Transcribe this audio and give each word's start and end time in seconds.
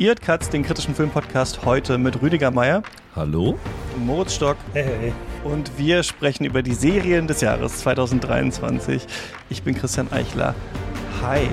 Ihr 0.00 0.14
Katz, 0.14 0.48
den 0.48 0.62
kritischen 0.62 0.94
Filmpodcast, 0.94 1.64
heute 1.64 1.98
mit 1.98 2.22
Rüdiger 2.22 2.52
Meier. 2.52 2.84
Hallo. 3.16 3.58
Moritz 3.96 4.36
Stock. 4.36 4.56
Hey, 4.72 4.84
hey. 4.84 5.12
Und 5.42 5.76
wir 5.76 6.04
sprechen 6.04 6.44
über 6.44 6.62
die 6.62 6.74
Serien 6.74 7.26
des 7.26 7.40
Jahres 7.40 7.78
2023. 7.78 9.04
Ich 9.50 9.64
bin 9.64 9.74
Christian 9.74 10.12
Eichler. 10.12 10.54
Hi. 11.20 11.48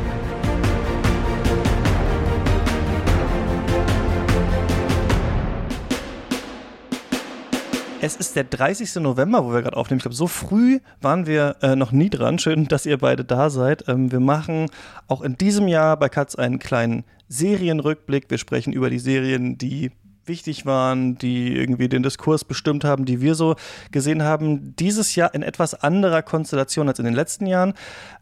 Es 7.99 8.15
ist 8.15 8.35
der 8.35 8.43
30. 8.43 8.97
November, 8.97 9.43
wo 9.43 9.53
wir 9.53 9.63
gerade 9.63 9.75
aufnehmen. 9.75 9.97
Ich 9.97 10.03
glaube, 10.03 10.15
so 10.15 10.27
früh 10.27 10.81
waren 11.01 11.25
wir 11.25 11.55
äh, 11.63 11.75
noch 11.75 11.91
nie 11.91 12.11
dran. 12.11 12.37
Schön, 12.37 12.67
dass 12.67 12.85
ihr 12.85 12.99
beide 12.99 13.25
da 13.25 13.49
seid. 13.49 13.85
Ähm, 13.87 14.11
wir 14.11 14.19
machen 14.19 14.69
auch 15.07 15.23
in 15.23 15.35
diesem 15.35 15.67
Jahr 15.67 15.97
bei 15.97 16.09
Katz 16.09 16.35
einen 16.35 16.59
kleinen 16.59 17.05
Serienrückblick. 17.27 18.29
Wir 18.29 18.37
sprechen 18.37 18.73
über 18.73 18.89
die 18.89 18.99
Serien, 18.99 19.57
die 19.57 19.91
wichtig 20.27 20.65
waren, 20.65 21.17
die 21.17 21.55
irgendwie 21.55 21.89
den 21.89 22.03
Diskurs 22.03 22.43
bestimmt 22.43 22.83
haben, 22.83 23.05
die 23.05 23.21
wir 23.21 23.35
so 23.35 23.55
gesehen 23.91 24.23
haben. 24.23 24.75
Dieses 24.75 25.15
Jahr 25.15 25.33
in 25.33 25.43
etwas 25.43 25.75
anderer 25.75 26.21
Konstellation 26.21 26.87
als 26.87 26.99
in 26.99 27.05
den 27.05 27.13
letzten 27.13 27.45
Jahren. 27.45 27.73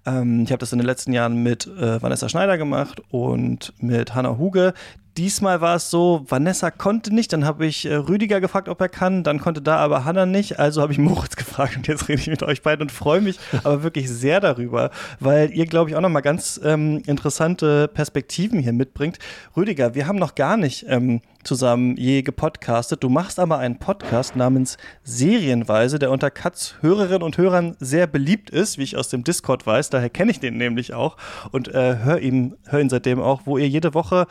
Ähm, 0.06 0.44
ich 0.44 0.52
habe 0.52 0.60
das 0.60 0.74
in 0.74 0.80
den 0.80 0.86
letzten 0.86 1.14
Jahren 1.14 1.44
mit 1.44 1.68
äh, 1.68 2.02
Vanessa 2.02 2.30
Schneider 2.30 2.58
gemacht 2.58 3.02
und 3.10 3.74
mit 3.80 4.16
Hannah 4.16 4.38
Huge. 4.38 4.74
Diesmal 5.16 5.62
war 5.62 5.76
es 5.76 5.92
so, 5.92 6.26
Vanessa 6.28 6.72
konnte 6.72 7.14
nicht, 7.14 7.32
dann 7.34 7.46
habe 7.46 7.68
ich 7.68 7.86
äh, 7.86 7.94
Rüdiger 7.94 8.42
gefragt, 8.42 8.68
ob 8.68 8.82
er 8.82 8.90
kann, 8.90 9.24
dann 9.24 9.40
konnte 9.40 9.62
da 9.62 9.78
aber 9.78 10.06
Hannah 10.06 10.26
nicht, 10.26 10.60
also 10.60 10.82
habe 10.82 10.92
ich 10.92 10.98
Moritz 11.00 11.36
gefragt 11.36 11.78
und 11.78 11.88
jetzt 11.88 12.10
rede 12.10 12.20
ich 12.20 12.28
mit 12.28 12.42
euch 12.42 12.64
beiden 12.64 12.82
und 12.82 12.92
freue 12.92 13.22
mich 13.22 13.38
aber 13.64 13.84
wirklich 13.84 14.10
sehr 14.10 14.40
darüber, 14.40 14.90
weil 15.20 15.52
ihr, 15.52 15.68
glaube 15.68 15.90
ich, 15.92 15.96
auch 15.96 16.02
nochmal 16.02 16.24
ganz 16.24 16.60
ähm, 16.64 17.04
interessante 17.06 17.88
Perspektiven 17.88 18.60
hier 18.60 18.74
mitbringt. 18.74 19.20
Rüdiger, 19.56 19.94
wir 19.94 20.08
haben 20.08 20.18
noch 20.18 20.34
gar 20.34 20.58
nicht 20.58 20.86
ähm, 20.90 21.22
zusammen 21.44 21.96
je 21.98 22.22
gepodcastet. 22.22 23.04
Du 23.04 23.10
machst 23.10 23.40
aber 23.40 23.60
einen 23.60 23.78
Podcast 23.78 24.36
namens 24.36 24.78
Serienweise, 25.04 26.00
der 26.00 26.12
unter 26.12 26.32
Katz 26.32 26.76
Hörerinnen 26.82 27.22
und 27.22 27.38
Hörern 27.38 27.76
sehr 27.80 28.08
beliebt 28.08 28.50
ist, 28.50 28.78
wie 28.78 28.84
ich 28.84 28.98
aus 28.98 29.10
dem 29.10 29.24
Discord 29.24 29.66
weiß, 29.66 29.90
daher 29.94 30.10
kenne 30.10 30.32
ich 30.32 30.40
den 30.40 30.58
nämlich 30.58 30.94
auch 30.94 31.18
und 31.52 31.68
äh, 31.68 31.98
höre 32.04 32.20
ihn, 32.20 32.56
hör 32.66 32.80
ihn 32.80 32.90
seitdem 32.90 33.20
auch, 33.22 33.44
wo 33.46 33.58
ihr 33.58 33.68
jede 33.68 33.94
Woche 33.94 34.28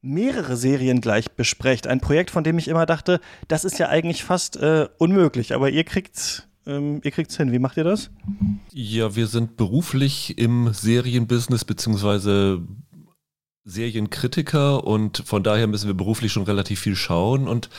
mehrere 0.00 0.56
Serien 0.56 1.00
gleich 1.00 1.32
besprecht. 1.32 1.86
Ein 1.86 2.00
Projekt, 2.00 2.30
von 2.30 2.44
dem 2.44 2.58
ich 2.58 2.68
immer 2.68 2.86
dachte, 2.86 3.20
das 3.48 3.64
ist 3.64 3.78
ja 3.78 3.88
eigentlich 3.88 4.24
fast 4.24 4.56
äh, 4.56 4.88
unmöglich, 4.98 5.54
aber 5.54 5.70
ihr 5.70 5.84
kriegt 5.84 6.48
ähm, 6.68 7.00
ihr 7.02 7.10
kriegt's 7.10 7.36
hin. 7.36 7.50
Wie 7.50 7.58
macht 7.58 7.78
ihr 7.78 7.84
das? 7.84 8.10
Ja, 8.72 9.16
wir 9.16 9.26
sind 9.26 9.56
beruflich 9.56 10.38
im 10.38 10.72
Serienbusiness 10.72 11.64
beziehungsweise 11.64 12.62
Serienkritiker 13.64 14.84
und 14.84 15.22
von 15.26 15.42
daher 15.42 15.66
müssen 15.66 15.88
wir 15.88 15.94
beruflich 15.94 16.32
schon 16.32 16.44
relativ 16.44 16.80
viel 16.80 16.94
schauen 16.94 17.48
und 17.48 17.70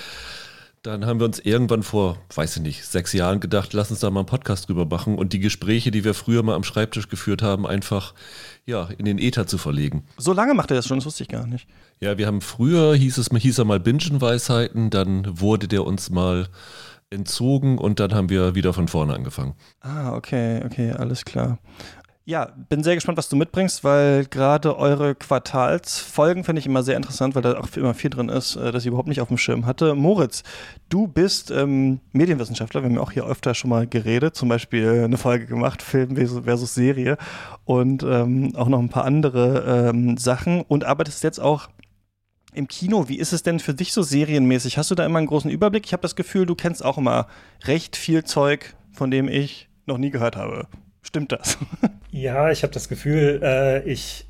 dann 0.83 1.05
haben 1.05 1.19
wir 1.19 1.25
uns 1.25 1.39
irgendwann 1.39 1.83
vor, 1.83 2.17
weiß 2.33 2.57
ich 2.57 2.61
nicht, 2.61 2.85
sechs 2.85 3.13
Jahren 3.13 3.39
gedacht, 3.39 3.73
lass 3.73 3.91
uns 3.91 3.99
da 3.99 4.09
mal 4.09 4.21
einen 4.21 4.27
Podcast 4.27 4.69
drüber 4.69 4.85
machen 4.85 5.17
und 5.17 5.33
die 5.33 5.39
Gespräche, 5.39 5.91
die 5.91 6.03
wir 6.03 6.13
früher 6.13 6.43
mal 6.43 6.55
am 6.55 6.63
Schreibtisch 6.63 7.09
geführt 7.09 7.41
haben, 7.41 7.67
einfach 7.67 8.13
ja, 8.65 8.89
in 8.97 9.05
den 9.05 9.19
Äther 9.19 9.47
zu 9.47 9.57
verlegen. 9.57 10.05
So 10.17 10.33
lange 10.33 10.53
macht 10.53 10.71
er 10.71 10.75
das 10.75 10.87
schon, 10.87 10.99
das 10.99 11.05
wusste 11.05 11.23
ich 11.23 11.29
gar 11.29 11.47
nicht. 11.47 11.67
Ja, 11.99 12.17
wir 12.17 12.27
haben 12.27 12.41
früher, 12.41 12.95
hieß 12.95 13.17
es 13.17 13.29
hieß 13.29 13.57
er 13.57 13.65
mal 13.65 13.79
Bingen-Weisheiten, 13.79 14.89
dann 14.89 15.39
wurde 15.39 15.67
der 15.67 15.83
uns 15.83 16.09
mal 16.09 16.47
entzogen 17.09 17.77
und 17.77 17.99
dann 17.99 18.13
haben 18.13 18.29
wir 18.29 18.55
wieder 18.55 18.71
von 18.73 18.87
vorne 18.87 19.15
angefangen. 19.15 19.55
Ah, 19.81 20.13
okay, 20.13 20.61
okay, 20.63 20.91
alles 20.91 21.25
klar. 21.25 21.57
Ja, 22.29 22.51
bin 22.69 22.83
sehr 22.83 22.93
gespannt, 22.93 23.17
was 23.17 23.27
du 23.27 23.35
mitbringst, 23.35 23.83
weil 23.83 24.23
gerade 24.25 24.77
eure 24.77 25.15
Quartalsfolgen 25.15 26.43
finde 26.43 26.59
ich 26.59 26.67
immer 26.67 26.83
sehr 26.83 26.95
interessant, 26.95 27.33
weil 27.33 27.41
da 27.41 27.57
auch 27.57 27.75
immer 27.75 27.95
viel 27.95 28.11
drin 28.11 28.29
ist, 28.29 28.55
äh, 28.55 28.71
das 28.71 28.83
ich 28.83 28.87
überhaupt 28.89 29.07
nicht 29.07 29.19
auf 29.19 29.29
dem 29.29 29.39
Schirm 29.39 29.65
hatte. 29.65 29.95
Moritz, 29.95 30.43
du 30.89 31.07
bist 31.07 31.49
ähm, 31.49 32.01
Medienwissenschaftler, 32.11 32.83
wir 32.83 32.89
haben 32.89 32.97
ja 32.97 33.01
auch 33.01 33.13
hier 33.13 33.25
öfter 33.25 33.55
schon 33.55 33.71
mal 33.71 33.87
geredet, 33.87 34.35
zum 34.35 34.47
Beispiel 34.47 35.05
eine 35.05 35.17
Folge 35.17 35.47
gemacht, 35.47 35.81
Film 35.81 36.15
versus 36.43 36.75
Serie 36.75 37.17
und 37.65 38.03
ähm, 38.03 38.55
auch 38.55 38.67
noch 38.67 38.77
ein 38.77 38.89
paar 38.89 39.05
andere 39.05 39.89
ähm, 39.89 40.15
Sachen 40.17 40.61
und 40.61 40.83
arbeitest 40.83 41.23
jetzt 41.23 41.39
auch 41.39 41.67
im 42.53 42.67
Kino, 42.67 43.09
wie 43.09 43.17
ist 43.17 43.33
es 43.33 43.41
denn 43.41 43.59
für 43.59 43.73
dich 43.73 43.91
so 43.91 44.03
serienmäßig? 44.03 44.77
Hast 44.77 44.91
du 44.91 44.95
da 44.95 45.03
immer 45.03 45.17
einen 45.17 45.25
großen 45.25 45.49
Überblick? 45.49 45.87
Ich 45.87 45.93
habe 45.93 46.03
das 46.03 46.15
Gefühl, 46.15 46.45
du 46.45 46.53
kennst 46.53 46.85
auch 46.85 46.99
immer 46.99 47.25
recht 47.63 47.95
viel 47.95 48.23
Zeug, 48.23 48.75
von 48.91 49.09
dem 49.09 49.27
ich 49.27 49.67
noch 49.87 49.97
nie 49.97 50.11
gehört 50.11 50.35
habe. 50.35 50.67
Stimmt 51.09 51.31
das? 51.31 51.57
Ja, 52.11 52.51
ich 52.51 52.61
habe 52.61 52.71
das 52.71 52.87
Gefühl, 52.87 53.39
äh, 53.43 53.81
ich 53.83 54.28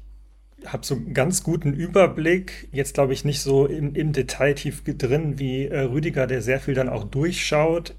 habe 0.65 0.85
so 0.85 0.95
einen 0.95 1.13
ganz 1.13 1.43
guten 1.43 1.73
Überblick. 1.73 2.67
Jetzt 2.71 2.93
glaube 2.93 3.13
ich 3.13 3.25
nicht 3.25 3.41
so 3.41 3.65
im, 3.65 3.95
im 3.95 4.11
Detail 4.11 4.53
tief 4.53 4.83
drin 4.83 5.39
wie 5.39 5.65
äh, 5.65 5.81
Rüdiger, 5.81 6.27
der 6.27 6.41
sehr 6.41 6.59
viel 6.59 6.73
dann 6.73 6.89
auch 6.89 7.05
durchschaut. 7.05 7.95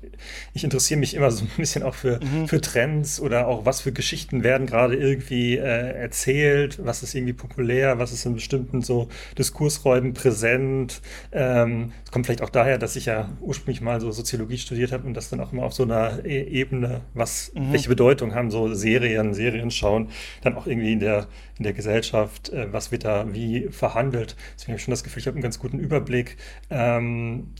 Ich 0.53 0.65
interessiere 0.65 1.00
mich 1.00 1.15
immer 1.15 1.31
so 1.31 1.44
ein 1.44 1.50
bisschen 1.56 1.82
auch 1.82 1.94
für, 1.94 2.21
mhm. 2.22 2.48
für 2.48 2.60
Trends 2.60 3.21
oder 3.21 3.48
auch 3.48 3.65
was 3.65 3.81
für 3.81 3.93
Geschichten 3.93 4.43
werden 4.43 4.66
gerade 4.66 4.97
irgendwie 4.97 5.56
äh, 5.56 5.60
erzählt, 5.60 6.78
was 6.84 7.03
ist 7.03 7.15
irgendwie 7.15 7.32
populär, 7.32 7.98
was 7.98 8.12
ist 8.12 8.26
in 8.26 8.34
bestimmten 8.34 8.82
so 8.82 9.09
Diskursräumen 9.38 10.12
präsent. 10.12 11.00
Ähm, 11.32 11.92
kommt 12.10 12.27
vielleicht 12.27 12.42
auch 12.42 12.50
daher, 12.50 12.78
dass 12.78 12.97
ich 12.97 13.06
ja 13.06 13.31
ursprünglich 13.41 13.81
mal 13.81 14.00
so 14.00 14.10
Soziologie 14.10 14.59
studiert 14.59 14.92
habe 14.92 15.06
und 15.06 15.15
das 15.15 15.31
dann 15.31 15.41
auch 15.41 15.53
immer 15.53 15.65
auf 15.65 15.72
so 15.72 15.84
einer 15.84 16.25
e 16.25 16.41
Ebene, 16.60 17.03
was, 17.15 17.53
mhm. 17.54 17.72
welche 17.72 17.88
Bedeutung 17.88 18.34
haben 18.34 18.50
so 18.50 18.75
Serien, 18.75 19.34
Serien 19.34 19.71
schauen, 19.71 20.09
dann 20.42 20.56
auch 20.56 20.66
irgendwie 20.66 20.92
in 20.92 21.00
der, 21.00 21.28
in 21.59 21.65
der 21.65 21.72
Gesellschaft 21.72 22.50
äh, 22.50 22.72
was 22.72 22.93
wird 22.93 23.05
da 23.05 23.33
wie 23.33 23.69
verhandelt. 23.71 24.37
Deswegen 24.55 24.72
habe 24.72 24.78
ich 24.78 24.84
schon 24.84 24.93
das 24.93 25.05
Gefühl, 25.05 25.21
ich 25.21 25.27
habe 25.27 25.37
einen 25.37 25.43
ganz 25.43 25.59
guten 25.59 25.78
Überblick. 25.78 26.37
Ähm, 26.71 27.55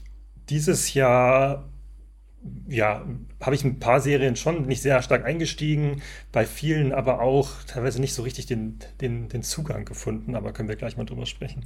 dieses 0.49 0.93
Jahr 0.93 1.65
ja, 2.67 3.05
habe 3.39 3.55
ich 3.55 3.63
ein 3.63 3.79
paar 3.79 3.99
Serien 3.99 4.35
schon 4.35 4.65
nicht 4.65 4.81
sehr 4.81 5.01
stark 5.01 5.25
eingestiegen, 5.25 6.01
bei 6.31 6.45
vielen 6.45 6.91
aber 6.91 7.21
auch 7.21 7.63
teilweise 7.67 8.01
nicht 8.01 8.13
so 8.13 8.23
richtig 8.23 8.47
den, 8.47 8.79
den, 8.99 9.29
den 9.29 9.43
Zugang 9.43 9.85
gefunden, 9.85 10.35
aber 10.35 10.51
können 10.53 10.69
wir 10.69 10.75
gleich 10.75 10.97
mal 10.97 11.05
drüber 11.05 11.25
sprechen. 11.25 11.63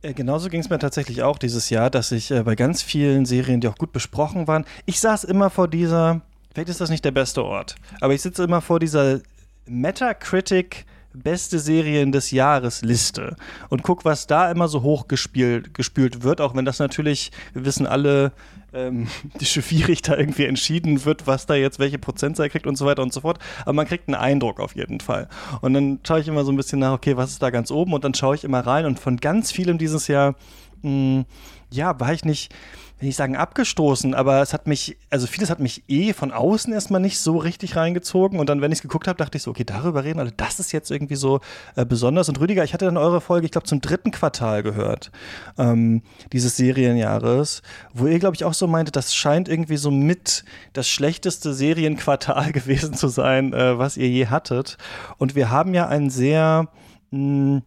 Äh, 0.00 0.14
genauso 0.14 0.48
ging 0.48 0.60
es 0.60 0.70
mir 0.70 0.78
tatsächlich 0.78 1.22
auch 1.22 1.38
dieses 1.38 1.70
Jahr, 1.70 1.90
dass 1.90 2.10
ich 2.12 2.30
äh, 2.30 2.42
bei 2.42 2.54
ganz 2.54 2.82
vielen 2.82 3.26
Serien, 3.26 3.60
die 3.60 3.68
auch 3.68 3.76
gut 3.76 3.92
besprochen 3.92 4.48
waren, 4.48 4.64
ich 4.86 4.98
saß 4.98 5.24
immer 5.24 5.50
vor 5.50 5.68
dieser, 5.68 6.22
vielleicht 6.52 6.70
ist 6.70 6.80
das 6.80 6.90
nicht 6.90 7.04
der 7.04 7.12
beste 7.12 7.44
Ort, 7.44 7.76
aber 8.00 8.14
ich 8.14 8.22
sitze 8.22 8.44
immer 8.44 8.62
vor 8.62 8.80
dieser 8.80 9.20
Metacritic 9.66 10.86
beste 11.14 11.58
Serien 11.58 12.12
des 12.12 12.30
Jahres 12.30 12.82
Liste 12.82 13.36
und 13.68 13.82
guck, 13.82 14.04
was 14.04 14.26
da 14.26 14.50
immer 14.50 14.68
so 14.68 14.82
hoch 14.82 15.08
gespielt, 15.08 15.74
gespült 15.74 16.22
wird, 16.22 16.40
auch 16.40 16.54
wenn 16.54 16.64
das 16.64 16.78
natürlich, 16.78 17.30
wir 17.52 17.64
wissen 17.64 17.86
alle, 17.86 18.32
ähm, 18.72 19.08
die 19.40 19.46
schwierig 19.46 20.02
da 20.02 20.16
irgendwie 20.16 20.46
entschieden 20.46 21.04
wird, 21.04 21.26
was 21.26 21.46
da 21.46 21.54
jetzt 21.54 21.78
welche 21.78 21.98
Prozentzahl 21.98 22.48
kriegt 22.48 22.66
und 22.66 22.76
so 22.76 22.86
weiter 22.86 23.02
und 23.02 23.12
so 23.12 23.20
fort. 23.20 23.38
Aber 23.62 23.72
man 23.72 23.86
kriegt 23.86 24.08
einen 24.08 24.14
Eindruck 24.14 24.60
auf 24.60 24.74
jeden 24.74 25.00
Fall. 25.00 25.28
Und 25.60 25.74
dann 25.74 26.00
schaue 26.06 26.20
ich 26.20 26.28
immer 26.28 26.44
so 26.44 26.52
ein 26.52 26.56
bisschen 26.56 26.78
nach, 26.78 26.92
okay, 26.92 27.16
was 27.16 27.30
ist 27.30 27.42
da 27.42 27.50
ganz 27.50 27.70
oben? 27.70 27.92
Und 27.92 28.04
dann 28.04 28.14
schaue 28.14 28.34
ich 28.34 28.44
immer 28.44 28.60
rein 28.60 28.86
und 28.86 28.98
von 28.98 29.18
ganz 29.18 29.52
vielem 29.52 29.78
dieses 29.78 30.08
Jahr, 30.08 30.34
mh, 30.82 30.90
hm, 30.90 31.24
ja, 31.70 31.98
war 32.00 32.12
ich 32.12 32.24
nicht 32.24 32.52
will 33.02 33.08
nicht 33.08 33.16
sagen 33.16 33.36
abgestoßen, 33.36 34.14
aber 34.14 34.40
es 34.40 34.52
hat 34.52 34.66
mich, 34.66 34.96
also 35.10 35.26
vieles 35.26 35.50
hat 35.50 35.58
mich 35.58 35.82
eh 35.88 36.12
von 36.12 36.32
außen 36.32 36.72
erstmal 36.72 37.00
nicht 37.00 37.18
so 37.18 37.36
richtig 37.36 37.76
reingezogen. 37.76 38.38
Und 38.38 38.48
dann, 38.48 38.60
wenn 38.60 38.72
ich 38.72 38.78
es 38.78 38.82
geguckt 38.82 39.08
habe, 39.08 39.18
dachte 39.18 39.36
ich 39.36 39.42
so, 39.42 39.50
okay, 39.50 39.64
darüber 39.64 40.04
reden, 40.04 40.20
also 40.20 40.32
das 40.36 40.60
ist 40.60 40.72
jetzt 40.72 40.90
irgendwie 40.90 41.16
so 41.16 41.40
äh, 41.74 41.84
besonders. 41.84 42.28
Und 42.28 42.40
Rüdiger, 42.40 42.64
ich 42.64 42.72
hatte 42.72 42.84
dann 42.84 42.96
eure 42.96 43.20
Folge, 43.20 43.44
ich 43.44 43.52
glaube, 43.52 43.66
zum 43.66 43.80
dritten 43.80 44.12
Quartal 44.12 44.62
gehört, 44.62 45.10
ähm, 45.58 46.02
dieses 46.32 46.56
Serienjahres, 46.56 47.62
wo 47.92 48.06
ihr, 48.06 48.18
glaube 48.18 48.36
ich, 48.36 48.44
auch 48.44 48.54
so 48.54 48.66
meintet, 48.66 48.96
das 48.96 49.14
scheint 49.14 49.48
irgendwie 49.48 49.76
so 49.76 49.90
mit 49.90 50.44
das 50.72 50.88
schlechteste 50.88 51.52
Serienquartal 51.52 52.52
gewesen 52.52 52.94
zu 52.94 53.08
sein, 53.08 53.52
äh, 53.52 53.78
was 53.78 53.96
ihr 53.96 54.08
je 54.08 54.28
hattet. 54.28 54.78
Und 55.18 55.34
wir 55.34 55.50
haben 55.50 55.74
ja 55.74 55.88
ein 55.88 56.08
sehr, 56.08 56.68
mh, 57.10 57.18
hm, 57.18 57.62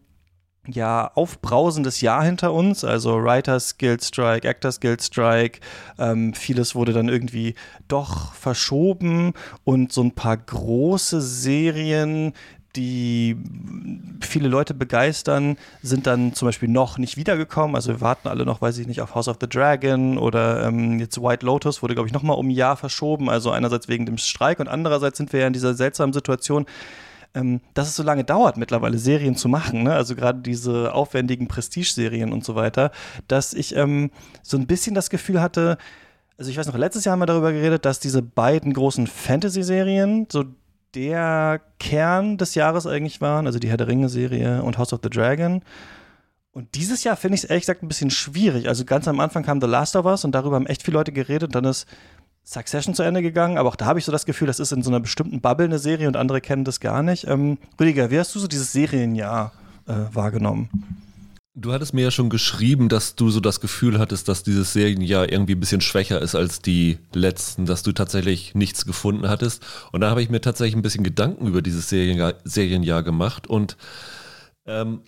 ja, 0.67 1.11
aufbrausendes 1.13 2.01
Jahr 2.01 2.23
hinter 2.23 2.53
uns, 2.53 2.83
also 2.83 3.21
Writers 3.23 3.77
Guild 3.77 4.03
Strike, 4.03 4.47
Actors 4.47 4.79
Guild 4.79 5.01
Strike, 5.01 5.59
ähm, 5.97 6.33
vieles 6.33 6.75
wurde 6.75 6.93
dann 6.93 7.09
irgendwie 7.09 7.55
doch 7.87 8.33
verschoben 8.33 9.33
und 9.63 9.91
so 9.91 10.01
ein 10.01 10.11
paar 10.11 10.37
große 10.37 11.21
Serien, 11.21 12.33
die 12.75 13.37
viele 14.21 14.49
Leute 14.49 14.73
begeistern, 14.73 15.57
sind 15.81 16.07
dann 16.07 16.33
zum 16.33 16.47
Beispiel 16.47 16.69
noch 16.69 16.97
nicht 16.97 17.17
wiedergekommen. 17.17 17.75
Also 17.75 17.93
wir 17.93 18.01
warten 18.01 18.27
alle 18.27 18.45
noch, 18.45 18.61
weiß 18.61 18.77
ich 18.79 18.87
nicht, 18.87 19.01
auf 19.01 19.15
House 19.15 19.27
of 19.27 19.37
the 19.39 19.47
Dragon 19.47 20.17
oder 20.17 20.67
ähm, 20.67 20.99
jetzt 20.99 21.21
White 21.21 21.45
Lotus 21.45 21.81
wurde, 21.81 21.93
glaube 21.93 22.07
ich, 22.07 22.13
nochmal 22.13 22.37
um 22.37 22.47
ein 22.47 22.51
Jahr 22.51 22.75
verschoben. 22.75 23.29
Also 23.29 23.51
einerseits 23.51 23.87
wegen 23.87 24.05
dem 24.05 24.17
Streik 24.17 24.59
und 24.59 24.67
andererseits 24.67 25.17
sind 25.17 25.31
wir 25.31 25.41
ja 25.41 25.47
in 25.47 25.53
dieser 25.53 25.73
seltsamen 25.73 26.13
Situation, 26.13 26.65
ähm, 27.35 27.61
dass 27.73 27.87
es 27.87 27.95
so 27.95 28.03
lange 28.03 28.23
dauert, 28.23 28.57
mittlerweile 28.57 28.97
Serien 28.97 29.35
zu 29.35 29.49
machen, 29.49 29.83
ne? 29.83 29.93
also 29.93 30.15
gerade 30.15 30.39
diese 30.39 30.93
aufwendigen 30.93 31.47
Prestige-Serien 31.47 32.33
und 32.33 32.43
so 32.43 32.55
weiter, 32.55 32.91
dass 33.27 33.53
ich 33.53 33.75
ähm, 33.75 34.11
so 34.41 34.57
ein 34.57 34.67
bisschen 34.67 34.95
das 34.95 35.09
Gefühl 35.09 35.41
hatte, 35.41 35.77
also 36.37 36.49
ich 36.49 36.57
weiß 36.57 36.67
noch, 36.67 36.77
letztes 36.77 37.05
Jahr 37.05 37.13
haben 37.13 37.21
wir 37.21 37.27
darüber 37.27 37.51
geredet, 37.51 37.85
dass 37.85 37.99
diese 37.99 38.21
beiden 38.21 38.73
großen 38.73 39.07
Fantasy-Serien 39.07 40.27
so 40.31 40.45
der 40.95 41.61
Kern 41.79 42.37
des 42.37 42.55
Jahres 42.55 42.87
eigentlich 42.87 43.21
waren, 43.21 43.47
also 43.47 43.59
die 43.59 43.69
Herr 43.69 43.77
der 43.77 43.87
Ringe-Serie 43.87 44.63
und 44.63 44.77
House 44.77 44.93
of 44.93 45.01
the 45.03 45.09
Dragon. 45.09 45.61
Und 46.51 46.73
dieses 46.75 47.03
Jahr 47.03 47.17
finde 47.17 47.35
ich 47.35 47.43
es 47.43 47.49
ehrlich 47.49 47.63
gesagt 47.63 47.83
ein 47.83 47.89
bisschen 47.89 48.11
schwierig. 48.11 48.69
Also 48.69 48.85
ganz 48.85 49.09
am 49.09 49.19
Anfang 49.19 49.43
kam 49.43 49.59
The 49.59 49.67
Last 49.67 49.97
of 49.97 50.05
Us 50.05 50.23
und 50.23 50.33
darüber 50.33 50.55
haben 50.55 50.67
echt 50.67 50.83
viele 50.83 50.97
Leute 50.97 51.11
geredet. 51.11 51.53
Dann 51.53 51.65
ist 51.65 51.85
Succession 52.45 52.93
zu 52.93 53.01
Ende 53.01 53.23
gegangen, 53.23 53.57
aber 53.57 53.69
auch 53.69 53.75
da 53.75 53.85
habe 53.85 53.97
ich 53.97 54.05
so 54.05 54.11
das 54.11 54.25
Gefühl, 54.25 54.47
das 54.47 54.59
ist 54.59 54.71
in 54.71 54.83
so 54.83 54.91
einer 54.91 54.99
bestimmten 54.99 55.41
Bubble 55.41 55.65
eine 55.65 55.79
Serie 55.79 56.07
und 56.07 56.15
andere 56.15 56.41
kennen 56.41 56.63
das 56.63 56.79
gar 56.79 57.01
nicht. 57.01 57.25
Ähm, 57.27 57.57
Rüdiger, 57.79 58.11
wie 58.11 58.19
hast 58.19 58.35
du 58.35 58.39
so 58.39 58.47
dieses 58.47 58.71
Serienjahr 58.71 59.51
äh, 59.87 59.93
wahrgenommen? 60.13 60.69
Du 61.57 61.73
hattest 61.73 61.93
mir 61.93 62.03
ja 62.03 62.11
schon 62.11 62.29
geschrieben, 62.29 62.87
dass 62.87 63.15
du 63.15 63.29
so 63.29 63.39
das 63.39 63.61
Gefühl 63.61 63.97
hattest, 63.97 64.27
dass 64.27 64.43
dieses 64.43 64.73
Serienjahr 64.73 65.31
irgendwie 65.31 65.55
ein 65.55 65.59
bisschen 65.59 65.81
schwächer 65.81 66.21
ist 66.21 66.35
als 66.35 66.61
die 66.61 66.99
letzten, 67.13 67.65
dass 67.65 67.81
du 67.81 67.93
tatsächlich 67.93 68.53
nichts 68.53 68.85
gefunden 68.85 69.27
hattest. 69.27 69.65
Und 69.91 70.01
da 70.01 70.09
habe 70.09 70.21
ich 70.21 70.29
mir 70.29 70.41
tatsächlich 70.41 70.75
ein 70.75 70.81
bisschen 70.81 71.03
Gedanken 71.03 71.47
über 71.47 71.61
dieses 71.61 71.89
Serienjahr, 71.89 72.35
Serienjahr 72.43 73.03
gemacht 73.03 73.47
und 73.47 73.77
ähm, 74.65 75.01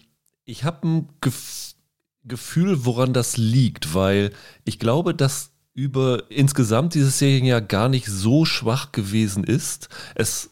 ich 0.45 0.63
habe 0.63 0.87
ein 0.87 1.09
Gef 1.21 1.75
Gefühl, 2.23 2.83
woran 2.83 3.13
das 3.13 3.37
liegt, 3.37 3.93
weil 3.93 4.31
ich 4.65 4.79
glaube, 4.79 5.13
dass 5.15 5.51
über 5.77 6.23
insgesamt 6.29 6.95
dieses 6.95 7.19
Serienjahr 7.19 7.61
gar 7.61 7.87
nicht 7.87 8.07
so 8.07 8.45
schwach 8.45 8.91
gewesen 8.91 9.43
ist. 9.43 9.89
Es 10.15 10.49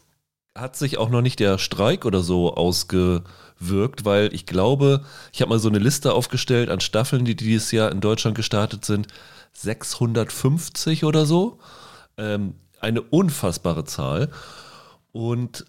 hat 0.54 0.76
sich 0.76 0.98
auch 0.98 1.08
noch 1.10 1.20
nicht 1.20 1.40
der 1.40 1.58
Streik 1.58 2.04
oder 2.04 2.22
so 2.22 2.54
ausgewirkt, 2.54 4.04
weil 4.04 4.32
ich 4.32 4.46
glaube, 4.46 5.04
ich 5.32 5.42
habe 5.42 5.48
mal 5.48 5.58
so 5.58 5.68
eine 5.68 5.80
Liste 5.80 6.12
aufgestellt 6.12 6.70
an 6.70 6.78
Staffeln, 6.78 7.24
die 7.24 7.34
dieses 7.34 7.72
Jahr 7.72 7.90
in 7.90 8.00
Deutschland 8.00 8.36
gestartet 8.36 8.84
sind. 8.84 9.08
650 9.52 11.02
oder 11.02 11.26
so. 11.26 11.58
Ähm, 12.16 12.54
eine 12.78 13.02
unfassbare 13.02 13.84
Zahl. 13.84 14.30
Und 15.10 15.66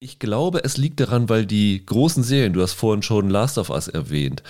ich 0.00 0.18
glaube, 0.18 0.64
es 0.64 0.78
liegt 0.78 0.98
daran, 1.00 1.28
weil 1.28 1.44
die 1.44 1.84
großen 1.84 2.22
Serien, 2.22 2.54
du 2.54 2.62
hast 2.62 2.72
vorhin 2.72 3.02
schon 3.02 3.28
Last 3.28 3.58
of 3.58 3.68
Us 3.68 3.88
erwähnt, 3.88 4.42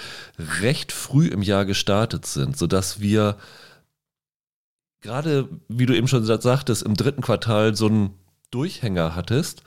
recht 0.61 0.93
früh 0.93 1.27
im 1.27 1.43
Jahr 1.43 1.65
gestartet 1.65 2.25
sind, 2.25 2.57
sodass 2.57 3.01
wir 3.01 3.37
gerade, 5.05 5.49
wie 5.69 5.87
du 5.87 5.97
eben 5.97 6.09
schon 6.09 6.25
sagtest, 6.25 6.83
im 6.83 6.95
dritten 6.95 7.21
Quartal 7.21 7.77
so 7.77 7.87
einen 7.87 8.11
Durchhänger 8.51 9.15
hattest. 9.15 9.63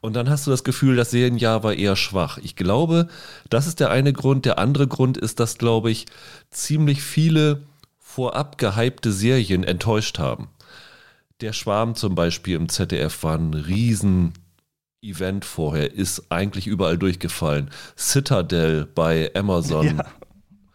Und 0.00 0.14
dann 0.14 0.28
hast 0.28 0.46
du 0.46 0.50
das 0.50 0.64
Gefühl, 0.64 0.96
das 0.96 1.10
Serienjahr 1.10 1.64
war 1.64 1.74
eher 1.74 1.96
schwach. 1.96 2.38
Ich 2.38 2.56
glaube, 2.56 3.08
das 3.48 3.66
ist 3.66 3.80
der 3.80 3.90
eine 3.90 4.12
Grund. 4.12 4.44
Der 4.44 4.58
andere 4.58 4.86
Grund 4.86 5.16
ist, 5.16 5.40
dass, 5.40 5.58
glaube 5.58 5.90
ich, 5.90 6.06
ziemlich 6.50 7.02
viele 7.02 7.62
vorab 7.98 8.58
gehypte 8.58 9.12
Serien 9.12 9.64
enttäuscht 9.64 10.18
haben. 10.18 10.48
Der 11.40 11.52
Schwarm 11.52 11.94
zum 11.94 12.14
Beispiel 12.14 12.56
im 12.56 12.68
ZDF 12.68 13.22
war 13.22 13.38
ein 13.38 13.54
riesen 13.54 14.34
Event 15.04 15.44
vorher 15.44 15.92
ist 15.92 16.30
eigentlich 16.30 16.68
überall 16.68 16.96
durchgefallen. 16.96 17.70
Citadel 17.98 18.86
bei 18.86 19.32
Amazon. 19.34 19.98
Ja. 19.98 20.04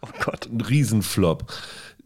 Oh 0.02 0.10
Gott. 0.24 0.48
Ein 0.52 0.60
Riesenflop. 0.60 1.52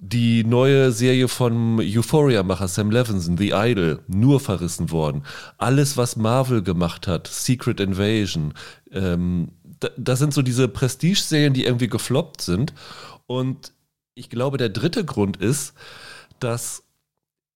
Die 0.04 0.42
neue 0.42 0.90
Serie 0.90 1.28
von 1.28 1.78
Euphoria-Macher 1.78 2.66
Sam 2.66 2.90
Levinson, 2.90 3.38
The 3.38 3.52
Idol, 3.54 4.00
nur 4.08 4.40
verrissen 4.40 4.90
worden. 4.90 5.22
Alles, 5.58 5.96
was 5.96 6.16
Marvel 6.16 6.60
gemacht 6.60 7.06
hat, 7.06 7.28
Secret 7.28 7.78
Invasion, 7.78 8.52
ähm, 8.90 9.52
das 9.96 10.18
sind 10.18 10.34
so 10.34 10.42
diese 10.42 10.66
Prestige-Serien, 10.66 11.54
die 11.54 11.64
irgendwie 11.64 11.86
gefloppt 11.86 12.40
sind. 12.40 12.74
Und 13.28 13.72
ich 14.16 14.28
glaube, 14.28 14.58
der 14.58 14.70
dritte 14.70 15.04
Grund 15.04 15.36
ist, 15.36 15.74
dass 16.40 16.82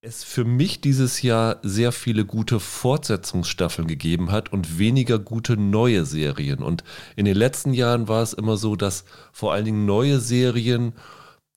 es 0.01 0.23
für 0.23 0.45
mich 0.45 0.81
dieses 0.81 1.23
Jahr 1.23 1.59
sehr 1.65 1.91
viele 1.91 2.25
gute 2.25 2.61
Fortsetzungsstaffeln 2.61 3.89
gegeben 3.89 4.31
hat 4.31 4.53
und 4.53 4.79
weniger 4.79 5.19
gute 5.19 5.57
neue 5.57 6.05
Serien. 6.05 6.61
Und 6.61 6.85
in 7.17 7.25
den 7.25 7.37
letzten 7.37 7.75
Jahren 7.75 8.07
war 8.07 8.23
es 8.23 8.35
immer 8.35 8.57
so, 8.57 8.77
dass 8.77 9.05
vor 9.33 9.53
allen 9.53 9.65
Dingen 9.65 9.85
neue 9.85 10.21
Serien 10.21 10.93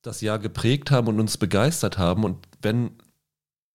das 0.01 0.21
Jahr 0.21 0.39
geprägt 0.39 0.91
haben 0.91 1.07
und 1.07 1.19
uns 1.19 1.37
begeistert 1.37 1.97
haben. 1.97 2.23
Und 2.23 2.37
wenn 2.61 2.91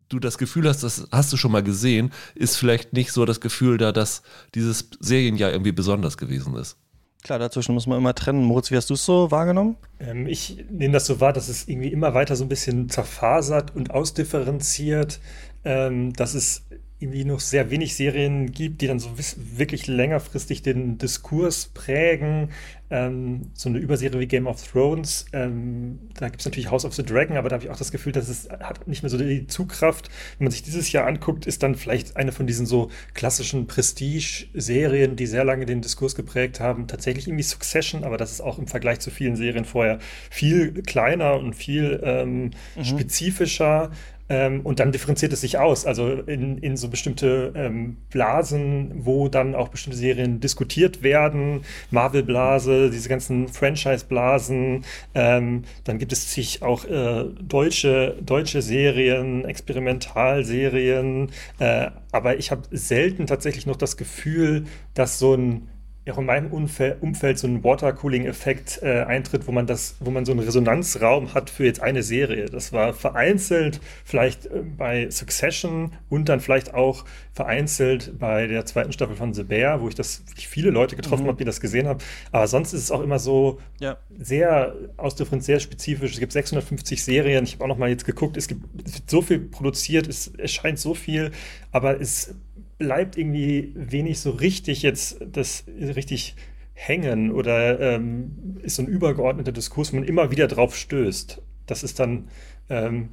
du 0.09 0.19
das 0.19 0.39
Gefühl 0.39 0.69
hast, 0.69 0.83
das 0.83 1.07
hast 1.13 1.33
du 1.33 1.37
schon 1.37 1.53
mal 1.53 1.63
gesehen, 1.63 2.13
ist 2.35 2.57
vielleicht 2.57 2.93
nicht 2.93 3.13
so 3.13 3.25
das 3.25 3.41
Gefühl 3.41 3.79
da, 3.79 3.93
dass 3.93 4.23
dieses 4.55 4.91
Serienjahr 5.01 5.53
irgendwie 5.53 5.73
besonders 5.73 6.17
gewesen 6.17 6.55
ist. 6.57 6.77
Klar, 7.23 7.39
dazwischen 7.39 7.73
muss 7.73 7.87
man 7.87 7.97
immer 7.97 8.15
trennen. 8.15 8.45
Moritz, 8.45 8.71
wie 8.71 8.77
hast 8.77 8.91
du 8.91 8.95
es 8.95 9.05
so 9.05 9.31
wahrgenommen? 9.31 9.77
Ähm, 9.99 10.27
ich 10.27 10.67
nehme 10.71 10.93
das 10.93 11.07
so 11.07 11.21
wahr, 11.21 11.33
dass 11.33 11.49
es 11.49 11.67
irgendwie 11.67 11.89
immer 11.89 12.13
weiter 12.13 12.37
so 12.37 12.45
ein 12.45 12.51
bisschen 12.51 12.91
zerfasert 12.91 13.75
und 13.75 13.91
ausdifferenziert, 13.91 15.21
ähm, 15.65 16.13
dass 16.13 16.35
es 16.35 16.67
irgendwie 17.01 17.25
noch 17.25 17.41
sehr 17.41 17.71
wenig 17.71 17.97
Serien 17.97 18.53
gibt, 18.53 18.81
die 18.81 18.87
dann 18.87 18.99
so 18.99 19.11
wirklich 19.37 19.87
längerfristig 19.87 20.63
den 20.63 20.97
Diskurs 20.97 21.67
prägen. 21.67 22.51
Ähm, 22.91 23.51
so 23.55 23.69
eine 23.69 23.79
Überserie 23.79 24.21
wie 24.21 24.27
Game 24.27 24.47
of 24.47 24.63
Thrones, 24.63 25.27
ähm, 25.33 25.99
da 26.15 26.29
gibt 26.29 26.41
es 26.41 26.47
natürlich 26.47 26.71
House 26.71 26.85
of 26.85 26.95
the 26.95 27.03
Dragon, 27.03 27.37
aber 27.37 27.49
da 27.49 27.55
habe 27.55 27.65
ich 27.65 27.71
auch 27.71 27.77
das 27.77 27.91
Gefühl, 27.91 28.13
dass 28.13 28.29
es 28.29 28.49
hat 28.49 28.87
nicht 28.87 29.03
mehr 29.03 29.11
so 29.11 29.19
die 29.19 29.47
Zugkraft. 29.47 30.09
Wenn 30.39 30.45
man 30.45 30.53
sich 30.53 30.63
dieses 30.63 30.93
Jahr 30.93 31.07
anguckt, 31.07 31.47
ist 31.47 31.63
dann 31.63 31.75
vielleicht 31.75 32.17
eine 32.17 32.31
von 32.31 32.47
diesen 32.47 32.67
so 32.67 32.91
klassischen 33.15 33.67
Prestige-Serien, 33.67 35.17
die 35.17 35.27
sehr 35.27 35.45
lange 35.45 35.67
den 35.67 35.81
Diskurs 35.81 36.15
geprägt 36.15 36.61
haben, 36.61 36.87
tatsächlich 36.87 37.27
irgendwie 37.27 37.43
Succession, 37.43 38.05
aber 38.05 38.17
das 38.17 38.31
ist 38.31 38.41
auch 38.41 38.59
im 38.59 38.69
Vergleich 38.69 39.01
zu 39.01 39.11
vielen 39.11 39.35
Serien 39.35 39.65
vorher 39.65 39.99
viel 40.31 40.83
kleiner 40.83 41.37
und 41.37 41.55
viel 41.55 42.01
ähm, 42.05 42.51
mhm. 42.77 42.85
spezifischer. 42.85 43.91
Ähm, 44.29 44.61
und 44.63 44.81
dann 44.81 44.93
differenziert 44.93 45.33
es 45.33 45.43
sich 45.43 45.59
aus, 45.59 45.85
also 45.85 46.09
in, 46.09 46.59
in 46.59 46.77
so 46.77 46.89
bestimmte 46.89 47.53
ähm, 47.55 47.99
Blasen, 48.11 48.93
wo 49.05 49.29
dann 49.29 49.55
auch 49.55 49.69
bestimmte 49.69 49.99
Serien 49.99 50.41
diskutiert 50.41 51.03
werden. 51.03 51.61
Marvel-Blase, 51.91 52.91
diese 52.91 53.09
ganzen 53.09 53.49
Franchise-Blasen. 53.49 54.85
Ähm, 55.15 55.65
dann 55.85 55.99
gibt 55.99 56.13
es 56.13 56.33
sich 56.33 56.63
auch 56.63 56.85
äh, 56.87 57.25
deutsche, 57.41 58.17
deutsche 58.25 58.63
Serien, 58.63 59.45
Experimentalserien. 59.45 61.31
Äh, 61.59 61.91
aber 62.13 62.39
ich 62.39 62.51
habe 62.51 62.63
selten 62.71 63.27
tatsächlich 63.27 63.67
noch 63.67 63.77
das 63.77 63.97
Gefühl, 63.97 64.65
dass 64.95 65.19
so 65.19 65.35
ein 65.35 65.69
auch 66.11 66.19
in 66.19 66.27
meinem 66.27 66.53
Umfeld, 66.53 67.03
Umfeld 67.03 67.39
so 67.39 67.47
ein 67.47 67.65
Watercooling-Effekt 67.65 68.81
äh, 68.83 69.05
eintritt, 69.05 69.47
wo 69.47 69.53
man 69.53 69.67
das, 69.67 69.97
wo 70.01 70.11
man 70.11 70.27
so 70.27 70.33
einen 70.33 70.41
Resonanzraum 70.41 71.33
hat 71.33 71.49
für 71.49 71.65
jetzt 71.65 71.81
eine 71.81 72.03
Serie. 72.03 72.47
Das 72.47 72.73
war 72.73 72.93
vereinzelt 72.93 73.81
vielleicht 74.05 74.47
äh, 74.47 74.63
bei 74.77 75.09
Succession 75.11 75.93
und 76.11 76.29
dann 76.29 76.41
vielleicht 76.41 76.75
auch 76.75 77.05
vereinzelt 77.33 78.19
bei 78.19 78.47
der 78.47 78.67
zweiten 78.67 78.93
Staffel 78.93 79.17
von 79.17 79.33
The 79.33 79.45
Bear, 79.45 79.81
wo 79.81 79.89
ich 79.89 79.95
das 79.95 80.23
wirklich 80.29 80.47
viele 80.47 80.71
Leute 80.71 80.95
getroffen 80.95 81.25
mhm. 81.25 81.29
habe, 81.29 81.39
die 81.39 81.45
das 81.45 81.61
gesehen 81.61 81.87
haben. 81.87 82.01
Aber 82.33 82.47
sonst 82.49 82.75
ist 82.75 82.83
es 82.83 82.91
auch 82.91 83.01
immer 83.01 83.19
so 83.19 83.59
ja. 83.81 83.97
sehr 84.19 84.75
ausdifferenziert, 84.99 85.45
sehr 85.45 85.61
spezifisch. 85.61 86.13
Es 86.13 86.21
gibt 86.21 86.33
650 86.33 87.03
Serien. 87.03 87.45
Ich 87.45 87.55
habe 87.55 87.65
auch 87.65 87.69
noch 87.69 87.79
mal 87.79 87.89
jetzt 87.89 88.05
geguckt. 88.05 88.37
Es 88.37 88.49
gibt, 88.49 88.63
so 89.11 89.23
viel 89.23 89.39
produziert. 89.39 90.07
Es 90.07 90.29
erscheint 90.29 90.79
so 90.79 90.95
viel, 90.95 91.33
aber 91.73 92.01
es 92.01 92.35
bleibt 92.79 93.17
irgendwie 93.17 93.73
wenig 93.75 94.19
so 94.21 94.31
richtig 94.31 94.83
jetzt 94.83 95.19
das 95.33 95.65
richtig 95.69 96.37
hängen 96.75 97.31
oder 97.31 97.81
ähm, 97.81 98.59
ist 98.63 98.77
so 98.77 98.83
ein 98.83 98.89
übergeordneter 98.89 99.53
Diskurs, 99.53 99.93
wo 99.93 99.97
man 99.97 100.05
immer 100.05 100.31
wieder 100.31 100.49
drauf 100.49 100.77
stößt. 100.77 101.41
Das 101.67 101.83
ist 101.83 102.01
dann 102.01 102.29
ähm, 102.69 103.11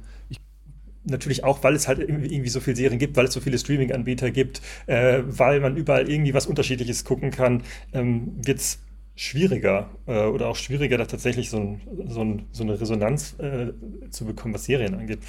natürlich 1.04 1.44
auch, 1.44 1.62
weil 1.62 1.74
es 1.74 1.88
halt 1.88 1.98
irgendwie 1.98 2.48
so 2.48 2.60
viele 2.60 2.76
Serien 2.76 2.98
gibt, 2.98 3.16
weil 3.16 3.26
es 3.26 3.34
so 3.34 3.40
viele 3.40 3.58
Streaming-Anbieter 3.58 4.30
gibt, 4.30 4.62
äh, 4.86 5.22
weil 5.26 5.60
man 5.60 5.76
überall 5.76 6.08
irgendwie 6.10 6.34
was 6.34 6.46
Unterschiedliches 6.46 7.04
gucken 7.04 7.30
kann, 7.30 7.62
ähm, 7.92 8.32
wird 8.44 8.58
es 8.58 8.80
schwieriger 9.14 9.90
äh, 10.06 10.24
oder 10.24 10.48
auch 10.48 10.56
schwieriger, 10.56 10.96
da 10.98 11.04
tatsächlich 11.04 11.50
so, 11.50 11.58
ein, 11.58 11.80
so, 12.08 12.22
ein, 12.22 12.46
so 12.52 12.62
eine 12.62 12.80
Resonanz 12.80 13.36
äh, 13.38 13.72
zu 14.10 14.24
bekommen, 14.24 14.54
was 14.54 14.64
Serien 14.64 14.94
angeht. 14.94 15.20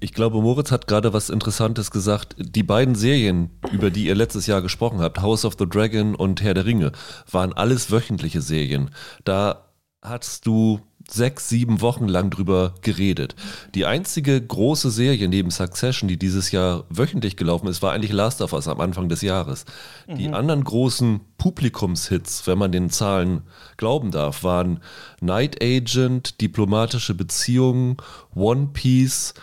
Ich 0.00 0.12
glaube, 0.12 0.42
Moritz 0.42 0.70
hat 0.70 0.86
gerade 0.86 1.12
was 1.12 1.30
Interessantes 1.30 1.90
gesagt. 1.90 2.36
Die 2.38 2.62
beiden 2.62 2.94
Serien, 2.94 3.50
über 3.72 3.90
die 3.90 4.06
ihr 4.06 4.14
letztes 4.14 4.46
Jahr 4.46 4.60
gesprochen 4.60 5.00
habt, 5.00 5.20
House 5.20 5.44
of 5.44 5.56
the 5.58 5.68
Dragon 5.68 6.14
und 6.14 6.42
Herr 6.42 6.54
der 6.54 6.66
Ringe, 6.66 6.92
waren 7.30 7.52
alles 7.52 7.90
wöchentliche 7.90 8.42
Serien. 8.42 8.90
Da 9.24 9.70
hast 10.02 10.46
du 10.46 10.80
sechs, 11.08 11.48
sieben 11.48 11.80
Wochen 11.80 12.08
lang 12.08 12.30
drüber 12.30 12.74
geredet. 12.82 13.36
Die 13.74 13.86
einzige 13.86 14.40
große 14.40 14.90
Serie 14.90 15.28
neben 15.28 15.50
Succession, 15.50 16.08
die 16.08 16.18
dieses 16.18 16.50
Jahr 16.50 16.84
wöchentlich 16.90 17.36
gelaufen 17.36 17.68
ist, 17.68 17.80
war 17.82 17.92
eigentlich 17.92 18.12
Last 18.12 18.42
of 18.42 18.52
Us 18.52 18.68
am 18.68 18.80
Anfang 18.80 19.08
des 19.08 19.22
Jahres. 19.22 19.64
Mhm. 20.08 20.16
Die 20.16 20.28
anderen 20.28 20.64
großen 20.64 21.20
Publikumshits, 21.38 22.46
wenn 22.46 22.58
man 22.58 22.72
den 22.72 22.90
Zahlen 22.90 23.42
glauben 23.76 24.10
darf, 24.10 24.42
waren 24.42 24.80
Night 25.20 25.62
Agent, 25.62 26.40
Diplomatische 26.40 27.14
Beziehungen, 27.14 27.96
One 28.34 28.70
Piece, 28.72 29.34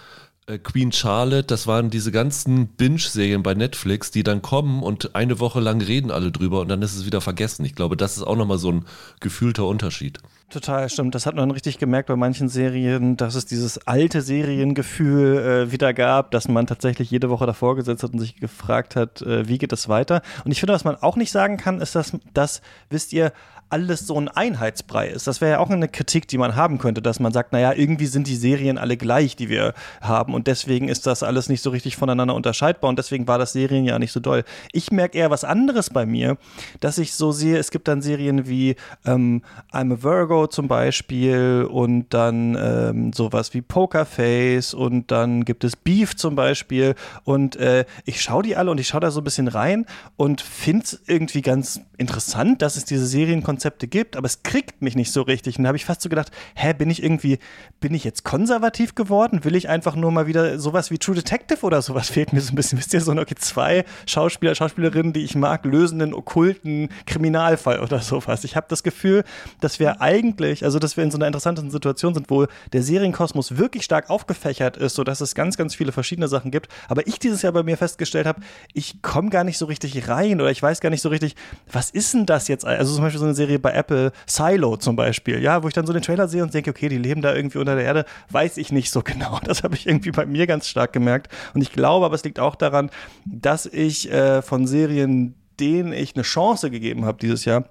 Queen 0.63 0.91
Charlotte, 0.91 1.47
das 1.47 1.67
waren 1.67 1.89
diese 1.89 2.12
ganzen 2.12 2.67
Binge-Serien 2.67 3.43
bei 3.43 3.53
Netflix, 3.53 4.12
die 4.12 4.23
dann 4.23 4.41
kommen 4.41 4.83
und 4.83 5.15
eine 5.15 5.39
Woche 5.39 5.62
lang 5.62 5.81
reden 5.81 6.12
alle 6.12 6.31
drüber 6.31 6.59
und 6.59 6.67
dann 6.67 6.81
ist 6.81 6.95
es 6.95 7.05
wieder 7.05 7.21
vergessen. 7.21 7.63
Ich 7.63 7.75
glaube, 7.75 7.95
das 7.95 8.17
ist 8.17 8.23
auch 8.23 8.35
nochmal 8.35 8.57
so 8.57 8.71
ein 8.71 8.85
gefühlter 9.21 9.65
Unterschied. 9.65 10.19
Total, 10.50 10.88
stimmt. 10.89 11.15
Das 11.15 11.25
hat 11.25 11.35
man 11.35 11.50
richtig 11.50 11.79
gemerkt 11.79 12.09
bei 12.09 12.15
manchen 12.15 12.47
Serien, 12.47 13.17
dass 13.17 13.35
es 13.35 13.45
dieses 13.45 13.88
alte 13.88 14.21
Seriengefühl 14.21 15.38
äh, 15.38 15.71
wieder 15.71 15.93
gab, 15.93 16.29
dass 16.31 16.47
man 16.47 16.67
tatsächlich 16.67 17.09
jede 17.09 17.29
Woche 17.29 17.45
davor 17.45 17.75
gesetzt 17.75 18.03
hat 18.03 18.13
und 18.13 18.19
sich 18.19 18.35
gefragt 18.35 18.95
hat, 18.95 19.21
äh, 19.23 19.47
wie 19.47 19.57
geht 19.57 19.73
es 19.73 19.89
weiter. 19.89 20.21
Und 20.45 20.51
ich 20.51 20.59
finde, 20.59 20.73
was 20.73 20.83
man 20.83 20.95
auch 20.97 21.15
nicht 21.15 21.31
sagen 21.31 21.57
kann, 21.57 21.81
ist, 21.81 21.95
dass, 21.95 22.12
dass 22.33 22.62
wisst 22.89 23.13
ihr, 23.13 23.31
alles 23.74 24.06
so 24.06 24.20
ein 24.20 24.27
Einheitsbrei 24.27 25.08
ist. 25.08 25.25
Das 25.25 25.42
wäre 25.42 25.53
ja 25.53 25.60
auch 25.60 25.72
eine 25.72 25.88
Kritik, 25.88 26.27
die 26.27 26.38
man 26.38 26.56
haben 26.56 26.77
könnte, 26.77 27.01
dass 27.01 27.20
man 27.20 27.34
sagt, 27.34 27.53
naja, 27.53 27.74
irgendwie 27.74 28.06
sind 28.06 28.27
die 28.27 28.36
Serien 28.36 28.77
alle 28.77 28.98
gleich, 28.98 29.36
die 29.36 29.50
wir 29.50 29.74
haben 30.00 30.36
und 30.36 30.46
deswegen 30.46 30.89
ist 30.89 31.08
das 31.08 31.24
alles 31.24 31.50
nicht 31.50 31.63
so 31.63 31.72
richtig 31.72 31.96
voneinander 31.96 32.36
unterscheidbar 32.36 32.89
und 32.89 33.00
deswegen 33.00 33.27
war 33.27 33.39
das 33.39 33.53
Serien 33.53 33.84
ja 33.84 33.98
nicht 33.98 34.12
so 34.12 34.20
doll. 34.20 34.44
Ich 34.74 34.92
merke 34.92 35.18
eher 35.18 35.32
was 35.32 35.44
anderes 35.44 35.89
bei 35.89 36.06
mir, 36.06 36.38
dass 36.82 37.00
ich 37.00 37.15
so 37.15 37.32
sehe, 37.32 37.58
es 37.58 37.72
gibt 37.72 37.88
dann 37.88 38.03
Serien 38.03 38.48
wie 38.48 38.75
ähm, 39.06 39.42
I'm 39.72 39.92
a 39.92 40.03
Virgo 40.03 40.46
zum 40.46 40.68
Beispiel 40.68 41.68
und 41.68 42.13
dann 42.13 42.56
ähm, 42.56 43.12
sowas 43.12 43.56
wie 43.56 43.62
Pokerface 43.62 44.75
und 44.75 45.10
dann 45.10 45.46
gibt 45.46 45.63
es 45.63 45.75
Beef 45.75 46.15
zum 46.15 46.36
Beispiel 46.36 46.94
und 47.24 47.56
äh, 47.56 47.86
ich 48.06 48.22
schaue 48.22 48.44
die 48.44 48.56
alle 48.56 48.70
und 48.70 48.80
ich 48.80 48.89
schaue 48.89 49.01
da 49.01 49.10
so 49.10 49.22
ein 49.22 49.24
bisschen 49.24 49.48
rein 49.48 49.88
und 50.15 50.42
finde 50.42 50.86
es 50.86 51.01
irgendwie 51.08 51.42
ganz 51.42 51.82
interessant, 51.98 52.62
dass 52.62 52.75
es 52.75 52.86
diese 52.86 53.08
Serienkonzepte 53.08 53.62
gibt, 53.89 54.15
aber 54.15 54.25
es 54.25 54.43
kriegt 54.43 54.82
mich 54.82 54.96
nicht 54.96 55.12
so 55.12 55.22
richtig. 55.22 55.58
Und 55.58 55.63
da 55.63 55.70
habe 55.70 55.77
ich 55.77 55.86
fast 55.86 56.01
so 56.01 56.10
gedacht, 56.10 56.32
hä, 56.55 56.74
bin 56.74 56.89
ich 56.89 57.03
irgendwie, 57.03 57.39
bin 57.79 57.93
ich 57.93 58.03
jetzt 58.03 58.24
konservativ 58.24 58.96
geworden? 58.96 59.43
Will 59.43 59.55
ich 59.55 59.70
einfach 59.70 59.96
nur 59.96 60.12
mal 60.12 60.27
wieder 60.27 60.60
sowas 60.60 60.91
wie 60.91 60.98
True 60.98 61.15
Detective 61.15 61.65
oder 61.65 61.82
sowas 61.82 62.10
fehlt 62.13 62.34
mir 62.34 62.41
so 62.41 62.53
ein 62.53 62.55
bisschen. 62.55 62.77
Wisst 62.77 62.93
ihr, 62.93 63.01
so 63.01 63.12
okay, 63.12 63.36
zwei 63.36 63.86
Schauspieler, 64.05 64.55
Schauspielerinnen, 64.55 65.13
die 65.13 65.24
ich 65.24 65.36
mag, 65.36 65.65
lösen 65.65 66.01
einen 66.01 66.13
okkulten 66.13 66.89
Kriminalfall 67.05 67.79
oder 67.79 68.00
sowas. 68.00 68.43
Ich 68.43 68.55
habe 68.55 68.65
das 68.70 68.84
Gefühl, 68.84 69.24
dass 69.60 69.79
wir 69.79 70.01
eigentlich, 70.01 70.63
also 70.63 70.79
dass 70.79 70.98
wir 70.98 71.03
in 71.03 71.12
so 71.12 71.17
einer 71.17 71.27
interessanten 71.27 71.70
Situation 71.72 72.13
sind, 72.13 72.29
wo 72.29 72.48
der 72.72 72.84
Serienkosmos 72.84 73.58
wirklich 73.58 73.84
stark 73.84 74.10
aufgefächert 74.10 74.77
ist, 74.77 74.96
sodass 74.96 75.22
es 75.22 75.36
ganz, 75.36 75.58
ganz 75.58 75.75
viele 75.75 75.91
verschiedene 75.91 76.27
Sachen 76.27 76.51
gibt. 76.51 76.67
Aber 76.88 77.08
ich 77.08 77.20
dieses 77.20 77.41
Jahr 77.41 77.53
bei 77.53 77.63
mir 77.63 77.77
festgestellt 77.77 78.25
habe, 78.25 78.41
ich 78.74 79.01
komme 79.01 79.29
gar 79.29 79.43
nicht 79.43 79.58
so 79.58 79.65
richtig 79.65 80.08
rein 80.08 80.41
oder 80.41 80.51
ich 80.51 80.62
weiß 80.62 80.82
gar 80.82 80.89
nicht 80.89 81.01
so 81.01 81.10
richtig, 81.10 81.36
was 81.72 81.89
ist 81.89 82.13
denn 82.13 82.25
das 82.25 82.48
jetzt? 82.48 82.65
Also 82.65 82.93
zum 82.96 83.03
Beispiel 83.03 83.20
so 83.20 83.25
eine 83.25 83.36
Serie 83.36 83.52
bei 83.57 83.72
Apple, 83.72 84.12
Silo 84.25 84.77
zum 84.77 84.95
Beispiel, 84.95 85.41
ja, 85.41 85.63
wo 85.63 85.67
ich 85.67 85.74
dann 85.74 85.86
so 85.86 85.93
den 85.93 86.01
Trailer 86.01 86.27
sehe 86.27 86.43
und 86.43 86.53
denke, 86.53 86.72
okay, 86.72 86.89
die 86.89 86.98
leben 86.98 87.22
da 87.22 87.33
irgendwie 87.33 87.57
unter 87.57 87.75
der 87.75 87.86
Erde, 87.86 88.05
weiß 88.29 88.57
ich 88.57 88.72
nicht 88.72 88.91
so 88.91 89.01
genau. 89.03 89.39
Das 89.43 89.63
habe 89.63 89.75
ich 89.75 89.88
irgendwie 89.88 90.12
bei 90.12 90.25
mir 90.25 90.48
ganz 90.48 90.67
stark 90.67 90.93
gemerkt. 90.93 91.31
Und 91.53 91.62
ich 91.62 91.72
glaube, 91.72 92.05
aber 92.05 92.15
es 92.15 92.24
liegt 92.24 92.39
auch 92.39 92.55
daran, 92.55 92.89
dass 93.25 93.65
ich 93.65 94.12
äh, 94.12 94.41
von 94.41 94.67
Serien, 94.67 95.36
denen 95.60 95.93
ich 95.93 96.15
eine 96.15 96.24
Chance 96.24 96.72
gegeben 96.72 97.05
habe 97.05 97.17
dieses 97.19 97.45
Jahr, 97.45 97.65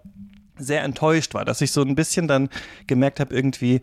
sehr 0.59 0.83
enttäuscht 0.83 1.35
war, 1.35 1.45
dass 1.45 1.61
ich 1.61 1.73
so 1.73 1.83
ein 1.83 1.95
bisschen 1.95 2.29
dann 2.29 2.49
gemerkt 2.87 3.21
habe, 3.21 3.35
irgendwie, 3.35 3.81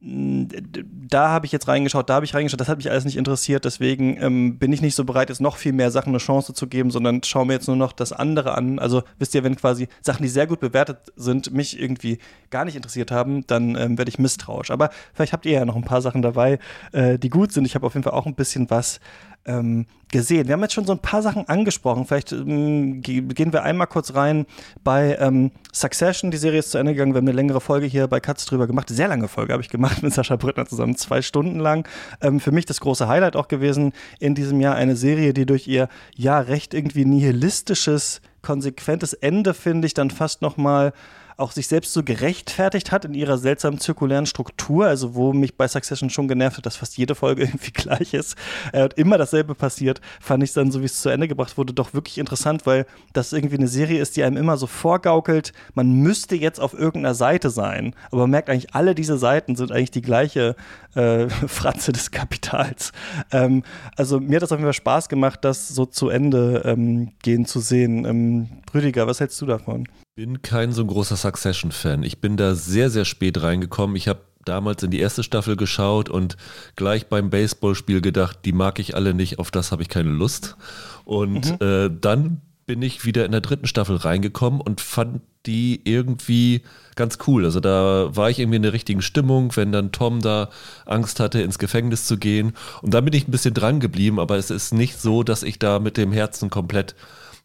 da 0.00 1.28
habe 1.30 1.46
ich 1.46 1.50
jetzt 1.50 1.66
reingeschaut, 1.66 2.08
da 2.08 2.14
habe 2.14 2.24
ich 2.24 2.32
reingeschaut, 2.32 2.60
das 2.60 2.68
hat 2.68 2.76
mich 2.76 2.88
alles 2.88 3.04
nicht 3.04 3.16
interessiert, 3.16 3.64
deswegen 3.64 4.16
ähm, 4.22 4.56
bin 4.56 4.72
ich 4.72 4.80
nicht 4.80 4.94
so 4.94 5.02
bereit, 5.02 5.28
jetzt 5.28 5.40
noch 5.40 5.56
viel 5.56 5.72
mehr 5.72 5.90
Sachen 5.90 6.10
eine 6.10 6.18
Chance 6.18 6.54
zu 6.54 6.68
geben, 6.68 6.92
sondern 6.92 7.24
schaue 7.24 7.46
mir 7.46 7.54
jetzt 7.54 7.66
nur 7.66 7.76
noch 7.76 7.92
das 7.92 8.12
andere 8.12 8.54
an. 8.54 8.78
Also 8.78 9.02
wisst 9.18 9.34
ihr, 9.34 9.42
wenn 9.42 9.56
quasi 9.56 9.88
Sachen, 10.00 10.22
die 10.22 10.28
sehr 10.28 10.46
gut 10.46 10.60
bewertet 10.60 10.98
sind, 11.16 11.52
mich 11.52 11.80
irgendwie 11.80 12.18
gar 12.50 12.64
nicht 12.64 12.76
interessiert 12.76 13.10
haben, 13.10 13.44
dann 13.48 13.74
ähm, 13.74 13.98
werde 13.98 14.08
ich 14.08 14.20
misstrauisch. 14.20 14.70
Aber 14.70 14.90
vielleicht 15.14 15.32
habt 15.32 15.46
ihr 15.46 15.52
ja 15.52 15.64
noch 15.64 15.76
ein 15.76 15.84
paar 15.84 16.00
Sachen 16.00 16.22
dabei, 16.22 16.60
äh, 16.92 17.18
die 17.18 17.28
gut 17.28 17.52
sind. 17.52 17.64
Ich 17.64 17.74
habe 17.74 17.84
auf 17.84 17.94
jeden 17.94 18.04
Fall 18.04 18.12
auch 18.12 18.26
ein 18.26 18.36
bisschen 18.36 18.70
was 18.70 19.00
ähm, 19.48 19.86
gesehen. 20.10 20.46
Wir 20.46 20.54
haben 20.54 20.62
jetzt 20.62 20.74
schon 20.74 20.86
so 20.86 20.92
ein 20.92 21.00
paar 21.00 21.22
Sachen 21.22 21.48
angesprochen. 21.48 22.06
Vielleicht 22.06 22.32
ähm, 22.32 23.02
gehen 23.02 23.52
wir 23.52 23.62
einmal 23.62 23.86
kurz 23.86 24.14
rein 24.14 24.46
bei 24.84 25.16
ähm, 25.20 25.50
Succession. 25.72 26.30
Die 26.30 26.36
Serie 26.36 26.60
ist 26.60 26.70
zu 26.70 26.78
Ende 26.78 26.92
gegangen. 26.92 27.12
Wir 27.12 27.18
haben 27.18 27.28
eine 27.28 27.36
längere 27.36 27.60
Folge 27.60 27.86
hier 27.86 28.06
bei 28.06 28.20
Katz 28.20 28.46
drüber 28.46 28.66
gemacht. 28.66 28.88
Sehr 28.88 29.08
lange 29.08 29.28
Folge 29.28 29.52
habe 29.52 29.62
ich 29.62 29.68
gemacht 29.68 30.02
mit 30.02 30.12
Sascha 30.12 30.36
Brittner 30.36 30.66
zusammen, 30.66 30.96
zwei 30.96 31.22
Stunden 31.22 31.58
lang. 31.58 31.88
Ähm, 32.20 32.40
für 32.40 32.52
mich 32.52 32.66
das 32.66 32.80
große 32.80 33.08
Highlight 33.08 33.36
auch 33.36 33.48
gewesen 33.48 33.92
in 34.20 34.34
diesem 34.34 34.60
Jahr. 34.60 34.76
Eine 34.76 34.96
Serie, 34.96 35.34
die 35.34 35.46
durch 35.46 35.66
ihr 35.66 35.88
ja 36.14 36.38
recht 36.38 36.74
irgendwie 36.74 37.04
nihilistisches, 37.04 38.20
konsequentes 38.42 39.12
Ende, 39.14 39.54
finde 39.54 39.86
ich, 39.86 39.94
dann 39.94 40.10
fast 40.10 40.42
noch 40.42 40.56
mal 40.56 40.92
auch 41.38 41.52
sich 41.52 41.68
selbst 41.68 41.92
so 41.92 42.02
gerechtfertigt 42.02 42.90
hat 42.90 43.04
in 43.04 43.14
ihrer 43.14 43.38
seltsamen 43.38 43.78
zirkulären 43.78 44.26
Struktur, 44.26 44.86
also 44.86 45.14
wo 45.14 45.32
mich 45.32 45.56
bei 45.56 45.68
Succession 45.68 46.10
schon 46.10 46.26
genervt 46.26 46.58
hat, 46.58 46.66
dass 46.66 46.76
fast 46.76 46.98
jede 46.98 47.14
Folge 47.14 47.42
irgendwie 47.44 47.70
gleich 47.70 48.12
ist 48.12 48.36
äh, 48.72 48.82
und 48.82 48.94
immer 48.94 49.18
dasselbe 49.18 49.54
passiert, 49.54 50.00
fand 50.20 50.42
ich 50.42 50.52
dann, 50.52 50.72
so 50.72 50.80
wie 50.80 50.86
es 50.86 51.00
zu 51.00 51.08
Ende 51.08 51.28
gebracht 51.28 51.56
wurde, 51.56 51.72
doch 51.72 51.94
wirklich 51.94 52.18
interessant, 52.18 52.66
weil 52.66 52.86
das 53.12 53.32
irgendwie 53.32 53.56
eine 53.56 53.68
Serie 53.68 54.02
ist, 54.02 54.16
die 54.16 54.24
einem 54.24 54.36
immer 54.36 54.56
so 54.56 54.66
vorgaukelt, 54.66 55.52
man 55.74 55.92
müsste 55.92 56.34
jetzt 56.34 56.60
auf 56.60 56.74
irgendeiner 56.74 57.14
Seite 57.14 57.50
sein, 57.50 57.94
aber 58.10 58.22
man 58.22 58.30
merkt 58.30 58.50
eigentlich, 58.50 58.74
alle 58.74 58.96
diese 58.96 59.16
Seiten 59.16 59.54
sind 59.54 59.70
eigentlich 59.70 59.92
die 59.92 60.02
gleiche 60.02 60.56
äh, 60.96 61.28
Fratze 61.46 61.92
des 61.92 62.10
Kapitals. 62.10 62.92
Ähm, 63.30 63.62
also 63.96 64.18
mir 64.18 64.36
hat 64.36 64.42
das 64.42 64.50
auf 64.50 64.58
jeden 64.58 64.66
Fall 64.66 64.72
Spaß 64.72 65.08
gemacht, 65.08 65.44
das 65.44 65.68
so 65.68 65.86
zu 65.86 66.08
Ende 66.08 66.62
ähm, 66.64 67.12
gehen 67.22 67.46
zu 67.46 67.60
sehen. 67.60 68.04
Ähm, 68.04 68.48
Rüdiger, 68.74 69.06
was 69.06 69.20
hältst 69.20 69.40
du 69.40 69.46
davon? 69.46 69.86
Bin 70.18 70.42
kein 70.42 70.72
so 70.72 70.84
großer 70.84 71.14
Succession-Fan. 71.14 72.02
Ich 72.02 72.20
bin 72.20 72.36
da 72.36 72.56
sehr, 72.56 72.90
sehr 72.90 73.04
spät 73.04 73.40
reingekommen. 73.40 73.94
Ich 73.94 74.08
habe 74.08 74.18
damals 74.44 74.82
in 74.82 74.90
die 74.90 74.98
erste 74.98 75.22
Staffel 75.22 75.54
geschaut 75.54 76.08
und 76.08 76.36
gleich 76.74 77.06
beim 77.06 77.30
Baseballspiel 77.30 78.00
gedacht, 78.00 78.40
die 78.44 78.50
mag 78.50 78.80
ich 78.80 78.96
alle 78.96 79.14
nicht, 79.14 79.38
auf 79.38 79.52
das 79.52 79.70
habe 79.70 79.82
ich 79.82 79.88
keine 79.88 80.10
Lust. 80.10 80.56
Und 81.04 81.60
mhm. 81.60 81.64
äh, 81.64 81.88
dann 82.00 82.40
bin 82.66 82.82
ich 82.82 83.04
wieder 83.04 83.26
in 83.26 83.30
der 83.30 83.42
dritten 83.42 83.68
Staffel 83.68 83.94
reingekommen 83.94 84.60
und 84.60 84.80
fand 84.80 85.20
die 85.46 85.82
irgendwie 85.84 86.62
ganz 86.96 87.18
cool. 87.28 87.44
Also 87.44 87.60
da 87.60 88.08
war 88.16 88.28
ich 88.28 88.40
irgendwie 88.40 88.56
in 88.56 88.64
der 88.64 88.72
richtigen 88.72 89.02
Stimmung, 89.02 89.54
wenn 89.54 89.70
dann 89.70 89.92
Tom 89.92 90.20
da 90.20 90.50
Angst 90.84 91.20
hatte, 91.20 91.42
ins 91.42 91.60
Gefängnis 91.60 92.06
zu 92.06 92.18
gehen. 92.18 92.54
Und 92.82 92.92
da 92.92 93.02
bin 93.02 93.14
ich 93.14 93.28
ein 93.28 93.30
bisschen 93.30 93.54
dran 93.54 93.78
geblieben, 93.78 94.18
aber 94.18 94.36
es 94.36 94.50
ist 94.50 94.74
nicht 94.74 95.00
so, 95.00 95.22
dass 95.22 95.44
ich 95.44 95.60
da 95.60 95.78
mit 95.78 95.96
dem 95.96 96.10
Herzen 96.10 96.50
komplett 96.50 96.96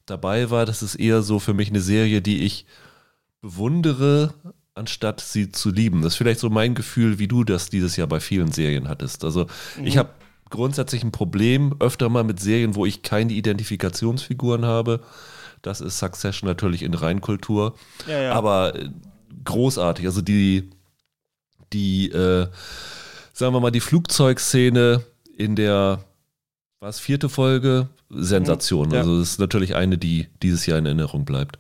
dabei 0.05 0.49
war. 0.49 0.65
Das 0.65 0.83
ist 0.83 0.95
eher 0.95 1.21
so 1.21 1.39
für 1.39 1.53
mich 1.53 1.69
eine 1.69 1.81
Serie, 1.81 2.21
die 2.21 2.43
ich 2.43 2.65
bewundere, 3.41 4.33
anstatt 4.73 5.21
sie 5.21 5.51
zu 5.51 5.69
lieben. 5.69 6.01
Das 6.01 6.13
ist 6.13 6.17
vielleicht 6.17 6.39
so 6.39 6.49
mein 6.49 6.75
Gefühl, 6.75 7.19
wie 7.19 7.27
du 7.27 7.43
das 7.43 7.69
dieses 7.69 7.95
Jahr 7.95 8.07
bei 8.07 8.19
vielen 8.19 8.51
Serien 8.51 8.87
hattest. 8.87 9.23
Also 9.23 9.47
mhm. 9.77 9.85
ich 9.85 9.97
habe 9.97 10.09
grundsätzlich 10.49 11.03
ein 11.03 11.11
Problem 11.11 11.75
öfter 11.79 12.09
mal 12.09 12.23
mit 12.23 12.39
Serien, 12.39 12.75
wo 12.75 12.85
ich 12.85 13.01
keine 13.01 13.33
Identifikationsfiguren 13.33 14.65
habe. 14.65 15.01
Das 15.61 15.81
ist 15.81 15.99
Succession 15.99 16.47
natürlich 16.47 16.83
in 16.83 16.93
Reinkultur. 16.93 17.75
Ja, 18.07 18.21
ja. 18.21 18.33
Aber 18.33 18.75
äh, 18.75 18.89
großartig. 19.45 20.05
Also 20.05 20.21
die, 20.21 20.69
die, 21.71 22.09
äh, 22.09 22.47
sagen 23.33 23.53
wir 23.53 23.59
mal, 23.59 23.71
die 23.71 23.79
Flugzeugszene 23.79 25.03
in 25.37 25.55
der 25.55 26.03
was 26.79 26.99
vierte 26.99 27.29
Folge 27.29 27.87
Sensation. 28.15 28.87
Mhm, 28.87 28.93
ja. 28.93 28.99
Also 28.99 29.19
das 29.19 29.31
ist 29.31 29.39
natürlich 29.39 29.75
eine, 29.75 29.97
die 29.97 30.27
dieses 30.41 30.65
Jahr 30.65 30.79
in 30.79 30.85
Erinnerung 30.85 31.25
bleibt. 31.25 31.57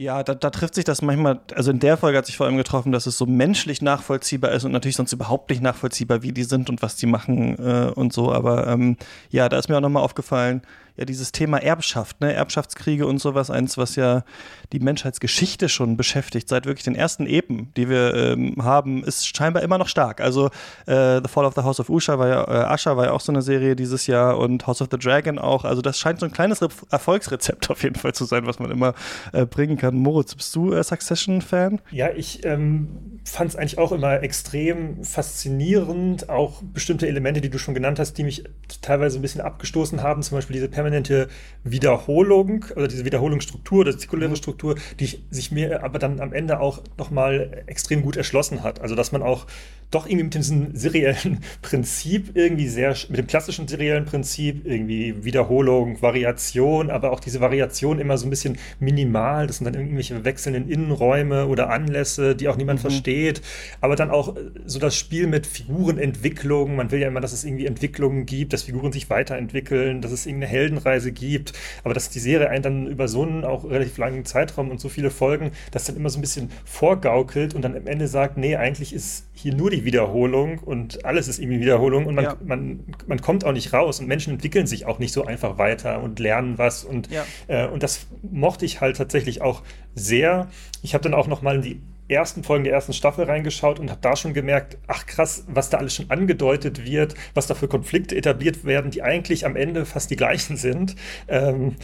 Ja, 0.00 0.22
da, 0.22 0.36
da, 0.36 0.50
trifft 0.50 0.76
sich 0.76 0.84
das 0.84 1.02
manchmal, 1.02 1.40
also 1.56 1.72
in 1.72 1.80
der 1.80 1.96
Folge 1.96 2.18
hat 2.18 2.26
sich 2.26 2.36
vor 2.36 2.46
allem 2.46 2.56
getroffen, 2.56 2.92
dass 2.92 3.06
es 3.06 3.18
so 3.18 3.26
menschlich 3.26 3.82
nachvollziehbar 3.82 4.52
ist 4.52 4.62
und 4.62 4.70
natürlich 4.70 4.94
sonst 4.94 5.12
überhaupt 5.12 5.50
nicht 5.50 5.60
nachvollziehbar, 5.60 6.22
wie 6.22 6.30
die 6.30 6.44
sind 6.44 6.70
und 6.70 6.82
was 6.82 6.94
die 6.94 7.06
machen 7.06 7.58
äh, 7.58 7.90
und 7.92 8.12
so. 8.12 8.32
Aber 8.32 8.68
ähm, 8.68 8.96
ja, 9.30 9.48
da 9.48 9.58
ist 9.58 9.68
mir 9.68 9.76
auch 9.76 9.80
nochmal 9.80 10.04
aufgefallen, 10.04 10.62
ja 10.98 11.04
dieses 11.04 11.32
Thema 11.32 11.58
Erbschaft, 11.58 12.20
ne? 12.20 12.32
Erbschaftskriege 12.32 13.06
und 13.06 13.18
sowas, 13.18 13.50
eins, 13.50 13.78
was 13.78 13.96
ja 13.96 14.24
die 14.72 14.80
Menschheitsgeschichte 14.80 15.68
schon 15.68 15.96
beschäftigt, 15.96 16.48
seit 16.48 16.66
wirklich 16.66 16.84
den 16.84 16.94
ersten 16.94 17.26
Epen, 17.26 17.72
die 17.76 17.88
wir 17.88 18.14
ähm, 18.14 18.56
haben, 18.62 19.04
ist 19.04 19.34
scheinbar 19.36 19.62
immer 19.62 19.78
noch 19.78 19.88
stark. 19.88 20.20
Also 20.20 20.46
äh, 20.86 21.20
The 21.22 21.28
Fall 21.28 21.44
of 21.44 21.54
the 21.54 21.62
House 21.62 21.80
of 21.80 21.88
Usha 21.88 22.18
war 22.18 22.28
ja, 22.28 22.70
äh, 22.70 22.74
Usha 22.74 22.96
war 22.96 23.06
ja 23.06 23.12
auch 23.12 23.20
so 23.20 23.32
eine 23.32 23.42
Serie 23.42 23.76
dieses 23.76 24.06
Jahr 24.06 24.38
und 24.38 24.66
House 24.66 24.82
of 24.82 24.88
the 24.90 24.98
Dragon 24.98 25.38
auch. 25.38 25.64
Also 25.64 25.80
das 25.80 25.98
scheint 25.98 26.20
so 26.20 26.26
ein 26.26 26.32
kleines 26.32 26.60
Re 26.60 26.68
Erfolgsrezept 26.90 27.70
auf 27.70 27.82
jeden 27.82 27.96
Fall 27.96 28.12
zu 28.12 28.24
sein, 28.24 28.46
was 28.46 28.58
man 28.58 28.70
immer 28.70 28.94
äh, 29.32 29.46
bringen 29.46 29.76
kann. 29.76 29.96
Moritz, 29.96 30.34
bist 30.34 30.54
du 30.54 30.72
äh, 30.72 30.82
Succession-Fan? 30.82 31.80
Ja, 31.90 32.10
ich 32.10 32.44
ähm, 32.44 33.20
fand 33.24 33.50
es 33.50 33.56
eigentlich 33.56 33.78
auch 33.78 33.92
immer 33.92 34.22
extrem 34.22 35.04
faszinierend, 35.04 36.28
auch 36.28 36.62
bestimmte 36.62 37.06
Elemente, 37.06 37.40
die 37.40 37.50
du 37.50 37.58
schon 37.58 37.74
genannt 37.74 37.98
hast, 37.98 38.14
die 38.18 38.24
mich 38.24 38.44
teilweise 38.82 39.18
ein 39.18 39.22
bisschen 39.22 39.40
abgestoßen 39.40 40.02
haben, 40.02 40.22
zum 40.22 40.36
Beispiel 40.36 40.54
diese 40.54 40.68
permanente 40.68 40.87
permanente 40.88 41.28
Wiederholung 41.64 42.64
oder 42.74 42.88
diese 42.88 43.04
Wiederholungsstruktur 43.04 43.80
oder 43.80 43.98
zirkuläre 43.98 44.30
mhm. 44.30 44.36
Struktur, 44.36 44.76
die 44.98 45.20
sich 45.30 45.52
mir 45.52 45.84
aber 45.84 45.98
dann 45.98 46.20
am 46.20 46.32
Ende 46.32 46.60
auch 46.60 46.82
nochmal 46.96 47.62
extrem 47.66 48.02
gut 48.02 48.16
erschlossen 48.16 48.62
hat. 48.62 48.80
Also 48.80 48.94
dass 48.94 49.12
man 49.12 49.22
auch 49.22 49.46
doch 49.90 50.06
irgendwie 50.06 50.24
mit 50.24 50.34
diesem 50.34 50.74
seriellen 50.74 51.40
Prinzip 51.62 52.36
irgendwie 52.36 52.68
sehr, 52.68 52.94
mit 53.08 53.18
dem 53.18 53.26
klassischen 53.26 53.66
seriellen 53.68 54.04
Prinzip 54.04 54.66
irgendwie 54.66 55.24
Wiederholung, 55.24 56.00
Variation, 56.02 56.90
aber 56.90 57.12
auch 57.12 57.20
diese 57.20 57.40
Variation 57.40 57.98
immer 57.98 58.18
so 58.18 58.26
ein 58.26 58.30
bisschen 58.30 58.58
minimal. 58.80 59.46
Das 59.46 59.58
sind 59.58 59.64
dann 59.64 59.74
irgendwelche 59.74 60.24
wechselnden 60.24 60.68
Innenräume 60.68 61.46
oder 61.46 61.70
Anlässe, 61.70 62.36
die 62.36 62.48
auch 62.48 62.56
niemand 62.56 62.80
mhm. 62.80 62.88
versteht. 62.88 63.42
Aber 63.80 63.96
dann 63.96 64.10
auch 64.10 64.36
so 64.66 64.78
das 64.78 64.96
Spiel 64.96 65.26
mit 65.26 65.46
Figurenentwicklung. 65.46 66.76
Man 66.76 66.90
will 66.90 67.00
ja 67.00 67.08
immer, 67.08 67.20
dass 67.20 67.32
es 67.32 67.44
irgendwie 67.44 67.66
Entwicklungen 67.66 68.26
gibt, 68.26 68.52
dass 68.52 68.64
Figuren 68.64 68.92
sich 68.92 69.08
weiterentwickeln, 69.08 70.02
dass 70.02 70.12
es 70.12 70.26
irgendeine 70.26 70.52
Heldenreise 70.52 71.12
gibt. 71.12 71.52
Aber 71.84 71.94
dass 71.94 72.10
die 72.10 72.20
Serie 72.20 72.50
einen 72.50 72.62
dann 72.62 72.86
über 72.86 73.08
so 73.08 73.22
einen 73.22 73.44
auch 73.44 73.64
relativ 73.64 73.96
langen 73.98 74.24
Zeitraum 74.24 74.70
und 74.70 74.80
so 74.80 74.88
viele 74.88 75.10
Folgen 75.10 75.52
das 75.70 75.84
dann 75.84 75.96
immer 75.96 76.10
so 76.10 76.18
ein 76.18 76.22
bisschen 76.22 76.50
vorgaukelt 76.64 77.54
und 77.54 77.62
dann 77.62 77.76
am 77.76 77.86
Ende 77.86 78.08
sagt, 78.08 78.36
nee, 78.36 78.56
eigentlich 78.56 78.92
ist 78.92 79.27
hier 79.40 79.54
nur 79.54 79.70
die 79.70 79.84
Wiederholung 79.84 80.58
und 80.58 81.04
alles 81.04 81.28
ist 81.28 81.38
irgendwie 81.38 81.60
Wiederholung 81.60 82.06
und 82.06 82.16
man, 82.16 82.24
Ja. 82.24 82.36
man, 82.44 82.80
man 83.06 83.20
kommt 83.20 83.44
auch 83.44 83.52
nicht 83.52 83.72
raus 83.72 84.00
und 84.00 84.08
Menschen 84.08 84.32
entwickeln 84.34 84.66
sich 84.66 84.84
auch 84.84 84.98
nicht 84.98 85.12
so 85.12 85.24
einfach 85.24 85.58
weiter 85.58 86.02
und 86.02 86.18
lernen 86.18 86.58
was 86.58 86.82
und, 86.84 87.08
Ja. 87.10 87.24
äh, 87.46 87.68
und 87.68 87.82
das 87.84 88.08
mochte 88.30 88.64
ich 88.64 88.80
halt 88.80 88.96
tatsächlich 88.96 89.40
auch 89.40 89.62
sehr. 89.94 90.48
Ich 90.82 90.94
habe 90.94 91.02
dann 91.04 91.14
auch 91.14 91.28
noch 91.28 91.40
mal 91.40 91.56
in 91.56 91.62
die 91.62 91.80
ersten 92.08 92.42
Folgen 92.42 92.64
der 92.64 92.72
ersten 92.72 92.94
Staffel 92.94 93.26
reingeschaut 93.26 93.78
und 93.78 93.90
habe 93.90 94.00
da 94.00 94.16
schon 94.16 94.32
gemerkt, 94.32 94.78
ach 94.86 95.04
krass, 95.04 95.44
was 95.46 95.68
da 95.68 95.76
alles 95.76 95.94
schon 95.94 96.10
angedeutet 96.10 96.84
wird, 96.86 97.14
was 97.34 97.46
da 97.46 97.54
für 97.54 97.68
Konflikte 97.68 98.16
etabliert 98.16 98.64
werden, 98.64 98.90
die 98.90 99.02
eigentlich 99.02 99.44
am 99.44 99.56
Ende 99.56 99.84
fast 99.84 100.10
die 100.10 100.16
gleichen 100.16 100.56
sind. 100.56 100.96
Ähm, 101.28 101.76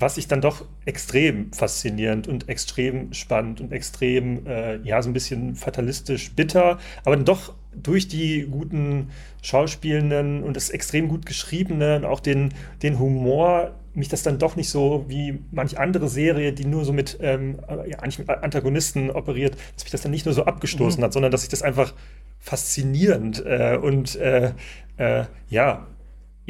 was 0.00 0.16
ich 0.16 0.28
dann 0.28 0.40
doch 0.40 0.64
extrem 0.84 1.52
faszinierend 1.52 2.26
und 2.26 2.48
extrem 2.48 3.12
spannend 3.12 3.60
und 3.60 3.72
extrem, 3.72 4.46
äh, 4.46 4.76
ja, 4.78 5.00
so 5.02 5.10
ein 5.10 5.12
bisschen 5.12 5.54
fatalistisch 5.54 6.32
bitter, 6.32 6.78
aber 7.04 7.16
dann 7.16 7.24
doch 7.24 7.54
durch 7.74 8.08
die 8.08 8.48
guten 8.50 9.10
Schauspielenden 9.42 10.42
und 10.42 10.56
das 10.56 10.70
extrem 10.70 11.08
gut 11.08 11.26
geschriebene 11.26 11.96
und 11.96 12.04
auch 12.04 12.20
den, 12.20 12.54
den 12.82 12.98
Humor 12.98 13.72
mich 13.92 14.08
das 14.08 14.22
dann 14.22 14.38
doch 14.38 14.56
nicht 14.56 14.68
so 14.68 15.04
wie 15.08 15.40
manch 15.50 15.78
andere 15.78 16.08
Serie, 16.08 16.52
die 16.52 16.64
nur 16.64 16.84
so 16.84 16.92
mit, 16.92 17.18
ähm, 17.20 17.58
ja, 17.68 17.98
eigentlich 17.98 18.20
mit 18.20 18.28
Antagonisten 18.28 19.10
operiert, 19.10 19.56
dass 19.74 19.84
mich 19.84 19.90
das 19.90 20.02
dann 20.02 20.12
nicht 20.12 20.26
nur 20.26 20.34
so 20.34 20.44
abgestoßen 20.44 21.02
hat, 21.02 21.12
sondern 21.12 21.32
dass 21.32 21.42
ich 21.42 21.48
das 21.48 21.62
einfach 21.62 21.92
faszinierend 22.38 23.44
äh, 23.44 23.76
und 23.80 24.16
äh, 24.16 24.52
äh, 24.96 25.24
ja, 25.48 25.86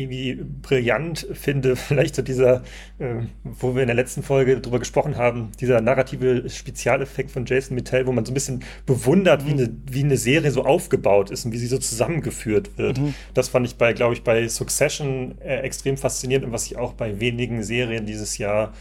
irgendwie 0.02 0.34
brillant 0.62 1.26
finde, 1.32 1.76
vielleicht 1.76 2.14
so 2.14 2.22
dieser, 2.22 2.62
äh, 2.98 3.22
wo 3.44 3.74
wir 3.74 3.82
in 3.82 3.88
der 3.88 3.96
letzten 3.96 4.22
Folge 4.22 4.60
drüber 4.60 4.78
gesprochen 4.78 5.16
haben, 5.16 5.52
dieser 5.60 5.80
narrative 5.80 6.48
Spezialeffekt 6.48 7.30
von 7.30 7.46
Jason 7.46 7.74
Mittel, 7.74 8.06
wo 8.06 8.12
man 8.12 8.24
so 8.24 8.32
ein 8.32 8.34
bisschen 8.34 8.64
bewundert, 8.86 9.46
wie, 9.46 9.52
eine, 9.52 9.70
wie 9.90 10.04
eine 10.04 10.16
Serie 10.16 10.50
so 10.50 10.64
aufgebaut 10.64 11.30
ist 11.30 11.44
und 11.44 11.52
wie 11.52 11.58
sie 11.58 11.66
so 11.66 11.78
zusammengeführt 11.78 12.78
wird. 12.78 13.00
Das 13.34 13.48
fand 13.48 13.66
ich 13.66 13.76
bei, 13.76 13.92
glaube 13.92 14.14
ich, 14.14 14.22
bei 14.22 14.48
Succession 14.48 15.36
äh, 15.40 15.60
extrem 15.60 15.96
faszinierend 15.96 16.46
und 16.46 16.52
was 16.52 16.66
ich 16.66 16.76
auch 16.76 16.94
bei 16.94 17.20
wenigen 17.20 17.62
Serien 17.62 18.06
dieses 18.06 18.38
Jahr 18.38 18.72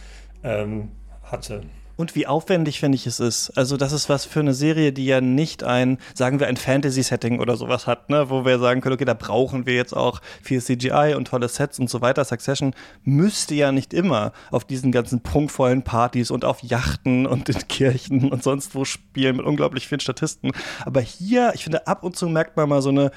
ähm, 0.43 0.89
hatte. 1.23 1.63
Und 1.99 2.15
wie 2.15 2.27
aufwendig, 2.27 2.79
finde 2.79 2.95
ich, 2.95 3.05
es 3.07 3.19
ist. 3.19 3.49
Also, 3.57 3.75
das 3.75 3.91
ist 3.91 4.07
was 4.07 4.23
für 4.23 4.39
eine 4.39 4.53
Serie, 4.53 4.93
die 4.93 5.05
ja 5.05 5.19
nicht 5.19 5.65
ein, 5.65 5.97
sagen 6.13 6.39
wir, 6.39 6.47
ein 6.47 6.55
Fantasy-Setting 6.55 7.41
oder 7.41 7.57
sowas 7.57 7.87
hat, 7.87 8.09
ne? 8.09 8.29
wo 8.29 8.45
wir 8.45 8.57
sagen 8.57 8.79
können, 8.79 8.95
okay, 8.95 9.03
da 9.03 9.13
brauchen 9.13 9.65
wir 9.65 9.73
jetzt 9.73 9.91
auch 9.91 10.21
viel 10.41 10.61
CGI 10.61 11.15
und 11.17 11.27
tolle 11.27 11.49
Sets 11.49 11.77
und 11.77 11.89
so 11.89 11.99
weiter. 11.99 12.23
Succession 12.23 12.73
müsste 13.03 13.53
ja 13.53 13.73
nicht 13.73 13.93
immer 13.93 14.31
auf 14.49 14.63
diesen 14.63 14.93
ganzen 14.93 15.19
prunkvollen 15.23 15.83
Partys 15.83 16.31
und 16.31 16.45
auf 16.45 16.63
Yachten 16.63 17.25
und 17.25 17.49
in 17.49 17.67
Kirchen 17.67 18.31
und 18.31 18.43
sonst 18.43 18.75
wo 18.75 18.85
spielen 18.85 19.35
mit 19.35 19.45
unglaublich 19.45 19.85
vielen 19.85 19.99
Statisten. 19.99 20.53
Aber 20.85 21.01
hier, 21.01 21.51
ich 21.53 21.65
finde, 21.65 21.85
ab 21.85 22.03
und 22.03 22.15
zu 22.15 22.29
merkt 22.29 22.55
man 22.55 22.69
mal 22.69 22.81
so 22.81 22.91
eine 22.91 23.11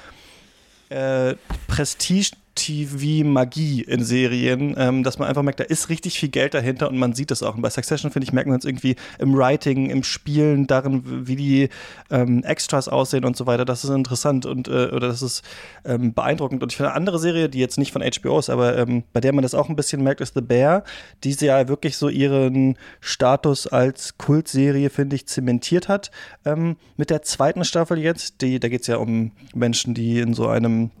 äh, 0.89 1.35
Prestige 1.67 2.31
TV-Magie 2.55 3.81
in 3.81 4.03
Serien, 4.03 4.75
ähm, 4.77 5.03
dass 5.03 5.19
man 5.19 5.27
einfach 5.27 5.41
merkt, 5.41 5.59
da 5.59 5.63
ist 5.63 5.89
richtig 5.89 6.19
viel 6.19 6.29
Geld 6.29 6.53
dahinter 6.53 6.89
und 6.89 6.97
man 6.97 7.13
sieht 7.13 7.31
das 7.31 7.43
auch. 7.43 7.55
Und 7.55 7.61
bei 7.61 7.69
Succession, 7.69 8.11
finde 8.11 8.25
ich, 8.25 8.33
merkt 8.33 8.49
man 8.49 8.59
es 8.59 8.65
irgendwie 8.65 8.95
im 9.19 9.35
Writing, 9.35 9.89
im 9.89 10.03
Spielen, 10.03 10.67
darin, 10.67 11.27
wie 11.27 11.35
die 11.35 11.69
ähm, 12.11 12.43
Extras 12.43 12.87
aussehen 12.87 13.25
und 13.25 13.35
so 13.35 13.47
weiter. 13.47 13.65
Das 13.65 13.83
ist 13.83 13.89
interessant 13.89 14.45
und 14.45 14.67
äh, 14.67 14.89
oder 14.91 15.07
das 15.07 15.21
ist 15.21 15.43
ähm, 15.85 16.13
beeindruckend. 16.13 16.61
Und 16.61 16.71
ich 16.71 16.77
finde, 16.77 16.89
eine 16.89 16.97
andere 16.97 17.19
Serie, 17.19 17.49
die 17.49 17.59
jetzt 17.59 17.77
nicht 17.77 17.91
von 17.91 18.03
HBO 18.03 18.39
ist, 18.39 18.49
aber 18.49 18.77
ähm, 18.77 19.03
bei 19.13 19.19
der 19.19 19.33
man 19.33 19.41
das 19.41 19.55
auch 19.55 19.69
ein 19.69 19.75
bisschen 19.75 20.03
merkt, 20.03 20.21
ist 20.21 20.35
The 20.35 20.41
Bear, 20.41 20.83
die 21.23 21.33
sie 21.33 21.47
ja 21.47 21.67
wirklich 21.67 21.97
so 21.97 22.09
ihren 22.09 22.77
Status 22.99 23.67
als 23.67 24.17
Kultserie, 24.17 24.89
finde 24.89 25.15
ich, 25.15 25.27
zementiert 25.27 25.87
hat. 25.87 26.11
Ähm, 26.45 26.77
mit 26.97 27.09
der 27.09 27.23
zweiten 27.23 27.65
Staffel 27.65 27.97
jetzt, 27.97 28.41
die, 28.41 28.59
da 28.59 28.69
geht 28.69 28.81
es 28.81 28.87
ja 28.87 28.97
um 28.97 29.31
Menschen, 29.53 29.93
die 29.93 30.19
in 30.19 30.33
so 30.33 30.47
einem 30.47 30.91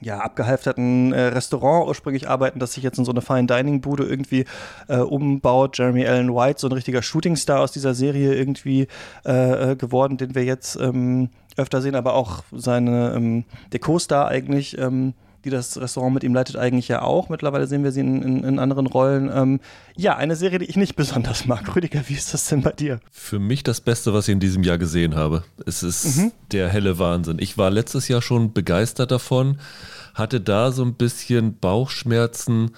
ja, 0.00 0.18
abgehalfterten 0.20 1.12
äh, 1.12 1.26
Restaurant 1.28 1.88
ursprünglich 1.88 2.28
arbeiten, 2.28 2.58
das 2.58 2.72
sich 2.72 2.84
jetzt 2.84 2.98
in 2.98 3.04
so 3.04 3.12
eine 3.12 3.22
Fine 3.22 3.46
Dining 3.46 3.80
Bude 3.80 4.04
irgendwie 4.04 4.44
äh, 4.88 4.98
umbaut. 4.98 5.78
Jeremy 5.78 6.06
Allen 6.06 6.34
White, 6.34 6.60
so 6.60 6.68
ein 6.68 6.72
richtiger 6.72 7.02
Shootingstar 7.02 7.60
aus 7.60 7.72
dieser 7.72 7.94
Serie 7.94 8.34
irgendwie 8.34 8.88
äh, 9.24 9.72
äh, 9.72 9.76
geworden, 9.76 10.16
den 10.16 10.34
wir 10.34 10.44
jetzt 10.44 10.76
ähm, 10.76 11.30
öfter 11.56 11.80
sehen, 11.80 11.94
aber 11.94 12.14
auch 12.14 12.44
seine, 12.52 13.14
ähm, 13.16 13.44
der 13.72 13.80
Co-Star 13.80 14.28
eigentlich, 14.28 14.78
ähm, 14.78 15.14
die 15.46 15.50
das 15.50 15.80
Restaurant 15.80 16.12
mit 16.12 16.24
ihm 16.24 16.34
leitet, 16.34 16.56
eigentlich 16.56 16.88
ja 16.88 17.02
auch. 17.02 17.28
Mittlerweile 17.28 17.66
sehen 17.66 17.84
wir 17.84 17.92
sie 17.92 18.00
in, 18.00 18.22
in, 18.22 18.44
in 18.44 18.58
anderen 18.58 18.86
Rollen. 18.86 19.30
Ähm, 19.32 19.60
ja, 19.96 20.16
eine 20.16 20.36
Serie, 20.36 20.58
die 20.58 20.66
ich 20.66 20.76
nicht 20.76 20.96
besonders 20.96 21.46
mag. 21.46 21.74
Rüdiger, 21.74 22.02
wie 22.08 22.14
ist 22.14 22.34
das 22.34 22.48
denn 22.48 22.62
bei 22.62 22.72
dir? 22.72 23.00
Für 23.10 23.38
mich 23.38 23.62
das 23.62 23.80
Beste, 23.80 24.12
was 24.12 24.28
ich 24.28 24.32
in 24.32 24.40
diesem 24.40 24.62
Jahr 24.62 24.78
gesehen 24.78 25.14
habe. 25.14 25.44
Es 25.64 25.82
ist 25.82 26.32
der 26.52 26.68
helle 26.68 26.98
Wahnsinn. 26.98 27.38
Ich 27.40 27.56
war 27.56 27.70
letztes 27.70 28.08
Jahr 28.08 28.20
schon 28.20 28.52
begeistert 28.52 29.10
davon, 29.10 29.58
hatte 30.14 30.40
da 30.40 30.72
so 30.72 30.84
ein 30.84 30.94
bisschen 30.94 31.58
Bauchschmerzen 31.58 32.72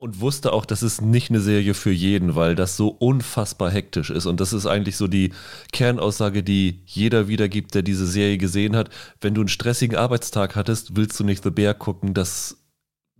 und 0.00 0.20
wusste 0.20 0.54
auch, 0.54 0.64
das 0.64 0.82
ist 0.82 1.02
nicht 1.02 1.28
eine 1.28 1.42
Serie 1.42 1.74
für 1.74 1.90
jeden, 1.90 2.34
weil 2.34 2.54
das 2.54 2.74
so 2.74 2.88
unfassbar 2.88 3.70
hektisch 3.70 4.08
ist. 4.08 4.24
Und 4.24 4.40
das 4.40 4.54
ist 4.54 4.64
eigentlich 4.64 4.96
so 4.96 5.06
die 5.06 5.34
Kernaussage, 5.72 6.42
die 6.42 6.80
jeder 6.86 7.28
wiedergibt, 7.28 7.74
der 7.74 7.82
diese 7.82 8.06
Serie 8.06 8.38
gesehen 8.38 8.74
hat. 8.74 8.88
Wenn 9.20 9.34
du 9.34 9.42
einen 9.42 9.48
stressigen 9.48 9.98
Arbeitstag 9.98 10.56
hattest, 10.56 10.96
willst 10.96 11.20
du 11.20 11.24
nicht 11.24 11.44
The 11.44 11.50
Bear 11.50 11.74
gucken, 11.74 12.14
das 12.14 12.56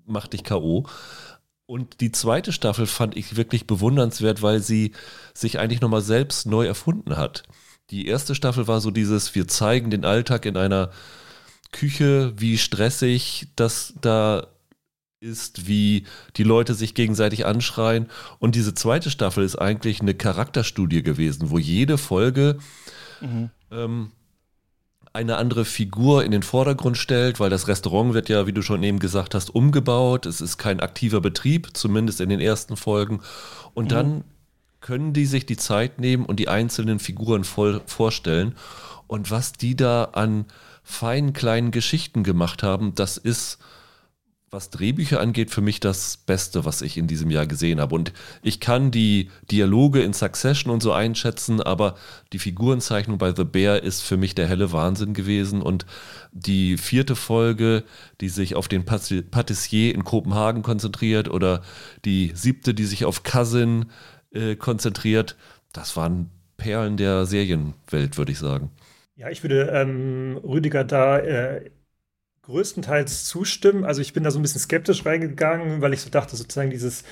macht 0.06 0.32
dich 0.32 0.42
K.O. 0.42 0.86
Und 1.66 2.00
die 2.00 2.12
zweite 2.12 2.50
Staffel 2.50 2.86
fand 2.86 3.14
ich 3.14 3.36
wirklich 3.36 3.66
bewundernswert, 3.66 4.40
weil 4.40 4.60
sie 4.60 4.92
sich 5.34 5.58
eigentlich 5.58 5.82
nochmal 5.82 6.00
selbst 6.00 6.46
neu 6.46 6.64
erfunden 6.64 7.18
hat. 7.18 7.42
Die 7.90 8.06
erste 8.06 8.34
Staffel 8.34 8.68
war 8.68 8.80
so 8.80 8.90
dieses, 8.90 9.34
wir 9.34 9.46
zeigen 9.46 9.90
den 9.90 10.06
Alltag 10.06 10.46
in 10.46 10.56
einer 10.56 10.90
Küche, 11.72 12.32
wie 12.38 12.56
stressig 12.56 13.48
das 13.54 13.92
da 14.00 14.46
ist, 15.20 15.66
wie 15.66 16.04
die 16.36 16.44
Leute 16.44 16.72
sich 16.74 16.94
gegenseitig 16.94 17.44
anschreien. 17.44 18.08
Und 18.38 18.54
diese 18.54 18.74
zweite 18.74 19.10
Staffel 19.10 19.44
ist 19.44 19.56
eigentlich 19.56 20.00
eine 20.00 20.14
Charakterstudie 20.14 21.02
gewesen, 21.02 21.50
wo 21.50 21.58
jede 21.58 21.98
Folge 21.98 22.58
ähm, 23.70 24.12
eine 25.12 25.36
andere 25.36 25.66
Figur 25.66 26.24
in 26.24 26.30
den 26.30 26.42
Vordergrund 26.42 26.96
stellt, 26.96 27.38
weil 27.38 27.50
das 27.50 27.68
Restaurant 27.68 28.14
wird 28.14 28.30
ja, 28.30 28.46
wie 28.46 28.52
du 28.52 28.62
schon 28.62 28.82
eben 28.82 28.98
gesagt 28.98 29.34
hast, 29.34 29.54
umgebaut. 29.54 30.24
Es 30.24 30.40
ist 30.40 30.56
kein 30.56 30.80
aktiver 30.80 31.20
Betrieb, 31.20 31.76
zumindest 31.76 32.20
in 32.22 32.30
den 32.30 32.40
ersten 32.40 32.76
Folgen. 32.76 33.20
Und 33.74 33.92
dann 33.92 34.24
können 34.80 35.12
die 35.12 35.26
sich 35.26 35.44
die 35.44 35.58
Zeit 35.58 36.00
nehmen 36.00 36.24
und 36.24 36.40
die 36.40 36.48
einzelnen 36.48 36.98
Figuren 36.98 37.44
voll 37.44 37.82
vorstellen. 37.84 38.54
Und 39.06 39.30
was 39.30 39.52
die 39.52 39.76
da 39.76 40.04
an 40.04 40.46
feinen 40.82 41.34
kleinen 41.34 41.72
Geschichten 41.72 42.22
gemacht 42.22 42.62
haben, 42.62 42.94
das 42.94 43.18
ist, 43.18 43.58
was 44.50 44.70
Drehbücher 44.70 45.20
angeht, 45.20 45.50
für 45.50 45.60
mich 45.60 45.78
das 45.78 46.16
Beste, 46.16 46.64
was 46.64 46.82
ich 46.82 46.96
in 46.96 47.06
diesem 47.06 47.30
Jahr 47.30 47.46
gesehen 47.46 47.80
habe. 47.80 47.94
Und 47.94 48.12
ich 48.42 48.58
kann 48.58 48.90
die 48.90 49.30
Dialoge 49.50 50.02
in 50.02 50.12
Succession 50.12 50.72
und 50.72 50.82
so 50.82 50.92
einschätzen, 50.92 51.60
aber 51.62 51.94
die 52.32 52.40
Figurenzeichnung 52.40 53.18
bei 53.18 53.32
The 53.34 53.44
Bear 53.44 53.82
ist 53.82 54.02
für 54.02 54.16
mich 54.16 54.34
der 54.34 54.48
helle 54.48 54.72
Wahnsinn 54.72 55.14
gewesen. 55.14 55.62
Und 55.62 55.86
die 56.32 56.76
vierte 56.78 57.14
Folge, 57.14 57.84
die 58.20 58.28
sich 58.28 58.56
auf 58.56 58.66
den 58.66 58.84
Pati- 58.84 59.22
Patissier 59.22 59.94
in 59.94 60.04
Kopenhagen 60.04 60.62
konzentriert, 60.62 61.28
oder 61.30 61.62
die 62.04 62.32
siebte, 62.34 62.74
die 62.74 62.86
sich 62.86 63.04
auf 63.04 63.22
Cousin 63.22 63.86
äh, 64.32 64.56
konzentriert, 64.56 65.36
das 65.72 65.96
waren 65.96 66.30
Perlen 66.56 66.96
der 66.96 67.24
Serienwelt, 67.24 68.18
würde 68.18 68.32
ich 68.32 68.38
sagen. 68.38 68.70
Ja, 69.14 69.30
ich 69.30 69.42
würde 69.44 69.70
ähm, 69.72 70.40
Rüdiger 70.42 70.82
da 70.82 71.18
äh, 71.18 71.70
größtenteils 72.50 73.24
zustimmen. 73.24 73.84
Also 73.84 74.02
ich 74.02 74.12
bin 74.12 74.24
da 74.24 74.30
so 74.30 74.38
ein 74.38 74.42
bisschen 74.42 74.60
skeptisch 74.60 75.06
reingegangen, 75.06 75.80
weil 75.80 75.94
ich 75.94 76.00
so 76.00 76.10
dachte, 76.10 76.36
sozusagen 76.36 76.70
dieses, 76.70 77.04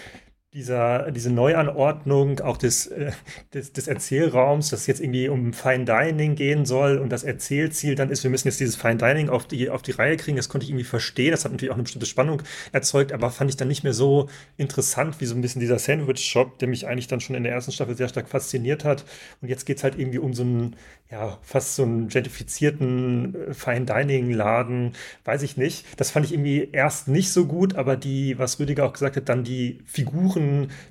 dieser, 0.55 1.11
diese 1.11 1.31
Neuanordnung 1.31 2.41
auch 2.41 2.57
des, 2.57 2.87
äh, 2.87 3.13
des, 3.53 3.75
des 3.75 3.87
Erzählraums, 3.87 4.71
dass 4.71 4.81
es 4.81 4.87
jetzt 4.87 5.01
irgendwie 5.01 5.29
um 5.29 5.53
Fine 5.53 5.85
Dining 5.85 6.37
gehen 6.37 6.65
soll 6.65 6.97
und 6.97 7.11
das 7.11 7.23
Erzählziel 7.23 7.95
dann 7.95 8.09
ist, 8.09 8.23
wir 8.23 8.31
müssen 8.31 8.49
jetzt 8.49 8.59
dieses 8.59 8.75
Fine 8.75 8.97
Dining 8.97 9.29
auf 9.29 9.47
die, 9.47 9.69
auf 9.69 9.83
die 9.83 9.91
Reihe 9.91 10.17
kriegen, 10.17 10.39
das 10.39 10.49
konnte 10.49 10.65
ich 10.65 10.71
irgendwie 10.71 10.85
verstehen. 10.85 11.33
Das 11.33 11.45
hat 11.45 11.53
natürlich 11.53 11.71
auch 11.71 11.77
eine 11.77 11.83
bestimmte 11.83 12.07
Spannung 12.07 12.43
erzeugt, 12.73 13.13
aber 13.13 13.31
fand 13.31 13.51
ich 13.51 13.59
dann 13.59 13.69
nicht 13.69 13.85
mehr 13.85 13.93
so 13.93 14.31
interessant 14.57 15.21
wie 15.21 15.27
so 15.27 15.35
ein 15.35 15.43
bisschen 15.43 15.61
dieser 15.61 15.79
Sandwich-Shop, 15.79 16.59
der 16.59 16.69
mich 16.69 16.87
eigentlich 16.87 17.09
dann 17.09 17.21
schon 17.21 17.37
in 17.37 17.43
der 17.43 17.53
ersten 17.53 17.73
Staffel 17.73 17.95
sehr 17.95 18.09
stark 18.09 18.31
fasziniert 18.31 18.85
hat. 18.85 19.05
Und 19.43 19.49
jetzt 19.49 19.67
geht 19.67 19.77
es 19.77 19.85
halt 19.85 19.99
irgendwie 19.99 20.19
um 20.19 20.33
so 20.33 20.45
einen, 20.45 20.77
ja, 21.11 21.39
fast 21.43 21.77
so 21.77 21.83
einen 21.83 22.09
gentrifizierten 22.09 23.35
äh, 23.35 23.55
Fine 23.55 23.85
Dining-Laden, 23.85 24.93
weiß 25.25 25.43
ich 25.43 25.59
nicht. 25.59 25.85
Das 25.99 26.11
fand 26.11 26.25
ich 26.25 26.33
irgendwie 26.33 26.71
erst 26.73 27.09
nicht 27.09 27.33
so 27.33 27.45
gut, 27.45 27.77
aber 27.77 27.97
die, 27.97 28.39
was 28.39 28.59
Rüdiger 28.59 28.87
auch 28.87 28.95
gesagt 28.95 29.17
hat, 29.17 29.29
dann 29.29 29.45
die 29.45 29.81
Figuren, 29.85 30.38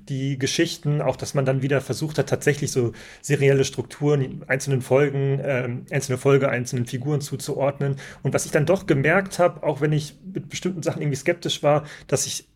die 0.10 0.38
Geschichten, 0.38 1.02
auch 1.02 1.16
dass 1.16 1.34
man 1.34 1.46
dann 1.46 1.62
wieder 1.62 1.82
versucht 1.82 2.18
hat, 2.18 2.30
tatsächlich 2.30 2.72
so 2.72 2.94
serielle 3.22 3.64
Strukturen, 3.64 4.44
einzelnen 4.48 4.82
Folgen, 4.82 5.40
ähm, 5.44 5.86
einzelne 5.92 6.18
Folge, 6.18 6.50
einzelnen 6.50 6.86
Figuren 6.86 7.22
zuzuordnen. 7.22 7.98
Und 8.24 8.34
was 8.34 8.46
ich 8.46 8.52
dann 8.52 8.66
doch 8.66 8.86
gemerkt 8.86 9.40
habe, 9.40 9.64
auch 9.64 9.82
wenn 9.82 9.92
ich 9.92 10.16
mit 10.34 10.50
bestimmten 10.50 10.84
Sachen 10.84 11.02
irgendwie 11.02 11.18
skeptisch 11.18 11.64
war, 11.64 11.86
dass 12.08 12.26
ich 12.26 12.48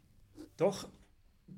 doch 0.58 0.88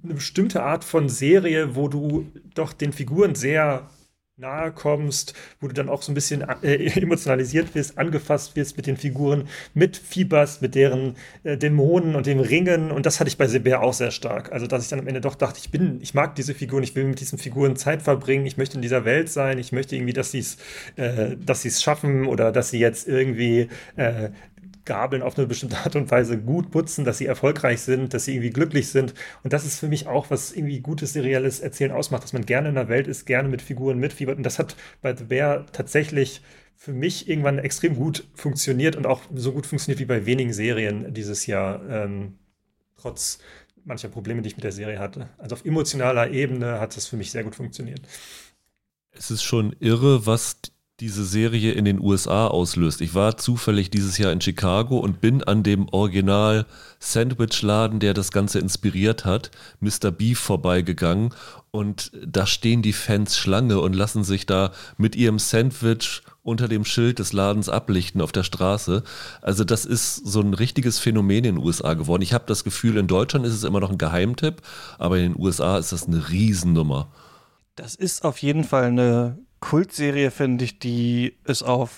eine 0.04 0.15
bestimmte 0.15 0.63
Art 0.63 0.84
von 0.84 1.10
Serie, 1.10 1.76
wo 1.76 1.88
du 1.88 2.32
doch 2.56 2.74
den 2.74 2.91
Figuren 2.91 3.36
sehr 3.36 3.89
nahe 4.38 4.72
kommst, 4.72 5.36
wo 5.62 5.67
du 5.67 5.76
dann 5.76 5.89
auch 5.89 6.02
so 6.02 6.12
ein 6.12 6.15
bisschen 6.15 6.43
äh, 6.63 6.88
emotionalisiert 7.00 7.76
wirst, 7.76 8.00
angefasst 8.00 8.56
wirst 8.56 8.78
mit 8.78 8.88
den 8.88 8.98
Figuren, 8.98 9.48
mitfieberst 9.76 10.60
mit 10.60 10.74
deren 10.74 11.15
äh, 11.43 11.56
Dämonen 11.56 12.15
und 12.15 12.26
dem 12.26 12.39
Ringen. 12.39 12.89
Und 12.91 13.06
das 13.06 13.19
hatte 13.19 13.28
ich 13.28 13.38
bei 13.38 13.46
Seber 13.46 13.82
auch 13.84 13.93
sehr 13.93 14.10
stark. 14.10 14.52
Also, 14.52 14.65
dass 14.65 14.84
ich 14.84 14.89
dann 14.89 15.00
am 15.00 15.08
Ende 15.08 15.22
doch 15.22 15.36
dachte, 15.36 15.60
ich 15.62 15.69
bin, 15.69 16.02
ich 16.02 16.15
mag 16.15 16.34
diese 16.34 16.56
Figuren, 16.56 16.82
ich 16.82 16.96
will 16.96 17.04
mit 17.04 17.19
diesen 17.19 17.38
Figuren 17.38 17.76
Zeit 17.76 18.02
verbringen, 18.02 18.48
ich 18.48 18.58
möchte 18.58 18.76
in 18.76 18.82
dieser 18.82 19.06
Welt 19.06 19.30
sein, 19.30 19.60
ich 19.60 19.72
möchte 19.72 19.96
irgendwie, 19.96 20.13
dass 20.13 20.32
sie 20.32 20.39
es, 20.39 20.58
äh, 20.96 21.38
dass 21.38 21.62
sie 21.62 21.67
es 21.67 21.84
schaffen 21.84 22.26
oder 22.26 22.52
dass 22.52 22.72
sie 22.72 22.80
jetzt 22.80 23.08
irgendwie 23.08 23.69
äh, 23.98 24.30
Gabeln 24.86 25.22
auf 25.22 25.38
eine 25.38 25.48
bestimmte 25.48 25.78
Art 25.78 25.96
und 25.96 26.12
Weise 26.12 26.38
gut 26.38 26.72
putzen, 26.72 27.06
dass 27.06 27.17
sie 27.17 27.26
erfolgreich 27.26 27.82
sind, 27.82 28.13
dass 28.13 28.26
sie 28.26 28.34
irgendwie 28.34 28.50
glücklich 28.50 28.89
sind. 28.89 29.13
Und 29.43 29.54
das 29.54 29.65
ist 29.65 29.80
für 29.80 29.88
mich 29.88 30.08
auch, 30.08 30.30
was 30.30 30.52
irgendwie 30.52 30.80
gutes 30.80 31.13
serielles 31.13 31.60
Erzählen 31.60 31.91
ausmacht, 31.91 32.24
dass 32.24 32.34
man 32.34 32.46
gerne 32.46 32.69
in 32.69 32.76
der 32.76 32.89
Welt 32.89 33.08
ist, 33.08 33.26
gerne 33.26 33.50
mit 33.50 33.62
Figuren 33.62 34.00
mitfiebert. 34.00 34.38
Und 34.38 34.43
das 34.43 34.60
hat 34.60 34.76
bei 35.02 35.15
The 35.15 35.26
Bear 35.26 35.65
tatsächlich 35.72 36.41
für 36.76 36.93
mich 36.93 37.30
irgendwann 37.30 37.60
extrem 37.60 37.96
gut 37.96 38.28
funktioniert 38.34 38.96
und 38.96 39.06
auch 39.06 39.22
so 39.34 39.54
gut 39.54 39.65
funktioniert 39.65 40.00
wie 40.00 40.06
bei 40.06 40.26
wenigen 40.26 40.54
Serien 40.54 41.13
dieses 41.13 41.46
Jahr, 41.46 41.82
ähm, 41.89 42.34
trotz 42.98 43.39
mancher 43.86 44.10
Probleme, 44.10 44.41
die 44.41 44.48
ich 44.48 44.58
mit 44.58 44.63
der 44.63 44.72
Serie 44.72 45.00
hatte. 45.00 45.30
Also 45.38 45.56
auf 45.56 45.65
emotionaler 45.65 46.32
Ebene 46.32 46.80
hat 46.80 46.96
das 46.96 47.08
für 47.08 47.17
mich 47.17 47.32
sehr 47.32 47.43
gut 47.43 47.56
funktioniert. 47.56 48.02
Es 49.12 49.30
ist 49.30 49.43
schon 49.43 49.76
irre, 49.80 50.26
was 50.26 50.58
diese 51.04 51.26
Serie 51.26 51.74
in 51.74 51.84
den 51.84 52.00
USA 52.00 52.48
auslöst. 52.48 53.02
Ich 53.02 53.13
war 53.13 53.36
zufällig 53.36 53.89
dieses 53.89 54.18
Jahr 54.18 54.32
in 54.32 54.39
Chicago 54.39 55.00
und 55.00 55.20
bin 55.20 55.44
an 55.44 55.62
dem 55.62 55.89
Original 55.89 56.66
Sandwich-Laden, 57.00 58.00
der 58.00 58.13
das 58.13 58.32
Ganze 58.32 58.60
inspiriert 58.60 59.26
hat, 59.26 59.52
Mr. 59.82 60.12
Beef 60.12 60.39
vorbeigegangen 60.39 61.32
und 61.72 62.13
da 62.26 62.46
stehen 62.46 62.82
die 62.82 62.94
Fans 62.94 63.38
Schlange 63.38 63.82
und 63.82 63.94
lassen 63.94 64.24
sich 64.24 64.46
da 64.46 64.72
mit 64.98 65.18
ihrem 65.18 65.39
Sandwich 65.39 66.22
unter 66.42 66.70
dem 66.70 66.86
Schild 66.86 67.20
des 67.20 67.34
Ladens 67.34 67.68
ablichten 67.68 68.22
auf 68.22 68.32
der 68.32 68.44
Straße. 68.44 69.04
Also 69.42 69.66
das 69.66 69.84
ist 69.84 70.16
so 70.16 70.39
ein 70.39 70.54
richtiges 70.54 71.00
Phänomen 71.00 71.44
in 71.44 71.56
den 71.56 71.58
USA 71.58 71.96
geworden. 71.96 72.22
Ich 72.22 72.32
habe 72.32 72.46
das 72.48 72.63
Gefühl, 72.63 72.96
in 72.96 73.08
Deutschland 73.08 73.46
ist 73.46 73.56
es 73.56 73.66
immer 73.66 73.82
noch 73.82 73.92
ein 73.92 73.98
Geheimtipp, 73.98 74.62
aber 75.00 75.18
in 75.18 75.34
den 75.34 75.42
USA 75.42 75.78
ist 75.78 75.92
das 75.92 76.08
eine 76.08 76.30
Riesennummer. 76.30 77.12
Das 77.76 77.96
ist 77.96 78.24
auf 78.24 78.38
jeden 78.38 78.63
Fall 78.63 78.86
eine 78.86 79.38
Kultserie, 79.63 80.30
finde 80.30 80.65
ich, 80.65 80.78
die 80.78 81.38
es 81.45 81.63
auf 81.63 81.91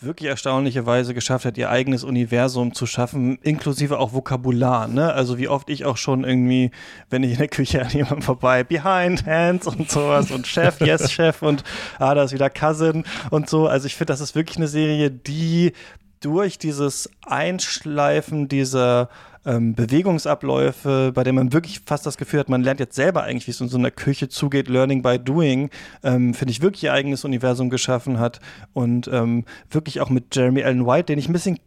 wirklich 0.00 0.30
erstaunliche 0.30 0.86
Weise 0.86 1.12
geschafft 1.12 1.44
hat, 1.44 1.58
ihr 1.58 1.68
eigenes 1.68 2.04
Universum 2.04 2.72
zu 2.72 2.86
schaffen, 2.86 3.36
inklusive 3.42 3.98
auch 3.98 4.14
Vokabular. 4.14 4.88
Ne? 4.88 5.12
Also 5.12 5.36
wie 5.36 5.46
oft 5.46 5.68
ich 5.68 5.84
auch 5.84 5.98
schon 5.98 6.24
irgendwie, 6.24 6.70
wenn 7.10 7.22
ich 7.22 7.32
in 7.32 7.36
der 7.36 7.48
Küche 7.48 7.82
an 7.82 7.90
jemandem 7.90 8.22
vorbei, 8.22 8.64
Behind 8.64 9.26
Hands 9.26 9.66
und 9.66 9.90
sowas 9.90 10.30
und 10.30 10.46
Chef, 10.46 10.80
Yes 10.84 11.12
Chef 11.12 11.42
und 11.42 11.64
ah, 11.98 12.14
da 12.14 12.24
ist 12.24 12.32
wieder 12.32 12.48
Cousin 12.48 13.04
und 13.28 13.46
so. 13.46 13.66
Also 13.66 13.86
ich 13.86 13.94
finde, 13.94 14.14
das 14.14 14.22
ist 14.22 14.34
wirklich 14.34 14.56
eine 14.56 14.68
Serie, 14.68 15.10
die 15.10 15.72
durch 16.20 16.58
dieses 16.58 17.10
Einschleifen 17.26 18.48
dieser 18.48 19.10
ähm, 19.44 19.74
Bewegungsabläufe, 19.74 21.12
bei 21.14 21.24
denen 21.24 21.36
man 21.36 21.52
wirklich 21.52 21.80
fast 21.84 22.06
das 22.06 22.16
Gefühl 22.16 22.40
hat, 22.40 22.48
man 22.48 22.62
lernt 22.62 22.80
jetzt 22.80 22.94
selber 22.94 23.22
eigentlich, 23.22 23.46
wie 23.46 23.52
es 23.52 23.60
in 23.60 23.68
so 23.68 23.78
einer 23.78 23.90
Küche 23.90 24.28
zugeht, 24.28 24.68
Learning 24.68 25.02
by 25.02 25.18
Doing, 25.18 25.70
ähm, 26.02 26.34
finde 26.34 26.52
ich 26.52 26.62
wirklich 26.62 26.84
ihr 26.84 26.92
eigenes 26.92 27.24
Universum 27.24 27.70
geschaffen 27.70 28.18
hat 28.18 28.40
und 28.72 29.08
ähm, 29.08 29.44
wirklich 29.70 30.00
auch 30.00 30.10
mit 30.10 30.34
Jeremy 30.34 30.62
Allen 30.62 30.86
White, 30.86 31.06
den 31.06 31.18
ich 31.18 31.28
ein 31.28 31.32
bisschen 31.32 31.58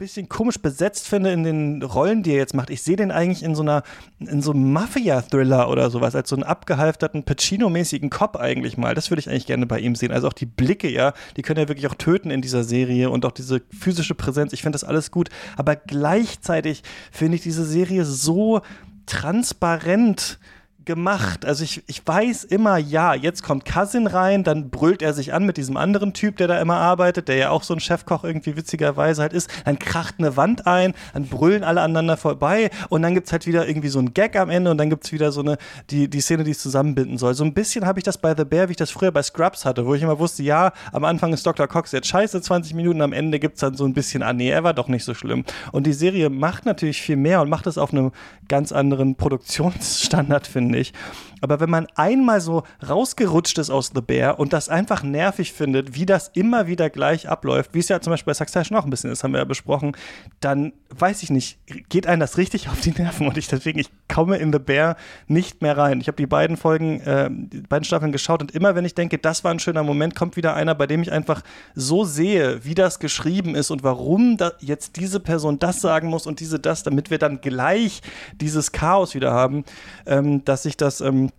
bisschen 0.00 0.30
komisch 0.30 0.58
besetzt 0.58 1.06
finde 1.06 1.30
in 1.30 1.44
den 1.44 1.82
Rollen, 1.82 2.22
die 2.22 2.30
er 2.30 2.38
jetzt 2.38 2.54
macht. 2.54 2.70
Ich 2.70 2.82
sehe 2.82 2.96
den 2.96 3.10
eigentlich 3.10 3.42
in 3.42 3.54
so 3.54 3.60
einer, 3.60 3.82
in 4.18 4.40
so 4.40 4.52
einem 4.52 4.72
Mafia-Thriller 4.72 5.68
oder 5.68 5.90
sowas, 5.90 6.14
als 6.14 6.30
so 6.30 6.36
einen 6.36 6.42
abgehalfterten 6.42 7.24
Pacino-mäßigen 7.24 8.08
Cop 8.08 8.36
eigentlich 8.36 8.78
mal. 8.78 8.94
Das 8.94 9.10
würde 9.10 9.20
ich 9.20 9.28
eigentlich 9.28 9.46
gerne 9.46 9.66
bei 9.66 9.78
ihm 9.78 9.94
sehen. 9.94 10.10
Also 10.10 10.26
auch 10.26 10.32
die 10.32 10.46
Blicke, 10.46 10.88
ja, 10.88 11.12
die 11.36 11.42
können 11.42 11.60
ja 11.60 11.68
wirklich 11.68 11.86
auch 11.86 11.94
töten 11.94 12.30
in 12.30 12.40
dieser 12.40 12.64
Serie 12.64 13.10
und 13.10 13.26
auch 13.26 13.32
diese 13.32 13.60
physische 13.78 14.14
Präsenz. 14.14 14.54
Ich 14.54 14.62
finde 14.62 14.76
das 14.76 14.84
alles 14.84 15.10
gut. 15.10 15.28
Aber 15.58 15.76
gleichzeitig 15.76 16.82
finde 17.12 17.36
ich 17.36 17.42
diese 17.42 17.66
Serie 17.66 18.06
so 18.06 18.62
transparent 19.04 20.38
gemacht. 20.84 21.44
Also 21.44 21.64
ich, 21.64 21.82
ich 21.86 22.06
weiß 22.06 22.44
immer, 22.44 22.78
ja, 22.78 23.14
jetzt 23.14 23.42
kommt 23.42 23.64
Cousin 23.64 24.06
rein, 24.06 24.44
dann 24.44 24.70
brüllt 24.70 25.02
er 25.02 25.12
sich 25.12 25.32
an 25.32 25.44
mit 25.44 25.56
diesem 25.56 25.76
anderen 25.76 26.12
Typ, 26.12 26.36
der 26.36 26.48
da 26.48 26.60
immer 26.60 26.76
arbeitet, 26.76 27.28
der 27.28 27.36
ja 27.36 27.50
auch 27.50 27.62
so 27.62 27.74
ein 27.74 27.80
Chefkoch 27.80 28.24
irgendwie 28.24 28.56
witzigerweise 28.56 29.22
halt 29.22 29.32
ist. 29.32 29.50
Dann 29.64 29.78
kracht 29.78 30.16
eine 30.18 30.36
Wand 30.36 30.66
ein, 30.66 30.94
dann 31.12 31.26
brüllen 31.26 31.64
alle 31.64 31.80
aneinander 31.80 32.16
vorbei 32.16 32.70
und 32.88 33.02
dann 33.02 33.14
gibt 33.14 33.26
es 33.26 33.32
halt 33.32 33.46
wieder 33.46 33.68
irgendwie 33.68 33.88
so 33.88 33.98
ein 33.98 34.14
Gag 34.14 34.36
am 34.36 34.50
Ende 34.50 34.70
und 34.70 34.78
dann 34.78 34.90
gibt 34.90 35.04
es 35.04 35.12
wieder 35.12 35.32
so 35.32 35.40
eine, 35.40 35.58
die, 35.90 36.08
die 36.08 36.20
Szene, 36.20 36.44
die 36.44 36.52
es 36.52 36.60
zusammenbinden 36.60 37.18
soll. 37.18 37.34
So 37.34 37.44
ein 37.44 37.54
bisschen 37.54 37.86
habe 37.86 37.98
ich 37.98 38.04
das 38.04 38.18
bei 38.18 38.34
The 38.34 38.44
Bear, 38.44 38.68
wie 38.68 38.72
ich 38.72 38.76
das 38.76 38.90
früher 38.90 39.12
bei 39.12 39.22
Scrubs 39.22 39.64
hatte, 39.64 39.84
wo 39.86 39.94
ich 39.94 40.02
immer 40.02 40.18
wusste, 40.18 40.42
ja, 40.42 40.72
am 40.92 41.04
Anfang 41.04 41.32
ist 41.32 41.46
Dr. 41.46 41.68
Cox 41.68 41.92
jetzt 41.92 42.08
scheiße, 42.08 42.40
20 42.40 42.74
Minuten, 42.74 43.02
am 43.02 43.12
Ende 43.12 43.38
gibt 43.38 43.56
es 43.56 43.60
dann 43.60 43.74
so 43.74 43.84
ein 43.84 43.92
bisschen, 43.92 44.22
ah 44.22 44.32
nee, 44.32 44.50
er 44.50 44.64
war 44.64 44.74
doch 44.74 44.88
nicht 44.88 45.04
so 45.04 45.14
schlimm. 45.14 45.44
Und 45.72 45.86
die 45.86 45.92
Serie 45.92 46.30
macht 46.30 46.66
natürlich 46.66 47.02
viel 47.02 47.16
mehr 47.16 47.40
und 47.42 47.48
macht 47.48 47.66
es 47.66 47.78
auf 47.78 47.92
einem 47.92 48.12
ganz 48.48 48.72
anderen 48.72 49.16
Produktionsstandard, 49.16 50.46
finde 50.46 50.69
ich. 50.74 50.92
Aber 51.40 51.60
wenn 51.60 51.70
man 51.70 51.86
einmal 51.94 52.40
so 52.40 52.62
rausgerutscht 52.86 53.58
ist 53.58 53.70
aus 53.70 53.92
The 53.94 54.00
Bear 54.00 54.38
und 54.38 54.52
das 54.52 54.68
einfach 54.68 55.02
nervig 55.02 55.52
findet, 55.52 55.94
wie 55.94 56.06
das 56.06 56.30
immer 56.34 56.66
wieder 56.66 56.90
gleich 56.90 57.28
abläuft, 57.28 57.74
wie 57.74 57.78
es 57.78 57.88
ja 57.88 58.00
zum 58.00 58.12
Beispiel 58.12 58.30
bei 58.30 58.34
Succession 58.34 58.76
auch 58.76 58.84
ein 58.84 58.90
bisschen 58.90 59.10
ist, 59.10 59.24
haben 59.24 59.32
wir 59.32 59.38
ja 59.38 59.44
besprochen, 59.44 59.96
dann 60.40 60.72
weiß 60.90 61.22
ich 61.22 61.30
nicht, 61.30 61.58
geht 61.88 62.06
einem 62.06 62.20
das 62.20 62.36
richtig 62.36 62.68
auf 62.68 62.80
die 62.80 62.90
Nerven 62.90 63.26
und 63.26 63.36
ich 63.36 63.48
deswegen, 63.48 63.78
ich 63.78 63.90
komme 64.08 64.36
in 64.36 64.52
The 64.52 64.58
Bear 64.58 64.96
nicht 65.28 65.62
mehr 65.62 65.76
rein. 65.76 66.00
Ich 66.00 66.08
habe 66.08 66.16
die 66.16 66.26
beiden 66.26 66.56
Folgen, 66.56 67.00
äh, 67.00 67.30
die 67.30 67.60
beiden 67.60 67.84
Staffeln 67.84 68.12
geschaut 68.12 68.42
und 68.42 68.52
immer 68.52 68.74
wenn 68.74 68.84
ich 68.84 68.94
denke, 68.94 69.18
das 69.18 69.44
war 69.44 69.50
ein 69.50 69.60
schöner 69.60 69.82
Moment, 69.82 70.14
kommt 70.14 70.36
wieder 70.36 70.54
einer, 70.54 70.74
bei 70.74 70.86
dem 70.86 71.02
ich 71.02 71.12
einfach 71.12 71.42
so 71.74 72.04
sehe, 72.04 72.64
wie 72.64 72.74
das 72.74 72.98
geschrieben 72.98 73.54
ist 73.54 73.70
und 73.70 73.82
warum 73.82 74.36
da 74.36 74.52
jetzt 74.60 74.96
diese 74.96 75.20
Person 75.20 75.58
das 75.58 75.80
sagen 75.80 76.08
muss 76.08 76.26
und 76.26 76.40
diese 76.40 76.58
das, 76.58 76.82
damit 76.82 77.10
wir 77.10 77.18
dann 77.18 77.40
gleich 77.40 78.02
dieses 78.40 78.72
Chaos 78.72 79.14
wieder 79.14 79.32
haben, 79.32 79.64
ähm, 80.06 80.44
dass 80.44 80.64
ich 80.64 80.76
das 80.76 81.00
ähm, 81.00 81.29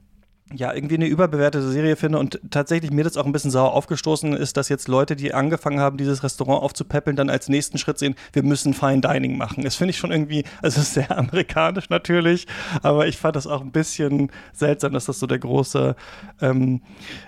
ja, 0.54 0.74
irgendwie 0.74 0.96
eine 0.96 1.08
überbewertete 1.08 1.70
Serie 1.70 1.96
finde 1.96 2.20
und 2.20 2.40
tatsächlich 2.50 2.92
mir 2.92 3.04
das 3.04 3.18
auch 3.18 3.26
ein 3.26 3.32
bisschen 3.32 3.52
sauer 3.52 3.74
aufgestoßen 3.74 4.34
ist, 4.34 4.58
dass 4.58 4.70
jetzt 4.70 4.88
Leute, 4.88 5.16
die 5.16 5.34
angefangen 5.34 5.80
haben, 5.80 5.98
dieses 5.98 6.24
Restaurant 6.24 6.62
aufzupäppeln, 6.64 7.16
dann 7.16 7.30
als 7.30 7.50
nächsten 7.50 7.78
Schritt 7.78 8.00
sehen, 8.00 8.16
wir 8.34 8.44
müssen 8.44 8.74
Fine 8.74 9.02
Dining 9.02 9.38
machen. 9.38 9.64
Das 9.64 9.76
finde 9.76 9.92
ich 9.92 9.98
schon 9.98 10.12
irgendwie, 10.12 10.44
also 10.62 10.82
sehr 10.82 11.18
amerikanisch 11.18 11.90
natürlich, 11.90 12.48
aber 12.82 13.08
ich 13.08 13.18
fand 13.18 13.36
das 13.36 13.48
auch 13.48 13.62
ein 13.62 13.72
bisschen 13.72 14.32
seltsam, 14.54 14.94
dass 14.94 15.06
das 15.06 15.20
so 15.20 15.28
der 15.28 15.40
große, 15.40 15.96
ähm, 16.42 16.82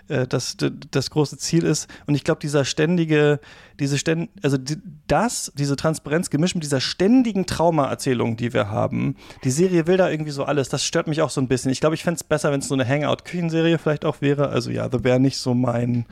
äh, 0.08 0.28
das, 0.28 0.58
das 0.92 1.10
große 1.10 1.38
Ziel 1.38 1.64
ist. 1.64 1.90
Und 2.08 2.16
ich 2.16 2.24
glaube, 2.24 2.40
dieser 2.42 2.66
ständige, 2.66 3.40
diese 3.80 3.98
ständ, 3.98 4.30
also 4.42 4.58
die, 4.58 4.78
das, 5.08 5.52
diese 5.56 5.76
Transparenz 5.76 6.30
gemischt 6.30 6.56
mit 6.56 6.64
dieser 6.64 6.82
ständigen 6.82 7.46
Traumaerzählung, 7.46 8.38
die 8.38 8.54
wir 8.54 8.70
haben, 8.70 9.16
die 9.44 9.52
Serie 9.52 9.88
will 9.88 9.98
da 9.98 10.10
irgendwie 10.10 10.32
so 10.32 10.44
alles. 10.44 10.70
Das 10.70 10.84
stört 10.84 11.08
mich 11.08 11.22
auch 11.22 11.30
so 11.30 11.42
ein 11.42 11.48
bisschen. 11.48 11.72
Ich 11.72 11.80
glaube, 11.80 11.96
ich 11.96 12.04
fände 12.04 12.18
es 12.18 12.24
besser, 12.24 12.52
wenn 12.52 12.60
es 12.60 12.68
so 12.68 12.74
eine 12.74 12.86
Hangout-Küchenserie 13.14 13.78
vielleicht 13.78 14.06
auch 14.06 14.22
wäre. 14.22 14.50
Also 14.50 14.72
ja, 14.72 14.90
The 14.92 14.98
Bear 14.98 15.20
nicht 15.20 15.38
so 15.38 15.54
mein 15.54 16.06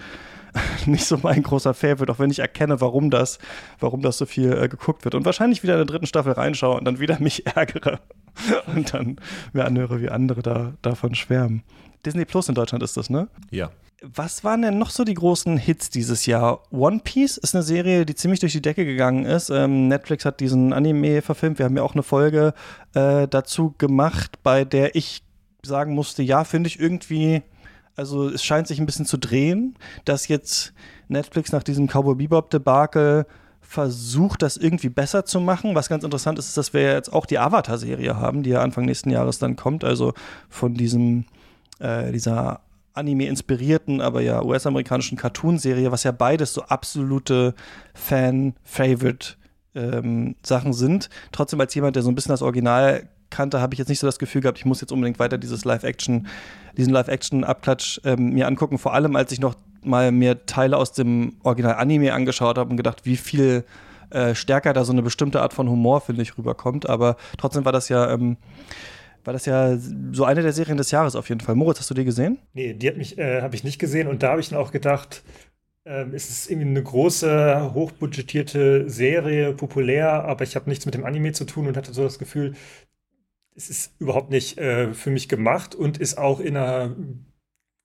nicht 0.85 1.05
so 1.05 1.17
mein 1.23 1.43
großer 1.43 1.73
Favorite, 1.73 2.11
auch 2.11 2.19
wenn 2.19 2.29
ich 2.29 2.39
erkenne, 2.39 2.81
warum 2.81 3.09
das, 3.09 3.39
warum 3.79 4.01
das 4.01 4.17
so 4.17 4.25
viel 4.25 4.51
äh, 4.51 4.67
geguckt 4.67 5.05
wird. 5.05 5.15
Und 5.15 5.23
wahrscheinlich 5.23 5.63
wieder 5.63 5.73
in 5.73 5.79
der 5.79 5.85
dritten 5.85 6.07
Staffel 6.07 6.33
reinschaue 6.33 6.77
und 6.77 6.85
dann 6.85 6.99
wieder 6.99 7.19
mich 7.21 7.45
ärgere 7.45 7.99
und 8.75 8.93
dann 8.93 9.15
mir 9.53 9.65
anhöre, 9.65 10.01
wie 10.01 10.09
andere 10.09 10.41
da, 10.41 10.73
davon 10.81 11.15
schwärmen. 11.15 11.63
Disney 12.05 12.25
Plus 12.25 12.49
in 12.49 12.55
Deutschland 12.55 12.83
ist 12.83 12.97
das, 12.97 13.09
ne? 13.09 13.29
Ja. 13.49 13.71
Was 14.03 14.43
waren 14.43 14.63
denn 14.63 14.79
noch 14.79 14.89
so 14.89 15.03
die 15.03 15.13
großen 15.13 15.57
Hits 15.57 15.91
dieses 15.91 16.25
Jahr? 16.25 16.63
One 16.71 16.99
Piece 17.03 17.37
ist 17.37 17.55
eine 17.55 17.63
Serie, 17.63 18.05
die 18.05 18.15
ziemlich 18.15 18.39
durch 18.39 18.51
die 18.51 18.61
Decke 18.61 18.83
gegangen 18.83 19.25
ist. 19.25 19.51
Ähm, 19.51 19.87
Netflix 19.87 20.25
hat 20.25 20.39
diesen 20.39 20.73
Anime 20.73 21.21
verfilmt. 21.21 21.59
Wir 21.59 21.65
haben 21.65 21.77
ja 21.77 21.83
auch 21.83 21.93
eine 21.93 22.01
Folge 22.01 22.55
äh, 22.95 23.27
dazu 23.27 23.75
gemacht, 23.77 24.39
bei 24.41 24.65
der 24.65 24.95
ich 24.95 25.23
sagen 25.63 25.93
musste, 25.93 26.23
ja, 26.23 26.43
finde 26.43 26.67
ich 26.67 26.79
irgendwie, 26.79 27.43
also 27.95 28.29
es 28.29 28.43
scheint 28.43 28.67
sich 28.67 28.79
ein 28.79 28.85
bisschen 28.85 29.05
zu 29.05 29.17
drehen, 29.17 29.75
dass 30.05 30.27
jetzt 30.27 30.73
Netflix 31.07 31.51
nach 31.51 31.63
diesem 31.63 31.87
Cowboy 31.87 32.15
Bebop 32.15 32.49
Debakel 32.49 33.25
versucht, 33.71 34.41
das 34.41 34.57
irgendwie 34.57 34.89
besser 34.89 35.23
zu 35.23 35.39
machen. 35.39 35.75
Was 35.75 35.87
ganz 35.87 36.03
interessant 36.03 36.37
ist, 36.37 36.47
ist, 36.47 36.57
dass 36.57 36.73
wir 36.73 36.81
jetzt 36.81 37.13
auch 37.13 37.25
die 37.25 37.39
Avatar-Serie 37.39 38.17
haben, 38.17 38.43
die 38.43 38.49
ja 38.49 38.61
Anfang 38.61 38.85
nächsten 38.85 39.11
Jahres 39.11 39.39
dann 39.39 39.55
kommt. 39.55 39.83
Also 39.83 40.13
von 40.49 40.73
diesem, 40.73 41.25
äh, 41.79 42.11
dieser 42.11 42.61
Anime-inspirierten, 42.93 44.01
aber 44.01 44.21
ja 44.21 44.43
US-amerikanischen 44.43 45.17
Cartoon-Serie, 45.17 45.91
was 45.91 46.03
ja 46.03 46.11
beides 46.11 46.53
so 46.53 46.63
absolute 46.63 47.53
Fan-Favorite 47.93 49.35
ähm, 49.73 50.35
sind. 50.43 51.09
Trotzdem 51.31 51.61
als 51.61 51.73
jemand, 51.73 51.95
der 51.95 52.03
so 52.03 52.09
ein 52.09 52.15
bisschen 52.15 52.33
das 52.33 52.41
Original 52.41 53.07
kannte, 53.31 53.61
habe 53.61 53.73
ich 53.73 53.79
jetzt 53.79 53.89
nicht 53.89 53.99
so 53.99 54.07
das 54.07 54.19
Gefühl 54.19 54.41
gehabt, 54.41 54.59
ich 54.59 54.65
muss 54.65 54.81
jetzt 54.81 54.91
unbedingt 54.91 55.19
weiter 55.19 55.37
dieses 55.37 55.65
Live-Action, 55.65 56.27
diesen 56.77 56.93
Live-Action-Abklatsch 56.93 58.01
ähm, 58.05 58.33
mir 58.33 58.47
angucken. 58.47 58.77
Vor 58.77 58.93
allem, 58.93 59.15
als 59.15 59.31
ich 59.31 59.39
noch 59.39 59.55
mal 59.83 60.11
mir 60.11 60.45
Teile 60.45 60.77
aus 60.77 60.91
dem 60.93 61.37
Original-Anime 61.43 62.13
angeschaut 62.13 62.57
habe 62.57 62.69
und 62.69 62.77
gedacht, 62.77 63.05
wie 63.05 63.17
viel 63.17 63.63
äh, 64.11 64.35
stärker 64.35 64.73
da 64.73 64.83
so 64.83 64.91
eine 64.91 65.01
bestimmte 65.01 65.41
Art 65.41 65.53
von 65.53 65.69
Humor, 65.69 66.01
finde 66.01 66.21
ich, 66.21 66.37
rüberkommt. 66.37 66.87
Aber 66.87 67.17
trotzdem 67.37 67.65
war 67.65 67.71
das 67.71 67.89
ja 67.89 68.11
ähm, 68.13 68.37
war 69.23 69.33
das 69.33 69.45
ja 69.45 69.77
so 70.11 70.25
eine 70.25 70.41
der 70.41 70.51
Serien 70.51 70.77
des 70.77 70.91
Jahres 70.91 71.15
auf 71.15 71.29
jeden 71.29 71.41
Fall. 71.41 71.55
Moritz, 71.55 71.79
hast 71.79 71.89
du 71.89 71.93
die 71.93 72.05
gesehen? 72.05 72.39
Nee, 72.53 72.73
die 72.73 72.87
äh, 72.87 73.41
habe 73.41 73.55
ich 73.55 73.63
nicht 73.63 73.79
gesehen 73.79 74.07
und 74.07 74.23
da 74.23 74.31
habe 74.31 74.41
ich 74.41 74.49
dann 74.49 74.59
auch 74.59 74.71
gedacht, 74.71 75.23
ähm, 75.85 76.13
es 76.13 76.29
ist 76.29 76.49
irgendwie 76.49 76.69
eine 76.69 76.83
große, 76.83 77.71
hochbudgetierte 77.73 78.89
Serie, 78.89 79.53
populär, 79.53 80.25
aber 80.25 80.43
ich 80.43 80.55
habe 80.55 80.69
nichts 80.69 80.85
mit 80.85 80.95
dem 80.95 81.05
Anime 81.05 81.31
zu 81.33 81.45
tun 81.45 81.67
und 81.67 81.77
hatte 81.77 81.93
so 81.93 82.03
das 82.03 82.19
Gefühl, 82.19 82.53
es 83.55 83.69
ist 83.69 83.93
überhaupt 83.99 84.29
nicht 84.29 84.57
äh, 84.57 84.93
für 84.93 85.09
mich 85.09 85.29
gemacht 85.29 85.75
und 85.75 85.97
ist 85.97 86.17
auch 86.17 86.39
in 86.39 86.57
einer, 86.57 86.95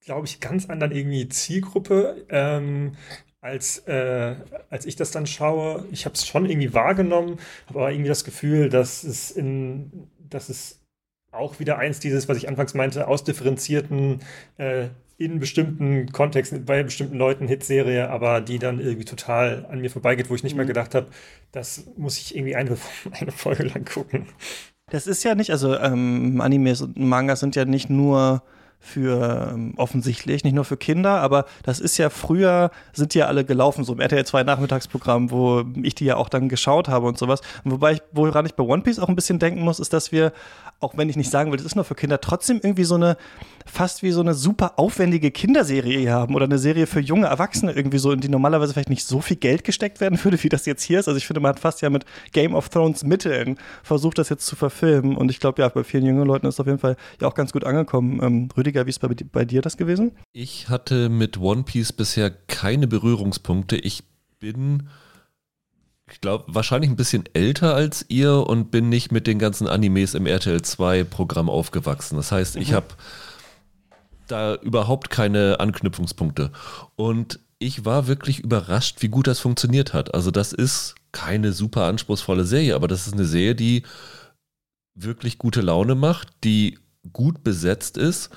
glaube 0.04 0.26
ich, 0.26 0.40
ganz 0.40 0.68
anderen 0.68 0.92
irgendwie 0.92 1.28
Zielgruppe. 1.28 2.26
Ähm, 2.28 2.92
als, 3.40 3.78
äh, 3.86 4.36
als 4.70 4.86
ich 4.86 4.96
das 4.96 5.12
dann 5.12 5.26
schaue, 5.26 5.86
ich 5.92 6.04
habe 6.04 6.14
es 6.14 6.26
schon 6.26 6.46
irgendwie 6.46 6.74
wahrgenommen, 6.74 7.38
habe 7.66 7.80
aber 7.80 7.92
irgendwie 7.92 8.08
das 8.08 8.24
Gefühl, 8.24 8.68
dass 8.68 9.04
es 9.04 9.30
in, 9.30 10.08
dass 10.18 10.48
es 10.48 10.82
auch 11.30 11.60
wieder 11.60 11.78
eins 11.78 12.00
dieses, 12.00 12.28
was 12.28 12.38
ich 12.38 12.48
anfangs 12.48 12.74
meinte, 12.74 13.06
ausdifferenzierten, 13.06 14.20
äh, 14.56 14.88
in 15.18 15.38
bestimmten 15.38 16.12
Kontexten, 16.12 16.64
bei 16.64 16.82
bestimmten 16.82 17.16
Leuten 17.16 17.48
Hitserie, 17.48 18.10
aber 18.10 18.40
die 18.40 18.58
dann 18.58 18.80
irgendwie 18.80 19.06
total 19.06 19.64
an 19.66 19.80
mir 19.80 19.90
vorbeigeht, 19.90 20.28
wo 20.28 20.34
ich 20.34 20.42
nicht 20.42 20.52
mhm. 20.52 20.58
mehr 20.58 20.66
gedacht 20.66 20.94
habe, 20.94 21.06
das 21.52 21.86
muss 21.96 22.18
ich 22.18 22.36
irgendwie 22.36 22.56
eine, 22.56 22.76
eine 23.12 23.32
Folge 23.32 23.64
lang 23.64 23.84
gucken. 23.84 24.26
Das 24.88 25.08
ist 25.08 25.24
ja 25.24 25.34
nicht, 25.34 25.50
also 25.50 25.76
ähm, 25.76 26.40
Animes 26.40 26.80
und 26.80 26.96
Mangas 26.96 27.40
sind 27.40 27.56
ja 27.56 27.64
nicht 27.64 27.90
nur 27.90 28.42
für 28.78 29.50
ähm, 29.52 29.74
offensichtlich, 29.78 30.44
nicht 30.44 30.52
nur 30.54 30.64
für 30.64 30.76
Kinder, 30.76 31.20
aber 31.22 31.46
das 31.64 31.80
ist 31.80 31.98
ja 31.98 32.08
früher, 32.08 32.70
sind 32.92 33.12
die 33.12 33.18
ja 33.18 33.26
alle 33.26 33.44
gelaufen, 33.44 33.82
so 33.82 33.94
im 33.94 34.00
RTL 34.00 34.24
2 34.24 34.44
Nachmittagsprogramm, 34.44 35.32
wo 35.32 35.64
ich 35.82 35.96
die 35.96 36.04
ja 36.04 36.16
auch 36.16 36.28
dann 36.28 36.48
geschaut 36.48 36.86
habe 36.88 37.08
und 37.08 37.18
sowas. 37.18 37.40
Und 37.64 37.72
wobei 37.72 37.94
ich, 37.94 38.02
woran 38.12 38.46
ich 38.46 38.54
bei 38.54 38.62
One 38.62 38.82
Piece 38.82 39.00
auch 39.00 39.08
ein 39.08 39.16
bisschen 39.16 39.40
denken 39.40 39.62
muss, 39.62 39.80
ist, 39.80 39.92
dass 39.92 40.12
wir 40.12 40.32
auch 40.80 40.96
wenn 40.96 41.08
ich 41.08 41.16
nicht 41.16 41.30
sagen 41.30 41.50
will, 41.50 41.56
das 41.56 41.66
ist 41.66 41.74
nur 41.74 41.84
für 41.84 41.94
Kinder, 41.94 42.20
trotzdem 42.20 42.60
irgendwie 42.62 42.84
so 42.84 42.96
eine, 42.96 43.16
fast 43.64 44.02
wie 44.02 44.10
so 44.10 44.20
eine 44.20 44.34
super 44.34 44.78
aufwendige 44.78 45.30
Kinderserie 45.30 46.10
haben 46.10 46.34
oder 46.34 46.44
eine 46.44 46.58
Serie 46.58 46.86
für 46.86 47.00
junge 47.00 47.26
Erwachsene 47.26 47.72
irgendwie 47.72 47.98
so, 47.98 48.12
in 48.12 48.20
die 48.20 48.28
normalerweise 48.28 48.72
vielleicht 48.72 48.90
nicht 48.90 49.06
so 49.06 49.20
viel 49.20 49.36
Geld 49.36 49.64
gesteckt 49.64 50.00
werden 50.00 50.22
würde, 50.22 50.42
wie 50.42 50.48
das 50.48 50.66
jetzt 50.66 50.82
hier 50.82 51.00
ist. 51.00 51.08
Also 51.08 51.16
ich 51.16 51.26
finde, 51.26 51.40
man 51.40 51.50
hat 51.50 51.60
fast 51.60 51.80
ja 51.80 51.90
mit 51.90 52.04
Game 52.32 52.54
of 52.54 52.68
Thrones 52.68 53.04
Mitteln 53.04 53.58
versucht, 53.82 54.18
das 54.18 54.28
jetzt 54.28 54.46
zu 54.46 54.56
verfilmen. 54.56 55.16
Und 55.16 55.30
ich 55.30 55.40
glaube, 55.40 55.62
ja, 55.62 55.68
bei 55.68 55.82
vielen 55.82 56.04
jungen 56.04 56.26
Leuten 56.26 56.46
ist 56.46 56.56
es 56.56 56.60
auf 56.60 56.66
jeden 56.66 56.78
Fall 56.78 56.96
ja 57.20 57.28
auch 57.28 57.34
ganz 57.34 57.52
gut 57.52 57.64
angekommen. 57.64 58.20
Ähm, 58.22 58.48
Rüdiger, 58.56 58.86
wie 58.86 58.90
ist 58.90 59.00
bei, 59.00 59.08
bei 59.08 59.44
dir 59.44 59.62
das 59.62 59.76
gewesen? 59.76 60.12
Ich 60.32 60.68
hatte 60.68 61.08
mit 61.08 61.38
One 61.38 61.62
Piece 61.62 61.92
bisher 61.92 62.30
keine 62.30 62.86
Berührungspunkte. 62.86 63.76
Ich 63.76 64.04
bin 64.38 64.88
ich 66.10 66.20
glaube, 66.20 66.44
wahrscheinlich 66.48 66.90
ein 66.90 66.96
bisschen 66.96 67.24
älter 67.34 67.74
als 67.74 68.04
ihr 68.08 68.46
und 68.46 68.70
bin 68.70 68.88
nicht 68.88 69.10
mit 69.10 69.26
den 69.26 69.38
ganzen 69.38 69.66
Animes 69.66 70.14
im 70.14 70.26
RTL 70.26 70.62
2 70.62 71.04
Programm 71.04 71.50
aufgewachsen. 71.50 72.16
Das 72.16 72.30
heißt, 72.30 72.56
ich 72.56 72.70
mhm. 72.70 72.74
habe 72.74 72.86
da 74.28 74.54
überhaupt 74.56 75.10
keine 75.10 75.58
Anknüpfungspunkte. 75.58 76.52
Und 76.94 77.40
ich 77.58 77.84
war 77.84 78.06
wirklich 78.06 78.40
überrascht, 78.40 79.02
wie 79.02 79.08
gut 79.08 79.26
das 79.26 79.40
funktioniert 79.40 79.94
hat. 79.94 80.14
Also 80.14 80.30
das 80.30 80.52
ist 80.52 80.94
keine 81.12 81.52
super 81.52 81.84
anspruchsvolle 81.84 82.44
Serie, 82.44 82.74
aber 82.74 82.88
das 82.88 83.06
ist 83.06 83.14
eine 83.14 83.24
Serie, 83.24 83.54
die 83.54 83.82
wirklich 84.94 85.38
gute 85.38 85.60
Laune 85.60 85.94
macht, 85.94 86.28
die 86.44 86.78
gut 87.12 87.42
besetzt 87.42 87.96
ist 87.96 88.30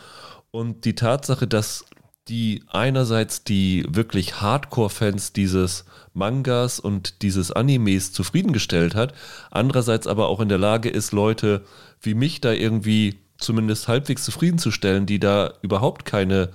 und 0.52 0.86
die 0.86 0.96
Tatsache, 0.96 1.48
dass 1.48 1.86
die 2.30 2.64
einerseits 2.68 3.44
die 3.44 3.86
wirklich 3.90 4.40
Hardcore-Fans 4.40 5.34
dieses 5.34 5.86
Mangas 6.14 6.80
und 6.80 7.24
dieses 7.24 7.52
Animes 7.52 8.14
zufriedengestellt 8.14 8.96
hat, 8.96 9.14
andererseits 9.52 10.06
aber 10.08 10.30
auch 10.30 10.40
in 10.40 10.50
der 10.50 10.58
Lage 10.58 10.90
ist, 10.90 11.12
Leute 11.12 11.66
wie 12.02 12.14
mich 12.14 12.40
da 12.40 12.52
irgendwie 12.52 13.20
zumindest 13.38 13.88
halbwegs 13.88 14.24
zufriedenzustellen, 14.24 15.06
die 15.06 15.20
da 15.20 15.54
überhaupt 15.62 16.06
keine 16.06 16.50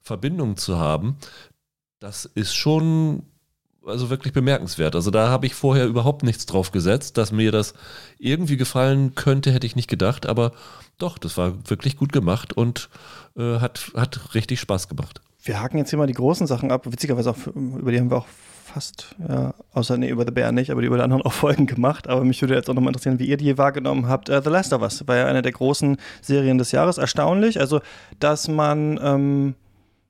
Verbindung 0.00 0.56
zu 0.56 0.78
haben, 0.78 1.16
das 2.00 2.24
ist 2.24 2.54
schon 2.54 3.22
also 3.86 4.10
wirklich 4.10 4.32
bemerkenswert. 4.32 4.94
Also 4.94 5.10
da 5.10 5.28
habe 5.28 5.46
ich 5.46 5.54
vorher 5.54 5.86
überhaupt 5.86 6.22
nichts 6.22 6.46
drauf 6.46 6.70
gesetzt, 6.70 7.16
dass 7.18 7.32
mir 7.32 7.52
das 7.52 7.74
irgendwie 8.18 8.56
gefallen 8.56 9.14
könnte, 9.14 9.52
hätte 9.52 9.66
ich 9.66 9.76
nicht 9.76 9.88
gedacht, 9.88 10.26
aber 10.26 10.52
doch, 10.98 11.18
das 11.18 11.36
war 11.36 11.68
wirklich 11.68 11.96
gut 11.96 12.12
gemacht 12.12 12.52
und 12.52 12.88
äh, 13.36 13.58
hat, 13.58 13.92
hat 13.94 14.34
richtig 14.34 14.60
Spaß 14.60 14.88
gemacht. 14.88 15.20
Wir 15.44 15.60
haken 15.60 15.78
jetzt 15.78 15.90
hier 15.90 15.98
mal 15.98 16.06
die 16.06 16.12
großen 16.12 16.46
Sachen 16.46 16.70
ab. 16.70 16.86
Witzigerweise 16.90 17.30
auch, 17.30 17.36
über 17.46 17.90
die 17.90 17.98
haben 17.98 18.10
wir 18.10 18.18
auch 18.18 18.26
fast, 18.64 19.16
ja, 19.28 19.54
außer 19.72 19.98
nee, 19.98 20.08
über 20.08 20.24
The 20.24 20.30
Bear 20.30 20.52
nicht, 20.52 20.70
aber 20.70 20.80
die 20.80 20.86
über 20.86 20.96
die 20.96 21.02
anderen 21.02 21.22
auch 21.22 21.32
Folgen 21.32 21.66
gemacht. 21.66 22.08
Aber 22.08 22.24
mich 22.24 22.40
würde 22.40 22.54
jetzt 22.54 22.70
auch 22.70 22.74
nochmal 22.74 22.90
interessieren, 22.90 23.18
wie 23.18 23.26
ihr 23.26 23.36
die 23.36 23.58
wahrgenommen 23.58 24.06
habt. 24.06 24.30
Uh, 24.30 24.40
The 24.40 24.50
Last 24.50 24.72
of 24.72 24.82
Us 24.82 25.06
war 25.06 25.16
ja 25.16 25.26
eine 25.26 25.42
der 25.42 25.52
großen 25.52 25.96
Serien 26.20 26.58
des 26.58 26.72
Jahres. 26.72 26.98
Erstaunlich, 26.98 27.60
also, 27.60 27.80
dass 28.20 28.48
man, 28.48 28.98
ähm, 29.02 29.54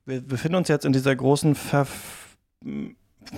wir 0.05 0.21
befinden 0.21 0.57
uns 0.57 0.69
jetzt 0.69 0.85
in 0.85 0.93
dieser 0.93 1.15
großen 1.17 1.55
Ver 1.55 1.87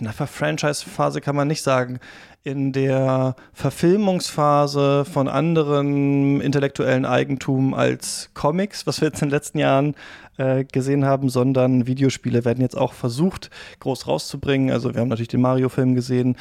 na, 0.00 0.12
Franchise-Phase 0.12 1.20
kann 1.20 1.36
man 1.36 1.48
nicht 1.48 1.62
sagen, 1.62 2.00
in 2.42 2.72
der 2.72 3.36
Verfilmungsphase 3.54 5.06
von 5.06 5.28
anderen 5.28 6.42
intellektuellen 6.42 7.06
Eigentum 7.06 7.72
als 7.72 8.30
Comics, 8.34 8.86
was 8.86 9.00
wir 9.00 9.08
jetzt 9.08 9.22
in 9.22 9.28
den 9.28 9.34
letzten 9.34 9.58
Jahren 9.58 9.94
äh, 10.36 10.64
gesehen 10.64 11.06
haben, 11.06 11.30
sondern 11.30 11.86
Videospiele 11.86 12.44
werden 12.44 12.60
jetzt 12.60 12.76
auch 12.76 12.92
versucht, 12.92 13.50
groß 13.80 14.06
rauszubringen. 14.06 14.70
Also 14.70 14.92
wir 14.92 15.00
haben 15.00 15.08
natürlich 15.08 15.28
den 15.28 15.40
Mario-Film 15.40 15.94
gesehen, 15.94 16.36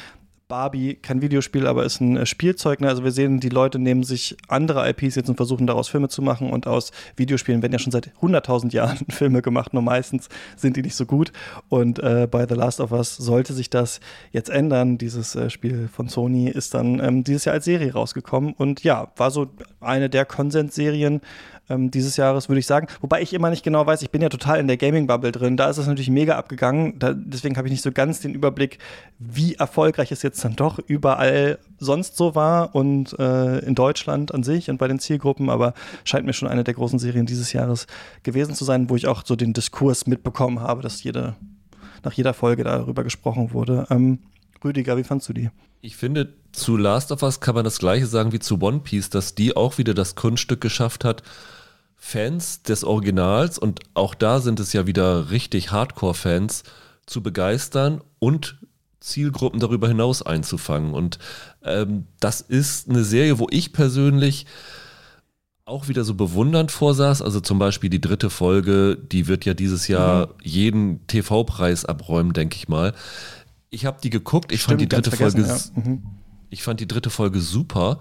Barbie 0.48 0.96
kein 0.96 1.22
Videospiel, 1.22 1.66
aber 1.66 1.84
ist 1.84 2.00
ein 2.00 2.16
äh, 2.16 2.26
Spielzeug. 2.26 2.80
Ne? 2.80 2.88
Also 2.88 3.02
wir 3.02 3.12
sehen, 3.12 3.40
die 3.40 3.48
Leute 3.48 3.78
nehmen 3.78 4.02
sich 4.02 4.36
andere 4.48 4.88
IPs 4.90 5.14
jetzt 5.14 5.28
und 5.28 5.36
versuchen 5.36 5.66
daraus 5.66 5.88
Filme 5.88 6.08
zu 6.08 6.20
machen 6.20 6.50
und 6.50 6.66
aus 6.66 6.92
Videospielen 7.16 7.62
werden 7.62 7.72
ja 7.72 7.78
schon 7.78 7.92
seit 7.92 8.10
100.000 8.20 8.72
Jahren 8.72 8.98
Filme 9.08 9.40
gemacht, 9.40 9.72
nur 9.72 9.82
meistens 9.82 10.28
sind 10.56 10.76
die 10.76 10.82
nicht 10.82 10.96
so 10.96 11.06
gut. 11.06 11.32
Und 11.68 11.98
äh, 11.98 12.28
bei 12.30 12.46
The 12.46 12.54
Last 12.54 12.80
of 12.80 12.92
Us 12.92 13.16
sollte 13.16 13.54
sich 13.54 13.70
das 13.70 14.00
jetzt 14.32 14.50
ändern. 14.50 14.98
Dieses 14.98 15.34
äh, 15.34 15.48
Spiel 15.48 15.88
von 15.88 16.08
Sony 16.08 16.50
ist 16.50 16.74
dann 16.74 17.00
ähm, 17.00 17.24
dieses 17.24 17.46
Jahr 17.46 17.54
als 17.54 17.64
Serie 17.64 17.92
rausgekommen 17.92 18.52
und 18.52 18.84
ja, 18.84 19.12
war 19.16 19.30
so 19.30 19.46
eine 19.80 20.10
der 20.10 20.26
Konsensserien, 20.26 21.22
ähm, 21.68 21.90
dieses 21.90 22.16
Jahres, 22.16 22.48
würde 22.48 22.58
ich 22.58 22.66
sagen. 22.66 22.88
Wobei 23.00 23.22
ich 23.22 23.32
immer 23.32 23.50
nicht 23.50 23.62
genau 23.62 23.86
weiß, 23.86 24.02
ich 24.02 24.10
bin 24.10 24.22
ja 24.22 24.28
total 24.28 24.60
in 24.60 24.66
der 24.66 24.76
Gaming-Bubble 24.76 25.32
drin. 25.32 25.56
Da 25.56 25.70
ist 25.70 25.78
es 25.78 25.86
natürlich 25.86 26.10
mega 26.10 26.36
abgegangen. 26.36 26.98
Da, 26.98 27.14
deswegen 27.14 27.56
habe 27.56 27.68
ich 27.68 27.72
nicht 27.72 27.82
so 27.82 27.92
ganz 27.92 28.20
den 28.20 28.34
Überblick, 28.34 28.78
wie 29.18 29.54
erfolgreich 29.54 30.12
es 30.12 30.22
jetzt 30.22 30.44
dann 30.44 30.56
doch 30.56 30.78
überall 30.78 31.58
sonst 31.78 32.16
so 32.16 32.34
war 32.34 32.74
und 32.74 33.18
äh, 33.18 33.58
in 33.60 33.74
Deutschland 33.74 34.34
an 34.34 34.42
sich 34.42 34.70
und 34.70 34.78
bei 34.78 34.88
den 34.88 34.98
Zielgruppen. 34.98 35.50
Aber 35.50 35.74
scheint 36.04 36.26
mir 36.26 36.32
schon 36.32 36.48
eine 36.48 36.64
der 36.64 36.74
großen 36.74 36.98
Serien 36.98 37.26
dieses 37.26 37.52
Jahres 37.52 37.86
gewesen 38.22 38.54
zu 38.54 38.64
sein, 38.64 38.90
wo 38.90 38.96
ich 38.96 39.06
auch 39.06 39.22
so 39.24 39.36
den 39.36 39.52
Diskurs 39.52 40.06
mitbekommen 40.06 40.60
habe, 40.60 40.82
dass 40.82 41.02
jede, 41.02 41.34
nach 42.02 42.12
jeder 42.12 42.34
Folge 42.34 42.64
darüber 42.64 43.04
gesprochen 43.04 43.52
wurde. 43.52 43.86
Ähm, 43.90 44.18
Rüdiger, 44.62 44.96
wie 44.96 45.04
fandst 45.04 45.28
du 45.28 45.32
die? 45.32 45.50
Ich 45.82 45.96
finde, 45.96 46.32
zu 46.52 46.78
Last 46.78 47.12
of 47.12 47.22
Us 47.22 47.40
kann 47.40 47.54
man 47.54 47.64
das 47.64 47.78
gleiche 47.78 48.06
sagen 48.06 48.32
wie 48.32 48.38
zu 48.38 48.60
One 48.62 48.80
Piece, 48.80 49.10
dass 49.10 49.34
die 49.34 49.54
auch 49.54 49.76
wieder 49.76 49.92
das 49.92 50.14
Kunststück 50.14 50.62
geschafft 50.62 51.04
hat, 51.04 51.22
Fans 52.06 52.62
des 52.62 52.84
Originals, 52.84 53.58
und 53.58 53.80
auch 53.94 54.14
da 54.14 54.38
sind 54.38 54.60
es 54.60 54.74
ja 54.74 54.86
wieder 54.86 55.30
richtig 55.30 55.72
Hardcore-Fans, 55.72 56.62
zu 57.06 57.22
begeistern 57.22 58.02
und 58.18 58.58
Zielgruppen 59.00 59.58
darüber 59.58 59.88
hinaus 59.88 60.20
einzufangen. 60.20 60.92
Und 60.92 61.18
ähm, 61.64 62.06
das 62.20 62.42
ist 62.42 62.90
eine 62.90 63.04
Serie, 63.04 63.38
wo 63.38 63.46
ich 63.50 63.72
persönlich 63.72 64.44
auch 65.64 65.88
wieder 65.88 66.04
so 66.04 66.12
bewundernd 66.12 66.70
vorsaß. 66.70 67.22
Also 67.22 67.40
zum 67.40 67.58
Beispiel 67.58 67.88
die 67.88 68.02
dritte 68.02 68.28
Folge, 68.28 68.98
die 68.98 69.26
wird 69.26 69.46
ja 69.46 69.54
dieses 69.54 69.88
Jahr 69.88 70.26
mhm. 70.26 70.32
jeden 70.42 71.06
TV-Preis 71.06 71.86
abräumen, 71.86 72.34
denke 72.34 72.56
ich 72.56 72.68
mal. 72.68 72.92
Ich 73.70 73.86
habe 73.86 73.96
die 74.02 74.10
geguckt, 74.10 74.52
ich 74.52 74.60
Stimmt, 74.60 74.72
fand 74.72 74.80
die 74.82 74.88
dritte 74.94 75.10
Folge, 75.10 75.40
ja. 75.40 75.58
mhm. 75.74 76.02
ich 76.50 76.62
fand 76.62 76.80
die 76.80 76.88
dritte 76.88 77.08
Folge 77.08 77.40
super 77.40 77.98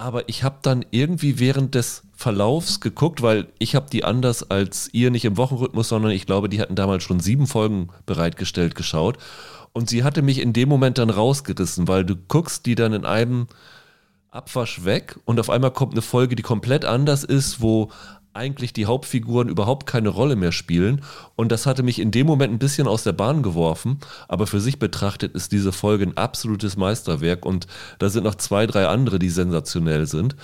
aber 0.00 0.28
ich 0.30 0.44
habe 0.44 0.56
dann 0.62 0.84
irgendwie 0.90 1.38
während 1.38 1.74
des 1.74 2.04
Verlaufs 2.14 2.80
geguckt, 2.80 3.20
weil 3.20 3.48
ich 3.58 3.74
habe 3.74 3.90
die 3.90 4.02
anders 4.02 4.50
als 4.50 4.88
ihr 4.92 5.10
nicht 5.10 5.26
im 5.26 5.36
Wochenrhythmus, 5.36 5.90
sondern 5.90 6.12
ich 6.12 6.24
glaube, 6.24 6.48
die 6.48 6.60
hatten 6.60 6.74
damals 6.74 7.04
schon 7.04 7.20
sieben 7.20 7.46
Folgen 7.46 7.90
bereitgestellt 8.06 8.74
geschaut. 8.74 9.18
Und 9.74 9.90
sie 9.90 10.02
hatte 10.02 10.22
mich 10.22 10.38
in 10.40 10.54
dem 10.54 10.70
Moment 10.70 10.96
dann 10.96 11.10
rausgerissen, 11.10 11.86
weil 11.86 12.04
du 12.04 12.16
guckst 12.16 12.64
die 12.64 12.74
dann 12.74 12.94
in 12.94 13.04
einem 13.04 13.46
Abwasch 14.30 14.84
weg 14.84 15.18
und 15.26 15.38
auf 15.38 15.50
einmal 15.50 15.70
kommt 15.70 15.92
eine 15.92 16.02
Folge, 16.02 16.34
die 16.34 16.42
komplett 16.42 16.86
anders 16.86 17.22
ist, 17.22 17.60
wo 17.60 17.90
eigentlich 18.32 18.72
die 18.72 18.86
Hauptfiguren 18.86 19.48
überhaupt 19.48 19.86
keine 19.86 20.08
Rolle 20.08 20.36
mehr 20.36 20.52
spielen. 20.52 21.02
Und 21.36 21.50
das 21.52 21.66
hatte 21.66 21.82
mich 21.82 21.98
in 21.98 22.10
dem 22.10 22.26
Moment 22.26 22.52
ein 22.52 22.58
bisschen 22.58 22.86
aus 22.86 23.02
der 23.02 23.12
Bahn 23.12 23.42
geworfen. 23.42 23.98
Aber 24.28 24.46
für 24.46 24.60
sich 24.60 24.78
betrachtet 24.78 25.34
ist 25.34 25.52
diese 25.52 25.72
Folge 25.72 26.04
ein 26.04 26.16
absolutes 26.16 26.76
Meisterwerk. 26.76 27.44
Und 27.44 27.66
da 27.98 28.08
sind 28.08 28.24
noch 28.24 28.36
zwei, 28.36 28.66
drei 28.66 28.86
andere, 28.86 29.18
die 29.18 29.30
sensationell 29.30 30.06
sind. 30.06 30.36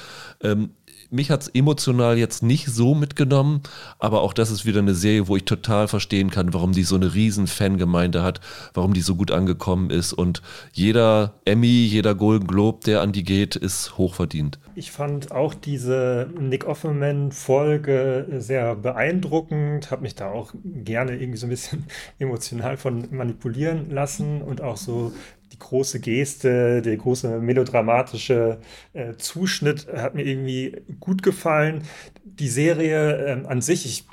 Ähm, 0.42 0.70
mich 1.10 1.30
hat 1.30 1.42
es 1.42 1.48
emotional 1.48 2.18
jetzt 2.18 2.42
nicht 2.42 2.66
so 2.66 2.94
mitgenommen, 2.94 3.62
aber 3.98 4.22
auch 4.22 4.32
das 4.32 4.50
ist 4.50 4.64
wieder 4.64 4.80
eine 4.80 4.94
Serie, 4.94 5.28
wo 5.28 5.36
ich 5.36 5.44
total 5.44 5.88
verstehen 5.88 6.30
kann, 6.30 6.54
warum 6.54 6.72
die 6.72 6.82
so 6.82 6.96
eine 6.96 7.14
riesen 7.14 7.46
Fangemeinde 7.46 8.22
hat, 8.22 8.40
warum 8.74 8.92
die 8.92 9.00
so 9.00 9.14
gut 9.14 9.30
angekommen 9.30 9.90
ist 9.90 10.12
und 10.12 10.42
jeder 10.72 11.34
Emmy, 11.44 11.66
jeder 11.66 12.14
Golden 12.14 12.46
Globe, 12.46 12.80
der 12.84 13.00
an 13.00 13.12
die 13.12 13.24
geht, 13.24 13.56
ist 13.56 13.98
hochverdient. 13.98 14.58
Ich 14.74 14.90
fand 14.90 15.32
auch 15.32 15.54
diese 15.54 16.28
Nick 16.38 16.66
Offerman-Folge 16.66 18.26
sehr 18.38 18.76
beeindruckend, 18.76 19.90
habe 19.90 20.02
mich 20.02 20.14
da 20.14 20.30
auch 20.30 20.52
gerne 20.64 21.16
irgendwie 21.16 21.38
so 21.38 21.46
ein 21.46 21.50
bisschen 21.50 21.84
emotional 22.18 22.76
von 22.76 23.08
manipulieren 23.10 23.90
lassen 23.90 24.42
und 24.42 24.60
auch 24.60 24.76
so 24.76 25.12
die 25.56 25.58
große 25.58 26.00
Geste, 26.00 26.82
der 26.82 26.96
große 26.96 27.40
melodramatische 27.40 28.58
äh, 28.92 29.14
Zuschnitt 29.16 29.86
hat 29.88 30.14
mir 30.14 30.24
irgendwie 30.24 30.76
gut 31.00 31.22
gefallen. 31.22 31.82
Die 32.24 32.48
Serie 32.48 33.42
äh, 33.42 33.46
an 33.46 33.62
sich, 33.62 33.86
ich 33.86 34.04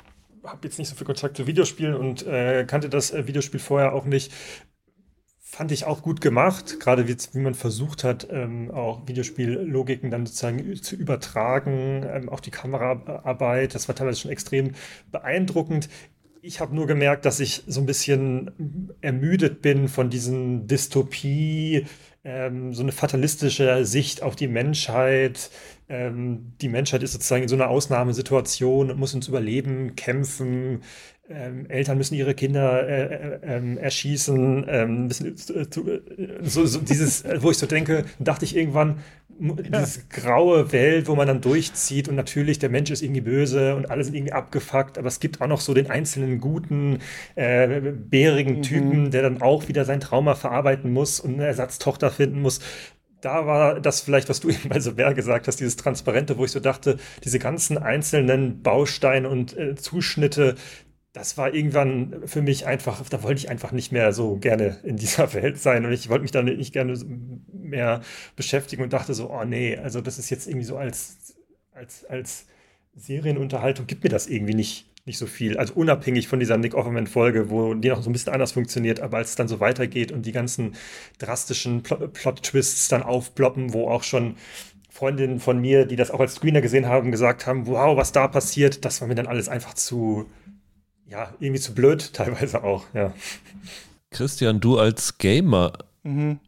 habe 0.44 0.66
jetzt 0.66 0.78
nicht 0.78 0.88
so 0.88 0.94
viel 0.96 1.06
Kontakt 1.06 1.36
zu 1.36 1.46
Videospielen 1.46 1.94
und 1.94 2.26
äh, 2.26 2.64
kannte 2.66 2.88
das 2.88 3.10
äh, 3.12 3.26
Videospiel 3.26 3.60
vorher 3.60 3.94
auch 3.94 4.04
nicht. 4.04 4.32
Fand 5.40 5.70
ich 5.70 5.84
auch 5.84 6.02
gut 6.02 6.20
gemacht, 6.20 6.80
gerade 6.80 7.06
wie, 7.06 7.16
wie 7.32 7.38
man 7.38 7.54
versucht 7.54 8.02
hat, 8.02 8.26
ähm, 8.30 8.72
auch 8.72 9.06
Videospiellogiken 9.06 10.10
dann 10.10 10.26
sozusagen 10.26 10.74
zu 10.82 10.96
übertragen, 10.96 12.04
ähm, 12.04 12.28
auch 12.28 12.40
die 12.40 12.50
Kameraarbeit, 12.50 13.74
das 13.74 13.86
war 13.86 13.94
teilweise 13.94 14.20
schon 14.20 14.32
extrem 14.32 14.72
beeindruckend. 15.12 15.88
Ich 16.46 16.60
habe 16.60 16.74
nur 16.74 16.86
gemerkt, 16.86 17.24
dass 17.24 17.40
ich 17.40 17.62
so 17.66 17.80
ein 17.80 17.86
bisschen 17.86 18.92
ermüdet 19.00 19.62
bin 19.62 19.88
von 19.88 20.10
diesen 20.10 20.66
Dystopie, 20.66 21.86
ähm, 22.22 22.74
so 22.74 22.82
eine 22.82 22.92
fatalistische 22.92 23.86
Sicht 23.86 24.22
auf 24.22 24.36
die 24.36 24.46
Menschheit. 24.46 25.50
Ähm, 25.88 26.52
die 26.60 26.68
Menschheit 26.68 27.02
ist 27.02 27.12
sozusagen 27.12 27.44
in 27.44 27.48
so 27.48 27.54
einer 27.54 27.70
Ausnahmesituation 27.70 28.90
und 28.90 28.98
muss 28.98 29.14
ins 29.14 29.28
Überleben 29.28 29.96
kämpfen. 29.96 30.82
Ähm, 31.30 31.64
Eltern 31.70 31.96
müssen 31.96 32.14
ihre 32.14 32.34
Kinder 32.34 32.86
äh, 32.86 33.02
äh, 33.04 33.38
ähm, 33.42 33.78
erschießen. 33.78 34.66
Ähm, 34.68 35.06
müssen, 35.06 35.34
äh, 35.54 35.60
äh, 35.60 36.00
so, 36.42 36.66
so 36.66 36.80
dieses, 36.80 37.24
wo 37.38 37.50
ich 37.50 37.56
so 37.56 37.66
denke, 37.66 38.04
dachte 38.18 38.44
ich 38.44 38.54
irgendwann, 38.54 38.98
diese 39.38 40.02
graue 40.10 40.70
Welt, 40.70 41.08
wo 41.08 41.16
man 41.16 41.26
dann 41.26 41.40
durchzieht 41.40 42.08
und 42.08 42.14
natürlich 42.14 42.58
der 42.58 42.68
Mensch 42.68 42.90
ist 42.90 43.02
irgendwie 43.02 43.22
böse 43.22 43.74
und 43.74 43.90
alle 43.90 44.04
sind 44.04 44.14
irgendwie 44.14 44.32
abgefuckt, 44.32 44.96
aber 44.96 45.08
es 45.08 45.18
gibt 45.18 45.40
auch 45.40 45.48
noch 45.48 45.60
so 45.60 45.74
den 45.74 45.90
einzelnen 45.90 46.40
guten, 46.40 47.00
äh, 47.34 47.80
bärigen 47.80 48.58
mhm. 48.58 48.62
Typen, 48.62 49.10
der 49.10 49.22
dann 49.22 49.42
auch 49.42 49.66
wieder 49.66 49.84
sein 49.84 50.00
Trauma 50.00 50.36
verarbeiten 50.36 50.92
muss 50.92 51.18
und 51.18 51.34
eine 51.34 51.46
Ersatztochter 51.46 52.10
finden 52.10 52.42
muss 52.42 52.60
da 53.24 53.46
war 53.46 53.80
das 53.80 54.02
vielleicht, 54.02 54.28
was 54.28 54.40
du 54.40 54.48
eben 54.50 54.68
bei 54.68 54.80
Sever 54.80 55.14
gesagt 55.14 55.48
hast, 55.48 55.60
dieses 55.60 55.76
Transparente, 55.76 56.36
wo 56.38 56.44
ich 56.44 56.50
so 56.50 56.60
dachte, 56.60 56.98
diese 57.24 57.38
ganzen 57.38 57.78
einzelnen 57.78 58.62
Bausteine 58.62 59.28
und 59.28 59.56
äh, 59.56 59.74
Zuschnitte, 59.74 60.56
das 61.14 61.38
war 61.38 61.54
irgendwann 61.54 62.22
für 62.26 62.42
mich 62.42 62.66
einfach, 62.66 63.00
da 63.08 63.22
wollte 63.22 63.38
ich 63.38 63.48
einfach 63.48 63.70
nicht 63.70 63.92
mehr 63.92 64.12
so 64.12 64.36
gerne 64.36 64.78
in 64.82 64.96
dieser 64.96 65.32
Welt 65.32 65.58
sein 65.58 65.86
und 65.86 65.92
ich 65.92 66.10
wollte 66.10 66.22
mich 66.22 66.32
da 66.32 66.42
nicht 66.42 66.72
gerne 66.72 66.98
mehr 67.52 68.02
beschäftigen 68.36 68.82
und 68.82 68.92
dachte 68.92 69.14
so, 69.14 69.30
oh 69.30 69.44
nee, 69.44 69.78
also 69.78 70.00
das 70.00 70.18
ist 70.18 70.28
jetzt 70.28 70.48
irgendwie 70.48 70.66
so 70.66 70.76
als, 70.76 71.36
als, 71.72 72.04
als 72.06 72.46
Serienunterhaltung 72.96 73.86
gibt 73.86 74.02
mir 74.02 74.10
das 74.10 74.26
irgendwie 74.26 74.54
nicht, 74.54 74.86
nicht 75.06 75.18
so 75.18 75.26
viel. 75.26 75.56
Also 75.56 75.74
unabhängig 75.74 76.26
von 76.26 76.40
dieser 76.40 76.56
Nick 76.56 76.74
Offerman-Folge, 76.74 77.48
wo 77.48 77.74
die 77.74 77.90
noch 77.90 78.02
so 78.02 78.10
ein 78.10 78.12
bisschen 78.12 78.32
anders 78.32 78.50
funktioniert, 78.50 78.98
aber 78.98 79.18
als 79.18 79.30
es 79.30 79.36
dann 79.36 79.48
so 79.48 79.60
weitergeht 79.60 80.10
und 80.10 80.26
die 80.26 80.32
ganzen 80.32 80.74
drastischen 81.18 81.84
Plot-Twists 81.84 82.88
dann 82.88 83.04
aufploppen, 83.04 83.72
wo 83.72 83.88
auch 83.88 84.02
schon 84.02 84.34
Freundinnen 84.90 85.38
von 85.38 85.60
mir, 85.60 85.86
die 85.86 85.96
das 85.96 86.10
auch 86.10 86.20
als 86.20 86.34
Screener 86.34 86.60
gesehen 86.60 86.86
haben, 86.86 87.12
gesagt 87.12 87.46
haben, 87.46 87.68
wow, 87.68 87.96
was 87.96 88.10
da 88.10 88.26
passiert, 88.26 88.84
das 88.84 89.00
war 89.00 89.06
mir 89.06 89.14
dann 89.14 89.28
alles 89.28 89.48
einfach 89.48 89.74
zu, 89.74 90.26
ja, 91.06 91.32
irgendwie 91.38 91.60
zu 91.60 91.74
blöd, 91.74 92.10
teilweise 92.12 92.62
auch, 92.62 92.84
ja. 92.94 93.12
Christian, 94.10 94.60
du 94.60 94.78
als 94.78 95.18
Gamer, 95.18 95.72
mhm. 96.02 96.38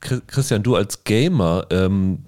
Christian, 0.00 0.62
du 0.62 0.76
als 0.76 1.04
Gamer, 1.04 1.66
ähm, 1.70 2.24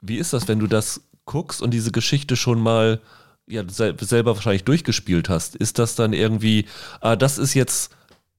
wie 0.00 0.18
ist 0.18 0.32
das, 0.32 0.48
wenn 0.48 0.58
du 0.58 0.66
das 0.66 1.00
guckst 1.24 1.62
und 1.62 1.72
diese 1.72 1.92
Geschichte 1.92 2.36
schon 2.36 2.60
mal 2.60 3.00
ja, 3.46 3.62
selber 3.68 4.34
wahrscheinlich 4.34 4.64
durchgespielt 4.64 5.28
hast? 5.28 5.56
Ist 5.56 5.78
das 5.78 5.94
dann 5.94 6.12
irgendwie, 6.12 6.66
ah, 7.00 7.16
das 7.16 7.38
ist 7.38 7.54
jetzt, 7.54 7.94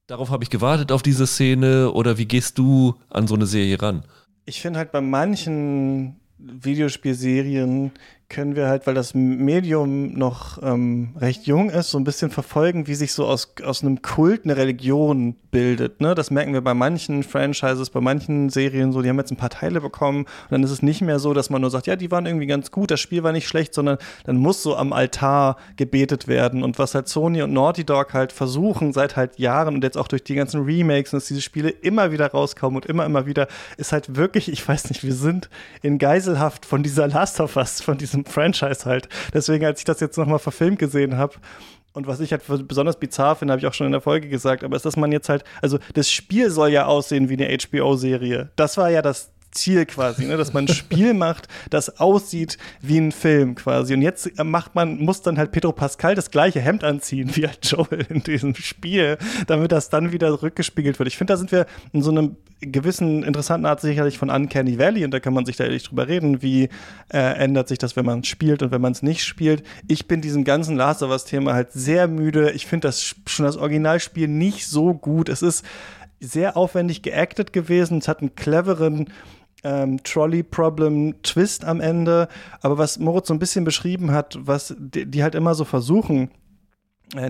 darauf 0.06 0.30
habe 0.30 0.44
ich 0.44 0.50
gewartet 0.50 0.92
auf 0.92 1.02
diese 1.02 1.26
Szene 1.26 1.90
oder 1.90 2.18
wie 2.18 2.26
gehst 2.26 2.58
du 2.58 2.94
an 3.10 3.26
so 3.26 3.34
eine 3.34 3.46
Serie 3.46 3.80
ran? 3.80 4.04
Ich 4.44 4.60
finde 4.60 4.78
halt 4.78 4.92
bei 4.92 5.00
manchen 5.00 6.16
Videospielserien 6.38 7.92
können 8.28 8.56
wir 8.56 8.68
halt, 8.68 8.86
weil 8.86 8.94
das 8.94 9.14
Medium 9.14 10.14
noch 10.14 10.62
ähm, 10.62 11.14
recht 11.16 11.46
jung 11.46 11.70
ist, 11.70 11.90
so 11.90 11.98
ein 11.98 12.04
bisschen 12.04 12.30
verfolgen, 12.30 12.86
wie 12.86 12.94
sich 12.94 13.12
so 13.12 13.26
aus, 13.26 13.54
aus 13.64 13.82
einem 13.82 14.02
Kult 14.02 14.44
eine 14.44 14.56
Religion 14.56 15.36
bildet. 15.50 16.00
Ne? 16.00 16.14
Das 16.14 16.30
merken 16.30 16.52
wir 16.52 16.62
bei 16.62 16.74
manchen 16.74 17.22
Franchises, 17.22 17.90
bei 17.90 18.00
manchen 18.00 18.48
Serien 18.50 18.92
so, 18.92 19.02
die 19.02 19.08
haben 19.08 19.18
jetzt 19.18 19.30
ein 19.30 19.36
paar 19.36 19.50
Teile 19.50 19.80
bekommen 19.80 20.20
und 20.20 20.50
dann 20.50 20.62
ist 20.62 20.70
es 20.70 20.82
nicht 20.82 21.02
mehr 21.02 21.18
so, 21.18 21.34
dass 21.34 21.50
man 21.50 21.60
nur 21.60 21.70
sagt, 21.70 21.86
ja, 21.86 21.96
die 21.96 22.10
waren 22.10 22.26
irgendwie 22.26 22.46
ganz 22.46 22.70
gut, 22.70 22.90
das 22.90 23.00
Spiel 23.00 23.22
war 23.22 23.32
nicht 23.32 23.46
schlecht, 23.46 23.74
sondern 23.74 23.98
dann 24.24 24.36
muss 24.36 24.62
so 24.62 24.74
am 24.74 24.92
Altar 24.92 25.56
gebetet 25.76 26.26
werden. 26.26 26.62
Und 26.62 26.78
was 26.78 26.94
halt 26.94 27.08
Sony 27.08 27.42
und 27.42 27.52
Naughty 27.52 27.84
Dog 27.84 28.14
halt 28.14 28.32
versuchen 28.32 28.92
seit 28.92 29.16
halt 29.16 29.38
Jahren 29.38 29.74
und 29.74 29.84
jetzt 29.84 29.98
auch 29.98 30.08
durch 30.08 30.24
die 30.24 30.34
ganzen 30.34 30.62
Remakes, 30.62 31.10
dass 31.10 31.26
diese 31.26 31.42
Spiele 31.42 31.70
immer 31.70 32.10
wieder 32.10 32.28
rauskommen 32.28 32.76
und 32.76 32.86
immer, 32.86 33.04
immer 33.04 33.26
wieder, 33.26 33.48
ist 33.76 33.92
halt 33.92 34.16
wirklich, 34.16 34.50
ich 34.50 34.66
weiß 34.66 34.88
nicht, 34.88 35.04
wir 35.04 35.14
sind 35.14 35.50
in 35.82 35.98
Geiselhaft 35.98 36.64
von 36.66 36.82
dieser 36.82 37.06
Last 37.06 37.40
of 37.40 37.56
Us, 37.56 37.80
von 37.80 37.98
diesem 37.98 38.13
Franchise 38.24 38.84
halt. 38.84 39.08
Deswegen, 39.32 39.64
als 39.64 39.80
ich 39.80 39.84
das 39.84 40.00
jetzt 40.00 40.16
nochmal 40.16 40.38
verfilmt 40.38 40.78
gesehen 40.78 41.16
habe, 41.16 41.34
und 41.94 42.08
was 42.08 42.18
ich 42.18 42.32
halt 42.32 42.42
besonders 42.66 42.98
bizarr 42.98 43.36
finde, 43.36 43.52
habe 43.52 43.60
ich 43.60 43.66
auch 43.66 43.72
schon 43.72 43.86
in 43.86 43.92
der 43.92 44.00
Folge 44.00 44.28
gesagt, 44.28 44.64
aber 44.64 44.74
ist, 44.74 44.84
dass 44.84 44.96
man 44.96 45.12
jetzt 45.12 45.28
halt, 45.28 45.44
also 45.62 45.78
das 45.94 46.10
Spiel 46.10 46.50
soll 46.50 46.70
ja 46.70 46.86
aussehen 46.86 47.28
wie 47.28 47.34
eine 47.34 47.56
HBO-Serie. 47.56 48.50
Das 48.56 48.76
war 48.76 48.90
ja 48.90 49.00
das 49.00 49.30
Ziel 49.54 49.86
quasi, 49.86 50.26
ne? 50.26 50.36
dass 50.36 50.52
man 50.52 50.64
ein 50.64 50.74
Spiel 50.74 51.14
macht, 51.14 51.48
das 51.70 52.00
aussieht 52.00 52.58
wie 52.80 52.98
ein 52.98 53.12
Film 53.12 53.54
quasi. 53.54 53.94
Und 53.94 54.02
jetzt 54.02 54.30
macht 54.42 54.74
man, 54.74 54.98
muss 54.98 55.22
dann 55.22 55.38
halt 55.38 55.52
Pedro 55.52 55.72
Pascal 55.72 56.14
das 56.14 56.30
gleiche 56.30 56.60
Hemd 56.60 56.84
anziehen 56.84 57.30
wie 57.34 57.46
halt 57.46 57.64
Joel 57.64 58.06
in 58.08 58.22
diesem 58.22 58.54
Spiel, 58.54 59.18
damit 59.46 59.72
das 59.72 59.88
dann 59.88 60.12
wieder 60.12 60.42
rückgespiegelt 60.42 60.98
wird. 60.98 61.08
Ich 61.08 61.16
finde, 61.16 61.32
da 61.32 61.36
sind 61.36 61.52
wir 61.52 61.66
in 61.92 62.02
so 62.02 62.10
einem 62.10 62.36
gewissen 62.60 63.22
interessanten 63.22 63.66
Art 63.66 63.80
sicherlich 63.80 64.18
von 64.18 64.30
Uncanny 64.30 64.78
Valley 64.78 65.04
und 65.04 65.10
da 65.10 65.20
kann 65.20 65.34
man 65.34 65.44
sich 65.44 65.56
da 65.56 65.64
ehrlich 65.64 65.84
drüber 65.84 66.08
reden, 66.08 66.42
wie 66.42 66.68
äh, 67.12 67.18
ändert 67.18 67.68
sich 67.68 67.78
das, 67.78 67.96
wenn 67.96 68.06
man 68.06 68.24
spielt 68.24 68.62
und 68.62 68.70
wenn 68.70 68.80
man 68.80 68.92
es 68.92 69.02
nicht 69.02 69.24
spielt. 69.24 69.62
Ich 69.88 70.06
bin 70.06 70.20
diesem 70.20 70.44
ganzen 70.44 70.76
Last 70.76 71.02
of 71.02 71.10
Us 71.10 71.24
Thema 71.24 71.54
halt 71.54 71.72
sehr 71.72 72.08
müde. 72.08 72.52
Ich 72.52 72.66
finde 72.66 72.88
das 72.88 73.02
schon 73.26 73.44
das 73.44 73.56
Originalspiel 73.56 74.28
nicht 74.28 74.66
so 74.66 74.94
gut. 74.94 75.28
Es 75.28 75.42
ist 75.42 75.64
sehr 76.20 76.56
aufwendig 76.56 77.02
geactet 77.02 77.52
gewesen. 77.52 77.98
Es 77.98 78.08
hat 78.08 78.20
einen 78.20 78.34
cleveren 78.34 79.08
ähm, 79.64 80.02
Trolley-Problem-Twist 80.02 81.64
am 81.64 81.80
Ende. 81.80 82.28
Aber 82.60 82.78
was 82.78 82.98
Moritz 82.98 83.28
so 83.28 83.34
ein 83.34 83.38
bisschen 83.38 83.64
beschrieben 83.64 84.12
hat, 84.12 84.38
was 84.40 84.74
die, 84.78 85.06
die 85.06 85.22
halt 85.22 85.34
immer 85.34 85.54
so 85.54 85.64
versuchen, 85.64 86.30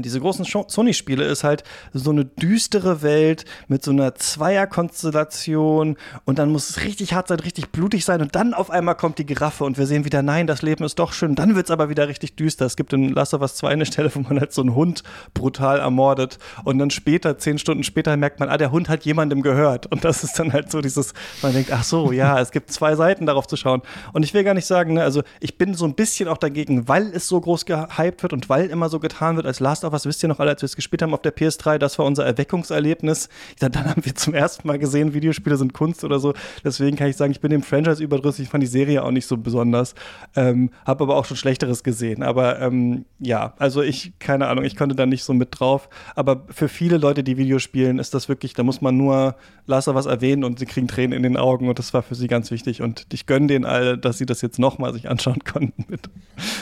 diese 0.00 0.20
großen 0.20 0.44
Sony-Spiele 0.44 1.24
ist 1.24 1.44
halt 1.44 1.64
so 1.92 2.10
eine 2.10 2.24
düstere 2.24 3.02
Welt 3.02 3.44
mit 3.68 3.82
so 3.82 3.90
einer 3.90 4.14
Zweierkonstellation 4.14 5.96
und 6.24 6.38
dann 6.38 6.50
muss 6.50 6.70
es 6.70 6.82
richtig 6.82 7.12
hart 7.14 7.28
sein, 7.28 7.40
richtig 7.40 7.70
blutig 7.70 8.04
sein 8.04 8.20
und 8.20 8.34
dann 8.34 8.54
auf 8.54 8.70
einmal 8.70 8.94
kommt 8.94 9.18
die 9.18 9.26
Giraffe 9.26 9.64
und 9.64 9.78
wir 9.78 9.86
sehen 9.86 10.04
wieder, 10.04 10.22
nein, 10.22 10.46
das 10.46 10.62
Leben 10.62 10.84
ist 10.84 10.98
doch 10.98 11.12
schön. 11.12 11.34
Dann 11.34 11.56
wird 11.56 11.66
es 11.66 11.70
aber 11.70 11.88
wieder 11.88 12.08
richtig 12.08 12.36
düster. 12.36 12.66
Es 12.66 12.76
gibt 12.76 12.92
in 12.92 13.10
Last 13.10 13.34
of 13.34 13.42
Us 13.42 13.56
2 13.56 13.68
eine 13.68 13.86
Stelle, 13.86 14.14
wo 14.14 14.20
man 14.20 14.38
halt 14.40 14.52
so 14.52 14.62
einen 14.62 14.74
Hund 14.74 15.02
brutal 15.34 15.78
ermordet 15.78 16.38
und 16.64 16.78
dann 16.78 16.90
später, 16.90 17.38
zehn 17.38 17.58
Stunden 17.58 17.82
später, 17.82 18.16
merkt 18.16 18.40
man, 18.40 18.48
ah, 18.48 18.56
der 18.56 18.70
Hund 18.70 18.88
hat 18.88 19.04
jemandem 19.04 19.42
gehört. 19.42 19.90
Und 19.90 20.04
das 20.04 20.24
ist 20.24 20.38
dann 20.38 20.52
halt 20.52 20.70
so 20.70 20.80
dieses, 20.80 21.12
man 21.42 21.52
denkt, 21.52 21.70
ach 21.72 21.84
so, 21.84 22.12
ja, 22.12 22.40
es 22.40 22.50
gibt 22.50 22.70
zwei 22.70 22.94
Seiten 22.94 23.26
darauf 23.26 23.46
zu 23.46 23.56
schauen. 23.56 23.82
Und 24.12 24.22
ich 24.22 24.32
will 24.34 24.44
gar 24.44 24.54
nicht 24.54 24.66
sagen, 24.66 24.94
ne, 24.94 25.02
also 25.02 25.22
ich 25.40 25.58
bin 25.58 25.74
so 25.74 25.84
ein 25.84 25.94
bisschen 25.94 26.28
auch 26.28 26.38
dagegen, 26.38 26.88
weil 26.88 27.12
es 27.12 27.28
so 27.28 27.40
groß 27.40 27.66
gehypt 27.66 28.22
wird 28.22 28.32
und 28.32 28.48
weil 28.48 28.66
immer 28.66 28.88
so 28.88 29.00
getan 29.00 29.36
wird 29.36 29.46
als 29.46 29.60
Last 29.60 29.73
Last 29.74 29.84
of 29.84 29.92
Us, 29.92 30.06
wisst 30.06 30.22
ihr 30.22 30.28
noch 30.28 30.38
alle, 30.38 30.52
als 30.52 30.62
wir 30.62 30.66
es 30.66 30.76
gespielt 30.76 31.02
haben 31.02 31.14
auf 31.14 31.22
der 31.22 31.34
PS3, 31.34 31.78
das 31.78 31.98
war 31.98 32.06
unser 32.06 32.24
Erweckungserlebnis. 32.24 33.28
Dann, 33.58 33.72
dann 33.72 33.86
haben 33.86 34.04
wir 34.04 34.14
zum 34.14 34.32
ersten 34.32 34.68
Mal 34.68 34.78
gesehen, 34.78 35.14
Videospiele 35.14 35.56
sind 35.56 35.72
Kunst 35.72 36.04
oder 36.04 36.20
so. 36.20 36.32
Deswegen 36.62 36.96
kann 36.96 37.08
ich 37.08 37.16
sagen, 37.16 37.32
ich 37.32 37.40
bin 37.40 37.50
dem 37.50 37.64
Franchise 37.64 38.00
überdrüssig, 38.00 38.44
ich 38.44 38.50
fand 38.50 38.62
die 38.62 38.68
Serie 38.68 39.02
auch 39.02 39.10
nicht 39.10 39.26
so 39.26 39.36
besonders. 39.36 39.96
Ähm, 40.36 40.70
habe 40.86 41.02
aber 41.02 41.16
auch 41.16 41.24
schon 41.24 41.36
Schlechteres 41.36 41.82
gesehen. 41.82 42.22
Aber 42.22 42.60
ähm, 42.60 43.04
ja, 43.18 43.54
also 43.58 43.82
ich, 43.82 44.12
keine 44.20 44.46
Ahnung, 44.46 44.64
ich 44.64 44.76
konnte 44.76 44.94
da 44.94 45.06
nicht 45.06 45.24
so 45.24 45.34
mit 45.34 45.58
drauf. 45.58 45.88
Aber 46.14 46.44
für 46.50 46.68
viele 46.68 46.98
Leute, 46.98 47.24
die 47.24 47.36
Videospielen, 47.36 47.98
ist 47.98 48.14
das 48.14 48.28
wirklich, 48.28 48.54
da 48.54 48.62
muss 48.62 48.80
man 48.80 48.96
nur 48.96 49.34
Last 49.66 49.88
of 49.88 49.96
Us 49.96 50.06
erwähnen 50.06 50.44
und 50.44 50.60
sie 50.60 50.66
kriegen 50.66 50.86
Tränen 50.86 51.16
in 51.16 51.24
den 51.24 51.36
Augen 51.36 51.68
und 51.68 51.80
das 51.80 51.92
war 51.94 52.02
für 52.02 52.14
sie 52.14 52.28
ganz 52.28 52.52
wichtig. 52.52 52.80
Und 52.80 53.06
ich 53.12 53.26
gönne 53.26 53.48
denen 53.48 53.64
alle, 53.64 53.98
dass 53.98 54.18
sie 54.18 54.26
das 54.26 54.40
jetzt 54.40 54.60
nochmal 54.60 54.92
sich 54.92 55.10
anschauen 55.10 55.40
konnten 55.52 55.84
mit, 55.88 56.10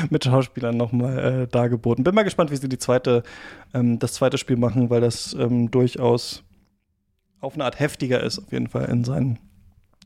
mit 0.08 0.24
Schauspielern 0.24 0.78
nochmal 0.78 1.18
äh, 1.18 1.46
dargeboten. 1.46 2.04
Bin 2.04 2.14
mal 2.14 2.22
gespannt, 2.22 2.50
wie 2.50 2.56
sie 2.56 2.70
die 2.70 2.78
zweite 2.78 3.01
zweite, 3.02 3.22
ähm, 3.74 3.98
das 3.98 4.14
zweite 4.14 4.38
Spiel 4.38 4.56
machen, 4.56 4.90
weil 4.90 5.00
das 5.00 5.34
ähm, 5.34 5.70
durchaus 5.70 6.42
auf 7.40 7.54
eine 7.54 7.64
Art 7.64 7.80
heftiger 7.80 8.22
ist, 8.22 8.38
auf 8.38 8.52
jeden 8.52 8.68
Fall 8.68 8.84
in 8.86 9.04
seinen 9.04 9.38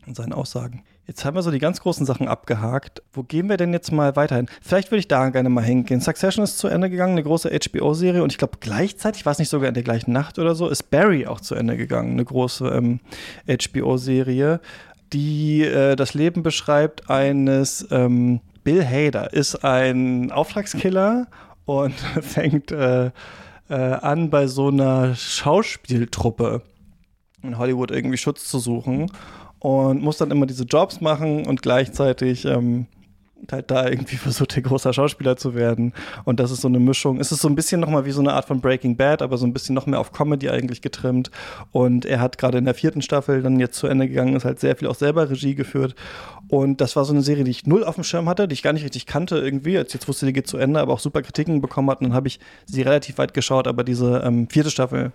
in 0.06 0.14
seinen 0.14 0.32
Aussagen. 0.32 0.84
Jetzt 1.08 1.24
haben 1.24 1.34
wir 1.34 1.42
so 1.42 1.50
die 1.50 1.58
ganz 1.58 1.80
großen 1.80 2.06
Sachen 2.06 2.28
abgehakt. 2.28 3.02
Wo 3.12 3.24
gehen 3.24 3.48
wir 3.48 3.56
denn 3.56 3.72
jetzt 3.72 3.90
mal 3.90 4.14
weiterhin? 4.14 4.46
Vielleicht 4.62 4.92
würde 4.92 5.00
ich 5.00 5.08
da 5.08 5.28
gerne 5.30 5.48
mal 5.48 5.64
hingehen. 5.64 6.00
Succession 6.00 6.44
ist 6.44 6.58
zu 6.58 6.68
Ende 6.68 6.88
gegangen, 6.90 7.14
eine 7.14 7.24
große 7.24 7.50
HBO-Serie 7.50 8.22
und 8.22 8.30
ich 8.30 8.38
glaube 8.38 8.58
gleichzeitig, 8.60 9.26
war 9.26 9.32
es 9.32 9.40
nicht 9.40 9.48
sogar 9.48 9.66
in 9.66 9.74
der 9.74 9.82
gleichen 9.82 10.12
Nacht 10.12 10.38
oder 10.38 10.54
so, 10.54 10.68
ist 10.68 10.92
Barry 10.92 11.26
auch 11.26 11.40
zu 11.40 11.56
Ende 11.56 11.76
gegangen, 11.76 12.12
eine 12.12 12.24
große 12.24 12.68
ähm, 12.68 13.00
HBO-Serie, 13.48 14.60
die 15.12 15.64
äh, 15.64 15.96
das 15.96 16.14
Leben 16.14 16.44
beschreibt 16.44 17.10
eines 17.10 17.88
ähm, 17.90 18.40
Bill 18.62 18.84
Hader, 18.84 19.32
ist 19.32 19.64
ein 19.64 20.30
Auftragskiller 20.30 21.26
und 21.66 21.92
fängt 22.22 22.72
äh, 22.72 23.10
äh, 23.68 23.74
an 23.74 24.30
bei 24.30 24.46
so 24.46 24.68
einer 24.68 25.14
Schauspieltruppe 25.14 26.62
in 27.42 27.58
Hollywood 27.58 27.90
irgendwie 27.90 28.16
Schutz 28.16 28.48
zu 28.48 28.58
suchen 28.58 29.10
und 29.58 30.02
muss 30.02 30.18
dann 30.18 30.30
immer 30.30 30.46
diese 30.46 30.64
Jobs 30.64 31.00
machen 31.00 31.46
und 31.46 31.62
gleichzeitig 31.62 32.44
ähm, 32.44 32.86
halt 33.52 33.70
da 33.70 33.88
irgendwie 33.88 34.16
versucht, 34.16 34.56
der 34.56 34.62
großer 34.62 34.92
Schauspieler 34.92 35.36
zu 35.36 35.54
werden. 35.54 35.92
Und 36.24 36.40
das 36.40 36.50
ist 36.50 36.60
so 36.60 36.68
eine 36.68 36.78
Mischung. 36.78 37.20
Es 37.20 37.32
ist 37.32 37.40
so 37.40 37.48
ein 37.48 37.54
bisschen 37.54 37.80
nochmal 37.80 38.04
wie 38.04 38.10
so 38.10 38.20
eine 38.20 38.32
Art 38.32 38.46
von 38.46 38.60
Breaking 38.60 38.96
Bad, 38.96 39.22
aber 39.22 39.38
so 39.38 39.46
ein 39.46 39.52
bisschen 39.52 39.74
noch 39.74 39.86
mehr 39.86 40.00
auf 40.00 40.12
Comedy 40.12 40.48
eigentlich 40.50 40.82
getrimmt. 40.82 41.30
Und 41.72 42.04
er 42.04 42.20
hat 42.20 42.38
gerade 42.38 42.58
in 42.58 42.64
der 42.64 42.74
vierten 42.74 43.02
Staffel 43.02 43.42
dann 43.42 43.60
jetzt 43.60 43.78
zu 43.78 43.86
Ende 43.86 44.08
gegangen, 44.08 44.36
ist 44.36 44.44
halt 44.44 44.60
sehr 44.60 44.76
viel 44.76 44.88
auch 44.88 44.94
selber 44.94 45.30
Regie 45.30 45.54
geführt. 45.54 45.94
Und 46.48 46.80
das 46.80 46.96
war 46.96 47.04
so 47.04 47.12
eine 47.12 47.22
Serie, 47.22 47.44
die 47.44 47.50
ich 47.50 47.66
null 47.66 47.84
auf 47.84 47.96
dem 47.96 48.04
Schirm 48.04 48.28
hatte, 48.28 48.46
die 48.46 48.54
ich 48.54 48.62
gar 48.62 48.72
nicht 48.72 48.84
richtig 48.84 49.06
kannte 49.06 49.38
irgendwie. 49.38 49.76
Ich 49.76 49.92
jetzt 49.92 50.08
wusste, 50.08 50.26
die 50.26 50.32
geht 50.32 50.46
zu 50.46 50.58
Ende, 50.58 50.80
aber 50.80 50.92
auch 50.92 51.00
super 51.00 51.22
Kritiken 51.22 51.60
bekommen 51.60 51.90
hat. 51.90 52.00
Und 52.00 52.08
dann 52.08 52.14
habe 52.14 52.28
ich 52.28 52.38
sie 52.66 52.82
relativ 52.82 53.18
weit 53.18 53.34
geschaut, 53.34 53.66
aber 53.66 53.84
diese 53.84 54.22
ähm, 54.24 54.48
vierte 54.48 54.70
Staffel 54.70 55.12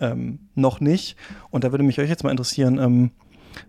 ähm, 0.00 0.40
noch 0.54 0.80
nicht. 0.80 1.16
Und 1.50 1.64
da 1.64 1.72
würde 1.72 1.84
mich 1.84 1.98
euch 1.98 2.08
jetzt 2.08 2.24
mal 2.24 2.30
interessieren, 2.30 2.78
ähm, 2.78 3.10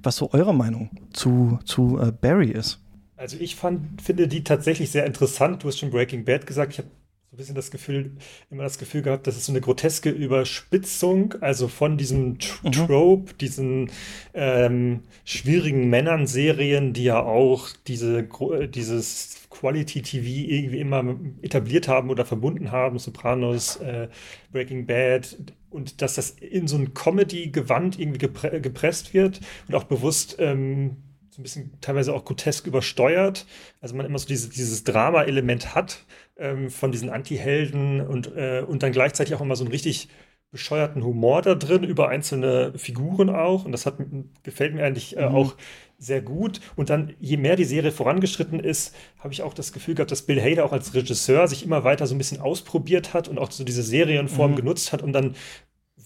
was 0.04 0.16
so 0.18 0.32
eure 0.34 0.54
Meinung 0.54 0.90
zu, 1.14 1.60
zu 1.66 2.00
äh, 2.00 2.12
Barry 2.12 2.50
ist. 2.50 2.80
Also 3.18 3.38
ich 3.40 3.56
fand, 3.56 4.02
finde 4.02 4.28
die 4.28 4.44
tatsächlich 4.44 4.92
sehr 4.92 5.06
interessant. 5.06 5.64
Du 5.64 5.68
hast 5.68 5.80
schon 5.80 5.92
Breaking 5.92 6.26
Bad 6.26 6.46
gesagt. 6.46 6.74
Ich 6.74 6.80
habe 6.80 6.90
so 6.90 7.36
ein 7.36 7.38
bisschen 7.38 7.56
das 7.56 7.72
Gefühl, 7.72 8.12
immer 8.50 8.64
das 8.64 8.78
Gefühl 8.78 9.02
gehabt, 9.02 9.28
das 9.28 9.38
ist 9.38 9.46
so 9.46 9.52
eine 9.52 9.62
groteske 9.62 10.10
Überspitzung, 10.10 11.36
also 11.42 11.68
von 11.68 11.98
diesem 11.98 12.40
Tr 12.40 12.68
mhm. 12.68 12.72
Trope, 12.72 13.34
diesen 13.34 13.92
ähm, 14.34 15.02
schwierigen 15.24 15.90
Männern-Serien, 15.90 16.94
die 16.94 17.06
ja 17.06 17.22
auch 17.22 17.70
diese, 17.88 18.28
dieses 18.70 19.48
Quality 19.50 20.02
TV 20.02 20.50
irgendwie 20.50 20.80
immer 20.80 21.16
etabliert 21.42 21.88
haben 21.88 22.10
oder 22.10 22.26
verbunden 22.26 22.72
haben, 22.72 23.00
Sopranos, 23.00 23.78
äh, 23.78 24.10
Breaking 24.52 24.86
Bad, 24.86 25.38
und 25.70 26.02
dass 26.02 26.16
das 26.16 26.30
in 26.30 26.68
so 26.68 26.78
ein 26.78 26.94
Comedy-Gewand 26.94 28.00
irgendwie 28.00 28.20
gepre 28.20 28.62
gepresst 28.62 29.14
wird 29.14 29.42
und 29.68 29.76
auch 29.76 29.84
bewusst 29.84 30.38
ähm, 30.40 30.98
so 31.36 31.42
ein 31.42 31.44
bisschen 31.44 31.72
teilweise 31.82 32.14
auch 32.14 32.24
grotesk 32.24 32.66
übersteuert. 32.66 33.46
Also 33.82 33.94
man 33.96 34.06
immer 34.06 34.20
so 34.20 34.28
diese, 34.28 34.50
dieses 34.50 34.86
Drama-Element 34.86 35.76
hat 35.76 36.06
ähm, 36.38 36.70
von 36.70 36.94
diesen 36.94 37.10
Anti-Helden 37.10 38.00
und, 38.00 38.34
äh, 38.36 38.64
und 38.66 38.84
dann 38.84 38.94
gleichzeitig 38.94 39.36
auch 39.36 39.42
immer 39.42 39.58
so 39.58 39.66
einen 39.66 39.72
richtig 39.72 40.08
bescheuerten 40.52 41.04
Humor 41.04 41.42
da 41.42 41.56
drin 41.56 41.84
über 41.84 42.08
einzelne 42.08 42.72
Figuren 42.78 43.30
auch. 43.30 43.66
Und 43.66 43.74
das 43.74 43.86
hat, 43.86 43.98
gefällt 44.44 44.74
mir 44.74 44.86
eigentlich 44.86 45.18
äh, 45.18 45.28
mhm. 45.28 45.36
auch 45.36 45.56
sehr 45.98 46.22
gut. 46.22 46.62
Und 46.78 46.90
dann, 46.90 47.14
je 47.20 47.36
mehr 47.36 47.58
die 47.58 47.66
Serie 47.66 47.92
vorangeschritten 47.92 48.62
ist, 48.62 48.96
habe 49.20 49.34
ich 49.34 49.42
auch 49.42 49.54
das 49.54 49.74
Gefühl 49.74 49.96
gehabt, 49.96 50.12
dass 50.12 50.22
Bill 50.22 50.42
Hader 50.42 50.64
auch 50.64 50.72
als 50.72 50.94
Regisseur 50.94 51.50
sich 51.50 51.66
immer 51.66 51.84
weiter 51.84 52.08
so 52.08 52.16
ein 52.16 52.18
bisschen 52.18 52.40
ausprobiert 52.40 53.14
hat 53.14 53.28
und 53.28 53.40
auch 53.40 53.52
so 53.52 53.66
diese 53.66 53.84
Serienform 53.84 54.52
mhm. 54.52 54.56
genutzt 54.56 54.94
hat, 54.94 55.02
um 55.02 55.12
dann 55.12 55.36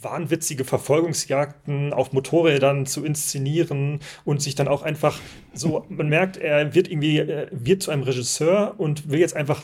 wahnwitzige 0.02 0.64
Verfolgungsjagden 0.64 1.94
auf 1.94 2.14
Motorrädern 2.14 2.86
zu 2.86 3.04
inszenieren 3.04 4.00
und 4.24 4.42
sich 4.42 4.56
dann 4.56 4.68
auch 4.68 4.82
einfach 4.82 5.20
so, 5.54 5.86
man 5.90 6.10
merkt, 6.10 6.38
er 6.38 6.74
wird 6.74 6.90
irgendwie, 6.90 7.20
wird 7.52 7.84
zu 7.84 7.92
einem 7.92 8.04
Regisseur 8.04 8.76
und 8.78 9.10
will 9.10 9.20
jetzt 9.20 9.36
einfach 9.36 9.64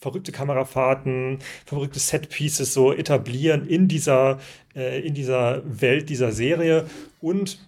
verrückte 0.00 0.32
Kamerafahrten, 0.32 1.38
verrückte 1.64 1.98
Setpieces 1.98 2.72
so 2.72 2.92
etablieren 2.92 3.66
in 3.66 3.88
dieser, 3.88 4.38
äh, 4.74 5.00
in 5.00 5.14
dieser 5.14 5.62
Welt 5.64 6.08
dieser 6.10 6.32
Serie 6.32 6.86
und 7.20 7.58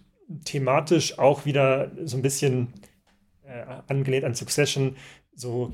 thematisch 0.44 1.18
auch 1.18 1.46
wieder 1.46 1.90
so 2.04 2.16
ein 2.16 2.22
bisschen 2.22 2.68
äh, 3.46 3.64
angelehnt 3.88 4.24
an 4.24 4.34
Succession, 4.34 4.96
so 5.34 5.72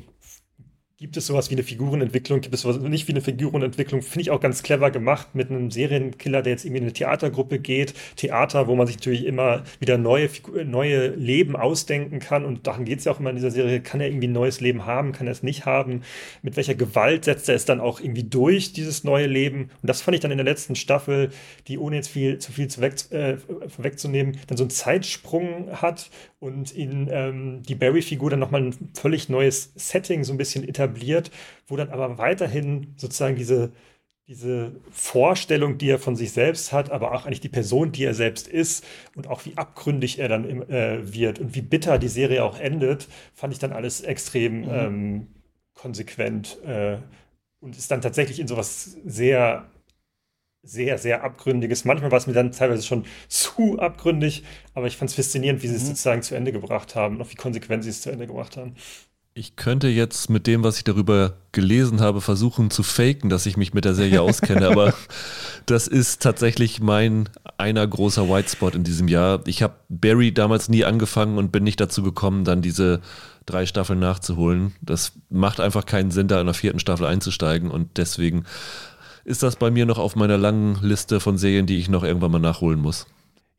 Gibt 0.97 1.16
es 1.16 1.26
sowas 1.26 1.51
wie 1.51 1.55
eine 1.57 1.64
Figurenentwicklung? 1.64 2.40
Gibt 2.40 2.55
es 2.55 2.61
sowas 2.61 2.78
nicht 2.78 3.09
wie 3.09 3.12
eine 3.12 3.20
Figurenentwicklung? 3.20 4.01
Finde 4.01 4.20
ich 4.20 4.30
auch 4.30 4.38
ganz 4.38 4.62
clever 4.62 4.92
gemacht 4.92 5.34
mit 5.34 5.51
einem 5.51 5.72
Serienkiller, 5.72 6.40
der 6.40 6.53
jetzt 6.53 6.64
irgendwie 6.64 6.78
in 6.78 6.84
eine 6.84 6.92
Theatergruppe 6.92 7.59
geht. 7.59 7.95
Theater, 8.14 8.68
wo 8.68 8.76
man 8.76 8.86
sich 8.86 8.99
natürlich 8.99 9.24
immer 9.24 9.64
wieder 9.80 9.99
neue, 9.99 10.30
neue 10.64 11.09
Leben 11.09 11.57
ausdenken 11.57 12.20
kann. 12.20 12.45
Und 12.45 12.68
darum 12.68 12.84
geht 12.84 13.01
es 13.01 13.07
ja 13.07 13.12
auch 13.12 13.18
immer 13.18 13.30
in 13.30 13.36
dieser 13.36 13.51
Serie. 13.51 13.80
Kann 13.80 14.01
er 14.01 14.07
irgendwie 14.07 14.28
ein 14.28 14.32
neues 14.32 14.61
Leben 14.61 14.86
haben? 14.86 15.11
Kann 15.11 15.26
er 15.26 15.32
es 15.32 15.42
nicht 15.42 15.66
haben? 15.66 16.03
Mit 16.42 16.57
welcher 16.57 16.76
Gewalt 16.76 17.24
setzt 17.24 17.49
er 17.49 17.57
es 17.57 17.64
dann 17.64 17.80
auch 17.80 17.99
irgendwie 17.99 18.22
durch, 18.22 18.72
dieses 18.72 19.03
neue 19.03 19.26
Leben? 19.26 19.70
Und 19.82 19.90
das 19.90 20.01
fand 20.01 20.14
ich 20.14 20.20
dann 20.20 20.30
in 20.30 20.38
der 20.38 20.45
letzten 20.45 20.76
Staffel, 20.76 21.30
die 21.66 21.76
ohne 21.76 21.97
jetzt 21.97 22.09
viel 22.09 22.38
zu 22.38 22.53
viel 22.53 22.68
zu 22.68 22.80
weg, 22.80 22.95
äh, 23.11 23.38
vorwegzunehmen, 23.66 24.36
dann 24.47 24.57
so 24.57 24.62
einen 24.62 24.70
Zeitsprung 24.70 25.72
hat 25.72 26.09
und 26.38 26.70
in 26.72 27.09
ähm, 27.11 27.62
die 27.62 27.74
Barry-Figur 27.74 28.30
dann 28.30 28.38
nochmal 28.38 28.62
ein 28.62 28.90
völlig 28.92 29.30
neues 29.30 29.72
Setting 29.76 30.24
so 30.24 30.32
ein 30.32 30.36
bisschen 30.36 30.62
etabliert, 30.62 30.84
wo 31.66 31.76
dann 31.76 31.91
aber 31.91 32.18
weiterhin 32.18 32.95
sozusagen 32.97 33.37
diese, 33.37 33.72
diese 34.26 34.72
Vorstellung, 34.91 35.78
die 35.78 35.91
er 35.91 35.99
von 35.99 36.16
sich 36.16 36.32
selbst 36.32 36.72
hat, 36.72 36.91
aber 36.91 37.12
auch 37.12 37.26
eigentlich 37.26 37.41
die 37.41 37.49
Person, 37.49 37.93
die 37.93 38.05
er 38.05 38.14
selbst 38.14 38.49
ist 38.49 38.85
und 39.14 39.26
auch 39.26 39.45
wie 39.45 39.57
abgründig 39.57 40.18
er 40.18 40.28
dann 40.28 40.62
äh, 40.70 41.01
wird 41.03 41.39
und 41.39 41.55
wie 41.55 41.62
bitter 41.62 41.99
die 41.99 42.09
Serie 42.09 42.45
auch 42.45 42.59
endet, 42.59 43.09
fand 43.35 43.53
ich 43.53 43.59
dann 43.59 43.72
alles 43.72 44.01
extrem 44.01 44.62
mhm. 44.62 44.70
ähm, 44.70 45.26
konsequent 45.74 46.59
äh, 46.64 46.99
und 47.61 47.76
ist 47.76 47.91
dann 47.91 48.01
tatsächlich 48.01 48.41
in 48.41 48.49
sowas 48.49 48.97
sehr 49.05 49.66
sehr, 50.64 50.99
sehr 50.99 51.22
abgründiges. 51.22 51.85
Manchmal 51.85 52.11
war 52.11 52.18
es 52.18 52.26
mir 52.26 52.32
dann 52.32 52.53
teilweise 52.53 52.82
schon 52.82 53.05
zu 53.28 53.78
abgründig, 53.78 54.45
aber 54.72 54.87
ich 54.87 54.97
fand 54.97 55.11
es 55.11 55.16
faszinierend, 55.16 55.62
wie 55.62 55.68
sie 55.68 55.76
es 55.76 55.82
mhm. 55.85 55.89
sozusagen 55.89 56.22
zu 56.22 56.35
Ende 56.35 56.53
gebracht 56.53 56.95
haben 56.95 57.20
und 57.20 57.30
wie 57.30 57.37
konsequent 57.37 57.85
sie 57.85 57.91
es 57.91 58.01
zu 58.01 58.11
Ende 58.11 58.26
gebracht 58.26 58.57
haben. 58.57 58.74
Ich 59.37 59.57
könnte 59.57 59.89
jetzt 59.89 60.30
mit 60.30 60.47
dem, 60.47 60.62
was 60.62 60.76
ich 60.76 60.85
darüber 60.85 61.32
gelesen 61.51 62.01
habe, 62.01 62.20
versuchen 62.20 62.70
zu 62.70 62.85
faken, 62.85 63.30
dass 63.30 63.47
ich 63.47 63.57
mich 63.57 63.74
mit 63.74 63.85
der 63.85 63.97
Serie 63.97 64.22
auskenne, 64.22 64.68
aber 64.68 64.95
das 65.66 65.89
ist 65.89 66.22
tatsächlich 66.22 66.80
mein 66.80 67.28
einer 67.59 67.85
großer 67.85 68.28
Whitespot 68.28 68.76
in 68.76 68.85
diesem 68.85 69.09
Jahr. 69.09 69.41
Ich 69.49 69.61
habe 69.61 69.74
Barry 69.89 70.32
damals 70.32 70.68
nie 70.68 70.85
angefangen 70.85 71.37
und 71.37 71.51
bin 71.51 71.64
nicht 71.64 71.80
dazu 71.80 72.05
gekommen, 72.05 72.45
dann 72.45 72.62
diese 72.62 73.01
drei 73.45 73.66
Staffeln 73.66 73.99
nachzuholen. 73.99 74.72
Das 74.80 75.14
macht 75.30 75.59
einfach 75.59 75.85
keinen 75.85 76.12
Sinn, 76.12 76.28
da 76.28 76.39
in 76.39 76.47
der 76.47 76.55
vierten 76.55 76.78
Staffel 76.78 77.07
einzusteigen 77.07 77.72
und 77.72 77.97
deswegen 77.97 78.45
ist 79.24 79.43
das 79.43 79.57
bei 79.57 79.72
mir 79.72 79.85
noch 79.85 79.99
auf 79.99 80.14
meiner 80.14 80.39
langen 80.39 80.78
Liste 80.80 81.18
von 81.18 81.39
Serien, 81.39 81.66
die 81.66 81.78
ich 81.78 81.89
noch 81.89 82.05
irgendwann 82.05 82.30
mal 82.30 82.39
nachholen 82.39 82.78
muss. 82.78 83.07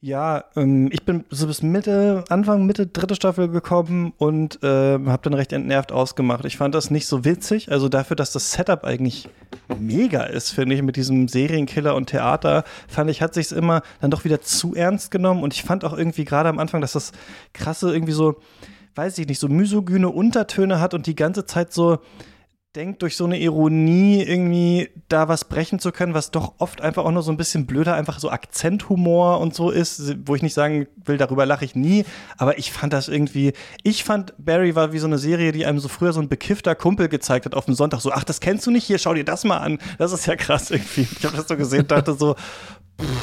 Ja, 0.06 0.44
ähm, 0.56 0.90
ich 0.92 1.04
bin 1.04 1.26
so 1.32 1.48
bis 1.48 1.64
Mitte, 1.64 2.26
Anfang, 2.30 2.68
Mitte, 2.68 2.86
dritte 2.86 3.16
Staffel 3.16 3.50
gekommen 3.50 4.14
und 4.20 4.62
äh, 4.62 5.00
habe 5.00 5.20
dann 5.24 5.34
recht 5.34 5.52
entnervt 5.52 5.92
ausgemacht. 5.92 6.46
Ich 6.46 6.58
fand 6.58 6.76
das 6.76 6.92
nicht 6.92 7.08
so 7.08 7.26
witzig. 7.26 7.72
Also 7.72 7.90
dafür, 7.90 8.16
dass 8.16 8.32
das 8.32 8.52
Setup 8.52 8.84
eigentlich 8.84 9.28
mega 9.80 10.22
ist, 10.22 10.52
finde 10.52 10.76
ich, 10.76 10.84
mit 10.84 10.96
diesem 10.96 11.28
Serienkiller 11.28 11.96
und 11.96 12.06
Theater, 12.06 12.66
fand 12.88 13.10
ich, 13.10 13.24
hat 13.24 13.34
sich 13.34 13.52
immer 13.52 13.82
dann 14.00 14.12
doch 14.12 14.26
wieder 14.26 14.42
zu 14.42 14.76
ernst 14.76 15.10
genommen. 15.10 15.42
Und 15.42 15.56
ich 15.56 15.64
fand 15.64 15.84
auch 15.84 15.98
irgendwie 15.98 16.24
gerade 16.24 16.50
am 16.50 16.60
Anfang, 16.60 16.82
dass 16.82 16.92
das 16.92 17.12
krasse 17.54 17.92
irgendwie 17.92 18.14
so, 18.14 18.36
weiß 18.94 19.18
ich 19.18 19.28
nicht, 19.28 19.40
so 19.40 19.48
misogyne 19.48 20.10
Untertöne 20.10 20.80
hat 20.80 20.94
und 20.94 21.08
die 21.08 21.16
ganze 21.16 21.48
Zeit 21.48 21.74
so 21.74 21.98
denkt, 22.76 23.02
durch 23.02 23.16
so 23.16 23.26
eine 23.26 23.40
Ironie 23.40 24.22
irgendwie 24.22 24.90
da 25.08 25.28
was 25.28 25.46
brechen 25.46 25.80
zu 25.80 25.92
können, 25.92 26.14
was 26.14 26.32
doch 26.32 26.56
oft 26.58 26.82
einfach 26.82 27.06
auch 27.06 27.12
nur 27.12 27.24
so 27.24 27.32
ein 27.32 27.38
bisschen 27.38 27.66
blöder, 27.66 27.96
einfach 27.96 28.20
so 28.20 28.30
Akzenthumor 28.30 29.40
und 29.40 29.56
so 29.56 29.70
ist, 29.70 30.16
wo 30.26 30.36
ich 30.36 30.42
nicht 30.42 30.54
sagen 30.54 30.88
will, 31.04 31.18
darüber 31.18 31.46
lache 31.46 31.66
ich 31.66 31.76
nie, 31.76 32.06
aber 32.38 32.58
ich 32.58 32.72
fand 32.72 32.94
das 32.94 33.08
irgendwie, 33.08 33.54
ich 33.84 34.04
fand 34.04 34.34
Barry 34.38 34.76
war 34.76 34.94
wie 34.94 35.00
so 35.00 35.08
eine 35.08 35.18
Serie, 35.18 35.52
die 35.52 35.66
einem 35.66 35.80
so 35.80 35.88
früher 35.88 36.14
so 36.14 36.20
ein 36.20 36.30
bekiffter 36.30 36.76
Kumpel 36.76 37.08
gezeigt 37.08 37.46
hat 37.46 37.56
auf 37.56 37.66
dem 37.66 37.76
Sonntag, 37.76 38.02
so, 38.02 38.12
ach, 38.12 38.24
das 38.24 38.40
kennst 38.40 38.68
du 38.68 38.72
nicht, 38.72 38.86
hier, 38.86 39.00
schau 39.00 39.14
dir 39.14 39.26
das 39.26 39.44
mal 39.44 39.58
an, 39.58 39.80
das 39.98 40.12
ist 40.12 40.26
ja 40.26 40.36
krass 40.36 40.72
irgendwie. 40.72 41.08
Ich 41.18 41.26
habe 41.26 41.38
das 41.38 41.48
so 41.48 41.56
gesehen, 41.56 41.88
dachte 41.88 42.14
so, 42.14 42.36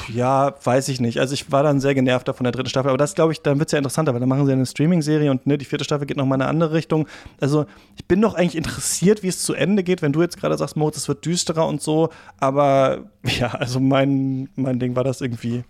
ja, 0.08 0.54
weiß 0.62 0.88
ich 0.88 1.00
nicht. 1.00 1.18
Also 1.18 1.32
ich 1.34 1.50
war 1.50 1.62
dann 1.62 1.80
sehr 1.80 1.94
genervt 1.94 2.28
von 2.28 2.44
der 2.44 2.52
dritten 2.52 2.68
Staffel, 2.68 2.88
aber 2.88 2.98
das 2.98 3.14
glaube 3.14 3.32
ich, 3.32 3.40
dann 3.40 3.58
wird 3.58 3.68
es 3.68 3.72
ja 3.72 3.78
interessanter, 3.78 4.12
weil 4.12 4.20
dann 4.20 4.28
machen 4.28 4.44
sie 4.46 4.52
eine 4.52 4.66
Streaming-Serie 4.66 5.30
und 5.30 5.46
ne, 5.46 5.56
die 5.56 5.64
vierte 5.64 5.84
Staffel 5.84 6.06
geht 6.06 6.16
nochmal 6.16 6.36
in 6.36 6.42
eine 6.42 6.50
andere 6.50 6.72
Richtung. 6.74 7.08
Also 7.40 7.66
ich 7.96 8.06
bin 8.06 8.20
doch 8.20 8.34
eigentlich 8.34 8.56
interessiert, 8.56 9.22
wie 9.22 9.28
es 9.28 9.42
zu 9.42 9.54
Ende 9.54 9.82
geht, 9.82 10.02
wenn 10.02 10.12
du 10.12 10.20
jetzt 10.20 10.38
gerade 10.38 10.56
sagst, 10.58 10.76
Moritz, 10.76 10.98
es 10.98 11.08
wird 11.08 11.24
düsterer 11.24 11.66
und 11.66 11.80
so, 11.80 12.10
aber 12.38 13.10
ja, 13.24 13.48
also 13.52 13.80
mein, 13.80 14.50
mein 14.56 14.78
Ding 14.78 14.94
war 14.94 15.04
das 15.04 15.20
irgendwie, 15.20 15.64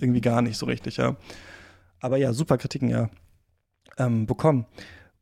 irgendwie 0.00 0.20
gar 0.20 0.42
nicht 0.42 0.58
so 0.58 0.66
richtig, 0.66 0.96
ja. 0.96 1.16
Aber 2.00 2.16
ja, 2.16 2.32
super 2.32 2.58
Kritiken, 2.58 2.90
ja, 2.90 3.08
ähm, 3.98 4.26
bekommen. 4.26 4.66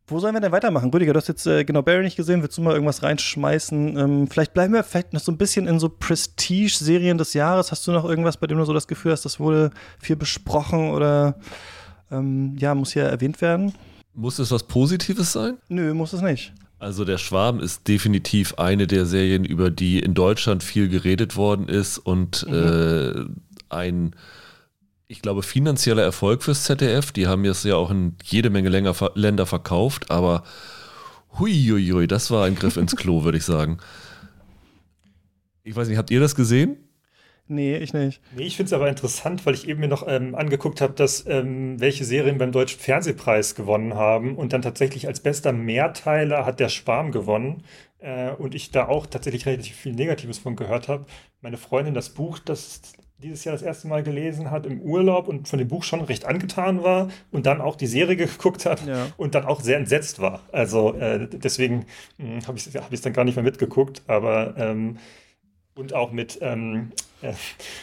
Wo 0.07 0.19
sollen 0.19 0.35
wir 0.35 0.41
denn 0.41 0.53
weitermachen? 0.53 0.91
Rüdiger, 0.91 1.13
du 1.13 1.19
hast 1.19 1.29
jetzt 1.29 1.47
äh, 1.47 1.65
genau 1.65 1.83
Barry 1.83 2.03
nicht 2.03 2.17
gesehen. 2.17 2.43
Willst 2.43 2.59
du 2.59 2.63
mal 2.63 2.75
irgendwas 2.75 3.03
reinschmeißen? 3.03 3.97
Ähm, 3.97 4.27
vielleicht 4.29 4.53
bleiben 4.53 4.75
wir 4.75 4.83
vielleicht 4.83 5.13
noch 5.13 5.21
so 5.21 5.31
ein 5.31 5.39
bisschen 5.39 5.67
in 5.69 5.79
so 5.79 5.89
Prestige-Serien 5.89 7.19
des 7.19 7.35
Jahres. 7.35 7.71
Hast 7.71 7.87
du 7.87 7.93
noch 7.93 8.05
irgendwas, 8.05 8.37
bei 8.37 8.47
dem 8.47 8.59
du 8.59 8.65
so 8.65 8.73
das 8.73 8.89
Gefühl 8.89 9.13
hast, 9.13 9.25
das 9.25 9.39
wurde 9.39 9.71
viel 10.01 10.17
besprochen 10.17 10.91
oder 10.91 11.37
ähm, 12.11 12.57
ja, 12.59 12.75
muss 12.75 12.93
hier 12.93 13.05
erwähnt 13.05 13.41
werden. 13.41 13.75
Muss 14.15 14.39
es 14.39 14.51
was 14.51 14.65
Positives 14.65 15.33
sein? 15.33 15.57
Nö, 15.69 15.95
muss 15.95 16.13
es 16.13 16.21
nicht. 16.21 16.53
Also 16.79 17.05
der 17.05 17.19
Schwarm 17.19 17.61
ist 17.61 17.87
definitiv 17.87 18.55
eine 18.55 18.89
der 18.89 19.07
Serien, 19.07 19.45
über 19.45 19.71
die 19.71 20.01
in 20.01 20.15
Deutschland 20.15 20.65
viel 20.65 20.89
geredet 20.89 21.37
worden 21.37 21.69
ist 21.69 21.99
und 21.99 22.45
mhm. 22.49 22.55
äh, 22.55 23.75
ein, 23.75 24.17
ich 25.13 25.21
glaube, 25.21 25.43
finanzieller 25.43 26.03
Erfolg 26.03 26.43
fürs 26.43 26.65
ZDF. 26.65 27.13
Die 27.13 27.27
haben 27.27 27.45
es 27.45 27.65
ja 27.65 27.77
auch 27.77 27.91
in 27.91 28.17
jede 28.25 28.49
Menge 28.49 28.71
Länder 28.71 29.47
verkauft, 29.47 30.11
aber 30.11 30.43
huiuiui, 31.39 32.07
das 32.07 32.31
war 32.31 32.47
ein 32.47 32.55
Griff 32.55 32.79
ins 32.79 32.97
Klo, 32.97 33.23
würde 33.23 33.37
ich 33.37 33.45
sagen. 33.45 33.77
Ich 35.65 35.77
weiß 35.77 35.89
nicht, 35.89 35.99
habt 35.99 36.11
ihr 36.11 36.19
das 36.19 36.35
gesehen? 36.35 36.79
Nee, 37.47 37.77
ich 37.77 37.93
nicht. 37.93 38.23
Nee, 38.35 38.45
ich 38.45 38.57
finde 38.57 38.69
es 38.69 38.73
aber 38.73 38.89
interessant, 38.89 39.45
weil 39.45 39.53
ich 39.53 39.69
eben 39.69 39.81
mir 39.81 39.89
noch 39.89 40.09
ähm, 40.09 40.35
angeguckt 40.35 40.81
habe, 40.81 40.95
dass 40.95 41.27
ähm, 41.27 41.79
welche 41.79 42.07
Serien 42.07 42.39
beim 42.39 42.51
Deutschen 42.51 42.81
Fernsehpreis 42.81 43.55
gewonnen 43.55 43.95
haben 43.95 44.37
und 44.37 44.55
dann 44.55 44.63
tatsächlich 44.63 45.07
als 45.07 45.21
bester 45.21 45.53
Mehrteiler 45.53 46.47
hat 46.47 46.59
der 46.59 46.71
Schwarm 46.71 47.13
gewonnen 47.13 47.65
äh, 47.99 48.31
und 48.31 48.55
ich 48.55 48.71
da 48.71 48.89
auch 48.89 49.05
tatsächlich 49.05 49.45
relativ 49.45 49.77
viel 49.77 49.93
Negatives 49.93 50.39
von 50.39 50.57
gehört 50.57 50.89
habe. 50.89 51.05
Meine 51.43 51.59
Freundin 51.59 51.93
das 51.93 52.11
Buch, 52.11 52.39
das 52.39 52.81
dieses 53.23 53.45
Jahr 53.45 53.55
das 53.55 53.63
erste 53.63 53.89
Mal 53.89 54.03
gelesen 54.03 54.51
hat 54.51 54.67
im 54.67 54.81
Urlaub 54.81 55.29
und 55.29 55.49
von 55.49 55.59
dem 55.59 55.69
Buch 55.69 55.85
schon 55.85 56.01
recht 56.01 56.25
angetan 56.25 56.83
war 56.83 57.09
und 57.31 57.47
dann 57.47 57.61
auch 57.61 57.77
die 57.77 57.87
Serie 57.87 58.17
geguckt 58.29 58.67
hat 58.67 58.87
ja. 58.87 59.07
und 59.17 59.35
dann 59.35 59.45
auch 59.45 59.61
sehr 59.61 59.79
entsetzt 59.79 60.21
war. 60.21 60.41
Also 60.53 60.95
äh, 60.95 61.29
deswegen 61.29 61.87
hm, 62.19 62.47
habe 62.47 62.59
ich 62.59 62.67
es 62.67 62.75
hab 62.75 62.91
dann 62.91 63.13
gar 63.13 63.25
nicht 63.25 63.37
mehr 63.37 63.45
mitgeguckt, 63.45 64.03
aber 64.07 64.55
ähm, 64.57 64.99
und 65.75 65.95
auch 65.95 66.13
mit, 66.13 66.39
ähm, 66.43 66.93
äh, 67.23 67.33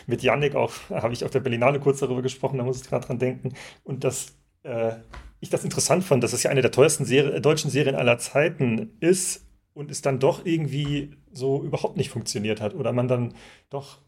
mit 0.05 0.21
Yannick 0.21 0.55
auch, 0.55 0.73
habe 0.89 1.13
ich 1.13 1.25
auf 1.25 1.31
der 1.31 1.39
Berlinale 1.39 1.79
kurz 1.79 1.99
darüber 1.99 2.21
gesprochen, 2.21 2.57
da 2.57 2.63
muss 2.63 2.81
ich 2.81 2.87
gerade 2.87 3.07
dran 3.07 3.17
denken. 3.17 3.53
Und 3.83 4.03
dass 4.03 4.35
äh, 4.63 4.91
ich 5.39 5.49
das 5.49 5.63
interessant 5.63 6.03
fand, 6.03 6.23
dass 6.23 6.33
es 6.33 6.43
ja 6.43 6.51
eine 6.51 6.61
der 6.61 6.71
teuersten 6.71 7.05
Serie, 7.05 7.31
äh, 7.33 7.41
deutschen 7.41 7.71
Serien 7.71 7.95
aller 7.95 8.19
Zeiten 8.19 8.91
ist 8.99 9.45
und 9.73 9.89
es 9.89 10.01
dann 10.01 10.19
doch 10.19 10.45
irgendwie 10.45 11.15
so 11.31 11.63
überhaupt 11.63 11.97
nicht 11.97 12.09
funktioniert 12.09 12.61
hat 12.61 12.75
oder 12.75 12.91
man 12.91 13.07
dann 13.07 13.33
doch 13.69 13.99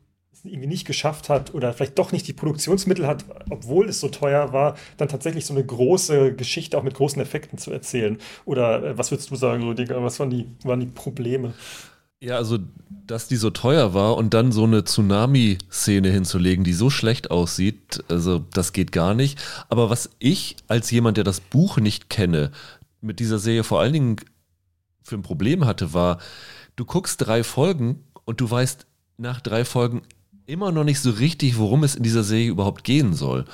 irgendwie 0.43 0.67
nicht 0.67 0.85
geschafft 0.85 1.29
hat 1.29 1.53
oder 1.53 1.73
vielleicht 1.73 1.99
doch 1.99 2.11
nicht 2.11 2.27
die 2.27 2.33
Produktionsmittel 2.33 3.07
hat, 3.07 3.25
obwohl 3.49 3.89
es 3.89 3.99
so 3.99 4.09
teuer 4.09 4.53
war, 4.53 4.75
dann 4.97 5.07
tatsächlich 5.07 5.45
so 5.45 5.53
eine 5.53 5.65
große 5.65 6.33
Geschichte 6.35 6.77
auch 6.77 6.83
mit 6.83 6.93
großen 6.93 7.21
Effekten 7.21 7.57
zu 7.57 7.71
erzählen. 7.71 8.17
Oder 8.45 8.83
äh, 8.83 8.97
was 8.97 9.11
würdest 9.11 9.31
du 9.31 9.35
sagen, 9.35 9.63
Rüdiger? 9.63 10.03
Was 10.03 10.19
waren 10.19 10.29
die, 10.29 10.47
waren 10.63 10.79
die 10.79 10.87
Probleme? 10.87 11.53
Ja, 12.23 12.35
also, 12.35 12.59
dass 13.07 13.27
die 13.27 13.35
so 13.35 13.49
teuer 13.49 13.95
war 13.95 14.15
und 14.15 14.35
dann 14.35 14.51
so 14.51 14.63
eine 14.63 14.83
Tsunami-Szene 14.83 16.11
hinzulegen, 16.11 16.63
die 16.63 16.73
so 16.73 16.91
schlecht 16.91 17.31
aussieht, 17.31 18.03
also 18.09 18.45
das 18.53 18.73
geht 18.73 18.91
gar 18.91 19.15
nicht. 19.15 19.41
Aber 19.69 19.89
was 19.89 20.11
ich 20.19 20.55
als 20.67 20.91
jemand, 20.91 21.17
der 21.17 21.23
das 21.23 21.39
Buch 21.39 21.77
nicht 21.77 22.11
kenne, 22.11 22.51
mit 23.01 23.19
dieser 23.19 23.39
Serie 23.39 23.63
vor 23.63 23.79
allen 23.79 23.93
Dingen 23.93 24.15
für 25.01 25.15
ein 25.15 25.23
Problem 25.23 25.65
hatte, 25.65 25.93
war, 25.93 26.19
du 26.75 26.85
guckst 26.85 27.25
drei 27.25 27.43
Folgen 27.43 28.03
und 28.25 28.39
du 28.39 28.49
weißt 28.49 28.85
nach 29.17 29.41
drei 29.41 29.65
Folgen 29.65 30.03
immer 30.51 30.71
noch 30.71 30.83
nicht 30.83 30.99
so 30.99 31.11
richtig, 31.11 31.57
worum 31.57 31.83
es 31.83 31.95
in 31.95 32.03
dieser 32.03 32.23
Serie 32.23 32.49
überhaupt 32.49 32.83
gehen 32.83 33.13
soll. 33.13 33.45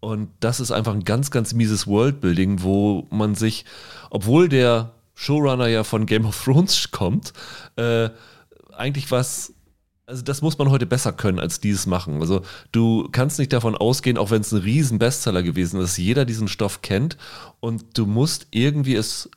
Und 0.00 0.28
das 0.40 0.58
ist 0.58 0.72
einfach 0.72 0.94
ein 0.94 1.04
ganz, 1.04 1.30
ganz 1.30 1.52
mieses 1.52 1.86
Worldbuilding, 1.86 2.62
wo 2.62 3.06
man 3.10 3.34
sich, 3.34 3.64
obwohl 4.10 4.48
der 4.48 4.92
Showrunner 5.14 5.66
ja 5.66 5.84
von 5.84 6.06
Game 6.06 6.24
of 6.24 6.42
Thrones 6.42 6.90
kommt, 6.90 7.32
äh, 7.76 8.10
eigentlich 8.76 9.10
was 9.10 9.52
also 10.08 10.22
das 10.22 10.40
muss 10.40 10.56
man 10.56 10.70
heute 10.70 10.86
besser 10.86 11.12
können, 11.12 11.40
als 11.40 11.58
dieses 11.58 11.86
machen. 11.86 12.20
Also 12.20 12.42
du 12.70 13.08
kannst 13.10 13.40
nicht 13.40 13.52
davon 13.52 13.74
ausgehen, 13.74 14.18
auch 14.18 14.30
wenn 14.30 14.40
es 14.40 14.52
ein 14.52 14.60
riesen 14.62 15.00
Bestseller 15.00 15.42
gewesen 15.42 15.80
ist, 15.80 15.96
jeder 15.96 16.24
diesen 16.24 16.46
Stoff 16.46 16.80
kennt 16.80 17.16
und 17.58 17.98
du 17.98 18.06
musst 18.06 18.46
irgendwie 18.52 18.94
es 18.94 19.28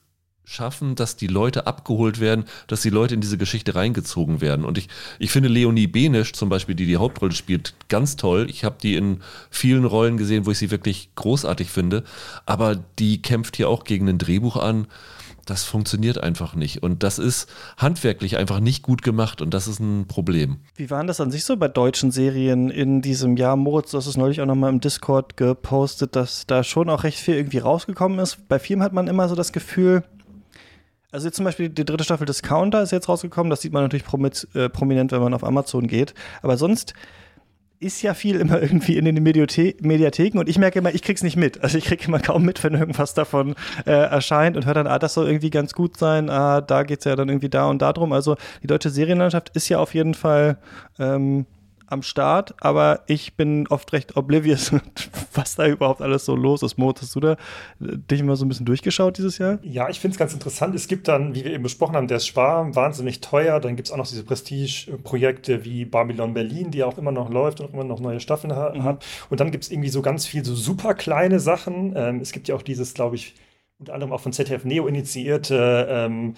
schaffen, 0.49 0.95
dass 0.95 1.15
die 1.15 1.27
Leute 1.27 1.67
abgeholt 1.67 2.19
werden, 2.19 2.45
dass 2.67 2.81
die 2.81 2.89
Leute 2.89 3.13
in 3.13 3.21
diese 3.21 3.37
Geschichte 3.37 3.75
reingezogen 3.75 4.41
werden. 4.41 4.65
Und 4.65 4.77
ich, 4.77 4.89
ich 5.19 5.31
finde 5.31 5.47
Leonie 5.47 5.87
Benisch 5.87 6.33
zum 6.33 6.49
Beispiel, 6.49 6.75
die 6.75 6.87
die 6.87 6.97
Hauptrolle 6.97 7.33
spielt, 7.33 7.75
ganz 7.87 8.15
toll. 8.15 8.47
Ich 8.49 8.63
habe 8.63 8.77
die 8.81 8.95
in 8.95 9.19
vielen 9.51 9.85
Rollen 9.85 10.17
gesehen, 10.17 10.45
wo 10.45 10.51
ich 10.51 10.57
sie 10.57 10.71
wirklich 10.71 11.11
großartig 11.15 11.69
finde. 11.69 12.03
Aber 12.47 12.75
die 12.97 13.21
kämpft 13.21 13.57
hier 13.57 13.69
auch 13.69 13.83
gegen 13.83 14.09
ein 14.09 14.17
Drehbuch 14.17 14.57
an, 14.57 14.87
das 15.45 15.63
funktioniert 15.63 16.21
einfach 16.21 16.55
nicht. 16.55 16.83
Und 16.83 17.01
das 17.01 17.17
ist 17.17 17.49
handwerklich 17.77 18.37
einfach 18.37 18.59
nicht 18.59 18.83
gut 18.83 19.01
gemacht 19.01 19.41
und 19.41 19.53
das 19.53 19.67
ist 19.67 19.79
ein 19.79 20.05
Problem. 20.07 20.57
Wie 20.75 20.91
waren 20.91 21.07
das 21.07 21.19
an 21.21 21.31
sich 21.31 21.43
so 21.43 21.57
bei 21.57 21.67
deutschen 21.67 22.11
Serien 22.11 22.69
in 22.69 23.01
diesem 23.01 23.35
Jahr? 23.35 23.55
Moritz, 23.55 23.91
du 23.91 23.97
hast 23.97 24.05
es 24.07 24.17
neulich 24.17 24.41
auch 24.41 24.45
nochmal 24.45 24.71
im 24.71 24.79
Discord 24.79 25.37
gepostet, 25.37 26.15
dass 26.15 26.45
da 26.45 26.63
schon 26.63 26.89
auch 26.89 27.03
recht 27.03 27.17
viel 27.17 27.35
irgendwie 27.35 27.57
rausgekommen 27.59 28.19
ist. 28.19 28.47
Bei 28.47 28.59
Filmen 28.59 28.83
hat 28.83 28.93
man 28.93 29.07
immer 29.07 29.27
so 29.27 29.35
das 29.35 29.51
Gefühl, 29.51 30.03
also 31.11 31.27
jetzt 31.27 31.35
zum 31.35 31.45
Beispiel 31.45 31.69
die 31.69 31.85
dritte 31.85 32.03
Staffel 32.03 32.25
Discounter 32.25 32.81
ist 32.81 32.91
jetzt 32.91 33.09
rausgekommen, 33.09 33.49
das 33.49 33.61
sieht 33.61 33.73
man 33.73 33.83
natürlich 33.83 34.05
prominent, 34.05 35.11
wenn 35.11 35.21
man 35.21 35.33
auf 35.33 35.43
Amazon 35.43 35.87
geht. 35.87 36.13
Aber 36.41 36.57
sonst 36.57 36.93
ist 37.79 38.01
ja 38.01 38.13
viel 38.13 38.35
immer 38.35 38.61
irgendwie 38.61 38.97
in 38.97 39.05
den 39.05 39.23
Mediatheken 39.23 40.39
und 40.39 40.49
ich 40.49 40.57
merke 40.57 40.79
immer, 40.79 40.93
ich 40.93 41.01
krieg's 41.01 41.23
nicht 41.23 41.37
mit. 41.37 41.63
Also 41.63 41.77
ich 41.77 41.85
kriege 41.85 42.05
immer 42.05 42.19
kaum 42.19 42.43
mit, 42.43 42.63
wenn 42.63 42.73
irgendwas 42.73 43.13
davon 43.13 43.55
äh, 43.85 43.91
erscheint 43.91 44.57
und 44.57 44.65
höre 44.65 44.73
dann, 44.73 44.87
ah, 44.87 44.99
das 44.99 45.13
soll 45.13 45.27
irgendwie 45.27 45.49
ganz 45.49 45.73
gut 45.73 45.97
sein, 45.97 46.29
ah, 46.29 46.61
da 46.61 46.83
geht's 46.83 47.05
ja 47.05 47.15
dann 47.15 47.29
irgendwie 47.29 47.49
da 47.49 47.67
und 47.69 47.81
da 47.81 47.93
drum. 47.93 48.11
Also 48.11 48.35
die 48.61 48.67
deutsche 48.67 48.89
Serienlandschaft 48.89 49.49
ist 49.55 49.69
ja 49.69 49.79
auf 49.79 49.93
jeden 49.93 50.13
Fall 50.13 50.57
ähm, 50.99 51.45
am 51.91 52.03
Start, 52.03 52.55
aber 52.59 53.01
ich 53.07 53.35
bin 53.35 53.67
oft 53.67 53.93
recht 53.93 54.15
oblivious, 54.15 54.71
was 55.33 55.55
da 55.55 55.67
überhaupt 55.67 56.01
alles 56.01 56.25
so 56.25 56.35
los 56.35 56.63
ist. 56.63 56.77
Mo, 56.77 56.93
hast 56.99 57.15
du 57.15 57.19
da 57.19 57.33
äh, 57.33 57.37
dich 57.79 58.19
immer 58.19 58.35
so 58.35 58.45
ein 58.45 58.49
bisschen 58.49 58.65
durchgeschaut 58.65 59.17
dieses 59.17 59.37
Jahr? 59.37 59.59
Ja, 59.63 59.89
ich 59.89 59.99
finde 59.99 60.13
es 60.13 60.19
ganz 60.19 60.33
interessant. 60.33 60.75
Es 60.75 60.87
gibt 60.87 61.07
dann, 61.07 61.35
wie 61.35 61.43
wir 61.43 61.53
eben 61.53 61.63
besprochen 61.63 61.95
haben, 61.95 62.07
der 62.07 62.19
Schwarm, 62.19 62.75
wahnsinnig 62.75 63.21
teuer. 63.21 63.59
Dann 63.59 63.75
gibt 63.75 63.87
es 63.87 63.91
auch 63.91 63.97
noch 63.97 64.07
diese 64.07 64.23
Prestige-Projekte 64.23 65.65
wie 65.65 65.85
Babylon 65.85 66.33
Berlin, 66.33 66.71
die 66.71 66.83
auch 66.83 66.97
immer 66.97 67.11
noch 67.11 67.29
läuft 67.29 67.61
und 67.61 67.73
immer 67.73 67.83
noch 67.83 67.99
neue 67.99 68.19
Staffeln 68.19 68.55
ha 68.55 68.73
mhm. 68.73 68.83
hat. 68.83 69.05
Und 69.29 69.39
dann 69.39 69.51
gibt 69.51 69.63
es 69.63 69.71
irgendwie 69.71 69.89
so 69.89 70.01
ganz 70.01 70.25
viel 70.25 70.43
so 70.45 70.55
super 70.55 70.93
kleine 70.93 71.39
Sachen. 71.39 71.93
Ähm, 71.95 72.19
es 72.21 72.31
gibt 72.31 72.47
ja 72.47 72.55
auch 72.55 72.61
dieses, 72.61 72.93
glaube 72.93 73.15
ich, 73.15 73.35
unter 73.79 73.93
anderem 73.93 74.11
auch 74.11 74.19
von 74.19 74.33
ZDF 74.33 74.65
Neo 74.65 74.87
initiierte 74.87 75.87
ähm, 75.89 76.33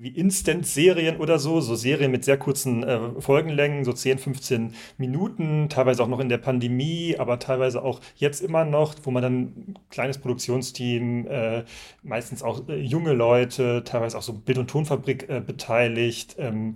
wie 0.00 0.08
Instant-Serien 0.08 1.18
oder 1.18 1.38
so, 1.38 1.60
so 1.60 1.74
Serien 1.74 2.10
mit 2.10 2.24
sehr 2.24 2.38
kurzen 2.38 2.82
äh, 2.82 3.20
Folgenlängen, 3.20 3.84
so 3.84 3.92
10, 3.92 4.18
15 4.18 4.74
Minuten, 4.96 5.68
teilweise 5.68 6.02
auch 6.02 6.08
noch 6.08 6.20
in 6.20 6.30
der 6.30 6.38
Pandemie, 6.38 7.16
aber 7.18 7.38
teilweise 7.38 7.82
auch 7.82 8.00
jetzt 8.16 8.40
immer 8.40 8.64
noch, 8.64 8.94
wo 9.02 9.10
man 9.10 9.22
dann 9.22 9.34
ein 9.42 9.74
kleines 9.90 10.16
Produktionsteam, 10.16 11.26
äh, 11.26 11.64
meistens 12.02 12.42
auch 12.42 12.66
äh, 12.68 12.80
junge 12.80 13.12
Leute, 13.12 13.84
teilweise 13.84 14.16
auch 14.16 14.22
so 14.22 14.32
Bild- 14.32 14.58
und 14.58 14.70
Tonfabrik 14.70 15.28
äh, 15.28 15.42
beteiligt, 15.46 16.36
ähm, 16.38 16.74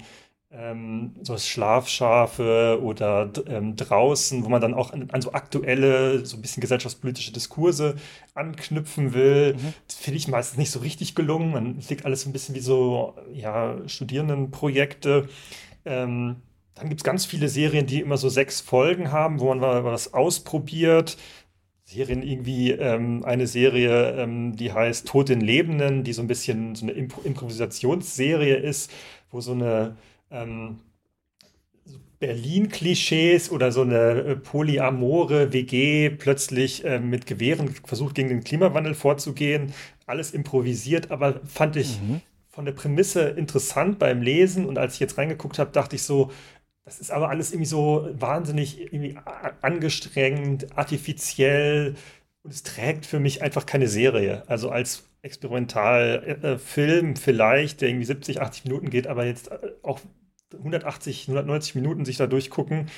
ähm, 0.57 1.13
so 1.23 1.37
Schlafschafe 1.37 2.79
oder 2.83 3.31
ähm, 3.47 3.77
draußen, 3.77 4.45
wo 4.45 4.49
man 4.49 4.61
dann 4.61 4.75
auch 4.75 4.93
an, 4.93 5.11
an, 5.11 5.21
so 5.21 5.33
aktuelle, 5.33 6.25
so 6.25 6.37
ein 6.37 6.43
bisschen 6.43 6.61
gesellschaftspolitische 6.61 7.33
Diskurse 7.33 7.97
anknüpfen 8.35 9.15
will. 9.15 9.55
Mhm. 9.55 9.75
Finde 9.89 10.19
ich 10.19 10.29
meistens 10.29 10.59
nicht 10.59 10.71
so 10.71 10.81
richtig 10.81 11.15
gelungen. 11.15 11.53
Man 11.53 11.79
liegt 11.89 12.05
alles 12.05 12.23
so 12.23 12.31
ein 12.31 12.33
bisschen 12.33 12.55
wie 12.55 12.61
so 12.61 13.17
ja, 13.33 13.77
Studierendenprojekte. 13.87 15.29
Ähm, 15.85 16.37
dann 16.75 16.89
gibt 16.89 17.01
es 17.01 17.05
ganz 17.05 17.25
viele 17.25 17.49
Serien, 17.49 17.87
die 17.87 18.01
immer 18.01 18.17
so 18.17 18.29
sechs 18.29 18.61
Folgen 18.61 19.13
haben, 19.13 19.41
wo 19.41 19.53
man 19.53 19.61
was 19.61 20.15
ausprobiert. 20.15 21.17
Serien 21.85 22.23
irgendwie, 22.23 22.71
ähm, 22.71 23.25
eine 23.25 23.47
Serie, 23.47 24.13
ähm, 24.13 24.57
die 24.57 24.73
heißt 24.73 25.07
Tod 25.07 25.31
in 25.31 25.41
Lebenden, 25.41 26.03
die 26.03 26.13
so 26.13 26.23
ein 26.23 26.29
bisschen 26.29 26.75
so 26.75 26.87
eine 26.87 26.93
Impro 26.93 27.21
Improvisationsserie 27.23 28.57
ist, 28.57 28.91
wo 29.31 29.41
so 29.41 29.53
eine 29.53 29.97
ähm, 30.31 30.81
Berlin-Klischees 32.19 33.51
oder 33.51 33.71
so 33.71 33.83
eine 33.83 34.21
äh, 34.21 34.37
polyamore 34.37 35.53
WG 35.53 36.11
plötzlich 36.11 36.85
äh, 36.85 36.99
mit 36.99 37.27
Gewehren 37.27 37.75
versucht, 37.85 38.15
gegen 38.15 38.31
den 38.31 38.45
Klimawandel 38.45 38.95
vorzugehen. 38.95 39.75
Alles 40.07 40.31
improvisiert, 40.33 41.11
aber 41.11 41.41
fand 41.45 41.77
ich 41.77 42.01
mhm. 42.01 42.23
von 42.49 42.65
der 42.65 42.73
Prämisse 42.73 43.29
interessant 43.29 43.99
beim 43.99 44.23
Lesen. 44.23 44.65
Und 44.65 44.79
als 44.79 44.95
ich 44.95 45.01
jetzt 45.01 45.19
reingeguckt 45.19 45.59
habe, 45.59 45.71
dachte 45.73 45.97
ich 45.97 46.03
so, 46.03 46.31
das 46.85 46.99
ist 46.99 47.11
aber 47.11 47.31
alles 47.31 47.51
irgendwie 47.51 47.69
so 47.69 48.09
wahnsinnig 48.13 48.81
irgendwie 48.81 49.19
angestrengt, 49.61 50.77
artifiziell. 50.77 51.95
Und 52.43 52.53
es 52.53 52.63
trägt 52.63 53.07
für 53.07 53.21
mich 53.21 53.43
einfach 53.43 53.67
keine 53.67 53.89
Serie. 53.89 54.45
Also 54.47 54.71
als 54.71 55.05
Experimentalfilm 55.25 57.13
äh, 57.13 57.17
vielleicht, 57.17 57.81
der 57.81 57.89
irgendwie 57.89 58.07
70, 58.07 58.41
80 58.41 58.65
Minuten 58.65 58.91
geht, 58.91 59.07
aber 59.07 59.25
jetzt 59.25 59.51
äh, 59.51 59.73
auch 59.83 60.01
180, 60.57 61.29
190 61.29 61.75
Minuten 61.75 62.05
sich 62.05 62.17
da 62.17 62.27
durchgucken, 62.27 62.91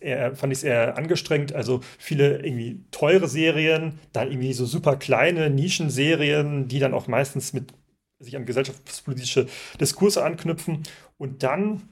eher, 0.00 0.34
fand 0.34 0.52
ich 0.52 0.58
es 0.58 0.64
eher 0.64 0.96
angestrengt. 0.98 1.54
Also 1.54 1.80
viele 1.98 2.44
irgendwie 2.44 2.84
teure 2.90 3.28
Serien, 3.28 3.98
dann 4.12 4.28
irgendwie 4.28 4.52
so 4.52 4.66
super 4.66 4.96
kleine 4.96 5.48
Nischenserien, 5.50 6.68
die 6.68 6.80
dann 6.80 6.94
auch 6.94 7.06
meistens 7.06 7.52
mit 7.52 7.72
sich 8.18 8.36
an 8.36 8.46
gesellschaftspolitische 8.46 9.46
Diskurse 9.80 10.24
anknüpfen. 10.24 10.82
Und 11.18 11.42
dann 11.42 11.82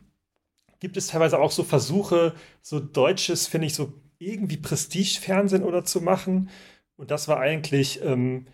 gibt 0.81 0.97
es 0.97 1.09
teilweise 1.09 1.39
auch 1.39 1.53
so 1.53 1.65
Versuche, 1.65 2.35
so 2.63 2.81
deutsches, 2.81 3.47
finde 3.47 3.69
ich, 3.69 3.75
so 3.75 3.93
irgendwie 4.19 4.57
Prestige-Fernsehen 4.57 5.63
oder 5.63 5.85
zu 5.85 6.01
machen, 6.01 6.51
Und 6.97 7.13
das 7.13 7.29
war 7.29 7.39
eigentlich 7.39 8.03
ähm, 8.03 8.47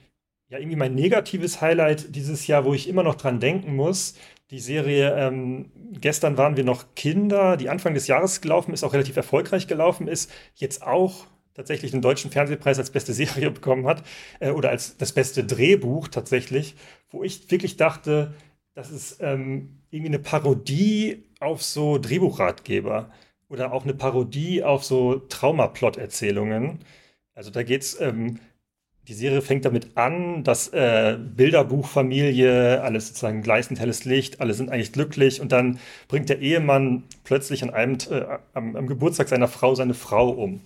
ja 0.48 0.58
irgendwie 0.58 0.76
mein 0.76 0.94
negatives 0.94 1.60
Highlight 1.60 2.14
dieses 2.14 2.46
Jahr, 2.46 2.64
wo 2.64 2.74
ich 2.74 2.88
immer 2.88 3.02
noch 3.02 3.14
dran 3.14 3.40
denken 3.40 3.74
muss. 3.76 4.14
Die 4.50 4.60
Serie, 4.60 5.14
ähm, 5.16 5.70
gestern 6.00 6.36
waren 6.36 6.56
wir 6.56 6.64
noch 6.64 6.94
Kinder, 6.94 7.56
die 7.56 7.68
Anfang 7.70 7.94
des 7.94 8.06
Jahres 8.06 8.40
gelaufen 8.40 8.72
ist, 8.72 8.84
auch 8.84 8.92
relativ 8.92 9.16
erfolgreich 9.16 9.66
gelaufen 9.66 10.06
ist, 10.06 10.30
jetzt 10.54 10.82
auch 10.82 11.26
tatsächlich 11.54 11.92
den 11.92 12.02
deutschen 12.02 12.30
Fernsehpreis 12.30 12.78
als 12.78 12.90
beste 12.90 13.12
Serie 13.14 13.50
bekommen 13.50 13.86
hat 13.86 14.02
äh, 14.40 14.50
oder 14.50 14.70
als 14.70 14.96
das 14.96 15.12
beste 15.12 15.44
Drehbuch 15.44 16.08
tatsächlich, 16.08 16.74
wo 17.10 17.22
ich 17.22 17.50
wirklich 17.50 17.76
dachte, 17.76 18.34
das 18.74 18.90
ist 18.90 19.18
ähm, 19.20 19.78
irgendwie 19.90 20.10
eine 20.10 20.18
Parodie 20.18 21.24
auf 21.40 21.62
so 21.62 21.98
Drehbuchratgeber 21.98 23.10
oder 23.48 23.72
auch 23.72 23.84
eine 23.84 23.94
Parodie 23.94 24.64
auf 24.64 24.84
so 24.84 25.16
Traumaplot-Erzählungen. 25.16 26.80
Also 27.34 27.50
da 27.50 27.62
geht's, 27.62 28.00
ähm, 28.00 28.40
die 29.08 29.14
Serie 29.14 29.42
fängt 29.42 29.64
damit 29.64 29.96
an, 29.96 30.44
dass 30.44 30.68
äh, 30.68 31.18
Bilderbuchfamilie, 31.18 32.82
alles 32.82 33.08
sozusagen 33.08 33.42
gleißend 33.42 33.78
helles 33.78 34.04
Licht, 34.04 34.40
alle 34.40 34.54
sind 34.54 34.70
eigentlich 34.70 34.92
glücklich 34.92 35.40
und 35.40 35.52
dann 35.52 35.78
bringt 36.08 36.28
der 36.30 36.40
Ehemann 36.40 37.04
plötzlich 37.22 37.62
an 37.62 37.70
einem, 37.70 37.98
äh, 38.10 38.38
am, 38.54 38.76
am 38.76 38.86
Geburtstag 38.86 39.28
seiner 39.28 39.48
Frau 39.48 39.74
seine 39.74 39.94
Frau 39.94 40.30
um. 40.30 40.62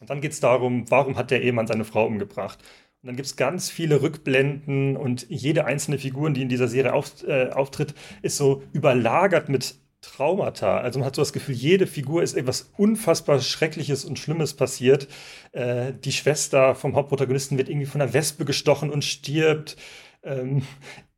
Und 0.00 0.10
dann 0.10 0.20
geht 0.20 0.32
es 0.32 0.40
darum, 0.40 0.90
warum 0.90 1.16
hat 1.16 1.30
der 1.30 1.42
Ehemann 1.42 1.68
seine 1.68 1.84
Frau 1.84 2.04
umgebracht? 2.06 2.58
Und 3.02 3.08
dann 3.08 3.16
gibt 3.16 3.26
es 3.26 3.36
ganz 3.36 3.70
viele 3.70 4.02
Rückblenden 4.02 4.96
und 4.96 5.26
jede 5.28 5.64
einzelne 5.64 5.98
Figur, 5.98 6.30
die 6.30 6.42
in 6.42 6.48
dieser 6.48 6.68
Serie 6.68 6.92
auf, 6.92 7.22
äh, 7.26 7.50
auftritt, 7.50 7.94
ist 8.22 8.36
so 8.36 8.62
überlagert 8.72 9.48
mit 9.48 9.76
Traumata. 10.02 10.78
Also 10.78 10.98
man 10.98 11.06
hat 11.06 11.16
so 11.16 11.22
das 11.22 11.32
Gefühl, 11.32 11.54
jede 11.54 11.86
Figur 11.86 12.22
ist 12.22 12.34
etwas 12.34 12.70
unfassbar 12.76 13.40
Schreckliches 13.40 14.04
und 14.04 14.18
Schlimmes 14.18 14.54
passiert. 14.54 15.08
Äh, 15.52 15.94
die 15.94 16.12
Schwester 16.12 16.74
vom 16.74 16.94
Hauptprotagonisten 16.94 17.56
wird 17.56 17.68
irgendwie 17.70 17.86
von 17.86 18.02
einer 18.02 18.12
Wespe 18.12 18.44
gestochen 18.44 18.90
und 18.90 19.04
stirbt. 19.04 19.76
Ähm, 20.22 20.62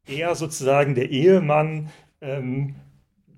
er 0.07 0.35
sozusagen, 0.35 0.95
der 0.95 1.11
Ehemann, 1.11 1.91
ähm, 2.21 2.77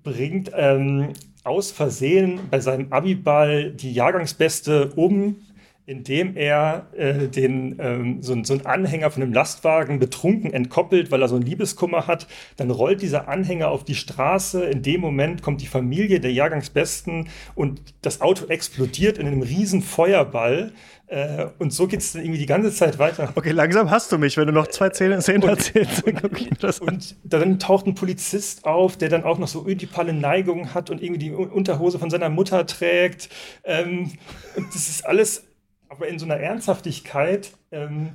bringt 0.03 0.51
ähm, 0.53 1.13
aus 1.43 1.71
Versehen 1.71 2.39
bei 2.51 2.59
seinem 2.59 2.91
Abiball 2.91 3.71
die 3.71 3.93
Jahrgangsbeste 3.93 4.91
um, 4.95 5.46
indem 5.87 6.35
er 6.35 6.87
äh, 6.97 7.29
den, 7.29 7.77
ähm, 7.79 8.21
so, 8.21 8.35
so 8.43 8.53
einen 8.53 8.65
Anhänger 8.65 9.09
von 9.09 9.23
einem 9.23 9.31
Lastwagen 9.31 9.99
betrunken 9.99 10.51
entkoppelt, 10.51 11.11
weil 11.11 11.21
er 11.21 11.29
so 11.29 11.35
einen 11.35 11.45
Liebeskummer 11.45 12.07
hat. 12.07 12.27
Dann 12.57 12.71
rollt 12.71 13.01
dieser 13.01 13.29
Anhänger 13.29 13.69
auf 13.69 13.85
die 13.85 13.95
Straße. 13.95 14.65
In 14.65 14.83
dem 14.83 14.99
Moment 14.99 15.41
kommt 15.41 15.61
die 15.61 15.67
Familie 15.67 16.19
der 16.19 16.33
Jahrgangsbesten 16.33 17.29
und 17.55 17.81
das 18.01 18.19
Auto 18.19 18.47
explodiert 18.47 19.17
in 19.17 19.27
einem 19.27 19.41
riesen 19.41 19.81
Feuerball. 19.81 20.73
Äh, 21.07 21.45
und 21.57 21.71
so 21.71 21.87
geht 21.87 22.01
es 22.01 22.13
irgendwie 22.15 22.39
die 22.39 22.45
ganze 22.45 22.73
Zeit 22.73 22.99
weiter. 22.99 23.31
Okay, 23.35 23.51
langsam 23.51 23.89
hast 23.89 24.11
du 24.11 24.17
mich, 24.17 24.35
wenn 24.35 24.47
du 24.47 24.51
noch 24.51 24.67
zwei 24.67 24.89
Szenen 24.89 25.13
erzählst. 25.13 26.03
Und, 26.03 26.81
und, 26.81 27.15
dann 27.23 27.59
taucht 27.59 27.87
ein 27.87 27.95
Polizist 27.95 28.65
auf, 28.65 28.97
der 28.97 29.07
dann 29.07 29.23
auch 29.23 29.37
noch 29.39 29.47
so 29.47 29.65
ödipale 29.65 30.11
Neigungen 30.11 30.73
hat 30.73 30.89
und 30.89 31.01
irgendwie 31.01 31.19
die 31.19 31.31
Unterhose 31.31 31.97
von 31.97 32.09
seiner 32.09 32.29
Mutter 32.29 32.65
trägt. 32.65 33.29
Ähm, 33.63 34.11
und 34.57 34.67
das 34.75 34.89
ist 34.89 35.05
alles 35.05 35.46
aber 35.89 36.07
in 36.07 36.19
so 36.19 36.25
einer 36.25 36.37
Ernsthaftigkeit 36.37 37.51
ähm, 37.71 38.11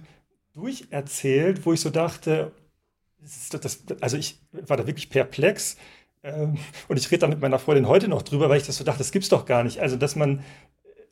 durcherzählt, 0.54 1.64
wo 1.64 1.72
ich 1.72 1.80
so 1.80 1.90
dachte, 1.90 2.52
das, 3.50 3.84
also 4.00 4.16
ich 4.16 4.40
war 4.52 4.76
da 4.76 4.86
wirklich 4.86 5.10
perplex. 5.10 5.76
Ähm, 6.22 6.58
und 6.88 6.98
ich 6.98 7.10
rede 7.10 7.20
da 7.20 7.28
mit 7.28 7.40
meiner 7.40 7.58
Freundin 7.58 7.88
heute 7.88 8.08
noch 8.08 8.22
drüber, 8.22 8.48
weil 8.48 8.58
ich 8.58 8.66
das 8.66 8.76
so 8.76 8.84
dachte, 8.84 8.98
das 8.98 9.12
gibt's 9.12 9.28
doch 9.28 9.46
gar 9.46 9.64
nicht. 9.64 9.80
Also, 9.80 9.96
dass 9.96 10.16
man 10.16 10.42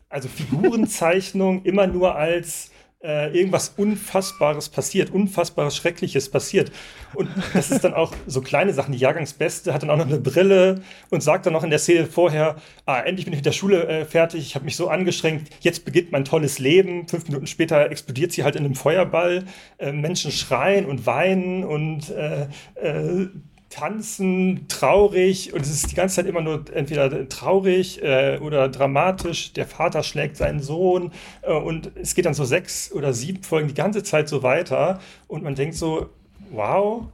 also 0.09 0.29
Figurenzeichnung 0.29 1.65
immer 1.65 1.87
nur 1.87 2.17
als 2.17 2.71
äh, 3.03 3.35
irgendwas 3.37 3.73
Unfassbares 3.77 4.69
passiert, 4.69 5.11
Unfassbares 5.11 5.75
Schreckliches 5.77 6.29
passiert. 6.29 6.71
Und 7.15 7.31
das 7.55 7.71
ist 7.71 7.83
dann 7.83 7.95
auch 7.95 8.13
so 8.27 8.41
kleine 8.43 8.73
Sachen. 8.75 8.93
Die 8.93 8.99
Jahrgangsbeste 8.99 9.73
hat 9.73 9.83
dann 9.83 9.91
auch 9.91 9.97
noch 9.97 10.07
eine 10.07 10.19
Brille 10.19 10.83
und 11.09 11.23
sagt 11.23 11.47
dann 11.47 11.55
noch 11.55 11.65
in 11.65 11.71
der 11.71 11.79
Szene 11.79 12.07
vorher, 12.07 12.57
ah, 12.87 13.01
endlich 13.01 13.25
bin 13.25 13.33
ich 13.33 13.39
mit 13.39 13.47
der 13.47 13.53
Schule 13.53 13.87
äh, 13.87 14.05
fertig, 14.05 14.41
ich 14.41 14.55
habe 14.55 14.65
mich 14.65 14.77
so 14.77 14.89
angestrengt, 14.89 15.49
jetzt 15.61 15.85
beginnt 15.85 16.13
mein 16.13 16.25
tolles 16.25 16.59
Leben. 16.59 17.09
Fünf 17.09 17.27
Minuten 17.27 17.47
später 17.47 17.91
explodiert 17.91 18.33
sie 18.33 18.45
halt 18.45 18.57
in 18.57 18.65
einem 18.65 18.75
Feuerball. 18.75 19.45
Äh, 19.79 19.93
Menschen 19.93 20.31
schreien 20.31 20.85
und 20.85 21.07
weinen 21.07 21.65
und 21.65 22.11
äh, 22.11 22.49
äh, 22.75 23.29
tanzen, 23.71 24.67
traurig 24.69 25.55
und 25.55 25.63
es 25.63 25.71
ist 25.71 25.91
die 25.91 25.95
ganze 25.95 26.17
Zeit 26.17 26.27
immer 26.27 26.43
nur 26.43 26.65
entweder 26.75 27.29
traurig 27.29 28.03
äh, 28.03 28.39
oder 28.43 28.69
dramatisch. 28.69 29.53
Der 29.53 29.67
Vater 29.67 30.03
schlägt 30.03 30.37
seinen 30.37 30.61
Sohn 30.61 31.13
äh, 31.43 31.53
und 31.53 31.93
es 31.95 32.15
geht 32.15 32.27
dann 32.27 32.35
so 32.35 32.45
sechs 32.45 32.93
oder 32.93 33.15
sieben 33.15 33.43
Folgen 33.43 33.69
die 33.69 33.75
ganze 33.75 34.03
Zeit 34.03 34.29
so 34.29 34.43
weiter 34.43 35.01
und 35.29 35.45
man 35.45 35.55
denkt 35.55 35.77
so, 35.77 36.11
wow. 36.51 37.07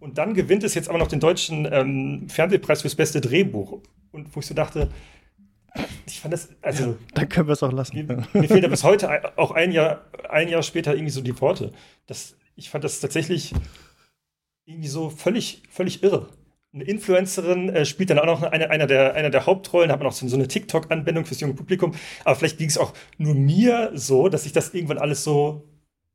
Und 0.00 0.16
dann 0.16 0.32
gewinnt 0.32 0.64
es 0.64 0.74
jetzt 0.74 0.88
aber 0.88 0.98
noch 0.98 1.08
den 1.08 1.20
deutschen 1.20 1.68
ähm, 1.70 2.28
Fernsehpreis 2.28 2.82
fürs 2.82 2.94
beste 2.94 3.20
Drehbuch. 3.20 3.80
Und 4.12 4.34
wo 4.34 4.40
ich 4.40 4.46
so 4.46 4.54
dachte, 4.54 4.88
ich 6.06 6.20
fand 6.20 6.32
das, 6.32 6.48
also. 6.62 6.84
Ja, 6.84 6.94
dann 7.14 7.28
können 7.28 7.48
wir 7.48 7.52
es 7.52 7.62
auch 7.62 7.72
lassen. 7.72 7.96
Mir, 7.96 8.26
mir 8.32 8.48
fehlt 8.48 8.62
ja 8.62 8.68
bis 8.68 8.84
heute 8.84 9.36
auch 9.36 9.50
ein 9.50 9.72
Jahr, 9.72 10.02
ein 10.30 10.48
Jahr 10.48 10.62
später 10.62 10.94
irgendwie 10.94 11.10
so 11.10 11.20
die 11.20 11.38
Worte. 11.40 11.72
Das, 12.06 12.36
ich 12.56 12.70
fand 12.70 12.84
das 12.84 13.00
tatsächlich 13.00 13.52
irgendwie 14.68 14.88
so 14.88 15.08
völlig, 15.10 15.62
völlig 15.70 16.02
irre. 16.02 16.28
Eine 16.74 16.84
Influencerin 16.84 17.70
äh, 17.70 17.86
spielt 17.86 18.10
dann 18.10 18.18
auch 18.18 18.26
noch 18.26 18.42
eine, 18.42 18.68
einer, 18.68 18.86
der, 18.86 19.14
einer 19.14 19.30
der 19.30 19.46
Hauptrollen, 19.46 19.90
hat 19.90 19.98
man 19.98 20.06
auch 20.06 20.12
so, 20.12 20.28
so 20.28 20.36
eine 20.36 20.46
TikTok-Anbindung 20.46 21.24
fürs 21.24 21.40
junge 21.40 21.54
Publikum. 21.54 21.94
Aber 22.24 22.36
vielleicht 22.36 22.58
ging 22.58 22.68
es 22.68 22.76
auch 22.76 22.92
nur 23.16 23.34
mir 23.34 23.90
so, 23.94 24.28
dass 24.28 24.44
ich 24.44 24.52
das 24.52 24.74
irgendwann 24.74 24.98
alles 24.98 25.24
so 25.24 25.66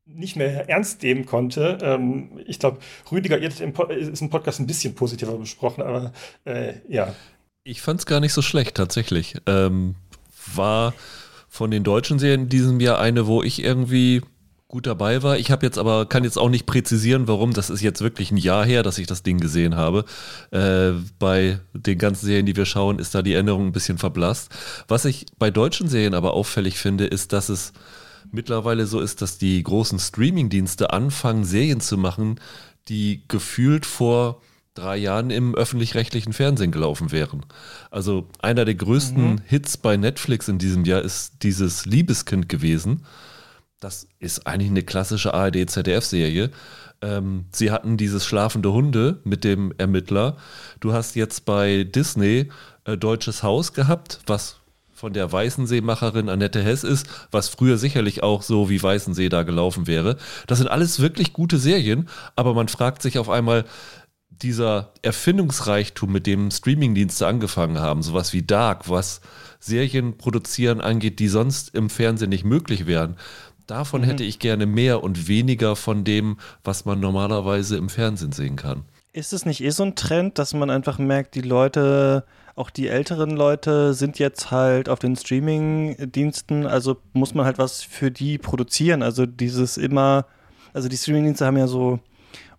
nicht 0.05 0.35
mehr 0.35 0.69
ernst 0.69 1.01
nehmen 1.01 1.25
konnte. 1.25 1.79
Ähm, 1.81 2.39
ich 2.45 2.59
glaube, 2.59 2.77
Rüdiger 3.11 3.39
ihr 3.39 3.47
ist 3.47 3.61
im 4.21 4.29
Podcast 4.29 4.59
ein 4.59 4.67
bisschen 4.67 4.93
positiver 4.93 5.35
besprochen, 5.37 5.81
aber 5.81 6.13
äh, 6.45 6.73
ja. 6.87 7.15
Ich 7.63 7.81
fand 7.81 8.01
es 8.01 8.05
gar 8.05 8.19
nicht 8.19 8.33
so 8.33 8.43
schlecht, 8.43 8.75
tatsächlich. 8.75 9.35
Ähm, 9.47 9.95
war 10.53 10.93
von 11.49 11.71
den 11.71 11.83
deutschen 11.83 12.19
Serien 12.19 12.41
in 12.41 12.49
diesem 12.49 12.79
Jahr 12.79 12.99
eine, 12.99 13.25
wo 13.25 13.41
ich 13.41 13.63
irgendwie 13.63 14.21
gut 14.73 14.87
dabei 14.87 15.21
war. 15.21 15.37
Ich 15.37 15.51
habe 15.51 15.63
jetzt 15.67 15.77
aber, 15.77 16.07
kann 16.07 16.23
jetzt 16.23 16.39
auch 16.39 16.49
nicht 16.49 16.65
präzisieren, 16.65 17.27
warum. 17.27 17.53
Das 17.53 17.69
ist 17.69 17.81
jetzt 17.81 18.01
wirklich 18.01 18.31
ein 18.31 18.37
Jahr 18.37 18.65
her, 18.65 18.81
dass 18.81 18.97
ich 18.97 19.05
das 19.05 19.21
Ding 19.21 19.37
gesehen 19.39 19.75
habe. 19.75 20.03
Äh, 20.49 20.93
bei 21.19 21.59
den 21.73 21.99
ganzen 21.99 22.25
Serien, 22.25 22.47
die 22.47 22.55
wir 22.55 22.65
schauen, 22.65 22.97
ist 22.97 23.13
da 23.13 23.21
die 23.21 23.33
Erinnerung 23.35 23.67
ein 23.67 23.71
bisschen 23.71 23.99
verblasst. 23.99 24.51
Was 24.87 25.05
ich 25.05 25.27
bei 25.37 25.51
deutschen 25.51 25.89
Serien 25.89 26.15
aber 26.15 26.33
auffällig 26.33 26.79
finde, 26.79 27.05
ist, 27.05 27.33
dass 27.33 27.49
es 27.49 27.71
mittlerweile 28.31 28.87
so 28.87 28.99
ist, 28.99 29.21
dass 29.21 29.37
die 29.37 29.61
großen 29.61 29.99
Streaming-Dienste 29.99 30.91
anfangen, 30.91 31.45
Serien 31.45 31.79
zu 31.79 31.95
machen, 31.95 32.39
die 32.87 33.21
gefühlt 33.27 33.85
vor 33.85 34.41
drei 34.73 34.97
Jahren 34.97 35.29
im 35.29 35.53
öffentlich-rechtlichen 35.53 36.33
Fernsehen 36.33 36.71
gelaufen 36.71 37.11
wären. 37.11 37.45
Also 37.91 38.27
einer 38.39 38.65
der 38.65 38.73
größten 38.73 39.33
mhm. 39.33 39.41
Hits 39.45 39.77
bei 39.77 39.97
Netflix 39.97 40.47
in 40.47 40.57
diesem 40.57 40.83
Jahr 40.83 41.03
ist 41.03 41.43
dieses 41.43 41.85
Liebeskind 41.85 42.49
gewesen 42.49 43.03
das 43.83 44.07
ist 44.19 44.47
eigentlich 44.47 44.69
eine 44.69 44.83
klassische 44.83 45.33
ARD-ZDF-Serie. 45.33 46.51
Ähm, 47.01 47.45
sie 47.51 47.71
hatten 47.71 47.97
dieses 47.97 48.25
Schlafende 48.25 48.71
Hunde 48.71 49.19
mit 49.25 49.43
dem 49.43 49.73
Ermittler. 49.77 50.37
Du 50.79 50.93
hast 50.93 51.15
jetzt 51.15 51.45
bei 51.45 51.83
Disney 51.83 52.49
äh, 52.85 52.97
Deutsches 52.97 53.43
Haus 53.43 53.73
gehabt, 53.73 54.19
was 54.25 54.57
von 54.93 55.11
der 55.11 55.29
Weißensee-Macherin 55.31 56.29
Annette 56.29 56.63
Hess 56.63 56.85
ist, 56.85 57.07
was 57.29 57.49
früher 57.49 57.77
sicherlich 57.77 58.23
auch 58.23 58.41
so 58.41 58.69
wie 58.69 58.81
Weißensee 58.81 59.27
da 59.27 59.43
gelaufen 59.43 59.85
wäre. 59.85 60.15
Das 60.47 60.59
sind 60.59 60.69
alles 60.69 61.01
wirklich 61.01 61.33
gute 61.33 61.57
Serien, 61.57 62.07
aber 62.37 62.53
man 62.53 62.69
fragt 62.69 63.01
sich 63.01 63.19
auf 63.19 63.29
einmal, 63.29 63.65
dieser 64.29 64.93
Erfindungsreichtum, 65.01 66.11
mit 66.11 66.25
dem 66.27 66.51
Streamingdienste 66.51 67.27
angefangen 67.27 67.79
haben, 67.79 68.01
sowas 68.01 68.33
wie 68.33 68.41
Dark, 68.43 68.89
was 68.89 69.21
Serien 69.59 70.17
produzieren 70.17 70.81
angeht, 70.81 71.19
die 71.19 71.27
sonst 71.27 71.73
im 71.75 71.89
Fernsehen 71.89 72.29
nicht 72.29 72.43
möglich 72.43 72.85
wären, 72.85 73.15
Davon 73.67 74.01
mhm. 74.01 74.05
hätte 74.05 74.23
ich 74.23 74.39
gerne 74.39 74.65
mehr 74.65 75.03
und 75.03 75.27
weniger 75.27 75.75
von 75.75 76.03
dem, 76.03 76.37
was 76.63 76.85
man 76.85 76.99
normalerweise 76.99 77.77
im 77.77 77.89
Fernsehen 77.89 78.31
sehen 78.31 78.55
kann. 78.55 78.83
Ist 79.13 79.31
es 79.31 79.45
nicht 79.45 79.63
eh 79.63 79.69
so 79.69 79.83
ein 79.83 79.95
Trend, 79.95 80.39
dass 80.39 80.53
man 80.53 80.69
einfach 80.69 80.97
merkt, 80.97 81.35
die 81.35 81.41
Leute, 81.41 82.25
auch 82.55 82.69
die 82.69 82.87
älteren 82.87 83.31
Leute, 83.31 83.93
sind 83.93 84.17
jetzt 84.17 84.49
halt 84.49 84.89
auf 84.89 84.99
den 84.99 85.15
Streaming-Diensten, 85.15 86.65
also 86.65 86.97
muss 87.13 87.35
man 87.35 87.45
halt 87.45 87.59
was 87.59 87.83
für 87.83 88.09
die 88.09 88.37
produzieren. 88.39 89.03
Also 89.03 89.25
dieses 89.25 89.77
immer, 89.77 90.25
also 90.73 90.89
die 90.89 90.97
Streaming-Dienste 90.97 91.45
haben 91.45 91.57
ja 91.57 91.67
so 91.67 91.99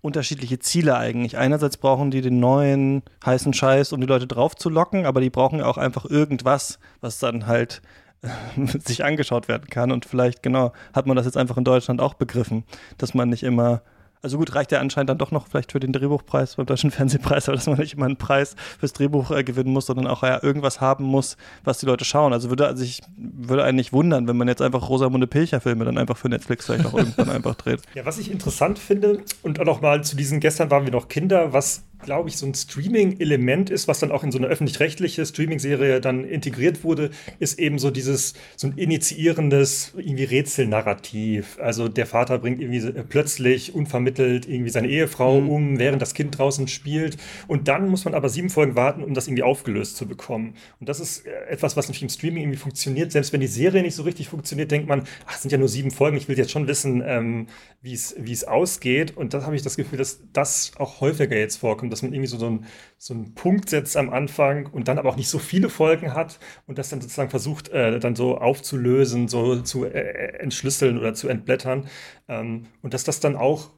unterschiedliche 0.04 0.58
Ziele 0.58 0.98
eigentlich. 0.98 1.38
Einerseits 1.38 1.78
brauchen 1.78 2.10
die 2.10 2.20
den 2.20 2.38
neuen 2.38 3.02
heißen 3.24 3.54
Scheiß, 3.54 3.92
um 3.92 4.00
die 4.00 4.06
Leute 4.06 4.26
drauf 4.26 4.54
zu 4.54 4.68
locken, 4.68 5.06
aber 5.06 5.22
die 5.22 5.30
brauchen 5.30 5.60
ja 5.60 5.64
auch 5.64 5.78
einfach 5.78 6.04
irgendwas, 6.04 6.78
was 7.00 7.18
dann 7.18 7.46
halt 7.46 7.80
sich 8.84 9.04
angeschaut 9.04 9.48
werden 9.48 9.68
kann. 9.68 9.92
Und 9.92 10.04
vielleicht, 10.04 10.42
genau, 10.42 10.72
hat 10.92 11.06
man 11.06 11.16
das 11.16 11.26
jetzt 11.26 11.36
einfach 11.36 11.56
in 11.56 11.64
Deutschland 11.64 12.00
auch 12.00 12.14
begriffen, 12.14 12.64
dass 12.98 13.14
man 13.14 13.28
nicht 13.28 13.42
immer, 13.42 13.82
Also 14.22 14.38
gut, 14.38 14.54
reicht 14.54 14.72
ja 14.72 14.80
anscheinend 14.80 15.10
dann 15.10 15.18
doch 15.18 15.32
noch 15.32 15.48
vielleicht 15.48 15.72
für 15.72 15.80
den 15.80 15.92
Drehbuchpreis 15.92 16.56
beim 16.56 16.64
Deutschen 16.64 16.90
Fernsehpreis, 16.90 17.48
aber 17.48 17.56
dass 17.56 17.66
man 17.66 17.78
nicht 17.78 17.94
immer 17.94 18.06
einen 18.06 18.16
Preis 18.16 18.56
fürs 18.78 18.94
Drehbuch 18.94 19.30
äh, 19.30 19.44
gewinnen 19.44 19.72
muss, 19.72 19.86
sondern 19.86 20.06
auch 20.06 20.22
ja 20.22 20.42
irgendwas 20.42 20.80
haben 20.80 21.04
muss, 21.04 21.36
was 21.62 21.78
die 21.78 21.86
Leute 21.86 22.04
schauen. 22.04 22.32
Also 22.32 22.48
würde 22.48 22.66
also 22.66 22.82
ich 22.82 23.02
würde 23.16 23.64
eigentlich 23.64 23.92
wundern, 23.92 24.26
wenn 24.26 24.36
man 24.36 24.48
jetzt 24.48 24.62
einfach 24.62 24.88
Rosamunde 24.88 25.26
Pilcher 25.26 25.60
Filme 25.60 25.84
dann 25.84 25.98
einfach 25.98 26.16
für 26.16 26.28
Netflix 26.28 26.66
vielleicht 26.66 26.86
auch 26.86 26.94
irgendwann 26.94 27.28
einfach 27.36 27.54
dreht. 27.54 27.82
Ja, 27.94 28.06
was 28.06 28.18
ich 28.18 28.30
interessant 28.30 28.78
finde 28.78 29.18
und 29.42 29.60
auch 29.60 29.66
noch 29.66 29.80
mal 29.82 30.02
zu 30.02 30.16
diesen 30.16 30.40
gestern 30.40 30.70
waren 30.70 30.84
wir 30.86 30.92
noch 30.92 31.08
Kinder, 31.08 31.52
was 31.52 31.84
glaube 32.02 32.28
ich, 32.28 32.36
so 32.36 32.46
ein 32.46 32.54
Streaming-Element 32.54 33.70
ist, 33.70 33.88
was 33.88 33.98
dann 33.98 34.12
auch 34.12 34.22
in 34.22 34.32
so 34.32 34.38
eine 34.38 34.46
öffentlich-rechtliche 34.46 35.24
Streaming-Serie 35.24 36.00
dann 36.00 36.24
integriert 36.24 36.84
wurde, 36.84 37.10
ist 37.38 37.58
eben 37.58 37.78
so 37.78 37.90
dieses, 37.90 38.34
so 38.56 38.68
ein 38.68 38.76
initiierendes 38.76 39.92
irgendwie 39.96 40.24
Rätselnarrativ. 40.24 41.58
Also 41.60 41.88
der 41.88 42.06
Vater 42.06 42.38
bringt 42.38 42.60
irgendwie 42.60 43.02
plötzlich 43.08 43.74
unvermittelt 43.74 44.46
irgendwie 44.48 44.70
seine 44.70 44.88
Ehefrau 44.88 45.40
mhm. 45.40 45.50
um, 45.50 45.78
während 45.78 46.02
das 46.02 46.14
Kind 46.14 46.38
draußen 46.38 46.68
spielt. 46.68 47.16
Und 47.48 47.68
dann 47.68 47.88
muss 47.88 48.04
man 48.04 48.14
aber 48.14 48.28
sieben 48.28 48.50
Folgen 48.50 48.76
warten, 48.76 49.02
um 49.02 49.14
das 49.14 49.26
irgendwie 49.26 49.42
aufgelöst 49.42 49.96
zu 49.96 50.06
bekommen. 50.06 50.54
Und 50.80 50.88
das 50.88 51.00
ist 51.00 51.26
äh, 51.26 51.30
etwas, 51.48 51.76
was 51.76 51.88
natürlich 51.88 52.02
im 52.02 52.08
Streaming 52.10 52.42
irgendwie 52.42 52.58
funktioniert. 52.58 53.12
Selbst 53.12 53.32
wenn 53.32 53.40
die 53.40 53.46
Serie 53.46 53.82
nicht 53.82 53.94
so 53.94 54.02
richtig 54.02 54.28
funktioniert, 54.28 54.70
denkt 54.70 54.88
man, 54.88 55.04
ach, 55.26 55.36
es 55.36 55.42
sind 55.42 55.52
ja 55.52 55.58
nur 55.58 55.68
sieben 55.68 55.90
Folgen, 55.90 56.16
ich 56.16 56.28
will 56.28 56.36
jetzt 56.36 56.50
schon 56.50 56.66
wissen, 56.66 57.02
ähm, 57.04 57.46
wie 57.80 57.92
es 57.92 58.44
ausgeht. 58.44 59.16
Und 59.16 59.34
da 59.34 59.42
habe 59.42 59.56
ich 59.56 59.62
das 59.62 59.76
Gefühl, 59.76 59.98
dass 59.98 60.20
das 60.32 60.72
auch 60.78 61.00
häufiger 61.00 61.36
jetzt 61.36 61.56
vorkommt 61.56 61.83
dass 61.90 62.02
man 62.02 62.12
irgendwie 62.12 62.28
so, 62.28 62.38
so, 62.38 62.46
einen, 62.46 62.66
so 62.98 63.14
einen 63.14 63.34
Punkt 63.34 63.70
setzt 63.70 63.96
am 63.96 64.10
Anfang 64.10 64.66
und 64.66 64.88
dann 64.88 64.98
aber 64.98 65.10
auch 65.10 65.16
nicht 65.16 65.28
so 65.28 65.38
viele 65.38 65.68
Folgen 65.68 66.14
hat 66.14 66.38
und 66.66 66.78
das 66.78 66.88
dann 66.88 67.00
sozusagen 67.00 67.30
versucht, 67.30 67.68
äh, 67.68 67.98
dann 67.98 68.16
so 68.16 68.38
aufzulösen, 68.38 69.28
so 69.28 69.60
zu 69.60 69.84
äh, 69.84 70.38
entschlüsseln 70.38 70.98
oder 70.98 71.14
zu 71.14 71.28
entblättern. 71.28 71.88
Ähm, 72.28 72.66
und 72.82 72.94
dass 72.94 73.04
das 73.04 73.20
dann 73.20 73.36
auch, 73.36 73.70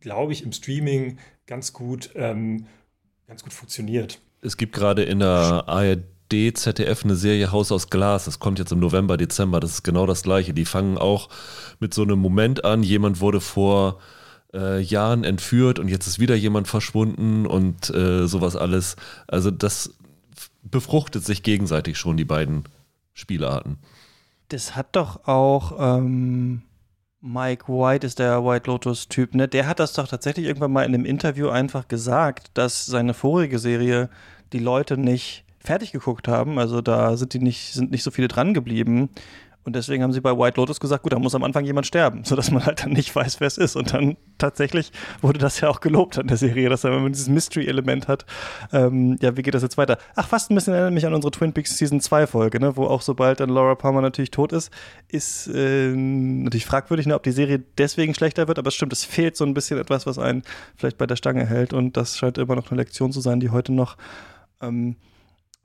glaube 0.00 0.32
ich, 0.32 0.42
im 0.42 0.52
Streaming 0.52 1.18
ganz 1.46 1.72
gut, 1.72 2.10
ähm, 2.14 2.66
ganz 3.26 3.42
gut 3.42 3.52
funktioniert. 3.52 4.20
Es 4.42 4.56
gibt 4.56 4.74
gerade 4.74 5.02
in 5.02 5.20
der 5.20 5.64
ARD 5.66 6.02
ZDF 6.54 7.04
eine 7.04 7.16
Serie 7.16 7.52
Haus 7.52 7.72
aus 7.72 7.88
Glas. 7.88 8.26
Das 8.26 8.38
kommt 8.38 8.58
jetzt 8.58 8.72
im 8.72 8.80
November, 8.80 9.16
Dezember. 9.16 9.60
Das 9.60 9.70
ist 9.70 9.82
genau 9.82 10.06
das 10.06 10.22
Gleiche. 10.22 10.54
Die 10.54 10.64
fangen 10.64 10.98
auch 10.98 11.28
mit 11.80 11.94
so 11.94 12.02
einem 12.02 12.18
Moment 12.18 12.64
an. 12.64 12.82
Jemand 12.82 13.20
wurde 13.20 13.40
vor 13.40 14.00
äh, 14.54 14.80
Jahren 14.80 15.24
entführt 15.24 15.78
und 15.78 15.88
jetzt 15.88 16.06
ist 16.06 16.18
wieder 16.18 16.34
jemand 16.34 16.68
verschwunden 16.68 17.46
und 17.46 17.90
äh, 17.90 18.26
sowas 18.26 18.56
alles. 18.56 18.96
Also 19.26 19.50
das 19.50 19.94
befruchtet 20.62 21.24
sich 21.24 21.42
gegenseitig 21.42 21.98
schon, 21.98 22.16
die 22.16 22.24
beiden 22.24 22.64
Spielarten. 23.14 23.78
Das 24.48 24.76
hat 24.76 24.94
doch 24.94 25.26
auch 25.26 25.98
ähm, 25.98 26.62
Mike 27.20 27.66
White, 27.68 28.06
ist 28.06 28.18
der 28.18 28.44
White 28.44 28.70
Lotus-Typ, 28.70 29.34
ne? 29.34 29.48
Der 29.48 29.66
hat 29.66 29.80
das 29.80 29.92
doch 29.94 30.06
tatsächlich 30.06 30.46
irgendwann 30.46 30.72
mal 30.72 30.84
in 30.84 30.94
einem 30.94 31.04
Interview 31.04 31.48
einfach 31.48 31.88
gesagt, 31.88 32.50
dass 32.54 32.86
seine 32.86 33.14
vorige 33.14 33.58
Serie 33.58 34.08
die 34.52 34.58
Leute 34.58 34.96
nicht 34.96 35.44
fertig 35.58 35.92
geguckt 35.92 36.28
haben. 36.28 36.58
Also 36.58 36.80
da 36.80 37.16
sind 37.16 37.34
die 37.34 37.40
nicht, 37.40 37.72
sind 37.72 37.90
nicht 37.90 38.04
so 38.04 38.10
viele 38.10 38.28
dran 38.28 38.54
geblieben. 38.54 39.10
Und 39.66 39.74
deswegen 39.74 40.04
haben 40.04 40.12
sie 40.12 40.20
bei 40.20 40.30
White 40.30 40.60
Lotus 40.60 40.78
gesagt, 40.78 41.02
gut, 41.02 41.12
da 41.12 41.18
muss 41.18 41.34
am 41.34 41.42
Anfang 41.42 41.64
jemand 41.64 41.86
sterben, 41.88 42.24
sodass 42.24 42.52
man 42.52 42.64
halt 42.64 42.84
dann 42.84 42.92
nicht 42.92 43.14
weiß, 43.14 43.40
wer 43.40 43.48
es 43.48 43.58
ist. 43.58 43.74
Und 43.74 43.92
dann 43.92 44.16
tatsächlich 44.38 44.92
wurde 45.20 45.38
das 45.38 45.60
ja 45.60 45.68
auch 45.68 45.80
gelobt 45.80 46.18
an 46.18 46.28
der 46.28 46.36
Serie, 46.36 46.68
dass 46.68 46.84
immer 46.84 47.10
dieses 47.10 47.28
Mystery-Element 47.28 48.06
hat. 48.06 48.26
Ähm, 48.72 49.18
ja, 49.20 49.36
wie 49.36 49.42
geht 49.42 49.54
das 49.54 49.62
jetzt 49.62 49.76
weiter? 49.76 49.98
Ach, 50.14 50.28
fast 50.28 50.50
ein 50.50 50.54
bisschen 50.54 50.72
erinnert 50.72 50.94
mich 50.94 51.04
an 51.04 51.14
unsere 51.14 51.32
Twin 51.32 51.52
Peaks 51.52 51.76
Season 51.76 52.00
2 52.00 52.28
Folge, 52.28 52.60
ne, 52.60 52.76
wo 52.76 52.84
auch 52.84 53.02
sobald 53.02 53.40
dann 53.40 53.50
Laura 53.50 53.74
Palmer 53.74 54.02
natürlich 54.02 54.30
tot 54.30 54.52
ist, 54.52 54.70
ist 55.08 55.48
äh, 55.48 55.88
natürlich 55.88 56.66
fragwürdig, 56.66 57.06
ne, 57.06 57.16
ob 57.16 57.24
die 57.24 57.32
Serie 57.32 57.60
deswegen 57.76 58.14
schlechter 58.14 58.46
wird, 58.46 58.60
aber 58.60 58.68
es 58.68 58.74
stimmt, 58.74 58.92
es 58.92 59.04
fehlt 59.04 59.36
so 59.36 59.44
ein 59.44 59.52
bisschen 59.52 59.78
etwas, 59.80 60.06
was 60.06 60.18
einen 60.18 60.44
vielleicht 60.76 60.96
bei 60.96 61.06
der 61.06 61.16
Stange 61.16 61.44
hält. 61.44 61.72
Und 61.72 61.96
das 61.96 62.16
scheint 62.16 62.38
immer 62.38 62.54
noch 62.54 62.70
eine 62.70 62.80
Lektion 62.80 63.10
zu 63.10 63.20
sein, 63.20 63.40
die 63.40 63.50
heute 63.50 63.72
noch 63.72 63.96
ähm, 64.62 64.94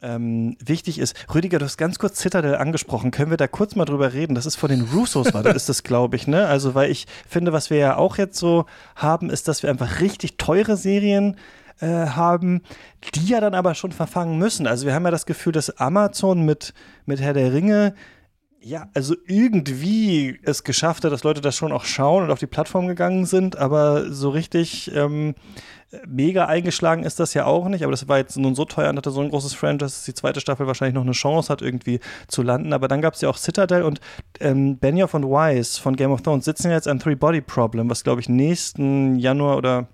ähm, 0.02 0.58
wichtig 0.64 1.00
ist. 1.00 1.16
Rüdiger, 1.34 1.60
du 1.60 1.66
hast 1.66 1.78
ganz 1.78 2.00
kurz 2.00 2.20
Citadel 2.20 2.56
angesprochen. 2.56 3.12
Können 3.12 3.30
wir 3.30 3.38
da 3.38 3.48
kurz 3.48 3.76
mal 3.76 3.86
drüber 3.86 4.14
reden? 4.14 4.36
Das 4.36 4.46
ist 4.46 4.56
von 4.56 4.70
den 4.70 4.82
Russos, 4.82 5.34
war 5.34 5.44
das, 5.44 5.56
ist 5.56 5.70
das, 5.70 5.84
glaube 5.84 6.16
ich, 6.16 6.28
ne? 6.28 6.48
Also, 6.48 6.76
weil 6.76 6.92
ich 6.92 7.06
finde, 7.28 7.54
was 7.54 7.70
wir 7.70 7.78
ja 7.78 7.98
auch 7.98 8.18
jetzt 8.18 8.38
so 8.38 8.66
haben, 8.96 9.30
ist, 9.30 9.48
dass 9.48 9.64
wir 9.64 9.70
einfach 9.70 10.00
richtig 10.00 10.38
teure 10.38 10.78
Serien 10.78 11.38
äh, 11.80 11.88
haben, 11.88 12.62
die 13.14 13.28
ja 13.28 13.40
dann 13.40 13.54
aber 13.54 13.76
schon 13.76 13.92
verfangen 13.92 14.38
müssen. 14.38 14.68
Also, 14.68 14.86
wir 14.86 14.94
haben 14.94 15.06
ja 15.06 15.12
das 15.12 15.26
Gefühl, 15.26 15.54
dass 15.54 15.78
Amazon 15.78 16.46
mit, 16.46 16.74
mit 17.06 17.22
Herr 17.22 17.34
der 17.34 17.54
Ringe 17.54 17.94
ja, 18.64 18.90
also 18.94 19.16
irgendwie 19.26 20.40
es 20.44 20.64
geschafft 20.64 21.04
hat, 21.04 21.12
dass 21.12 21.24
Leute 21.24 21.42
das 21.42 21.56
schon 21.56 21.72
auch 21.72 21.84
schauen 21.84 22.26
und 22.26 22.32
auf 22.32 22.38
die 22.38 22.46
Plattform 22.46 22.88
gegangen 22.88 23.26
sind, 23.26 23.58
aber 23.58 24.14
so 24.14 24.30
richtig 24.30 24.92
ähm, 24.94 25.34
mega 26.08 26.46
eingeschlagen 26.46 27.04
ist 27.04 27.20
das 27.20 27.34
ja 27.34 27.46
auch 27.46 27.68
nicht, 27.68 27.84
aber 27.84 27.92
das 27.92 28.08
war 28.08 28.18
jetzt 28.18 28.38
nun 28.38 28.56
so 28.56 28.66
teuer 28.66 28.90
und 28.90 28.98
hatte 28.98 29.12
so 29.12 29.22
ein 29.22 29.30
großes 29.30 29.54
Franchise, 29.54 29.80
dass 29.80 30.04
die 30.06 30.14
zweite 30.14 30.40
Staffel 30.40 30.68
wahrscheinlich 30.68 30.96
noch 30.96 31.02
eine 31.02 31.12
Chance 31.12 31.50
hat, 31.52 31.62
irgendwie 31.62 32.00
zu 32.28 32.44
landen. 32.44 32.74
Aber 32.74 32.88
dann 32.88 33.02
gab 33.02 33.14
es 33.14 33.22
ja 33.22 33.30
auch 33.30 33.38
Citadel 33.38 33.84
und 33.84 34.00
ähm, 34.40 34.78
Benioff 34.78 35.14
und 35.14 35.30
Weiss 35.30 35.78
von 35.78 35.96
Game 35.96 36.12
of 36.12 36.22
Thrones 36.22 36.46
sitzen 36.46 36.72
jetzt 36.72 36.88
an 36.88 37.00
Three 37.00 37.16
Body 37.16 37.42
Problem, 37.42 37.90
was 37.90 38.04
glaube 38.04 38.22
ich 38.22 38.30
nächsten 38.30 39.18
Januar 39.18 39.58
oder 39.58 39.88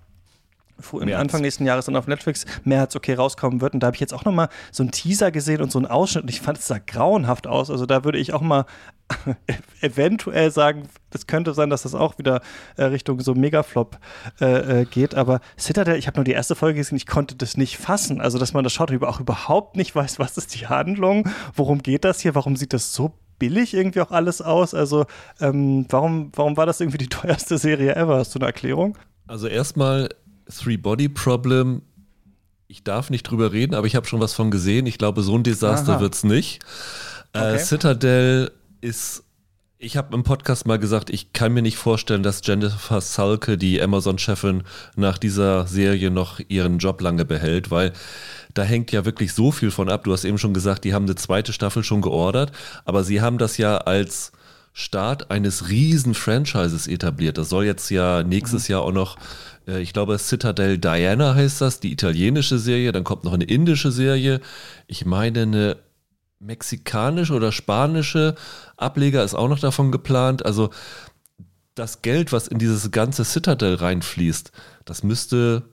Anfang 1.14 1.40
nächsten 1.40 1.64
Jahres 1.66 1.86
dann 1.86 1.96
auf 1.96 2.06
Netflix 2.06 2.46
März 2.64 2.96
okay 2.96 3.14
rauskommen 3.14 3.60
wird. 3.60 3.74
Und 3.74 3.80
da 3.80 3.88
habe 3.88 3.96
ich 3.96 4.00
jetzt 4.00 4.14
auch 4.14 4.24
noch 4.24 4.32
mal 4.32 4.48
so 4.70 4.82
einen 4.82 4.92
Teaser 4.92 5.30
gesehen 5.30 5.60
und 5.60 5.72
so 5.72 5.78
einen 5.78 5.86
Ausschnitt 5.86 6.24
und 6.24 6.30
ich 6.30 6.40
fand 6.40 6.58
es 6.58 6.66
da 6.66 6.78
grauenhaft 6.78 7.46
aus. 7.46 7.70
Also 7.70 7.86
da 7.86 8.04
würde 8.04 8.18
ich 8.18 8.32
auch 8.32 8.40
mal 8.40 8.66
eventuell 9.80 10.50
sagen, 10.50 10.88
das 11.10 11.26
könnte 11.26 11.54
sein, 11.54 11.70
dass 11.70 11.82
das 11.82 11.94
auch 11.94 12.18
wieder 12.18 12.40
äh, 12.76 12.84
Richtung 12.84 13.20
so 13.20 13.34
Megaflop 13.34 13.98
äh, 14.40 14.80
äh, 14.82 14.84
geht. 14.84 15.14
Aber 15.14 15.40
Citadel, 15.58 15.96
ich 15.96 16.06
habe 16.06 16.18
nur 16.18 16.24
die 16.24 16.32
erste 16.32 16.54
Folge 16.54 16.78
gesehen, 16.78 16.96
ich 16.96 17.06
konnte 17.06 17.34
das 17.34 17.56
nicht 17.56 17.78
fassen. 17.78 18.20
Also 18.20 18.38
dass 18.38 18.52
man 18.52 18.64
das 18.64 18.72
schaut 18.72 18.90
und 18.90 19.04
auch 19.04 19.20
überhaupt 19.20 19.76
nicht 19.76 19.94
weiß, 19.94 20.18
was 20.18 20.36
ist 20.36 20.54
die 20.54 20.66
Handlung, 20.66 21.28
worum 21.54 21.82
geht 21.82 22.04
das 22.04 22.20
hier, 22.20 22.34
warum 22.34 22.56
sieht 22.56 22.72
das 22.72 22.92
so 22.92 23.14
billig 23.38 23.74
irgendwie 23.74 24.00
auch 24.00 24.10
alles 24.10 24.42
aus? 24.42 24.74
Also 24.74 25.06
ähm, 25.40 25.86
warum, 25.88 26.32
warum 26.34 26.56
war 26.56 26.66
das 26.66 26.80
irgendwie 26.80 26.98
die 26.98 27.08
teuerste 27.08 27.58
Serie 27.58 27.96
ever? 27.96 28.18
Hast 28.18 28.34
du 28.34 28.38
eine 28.38 28.46
Erklärung? 28.46 28.96
Also 29.26 29.46
erstmal 29.46 30.08
Three-Body-Problem. 30.48 31.82
Ich 32.66 32.84
darf 32.84 33.10
nicht 33.10 33.24
drüber 33.24 33.52
reden, 33.52 33.74
aber 33.74 33.86
ich 33.86 33.96
habe 33.96 34.06
schon 34.06 34.20
was 34.20 34.34
von 34.34 34.50
gesehen. 34.50 34.86
Ich 34.86 34.98
glaube, 34.98 35.22
so 35.22 35.36
ein 35.36 35.42
Desaster 35.42 36.00
wird 36.00 36.14
es 36.14 36.24
nicht. 36.24 36.62
Äh, 37.32 37.38
okay. 37.38 37.54
Äh, 37.54 37.58
Citadel 37.58 38.52
ist 38.80 39.24
ich 39.80 39.96
habe 39.96 40.14
im 40.14 40.24
Podcast 40.24 40.66
mal 40.66 40.78
gesagt, 40.78 41.08
ich 41.08 41.32
kann 41.32 41.54
mir 41.54 41.62
nicht 41.62 41.76
vorstellen, 41.76 42.24
dass 42.24 42.40
Jennifer 42.44 43.00
Salke, 43.00 43.56
die 43.56 43.80
Amazon-Chefin, 43.80 44.64
nach 44.96 45.18
dieser 45.18 45.68
Serie 45.68 46.10
noch 46.10 46.40
ihren 46.48 46.78
Job 46.78 47.00
lange 47.00 47.24
behält, 47.24 47.70
weil 47.70 47.92
da 48.54 48.64
hängt 48.64 48.90
ja 48.90 49.04
wirklich 49.04 49.34
so 49.34 49.52
viel 49.52 49.70
von 49.70 49.88
ab. 49.88 50.02
Du 50.02 50.12
hast 50.12 50.24
eben 50.24 50.38
schon 50.38 50.52
gesagt, 50.52 50.82
die 50.82 50.94
haben 50.94 51.04
eine 51.04 51.14
zweite 51.14 51.52
Staffel 51.52 51.84
schon 51.84 52.00
geordert, 52.00 52.50
aber 52.84 53.04
sie 53.04 53.20
haben 53.20 53.38
das 53.38 53.56
ja 53.56 53.78
als 53.78 54.32
Start 54.72 55.30
eines 55.30 55.68
riesen 55.68 56.14
Franchises 56.14 56.88
etabliert. 56.88 57.38
Das 57.38 57.48
soll 57.48 57.64
jetzt 57.64 57.88
ja 57.90 58.24
nächstes 58.24 58.68
mhm. 58.68 58.72
Jahr 58.72 58.82
auch 58.82 58.92
noch 58.92 59.16
ich 59.76 59.92
glaube, 59.92 60.18
Citadel 60.18 60.78
Diana 60.78 61.34
heißt 61.34 61.60
das, 61.60 61.80
die 61.80 61.92
italienische 61.92 62.58
Serie. 62.58 62.92
Dann 62.92 63.04
kommt 63.04 63.24
noch 63.24 63.34
eine 63.34 63.44
indische 63.44 63.92
Serie. 63.92 64.40
Ich 64.86 65.04
meine, 65.04 65.42
eine 65.42 65.76
mexikanische 66.40 67.34
oder 67.34 67.52
spanische 67.52 68.34
Ableger 68.76 69.24
ist 69.24 69.34
auch 69.34 69.48
noch 69.48 69.58
davon 69.58 69.92
geplant. 69.92 70.46
Also 70.46 70.70
das 71.74 72.02
Geld, 72.02 72.32
was 72.32 72.48
in 72.48 72.58
dieses 72.58 72.90
ganze 72.90 73.24
Citadel 73.24 73.74
reinfließt, 73.74 74.52
das 74.84 75.02
müsste, 75.02 75.64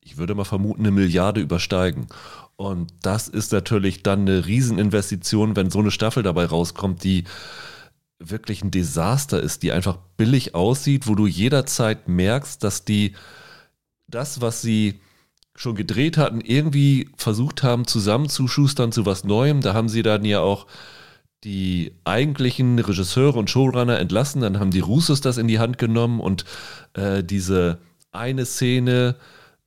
ich 0.00 0.16
würde 0.16 0.34
mal 0.34 0.44
vermuten, 0.44 0.82
eine 0.82 0.90
Milliarde 0.90 1.40
übersteigen. 1.40 2.08
Und 2.56 2.92
das 3.02 3.28
ist 3.28 3.52
natürlich 3.52 4.02
dann 4.02 4.22
eine 4.22 4.46
Rieseninvestition, 4.46 5.54
wenn 5.54 5.70
so 5.70 5.78
eine 5.78 5.92
Staffel 5.92 6.24
dabei 6.24 6.44
rauskommt, 6.46 7.04
die 7.04 7.24
wirklich 8.18 8.62
ein 8.62 8.70
Desaster 8.70 9.40
ist, 9.40 9.62
die 9.62 9.72
einfach 9.72 9.98
billig 10.16 10.54
aussieht, 10.54 11.06
wo 11.06 11.14
du 11.14 11.26
jederzeit 11.26 12.08
merkst, 12.08 12.62
dass 12.62 12.84
die 12.84 13.14
das, 14.08 14.40
was 14.40 14.62
sie 14.62 15.00
schon 15.54 15.74
gedreht 15.74 16.16
hatten, 16.16 16.40
irgendwie 16.40 17.10
versucht 17.16 17.62
haben 17.62 17.86
zusammenzuschustern 17.86 18.92
zu 18.92 19.06
was 19.06 19.24
Neuem. 19.24 19.60
Da 19.60 19.74
haben 19.74 19.88
sie 19.88 20.02
dann 20.02 20.24
ja 20.24 20.40
auch 20.40 20.66
die 21.44 21.92
eigentlichen 22.04 22.78
Regisseure 22.78 23.38
und 23.38 23.50
Showrunner 23.50 23.98
entlassen, 23.98 24.40
dann 24.40 24.58
haben 24.58 24.72
die 24.72 24.80
Russos 24.80 25.20
das 25.20 25.38
in 25.38 25.46
die 25.46 25.60
Hand 25.60 25.78
genommen 25.78 26.20
und 26.20 26.44
äh, 26.94 27.22
diese 27.22 27.78
eine 28.10 28.44
Szene 28.44 29.16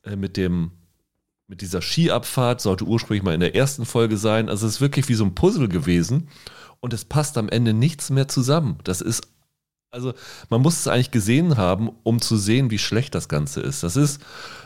äh, 0.03 0.15
mit 0.15 0.35
dem 0.35 0.71
mit 1.47 1.61
dieser 1.61 1.81
Skiabfahrt 1.81 2.61
sollte 2.61 2.85
ursprünglich 2.85 3.23
mal 3.23 3.33
in 3.33 3.41
der 3.41 3.55
ersten 3.55 3.85
Folge 3.85 4.15
sein. 4.15 4.47
Also 4.47 4.65
es 4.65 4.75
ist 4.75 4.81
wirklich 4.81 5.09
wie 5.09 5.15
so 5.15 5.25
ein 5.25 5.35
Puzzle 5.35 5.67
gewesen 5.67 6.29
und 6.81 6.93
es 6.93 7.05
passt 7.05 7.37
am 7.37 7.47
Ende 7.47 7.73
nichts 7.73 8.09
mehr 8.09 8.27
zusammen. 8.27 8.79
Das 8.83 8.99
ist, 8.99 9.27
also 9.91 10.13
man 10.49 10.61
muss 10.61 10.79
es 10.79 10.87
eigentlich 10.87 11.11
gesehen 11.11 11.57
haben, 11.57 11.91
um 12.03 12.19
zu 12.21 12.35
sehen, 12.35 12.71
wie 12.71 12.79
schlecht 12.79 13.15
das 13.15 13.29
Ganze 13.29 13.61
ist. 13.61 13.83
Das 13.83 13.95
ist 13.95 14.21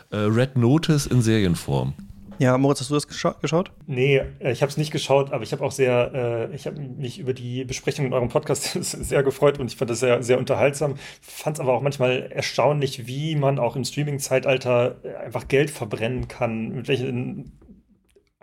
äh, 0.09 0.17
Red 0.17 0.57
Notice 0.57 1.05
in 1.05 1.21
Serienform. 1.21 1.93
Ja, 2.37 2.57
Moritz, 2.57 2.81
hast 2.81 2.89
du 2.89 2.95
das 2.95 3.07
gescha 3.07 3.35
geschaut? 3.41 3.71
Nee, 3.87 4.21
äh, 4.39 4.51
ich 4.51 4.61
habe 4.61 4.69
es 4.69 4.77
nicht 4.77 4.91
geschaut, 4.91 5.31
aber 5.31 5.43
ich 5.43 5.53
habe 5.53 5.63
auch 5.63 5.71
sehr, 5.71 6.49
äh, 6.51 6.55
ich 6.55 6.67
habe 6.67 6.79
mich 6.79 7.19
über 7.19 7.33
die 7.33 7.63
Besprechung 7.63 8.05
in 8.05 8.13
eurem 8.13 8.29
Podcast 8.29 8.63
sehr 8.81 9.23
gefreut 9.23 9.59
und 9.59 9.71
ich 9.71 9.77
fand 9.77 9.89
das 9.89 9.99
sehr, 10.01 10.21
sehr 10.21 10.37
unterhaltsam. 10.37 10.95
Fand 11.21 11.57
es 11.57 11.61
aber 11.61 11.73
auch 11.73 11.81
manchmal 11.81 12.29
erstaunlich, 12.31 13.07
wie 13.07 13.35
man 13.35 13.57
auch 13.57 13.75
im 13.75 13.85
Streaming-Zeitalter 13.85 14.97
äh, 15.03 15.15
einfach 15.15 15.47
Geld 15.47 15.69
verbrennen 15.69 16.27
kann, 16.27 16.69
mit 16.69 16.87
welchen 16.87 17.53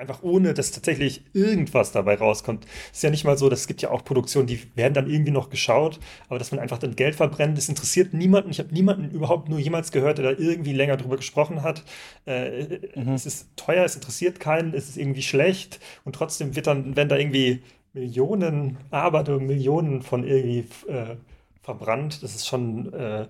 einfach 0.03 0.23
ohne, 0.23 0.53
dass 0.53 0.73
tatsächlich 0.73 1.23
irgendwas 1.33 1.93
dabei 1.93 2.17
rauskommt. 2.17 2.67
Es 2.91 2.99
ist 2.99 3.03
ja 3.03 3.11
nicht 3.11 3.25
mal 3.25 3.39
so, 3.39 3.49
dass 3.49 3.61
es 3.61 3.67
gibt 3.67 3.83
ja 3.83 3.91
auch 3.91 4.05
Produktionen, 4.05 4.47
die 4.47 4.61
werden 4.75 4.95
dann 4.95 5.09
irgendwie 5.09 5.31
noch 5.31 5.49
geschaut, 5.49 6.01
aber 6.29 6.39
dass 6.39 6.51
man 6.51 6.61
einfach 6.61 6.79
dann 6.79 6.97
Geld 6.97 7.15
verbrennt, 7.15 7.57
das 7.57 7.69
interessiert 7.69 8.13
niemanden. 8.13 8.51
Ich 8.51 8.59
habe 8.59 8.75
niemanden 8.75 9.11
überhaupt 9.11 9.49
nur 9.49 9.59
jemals 9.59 9.93
gehört, 9.93 10.19
der 10.19 10.33
da 10.33 10.39
irgendwie 10.39 10.73
länger 10.73 10.97
drüber 10.97 11.17
gesprochen 11.17 11.63
hat. 11.63 11.85
Äh, 12.27 12.81
mhm. 12.97 13.13
Es 13.15 13.27
ist 13.27 13.57
teuer, 13.57 13.85
es 13.85 13.95
interessiert 13.95 14.41
keinen, 14.41 14.75
es 14.75 14.89
ist 14.89 14.97
irgendwie 14.99 15.23
schlecht 15.23 15.81
und 16.05 16.15
trotzdem 16.15 16.57
wird 16.57 16.67
dann, 16.67 16.97
wenn 16.97 17.09
da 17.09 17.17
irgendwie 17.17 17.63
Millionen, 17.93 18.79
aber 18.91 19.39
Millionen 19.39 20.03
von 20.03 20.27
irgendwie 20.27 20.67
äh, 20.91 21.17
verbrannt, 21.63 22.23
das 22.23 22.35
ist 22.35 22.47
schon, 22.49 22.93
äh, 22.93 23.29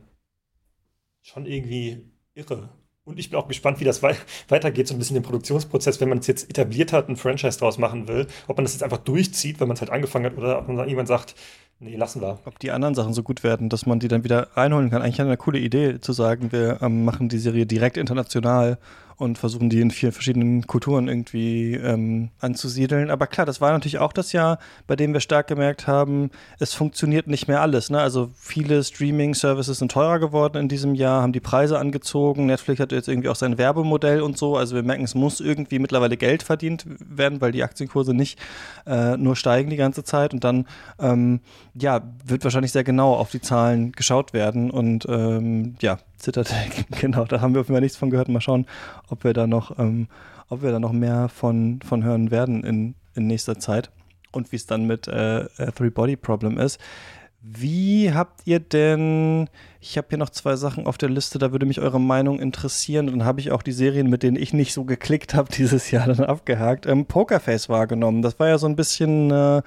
schon 1.22 1.46
irgendwie 1.46 2.10
irre. 2.34 2.70
Und 3.04 3.18
ich 3.18 3.30
bin 3.30 3.38
auch 3.38 3.48
gespannt, 3.48 3.80
wie 3.80 3.84
das 3.84 4.00
wei 4.04 4.14
weitergeht, 4.48 4.86
so 4.86 4.94
ein 4.94 4.98
bisschen 4.98 5.14
den 5.14 5.24
Produktionsprozess, 5.24 6.00
wenn 6.00 6.08
man 6.08 6.18
es 6.18 6.28
jetzt 6.28 6.48
etabliert 6.48 6.92
hat, 6.92 7.08
ein 7.08 7.16
Franchise 7.16 7.58
draus 7.58 7.76
machen 7.76 8.06
will, 8.06 8.28
ob 8.46 8.56
man 8.56 8.64
das 8.64 8.74
jetzt 8.74 8.84
einfach 8.84 8.98
durchzieht, 8.98 9.58
wenn 9.58 9.66
man 9.66 9.74
es 9.74 9.80
halt 9.80 9.90
angefangen 9.90 10.26
hat, 10.26 10.38
oder 10.38 10.60
ob 10.60 10.68
man 10.68 10.78
irgendwann 10.78 11.06
sagt, 11.06 11.34
nee, 11.80 11.96
lassen 11.96 12.20
wir. 12.20 12.38
Ob 12.44 12.60
die 12.60 12.70
anderen 12.70 12.94
Sachen 12.94 13.12
so 13.12 13.24
gut 13.24 13.42
werden, 13.42 13.68
dass 13.68 13.86
man 13.86 13.98
die 13.98 14.06
dann 14.06 14.22
wieder 14.22 14.56
reinholen 14.56 14.90
kann. 14.90 15.02
Eigentlich 15.02 15.20
eine 15.20 15.36
coole 15.36 15.58
Idee 15.58 16.00
zu 16.00 16.12
sagen, 16.12 16.52
wir 16.52 16.80
ähm, 16.80 17.04
machen 17.04 17.28
die 17.28 17.38
Serie 17.38 17.66
direkt 17.66 17.96
international 17.96 18.78
und 19.22 19.38
versuchen 19.38 19.70
die 19.70 19.80
in 19.80 19.92
vier 19.92 20.12
verschiedenen 20.12 20.66
Kulturen 20.66 21.06
irgendwie 21.06 21.74
ähm, 21.74 22.30
anzusiedeln. 22.40 23.08
Aber 23.08 23.28
klar, 23.28 23.46
das 23.46 23.60
war 23.60 23.70
natürlich 23.70 23.98
auch 23.98 24.12
das 24.12 24.32
Jahr, 24.32 24.58
bei 24.88 24.96
dem 24.96 25.12
wir 25.12 25.20
stark 25.20 25.46
gemerkt 25.46 25.86
haben, 25.86 26.30
es 26.58 26.74
funktioniert 26.74 27.28
nicht 27.28 27.46
mehr 27.46 27.60
alles. 27.60 27.88
Ne? 27.88 28.00
Also 28.00 28.30
viele 28.36 28.82
Streaming-Services 28.82 29.78
sind 29.78 29.92
teurer 29.92 30.18
geworden 30.18 30.58
in 30.58 30.68
diesem 30.68 30.96
Jahr, 30.96 31.22
haben 31.22 31.32
die 31.32 31.40
Preise 31.40 31.78
angezogen. 31.78 32.46
Netflix 32.46 32.80
hat 32.80 32.90
jetzt 32.90 33.08
irgendwie 33.08 33.28
auch 33.28 33.36
sein 33.36 33.58
Werbemodell 33.58 34.22
und 34.22 34.36
so. 34.36 34.56
Also 34.56 34.74
wir 34.74 34.82
merken, 34.82 35.04
es 35.04 35.14
muss 35.14 35.40
irgendwie 35.40 35.78
mittlerweile 35.78 36.16
Geld 36.16 36.42
verdient 36.42 36.84
werden, 36.98 37.40
weil 37.40 37.52
die 37.52 37.62
Aktienkurse 37.62 38.14
nicht 38.14 38.40
äh, 38.86 39.16
nur 39.16 39.36
steigen 39.36 39.70
die 39.70 39.76
ganze 39.76 40.02
Zeit. 40.02 40.34
Und 40.34 40.42
dann 40.42 40.66
ähm, 40.98 41.40
ja, 41.74 42.02
wird 42.26 42.42
wahrscheinlich 42.42 42.72
sehr 42.72 42.84
genau 42.84 43.14
auf 43.14 43.30
die 43.30 43.40
Zahlen 43.40 43.92
geschaut 43.92 44.32
werden. 44.32 44.70
Und 44.70 45.06
ähm, 45.08 45.76
ja, 45.80 45.98
Citadel, 46.22 46.56
genau, 47.00 47.24
da 47.24 47.40
haben 47.40 47.54
wir 47.54 47.60
auf 47.60 47.66
jeden 47.66 47.76
Fall 47.76 47.82
nichts 47.82 47.98
von 47.98 48.10
gehört. 48.10 48.28
Mal 48.28 48.40
schauen, 48.40 48.66
ob 49.08 49.24
wir 49.24 49.32
da 49.32 49.46
noch, 49.46 49.78
ähm, 49.78 50.08
ob 50.48 50.62
wir 50.62 50.70
da 50.70 50.78
noch 50.78 50.92
mehr 50.92 51.28
von, 51.28 51.80
von 51.82 52.04
hören 52.04 52.30
werden 52.30 52.62
in, 52.64 52.94
in 53.14 53.26
nächster 53.26 53.58
Zeit 53.58 53.90
und 54.30 54.52
wie 54.52 54.56
es 54.56 54.66
dann 54.66 54.86
mit 54.86 55.08
äh, 55.08 55.46
Three 55.72 55.90
Body 55.90 56.16
Problem 56.16 56.58
ist. 56.58 56.80
Wie 57.44 58.12
habt 58.14 58.42
ihr 58.44 58.60
denn, 58.60 59.48
ich 59.80 59.98
habe 59.98 60.06
hier 60.10 60.18
noch 60.18 60.30
zwei 60.30 60.54
Sachen 60.54 60.86
auf 60.86 60.96
der 60.96 61.08
Liste, 61.08 61.40
da 61.40 61.50
würde 61.50 61.66
mich 61.66 61.80
eure 61.80 62.00
Meinung 62.00 62.38
interessieren. 62.38 63.08
Dann 63.08 63.24
habe 63.24 63.40
ich 63.40 63.50
auch 63.50 63.62
die 63.62 63.72
Serien, 63.72 64.08
mit 64.08 64.22
denen 64.22 64.36
ich 64.36 64.52
nicht 64.52 64.72
so 64.72 64.84
geklickt 64.84 65.34
habe, 65.34 65.50
dieses 65.56 65.90
Jahr 65.90 66.06
dann 66.06 66.24
abgehakt. 66.24 66.86
Ähm, 66.86 67.06
Pokerface 67.06 67.68
wahrgenommen. 67.68 68.22
Das 68.22 68.38
war 68.38 68.46
ja 68.46 68.58
so 68.58 68.68
ein 68.68 68.76
bisschen 68.76 69.32
äh, 69.32 69.62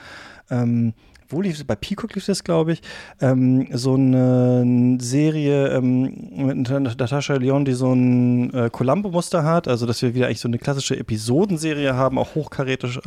ähm, 0.49 0.93
wo 1.27 1.41
lief 1.41 1.55
es? 1.55 1.63
Bei 1.63 1.75
Peacock 1.75 2.13
lief 2.15 2.25
das, 2.25 2.43
glaube 2.43 2.73
ich. 2.73 2.81
Ähm, 3.21 3.67
so 3.71 3.95
eine 3.95 4.97
Serie 4.99 5.69
ähm, 5.69 6.13
mit 6.35 6.69
Natascha 6.69 7.35
Leon, 7.35 7.65
die 7.65 7.73
so 7.73 7.93
ein 7.93 8.53
äh, 8.53 8.69
Columbo-Muster 8.69 9.43
hat. 9.43 9.67
Also, 9.67 9.85
dass 9.85 10.01
wir 10.01 10.13
wieder 10.13 10.27
eigentlich 10.27 10.39
so 10.39 10.47
eine 10.47 10.59
klassische 10.59 10.97
Episodenserie 10.97 11.95
haben, 11.95 12.17
auch 12.17 12.35
hochkarätig, 12.35 12.99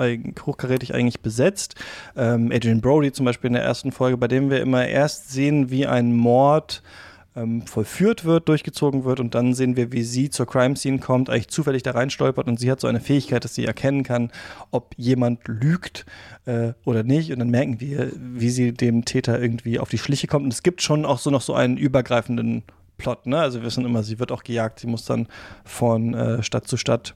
hochkarätig 0.44 0.94
eigentlich 0.94 1.20
besetzt. 1.20 1.74
Ähm, 2.16 2.50
Adrian 2.52 2.80
Brody 2.80 3.12
zum 3.12 3.26
Beispiel 3.26 3.48
in 3.48 3.54
der 3.54 3.64
ersten 3.64 3.92
Folge, 3.92 4.16
bei 4.16 4.28
dem 4.28 4.50
wir 4.50 4.60
immer 4.60 4.86
erst 4.86 5.30
sehen, 5.30 5.70
wie 5.70 5.86
ein 5.86 6.14
Mord 6.14 6.82
ähm, 7.38 7.66
vollführt 7.66 8.24
wird, 8.24 8.48
durchgezogen 8.48 9.04
wird 9.04 9.20
und 9.20 9.34
dann 9.34 9.54
sehen 9.54 9.76
wir, 9.76 9.92
wie 9.92 10.02
sie 10.02 10.30
zur 10.30 10.46
Crime 10.46 10.76
Scene 10.76 10.98
kommt, 10.98 11.30
eigentlich 11.30 11.48
zufällig 11.48 11.82
da 11.82 11.92
reinstolpert 11.92 12.48
und 12.48 12.58
sie 12.58 12.70
hat 12.70 12.80
so 12.80 12.86
eine 12.86 13.00
Fähigkeit, 13.00 13.44
dass 13.44 13.54
sie 13.54 13.64
erkennen 13.64 14.02
kann, 14.02 14.30
ob 14.70 14.94
jemand 14.96 15.46
lügt 15.46 16.06
äh, 16.46 16.72
oder 16.84 17.02
nicht 17.02 17.32
und 17.32 17.38
dann 17.38 17.50
merken 17.50 17.80
wir, 17.80 18.12
wie 18.16 18.50
sie 18.50 18.72
dem 18.72 19.04
Täter 19.04 19.40
irgendwie 19.40 19.78
auf 19.78 19.88
die 19.88 19.98
Schliche 19.98 20.26
kommt 20.26 20.44
und 20.44 20.52
es 20.52 20.62
gibt 20.62 20.82
schon 20.82 21.04
auch 21.04 21.18
so 21.18 21.30
noch 21.30 21.42
so 21.42 21.54
einen 21.54 21.76
übergreifenden 21.76 22.64
Plot, 22.96 23.26
ne? 23.26 23.38
Also 23.38 23.60
wir 23.60 23.66
wissen 23.66 23.84
immer, 23.84 24.02
sie 24.02 24.18
wird 24.18 24.32
auch 24.32 24.42
gejagt, 24.42 24.80
sie 24.80 24.88
muss 24.88 25.04
dann 25.04 25.28
von 25.64 26.14
äh, 26.14 26.42
Stadt 26.42 26.66
zu 26.66 26.76
Stadt 26.76 27.14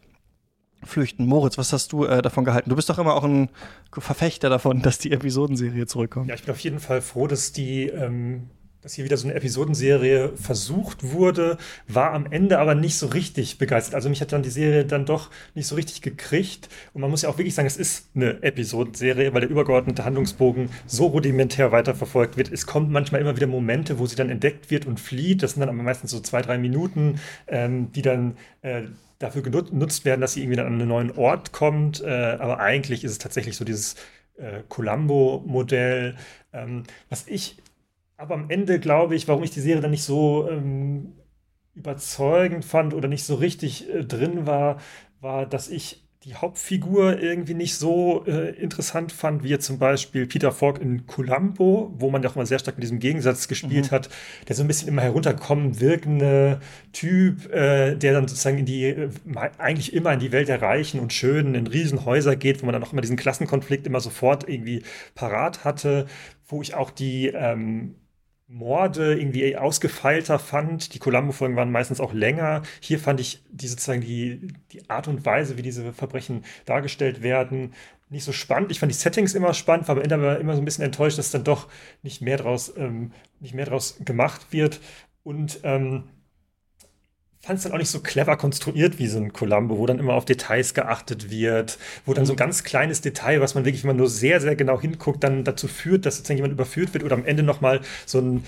flüchten. 0.84 1.26
Moritz, 1.26 1.58
was 1.58 1.72
hast 1.72 1.92
du 1.92 2.04
äh, 2.04 2.22
davon 2.22 2.44
gehalten? 2.44 2.70
Du 2.70 2.76
bist 2.76 2.88
doch 2.88 2.98
immer 2.98 3.14
auch 3.14 3.24
ein 3.24 3.50
Verfechter 3.92 4.48
davon, 4.48 4.82
dass 4.82 4.98
die 4.98 5.12
Episodenserie 5.12 5.86
zurückkommt. 5.86 6.28
Ja, 6.28 6.34
ich 6.34 6.42
bin 6.42 6.52
auf 6.52 6.60
jeden 6.60 6.78
Fall 6.78 7.00
froh, 7.02 7.26
dass 7.26 7.52
die 7.52 7.88
ähm, 7.88 8.48
dass 8.82 8.94
hier 8.94 9.04
wieder 9.04 9.16
so 9.16 9.28
eine 9.28 9.36
Episodenserie 9.36 10.32
versucht 10.36 11.12
wurde, 11.12 11.56
war 11.86 12.12
am 12.12 12.26
Ende 12.30 12.58
aber 12.58 12.74
nicht 12.74 12.98
so 12.98 13.06
richtig 13.06 13.58
begeistert. 13.58 13.94
Also 13.94 14.08
mich 14.08 14.20
hat 14.20 14.32
dann 14.32 14.42
die 14.42 14.50
Serie 14.50 14.84
dann 14.84 15.06
doch 15.06 15.30
nicht 15.54 15.68
so 15.68 15.76
richtig 15.76 16.02
gekriegt. 16.02 16.68
Und 16.92 17.00
man 17.00 17.10
muss 17.10 17.22
ja 17.22 17.28
auch 17.28 17.38
wirklich 17.38 17.54
sagen, 17.54 17.68
es 17.68 17.76
ist 17.76 18.08
eine 18.14 18.42
Episodenserie, 18.42 19.32
weil 19.32 19.42
der 19.42 19.50
übergeordnete 19.50 20.04
Handlungsbogen 20.04 20.68
so 20.86 21.06
rudimentär 21.06 21.70
weiterverfolgt 21.70 22.36
wird. 22.36 22.50
Es 22.50 22.66
kommen 22.66 22.90
manchmal 22.90 23.20
immer 23.20 23.36
wieder 23.36 23.46
Momente, 23.46 24.00
wo 24.00 24.06
sie 24.06 24.16
dann 24.16 24.30
entdeckt 24.30 24.70
wird 24.70 24.86
und 24.86 24.98
flieht. 24.98 25.44
Das 25.44 25.52
sind 25.52 25.60
dann 25.60 25.68
aber 25.68 25.82
meistens 25.82 26.10
so 26.10 26.18
zwei, 26.18 26.42
drei 26.42 26.58
Minuten, 26.58 27.20
ähm, 27.46 27.92
die 27.92 28.02
dann 28.02 28.36
äh, 28.62 28.82
dafür 29.20 29.42
genutzt 29.42 30.04
werden, 30.04 30.20
dass 30.20 30.32
sie 30.32 30.40
irgendwie 30.40 30.56
dann 30.56 30.66
an 30.66 30.74
einen 30.74 30.88
neuen 30.88 31.12
Ort 31.12 31.52
kommt. 31.52 32.02
Äh, 32.02 32.08
aber 32.08 32.58
eigentlich 32.58 33.04
ist 33.04 33.12
es 33.12 33.18
tatsächlich 33.18 33.56
so 33.56 33.64
dieses 33.64 33.94
äh, 34.36 34.62
Columbo-Modell. 34.68 36.16
Ähm, 36.52 36.82
was 37.08 37.26
ich 37.28 37.61
aber 38.16 38.34
am 38.34 38.50
Ende 38.50 38.78
glaube 38.80 39.14
ich, 39.14 39.28
warum 39.28 39.42
ich 39.42 39.50
die 39.50 39.60
Serie 39.60 39.82
dann 39.82 39.90
nicht 39.90 40.04
so 40.04 40.48
ähm, 40.48 41.14
überzeugend 41.74 42.64
fand 42.64 42.94
oder 42.94 43.08
nicht 43.08 43.24
so 43.24 43.36
richtig 43.36 43.88
äh, 43.88 44.04
drin 44.04 44.46
war, 44.46 44.78
war, 45.20 45.46
dass 45.46 45.68
ich 45.68 46.02
die 46.24 46.36
Hauptfigur 46.36 47.20
irgendwie 47.20 47.54
nicht 47.54 47.74
so 47.74 48.24
äh, 48.26 48.50
interessant 48.50 49.10
fand, 49.10 49.42
wie 49.42 49.48
jetzt 49.48 49.66
zum 49.66 49.78
Beispiel 49.78 50.26
Peter 50.26 50.52
Falk 50.52 50.80
in 50.80 51.06
Columbo, 51.06 51.92
wo 51.96 52.10
man 52.10 52.22
ja 52.22 52.30
auch 52.30 52.36
mal 52.36 52.46
sehr 52.46 52.60
stark 52.60 52.76
mit 52.76 52.84
diesem 52.84 53.00
Gegensatz 53.00 53.48
gespielt 53.48 53.90
mhm. 53.90 53.94
hat, 53.94 54.08
der 54.46 54.54
so 54.54 54.62
ein 54.62 54.68
bisschen 54.68 54.86
immer 54.86 55.02
herunterkommen 55.02 55.80
wirkende 55.80 56.60
Typ, 56.92 57.52
äh, 57.52 57.96
der 57.96 58.12
dann 58.12 58.28
sozusagen 58.28 58.58
in 58.58 58.66
die, 58.66 58.84
äh, 58.84 59.10
eigentlich 59.58 59.92
immer 59.92 60.12
in 60.12 60.20
die 60.20 60.30
Welt 60.30 60.46
der 60.46 60.62
Reichen 60.62 61.00
und 61.00 61.12
Schönen, 61.12 61.56
in 61.56 61.66
Riesenhäuser 61.66 62.36
geht, 62.36 62.62
wo 62.62 62.66
man 62.66 62.74
dann 62.74 62.84
auch 62.84 62.92
immer 62.92 63.02
diesen 63.02 63.16
Klassenkonflikt 63.16 63.86
immer 63.88 64.00
sofort 64.00 64.48
irgendwie 64.48 64.84
parat 65.16 65.64
hatte, 65.64 66.06
wo 66.46 66.62
ich 66.62 66.74
auch 66.74 66.90
die 66.92 67.28
ähm, 67.28 67.96
Morde 68.52 69.18
irgendwie 69.18 69.56
ausgefeilter 69.56 70.38
fand. 70.38 70.94
Die 70.94 70.98
Columbo-Folgen 70.98 71.56
waren 71.56 71.72
meistens 71.72 72.00
auch 72.00 72.12
länger. 72.12 72.62
Hier 72.80 72.98
fand 72.98 73.18
ich 73.18 73.42
die 73.50 73.66
sozusagen 73.66 74.02
die, 74.02 74.48
die 74.72 74.88
Art 74.90 75.08
und 75.08 75.24
Weise, 75.24 75.56
wie 75.56 75.62
diese 75.62 75.92
Verbrechen 75.92 76.44
dargestellt 76.66 77.22
werden, 77.22 77.72
nicht 78.10 78.24
so 78.24 78.32
spannend. 78.32 78.70
Ich 78.70 78.78
fand 78.78 78.92
die 78.92 78.96
Settings 78.96 79.34
immer 79.34 79.54
spannend, 79.54 79.88
war 79.88 79.96
am 79.96 80.02
Ende 80.02 80.16
aber 80.16 80.38
immer 80.38 80.54
so 80.54 80.60
ein 80.60 80.66
bisschen 80.66 80.84
enttäuscht, 80.84 81.16
dass 81.16 81.30
dann 81.30 81.44
doch 81.44 81.68
nicht 82.02 82.20
mehr 82.20 82.36
draus, 82.36 82.72
ähm, 82.76 83.12
nicht 83.40 83.54
mehr 83.54 83.64
draus 83.64 83.96
gemacht 84.04 84.48
wird. 84.50 84.80
Und 85.22 85.60
ähm, 85.62 86.04
fand 87.44 87.58
es 87.58 87.64
dann 87.64 87.72
auch 87.72 87.78
nicht 87.78 87.90
so 87.90 88.00
clever 88.00 88.36
konstruiert 88.36 89.00
wie 89.00 89.08
so 89.08 89.18
ein 89.18 89.32
Columbo, 89.32 89.76
wo 89.78 89.86
dann 89.86 89.98
immer 89.98 90.14
auf 90.14 90.24
Details 90.24 90.74
geachtet 90.74 91.28
wird, 91.30 91.76
wo 92.06 92.14
dann 92.14 92.24
so 92.24 92.34
ein 92.34 92.36
ganz 92.36 92.62
kleines 92.62 93.00
Detail, 93.00 93.40
was 93.40 93.56
man 93.56 93.64
wirklich 93.64 93.82
immer 93.82 93.94
nur 93.94 94.08
sehr, 94.08 94.40
sehr 94.40 94.54
genau 94.54 94.80
hinguckt, 94.80 95.24
dann 95.24 95.42
dazu 95.42 95.66
führt, 95.66 96.06
dass 96.06 96.16
sozusagen 96.16 96.38
jemand 96.38 96.52
überführt 96.52 96.94
wird 96.94 97.02
oder 97.02 97.16
am 97.16 97.24
Ende 97.24 97.42
nochmal 97.42 97.80
so 98.06 98.20
ein 98.20 98.44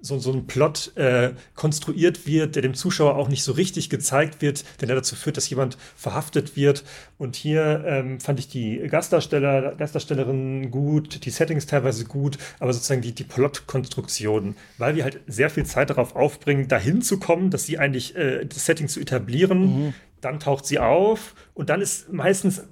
so, 0.00 0.18
so 0.18 0.32
ein 0.32 0.46
Plot 0.46 0.96
äh, 0.96 1.32
konstruiert 1.54 2.26
wird, 2.26 2.54
der 2.54 2.62
dem 2.62 2.74
Zuschauer 2.74 3.16
auch 3.16 3.28
nicht 3.28 3.42
so 3.42 3.52
richtig 3.52 3.90
gezeigt 3.90 4.42
wird, 4.42 4.64
der 4.80 4.88
dazu 4.88 5.16
führt, 5.16 5.36
dass 5.36 5.50
jemand 5.50 5.76
verhaftet 5.96 6.56
wird. 6.56 6.84
Und 7.18 7.36
hier 7.36 7.84
ähm, 7.86 8.20
fand 8.20 8.38
ich 8.38 8.48
die 8.48 8.78
Gastdarsteller, 8.88 9.74
Gastdarstellerinnen 9.76 10.70
gut, 10.70 11.24
die 11.24 11.30
Settings 11.30 11.66
teilweise 11.66 12.04
gut, 12.04 12.38
aber 12.60 12.72
sozusagen 12.72 13.02
die, 13.02 13.12
die 13.12 13.24
Plot-Konstruktion, 13.24 14.56
weil 14.78 14.96
wir 14.96 15.04
halt 15.04 15.20
sehr 15.26 15.50
viel 15.50 15.66
Zeit 15.66 15.90
darauf 15.90 16.14
aufbringen, 16.14 16.68
dahin 16.68 17.02
zu 17.02 17.18
kommen, 17.18 17.50
dass 17.50 17.64
sie 17.64 17.78
eigentlich 17.78 18.16
äh, 18.16 18.44
das 18.44 18.64
Setting 18.66 18.88
zu 18.88 19.00
etablieren. 19.00 19.86
Mhm. 19.86 19.94
Dann 20.20 20.40
taucht 20.40 20.66
sie 20.66 20.78
auf 20.78 21.34
und 21.54 21.68
dann 21.68 21.80
ist 21.80 22.12
meistens 22.12 22.62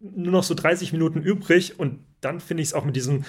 nur 0.00 0.32
noch 0.32 0.42
so 0.42 0.54
30 0.54 0.92
Minuten 0.92 1.22
übrig 1.22 1.78
und 1.78 2.00
dann 2.20 2.40
finde 2.40 2.62
ich 2.62 2.70
es 2.70 2.74
auch 2.74 2.84
mit 2.84 2.96
diesem 2.96 3.24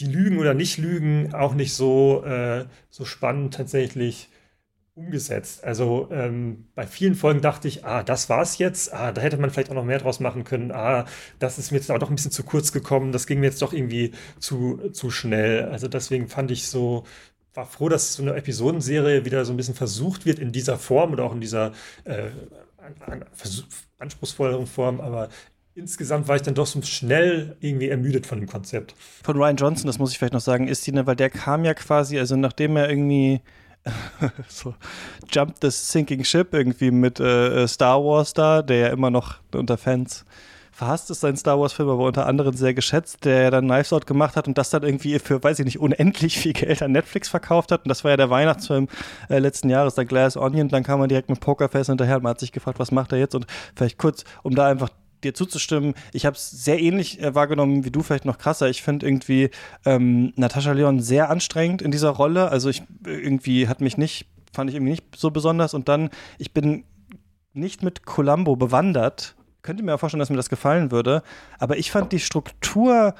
die 0.00 0.06
Lügen 0.06 0.38
oder 0.38 0.54
Nicht-Lügen 0.54 1.34
auch 1.34 1.54
nicht 1.54 1.74
so, 1.74 2.24
äh, 2.24 2.66
so 2.90 3.04
spannend 3.04 3.54
tatsächlich 3.54 4.28
umgesetzt. 4.94 5.62
Also 5.62 6.08
ähm, 6.10 6.68
bei 6.74 6.86
vielen 6.86 7.14
Folgen 7.14 7.42
dachte 7.42 7.68
ich, 7.68 7.84
ah, 7.84 8.02
das 8.02 8.30
war's 8.30 8.56
jetzt, 8.58 8.94
ah, 8.94 9.12
da 9.12 9.20
hätte 9.20 9.36
man 9.36 9.50
vielleicht 9.50 9.70
auch 9.70 9.74
noch 9.74 9.84
mehr 9.84 9.98
draus 9.98 10.20
machen 10.20 10.42
können, 10.44 10.72
ah, 10.72 11.04
das 11.38 11.58
ist 11.58 11.70
mir 11.70 11.78
jetzt 11.78 11.90
aber 11.90 11.98
doch 11.98 12.08
ein 12.08 12.16
bisschen 12.16 12.30
zu 12.30 12.44
kurz 12.44 12.72
gekommen, 12.72 13.12
das 13.12 13.26
ging 13.26 13.40
mir 13.40 13.46
jetzt 13.46 13.60
doch 13.60 13.74
irgendwie 13.74 14.12
zu, 14.38 14.90
zu 14.92 15.10
schnell. 15.10 15.64
Also 15.66 15.86
deswegen 15.88 16.28
fand 16.28 16.50
ich 16.50 16.68
so, 16.68 17.04
war 17.52 17.66
froh, 17.66 17.90
dass 17.90 18.14
so 18.14 18.22
eine 18.22 18.34
Episodenserie 18.36 19.24
wieder 19.26 19.44
so 19.44 19.52
ein 19.52 19.56
bisschen 19.58 19.74
versucht 19.74 20.24
wird 20.24 20.38
in 20.38 20.52
dieser 20.52 20.78
Form 20.78 21.12
oder 21.12 21.24
auch 21.24 21.34
in 21.34 21.40
dieser 21.42 21.72
äh, 22.04 22.30
an, 22.78 22.94
an 23.00 23.24
anspruchsvolleren 23.98 24.66
Form, 24.66 25.00
aber 25.00 25.28
insgesamt 25.76 26.26
war 26.26 26.36
ich 26.36 26.42
dann 26.42 26.54
doch 26.54 26.66
so 26.66 26.80
schnell 26.82 27.56
irgendwie 27.60 27.88
ermüdet 27.88 28.26
von 28.26 28.40
dem 28.40 28.48
Konzept. 28.48 28.94
Von 29.22 29.36
Ryan 29.36 29.56
Johnson, 29.56 29.86
das 29.86 29.98
muss 29.98 30.10
ich 30.10 30.18
vielleicht 30.18 30.32
noch 30.32 30.40
sagen, 30.40 30.68
ist 30.68 30.86
die, 30.86 30.92
ne, 30.92 31.06
weil 31.06 31.16
der 31.16 31.30
kam 31.30 31.64
ja 31.64 31.74
quasi, 31.74 32.18
also 32.18 32.34
nachdem 32.34 32.76
er 32.76 32.88
irgendwie 32.88 33.42
so 34.48 34.74
Jump 35.30 35.56
the 35.60 35.70
Sinking 35.70 36.24
Ship 36.24 36.48
irgendwie 36.52 36.90
mit 36.90 37.20
äh, 37.20 37.64
äh, 37.64 37.68
Star 37.68 38.02
Wars 38.02 38.32
da, 38.32 38.62
der 38.62 38.76
ja 38.78 38.88
immer 38.88 39.10
noch 39.10 39.36
unter 39.54 39.76
Fans 39.76 40.24
verhasst 40.72 41.10
ist, 41.10 41.20
sein 41.20 41.36
Star 41.36 41.58
Wars-Film, 41.58 41.88
aber 41.88 42.04
unter 42.04 42.26
anderem 42.26 42.54
sehr 42.54 42.74
geschätzt, 42.74 43.24
der 43.24 43.50
dann 43.50 43.66
Knives 43.66 43.92
Out 43.92 44.06
gemacht 44.06 44.36
hat 44.36 44.48
und 44.48 44.58
das 44.58 44.70
dann 44.70 44.82
irgendwie 44.82 45.18
für, 45.18 45.42
weiß 45.42 45.58
ich 45.58 45.64
nicht, 45.64 45.78
unendlich 45.78 46.38
viel 46.38 46.52
Geld 46.52 46.82
an 46.82 46.92
Netflix 46.92 47.28
verkauft 47.28 47.72
hat. 47.72 47.84
Und 47.84 47.88
das 47.88 48.04
war 48.04 48.10
ja 48.10 48.16
der 48.18 48.28
Weihnachtsfilm 48.28 48.88
äh, 49.30 49.38
letzten 49.38 49.70
Jahres, 49.70 49.94
der 49.94 50.04
Glass 50.04 50.36
Onion. 50.36 50.68
Dann 50.68 50.82
kam 50.82 50.98
man 50.98 51.08
direkt 51.08 51.30
mit 51.30 51.40
Pokerface 51.40 51.86
hinterher 51.86 52.16
und 52.16 52.24
man 52.24 52.30
hat 52.30 52.40
sich 52.40 52.52
gefragt, 52.52 52.78
was 52.78 52.92
macht 52.92 53.12
er 53.12 53.18
jetzt? 53.18 53.34
Und 53.34 53.46
vielleicht 53.74 53.96
kurz, 53.96 54.24
um 54.42 54.54
da 54.54 54.66
einfach 54.66 54.90
dir 55.26 55.34
zuzustimmen. 55.34 55.94
Ich 56.12 56.26
habe 56.26 56.36
es 56.36 56.50
sehr 56.50 56.80
ähnlich 56.80 57.20
äh, 57.20 57.34
wahrgenommen 57.34 57.84
wie 57.84 57.90
du, 57.90 58.02
vielleicht 58.02 58.24
noch 58.24 58.38
krasser. 58.38 58.68
Ich 58.68 58.82
finde 58.82 59.06
irgendwie 59.06 59.50
ähm, 59.84 60.32
Natascha 60.36 60.72
Leon 60.72 61.00
sehr 61.00 61.30
anstrengend 61.30 61.82
in 61.82 61.90
dieser 61.90 62.10
Rolle. 62.10 62.50
Also 62.50 62.68
ich 62.68 62.82
irgendwie 63.04 63.68
hat 63.68 63.80
mich 63.80 63.98
nicht, 63.98 64.26
fand 64.52 64.70
ich 64.70 64.76
irgendwie 64.76 64.92
nicht 64.92 65.04
so 65.16 65.30
besonders. 65.30 65.74
Und 65.74 65.88
dann, 65.88 66.10
ich 66.38 66.52
bin 66.52 66.84
nicht 67.52 67.82
mit 67.82 68.04
Columbo 68.04 68.56
bewandert, 68.56 69.34
könnte 69.62 69.82
mir 69.82 69.94
auch 69.94 70.00
vorstellen, 70.00 70.20
dass 70.20 70.30
mir 70.30 70.36
das 70.36 70.48
gefallen 70.48 70.90
würde. 70.90 71.22
Aber 71.58 71.76
ich 71.76 71.90
fand 71.90 72.12
die 72.12 72.20
Struktur 72.20 73.14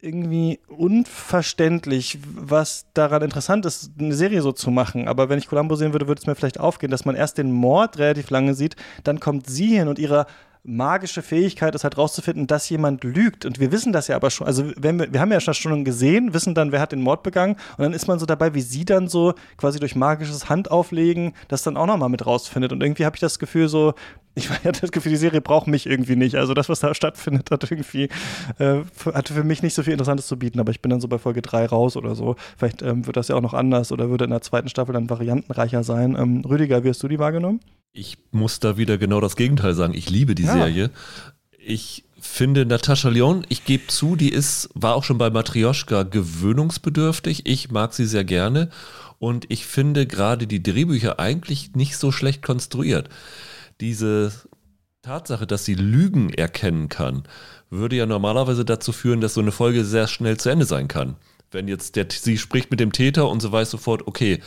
irgendwie 0.00 0.60
unverständlich, 0.68 2.18
was 2.22 2.86
daran 2.94 3.22
interessant 3.22 3.66
ist, 3.66 3.90
eine 3.98 4.14
Serie 4.14 4.42
so 4.42 4.52
zu 4.52 4.70
machen. 4.70 5.08
Aber 5.08 5.28
wenn 5.28 5.38
ich 5.38 5.48
Columbo 5.48 5.74
sehen 5.74 5.92
würde, 5.92 6.06
würde 6.06 6.20
es 6.20 6.26
mir 6.26 6.36
vielleicht 6.36 6.60
aufgehen, 6.60 6.90
dass 6.90 7.04
man 7.04 7.16
erst 7.16 7.38
den 7.38 7.50
Mord 7.50 7.98
relativ 7.98 8.30
lange 8.30 8.54
sieht, 8.54 8.76
dann 9.02 9.18
kommt 9.18 9.48
sie 9.48 9.76
hin 9.76 9.88
und 9.88 9.98
ihre 9.98 10.26
magische 10.68 11.22
Fähigkeit 11.22 11.74
ist 11.74 11.84
halt 11.84 11.96
rauszufinden, 11.96 12.46
dass 12.46 12.68
jemand 12.68 13.02
lügt. 13.02 13.44
Und 13.46 13.58
wir 13.58 13.72
wissen 13.72 13.92
das 13.92 14.08
ja 14.08 14.16
aber 14.16 14.30
schon. 14.30 14.46
Also, 14.46 14.70
wenn 14.76 14.98
wir, 14.98 15.12
wir 15.12 15.20
haben 15.20 15.32
ja 15.32 15.40
schon 15.40 15.84
gesehen, 15.84 16.34
wissen 16.34 16.54
dann, 16.54 16.72
wer 16.72 16.80
hat 16.80 16.92
den 16.92 17.00
Mord 17.00 17.22
begangen. 17.22 17.56
Und 17.76 17.84
dann 17.84 17.92
ist 17.92 18.06
man 18.06 18.18
so 18.18 18.26
dabei, 18.26 18.54
wie 18.54 18.60
sie 18.60 18.84
dann 18.84 19.08
so 19.08 19.34
quasi 19.56 19.80
durch 19.80 19.96
magisches 19.96 20.48
Handauflegen 20.48 21.32
das 21.48 21.62
dann 21.62 21.76
auch 21.76 21.86
nochmal 21.86 22.08
mit 22.10 22.26
rausfindet. 22.26 22.72
Und 22.72 22.82
irgendwie 22.82 23.06
habe 23.06 23.16
ich 23.16 23.20
das 23.20 23.38
Gefühl 23.38 23.68
so, 23.68 23.94
ich 24.34 24.50
hatte 24.64 24.80
das 24.80 24.92
Gefühl, 24.92 25.10
die 25.10 25.16
Serie 25.16 25.40
braucht 25.40 25.66
mich 25.66 25.86
irgendwie 25.86 26.16
nicht. 26.16 26.36
Also 26.36 26.54
das, 26.54 26.68
was 26.68 26.80
da 26.80 26.94
stattfindet, 26.94 27.50
hat 27.50 27.70
irgendwie, 27.70 28.08
äh, 28.58 28.80
hatte 29.12 29.34
für 29.34 29.44
mich 29.44 29.62
nicht 29.62 29.74
so 29.74 29.82
viel 29.82 29.92
Interessantes 29.92 30.26
zu 30.26 30.38
bieten, 30.38 30.60
aber 30.60 30.70
ich 30.70 30.82
bin 30.82 30.90
dann 30.90 31.00
so 31.00 31.08
bei 31.08 31.18
Folge 31.18 31.42
3 31.42 31.66
raus 31.66 31.96
oder 31.96 32.14
so. 32.14 32.36
Vielleicht 32.56 32.82
ähm, 32.82 33.06
wird 33.06 33.16
das 33.16 33.28
ja 33.28 33.36
auch 33.36 33.42
noch 33.42 33.54
anders 33.54 33.90
oder 33.92 34.10
würde 34.10 34.24
in 34.24 34.30
der 34.30 34.42
zweiten 34.42 34.68
Staffel 34.68 34.92
dann 34.92 35.10
variantenreicher 35.10 35.82
sein. 35.82 36.16
Ähm, 36.18 36.44
Rüdiger, 36.48 36.84
wie 36.84 36.90
hast 36.90 37.02
du 37.02 37.08
die 37.08 37.18
wahrgenommen? 37.18 37.60
Ich 37.92 38.18
muss 38.30 38.60
da 38.60 38.76
wieder 38.76 38.98
genau 38.98 39.20
das 39.20 39.36
Gegenteil 39.36 39.74
sagen. 39.74 39.94
Ich 39.94 40.08
liebe 40.10 40.34
die 40.34 40.44
ja. 40.44 40.52
Serie. 40.52 40.90
Ich 41.58 42.04
finde 42.20 42.66
Natascha 42.66 43.08
Lyon, 43.08 43.44
ich 43.48 43.64
gebe 43.64 43.86
zu, 43.86 44.16
die 44.16 44.30
ist, 44.30 44.70
war 44.74 44.94
auch 44.94 45.04
schon 45.04 45.18
bei 45.18 45.30
Matrioschka 45.30 46.04
gewöhnungsbedürftig. 46.04 47.46
Ich 47.46 47.70
mag 47.70 47.94
sie 47.94 48.06
sehr 48.06 48.24
gerne 48.24 48.70
und 49.18 49.46
ich 49.48 49.66
finde 49.66 50.06
gerade 50.06 50.46
die 50.46 50.62
Drehbücher 50.62 51.18
eigentlich 51.18 51.74
nicht 51.74 51.96
so 51.96 52.12
schlecht 52.12 52.42
konstruiert 52.42 53.08
diese 53.80 54.32
Tatsache, 55.02 55.46
dass 55.46 55.64
sie 55.64 55.74
Lügen 55.74 56.32
erkennen 56.32 56.88
kann, 56.88 57.24
würde 57.70 57.96
ja 57.96 58.06
normalerweise 58.06 58.64
dazu 58.64 58.92
führen, 58.92 59.20
dass 59.20 59.34
so 59.34 59.40
eine 59.40 59.52
Folge 59.52 59.84
sehr 59.84 60.08
schnell 60.08 60.38
zu 60.38 60.48
Ende 60.48 60.64
sein 60.64 60.88
kann. 60.88 61.16
Wenn 61.50 61.68
jetzt 61.68 61.96
der, 61.96 62.06
sie 62.10 62.38
spricht 62.38 62.70
mit 62.70 62.80
dem 62.80 62.92
Täter 62.92 63.28
und 63.28 63.40
sie 63.40 63.50
weiß 63.50 63.70
sofort, 63.70 64.06
okay, 64.06 64.42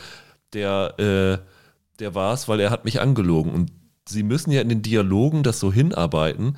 der, 0.52 0.98
äh, 0.98 1.51
der 1.98 2.14
war 2.14 2.34
es, 2.34 2.48
weil 2.48 2.60
er 2.60 2.70
hat 2.70 2.84
mich 2.84 3.00
angelogen. 3.00 3.52
Und 3.52 3.72
sie 4.08 4.22
müssen 4.22 4.50
ja 4.50 4.60
in 4.60 4.68
den 4.68 4.82
Dialogen 4.82 5.42
das 5.42 5.60
so 5.60 5.72
hinarbeiten, 5.72 6.56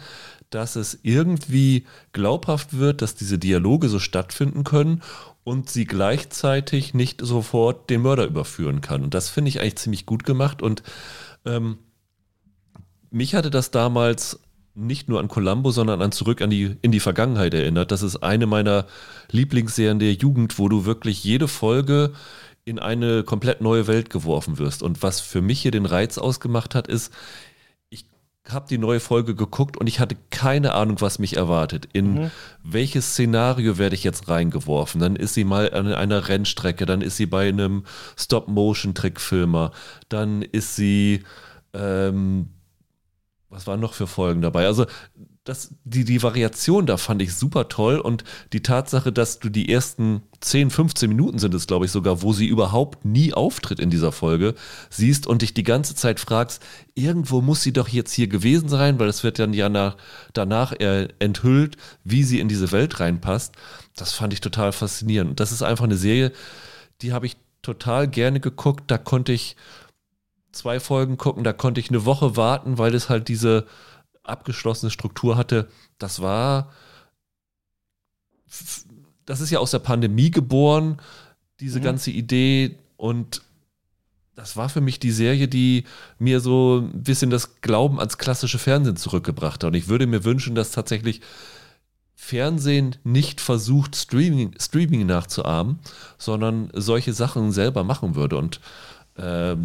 dass 0.51 0.77
es 0.77 0.99
irgendwie 1.03 1.87
glaubhaft 2.13 2.79
wird, 2.79 3.03
dass 3.03 3.15
diese 3.15 3.39
Dialoge 3.39 3.89
so 3.89 3.99
stattfinden 3.99 4.65
können 4.65 5.03
und 5.43 5.69
sie 5.69 5.85
gleichzeitig 5.85 6.95
nicht 6.95 7.21
sofort 7.21 7.91
den 7.91 8.03
Mörder 8.03 8.27
überführen 8.27 8.81
kann. 8.81 9.03
Und 9.03 9.15
das 9.15 9.29
finde 9.29 9.49
ich 9.49 9.61
eigentlich 9.61 9.77
ziemlich 9.77 10.07
gut 10.07 10.25
gemacht 10.25 10.63
und 10.63 10.83
ähm, 11.45 11.79
mich 13.11 13.35
hatte 13.35 13.51
das 13.51 13.71
damals 13.71 14.41
nicht 14.75 15.09
nur 15.09 15.21
an 15.21 15.29
Columbo, 15.29 15.71
sondern 15.71 16.03
an 16.03 16.11
Zurück 16.11 16.43
an 16.43 16.51
die, 16.51 16.77
in 16.83 16.91
die 16.91 17.01
Vergangenheit 17.01 17.55
erinnert. 17.55 17.93
Das 17.93 18.03
ist 18.03 18.17
eine 18.17 18.47
meiner 18.47 18.87
Lieblingsserien 19.31 20.01
der 20.01 20.15
Jugend, 20.15 20.59
wo 20.59 20.69
du 20.69 20.85
wirklich 20.85 21.23
jede 21.23 21.47
Folge 21.47 22.13
in 22.65 22.79
eine 22.79 23.25
komplett 23.25 23.61
neue 23.61 23.87
Welt 23.87 24.11
geworfen 24.11 24.59
wirst. 24.59 24.83
Und 24.83 25.03
was 25.03 25.21
für 25.21 25.43
mich 25.43 25.61
hier 25.61 25.71
den 25.71 25.87
Reiz 25.87 26.19
ausgemacht 26.19 26.75
hat, 26.75 26.89
ist, 26.89 27.13
ich 27.91 28.07
habe 28.49 28.67
die 28.69 28.79
neue 28.79 29.01
Folge 29.01 29.35
geguckt 29.35 29.77
und 29.77 29.87
ich 29.87 30.01
hatte 30.01 30.17
keine 30.31 30.73
Ahnung, 30.75 31.01
was 31.01 31.19
mich 31.19 31.37
erwartet. 31.37 31.89
In 31.93 32.15
mhm. 32.15 32.31
welches 32.63 33.13
Szenario 33.13 33.79
werde 33.79 33.95
ich 33.95 34.05
jetzt 34.05 34.29
reingeworfen? 34.29 35.01
Dann 35.01 35.17
ist 35.17 35.35
sie 35.35 35.45
mal 35.45 35.73
an 35.73 35.93
einer 35.93 36.29
Rennstrecke, 36.29 36.87
dann 36.87 37.03
ist 37.03 37.17
sie 37.17 37.27
bei 37.27 37.49
einem 37.49 37.85
Stop-Motion-Trickfilmer, 38.17 39.73
dann 40.09 40.43
ist 40.43 40.77
sie 40.77 41.23
ähm, 41.75 42.49
was 43.55 43.67
waren 43.67 43.81
noch 43.81 43.95
für 43.95 44.07
Folgen 44.07 44.43
dabei? 44.43 44.67
Also 44.67 44.87
das, 45.45 45.75
die, 45.85 46.07
die 46.07 46.23
Variation 46.23 46.87
da 46.87 46.97
fand 46.97 47.21
ich 47.21 47.35
super 47.35 47.69
toll 47.69 47.99
und 47.99 48.25
die 48.55 48.63
Tatsache, 48.63 49.13
dass 49.13 49.41
du 49.41 49.51
die 49.51 49.71
ersten 49.71 50.23
10, 50.41 50.71
15 50.71 51.09
Minuten 51.09 51.39
sind 51.39 51.53
es, 51.53 51.67
glaube 51.67 51.85
ich, 51.85 51.91
sogar, 51.91 52.23
wo 52.23 52.33
sie 52.33 52.47
überhaupt 52.47 53.05
nie 53.05 53.35
auftritt 53.35 53.79
in 53.79 53.91
dieser 53.91 54.11
Folge, 54.11 54.55
siehst 54.89 55.27
und 55.27 55.43
dich 55.43 55.53
die 55.53 55.63
ganze 55.63 55.95
Zeit 55.95 56.19
fragst, 56.19 56.63
irgendwo 56.95 57.43
muss 57.43 57.63
sie 57.63 57.75
doch 57.75 57.89
jetzt 57.89 58.13
hier 58.13 58.27
gewesen 58.27 58.71
sein, 58.71 58.99
weil 58.99 59.09
es 59.09 59.23
wird 59.23 59.39
dann 59.39 59.53
ja 59.53 59.69
nach, 59.69 59.99
danach 60.33 60.73
enthüllt, 60.73 61.77
wie 62.05 62.25
sie 62.25 62.41
in 62.41 62.49
diese 62.49 62.73
Welt 62.73 62.99
reinpasst. 62.99 63.55
Das 63.97 64.13
fand 64.13 64.33
ich 64.33 64.41
total 64.41 64.73
faszinierend. 64.73 65.41
Das 65.41 65.53
ist 65.53 65.63
einfach 65.63 65.85
eine 65.85 65.97
Serie, 65.99 66.33
die 67.03 67.13
habe 67.13 67.27
ich 67.27 67.37
total 67.61 68.09
gerne 68.09 68.41
geguckt. 68.41 68.85
Da 68.87 68.97
konnte 68.97 69.33
ich 69.33 69.57
zwei 70.53 70.81
Folgen 70.81 71.19
gucken, 71.19 71.45
da 71.45 71.53
konnte 71.53 71.81
ich 71.81 71.91
eine 71.91 72.07
Woche 72.07 72.35
warten, 72.35 72.79
weil 72.79 72.95
es 72.95 73.11
halt 73.11 73.29
diese 73.29 73.67
abgeschlossene 74.25 74.91
Struktur 74.91 75.37
hatte. 75.37 75.69
Das 75.99 76.21
war, 76.21 76.73
das 79.25 79.41
ist 79.41 79.51
ja 79.51 79.59
aus 79.59 79.71
der 79.71 79.79
Pandemie 79.79 80.31
geboren, 80.31 81.01
diese 81.61 81.79
mhm. 81.79 81.85
ganze 81.85 82.11
Idee 82.11 82.79
und 82.97 83.43
das 84.37 84.57
war 84.57 84.69
für 84.69 84.81
mich 84.81 84.99
die 84.99 85.13
Serie, 85.13 85.47
die 85.47 85.85
mir 86.19 86.41
so 86.41 86.81
ein 86.81 87.03
bisschen 87.03 87.31
das 87.31 87.61
Glauben 87.61 88.01
ans 88.01 88.19
klassische 88.19 88.59
Fernsehen 88.59 88.97
zurückgebracht 88.97 89.63
hat. 89.63 89.69
Und 89.69 89.75
ich 89.75 89.89
würde 89.89 90.07
mir 90.07 90.25
wünschen, 90.25 90.57
dass 90.57 90.73
tatsächlich 90.73 91.21
Fernsehen 92.17 92.97
nicht 93.05 93.41
versucht, 93.41 93.97
Streaming, 93.97 94.55
Streaming 94.59 95.07
nachzuahmen, 95.07 95.79
sondern 96.19 96.71
solche 96.73 97.13
Sachen 97.13 97.53
selber 97.53 97.85
machen 97.85 98.17
würde. 98.17 98.37
Und 98.37 98.61
äh, 99.17 99.57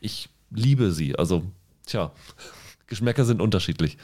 ich 0.00 0.28
liebe 0.50 0.92
sie. 0.92 1.16
Also, 1.16 1.44
tja, 1.86 2.12
Geschmäcker 2.88 3.24
sind 3.24 3.40
unterschiedlich. 3.40 3.98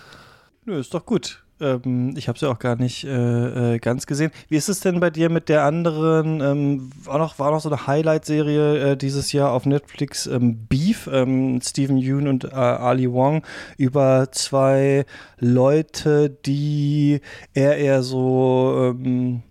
Nö, 0.64 0.78
ist 0.78 0.94
doch 0.94 1.04
gut. 1.04 1.44
Ähm, 1.60 2.14
ich 2.16 2.28
habe 2.28 2.38
sie 2.38 2.48
auch 2.48 2.58
gar 2.58 2.76
nicht 2.76 3.04
äh, 3.04 3.74
äh, 3.74 3.78
ganz 3.78 4.06
gesehen. 4.06 4.30
Wie 4.48 4.56
ist 4.56 4.68
es 4.68 4.80
denn 4.80 4.98
bei 4.98 5.10
dir 5.10 5.30
mit 5.30 5.48
der 5.48 5.64
anderen? 5.64 6.40
Ähm, 6.40 6.90
war, 7.02 7.18
noch, 7.18 7.38
war 7.38 7.50
noch 7.50 7.60
so 7.60 7.68
eine 7.68 7.86
Highlight-Serie 7.86 8.92
äh, 8.92 8.96
dieses 8.96 9.32
Jahr 9.32 9.52
auf 9.52 9.66
Netflix, 9.66 10.26
ähm, 10.26 10.66
Beef, 10.66 11.08
ähm, 11.12 11.60
Stephen 11.62 11.98
Yoon 11.98 12.28
und 12.28 12.44
äh, 12.44 12.48
Ali 12.48 13.10
Wong, 13.12 13.44
über 13.76 14.32
zwei 14.32 15.06
Leute, 15.38 16.30
die 16.30 17.20
eher 17.52 17.76
eher 17.76 18.02
so 18.02 18.94
ähm, 18.96 19.42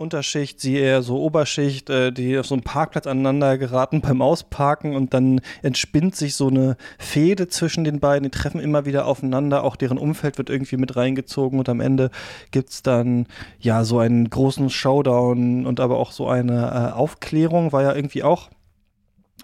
Unterschicht, 0.00 0.60
sie 0.60 0.78
eher 0.78 1.02
so 1.02 1.20
Oberschicht, 1.20 1.90
äh, 1.90 2.10
die 2.10 2.38
auf 2.38 2.46
so 2.46 2.54
einem 2.54 2.62
Parkplatz 2.62 3.06
aneinander 3.06 3.58
geraten 3.58 4.00
beim 4.02 4.22
Ausparken 4.22 4.96
und 4.96 5.12
dann 5.12 5.40
entspinnt 5.62 6.16
sich 6.16 6.34
so 6.34 6.48
eine 6.48 6.76
Fehde 6.98 7.48
zwischen 7.48 7.84
den 7.84 8.00
beiden, 8.00 8.24
die 8.24 8.30
treffen 8.30 8.60
immer 8.60 8.86
wieder 8.86 9.06
aufeinander, 9.06 9.62
auch 9.62 9.76
deren 9.76 9.98
Umfeld 9.98 10.38
wird 10.38 10.48
irgendwie 10.48 10.78
mit 10.78 10.96
reingezogen 10.96 11.58
und 11.58 11.68
am 11.68 11.80
Ende 11.80 12.10
gibt 12.50 12.70
es 12.70 12.82
dann 12.82 13.26
ja 13.60 13.84
so 13.84 13.98
einen 13.98 14.30
großen 14.30 14.70
Showdown 14.70 15.66
und 15.66 15.80
aber 15.80 15.98
auch 15.98 16.12
so 16.12 16.28
eine 16.28 16.92
äh, 16.92 16.96
Aufklärung, 16.96 17.72
war 17.72 17.82
ja 17.82 17.94
irgendwie 17.94 18.22
auch 18.22 18.48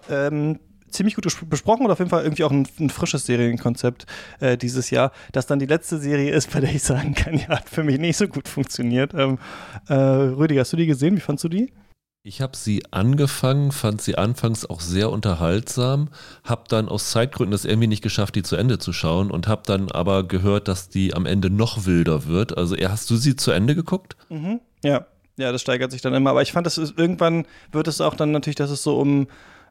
ähm, 0.09 0.59
ziemlich 0.89 1.15
gut 1.15 1.25
besprochen 1.49 1.85
und 1.85 1.91
auf 1.91 1.99
jeden 1.99 2.09
Fall 2.09 2.23
irgendwie 2.23 2.43
auch 2.43 2.51
ein, 2.51 2.67
ein 2.79 2.89
frisches 2.89 3.25
Serienkonzept 3.25 4.05
äh, 4.39 4.57
dieses 4.57 4.89
Jahr, 4.89 5.11
das 5.31 5.47
dann 5.47 5.59
die 5.59 5.65
letzte 5.65 5.99
Serie 5.99 6.31
ist, 6.31 6.51
bei 6.51 6.59
der 6.59 6.73
ich 6.73 6.83
sagen 6.83 7.13
kann, 7.13 7.35
ja, 7.35 7.49
hat 7.49 7.69
für 7.69 7.83
mich 7.83 7.99
nicht 7.99 8.17
so 8.17 8.27
gut 8.27 8.47
funktioniert. 8.47 9.13
Ähm, 9.13 9.39
äh, 9.87 9.93
Rüdiger, 9.93 10.61
hast 10.61 10.73
du 10.73 10.77
die 10.77 10.87
gesehen? 10.87 11.15
Wie 11.15 11.21
fandst 11.21 11.43
du 11.43 11.49
die? 11.49 11.71
Ich 12.23 12.41
habe 12.41 12.57
sie 12.57 12.83
angefangen, 12.91 13.71
fand 13.71 14.01
sie 14.01 14.17
anfangs 14.17 14.65
auch 14.65 14.81
sehr 14.81 15.11
unterhaltsam, 15.11 16.09
habe 16.43 16.63
dann 16.67 16.89
aus 16.89 17.09
Zeitgründen 17.11 17.51
das 17.51 17.63
irgendwie 17.63 17.87
nicht 17.87 18.01
geschafft, 18.01 18.35
die 18.35 18.43
zu 18.43 18.57
Ende 18.57 18.79
zu 18.79 18.91
schauen 18.91 19.31
und 19.31 19.47
habe 19.47 19.61
dann 19.65 19.89
aber 19.91 20.27
gehört, 20.27 20.67
dass 20.67 20.89
die 20.89 21.13
am 21.13 21.25
Ende 21.25 21.49
noch 21.49 21.85
wilder 21.85 22.25
wird. 22.25 22.57
Also 22.57 22.75
hast 22.75 23.09
du 23.09 23.15
sie 23.15 23.37
zu 23.37 23.51
Ende 23.51 23.75
geguckt? 23.75 24.17
Mhm. 24.27 24.59
Ja, 24.83 25.05
ja, 25.37 25.51
das 25.51 25.61
steigert 25.61 25.91
sich 25.91 26.01
dann 26.01 26.13
immer. 26.13 26.31
Aber 26.31 26.41
ich 26.41 26.51
fand, 26.51 26.65
das 26.65 26.77
ist, 26.77 26.97
irgendwann 26.97 27.45
wird 27.71 27.87
es 27.87 28.01
auch 28.01 28.15
dann 28.15 28.31
natürlich, 28.31 28.55
dass 28.55 28.71
es 28.71 28.83
so 28.83 28.99
um 28.99 29.27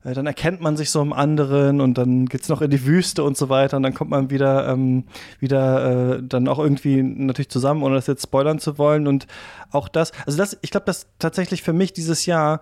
äh, 0.07 0.15
dann 0.15 0.27
erkennt 0.27 0.61
man 0.61 0.77
sich 0.77 0.91
so 0.91 1.03
im 1.03 1.13
anderen 1.13 1.81
und 1.81 1.99
dann 1.99 2.27
geht's 2.27 2.49
noch 2.49 2.63
in 2.63 2.71
die 2.71 2.87
Wüste 2.87 3.25
und 3.25 3.37
so 3.37 3.49
weiter 3.49 3.77
und 3.77 3.83
dann 3.83 3.95
kommt 3.95 4.11
man 4.11 4.31
wieder, 4.31 4.69
ähm, 4.69 5.05
wieder 5.41 6.17
äh, 6.17 6.23
dann 6.23 6.49
auch 6.49 6.59
irgendwie 6.59 7.03
natürlich 7.03 7.49
zusammen, 7.49 7.83
ohne 7.83 7.97
das 7.97 8.07
jetzt 8.07 8.23
spoilern 8.23 8.59
zu 8.59 8.79
wollen. 8.79 9.07
Und 9.07 9.27
auch 9.73 9.89
das, 9.89 10.13
also 10.25 10.39
das, 10.39 10.57
ich 10.63 10.71
glaube, 10.71 10.87
das 10.87 11.07
tatsächlich 11.19 11.63
für 11.63 11.73
mich 11.73 11.93
dieses 11.93 12.27
Jahr 12.27 12.61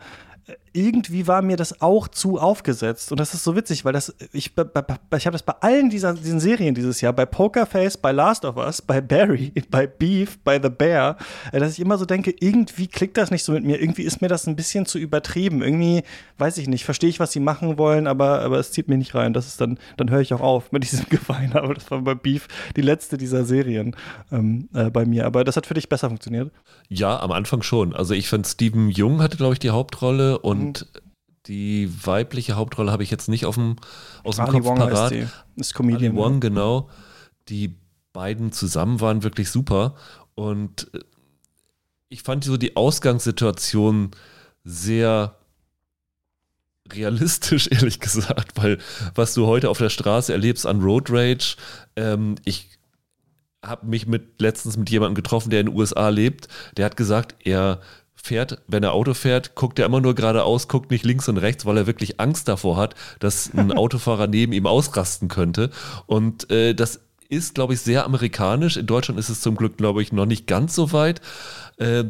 irgendwie 0.74 1.28
war 1.28 1.40
mir 1.40 1.56
das 1.56 1.80
auch 1.80 2.08
zu 2.08 2.38
aufgesetzt. 2.38 3.12
Und 3.12 3.20
das 3.20 3.32
ist 3.32 3.44
so 3.44 3.54
witzig, 3.54 3.84
weil 3.84 3.92
das, 3.92 4.12
ich, 4.32 4.50
ich 4.52 4.56
habe 4.56 5.32
das 5.32 5.42
bei 5.42 5.54
allen 5.60 5.88
dieser, 5.88 6.14
diesen 6.14 6.40
Serien 6.40 6.74
dieses 6.74 7.00
Jahr, 7.00 7.12
bei 7.12 7.24
Pokerface, 7.24 7.96
bei 7.96 8.10
Last 8.10 8.44
of 8.44 8.56
Us, 8.56 8.82
bei 8.82 9.00
Barry, 9.00 9.52
bei 9.70 9.86
Beef, 9.86 10.38
bei 10.42 10.60
The 10.60 10.68
Bear, 10.68 11.16
äh, 11.52 11.60
dass 11.60 11.72
ich 11.72 11.80
immer 11.80 11.96
so 11.96 12.04
denke, 12.04 12.34
irgendwie 12.40 12.88
klickt 12.88 13.16
das 13.16 13.30
nicht 13.30 13.44
so 13.44 13.52
mit 13.52 13.64
mir. 13.64 13.80
Irgendwie 13.80 14.02
ist 14.02 14.20
mir 14.20 14.26
das 14.26 14.48
ein 14.48 14.56
bisschen 14.56 14.84
zu 14.84 14.98
übertrieben. 14.98 15.62
Irgendwie, 15.62 16.02
weiß 16.38 16.58
ich 16.58 16.66
nicht, 16.66 16.84
verstehe 16.84 17.08
ich, 17.08 17.20
was 17.20 17.30
sie 17.30 17.40
machen 17.40 17.78
wollen, 17.78 18.08
aber, 18.08 18.40
aber 18.40 18.58
es 18.58 18.72
zieht 18.72 18.88
mir 18.88 18.98
nicht 18.98 19.14
rein. 19.14 19.32
Das 19.32 19.46
ist 19.46 19.60
dann, 19.60 19.78
dann 19.96 20.10
höre 20.10 20.20
ich 20.20 20.34
auch 20.34 20.40
auf 20.40 20.72
mit 20.72 20.82
diesem 20.90 21.08
Gewein. 21.08 21.52
Aber 21.52 21.74
das 21.74 21.88
war 21.92 22.00
bei 22.00 22.16
Beef 22.16 22.48
die 22.74 22.82
letzte 22.82 23.16
dieser 23.16 23.44
Serien 23.44 23.94
ähm, 24.32 24.68
äh, 24.74 24.90
bei 24.90 25.06
mir. 25.06 25.24
Aber 25.24 25.44
das 25.44 25.56
hat 25.56 25.66
für 25.66 25.74
dich 25.74 25.88
besser 25.88 26.08
funktioniert? 26.08 26.50
Ja, 26.88 27.20
am 27.20 27.30
Anfang 27.30 27.62
schon. 27.62 27.94
Also 27.94 28.12
ich 28.12 28.28
fand 28.28 28.44
Steven 28.46 28.90
Jung 28.90 29.22
hatte, 29.22 29.36
glaube 29.36 29.52
ich, 29.52 29.60
die 29.60 29.70
Hauptrolle 29.70 30.40
und 30.40 30.63
mhm. 30.64 31.00
die 31.46 31.90
weibliche 32.04 32.56
Hauptrolle 32.56 32.92
habe 32.92 33.02
ich 33.02 33.10
jetzt 33.10 33.28
nicht 33.28 33.46
auf 33.46 33.54
dem, 33.54 33.76
aus 34.22 34.36
dem 34.36 34.46
Ali 34.46 34.52
Kopf 34.52 34.64
Wong 34.64 34.78
parat. 34.78 35.12
Heißt 35.12 35.12
die. 35.12 35.60
Ist 35.60 35.74
Comedian. 35.74 36.12
Ali 36.12 36.16
Wong, 36.16 36.40
genau. 36.40 36.88
Die 37.48 37.76
beiden 38.12 38.52
zusammen 38.52 39.00
waren 39.00 39.22
wirklich 39.22 39.50
super. 39.50 39.94
Und 40.34 40.88
äh, 40.94 41.00
ich 42.08 42.22
fand 42.22 42.44
so 42.44 42.56
die 42.56 42.76
Ausgangssituation 42.76 44.12
sehr 44.64 45.36
realistisch, 46.92 47.68
ehrlich 47.70 48.00
gesagt, 48.00 48.52
weil 48.56 48.78
was 49.14 49.34
du 49.34 49.46
heute 49.46 49.70
auf 49.70 49.78
der 49.78 49.90
Straße 49.90 50.32
erlebst 50.32 50.66
an 50.66 50.80
Road 50.80 51.10
Rage, 51.10 51.56
ähm, 51.96 52.36
ich 52.44 52.70
habe 53.64 53.86
mich 53.86 54.06
mit 54.06 54.40
letztens 54.40 54.76
mit 54.76 54.90
jemandem 54.90 55.14
getroffen, 55.14 55.50
der 55.50 55.60
in 55.60 55.66
den 55.66 55.76
USA 55.76 56.08
lebt, 56.10 56.48
der 56.76 56.84
hat 56.84 56.96
gesagt, 56.96 57.34
er 57.44 57.80
fährt, 58.14 58.62
wenn 58.66 58.82
er 58.82 58.92
Auto 58.92 59.14
fährt, 59.14 59.54
guckt 59.54 59.78
er 59.78 59.86
immer 59.86 60.00
nur 60.00 60.14
geradeaus, 60.14 60.68
guckt 60.68 60.90
nicht 60.90 61.04
links 61.04 61.28
und 61.28 61.36
rechts, 61.38 61.66
weil 61.66 61.76
er 61.76 61.86
wirklich 61.86 62.20
Angst 62.20 62.48
davor 62.48 62.76
hat, 62.76 62.94
dass 63.18 63.52
ein 63.52 63.72
Autofahrer 63.76 64.26
neben 64.26 64.52
ihm 64.52 64.66
ausrasten 64.66 65.28
könnte. 65.28 65.70
Und 66.06 66.50
äh, 66.50 66.74
das 66.74 67.00
ist, 67.28 67.54
glaube 67.54 67.74
ich, 67.74 67.80
sehr 67.80 68.04
amerikanisch. 68.04 68.76
In 68.76 68.86
Deutschland 68.86 69.18
ist 69.18 69.28
es 69.28 69.40
zum 69.40 69.56
Glück, 69.56 69.76
glaube 69.76 70.02
ich, 70.02 70.12
noch 70.12 70.26
nicht 70.26 70.46
ganz 70.46 70.74
so 70.74 70.92
weit. 70.92 71.20
Äh, 71.76 72.04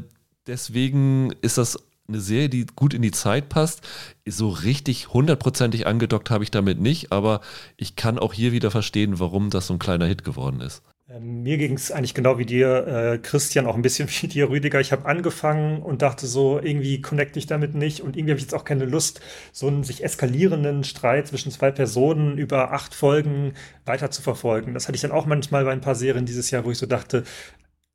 deswegen 0.47 1.33
ist 1.43 1.59
das 1.59 1.79
eine 2.07 2.21
Serie, 2.21 2.49
die 2.49 2.67
gut 2.67 2.95
in 2.95 3.03
die 3.03 3.11
Zeit 3.11 3.49
passt. 3.49 3.81
So 4.27 4.51
richtig 4.51 5.13
hundertprozentig 5.13 5.87
angedockt 5.87 6.31
habe 6.31 6.45
ich 6.45 6.51
damit 6.51 6.81
nicht, 6.81 7.13
aber 7.13 7.41
ich 7.77 7.97
kann 7.97 8.19
auch 8.19 8.35
hier 8.35 8.53
wieder 8.53 8.71
verstehen, 8.71 9.19
warum 9.21 9.51
das 9.51 9.69
so 9.69 9.75
ein 9.75 9.79
kleiner 9.79 10.07
Hit 10.07 10.25
geworden 10.25 10.61
ist. 10.61 10.83
Ähm, 11.09 11.43
mir 11.43 11.59
ging 11.59 11.75
es 11.75 11.93
eigentlich 11.93 12.15
genau 12.15 12.39
wie 12.39 12.47
dir, 12.47 12.87
äh, 12.87 13.19
Christian, 13.19 13.67
auch 13.67 13.75
ein 13.77 13.83
bisschen 13.83 14.09
wie 14.23 14.27
dir, 14.29 14.49
Rüdiger. 14.49 14.81
Ich 14.81 14.91
habe 14.93 15.07
angefangen 15.07 15.83
und 15.83 16.01
dachte 16.03 16.27
so, 16.27 16.59
irgendwie 16.59 17.03
connecte 17.03 17.39
ich 17.39 17.47
damit 17.47 17.75
nicht 17.75 18.01
und 18.01 18.17
irgendwie 18.17 18.33
habe 18.33 18.39
ich 18.39 18.45
jetzt 18.45 18.55
auch 18.55 18.65
keine 18.65 18.87
Lust, 18.87 19.21
so 19.53 19.67
einen 19.69 19.85
sich 19.85 20.03
eskalierenden 20.03 20.83
Streit 20.85 21.29
zwischen 21.29 21.53
zwei 21.53 21.71
Personen 21.71 22.39
über 22.39 22.73
acht 22.73 22.95
Folgen 22.95 23.53
weiter 23.85 24.11
zu 24.11 24.23
verfolgen. 24.23 24.73
Das 24.73 24.89
hatte 24.89 24.97
ich 24.97 25.03
dann 25.03 25.13
auch 25.13 25.27
manchmal 25.27 25.65
bei 25.65 25.73
ein 25.73 25.83
paar 25.83 25.95
Serien 25.95 26.25
dieses 26.27 26.51
Jahr, 26.51 26.65
wo 26.65 26.71
ich 26.71 26.79
so 26.79 26.87
dachte, 26.87 27.25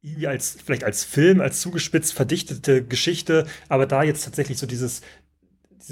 irgendwie 0.01 0.27
als, 0.27 0.57
vielleicht 0.63 0.83
als 0.83 1.03
Film, 1.03 1.41
als 1.41 1.61
zugespitzt 1.61 2.13
verdichtete 2.13 2.83
Geschichte, 2.85 3.45
aber 3.67 3.85
da 3.85 4.03
jetzt 4.03 4.23
tatsächlich 4.23 4.57
so 4.57 4.65
dieses 4.67 5.01
diese 5.01 5.01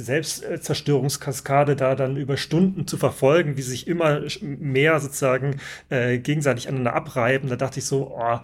Selbstzerstörungskaskade 0.03 1.75
da 1.75 1.95
dann 1.95 2.17
über 2.17 2.37
Stunden 2.37 2.87
zu 2.87 2.97
verfolgen, 2.97 3.57
wie 3.57 3.61
sich 3.61 3.87
immer 3.87 4.21
mehr 4.41 4.99
sozusagen 4.99 5.59
äh, 5.89 6.17
gegenseitig 6.17 6.67
aneinander 6.67 6.93
abreiben. 6.93 7.49
Da 7.49 7.55
dachte 7.55 7.79
ich 7.79 7.85
so, 7.85 8.15
oh, 8.17 8.39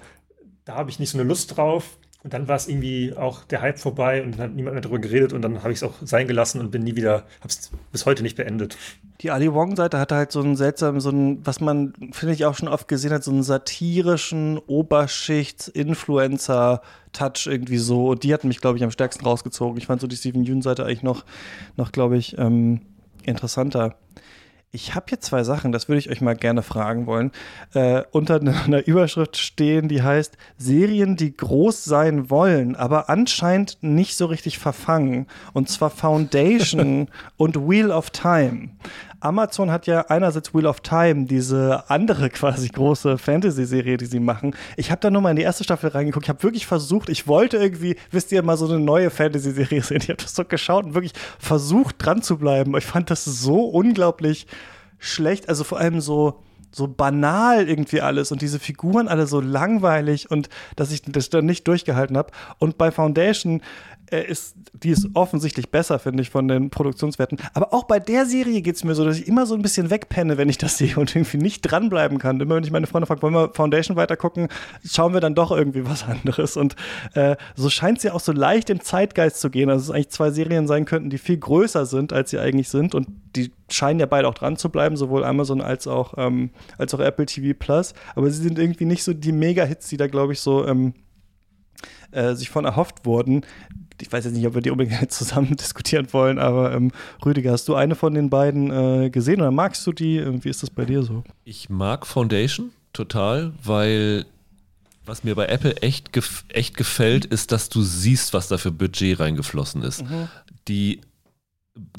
da 0.65 0.75
habe 0.75 0.89
ich 0.89 0.99
nicht 0.99 1.09
so 1.09 1.17
eine 1.17 1.27
Lust 1.27 1.57
drauf. 1.57 1.97
Und 2.23 2.33
dann 2.33 2.47
war 2.47 2.55
es 2.55 2.69
irgendwie 2.69 3.13
auch 3.17 3.43
der 3.43 3.61
Hype 3.61 3.77
vorbei 3.77 4.23
und 4.23 4.31
dann 4.33 4.41
hat 4.41 4.55
niemand 4.55 4.75
mehr 4.75 4.81
darüber 4.81 4.99
geredet 4.99 5.33
und 5.33 5.41
dann 5.41 5.61
habe 5.61 5.73
ich 5.73 5.79
es 5.79 5.83
auch 5.83 5.95
sein 6.03 6.25
gelassen 6.25 6.61
und 6.61 6.71
bin 6.71 6.81
nie 6.81 6.95
wieder, 6.95 7.25
habe 7.41 7.49
es 7.49 7.69
bis 7.91 8.05
heute 8.05 8.23
nicht 8.23 8.37
beendet. 8.37 8.77
Die 9.19 9.29
Ali 9.29 9.51
Wong-Seite 9.51 9.99
hatte 9.99 10.15
halt 10.15 10.31
so 10.31 10.39
einen 10.39 10.55
seltsamen, 10.55 11.01
so 11.01 11.09
einen, 11.09 11.45
was 11.45 11.59
man, 11.59 11.91
finde 12.13 12.33
ich, 12.33 12.45
auch 12.45 12.55
schon 12.55 12.69
oft 12.69 12.87
gesehen 12.87 13.11
hat, 13.11 13.25
so 13.25 13.31
einen 13.31 13.43
satirischen 13.43 14.57
Oberschicht-Influencer-Touch 14.57 17.47
irgendwie 17.47 17.77
so. 17.77 18.11
Und 18.11 18.23
die 18.23 18.33
hat 18.33 18.45
mich, 18.45 18.61
glaube 18.61 18.77
ich, 18.77 18.85
am 18.85 18.91
stärksten 18.91 19.25
rausgezogen. 19.25 19.77
Ich 19.77 19.87
fand 19.87 19.99
so 19.99 20.07
die 20.07 20.15
Stephen 20.15 20.45
Yoon-Seite 20.45 20.85
eigentlich 20.85 21.03
noch, 21.03 21.25
noch 21.75 21.91
glaube 21.91 22.15
ich, 22.15 22.37
ähm, 22.37 22.79
interessanter. 23.23 23.97
Ich 24.75 24.95
habe 24.95 25.05
hier 25.09 25.19
zwei 25.19 25.43
Sachen, 25.43 25.71
das 25.71 25.87
würde 25.87 25.99
ich 25.99 26.09
euch 26.09 26.19
mal 26.19 26.35
gerne 26.35 26.63
fragen 26.63 27.05
wollen. 27.05 27.31
Äh, 27.75 28.01
unter 28.09 28.41
einer 28.41 28.87
Überschrift 28.87 29.37
stehen, 29.37 29.87
die 29.87 30.01
heißt 30.01 30.35
Serien, 30.57 31.15
die 31.15 31.37
groß 31.37 31.83
sein 31.83 32.31
wollen, 32.31 32.75
aber 32.75 33.07
anscheinend 33.07 33.77
nicht 33.81 34.17
so 34.17 34.25
richtig 34.25 34.57
verfangen. 34.57 35.27
Und 35.53 35.69
zwar 35.69 35.91
Foundation 35.91 37.07
und 37.37 37.69
Wheel 37.69 37.91
of 37.91 38.09
Time. 38.09 38.69
Amazon 39.23 39.71
hat 39.71 39.87
ja 39.87 40.01
einerseits 40.07 40.53
Wheel 40.53 40.65
of 40.65 40.81
Time, 40.81 41.25
diese 41.25 41.89
andere 41.89 42.29
quasi 42.31 42.67
große 42.67 43.17
Fantasy-Serie, 43.17 43.97
die 43.97 44.05
sie 44.05 44.19
machen. 44.19 44.55
Ich 44.77 44.91
habe 44.91 45.01
da 45.01 45.09
nur 45.09 45.21
mal 45.21 45.31
in 45.31 45.35
die 45.35 45.43
erste 45.43 45.63
Staffel 45.63 45.89
reingeguckt. 45.89 46.25
Ich 46.25 46.29
habe 46.29 46.43
wirklich 46.43 46.65
versucht, 46.65 47.09
ich 47.09 47.27
wollte 47.27 47.57
irgendwie, 47.57 47.95
wisst 48.11 48.31
ihr, 48.31 48.43
mal 48.43 48.57
so 48.57 48.67
eine 48.67 48.79
neue 48.79 49.09
Fantasy-Serie 49.09 49.81
sehen. 49.83 50.01
Ich 50.01 50.09
habe 50.09 50.21
das 50.21 50.35
so 50.35 50.45
geschaut 50.45 50.85
und 50.85 50.93
wirklich 50.93 51.13
versucht, 51.39 51.95
dran 51.99 52.21
zu 52.21 52.37
bleiben. 52.37 52.75
Ich 52.77 52.85
fand 52.85 53.09
das 53.09 53.25
so 53.25 53.65
unglaublich 53.65 54.47
schlecht. 54.99 55.49
Also 55.49 55.63
vor 55.63 55.79
allem 55.79 56.01
so 56.01 56.39
so 56.75 56.87
banal 56.87 57.69
irgendwie 57.69 58.01
alles 58.01 58.31
und 58.31 58.41
diese 58.41 58.59
Figuren 58.59 59.07
alle 59.07 59.27
so 59.27 59.39
langweilig 59.39 60.31
und 60.31 60.49
dass 60.75 60.91
ich 60.91 61.03
das 61.03 61.29
dann 61.29 61.45
nicht 61.45 61.67
durchgehalten 61.67 62.17
habe. 62.17 62.31
Und 62.57 62.77
bei 62.77 62.91
Foundation 62.91 63.61
ist, 64.11 64.55
die 64.73 64.89
ist 64.89 65.07
offensichtlich 65.13 65.69
besser, 65.71 65.99
finde 65.99 66.21
ich, 66.21 66.29
von 66.29 66.47
den 66.47 66.69
Produktionswerten. 66.69 67.39
Aber 67.53 67.73
auch 67.73 67.85
bei 67.85 67.99
der 67.99 68.25
Serie 68.25 68.61
geht 68.61 68.75
es 68.75 68.83
mir 68.83 68.95
so, 68.95 69.05
dass 69.05 69.17
ich 69.17 69.27
immer 69.27 69.45
so 69.45 69.55
ein 69.55 69.61
bisschen 69.61 69.89
wegpenne, 69.89 70.37
wenn 70.37 70.49
ich 70.49 70.57
das 70.57 70.77
sehe 70.77 70.97
und 70.97 71.15
irgendwie 71.15 71.37
nicht 71.37 71.61
dranbleiben 71.61 72.19
kann. 72.19 72.39
Immer 72.39 72.55
wenn 72.55 72.63
ich 72.63 72.71
meine 72.71 72.87
Freunde 72.87 73.07
frage, 73.07 73.21
wollen 73.21 73.33
wir 73.33 73.53
Foundation 73.53 73.97
weitergucken, 73.97 74.49
schauen 74.85 75.13
wir 75.13 75.21
dann 75.21 75.35
doch 75.35 75.51
irgendwie 75.51 75.85
was 75.85 76.03
anderes. 76.03 76.57
Und 76.57 76.75
äh, 77.13 77.35
so 77.55 77.69
scheint 77.69 77.99
es 77.99 78.03
ja 78.03 78.13
auch 78.13 78.19
so 78.19 78.31
leicht 78.31 78.69
im 78.69 78.81
Zeitgeist 78.81 79.39
zu 79.39 79.49
gehen. 79.49 79.69
Also 79.69 79.83
es 79.83 79.89
eigentlich 79.91 80.09
zwei 80.09 80.31
Serien 80.31 80.67
sein 80.67 80.85
könnten, 80.85 81.09
die 81.09 81.17
viel 81.17 81.37
größer 81.37 81.85
sind, 81.85 82.13
als 82.13 82.29
sie 82.29 82.39
eigentlich 82.39 82.69
sind. 82.69 82.95
Und 82.95 83.07
die 83.35 83.51
scheinen 83.69 83.99
ja 83.99 84.05
beide 84.05 84.27
auch 84.27 84.35
dran 84.35 84.57
zu 84.57 84.69
bleiben, 84.69 84.97
sowohl 84.97 85.23
Amazon 85.23 85.61
als 85.61 85.87
auch, 85.87 86.15
ähm, 86.17 86.51
als 86.77 86.93
auch 86.93 86.99
Apple 86.99 87.25
TV 87.25 87.57
Plus. 87.57 87.93
Aber 88.15 88.29
sie 88.29 88.43
sind 88.43 88.59
irgendwie 88.59 88.85
nicht 88.85 89.03
so 89.03 89.13
die 89.13 89.31
Mega-Hits, 89.31 89.87
die 89.87 89.97
da, 89.97 90.07
glaube 90.07 90.33
ich, 90.33 90.39
so 90.39 90.67
ähm, 90.67 90.93
äh, 92.11 92.35
sich 92.35 92.49
von 92.49 92.65
erhofft 92.65 93.05
wurden 93.05 93.43
ich 94.03 94.11
weiß 94.11 94.25
jetzt 94.25 94.33
nicht, 94.33 94.45
ob 94.45 94.53
wir 94.53 94.61
die 94.61 94.69
unbedingt 94.69 95.11
zusammen 95.11 95.55
diskutieren 95.55 96.07
wollen, 96.11 96.37
aber 96.37 96.73
ähm, 96.73 96.91
Rüdiger, 97.25 97.51
hast 97.51 97.67
du 97.67 97.75
eine 97.75 97.95
von 97.95 98.13
den 98.13 98.29
beiden 98.29 98.69
äh, 98.69 99.09
gesehen 99.09 99.39
oder 99.39 99.51
magst 99.51 99.87
du 99.87 99.93
die? 99.93 100.21
Wie 100.43 100.49
ist 100.49 100.61
das 100.61 100.69
bei 100.69 100.85
dir 100.85 101.03
so? 101.03 101.23
Ich 101.45 101.69
mag 101.69 102.05
Foundation 102.05 102.71
total, 102.91 103.53
weil 103.63 104.25
was 105.05 105.23
mir 105.23 105.35
bei 105.35 105.47
Apple 105.47 105.77
echt, 105.77 106.13
gef 106.13 106.45
echt 106.49 106.77
gefällt, 106.77 107.25
ist, 107.25 107.51
dass 107.51 107.69
du 107.69 107.81
siehst, 107.81 108.33
was 108.33 108.47
da 108.47 108.57
für 108.57 108.71
Budget 108.71 109.19
reingeflossen 109.19 109.81
ist. 109.83 110.03
Mhm. 110.03 110.27
Die 110.67 111.01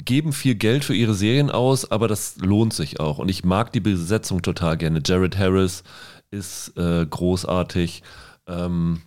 geben 0.05 0.31
viel 0.31 0.55
Geld 0.55 0.85
für 0.85 0.95
ihre 0.95 1.13
Serien 1.13 1.49
aus, 1.49 1.91
aber 1.91 2.07
das 2.07 2.37
lohnt 2.37 2.73
sich 2.73 2.99
auch. 2.99 3.17
Und 3.17 3.29
ich 3.29 3.43
mag 3.43 3.73
die 3.73 3.79
Besetzung 3.79 4.41
total 4.41 4.77
gerne. 4.77 5.01
Jared 5.03 5.37
Harris 5.37 5.83
ist 6.31 6.77
äh, 6.77 7.05
großartig. 7.05 8.03
Ähm, 8.47 9.01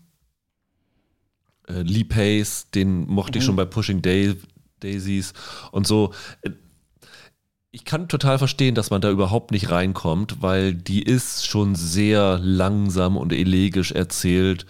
äh, 1.69 1.83
Lee 1.83 2.05
Pace, 2.05 2.69
den 2.75 3.07
mochte 3.07 3.39
mhm. 3.39 3.41
ich 3.41 3.45
schon 3.45 3.57
bei 3.57 3.65
Pushing 3.65 4.03
Day, 4.03 4.37
Daisies 4.81 5.33
und 5.73 5.87
so. 5.87 6.13
Äh, 6.43 6.51
ich 7.71 7.85
kann 7.85 8.09
total 8.09 8.39
verstehen, 8.39 8.75
dass 8.75 8.91
man 8.91 9.03
da 9.03 9.11
überhaupt 9.11 9.51
nicht 9.51 9.71
reinkommt, 9.71 10.41
weil 10.41 10.75
die 10.75 11.03
ist 11.03 11.47
schon 11.47 11.75
sehr 11.75 12.39
langsam 12.39 13.17
und 13.17 13.33
elegisch 13.33 13.93
erzählt 13.93 14.65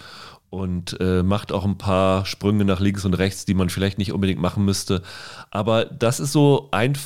und 0.50 0.98
äh, 1.00 1.22
macht 1.22 1.52
auch 1.52 1.64
ein 1.64 1.78
paar 1.78 2.26
Sprünge 2.26 2.64
nach 2.64 2.80
links 2.80 3.04
und 3.04 3.14
rechts, 3.14 3.44
die 3.44 3.54
man 3.54 3.70
vielleicht 3.70 3.98
nicht 3.98 4.12
unbedingt 4.12 4.40
machen 4.40 4.64
müsste. 4.64 5.02
Aber 5.50 5.84
das 5.84 6.18
ist 6.18 6.32
so 6.32 6.68
ein, 6.72 6.98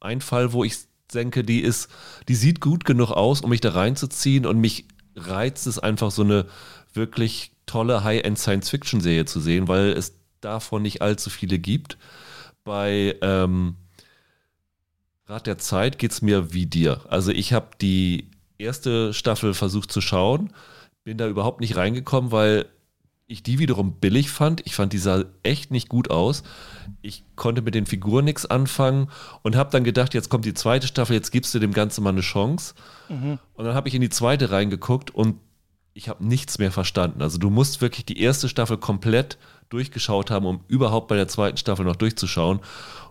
ein 0.00 0.20
Fall, 0.20 0.52
wo 0.52 0.64
ich 0.64 0.78
denke, 1.12 1.44
die 1.44 1.60
ist, 1.60 1.88
die 2.28 2.34
sieht 2.34 2.60
gut 2.60 2.84
genug 2.84 3.10
aus, 3.10 3.40
um 3.42 3.50
mich 3.50 3.60
da 3.60 3.70
reinzuziehen 3.70 4.46
und 4.46 4.58
mich 4.58 4.86
reizt 5.16 5.66
es 5.66 5.78
einfach 5.78 6.10
so 6.10 6.22
eine 6.22 6.46
wirklich 6.92 7.53
tolle 7.66 8.04
High-End-Science-Fiction-Serie 8.04 9.24
zu 9.24 9.40
sehen, 9.40 9.68
weil 9.68 9.92
es 9.92 10.14
davon 10.40 10.82
nicht 10.82 11.02
allzu 11.02 11.30
viele 11.30 11.58
gibt. 11.58 11.98
Bei 12.64 13.16
ähm, 13.22 13.76
Rat 15.26 15.46
der 15.46 15.58
Zeit 15.58 15.98
geht 15.98 16.12
es 16.12 16.22
mir 16.22 16.52
wie 16.52 16.66
dir. 16.66 17.00
Also 17.08 17.30
ich 17.30 17.52
habe 17.52 17.70
die 17.80 18.30
erste 18.58 19.14
Staffel 19.14 19.54
versucht 19.54 19.90
zu 19.90 20.00
schauen, 20.00 20.52
bin 21.02 21.18
da 21.18 21.28
überhaupt 21.28 21.60
nicht 21.60 21.76
reingekommen, 21.76 22.30
weil 22.32 22.66
ich 23.26 23.42
die 23.42 23.58
wiederum 23.58 23.94
billig 24.00 24.30
fand. 24.30 24.66
Ich 24.66 24.74
fand 24.74 24.92
die 24.92 24.98
sah 24.98 25.24
echt 25.42 25.70
nicht 25.70 25.88
gut 25.88 26.10
aus. 26.10 26.42
Ich 27.00 27.24
konnte 27.36 27.62
mit 27.62 27.74
den 27.74 27.86
Figuren 27.86 28.26
nichts 28.26 28.44
anfangen 28.44 29.08
und 29.42 29.56
habe 29.56 29.70
dann 29.70 29.82
gedacht, 29.82 30.12
jetzt 30.12 30.28
kommt 30.28 30.44
die 30.44 30.54
zweite 30.54 30.86
Staffel, 30.86 31.14
jetzt 31.14 31.30
gibst 31.30 31.54
du 31.54 31.58
dem 31.58 31.72
Ganzen 31.72 32.04
mal 32.04 32.10
eine 32.10 32.20
Chance. 32.20 32.74
Mhm. 33.08 33.38
Und 33.54 33.64
dann 33.64 33.74
habe 33.74 33.88
ich 33.88 33.94
in 33.94 34.02
die 34.02 34.10
zweite 34.10 34.50
reingeguckt 34.50 35.10
und 35.10 35.36
ich 35.94 36.08
habe 36.08 36.24
nichts 36.26 36.58
mehr 36.58 36.72
verstanden. 36.72 37.22
Also 37.22 37.38
du 37.38 37.50
musst 37.50 37.80
wirklich 37.80 38.04
die 38.04 38.20
erste 38.20 38.48
Staffel 38.48 38.76
komplett 38.76 39.38
durchgeschaut 39.70 40.30
haben, 40.30 40.44
um 40.46 40.60
überhaupt 40.68 41.08
bei 41.08 41.16
der 41.16 41.28
zweiten 41.28 41.56
Staffel 41.56 41.84
noch 41.84 41.96
durchzuschauen. 41.96 42.60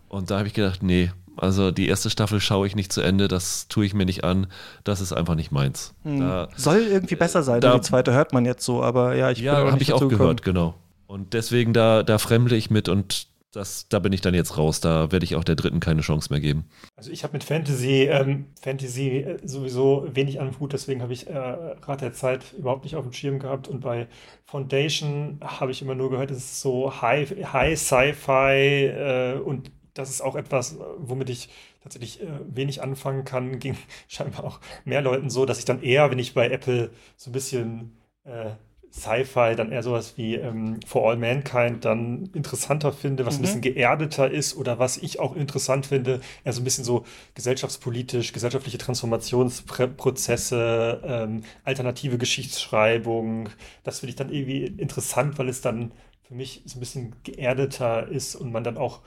Und 0.09 0.29
da 0.29 0.37
habe 0.39 0.47
ich 0.47 0.53
gedacht, 0.53 0.83
nee, 0.83 1.11
also 1.37 1.71
die 1.71 1.87
erste 1.87 2.09
Staffel 2.09 2.39
schaue 2.39 2.67
ich 2.67 2.75
nicht 2.75 2.91
zu 2.93 3.01
Ende, 3.01 3.27
das 3.27 3.67
tue 3.67 3.85
ich 3.85 3.93
mir 3.93 4.05
nicht 4.05 4.23
an, 4.23 4.47
das 4.83 5.01
ist 5.01 5.13
einfach 5.13 5.35
nicht 5.35 5.51
meins. 5.51 5.95
Hm. 6.03 6.19
Da, 6.19 6.49
Soll 6.55 6.81
irgendwie 6.81 7.15
besser 7.15 7.41
sein, 7.41 7.61
da, 7.61 7.73
die 7.75 7.81
zweite 7.81 8.13
hört 8.13 8.33
man 8.33 8.45
jetzt 8.45 8.63
so, 8.63 8.83
aber 8.83 9.15
ja, 9.15 9.31
ich 9.31 9.39
Ja, 9.39 9.55
habe 9.71 9.81
ich 9.81 9.93
auch 9.93 9.99
gekommen. 9.99 10.19
gehört, 10.19 10.43
genau. 10.43 10.75
Und 11.07 11.33
deswegen 11.33 11.73
da, 11.73 12.03
da 12.03 12.17
fremde 12.17 12.55
ich 12.55 12.69
mit 12.69 12.89
und 12.89 13.27
das, 13.53 13.87
da 13.87 13.99
bin 13.99 14.11
ich 14.13 14.21
dann 14.21 14.33
jetzt 14.33 14.57
raus. 14.57 14.81
Da 14.81 15.11
werde 15.11 15.23
ich 15.23 15.35
auch 15.35 15.43
der 15.43 15.55
dritten 15.55 15.79
keine 15.79 16.01
Chance 16.01 16.31
mehr 16.31 16.41
geben. 16.41 16.65
Also 16.95 17.11
ich 17.11 17.23
habe 17.23 17.33
mit 17.33 17.43
Fantasy, 17.43 18.07
ähm, 18.09 18.47
Fantasy 18.59 19.19
äh, 19.19 19.37
sowieso 19.47 20.07
wenig 20.11 20.41
an 20.41 20.59
Hut, 20.59 20.73
deswegen 20.73 21.01
habe 21.01 21.13
ich 21.13 21.27
äh, 21.27 21.37
Rat 21.37 22.01
der 22.01 22.13
Zeit 22.13 22.41
überhaupt 22.57 22.83
nicht 22.83 22.95
auf 22.95 23.03
dem 23.03 23.13
Schirm 23.13 23.39
gehabt. 23.39 23.67
Und 23.67 23.81
bei 23.81 24.07
Foundation 24.45 25.39
habe 25.41 25.71
ich 25.71 25.81
immer 25.81 25.95
nur 25.95 26.09
gehört, 26.09 26.31
es 26.31 26.37
ist 26.37 26.61
so 26.61 27.01
High, 27.01 27.29
High 27.53 27.79
Sci-Fi 27.79 28.87
äh, 28.87 29.39
und 29.39 29.71
das 29.93 30.09
ist 30.09 30.21
auch 30.21 30.35
etwas, 30.35 30.77
womit 30.97 31.29
ich 31.29 31.49
tatsächlich 31.83 32.21
äh, 32.21 32.27
wenig 32.47 32.81
anfangen 32.81 33.23
kann. 33.23 33.59
Ging 33.59 33.77
scheinbar 34.07 34.45
auch 34.45 34.59
mehr 34.83 35.01
Leuten 35.01 35.29
so, 35.29 35.45
dass 35.45 35.59
ich 35.59 35.65
dann 35.65 35.83
eher, 35.83 36.09
wenn 36.09 36.19
ich 36.19 36.33
bei 36.33 36.49
Apple 36.49 36.89
so 37.17 37.29
ein 37.29 37.33
bisschen 37.33 37.97
äh, 38.23 38.51
Sci-Fi, 38.93 39.55
dann 39.55 39.71
eher 39.71 39.81
sowas 39.81 40.13
wie 40.17 40.35
ähm, 40.35 40.79
For 40.85 41.09
All 41.09 41.17
Mankind 41.17 41.83
dann 41.83 42.29
interessanter 42.33 42.93
finde, 42.93 43.25
was 43.25 43.33
mhm. 43.35 43.39
ein 43.39 43.41
bisschen 43.41 43.61
geerdeter 43.61 44.29
ist 44.29 44.55
oder 44.55 44.77
was 44.77 44.97
ich 44.97 45.19
auch 45.19 45.35
interessant 45.35 45.87
finde, 45.87 46.21
eher 46.43 46.53
so 46.53 46.61
ein 46.61 46.63
bisschen 46.63 46.83
so 46.83 47.03
gesellschaftspolitisch, 47.33 48.33
gesellschaftliche 48.33 48.77
Transformationsprozesse, 48.77 51.01
ähm, 51.03 51.41
alternative 51.63 52.19
Geschichtsschreibung. 52.19 53.49
Das 53.83 54.01
finde 54.01 54.11
ich 54.11 54.15
dann 54.15 54.31
irgendwie 54.31 54.65
interessant, 54.65 55.39
weil 55.39 55.49
es 55.49 55.61
dann 55.61 55.91
für 56.21 56.35
mich 56.35 56.61
so 56.65 56.77
ein 56.77 56.79
bisschen 56.79 57.15
geerdeter 57.23 58.07
ist 58.07 58.35
und 58.35 58.51
man 58.51 58.63
dann 58.63 58.77
auch 58.77 59.01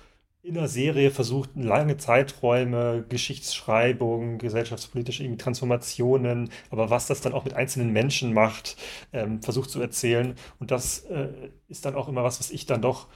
in 0.47 0.55
der 0.55 0.69
Serie 0.69 1.11
versucht, 1.11 1.51
lange 1.57 1.97
Zeiträume, 1.97 3.05
Geschichtsschreibung, 3.09 4.39
gesellschaftspolitische 4.39 5.37
Transformationen, 5.37 6.51
aber 6.71 6.89
was 6.89 7.09
das 7.09 7.21
dann 7.21 7.33
auch 7.33 7.45
mit 7.45 7.55
einzelnen 7.55 7.93
Menschen 7.93 8.33
macht, 8.33 8.77
ähm, 9.13 9.43
versucht 9.43 9.71
zu 9.71 9.81
erzählen. 9.81 10.37
Und 10.61 10.71
das 10.71 11.01
äh, 11.07 11.31
ist 11.67 11.85
dann 11.85 11.97
auch 11.97 12.09
immer 12.09 12.23
was, 12.23 12.39
was 12.39 12.53
ich 12.53 12.65
dann 12.65 12.81
doch 12.81 13.09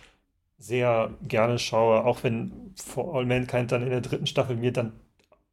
sehr 0.59 1.15
gerne 1.23 1.61
schaue, 1.61 2.05
auch 2.05 2.25
wenn 2.25 2.75
For 2.77 3.15
All 3.15 3.27
Mankind 3.27 3.71
dann 3.71 3.83
in 3.83 3.91
der 3.91 4.01
dritten 4.01 4.27
Staffel 4.27 4.57
mir 4.57 4.73
dann, 4.73 4.93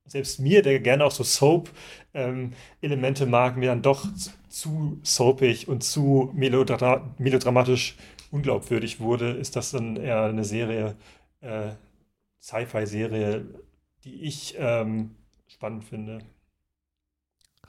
selbst 0.06 0.40
mir, 0.40 0.64
der 0.64 0.80
gerne 0.80 1.06
auch 1.06 1.12
so 1.12 1.24
Soap-Elemente 1.24 3.24
ähm, 3.26 3.30
mag, 3.30 3.56
mir 3.56 3.68
dann 3.68 3.84
doch 3.84 4.08
zu 4.50 5.00
soapig 5.04 5.68
und 5.68 5.84
zu 5.84 6.32
melodra 6.34 7.14
melodramatisch 7.20 7.98
unglaubwürdig 8.32 9.00
wurde, 9.00 9.32
ist 9.32 9.56
das 9.56 9.72
dann 9.72 9.96
eher 9.96 10.24
eine 10.24 10.44
Serie, 10.44 10.96
äh, 11.42 11.72
Sci-Fi-Serie, 12.42 13.46
die 14.04 14.24
ich 14.24 14.56
ähm, 14.58 15.16
spannend 15.48 15.84
finde. 15.84 16.20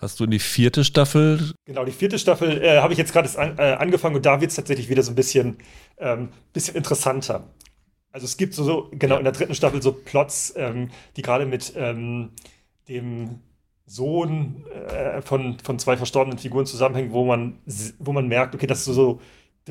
Hast 0.01 0.21
du 0.21 0.25
in 0.25 0.31
die 0.31 0.39
vierte 0.39 0.85
Staffel? 0.85 1.53
Genau, 1.65 1.85
die 1.85 1.93
vierte 1.93 2.19
Staffel 2.19 2.63
äh, 2.63 2.79
habe 2.79 2.93
ich 2.93 2.99
jetzt 2.99 3.13
gerade 3.13 3.29
an, 3.37 3.59
äh, 3.59 3.73
angefangen 3.73 4.15
und 4.15 4.25
da 4.25 4.41
wird 4.41 4.51
es 4.51 4.57
tatsächlich 4.57 4.89
wieder 4.89 5.03
so 5.03 5.11
ein 5.11 5.17
bisschen, 5.17 5.59
ähm, 5.99 6.29
bisschen 6.53 6.77
interessanter. 6.77 7.49
Also 8.13 8.25
es 8.25 8.37
gibt 8.37 8.55
so, 8.55 8.63
so 8.63 8.89
genau 8.93 9.15
ja. 9.15 9.19
in 9.19 9.25
der 9.25 9.33
dritten 9.33 9.55
Staffel 9.55 9.83
so 9.83 9.93
Plots, 9.93 10.55
ähm, 10.57 10.91
die 11.17 11.23
gerade 11.23 11.47
mit 11.47 11.73
ähm, 11.77 12.31
dem 12.89 13.41
Sohn 13.87 14.65
äh, 14.67 15.21
von, 15.23 15.59
von 15.59 15.79
zwei 15.79 15.97
verstorbenen 15.97 16.39
Figuren 16.39 16.67
zusammenhängen, 16.67 17.13
wo 17.13 17.25
man, 17.25 17.59
wo 17.99 18.13
man 18.13 18.29
merkt, 18.29 18.55
okay, 18.55 18.67
das 18.67 18.81
ist 18.81 18.85
so, 18.85 18.93
so 18.93 19.21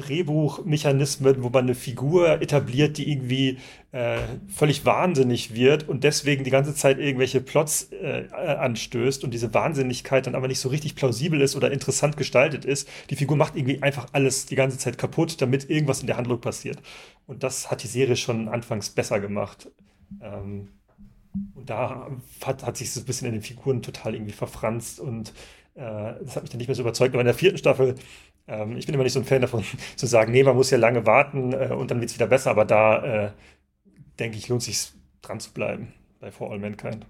Drehbuchmechanismen, 0.02 1.44
wo 1.44 1.50
man 1.50 1.66
eine 1.66 1.76
Figur 1.76 2.42
etabliert, 2.42 2.98
die 2.98 3.12
irgendwie 3.12 3.58
äh, 3.92 4.20
völlig 4.48 4.86
wahnsinnig 4.86 5.54
wird 5.54 5.90
und 5.90 6.04
deswegen 6.04 6.44
die 6.44 6.52
ganze 6.52 6.76
Zeit 6.76 7.00
irgendwelche 7.00 7.42
Plots 7.42 7.90
äh, 7.92 8.28
anstößt 8.32 9.24
und 9.24 9.34
diese 9.34 9.54
Wahnsinnigkeit 9.54 10.28
dann 10.28 10.36
aber 10.36 10.48
nicht 10.48 10.60
so 10.60 10.70
richtig 10.70 10.96
plausibel 10.96 11.42
ist 11.42 11.56
oder 11.56 11.72
interessant 11.72 12.18
gestaltet 12.18 12.66
ist. 12.66 12.88
Die 13.10 13.16
Figur 13.16 13.38
macht 13.38 13.56
irgendwie 13.56 13.82
einfach 13.82 14.08
alles 14.14 14.46
die 14.46 14.56
ganze 14.56 14.78
Zeit 14.78 14.98
kaputt, 14.98 15.42
damit 15.42 15.70
irgendwas 15.70 16.02
in 16.02 16.08
der 16.08 16.18
Handlung 16.18 16.40
passiert. 16.40 16.78
Und 17.26 17.44
das 17.44 17.72
hat 17.72 17.84
die 17.84 17.88
Serie 17.88 18.16
schon 18.16 18.48
anfangs 18.48 18.90
besser 18.90 19.20
gemacht. 19.20 19.70
Ähm, 20.22 20.70
und 21.56 21.70
da 21.70 22.08
hat, 22.46 22.66
hat 22.66 22.78
sich 22.78 22.92
so 22.92 23.02
ein 23.02 23.06
bisschen 23.06 23.28
in 23.28 23.34
den 23.34 23.42
Figuren 23.42 23.82
total 23.82 24.16
irgendwie 24.16 24.34
verfranst 24.34 25.00
und 25.00 25.34
äh, 25.76 26.14
das 26.24 26.36
hat 26.36 26.44
mich 26.44 26.50
dann 26.50 26.58
nicht 26.58 26.68
mehr 26.68 26.76
so 26.76 26.82
überzeugt. 26.82 27.14
Aber 27.14 27.22
in 27.22 27.28
der 27.28 27.34
vierten 27.34 27.58
Staffel 27.58 27.96
ich 28.48 28.86
bin 28.86 28.96
immer 28.96 29.04
nicht 29.04 29.14
so 29.14 29.20
ein 29.20 29.26
Fan 29.26 29.42
davon, 29.42 29.64
zu 29.96 30.06
sagen, 30.06 30.32
nee, 30.32 30.44
man 30.44 30.56
muss 30.56 30.72
ja 30.72 30.78
lange 30.78 31.06
warten 31.06 31.54
äh, 31.54 31.74
und 31.74 31.92
dann 31.92 32.00
wird 32.00 32.10
es 32.10 32.16
wieder 32.16 32.28
besser, 32.28 32.52
aber 32.52 32.66
da 32.66 33.26
äh, 33.26 33.32
denke 34.20 34.38
ich, 34.38 34.48
lohnt 34.48 34.64
sich 34.64 34.90
dran 35.22 35.40
zu 35.40 35.52
bleiben 35.52 35.94
bei 36.20 36.32
For 36.32 36.52
All 36.52 36.60
Mankind. 36.60 37.06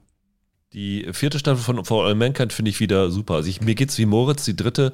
Die 0.73 1.07
vierte 1.13 1.39
Staffel 1.39 1.63
von 1.63 1.85
For 1.85 2.05
All 2.05 2.15
Mankind 2.15 2.51
finde 2.51 2.69
ich 2.69 2.79
wieder 2.79 3.09
super. 3.09 3.35
Also 3.35 3.49
ich, 3.49 3.61
mir 3.61 3.75
geht's 3.75 3.97
wie 3.97 4.05
Moritz, 4.05 4.45
die 4.45 4.55
dritte 4.55 4.93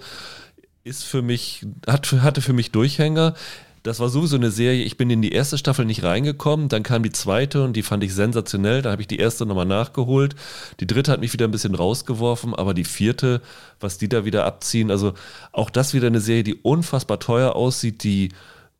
ist 0.84 1.04
für 1.04 1.22
mich, 1.22 1.66
hat, 1.88 2.12
hatte 2.12 2.42
für 2.42 2.54
mich 2.54 2.72
Durchhänger. 2.72 3.36
Das 3.84 4.00
war 4.00 4.08
sowieso 4.08 4.38
eine 4.38 4.50
Serie, 4.50 4.86
ich 4.86 4.96
bin 4.96 5.10
in 5.10 5.22
die 5.22 5.34
erste 5.34 5.58
Staffel 5.58 5.84
nicht 5.84 6.04
reingekommen, 6.04 6.70
dann 6.70 6.84
kam 6.84 7.04
die 7.04 7.12
zweite 7.12 7.64
und 7.64 7.74
die 7.74 7.84
fand 7.84 8.02
ich 8.06 8.16
sensationell, 8.16 8.82
da 8.82 8.92
habe 8.92 9.02
ich 9.02 9.10
die 9.10 9.20
erste 9.20 9.46
nochmal 9.46 9.66
nachgeholt. 9.66 10.36
Die 10.80 10.88
dritte 10.88 11.12
hat 11.12 11.20
mich 11.20 11.34
wieder 11.34 11.46
ein 11.46 11.52
bisschen 11.52 11.76
rausgeworfen, 11.76 12.56
aber 12.56 12.74
die 12.74 12.86
vierte, 12.86 13.42
was 13.82 13.98
die 13.98 14.08
da 14.08 14.24
wieder 14.24 14.46
abziehen, 14.46 14.90
also 14.90 15.14
auch 15.52 15.70
das 15.70 15.94
wieder 15.94 16.08
eine 16.08 16.22
Serie, 16.22 16.46
die 16.46 16.56
unfassbar 16.56 17.20
teuer 17.20 17.58
aussieht, 17.58 18.04
die, 18.04 18.30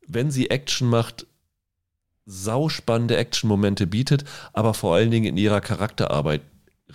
wenn 0.08 0.32
sie 0.32 0.50
Action 0.50 0.90
macht, 0.90 1.28
sauspannende 2.26 3.18
Action-Momente 3.18 3.88
bietet, 3.88 4.24
aber 4.54 4.74
vor 4.74 4.96
allen 4.96 5.12
Dingen 5.12 5.26
in 5.26 5.38
ihrer 5.38 5.60
Charakterarbeit 5.60 6.42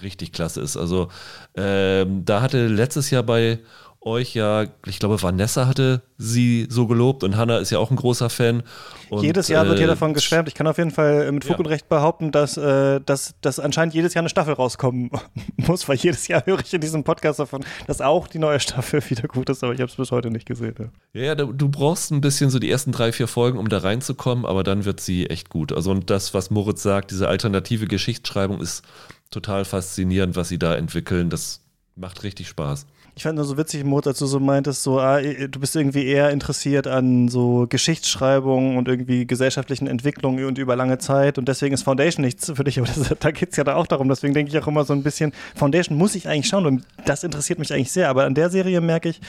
richtig 0.02 0.32
klasse 0.32 0.62
ist. 0.62 0.78
Also 0.78 1.09
ähm, 1.55 2.24
da 2.24 2.40
hatte 2.40 2.68
letztes 2.68 3.10
Jahr 3.10 3.22
bei 3.22 3.59
euch 4.00 4.34
ja, 4.34 4.66
ich 4.86 4.98
glaube, 4.98 5.20
Vanessa 5.22 5.66
hatte 5.66 6.02
sie 6.16 6.66
so 6.70 6.86
gelobt 6.86 7.24
und 7.24 7.36
Hannah 7.36 7.58
ist 7.58 7.70
ja 7.70 7.78
auch 7.78 7.90
ein 7.90 7.96
großer 7.96 8.30
Fan. 8.30 8.62
Und, 9.10 9.24
jedes 9.24 9.48
Jahr 9.48 9.66
wird 9.66 9.78
hier 9.78 9.86
äh, 9.86 9.90
davon 9.90 10.14
geschwärmt. 10.14 10.48
Ich 10.48 10.54
kann 10.54 10.66
auf 10.66 10.78
jeden 10.78 10.90
Fall 10.90 11.26
äh, 11.26 11.32
mit 11.32 11.44
Fug 11.44 11.54
ja. 11.54 11.58
und 11.58 11.66
Recht 11.66 11.88
behaupten, 11.88 12.30
dass, 12.30 12.56
äh, 12.56 13.00
dass, 13.00 13.34
dass 13.40 13.58
anscheinend 13.58 13.94
jedes 13.94 14.14
Jahr 14.14 14.22
eine 14.22 14.28
Staffel 14.28 14.54
rauskommen 14.54 15.10
muss, 15.56 15.88
weil 15.88 15.96
jedes 15.96 16.28
Jahr 16.28 16.44
höre 16.46 16.60
ich 16.60 16.72
in 16.72 16.80
diesem 16.80 17.02
Podcast 17.04 17.40
davon, 17.40 17.64
dass 17.86 18.00
auch 18.00 18.28
die 18.28 18.38
neue 18.38 18.60
Staffel 18.60 19.02
wieder 19.08 19.26
gut 19.26 19.50
ist, 19.50 19.64
aber 19.64 19.72
ich 19.72 19.80
habe 19.80 19.90
es 19.90 19.96
bis 19.96 20.10
heute 20.12 20.30
nicht 20.30 20.46
gesehen. 20.46 20.92
Ja, 21.12 21.22
ja 21.22 21.34
du 21.34 21.68
brauchst 21.68 22.12
ein 22.12 22.20
bisschen 22.20 22.50
so 22.50 22.58
die 22.58 22.70
ersten 22.70 22.92
drei, 22.92 23.12
vier 23.12 23.28
Folgen, 23.28 23.58
um 23.58 23.68
da 23.68 23.78
reinzukommen, 23.78 24.44
aber 24.44 24.62
dann 24.62 24.84
wird 24.84 25.00
sie 25.00 25.28
echt 25.28 25.50
gut. 25.50 25.72
Also 25.72 25.90
und 25.90 26.10
das, 26.10 26.34
was 26.34 26.50
Moritz 26.50 26.82
sagt, 26.82 27.10
diese 27.10 27.28
alternative 27.28 27.86
Geschichtsschreibung 27.86 28.60
ist 28.60 28.84
total 29.30 29.64
faszinierend, 29.64 30.36
was 30.36 30.48
sie 30.48 30.58
da 30.58 30.76
entwickeln. 30.76 31.30
Das 31.30 31.60
macht 31.96 32.22
richtig 32.22 32.48
Spaß. 32.48 32.86
Ich 33.18 33.24
fand 33.24 33.34
nur 33.34 33.44
so 33.44 33.58
witzig, 33.58 33.82
Mot, 33.82 34.06
als 34.06 34.20
du 34.20 34.26
so 34.26 34.38
meintest, 34.38 34.84
so, 34.84 35.00
ah, 35.00 35.20
du 35.20 35.58
bist 35.58 35.74
irgendwie 35.74 36.06
eher 36.06 36.30
interessiert 36.30 36.86
an 36.86 37.26
so 37.26 37.66
Geschichtsschreibung 37.68 38.76
und 38.76 38.86
irgendwie 38.86 39.26
gesellschaftlichen 39.26 39.88
Entwicklungen 39.88 40.44
und 40.44 40.56
über 40.56 40.76
lange 40.76 40.98
Zeit 40.98 41.36
und 41.36 41.48
deswegen 41.48 41.74
ist 41.74 41.82
Foundation 41.82 42.24
nichts 42.24 42.52
für 42.54 42.62
dich, 42.62 42.78
aber 42.78 42.86
das, 42.86 43.12
da 43.18 43.32
geht 43.32 43.50
es 43.50 43.56
ja 43.56 43.64
da 43.64 43.74
auch 43.74 43.88
darum. 43.88 44.08
Deswegen 44.08 44.34
denke 44.34 44.52
ich 44.52 44.62
auch 44.62 44.68
immer 44.68 44.84
so 44.84 44.92
ein 44.92 45.02
bisschen, 45.02 45.32
Foundation 45.56 45.98
muss 45.98 46.14
ich 46.14 46.28
eigentlich 46.28 46.46
schauen 46.46 46.64
und 46.64 46.84
das 47.06 47.24
interessiert 47.24 47.58
mich 47.58 47.72
eigentlich 47.72 47.90
sehr. 47.90 48.08
Aber 48.08 48.24
an 48.24 48.36
der 48.36 48.50
Serie 48.50 48.80
merke 48.80 49.08
ich, 49.08 49.20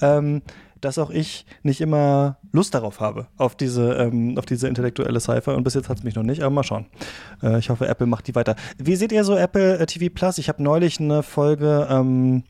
ähm, 0.00 0.40
dass 0.80 0.96
auch 0.96 1.10
ich 1.10 1.44
nicht 1.62 1.82
immer 1.82 2.38
Lust 2.50 2.74
darauf 2.74 3.00
habe, 3.00 3.26
auf 3.36 3.56
diese, 3.56 3.92
ähm, 3.92 4.38
auf 4.38 4.46
diese 4.46 4.68
intellektuelle 4.68 5.20
Sci-Fi. 5.20 5.50
Und 5.50 5.64
bis 5.64 5.74
jetzt 5.74 5.90
hat 5.90 5.98
es 5.98 6.02
mich 6.02 6.14
noch 6.14 6.22
nicht, 6.22 6.40
aber 6.40 6.50
mal 6.50 6.64
schauen. 6.64 6.86
Äh, 7.42 7.58
ich 7.58 7.68
hoffe, 7.68 7.88
Apple 7.88 8.06
macht 8.06 8.26
die 8.26 8.34
weiter. 8.34 8.56
Wie 8.78 8.96
seht 8.96 9.12
ihr 9.12 9.22
so 9.22 9.36
Apple 9.36 9.78
äh, 9.78 9.84
TV 9.84 10.10
Plus? 10.14 10.38
Ich 10.38 10.48
habe 10.48 10.62
neulich 10.62 10.98
eine 10.98 11.22
Folge 11.22 11.86
ähm, 11.90 12.44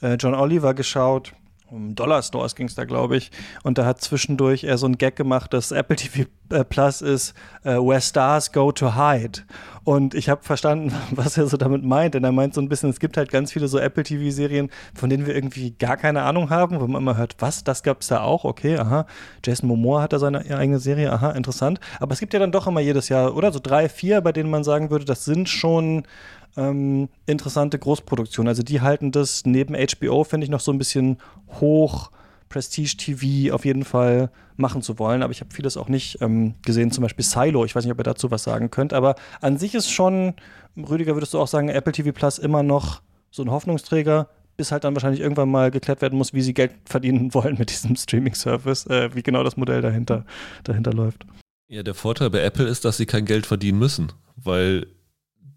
äh, 0.00 0.14
John 0.14 0.34
Oliver 0.34 0.74
geschaut. 0.74 1.32
Um 1.70 1.94
Dollar 1.94 2.20
Stores 2.22 2.56
ging 2.56 2.66
es 2.66 2.74
da, 2.74 2.84
glaube 2.84 3.16
ich. 3.16 3.30
Und 3.62 3.78
da 3.78 3.84
hat 3.84 4.00
zwischendurch 4.00 4.64
er 4.64 4.76
so 4.76 4.86
ein 4.86 4.98
Gag 4.98 5.14
gemacht, 5.14 5.52
dass 5.52 5.70
Apple 5.70 5.96
TV 5.96 6.28
äh, 6.50 6.64
Plus 6.64 7.00
ist 7.00 7.32
uh, 7.64 7.86
Where 7.86 8.00
Stars 8.00 8.50
Go 8.50 8.72
to 8.72 8.96
Hide. 8.96 9.42
Und 9.84 10.14
ich 10.14 10.28
habe 10.28 10.42
verstanden, 10.42 10.92
was 11.12 11.38
er 11.38 11.46
so 11.46 11.56
damit 11.56 11.84
meint. 11.84 12.14
Denn 12.14 12.24
er 12.24 12.32
meint 12.32 12.54
so 12.54 12.60
ein 12.60 12.68
bisschen, 12.68 12.90
es 12.90 12.98
gibt 12.98 13.16
halt 13.16 13.30
ganz 13.30 13.52
viele 13.52 13.68
so 13.68 13.78
Apple 13.78 14.02
TV-Serien, 14.02 14.68
von 14.94 15.10
denen 15.10 15.26
wir 15.26 15.34
irgendwie 15.34 15.70
gar 15.70 15.96
keine 15.96 16.22
Ahnung 16.22 16.50
haben, 16.50 16.80
wo 16.80 16.88
man 16.88 17.02
immer 17.02 17.16
hört, 17.16 17.36
was, 17.38 17.62
das 17.62 17.84
gab 17.84 18.00
es 18.00 18.08
da 18.08 18.22
auch, 18.22 18.44
okay, 18.44 18.76
aha. 18.76 19.06
Jason 19.44 19.68
Momoa 19.68 20.02
hat 20.02 20.12
da 20.12 20.18
seine 20.18 20.40
eigene 20.56 20.80
Serie, 20.80 21.12
aha, 21.12 21.30
interessant. 21.30 21.78
Aber 22.00 22.12
es 22.12 22.20
gibt 22.20 22.32
ja 22.32 22.40
dann 22.40 22.52
doch 22.52 22.66
immer 22.66 22.80
jedes 22.80 23.08
Jahr, 23.08 23.36
oder? 23.36 23.52
So 23.52 23.60
drei, 23.62 23.88
vier, 23.88 24.20
bei 24.22 24.32
denen 24.32 24.50
man 24.50 24.64
sagen 24.64 24.90
würde, 24.90 25.04
das 25.04 25.24
sind 25.24 25.48
schon 25.48 26.02
ähm, 26.56 27.08
interessante 27.26 27.78
Großproduktion. 27.78 28.48
Also 28.48 28.62
die 28.62 28.80
halten 28.80 29.12
das 29.12 29.44
neben 29.44 29.74
HBO, 29.74 30.24
finde 30.24 30.44
ich, 30.44 30.50
noch 30.50 30.60
so 30.60 30.72
ein 30.72 30.78
bisschen 30.78 31.18
hoch 31.60 32.10
Prestige-TV 32.48 33.54
auf 33.54 33.64
jeden 33.64 33.84
Fall 33.84 34.30
machen 34.56 34.82
zu 34.82 34.98
wollen. 34.98 35.22
Aber 35.22 35.32
ich 35.32 35.40
habe 35.40 35.54
vieles 35.54 35.76
auch 35.76 35.88
nicht 35.88 36.20
ähm, 36.20 36.54
gesehen, 36.62 36.90
zum 36.90 37.02
Beispiel 37.02 37.24
Silo. 37.24 37.64
Ich 37.64 37.74
weiß 37.74 37.84
nicht, 37.84 37.92
ob 37.92 38.00
ihr 38.00 38.04
dazu 38.04 38.30
was 38.30 38.42
sagen 38.42 38.70
könnt. 38.70 38.92
Aber 38.92 39.14
an 39.40 39.56
sich 39.56 39.74
ist 39.74 39.90
schon, 39.90 40.34
Rüdiger, 40.76 41.14
würdest 41.14 41.32
du 41.32 41.38
auch 41.38 41.46
sagen, 41.46 41.68
Apple 41.68 41.92
TV 41.92 42.12
Plus 42.12 42.38
immer 42.38 42.62
noch 42.62 43.00
so 43.30 43.42
ein 43.42 43.50
Hoffnungsträger, 43.50 44.28
bis 44.56 44.72
halt 44.72 44.84
dann 44.84 44.94
wahrscheinlich 44.94 45.20
irgendwann 45.20 45.50
mal 45.50 45.70
geklärt 45.70 46.02
werden 46.02 46.18
muss, 46.18 46.34
wie 46.34 46.42
sie 46.42 46.52
Geld 46.52 46.72
verdienen 46.84 47.32
wollen 47.34 47.56
mit 47.58 47.70
diesem 47.70 47.96
Streaming-Service, 47.96 48.86
äh, 48.86 49.14
wie 49.14 49.22
genau 49.22 49.44
das 49.44 49.56
Modell 49.56 49.80
dahinter, 49.80 50.26
dahinter 50.64 50.92
läuft. 50.92 51.24
Ja, 51.68 51.84
der 51.84 51.94
Vorteil 51.94 52.30
bei 52.30 52.40
Apple 52.40 52.66
ist, 52.66 52.84
dass 52.84 52.96
sie 52.96 53.06
kein 53.06 53.24
Geld 53.24 53.46
verdienen 53.46 53.78
müssen, 53.78 54.12
weil 54.34 54.88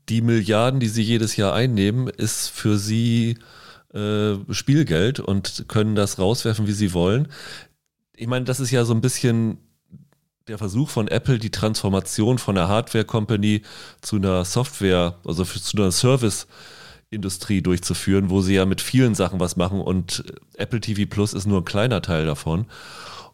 die 0.10 0.22
Milliarden, 0.22 0.80
die 0.80 0.88
sie 0.88 1.04
jedes 1.04 1.36
Jahr 1.36 1.54
einnehmen, 1.54 2.08
ist 2.08 2.50
für 2.50 2.78
sie 2.78 3.38
äh, 3.94 4.36
Spielgeld 4.50 5.20
und 5.20 5.66
können 5.68 5.96
das 5.96 6.20
rauswerfen, 6.20 6.68
wie 6.68 6.74
sie 6.74 6.94
wollen. 6.94 7.28
Ich 8.16 8.28
meine, 8.28 8.46
das 8.46 8.60
ist 8.60 8.72
ja 8.72 8.86
so 8.86 8.94
ein 8.94 9.02
bisschen 9.02 9.58
der 10.48 10.58
Versuch 10.58 10.90
von 10.90 11.08
Apple, 11.08 11.40
die 11.40 11.52
Transformation 11.52 12.38
von 12.38 12.58
einer 12.58 12.68
Hardware-Company 12.68 13.62
zu 14.02 14.18
einer 14.18 14.44
Software, 14.44 15.16
also 15.26 15.46
zu 15.46 15.78
einer 15.78 15.92
Service-Industrie 15.92 17.62
durchzuführen, 17.62 18.30
wo 18.30 18.42
sie 18.42 18.56
ja 18.56 18.66
mit 18.66 18.82
vielen 18.82 19.16
Sachen 19.16 19.40
was 19.40 19.56
machen 19.56 19.80
und 19.80 20.24
Apple 20.58 20.82
TV 20.82 21.10
Plus 21.10 21.34
ist 21.34 21.46
nur 21.46 21.62
ein 21.62 21.66
kleiner 21.66 22.02
Teil 22.02 22.26
davon. 22.26 22.66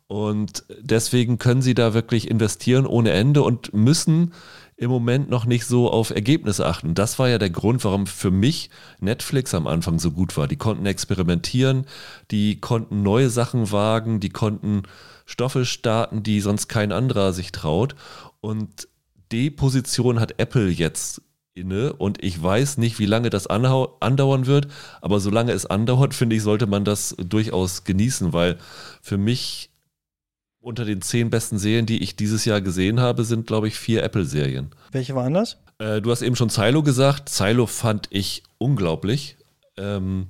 Und 0.07 0.63
deswegen 0.79 1.37
können 1.37 1.61
sie 1.61 1.75
da 1.75 1.93
wirklich 1.93 2.29
investieren 2.29 2.85
ohne 2.87 3.11
Ende 3.11 3.43
und 3.43 3.73
müssen 3.73 4.33
im 4.79 4.89
Moment 4.89 5.29
noch 5.29 5.45
nicht 5.45 5.65
so 5.65 5.91
auf 5.91 6.09
Ergebnisse 6.09 6.65
achten. 6.65 6.95
Das 6.95 7.19
war 7.19 7.27
ja 7.27 7.37
der 7.37 7.49
Grund, 7.49 7.83
warum 7.83 8.07
für 8.07 8.31
mich 8.31 8.69
Netflix 9.01 9.53
am 9.53 9.67
Anfang 9.67 9.99
so 9.99 10.11
gut 10.11 10.37
war. 10.37 10.47
Die 10.47 10.55
konnten 10.55 10.85
experimentieren, 10.85 11.85
die 12.31 12.61
konnten 12.61 13.03
neue 13.03 13.29
Sachen 13.29 13.73
wagen, 13.73 14.21
die 14.21 14.29
konnten 14.29 14.83
Stoffe 15.25 15.65
starten, 15.65 16.23
die 16.23 16.39
sonst 16.39 16.69
kein 16.69 16.93
anderer 16.93 17.33
sich 17.33 17.51
traut. 17.51 17.93
Und 18.39 18.87
die 19.33 19.51
Position 19.51 20.21
hat 20.21 20.39
Apple 20.39 20.69
jetzt 20.69 21.21
inne 21.55 21.91
und 21.91 22.23
ich 22.23 22.41
weiß 22.41 22.77
nicht, 22.77 22.99
wie 22.99 23.05
lange 23.05 23.29
das 23.29 23.47
andauern 23.47 24.45
wird, 24.45 24.67
aber 25.01 25.19
solange 25.19 25.51
es 25.51 25.65
andauert, 25.65 26.13
finde 26.13 26.37
ich, 26.37 26.41
sollte 26.41 26.67
man 26.67 26.85
das 26.85 27.17
durchaus 27.17 27.83
genießen, 27.83 28.31
weil 28.31 28.57
für 29.01 29.17
mich 29.17 29.71
unter 30.61 30.85
den 30.85 31.01
zehn 31.01 31.29
besten 31.29 31.57
Serien, 31.57 31.85
die 31.85 32.03
ich 32.03 32.15
dieses 32.15 32.45
Jahr 32.45 32.61
gesehen 32.61 32.99
habe, 32.99 33.23
sind, 33.23 33.47
glaube 33.47 33.67
ich, 33.67 33.77
vier 33.77 34.03
Apple-Serien. 34.03 34.71
Welche 34.91 35.15
waren 35.15 35.33
das? 35.33 35.57
Äh, 35.79 36.01
du 36.01 36.11
hast 36.11 36.21
eben 36.21 36.35
schon 36.35 36.49
Silo 36.49 36.83
gesagt. 36.83 37.29
Silo 37.29 37.65
fand 37.65 38.07
ich 38.11 38.43
unglaublich. 38.57 39.37
Ähm, 39.77 40.27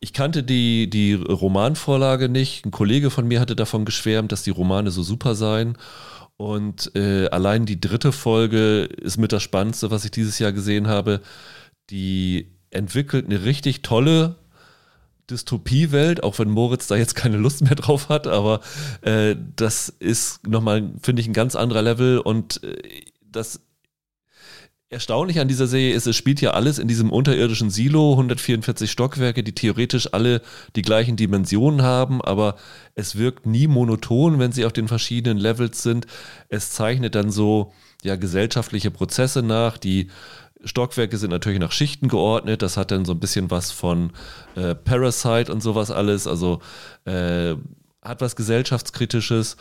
ich 0.00 0.12
kannte 0.12 0.42
die, 0.42 0.90
die 0.90 1.14
Romanvorlage 1.14 2.28
nicht. 2.28 2.66
Ein 2.66 2.70
Kollege 2.70 3.10
von 3.10 3.26
mir 3.26 3.40
hatte 3.40 3.56
davon 3.56 3.84
geschwärmt, 3.84 4.32
dass 4.32 4.42
die 4.42 4.50
Romane 4.50 4.90
so 4.90 5.02
super 5.02 5.34
seien. 5.34 5.78
Und 6.36 6.94
äh, 6.94 7.28
allein 7.28 7.66
die 7.66 7.80
dritte 7.80 8.12
Folge 8.12 8.82
ist 8.84 9.16
mit 9.16 9.32
das 9.32 9.42
Spannendste, 9.42 9.90
was 9.90 10.04
ich 10.04 10.10
dieses 10.10 10.38
Jahr 10.38 10.52
gesehen 10.52 10.88
habe. 10.88 11.20
Die 11.90 12.52
entwickelt 12.70 13.26
eine 13.26 13.44
richtig 13.44 13.82
tolle 13.82 14.36
Dystopiewelt, 15.32 16.22
auch 16.22 16.38
wenn 16.38 16.50
Moritz 16.50 16.86
da 16.86 16.96
jetzt 16.96 17.16
keine 17.16 17.36
Lust 17.36 17.62
mehr 17.62 17.74
drauf 17.74 18.08
hat, 18.08 18.26
aber 18.26 18.60
äh, 19.00 19.36
das 19.56 19.88
ist 19.88 20.46
nochmal, 20.46 20.92
finde 21.02 21.20
ich, 21.20 21.28
ein 21.28 21.32
ganz 21.32 21.56
anderer 21.56 21.82
Level 21.82 22.18
und 22.18 22.62
äh, 22.62 22.76
das 23.20 23.60
Erstaunlich 24.92 25.40
an 25.40 25.48
dieser 25.48 25.66
Serie 25.66 25.94
ist, 25.94 26.06
es 26.06 26.16
spielt 26.16 26.42
ja 26.42 26.50
alles 26.50 26.78
in 26.78 26.86
diesem 26.86 27.10
unterirdischen 27.10 27.70
Silo, 27.70 28.12
144 28.12 28.90
Stockwerke, 28.90 29.42
die 29.42 29.54
theoretisch 29.54 30.12
alle 30.12 30.42
die 30.76 30.82
gleichen 30.82 31.16
Dimensionen 31.16 31.80
haben, 31.80 32.20
aber 32.20 32.56
es 32.94 33.16
wirkt 33.16 33.46
nie 33.46 33.68
monoton, 33.68 34.38
wenn 34.38 34.52
sie 34.52 34.66
auf 34.66 34.74
den 34.74 34.88
verschiedenen 34.88 35.38
Levels 35.38 35.82
sind. 35.82 36.06
Es 36.50 36.72
zeichnet 36.72 37.14
dann 37.14 37.30
so 37.30 37.72
ja 38.02 38.16
gesellschaftliche 38.16 38.90
Prozesse 38.90 39.42
nach, 39.42 39.78
die 39.78 40.08
Stockwerke 40.64 41.16
sind 41.18 41.30
natürlich 41.30 41.58
nach 41.58 41.72
Schichten 41.72 42.08
geordnet. 42.08 42.62
Das 42.62 42.76
hat 42.76 42.90
dann 42.90 43.04
so 43.04 43.12
ein 43.12 43.20
bisschen 43.20 43.50
was 43.50 43.70
von 43.70 44.12
äh, 44.54 44.74
Parasite 44.74 45.52
und 45.52 45.62
sowas 45.62 45.90
alles. 45.90 46.26
Also 46.26 46.60
äh, 47.04 47.54
hat 48.02 48.20
was 48.20 48.36
gesellschaftskritisches 48.36 49.56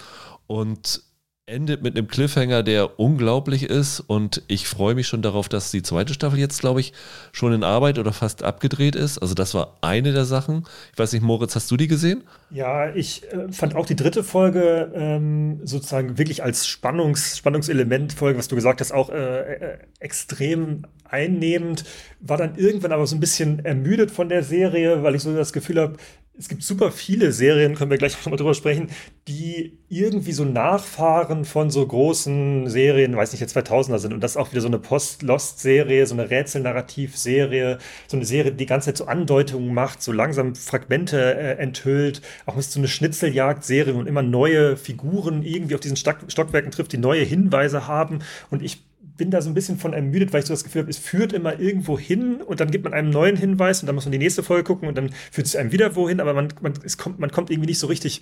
und 0.48 1.03
endet 1.52 1.84
mit 1.84 1.95
einem 1.95 2.07
Cliffhanger, 2.07 2.64
der 2.64 2.99
unglaublich 2.99 3.64
ist. 3.64 3.99
Und 3.99 4.41
ich 4.48 4.68
freue 4.68 4.95
mich 4.95 5.07
schon 5.07 5.22
darauf, 5.22 5.49
dass 5.49 5.69
die 5.69 5.84
zweite 5.84 6.14
Staffel 6.14 6.40
jetzt, 6.40 6.61
glaube 6.61 6.80
ich, 6.80 6.94
schon 7.32 7.53
in 7.53 7.64
Arbeit 7.64 7.99
oder 7.99 8.14
fast 8.14 8.44
abgedreht 8.44 8.95
ist. 8.95 9.19
Also 9.19 9.36
das 9.36 9.53
war 9.53 9.78
eine 9.82 10.14
der 10.14 10.26
Sachen. 10.26 10.64
Ich 10.94 10.99
weiß 10.99 11.14
nicht, 11.14 11.22
Moritz, 11.22 11.56
hast 11.56 11.69
du 11.69 11.78
die 11.78 11.88
gesehen? 11.88 12.23
Ja, 12.49 12.94
ich 12.94 13.23
äh, 13.32 13.52
fand 13.52 13.76
auch 13.76 13.86
die 13.86 13.95
dritte 13.95 14.23
Folge 14.23 14.91
ähm, 14.95 15.60
sozusagen 15.64 16.18
wirklich 16.18 16.44
als 16.44 16.68
Spannungs 16.68 17.38
Spannungselement, 17.38 18.14
Folge, 18.14 18.40
was 18.40 18.48
du 18.48 18.56
gesagt 18.56 18.82
hast, 18.82 18.91
auch 18.91 19.10
äh, 19.10 19.53
äh, 19.53 19.78
extrem 19.99 20.84
einnehmend. 21.03 21.84
War 22.22 22.38
dann 22.38 22.56
irgendwann 22.56 22.91
aber 22.91 23.06
so 23.06 23.15
ein 23.15 23.19
bisschen 23.19 23.64
ermüdet 23.65 24.11
von 24.11 24.30
der 24.30 24.44
Serie, 24.44 25.03
weil 25.03 25.15
ich 25.15 25.22
so 25.22 25.36
das 25.36 25.53
Gefühl 25.53 25.80
habe, 25.80 25.98
es 26.41 26.49
gibt 26.49 26.63
super 26.63 26.91
viele 26.91 27.31
Serien, 27.31 27.76
können 27.76 27.91
wir 27.91 27.99
gleich 27.99 28.13
noch 28.18 28.31
mal 28.31 28.35
drüber 28.35 28.55
sprechen, 28.55 28.89
die 29.27 29.77
irgendwie 29.89 30.31
so 30.31 30.43
Nachfahren 30.43 31.45
von 31.45 31.69
so 31.69 31.85
großen 31.85 32.68
Serien, 32.68 33.15
weiß 33.15 33.31
nicht, 33.31 33.41
jetzt 33.41 33.55
2000er 33.55 33.99
sind. 33.99 34.11
Und 34.11 34.22
das 34.22 34.38
auch 34.38 34.51
wieder 34.51 34.61
so 34.61 34.68
eine 34.68 34.80
Post-Lost-Serie, 34.80 36.07
so 36.07 36.15
eine 36.15 36.31
Rätsel-Narrativ-Serie, 36.31 37.77
so 38.07 38.18
eine 38.18 38.26
Serie, 38.26 38.51
die 38.51 38.57
die 38.57 38.65
ganze 38.65 38.88
Zeit 38.88 38.97
so 38.97 39.05
Andeutungen 39.05 39.72
macht, 39.72 40.01
so 40.01 40.11
langsam 40.11 40.55
Fragmente 40.55 41.35
äh, 41.35 41.57
enthüllt. 41.57 42.23
Auch 42.47 42.57
ist 42.57 42.72
so 42.72 42.80
eine 42.80 42.88
Schnitzeljagd-Serie 42.88 43.93
und 43.93 44.07
immer 44.07 44.23
neue 44.23 44.77
Figuren 44.77 45.43
irgendwie 45.43 45.76
auf 45.76 45.81
diesen 45.81 45.97
Stockwerken 45.97 46.72
trifft, 46.72 46.91
die 46.91 46.97
neue 46.97 47.23
Hinweise 47.23 47.88
haben. 47.88 48.19
Und 48.49 48.63
ich 48.63 48.81
bin 49.18 49.32
da 49.32 49.42
so 49.42 49.50
ein 49.50 49.54
bisschen 49.54 49.78
von 49.78 49.94
ermüdet, 49.94 50.34
weil 50.34 50.42
ich 50.42 50.46
so 50.46 50.54
das 50.54 50.64
Gefühl 50.64 50.82
habe, 50.82 50.90
es 50.90 50.98
führt 50.98 51.34
immer 51.34 51.60
irgendwo 51.60 51.98
hin 51.98 52.42
und 52.42 52.60
dann 52.60 52.72
gibt 52.72 52.84
man 52.84 52.94
einem 52.94 53.10
neuen 53.10 53.38
Hinweis 53.38 53.82
und 53.82 53.88
dann 53.88 53.96
muss 53.96 54.06
man 54.06 54.12
die 54.12 54.18
nächste 54.18 54.44
Folge 54.44 54.64
gucken 54.64 54.88
und 54.88 54.98
dann 54.98 55.12
führt 55.32 55.48
es 55.48 55.56
einem 55.56 55.72
wieder 55.72 55.96
wohin, 55.96 56.20
aber 56.20 56.34
man, 56.34 56.50
man, 56.62 56.74
es 56.84 56.98
kommt, 56.98 57.20
man 57.20 57.32
kommt 57.32 57.50
irgendwie 57.50 57.68
nicht 57.68 57.80
so 57.80 57.88
richtig, 57.88 58.22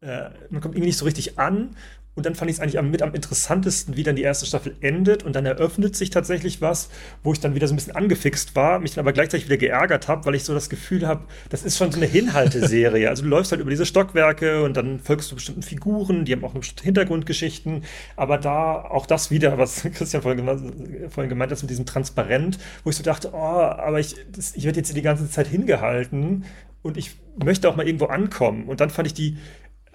äh, 0.00 0.30
man 0.50 0.60
kommt 0.60 0.74
irgendwie 0.74 0.88
nicht 0.88 0.98
so 0.98 1.04
richtig 1.04 1.38
an 1.38 1.76
und 2.18 2.26
dann 2.26 2.34
fand 2.34 2.50
ich 2.50 2.56
es 2.56 2.60
eigentlich 2.60 2.80
am, 2.80 2.90
mit 2.90 3.00
am 3.00 3.14
interessantesten, 3.14 3.96
wie 3.96 4.02
dann 4.02 4.16
die 4.16 4.22
erste 4.22 4.44
Staffel 4.44 4.74
endet 4.80 5.22
und 5.22 5.36
dann 5.36 5.46
eröffnet 5.46 5.94
sich 5.94 6.10
tatsächlich 6.10 6.60
was, 6.60 6.90
wo 7.22 7.32
ich 7.32 7.38
dann 7.38 7.54
wieder 7.54 7.68
so 7.68 7.74
ein 7.74 7.76
bisschen 7.76 7.94
angefixt 7.94 8.56
war, 8.56 8.80
mich 8.80 8.94
dann 8.94 9.04
aber 9.04 9.12
gleichzeitig 9.12 9.46
wieder 9.46 9.56
geärgert 9.56 10.08
habe, 10.08 10.26
weil 10.26 10.34
ich 10.34 10.42
so 10.42 10.52
das 10.52 10.68
Gefühl 10.68 11.06
habe, 11.06 11.26
das 11.48 11.62
ist 11.62 11.78
schon 11.78 11.92
so 11.92 11.98
eine 11.98 12.06
Hinhalteserie. 12.06 13.08
also 13.08 13.22
du 13.22 13.28
läufst 13.28 13.52
halt 13.52 13.60
über 13.60 13.70
diese 13.70 13.86
Stockwerke 13.86 14.64
und 14.64 14.76
dann 14.76 14.98
folgst 14.98 15.30
du 15.30 15.36
bestimmten 15.36 15.62
Figuren, 15.62 16.24
die 16.24 16.32
haben 16.32 16.42
auch 16.42 16.54
Hintergrundgeschichten, 16.82 17.84
aber 18.16 18.36
da 18.36 18.82
auch 18.82 19.06
das 19.06 19.30
wieder, 19.30 19.56
was 19.56 19.82
Christian 19.94 20.20
vorhin, 20.36 21.10
vorhin 21.10 21.28
gemeint 21.28 21.52
hat 21.52 21.62
mit 21.62 21.70
diesem 21.70 21.86
Transparent, 21.86 22.58
wo 22.84 22.90
ich 22.90 22.96
so 22.96 23.02
dachte, 23.02 23.30
oh, 23.32 23.36
aber 23.36 24.00
ich, 24.00 24.16
das, 24.30 24.54
ich 24.54 24.64
werde 24.64 24.78
jetzt 24.78 24.94
die 24.94 25.02
ganze 25.02 25.30
Zeit 25.30 25.46
hingehalten 25.46 26.44
und 26.82 26.96
ich 26.96 27.16
möchte 27.42 27.68
auch 27.68 27.76
mal 27.76 27.86
irgendwo 27.86 28.06
ankommen. 28.06 28.68
Und 28.68 28.80
dann 28.80 28.90
fand 28.90 29.06
ich 29.06 29.14
die 29.14 29.38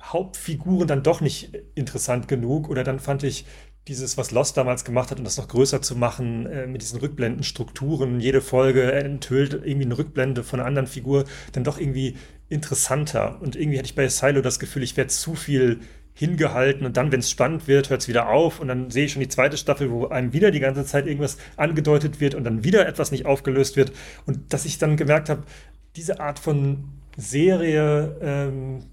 Hauptfiguren 0.01 0.87
dann 0.87 1.03
doch 1.03 1.21
nicht 1.21 1.53
interessant 1.75 2.27
genug 2.27 2.69
oder 2.69 2.83
dann 2.83 2.99
fand 2.99 3.23
ich 3.23 3.45
dieses, 3.87 4.17
was 4.17 4.31
Lost 4.31 4.55
damals 4.55 4.85
gemacht 4.85 5.11
hat, 5.11 5.17
um 5.17 5.25
das 5.25 5.37
noch 5.37 5.47
größer 5.47 5.81
zu 5.81 5.95
machen, 5.95 6.45
äh, 6.45 6.67
mit 6.67 6.81
diesen 6.81 6.99
Rückblendenstrukturen, 6.99 8.19
jede 8.19 8.41
Folge 8.41 8.91
enthüllt 8.93 9.53
irgendwie 9.53 9.85
eine 9.85 9.97
Rückblende 9.97 10.43
von 10.43 10.59
einer 10.59 10.67
anderen 10.67 10.87
Figur, 10.87 11.25
dann 11.51 11.63
doch 11.63 11.77
irgendwie 11.77 12.15
interessanter. 12.47 13.41
Und 13.41 13.55
irgendwie 13.55 13.77
hatte 13.77 13.87
ich 13.87 13.95
bei 13.95 14.07
Silo 14.07 14.41
das 14.41 14.59
Gefühl, 14.59 14.83
ich 14.83 14.95
werde 14.95 15.09
zu 15.09 15.35
viel 15.35 15.81
hingehalten 16.13 16.85
und 16.85 16.97
dann, 16.97 17.11
wenn 17.11 17.19
es 17.19 17.29
spannend 17.29 17.67
wird, 17.67 17.89
hört 17.89 18.01
es 18.01 18.07
wieder 18.07 18.29
auf 18.29 18.59
und 18.59 18.67
dann 18.67 18.91
sehe 18.91 19.05
ich 19.05 19.13
schon 19.13 19.21
die 19.21 19.27
zweite 19.27 19.57
Staffel, 19.57 19.89
wo 19.91 20.07
einem 20.07 20.33
wieder 20.33 20.51
die 20.51 20.59
ganze 20.59 20.85
Zeit 20.85 21.07
irgendwas 21.07 21.37
angedeutet 21.57 22.19
wird 22.19 22.35
und 22.35 22.43
dann 22.43 22.63
wieder 22.63 22.87
etwas 22.87 23.11
nicht 23.11 23.25
aufgelöst 23.25 23.75
wird. 23.75 23.91
Und 24.25 24.53
dass 24.53 24.65
ich 24.65 24.77
dann 24.77 24.95
gemerkt 24.95 25.29
habe, 25.29 25.43
diese 25.95 26.19
Art 26.19 26.39
von 26.39 26.85
Serie 27.17 28.17
ähm, 28.21 28.85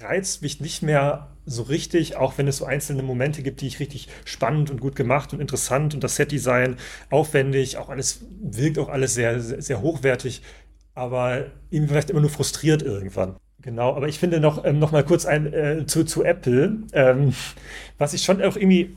reizt 0.00 0.42
mich 0.42 0.60
nicht 0.60 0.82
mehr 0.82 1.28
so 1.46 1.62
richtig, 1.62 2.16
auch 2.16 2.38
wenn 2.38 2.48
es 2.48 2.58
so 2.58 2.64
einzelne 2.64 3.04
Momente 3.04 3.42
gibt, 3.42 3.60
die 3.60 3.68
ich 3.68 3.78
richtig 3.78 4.08
spannend 4.24 4.70
und 4.70 4.80
gut 4.80 4.96
gemacht 4.96 5.32
und 5.32 5.40
interessant 5.40 5.94
und 5.94 6.02
das 6.02 6.16
Setdesign 6.16 6.76
aufwendig, 7.08 7.76
auch 7.76 7.88
alles 7.88 8.24
wirkt 8.40 8.78
auch 8.78 8.88
alles 8.88 9.14
sehr, 9.14 9.40
sehr, 9.40 9.62
sehr 9.62 9.80
hochwertig, 9.80 10.42
aber 10.94 11.46
irgendwie 11.70 11.92
vielleicht 11.92 12.10
immer 12.10 12.20
nur 12.20 12.30
frustriert 12.30 12.82
irgendwann. 12.82 13.36
Genau, 13.66 13.96
aber 13.96 14.06
ich 14.06 14.20
finde 14.20 14.38
noch, 14.38 14.64
ähm, 14.64 14.78
noch 14.78 14.92
mal 14.92 15.02
kurz 15.02 15.26
ein, 15.26 15.52
äh, 15.52 15.86
zu, 15.86 16.04
zu 16.04 16.22
Apple, 16.22 16.84
ähm, 16.92 17.34
was 17.98 18.14
ich 18.14 18.22
schon 18.22 18.40
auch 18.40 18.54
irgendwie 18.54 18.94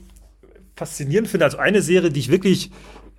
faszinierend 0.76 1.28
finde, 1.28 1.46
also 1.46 1.58
eine 1.58 1.82
Serie, 1.82 2.12
die 2.12 2.20
ich 2.20 2.30
wirklich 2.30 2.70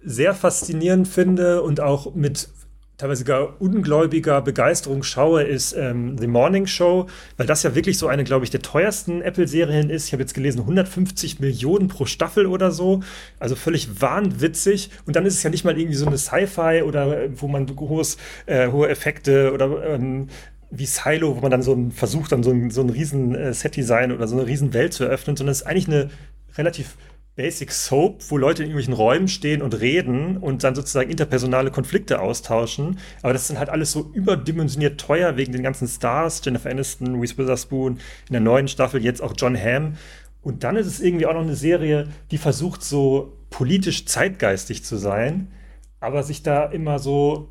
sehr 0.00 0.32
faszinierend 0.32 1.08
finde 1.08 1.62
und 1.62 1.80
auch 1.80 2.14
mit 2.14 2.50
teilweise 2.98 3.24
gar 3.24 3.60
ungläubiger 3.60 4.40
Begeisterung 4.42 5.02
schaue, 5.02 5.42
ist 5.42 5.72
ähm, 5.72 6.16
The 6.18 6.28
Morning 6.28 6.68
Show, 6.68 7.08
weil 7.36 7.48
das 7.48 7.64
ja 7.64 7.74
wirklich 7.74 7.98
so 7.98 8.06
eine, 8.06 8.22
glaube 8.22 8.44
ich, 8.44 8.52
der 8.52 8.62
teuersten 8.62 9.20
Apple-Serien 9.20 9.90
ist. 9.90 10.06
Ich 10.06 10.12
habe 10.12 10.22
jetzt 10.22 10.34
gelesen, 10.34 10.60
150 10.60 11.40
Millionen 11.40 11.88
pro 11.88 12.04
Staffel 12.04 12.46
oder 12.46 12.70
so. 12.70 13.00
Also 13.40 13.56
völlig 13.56 14.00
wahnwitzig. 14.00 14.90
Und 15.04 15.16
dann 15.16 15.26
ist 15.26 15.34
es 15.34 15.42
ja 15.42 15.50
nicht 15.50 15.64
mal 15.64 15.76
irgendwie 15.76 15.96
so 15.96 16.06
eine 16.06 16.18
Sci-Fi 16.18 16.82
oder 16.84 17.24
äh, 17.24 17.30
wo 17.34 17.48
man 17.48 17.66
hohes, 17.80 18.18
äh, 18.46 18.68
hohe 18.68 18.88
Effekte 18.88 19.52
oder 19.52 19.82
ähm, 19.84 20.28
wie 20.70 20.86
Silo, 20.86 21.36
wo 21.36 21.40
man 21.40 21.50
dann 21.50 21.62
so 21.62 21.72
ein, 21.72 21.90
versucht, 21.90 22.32
dann 22.32 22.42
so 22.42 22.50
ein, 22.50 22.70
so 22.70 22.80
ein 22.80 22.90
riesen 22.90 23.34
äh, 23.34 23.52
Set-Design 23.52 24.12
oder 24.12 24.28
so 24.28 24.36
eine 24.36 24.46
riesen 24.46 24.72
Welt 24.72 24.92
zu 24.92 25.04
eröffnen, 25.04 25.36
sondern 25.36 25.52
es 25.52 25.62
ist 25.62 25.66
eigentlich 25.66 25.88
eine 25.88 26.10
relativ 26.56 26.96
Basic 27.36 27.72
Soap, 27.72 28.22
wo 28.28 28.36
Leute 28.36 28.62
in 28.62 28.68
irgendwelchen 28.68 28.92
Räumen 28.92 29.28
stehen 29.28 29.62
und 29.62 29.80
reden 29.80 30.36
und 30.36 30.62
dann 30.62 30.74
sozusagen 30.74 31.10
interpersonale 31.10 31.70
Konflikte 31.70 32.20
austauschen. 32.20 32.98
Aber 33.22 33.32
das 33.32 33.48
dann 33.48 33.58
halt 33.58 33.70
alles 33.70 33.92
so 33.92 34.10
überdimensioniert 34.12 35.00
teuer 35.00 35.36
wegen 35.36 35.52
den 35.52 35.62
ganzen 35.62 35.88
Stars, 35.88 36.42
Jennifer 36.44 36.70
Aniston, 36.70 37.18
Reese 37.18 37.38
Witherspoon, 37.38 37.94
in 38.28 38.32
der 38.32 38.40
neuen 38.40 38.68
Staffel 38.68 39.02
jetzt 39.02 39.22
auch 39.22 39.34
John 39.36 39.56
Hamm. 39.56 39.94
Und 40.42 40.64
dann 40.64 40.76
ist 40.76 40.86
es 40.86 41.00
irgendwie 41.00 41.26
auch 41.26 41.34
noch 41.34 41.40
eine 41.40 41.56
Serie, 41.56 42.08
die 42.30 42.38
versucht 42.38 42.82
so 42.82 43.36
politisch 43.48 44.06
zeitgeistig 44.06 44.84
zu 44.84 44.96
sein, 44.96 45.50
aber 45.98 46.22
sich 46.22 46.42
da 46.42 46.64
immer 46.64 46.98
so 46.98 47.48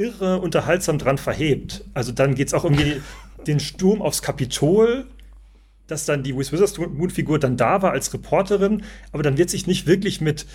irre 0.00 0.40
unterhaltsam 0.40 0.98
dran 0.98 1.18
verhebt. 1.18 1.84
Also 1.94 2.12
dann 2.12 2.34
geht 2.34 2.48
es 2.48 2.54
auch 2.54 2.64
irgendwie 2.64 3.00
den 3.46 3.60
Sturm 3.60 4.02
aufs 4.02 4.22
Kapitol 4.22 5.06
dass 5.90 6.04
dann 6.04 6.22
die 6.22 6.32
Reese 6.32 6.52
Witherspoon-Figur 6.52 7.38
dann 7.38 7.56
da 7.56 7.82
war 7.82 7.92
als 7.92 8.12
Reporterin, 8.14 8.84
aber 9.12 9.22
dann 9.22 9.38
wird 9.38 9.50
sich 9.50 9.66
nicht 9.66 9.86
wirklich 9.86 10.20
mit 10.20 10.46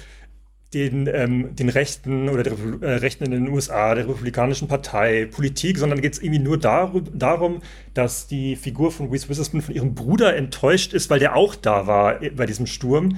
den, 0.73 1.07
ähm, 1.07 1.55
den 1.55 1.69
Rechten 1.69 2.27
oder 2.27 2.43
der 2.43 2.53
äh, 2.81 2.95
Rechten 2.95 3.23
in 3.25 3.31
den 3.31 3.49
USA, 3.49 3.95
der 3.95 4.07
Republikanischen 4.07 4.67
Partei, 4.67 5.25
Politik, 5.25 5.77
sondern 5.77 6.01
geht 6.01 6.13
es 6.13 6.21
irgendwie 6.21 6.39
nur 6.39 6.57
dar 6.57 6.91
darum, 7.13 7.61
dass 7.93 8.27
die 8.27 8.55
Figur 8.55 8.91
von 8.91 9.09
Reese 9.09 9.29
Witherspoon 9.29 9.61
von 9.61 9.75
ihrem 9.75 9.95
Bruder 9.95 10.35
enttäuscht 10.35 10.93
ist, 10.93 11.09
weil 11.09 11.19
der 11.19 11.35
auch 11.35 11.55
da 11.55 11.87
war 11.87 12.21
äh, 12.21 12.29
bei 12.29 12.45
diesem 12.45 12.65
Sturm 12.65 13.17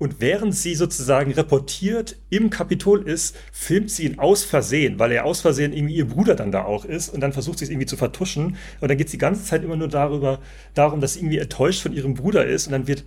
und 0.00 0.22
während 0.22 0.54
sie 0.54 0.74
sozusagen 0.74 1.30
reportiert 1.32 2.16
im 2.30 2.48
Kapitol 2.48 3.06
ist, 3.06 3.36
filmt 3.52 3.90
sie 3.90 4.06
ihn 4.06 4.18
aus 4.18 4.44
Versehen, 4.44 4.98
weil 4.98 5.12
er 5.12 5.26
aus 5.26 5.42
Versehen 5.42 5.74
irgendwie 5.74 5.96
ihr 5.96 6.08
Bruder 6.08 6.34
dann 6.34 6.50
da 6.50 6.64
auch 6.64 6.86
ist. 6.86 7.10
Und 7.10 7.20
dann 7.20 7.34
versucht 7.34 7.58
sie 7.58 7.66
es 7.66 7.70
irgendwie 7.70 7.86
zu 7.86 7.98
vertuschen. 7.98 8.56
Und 8.80 8.88
dann 8.88 8.96
geht 8.96 9.08
es 9.08 9.10
die 9.10 9.18
ganze 9.18 9.44
Zeit 9.44 9.62
immer 9.62 9.76
nur 9.76 9.88
darüber, 9.88 10.40
darum, 10.72 11.02
dass 11.02 11.12
sie 11.12 11.20
irgendwie 11.20 11.36
enttäuscht 11.36 11.82
von 11.82 11.92
ihrem 11.92 12.14
Bruder 12.14 12.46
ist. 12.46 12.66
Und 12.66 12.72
dann 12.72 12.88
wird 12.88 13.04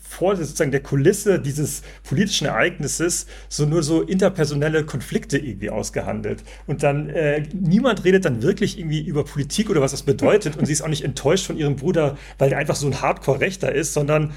vor 0.00 0.34
sozusagen 0.34 0.70
der 0.70 0.82
Kulisse 0.82 1.40
dieses 1.40 1.82
politischen 2.04 2.46
Ereignisses 2.46 3.26
so 3.50 3.66
nur 3.66 3.82
so 3.82 4.00
interpersonelle 4.00 4.84
Konflikte 4.84 5.36
irgendwie 5.36 5.68
ausgehandelt. 5.68 6.42
Und 6.66 6.82
dann 6.82 7.10
äh, 7.10 7.42
niemand 7.52 8.04
redet 8.04 8.24
dann 8.24 8.42
wirklich 8.42 8.78
irgendwie 8.78 9.02
über 9.02 9.24
Politik 9.24 9.68
oder 9.68 9.82
was 9.82 9.90
das 9.90 10.04
bedeutet. 10.04 10.56
Und 10.56 10.64
sie 10.64 10.72
ist 10.72 10.80
auch 10.80 10.88
nicht 10.88 11.04
enttäuscht 11.04 11.46
von 11.46 11.58
ihrem 11.58 11.76
Bruder, 11.76 12.16
weil 12.38 12.48
der 12.48 12.58
einfach 12.58 12.76
so 12.76 12.86
ein 12.86 13.02
Hardcore-Rechter 13.02 13.72
ist, 13.72 13.92
sondern 13.92 14.32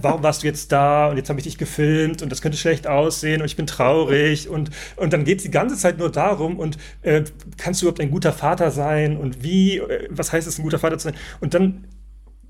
warum 0.00 0.22
warst 0.22 0.42
du 0.42 0.46
jetzt 0.46 0.72
da 0.72 1.08
und 1.08 1.16
jetzt 1.16 1.28
habe 1.28 1.38
ich 1.40 1.44
dich 1.44 1.58
gefilmt 1.58 2.22
und 2.22 2.30
das 2.30 2.42
könnte 2.42 2.58
schlecht 2.58 2.86
aussehen 2.86 3.40
und 3.40 3.46
ich 3.46 3.56
bin 3.56 3.66
traurig 3.66 4.48
und, 4.48 4.70
und 4.96 5.12
dann 5.12 5.24
geht 5.24 5.38
es 5.38 5.44
die 5.44 5.50
ganze 5.50 5.76
Zeit 5.76 5.98
nur 5.98 6.10
darum 6.10 6.58
und 6.58 6.78
äh, 7.02 7.24
kannst 7.56 7.80
du 7.80 7.86
überhaupt 7.86 8.00
ein 8.00 8.10
guter 8.10 8.32
Vater 8.32 8.70
sein 8.70 9.16
und 9.16 9.42
wie, 9.42 9.78
äh, 9.78 10.08
was 10.10 10.32
heißt 10.32 10.46
es, 10.46 10.58
ein 10.58 10.62
guter 10.62 10.78
Vater 10.78 10.98
zu 10.98 11.04
sein? 11.04 11.16
Und 11.40 11.54
dann 11.54 11.84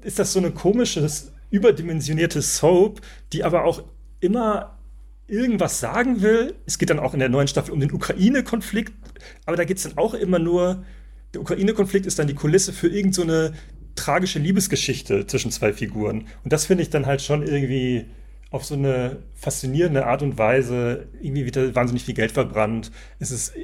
ist 0.02 0.18
das 0.18 0.32
so 0.32 0.38
eine 0.38 0.50
komische, 0.50 1.06
überdimensionierte 1.50 2.42
Soap, 2.42 3.00
die 3.32 3.44
aber 3.44 3.64
auch 3.64 3.82
immer 4.20 4.78
irgendwas 5.26 5.80
sagen 5.80 6.22
will. 6.22 6.54
Es 6.66 6.78
geht 6.78 6.90
dann 6.90 6.98
auch 6.98 7.14
in 7.14 7.20
der 7.20 7.28
neuen 7.28 7.48
Staffel 7.48 7.72
um 7.72 7.80
den 7.80 7.92
Ukraine-Konflikt, 7.92 8.92
aber 9.46 9.56
da 9.56 9.64
geht 9.64 9.76
es 9.76 9.84
dann 9.84 9.98
auch 9.98 10.14
immer 10.14 10.38
nur, 10.38 10.84
der 11.34 11.40
Ukraine-Konflikt 11.40 12.06
ist 12.06 12.18
dann 12.18 12.26
die 12.26 12.34
Kulisse 12.34 12.72
für 12.72 12.88
irgendeine 12.88 13.48
so 13.48 13.52
tragische 13.94 14.38
Liebesgeschichte 14.38 15.26
zwischen 15.26 15.50
zwei 15.50 15.72
Figuren. 15.72 16.26
Und 16.44 16.52
das 16.52 16.66
finde 16.66 16.82
ich 16.82 16.90
dann 16.90 17.06
halt 17.06 17.22
schon 17.22 17.42
irgendwie 17.42 18.06
auf 18.50 18.64
so 18.64 18.74
eine 18.74 19.18
faszinierende 19.34 20.06
Art 20.06 20.22
und 20.22 20.36
Weise 20.36 21.08
irgendwie 21.20 21.46
wieder 21.46 21.74
wahnsinnig 21.74 22.04
viel 22.04 22.14
Geld 22.14 22.32
verbrannt. 22.32 22.90
Es 23.18 23.30
ist, 23.30 23.54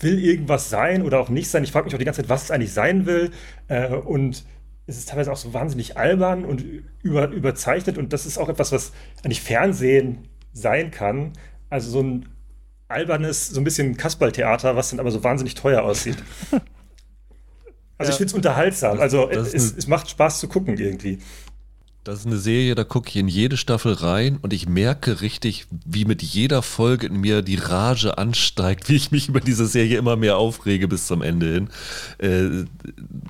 will 0.00 0.22
irgendwas 0.24 0.70
sein 0.70 1.02
oder 1.02 1.20
auch 1.20 1.28
nicht 1.28 1.50
sein. 1.50 1.64
Ich 1.64 1.72
frage 1.72 1.86
mich 1.86 1.94
auch 1.94 1.98
die 1.98 2.04
ganze 2.04 2.22
Zeit, 2.22 2.30
was 2.30 2.44
es 2.44 2.50
eigentlich 2.50 2.72
sein 2.72 3.06
will. 3.06 3.30
Äh, 3.68 3.88
und 3.88 4.44
es 4.86 4.98
ist 4.98 5.08
teilweise 5.08 5.32
auch 5.32 5.36
so 5.36 5.52
wahnsinnig 5.52 5.96
albern 5.96 6.44
und 6.44 6.64
über, 7.02 7.28
überzeichnet. 7.30 7.98
Und 7.98 8.12
das 8.12 8.24
ist 8.24 8.38
auch 8.38 8.48
etwas, 8.48 8.70
was 8.70 8.92
eigentlich 9.24 9.40
Fernsehen 9.40 10.28
sein 10.52 10.92
kann. 10.92 11.32
Also 11.68 11.90
so 11.90 12.02
ein 12.02 12.28
albernes, 12.86 13.48
so 13.48 13.60
ein 13.60 13.64
bisschen 13.64 13.96
Kasperltheater, 13.96 14.76
was 14.76 14.90
dann 14.90 15.00
aber 15.00 15.10
so 15.10 15.24
wahnsinnig 15.24 15.54
teuer 15.54 15.82
aussieht. 15.82 16.18
Also 17.98 18.10
ja. 18.10 18.14
ich 18.14 18.18
finde 18.18 18.30
es 18.30 18.34
unterhaltsam. 18.34 19.00
Also 19.00 19.30
es, 19.30 19.54
es, 19.54 19.86
macht 19.86 20.10
Spaß 20.10 20.40
zu 20.40 20.48
gucken 20.48 20.76
irgendwie. 20.76 21.18
Das 22.06 22.20
ist 22.20 22.26
eine 22.26 22.36
Serie, 22.36 22.76
da 22.76 22.84
gucke 22.84 23.08
ich 23.08 23.16
in 23.16 23.26
jede 23.26 23.56
Staffel 23.56 23.92
rein 23.92 24.38
und 24.40 24.52
ich 24.52 24.68
merke 24.68 25.22
richtig, 25.22 25.66
wie 25.84 26.04
mit 26.04 26.22
jeder 26.22 26.62
Folge 26.62 27.08
in 27.08 27.20
mir 27.20 27.42
die 27.42 27.56
Rage 27.56 28.16
ansteigt, 28.16 28.88
wie 28.88 28.94
ich 28.94 29.10
mich 29.10 29.28
über 29.28 29.40
diese 29.40 29.66
Serie 29.66 29.98
immer 29.98 30.14
mehr 30.14 30.36
aufrege 30.36 30.86
bis 30.86 31.08
zum 31.08 31.20
Ende 31.20 31.52
hin. 31.52 31.68
Äh, 32.18 32.64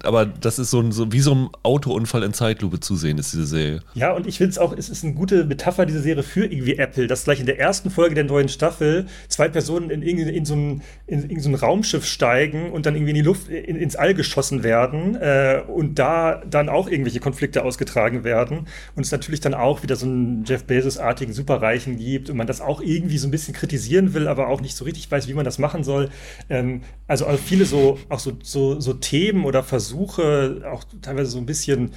aber 0.03 0.27
das 0.27 0.59
ist 0.59 0.71
so, 0.71 0.81
ein, 0.81 0.93
so 0.93 1.11
wie 1.11 1.21
so 1.21 1.35
ein 1.35 1.49
Autounfall 1.63 2.23
in 2.23 2.35
Zeitlupe 2.35 2.79
zu 2.79 2.97
sehen, 2.97 3.17
ist 3.17 3.33
diese 3.33 3.47
Serie. 3.47 3.81
Ja, 3.95 4.13
und 4.13 4.27
ich 4.27 4.37
finde 4.37 4.51
es 4.51 4.59
auch, 4.59 4.77
es 4.77 4.91
ist 4.91 5.05
eine 5.05 5.15
gute 5.15 5.45
Metapher, 5.45 5.87
diese 5.87 6.03
Serie 6.03 6.23
für 6.23 6.45
irgendwie 6.45 6.77
Apple, 6.77 7.07
dass 7.07 7.25
gleich 7.25 7.41
in 7.41 7.47
der 7.47 7.59
ersten 7.59 7.89
Folge 7.89 8.15
der 8.15 8.25
neuen 8.25 8.51
Staffel 8.51 9.07
zwei 9.29 9.49
Personen 9.49 9.89
in, 9.89 10.03
in, 10.03 10.19
in, 10.19 10.45
so, 10.45 10.55
ein, 10.55 10.83
in, 11.07 11.41
so 11.41 11.49
ein 11.49 11.55
Raumschiff 11.55 12.05
steigen 12.05 12.73
und 12.73 12.85
dann 12.85 12.95
irgendwie 12.95 13.13
in 13.13 13.17
die 13.17 13.23
Luft, 13.23 13.49
in, 13.49 13.77
ins 13.77 13.97
All 13.97 14.13
geschossen 14.13 14.63
werden 14.63 15.15
äh, 15.15 15.63
und 15.67 15.99
da 15.99 16.43
dann 16.45 16.69
auch 16.69 16.91
irgendwelche 16.91 17.21
Konflikte 17.21 17.65
ausgetragen 17.65 18.23
werden 18.23 18.66
und 18.95 19.05
es 19.05 19.13
natürlich 19.13 19.41
dann 19.41 19.55
auch 19.55 19.83
wieder 19.83 19.97
so 19.97 20.07
einen 20.07 20.45
Jeff 20.45 20.65
Bezos-artigen 20.65 21.33
Superreichen 21.33 21.97
gibt 21.97 22.31
und 22.31 22.37
man 22.37 22.47
das 22.47 22.61
auch 22.61 22.81
irgendwie 22.81 23.19
so 23.19 23.29
ein 23.29 23.31
bisschen 23.31 23.55
kritisieren 23.55 24.15
will, 24.15 24.29
aber 24.29 24.49
auch 24.49 24.61
nicht 24.61 24.77
so 24.77 24.85
richtig 24.85 25.11
weiß, 25.11 25.29
wie 25.29 25.35
man 25.35 25.45
das 25.45 25.59
machen 25.59 25.85
soll. 25.85 26.11
Ähm, 26.49 26.83
also, 27.07 27.27
also 27.27 27.43
viele 27.43 27.65
so, 27.65 27.99
auch 28.09 28.21
so, 28.21 28.33
so, 28.43 28.81
so 28.81 28.93
Themen 28.95 29.45
oder 29.45 29.63
Versuche, 29.63 30.63
auch 30.71 30.85
teilweise 31.03 31.31
so 31.31 31.39
ein 31.39 31.47
bisschen, 31.47 31.93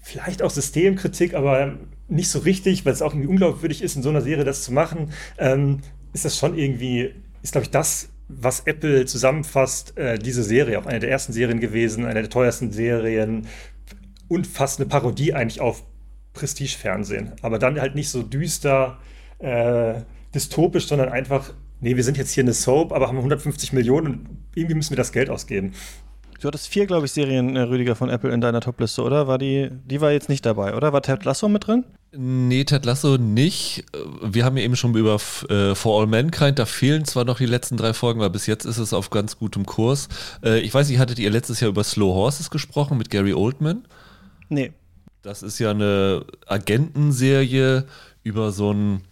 vielleicht 0.00 0.42
auch 0.42 0.50
Systemkritik, 0.50 1.34
aber 1.34 1.76
nicht 2.08 2.30
so 2.30 2.38
richtig, 2.38 2.86
weil 2.86 2.92
es 2.92 3.02
auch 3.02 3.12
irgendwie 3.12 3.28
unglaubwürdig 3.28 3.82
ist, 3.82 3.96
in 3.96 4.02
so 4.02 4.08
einer 4.08 4.22
Serie 4.22 4.44
das 4.44 4.62
zu 4.62 4.72
machen, 4.72 5.12
ähm, 5.38 5.80
ist 6.12 6.24
das 6.24 6.38
schon 6.38 6.56
irgendwie, 6.56 7.14
ist 7.42 7.52
glaube 7.52 7.64
ich 7.64 7.70
das, 7.70 8.08
was 8.28 8.60
Apple 8.60 9.06
zusammenfasst, 9.06 9.96
äh, 9.96 10.18
diese 10.18 10.42
Serie, 10.42 10.78
auch 10.78 10.86
eine 10.86 11.00
der 11.00 11.10
ersten 11.10 11.32
Serien 11.32 11.60
gewesen, 11.60 12.04
eine 12.04 12.20
der 12.20 12.30
teuersten 12.30 12.72
Serien 12.72 13.46
und 14.28 14.46
fast 14.46 14.80
eine 14.80 14.88
Parodie 14.88 15.32
eigentlich 15.32 15.60
auf 15.60 15.84
Prestige-Fernsehen. 16.38 17.32
Aber 17.42 17.58
dann 17.58 17.80
halt 17.80 17.94
nicht 17.94 18.08
so 18.08 18.22
düster, 18.22 18.98
äh, 19.38 19.94
dystopisch, 20.34 20.86
sondern 20.86 21.08
einfach, 21.08 21.52
nee, 21.80 21.96
wir 21.96 22.04
sind 22.04 22.16
jetzt 22.16 22.32
hier 22.32 22.44
eine 22.44 22.52
Soap, 22.52 22.92
aber 22.92 23.08
haben 23.08 23.16
150 23.16 23.72
Millionen 23.72 24.06
und 24.06 24.28
irgendwie 24.54 24.74
müssen 24.74 24.90
wir 24.90 24.96
das 24.96 25.12
Geld 25.12 25.30
ausgeben. 25.30 25.72
Du 26.40 26.46
hattest 26.46 26.68
vier, 26.68 26.86
glaube 26.86 27.06
ich, 27.06 27.12
Serien, 27.12 27.56
äh, 27.56 27.62
Rüdiger, 27.62 27.96
von 27.96 28.10
Apple 28.10 28.32
in 28.32 28.40
deiner 28.40 28.60
Topliste, 28.60 29.02
oder? 29.02 29.26
War 29.26 29.38
die, 29.38 29.70
die 29.86 30.00
war 30.00 30.12
jetzt 30.12 30.28
nicht 30.28 30.46
dabei, 30.46 30.76
oder? 30.76 30.92
War 30.92 31.02
Ted 31.02 31.24
Lasso 31.24 31.48
mit 31.48 31.66
drin? 31.66 31.84
Nee, 32.12 32.62
Ted 32.62 32.84
Lasso 32.84 33.16
nicht. 33.18 33.84
Wir 34.22 34.44
haben 34.44 34.56
ja 34.56 34.62
eben 34.62 34.76
schon 34.76 34.94
über 34.94 35.16
äh, 35.50 35.74
For 35.74 36.00
All 36.00 36.06
Mankind, 36.06 36.60
da 36.60 36.64
fehlen 36.64 37.04
zwar 37.04 37.24
noch 37.24 37.38
die 37.38 37.46
letzten 37.46 37.76
drei 37.76 37.92
Folgen, 37.92 38.20
aber 38.20 38.30
bis 38.30 38.46
jetzt 38.46 38.66
ist 38.66 38.78
es 38.78 38.92
auf 38.92 39.10
ganz 39.10 39.36
gutem 39.36 39.66
Kurs. 39.66 40.08
Äh, 40.44 40.60
ich 40.60 40.72
weiß 40.72 40.88
nicht, 40.88 41.00
hattet 41.00 41.18
ihr 41.18 41.30
letztes 41.30 41.58
Jahr 41.58 41.70
über 41.70 41.82
Slow 41.82 42.14
Horses 42.14 42.50
gesprochen 42.50 42.98
mit 42.98 43.10
Gary 43.10 43.34
Oldman? 43.34 43.84
Nee. 44.48 44.72
Das 45.22 45.42
ist 45.42 45.58
ja 45.58 45.70
eine 45.70 46.24
Agentenserie 46.46 47.86
über 48.22 48.52
so 48.52 48.72
ein 48.72 49.02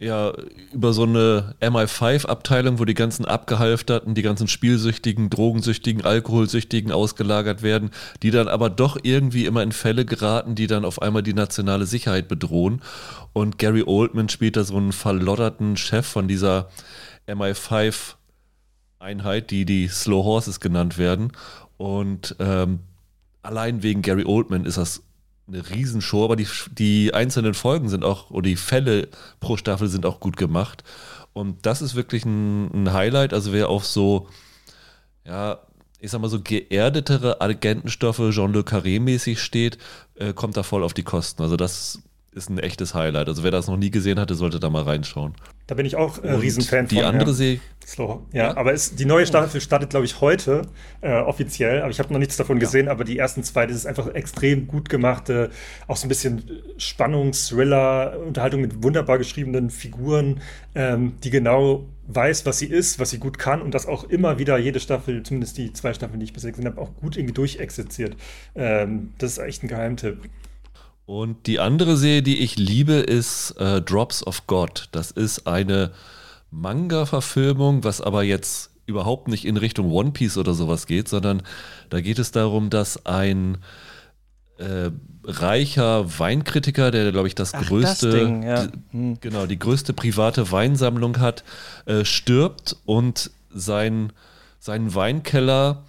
ja, 0.00 0.32
über 0.72 0.92
so 0.94 1.02
eine 1.02 1.54
MI5-Abteilung, 1.60 2.78
wo 2.78 2.86
die 2.86 2.94
ganzen 2.94 3.26
Abgehalfterten, 3.26 4.14
die 4.14 4.22
ganzen 4.22 4.48
Spielsüchtigen, 4.48 5.28
Drogensüchtigen, 5.28 6.06
Alkoholsüchtigen 6.06 6.90
ausgelagert 6.90 7.60
werden, 7.62 7.90
die 8.22 8.30
dann 8.30 8.48
aber 8.48 8.70
doch 8.70 8.96
irgendwie 9.02 9.44
immer 9.44 9.62
in 9.62 9.72
Fälle 9.72 10.06
geraten, 10.06 10.54
die 10.54 10.68
dann 10.68 10.86
auf 10.86 11.02
einmal 11.02 11.22
die 11.22 11.34
nationale 11.34 11.84
Sicherheit 11.84 12.28
bedrohen. 12.28 12.80
Und 13.34 13.58
Gary 13.58 13.82
Oldman 13.84 14.30
spielt 14.30 14.56
da 14.56 14.64
so 14.64 14.78
einen 14.78 14.92
verlodderten 14.92 15.76
Chef 15.76 16.06
von 16.06 16.28
dieser 16.28 16.70
MI5-Einheit, 17.28 19.50
die 19.50 19.66
die 19.66 19.88
Slow 19.88 20.24
Horses 20.24 20.60
genannt 20.60 20.96
werden. 20.96 21.32
Und 21.76 22.36
ähm, 22.38 22.78
allein 23.42 23.82
wegen 23.82 24.00
Gary 24.00 24.24
Oldman 24.24 24.64
ist 24.64 24.78
das 24.78 25.02
eine 25.52 25.68
Riesenshow, 25.68 26.24
aber 26.24 26.36
die, 26.36 26.46
die 26.70 27.14
einzelnen 27.14 27.54
Folgen 27.54 27.88
sind 27.88 28.04
auch, 28.04 28.30
oder 28.30 28.48
die 28.48 28.56
Fälle 28.56 29.08
pro 29.40 29.56
Staffel 29.56 29.88
sind 29.88 30.06
auch 30.06 30.20
gut 30.20 30.36
gemacht. 30.36 30.84
Und 31.32 31.64
das 31.66 31.82
ist 31.82 31.94
wirklich 31.94 32.24
ein, 32.24 32.84
ein 32.84 32.92
Highlight. 32.92 33.32
Also 33.32 33.52
wer 33.52 33.68
auf 33.68 33.86
so, 33.86 34.28
ja, 35.24 35.60
ich 35.98 36.10
sag 36.10 36.20
mal 36.20 36.28
so 36.28 36.40
geerdetere 36.40 37.40
Agentenstoffe 37.40 38.30
Jean 38.30 38.52
Le 38.52 38.60
Carré 38.60 39.00
mäßig 39.00 39.40
steht, 39.40 39.78
äh, 40.16 40.32
kommt 40.32 40.56
da 40.56 40.62
voll 40.62 40.82
auf 40.82 40.94
die 40.94 41.02
Kosten. 41.02 41.42
Also 41.42 41.56
das 41.56 42.02
ist 42.32 42.48
ein 42.48 42.58
echtes 42.58 42.94
Highlight. 42.94 43.28
Also 43.28 43.42
wer 43.42 43.50
das 43.50 43.66
noch 43.66 43.76
nie 43.76 43.90
gesehen 43.90 44.20
hatte, 44.20 44.34
sollte 44.34 44.60
da 44.60 44.70
mal 44.70 44.82
reinschauen. 44.82 45.34
Da 45.66 45.74
bin 45.74 45.84
ich 45.84 45.96
auch 45.96 46.22
äh, 46.22 46.30
Riesenfan 46.32 46.86
die 46.86 46.96
von. 46.96 47.02
Die 47.02 47.04
andere 47.04 47.30
ja. 47.30 47.34
Serie. 47.34 47.60
Slow. 47.84 48.20
Ja, 48.32 48.44
ja, 48.44 48.56
aber 48.56 48.72
es, 48.72 48.94
die 48.94 49.04
neue 49.04 49.26
Staffel 49.26 49.60
startet, 49.60 49.90
glaube 49.90 50.06
ich, 50.06 50.20
heute 50.20 50.62
äh, 51.00 51.12
offiziell. 51.12 51.80
Aber 51.80 51.90
ich 51.90 51.98
habe 51.98 52.12
noch 52.12 52.20
nichts 52.20 52.36
davon 52.36 52.58
ja. 52.58 52.60
gesehen. 52.60 52.88
Aber 52.88 53.02
die 53.02 53.18
ersten 53.18 53.42
zwei, 53.42 53.66
das 53.66 53.76
ist 53.76 53.86
einfach 53.86 54.06
extrem 54.14 54.68
gut 54.68 54.88
gemachte, 54.88 55.50
auch 55.88 55.96
so 55.96 56.06
ein 56.06 56.08
bisschen 56.08 56.62
Spannungs-, 56.78 57.48
Thriller, 57.48 58.16
Unterhaltung 58.24 58.60
mit 58.60 58.82
wunderbar 58.82 59.18
geschriebenen 59.18 59.70
Figuren, 59.70 60.40
ähm, 60.76 61.14
die 61.24 61.30
genau 61.30 61.84
weiß, 62.06 62.46
was 62.46 62.58
sie 62.58 62.66
ist, 62.66 62.98
was 63.00 63.10
sie 63.10 63.18
gut 63.18 63.38
kann 63.38 63.62
und 63.62 63.74
das 63.74 63.86
auch 63.86 64.04
immer 64.04 64.38
wieder 64.38 64.58
jede 64.58 64.80
Staffel, 64.80 65.22
zumindest 65.22 65.58
die 65.58 65.72
zwei 65.72 65.94
Staffeln, 65.94 66.20
die 66.20 66.24
ich 66.24 66.32
bisher 66.32 66.50
gesehen 66.50 66.66
habe, 66.66 66.80
auch 66.80 66.94
gut 66.96 67.16
irgendwie 67.16 67.34
durchexerziert. 67.34 68.16
Ähm, 68.54 69.10
das 69.18 69.32
ist 69.32 69.38
echt 69.38 69.62
ein 69.62 69.68
Geheimtipp. 69.68 70.18
Und 71.10 71.48
die 71.48 71.58
andere 71.58 71.96
Serie, 71.96 72.22
die 72.22 72.38
ich 72.38 72.56
liebe, 72.56 72.92
ist 72.92 73.56
äh, 73.58 73.82
Drops 73.82 74.24
of 74.24 74.46
God. 74.46 74.88
Das 74.92 75.10
ist 75.10 75.44
eine 75.44 75.90
Manga-Verfilmung, 76.52 77.82
was 77.82 78.00
aber 78.00 78.22
jetzt 78.22 78.70
überhaupt 78.86 79.26
nicht 79.26 79.44
in 79.44 79.56
Richtung 79.56 79.90
One 79.90 80.12
Piece 80.12 80.38
oder 80.38 80.54
sowas 80.54 80.86
geht, 80.86 81.08
sondern 81.08 81.42
da 81.88 82.00
geht 82.00 82.20
es 82.20 82.30
darum, 82.30 82.70
dass 82.70 83.06
ein 83.06 83.58
äh, 84.58 84.92
reicher 85.24 86.16
Weinkritiker, 86.20 86.92
der 86.92 87.10
glaube 87.10 87.26
ich 87.26 87.34
das 87.34 87.54
Ach, 87.54 87.66
größte, 87.66 88.06
das 88.06 88.14
Ding, 88.14 88.44
ja. 88.44 88.68
hm. 88.92 89.18
genau 89.20 89.46
die 89.46 89.58
größte 89.58 89.92
private 89.92 90.52
Weinsammlung 90.52 91.18
hat, 91.18 91.42
äh, 91.86 92.04
stirbt 92.04 92.76
und 92.84 93.32
sein 93.52 94.12
seinen 94.60 94.94
Weinkeller 94.94 95.82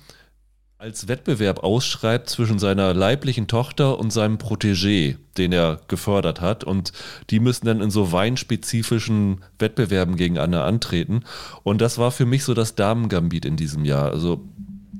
als 0.81 1.07
Wettbewerb 1.07 1.63
ausschreibt 1.63 2.27
zwischen 2.27 2.57
seiner 2.57 2.95
leiblichen 2.95 3.47
Tochter 3.47 3.99
und 3.99 4.11
seinem 4.11 4.37
Protégé, 4.37 5.17
den 5.37 5.51
er 5.51 5.79
gefördert 5.87 6.41
hat. 6.41 6.63
Und 6.63 6.91
die 7.29 7.39
müssen 7.39 7.67
dann 7.67 7.81
in 7.81 7.91
so 7.91 8.11
weinspezifischen 8.11 9.43
Wettbewerben 9.59 10.15
gegeneinander 10.15 10.65
antreten. 10.65 11.23
Und 11.61 11.81
das 11.81 11.99
war 11.99 12.09
für 12.09 12.25
mich 12.25 12.43
so 12.43 12.55
das 12.55 12.73
Damengambit 12.73 13.45
in 13.45 13.57
diesem 13.57 13.85
Jahr. 13.85 14.09
Also 14.09 14.43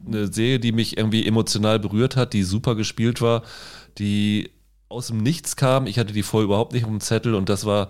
eine 0.06 0.32
Serie, 0.32 0.60
die 0.60 0.72
mich 0.72 0.98
irgendwie 0.98 1.26
emotional 1.26 1.80
berührt 1.80 2.16
hat, 2.16 2.34
die 2.34 2.44
super 2.44 2.76
gespielt 2.76 3.20
war, 3.20 3.42
die 3.98 4.52
aus 4.88 5.08
dem 5.08 5.18
Nichts 5.18 5.56
kam. 5.56 5.88
Ich 5.88 5.98
hatte 5.98 6.14
die 6.14 6.22
vorher 6.22 6.46
überhaupt 6.46 6.74
nicht 6.74 6.84
auf 6.84 6.92
dem 6.92 7.02
Zettel 7.02 7.34
und 7.34 7.50
das 7.50 7.66
war 7.66 7.90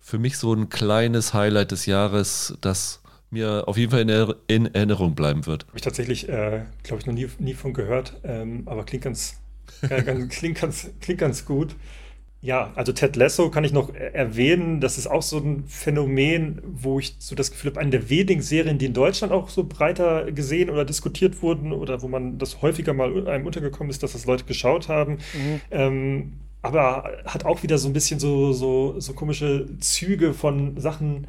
für 0.00 0.18
mich 0.18 0.38
so 0.38 0.52
ein 0.52 0.70
kleines 0.70 1.34
Highlight 1.34 1.70
des 1.70 1.86
Jahres, 1.86 2.58
das 2.62 3.00
mir 3.30 3.64
auf 3.66 3.76
jeden 3.76 3.90
Fall 3.90 4.00
in, 4.00 4.08
er 4.08 4.36
in 4.46 4.74
Erinnerung 4.74 5.14
bleiben 5.14 5.46
wird. 5.46 5.66
Habe 5.66 5.76
ich 5.76 5.82
tatsächlich, 5.82 6.28
äh, 6.28 6.62
glaube 6.82 7.00
ich, 7.00 7.06
noch 7.06 7.14
nie, 7.14 7.28
nie 7.38 7.54
von 7.54 7.74
gehört, 7.74 8.20
ähm, 8.24 8.62
aber 8.66 8.84
klingt 8.84 9.04
ganz, 9.04 9.40
äh, 9.82 10.02
ganz, 10.02 10.28
klingt, 10.28 10.60
ganz, 10.60 10.90
klingt 11.00 11.20
ganz 11.20 11.44
gut. 11.44 11.76
Ja, 12.40 12.72
also 12.76 12.92
Ted 12.92 13.16
Lasso 13.16 13.50
kann 13.50 13.64
ich 13.64 13.72
noch 13.72 13.92
erwähnen. 13.92 14.80
Das 14.80 14.96
ist 14.96 15.08
auch 15.08 15.22
so 15.22 15.38
ein 15.38 15.64
Phänomen, 15.66 16.62
wo 16.64 17.00
ich 17.00 17.16
so 17.18 17.34
das 17.34 17.50
Gefühl 17.50 17.72
habe, 17.72 17.80
eine 17.80 17.90
der 17.90 18.10
wenigen 18.10 18.42
Serien, 18.42 18.78
die 18.78 18.86
in 18.86 18.94
Deutschland 18.94 19.32
auch 19.32 19.48
so 19.48 19.64
breiter 19.64 20.30
gesehen 20.30 20.70
oder 20.70 20.84
diskutiert 20.84 21.42
wurden 21.42 21.72
oder 21.72 22.00
wo 22.00 22.06
man 22.06 22.38
das 22.38 22.62
häufiger 22.62 22.94
mal 22.94 23.26
einem 23.26 23.44
untergekommen 23.44 23.90
ist, 23.90 24.04
dass 24.04 24.12
das 24.12 24.24
Leute 24.24 24.44
geschaut 24.44 24.88
haben. 24.88 25.14
Mhm. 25.34 25.60
Ähm, 25.72 26.32
aber 26.62 27.10
hat 27.24 27.44
auch 27.44 27.64
wieder 27.64 27.76
so 27.76 27.88
ein 27.88 27.92
bisschen 27.92 28.20
so, 28.20 28.52
so, 28.52 29.00
so 29.00 29.14
komische 29.14 29.66
Züge 29.80 30.32
von 30.32 30.80
Sachen, 30.80 31.26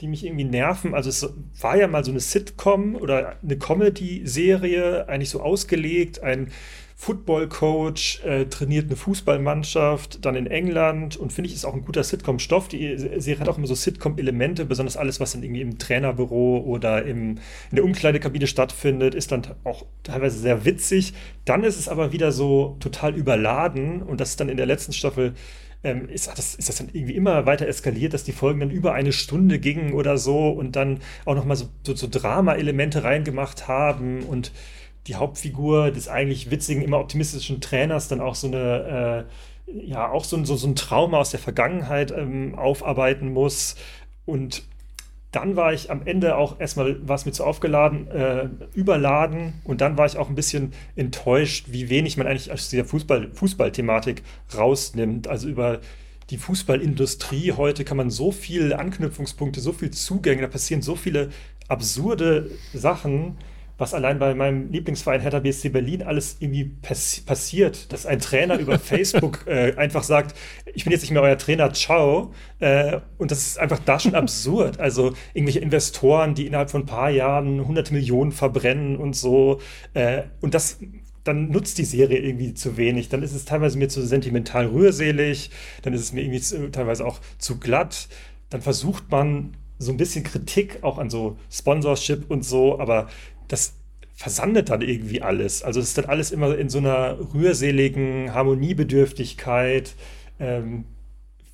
die 0.00 0.08
mich 0.08 0.24
irgendwie 0.24 0.44
nerven. 0.44 0.94
Also 0.94 1.10
es 1.10 1.28
war 1.60 1.76
ja 1.76 1.86
mal 1.86 2.04
so 2.04 2.10
eine 2.10 2.20
Sitcom 2.20 2.96
oder 2.96 3.36
eine 3.42 3.56
Comedy-Serie, 3.56 5.08
eigentlich 5.08 5.30
so 5.30 5.40
ausgelegt. 5.40 6.22
Ein 6.22 6.50
Football-Coach 6.96 8.24
äh, 8.24 8.46
trainiert 8.46 8.86
eine 8.86 8.96
Fußballmannschaft, 8.96 10.24
dann 10.24 10.36
in 10.36 10.46
England 10.46 11.16
und 11.16 11.32
finde 11.32 11.48
ich, 11.48 11.54
ist 11.54 11.64
auch 11.64 11.74
ein 11.74 11.84
guter 11.84 12.04
Sitcom-Stoff. 12.04 12.68
Die 12.68 12.96
Serie 12.96 13.40
hat 13.40 13.48
auch 13.48 13.58
immer 13.58 13.66
so 13.66 13.74
Sitcom-Elemente, 13.74 14.64
besonders 14.64 14.96
alles, 14.96 15.18
was 15.20 15.32
dann 15.32 15.42
irgendwie 15.42 15.60
im 15.60 15.78
Trainerbüro 15.78 16.58
oder 16.58 17.04
im, 17.04 17.38
in 17.70 17.76
der 17.76 17.84
Umkleidekabine 17.84 18.46
stattfindet, 18.46 19.14
ist 19.14 19.32
dann 19.32 19.42
auch 19.64 19.84
teilweise 20.02 20.38
sehr 20.38 20.64
witzig. 20.64 21.14
Dann 21.44 21.64
ist 21.64 21.78
es 21.78 21.88
aber 21.88 22.12
wieder 22.12 22.30
so 22.30 22.76
total 22.78 23.14
überladen 23.16 24.02
und 24.02 24.20
das 24.20 24.30
ist 24.30 24.40
dann 24.40 24.48
in 24.48 24.56
der 24.56 24.66
letzten 24.66 24.92
Staffel 24.92 25.34
ähm, 25.84 26.08
ist, 26.08 26.26
das, 26.26 26.54
ist 26.54 26.68
das 26.68 26.76
dann 26.76 26.88
irgendwie 26.92 27.14
immer 27.14 27.46
weiter 27.46 27.68
eskaliert, 27.68 28.14
dass 28.14 28.24
die 28.24 28.32
Folgen 28.32 28.60
dann 28.60 28.70
über 28.70 28.94
eine 28.94 29.12
Stunde 29.12 29.58
gingen 29.58 29.92
oder 29.92 30.18
so 30.18 30.48
und 30.48 30.76
dann 30.76 31.00
auch 31.24 31.34
nochmal 31.34 31.56
so, 31.56 31.68
so, 31.86 31.94
so 31.94 32.08
Drama-Elemente 32.10 33.04
reingemacht 33.04 33.68
haben 33.68 34.24
und 34.24 34.50
die 35.06 35.16
Hauptfigur 35.16 35.90
des 35.90 36.08
eigentlich 36.08 36.50
witzigen, 36.50 36.82
immer 36.82 36.98
optimistischen 36.98 37.60
Trainers 37.60 38.08
dann 38.08 38.20
auch 38.20 38.34
so 38.34 38.46
eine, 38.46 39.26
äh, 39.66 39.86
ja, 39.86 40.10
auch 40.10 40.24
so, 40.24 40.42
so, 40.44 40.56
so 40.56 40.66
ein 40.66 40.76
Trauma 40.76 41.18
aus 41.18 41.30
der 41.30 41.40
Vergangenheit 41.40 42.10
ähm, 42.10 42.54
aufarbeiten 42.54 43.32
muss. 43.32 43.76
Und 44.24 44.62
dann 45.34 45.56
war 45.56 45.72
ich 45.72 45.90
am 45.90 46.02
Ende 46.06 46.36
auch 46.36 46.60
erstmal, 46.60 47.06
war 47.06 47.16
es 47.16 47.26
mir 47.26 47.32
zu 47.32 47.44
aufgeladen, 47.44 48.08
äh, 48.08 48.48
überladen 48.74 49.54
und 49.64 49.80
dann 49.80 49.98
war 49.98 50.06
ich 50.06 50.16
auch 50.16 50.28
ein 50.28 50.34
bisschen 50.34 50.72
enttäuscht, 50.96 51.66
wie 51.70 51.90
wenig 51.90 52.16
man 52.16 52.26
eigentlich 52.26 52.52
aus 52.52 52.68
dieser 52.68 52.84
Fußball, 52.84 53.30
Fußballthematik 53.32 54.22
rausnimmt. 54.56 55.28
Also 55.28 55.48
über 55.48 55.80
die 56.30 56.38
Fußballindustrie 56.38 57.52
heute 57.52 57.84
kann 57.84 57.96
man 57.96 58.10
so 58.10 58.32
viele 58.32 58.78
Anknüpfungspunkte, 58.78 59.60
so 59.60 59.72
viel 59.72 59.90
Zugänge, 59.90 60.42
da 60.42 60.48
passieren 60.48 60.82
so 60.82 60.94
viele 60.94 61.30
absurde 61.68 62.50
Sachen 62.72 63.36
was 63.76 63.94
allein 63.94 64.18
bei 64.18 64.34
meinem 64.34 64.70
Lieblingsverein 64.70 65.20
Hertha 65.20 65.40
BSC 65.40 65.68
Berlin 65.70 66.02
alles 66.02 66.36
irgendwie 66.40 66.64
pass 66.64 67.20
passiert, 67.20 67.92
dass 67.92 68.06
ein 68.06 68.20
Trainer 68.20 68.58
über 68.58 68.78
Facebook 68.78 69.46
äh, 69.46 69.74
einfach 69.76 70.02
sagt, 70.02 70.36
ich 70.74 70.84
bin 70.84 70.92
jetzt 70.92 71.02
nicht 71.02 71.10
mehr 71.10 71.22
euer 71.22 71.38
Trainer, 71.38 71.72
ciao. 71.72 72.32
Äh, 72.60 73.00
und 73.18 73.30
das 73.30 73.46
ist 73.46 73.58
einfach 73.58 73.80
da 73.80 73.98
schon 73.98 74.14
absurd. 74.14 74.78
Also 74.78 75.14
irgendwelche 75.32 75.60
Investoren, 75.60 76.34
die 76.34 76.46
innerhalb 76.46 76.70
von 76.70 76.82
ein 76.82 76.86
paar 76.86 77.10
Jahren 77.10 77.60
100 77.60 77.90
Millionen 77.90 78.32
verbrennen 78.32 78.96
und 78.96 79.16
so. 79.16 79.60
Äh, 79.92 80.22
und 80.40 80.54
das 80.54 80.78
dann 81.24 81.50
nutzt 81.50 81.78
die 81.78 81.84
Serie 81.84 82.18
irgendwie 82.18 82.54
zu 82.54 82.76
wenig. 82.76 83.08
Dann 83.08 83.22
ist 83.22 83.34
es 83.34 83.46
teilweise 83.46 83.78
mir 83.78 83.88
zu 83.88 84.06
sentimental 84.06 84.66
rührselig, 84.66 85.50
dann 85.82 85.94
ist 85.94 86.02
es 86.02 86.12
mir 86.12 86.20
irgendwie 86.20 86.40
zu, 86.40 86.70
teilweise 86.70 87.04
auch 87.04 87.18
zu 87.38 87.58
glatt. 87.58 88.08
Dann 88.50 88.60
versucht 88.60 89.10
man 89.10 89.56
so 89.78 89.90
ein 89.90 89.96
bisschen 89.96 90.22
Kritik 90.22 90.78
auch 90.82 90.98
an 90.98 91.10
so 91.10 91.36
Sponsorship 91.50 92.30
und 92.30 92.44
so, 92.44 92.78
aber 92.78 93.08
das 93.48 93.74
versandet 94.14 94.70
dann 94.70 94.80
irgendwie 94.80 95.22
alles. 95.22 95.62
Also 95.62 95.80
es 95.80 95.88
ist 95.88 95.98
dann 95.98 96.04
alles 96.06 96.30
immer 96.30 96.56
in 96.56 96.68
so 96.68 96.78
einer 96.78 97.18
rührseligen 97.34 98.32
Harmoniebedürftigkeit. 98.32 99.94
Ähm, 100.38 100.84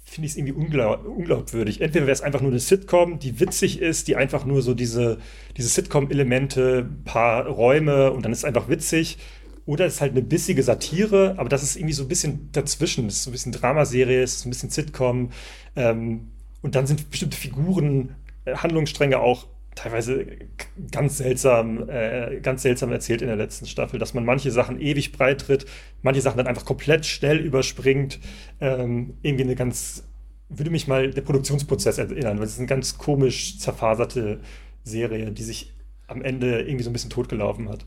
Finde 0.05 0.27
ich 0.27 0.33
es 0.33 0.39
irgendwie 0.39 0.55
unglaub, 0.55 1.07
unglaubwürdig. 1.07 1.81
Entweder 1.81 2.07
wäre 2.07 2.13
es 2.13 2.21
einfach 2.21 2.41
nur 2.41 2.51
eine 2.51 2.59
Sitcom, 2.59 3.19
die 3.19 3.39
witzig 3.39 3.81
ist, 3.81 4.09
die 4.09 4.17
einfach 4.17 4.45
nur 4.45 4.61
so 4.61 4.75
diese, 4.75 5.19
diese 5.57 5.69
Sitcom-Elemente, 5.69 6.89
paar 7.05 7.47
Räume 7.47 8.11
und 8.11 8.25
dann 8.25 8.33
ist 8.33 8.39
es 8.39 8.45
einfach 8.45 8.69
witzig. 8.69 9.19
Oder 9.67 9.87
es 9.87 9.95
ist 9.95 10.01
halt 10.01 10.13
eine 10.13 10.23
bissige 10.23 10.63
Satire, 10.65 11.37
aber 11.39 11.49
das 11.49 11.63
ist 11.63 11.77
irgendwie 11.77 11.95
so 11.95 12.03
ein 12.03 12.09
bisschen 12.09 12.51
dazwischen. 12.51 13.07
Es 13.07 13.19
ist 13.19 13.23
so 13.23 13.31
ein 13.31 13.33
bisschen 13.33 13.53
Dramaserie, 13.53 14.23
es 14.23 14.37
ist 14.37 14.47
ein 14.47 14.51
bisschen 14.51 14.71
Sitcom. 14.71 15.31
Ähm, 15.77 16.29
und 16.61 16.75
dann 16.75 16.87
sind 16.87 17.09
bestimmte 17.11 17.37
Figuren, 17.37 18.17
äh, 18.45 18.57
Handlungsstränge 18.57 19.21
auch 19.21 19.47
teilweise 19.81 20.27
ganz 20.91 21.19
seltsam, 21.19 21.89
äh, 21.89 22.41
ganz 22.43 22.63
seltsam 22.63 22.93
erzählt 22.93 23.23
in 23.23 23.29
der 23.29 23.37
letzten 23.37 23.67
Staffel, 23.67 23.99
dass 23.99 24.13
man 24.13 24.25
manche 24.25 24.51
Sachen 24.51 24.79
ewig 24.79 25.13
breit 25.13 25.41
tritt, 25.41 25.65
manche 26.03 26.21
Sachen 26.21 26.37
dann 26.37 26.47
einfach 26.47 26.67
komplett 26.67 27.07
schnell 27.07 27.39
überspringt. 27.39 28.19
Ähm, 28.61 29.15
irgendwie 29.23 29.45
eine 29.45 29.55
ganz, 29.55 30.05
würde 30.51 30.71
mich 30.71 30.87
mal 30.87 31.11
der 31.11 31.23
Produktionsprozess 31.23 31.97
erinnern, 31.97 32.39
weil 32.39 32.45
es 32.45 32.53
ist 32.53 32.59
eine 32.59 32.67
ganz 32.67 32.99
komisch 32.99 33.59
zerfaserte 33.59 34.41
Serie, 34.85 35.31
die 35.33 35.43
sich 35.43 35.73
am 36.09 36.23
Ende 36.23 36.61
irgendwie 36.61 36.85
so 36.85 36.91
ein 36.91 36.93
bisschen 36.93 37.11
totgelaufen 37.11 37.71
hat. 37.71 37.85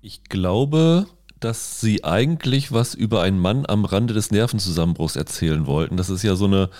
Ich 0.00 0.24
glaube, 0.24 1.06
dass 1.38 1.80
sie 1.80 2.02
eigentlich 2.02 2.72
was 2.72 2.94
über 2.94 3.22
einen 3.22 3.38
Mann 3.38 3.64
am 3.66 3.84
Rande 3.84 4.14
des 4.14 4.32
Nervenzusammenbruchs 4.32 5.14
erzählen 5.14 5.66
wollten. 5.66 5.96
Das 5.96 6.10
ist 6.10 6.24
ja 6.24 6.34
so 6.34 6.46
eine 6.46 6.70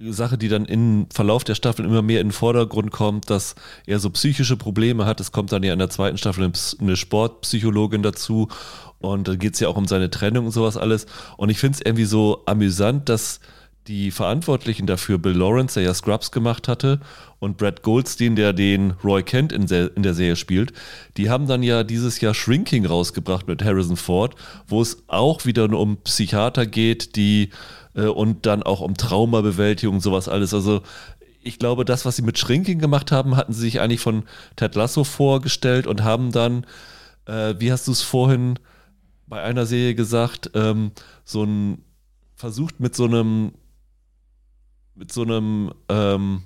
Sache, 0.00 0.38
die 0.38 0.48
dann 0.48 0.64
im 0.64 1.06
Verlauf 1.12 1.42
der 1.42 1.56
Staffel 1.56 1.84
immer 1.84 2.02
mehr 2.02 2.20
in 2.20 2.28
den 2.28 2.32
Vordergrund 2.32 2.92
kommt, 2.92 3.30
dass 3.30 3.56
er 3.86 3.98
so 3.98 4.10
psychische 4.10 4.56
Probleme 4.56 5.06
hat. 5.06 5.20
Es 5.20 5.32
kommt 5.32 5.50
dann 5.50 5.64
ja 5.64 5.72
in 5.72 5.78
der 5.80 5.90
zweiten 5.90 6.18
Staffel 6.18 6.50
eine 6.80 6.96
Sportpsychologin 6.96 8.02
dazu 8.02 8.48
und 8.98 9.26
da 9.26 9.34
geht 9.34 9.54
es 9.54 9.60
ja 9.60 9.68
auch 9.68 9.76
um 9.76 9.86
seine 9.86 10.10
Trennung 10.10 10.46
und 10.46 10.52
sowas 10.52 10.76
alles. 10.76 11.06
Und 11.36 11.50
ich 11.50 11.58
finde 11.58 11.76
es 11.76 11.84
irgendwie 11.84 12.04
so 12.04 12.42
amüsant, 12.46 13.08
dass 13.08 13.40
die 13.88 14.10
Verantwortlichen 14.10 14.86
dafür, 14.86 15.18
Bill 15.18 15.32
Lawrence, 15.32 15.74
der 15.74 15.88
ja 15.88 15.94
Scrubs 15.94 16.30
gemacht 16.30 16.68
hatte, 16.68 17.00
und 17.40 17.56
Brad 17.56 17.82
Goldstein, 17.82 18.36
der 18.36 18.52
den 18.52 18.92
Roy 19.02 19.22
Kent 19.22 19.52
in, 19.52 19.62
in, 19.66 20.02
der 20.02 20.14
Serie 20.14 20.36
spielt, 20.36 20.72
die 21.16 21.30
haben 21.30 21.46
dann 21.46 21.62
ja 21.62 21.84
dieses 21.84 22.20
Jahr 22.20 22.34
Shrinking 22.34 22.84
rausgebracht 22.84 23.46
mit 23.48 23.64
Harrison 23.64 23.96
Ford, 23.96 24.34
wo 24.66 24.82
es 24.82 25.04
auch 25.06 25.44
wieder 25.46 25.64
um 25.64 25.96
Psychiater 25.98 26.66
geht, 26.66 27.16
die 27.16 27.50
äh, 27.94 28.06
und 28.06 28.44
dann 28.44 28.62
auch 28.62 28.80
um 28.80 28.94
Traumabewältigung, 28.94 30.00
sowas 30.00 30.28
alles. 30.28 30.52
Also 30.52 30.82
ich 31.42 31.58
glaube, 31.58 31.84
das, 31.84 32.04
was 32.04 32.16
sie 32.16 32.22
mit 32.22 32.38
Shrinking 32.38 32.80
gemacht 32.80 33.10
haben, 33.12 33.36
hatten 33.36 33.52
sie 33.52 33.60
sich 33.60 33.80
eigentlich 33.80 34.00
von 34.00 34.24
Ted 34.56 34.74
Lasso 34.74 35.04
vorgestellt 35.04 35.86
und 35.86 36.02
haben 36.02 36.32
dann, 36.32 36.66
äh, 37.26 37.54
wie 37.58 37.72
hast 37.72 37.86
du 37.86 37.92
es 37.92 38.02
vorhin 38.02 38.58
bei 39.26 39.40
einer 39.42 39.64
Serie 39.64 39.94
gesagt, 39.94 40.50
ähm, 40.54 40.90
so 41.24 41.44
ein 41.44 41.84
versucht 42.34 42.78
mit 42.78 42.94
so 42.94 43.04
einem 43.04 43.52
mit 44.98 45.12
so 45.12 45.22
einem 45.22 45.72
ähm, 45.88 46.42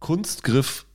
Kunstgriff 0.00 0.86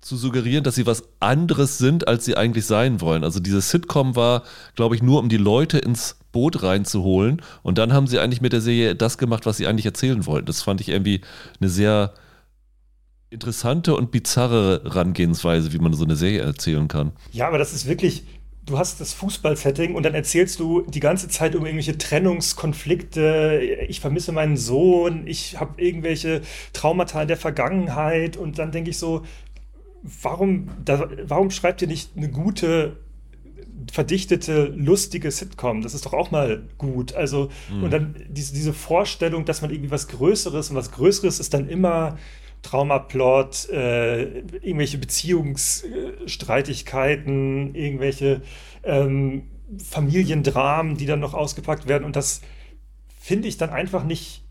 zu 0.00 0.16
suggerieren, 0.16 0.64
dass 0.64 0.76
sie 0.76 0.86
was 0.86 1.02
anderes 1.18 1.78
sind, 1.78 2.08
als 2.08 2.24
sie 2.24 2.36
eigentlich 2.36 2.64
sein 2.64 3.00
wollen. 3.00 3.24
Also 3.24 3.40
dieses 3.40 3.70
Sitcom 3.70 4.16
war, 4.16 4.44
glaube 4.76 4.94
ich, 4.94 5.02
nur 5.02 5.18
um 5.18 5.28
die 5.28 5.36
Leute 5.36 5.78
ins 5.78 6.16
Boot 6.32 6.62
reinzuholen. 6.62 7.42
Und 7.62 7.76
dann 7.76 7.92
haben 7.92 8.06
sie 8.06 8.18
eigentlich 8.18 8.40
mit 8.40 8.52
der 8.52 8.60
Serie 8.60 8.94
das 8.94 9.18
gemacht, 9.18 9.46
was 9.46 9.56
sie 9.56 9.66
eigentlich 9.66 9.84
erzählen 9.84 10.24
wollten. 10.26 10.46
Das 10.46 10.62
fand 10.62 10.80
ich 10.80 10.88
irgendwie 10.88 11.20
eine 11.60 11.68
sehr 11.68 12.14
interessante 13.28 13.94
und 13.94 14.10
bizarre 14.10 14.82
Herangehensweise, 14.84 15.72
wie 15.72 15.78
man 15.78 15.92
so 15.92 16.04
eine 16.04 16.16
Serie 16.16 16.40
erzählen 16.40 16.88
kann. 16.88 17.12
Ja, 17.32 17.48
aber 17.48 17.58
das 17.58 17.72
ist 17.72 17.86
wirklich, 17.86 18.24
du 18.66 18.78
hast 18.78 19.00
das 19.00 19.12
Fußballsetting 19.14 19.94
und 19.94 20.04
dann 20.04 20.14
erzählst 20.14 20.60
du 20.60 20.82
die 20.82 21.00
ganze 21.00 21.28
Zeit 21.28 21.54
um 21.54 21.64
irgendwelche 21.64 21.98
Trennungskonflikte. 21.98 23.60
Ich 23.88 24.00
vermisse 24.00 24.32
meinen 24.32 24.56
Sohn, 24.56 25.26
ich 25.26 25.58
habe 25.58 25.82
irgendwelche 25.82 26.42
Traumata 26.72 27.22
in 27.22 27.28
der 27.28 27.36
Vergangenheit 27.36 28.36
und 28.36 28.58
dann 28.58 28.72
denke 28.72 28.90
ich 28.90 28.98
so, 28.98 29.22
warum, 30.02 30.68
da, 30.84 31.08
warum 31.24 31.50
schreibt 31.50 31.82
ihr 31.82 31.88
nicht 31.88 32.16
eine 32.16 32.28
gute 32.28 32.96
verdichtete, 33.90 34.72
lustige 34.76 35.30
Sitcom. 35.30 35.82
Das 35.82 35.94
ist 35.94 36.06
doch 36.06 36.12
auch 36.12 36.30
mal 36.30 36.62
gut. 36.78 37.14
Also, 37.14 37.48
mhm. 37.72 37.84
und 37.84 37.90
dann 37.90 38.14
diese, 38.28 38.52
diese 38.54 38.72
Vorstellung, 38.72 39.44
dass 39.44 39.62
man 39.62 39.70
irgendwie 39.70 39.90
was 39.90 40.08
Größeres 40.08 40.70
und 40.70 40.76
was 40.76 40.92
Größeres 40.92 41.40
ist 41.40 41.54
dann 41.54 41.68
immer 41.68 42.18
Traumaplot, 42.62 43.68
äh, 43.70 44.40
irgendwelche 44.40 44.98
Beziehungsstreitigkeiten, 44.98 47.74
irgendwelche 47.74 48.42
ähm, 48.82 49.44
Familiendramen, 49.78 50.96
die 50.96 51.06
dann 51.06 51.20
noch 51.20 51.34
ausgepackt 51.34 51.88
werden. 51.88 52.04
Und 52.04 52.16
das 52.16 52.40
finde 53.18 53.48
ich 53.48 53.56
dann 53.56 53.70
einfach 53.70 54.04
nicht 54.04 54.44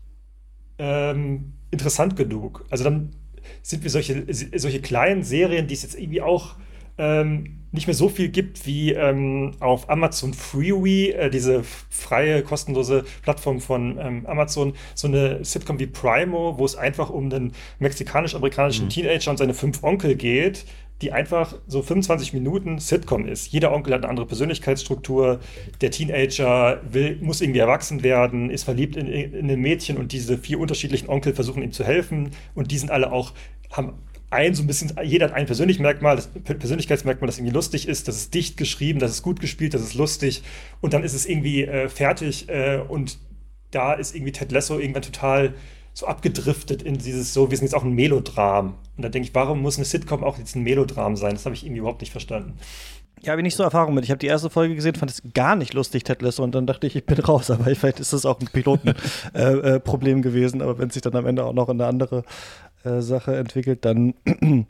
ähm, 0.78 1.52
interessant 1.70 2.16
genug. 2.16 2.64
Also 2.70 2.84
dann 2.84 3.14
sind 3.62 3.82
wir 3.82 3.90
solche, 3.90 4.26
solche 4.32 4.80
kleinen 4.80 5.22
Serien, 5.22 5.66
die 5.66 5.74
es 5.74 5.82
jetzt 5.82 5.98
irgendwie 5.98 6.22
auch 6.22 6.56
ähm, 6.98 7.59
nicht 7.72 7.86
mehr 7.86 7.94
so 7.94 8.08
viel 8.08 8.28
gibt 8.28 8.66
wie 8.66 8.92
ähm, 8.92 9.52
auf 9.60 9.88
Amazon 9.88 10.34
Freeway, 10.34 11.10
äh, 11.10 11.30
diese 11.30 11.62
freie, 11.88 12.42
kostenlose 12.42 13.04
Plattform 13.22 13.60
von 13.60 13.98
ähm, 13.98 14.26
Amazon, 14.26 14.74
so 14.94 15.08
eine 15.08 15.44
Sitcom 15.44 15.78
wie 15.78 15.86
Primo, 15.86 16.58
wo 16.58 16.64
es 16.64 16.76
einfach 16.76 17.10
um 17.10 17.32
einen 17.32 17.52
mexikanisch-amerikanischen 17.78 18.86
mhm. 18.86 18.90
Teenager 18.90 19.30
und 19.30 19.36
seine 19.36 19.54
fünf 19.54 19.82
Onkel 19.82 20.16
geht, 20.16 20.64
die 21.00 21.12
einfach 21.12 21.54
so 21.66 21.82
25 21.82 22.32
Minuten 22.34 22.78
Sitcom 22.78 23.26
ist. 23.26 23.52
Jeder 23.52 23.72
Onkel 23.72 23.94
hat 23.94 24.02
eine 24.02 24.10
andere 24.10 24.26
Persönlichkeitsstruktur. 24.26 25.40
Der 25.80 25.90
Teenager 25.90 26.80
will, 26.90 27.18
muss 27.22 27.40
irgendwie 27.40 27.60
erwachsen 27.60 28.02
werden, 28.02 28.50
ist 28.50 28.64
verliebt 28.64 28.96
in, 28.96 29.06
in 29.06 29.50
ein 29.50 29.60
Mädchen 29.60 29.96
und 29.96 30.12
diese 30.12 30.36
vier 30.36 30.60
unterschiedlichen 30.60 31.08
Onkel 31.08 31.34
versuchen 31.34 31.62
ihm 31.62 31.72
zu 31.72 31.84
helfen 31.84 32.30
und 32.54 32.70
die 32.70 32.78
sind 32.78 32.90
alle 32.90 33.12
auch, 33.12 33.32
haben 33.70 33.94
ein 34.30 34.54
so 34.54 34.62
ein 34.62 34.66
bisschen, 34.66 34.92
jeder 35.02 35.26
hat 35.26 35.34
ein 35.34 35.46
Persönlichkeitsmerkmal, 35.46 36.16
das 36.16 36.28
Persönlichkeitsmerkmal, 36.28 37.26
das 37.26 37.38
irgendwie 37.38 37.54
lustig 37.54 37.88
ist, 37.88 38.08
das 38.08 38.16
ist 38.16 38.34
dicht 38.34 38.56
geschrieben, 38.56 39.00
das 39.00 39.10
ist 39.10 39.22
gut 39.22 39.40
gespielt, 39.40 39.74
das 39.74 39.82
ist 39.82 39.94
lustig 39.94 40.42
und 40.80 40.94
dann 40.94 41.02
ist 41.02 41.14
es 41.14 41.26
irgendwie 41.26 41.64
äh, 41.64 41.88
fertig 41.88 42.48
äh, 42.48 42.78
und 42.78 43.18
da 43.70 43.92
ist 43.92 44.14
irgendwie 44.14 44.32
Ted 44.32 44.52
Lasso 44.52 44.78
irgendwann 44.78 45.02
total 45.02 45.54
so 45.92 46.06
abgedriftet 46.06 46.82
in 46.82 46.98
dieses 46.98 47.34
so, 47.34 47.50
wir 47.50 47.56
sind 47.56 47.66
jetzt 47.66 47.74
auch 47.74 47.84
ein 47.84 47.92
Melodram. 47.92 48.74
Und 48.96 49.04
da 49.04 49.08
denke 49.08 49.28
ich, 49.28 49.34
warum 49.34 49.60
muss 49.60 49.76
eine 49.76 49.84
Sitcom 49.84 50.24
auch 50.24 50.38
jetzt 50.38 50.54
ein 50.54 50.62
Melodram 50.62 51.16
sein? 51.16 51.32
Das 51.32 51.44
habe 51.44 51.54
ich 51.54 51.64
irgendwie 51.64 51.80
überhaupt 51.80 52.00
nicht 52.00 52.12
verstanden. 52.12 52.54
Ja, 53.22 53.32
habe 53.32 53.42
ich 53.42 53.44
nicht 53.44 53.56
so 53.56 53.62
Erfahrung 53.62 53.92
mit. 53.92 54.04
Ich 54.04 54.10
habe 54.10 54.18
die 54.18 54.28
erste 54.28 54.48
Folge 54.48 54.74
gesehen, 54.74 54.94
fand 54.94 55.10
es 55.10 55.22
gar 55.34 55.54
nicht 55.54 55.74
lustig, 55.74 56.04
Ted 56.04 56.22
Lasso, 56.22 56.42
und 56.42 56.54
dann 56.54 56.66
dachte 56.66 56.86
ich, 56.86 56.96
ich 56.96 57.04
bin 57.04 57.18
raus. 57.18 57.50
Aber 57.50 57.64
vielleicht 57.64 58.00
ist 58.00 58.14
das 58.14 58.24
auch 58.24 58.40
ein 58.40 58.48
Pilotenproblem 58.50 60.16
äh, 60.16 60.20
äh, 60.20 60.22
gewesen. 60.22 60.62
Aber 60.62 60.78
wenn 60.78 60.88
sich 60.88 61.02
dann 61.02 61.14
am 61.14 61.26
Ende 61.26 61.44
auch 61.44 61.52
noch 61.52 61.68
eine 61.68 61.86
andere 61.86 62.24
äh, 62.84 63.00
Sache 63.00 63.36
entwickelt, 63.36 63.84
dann, 63.84 64.14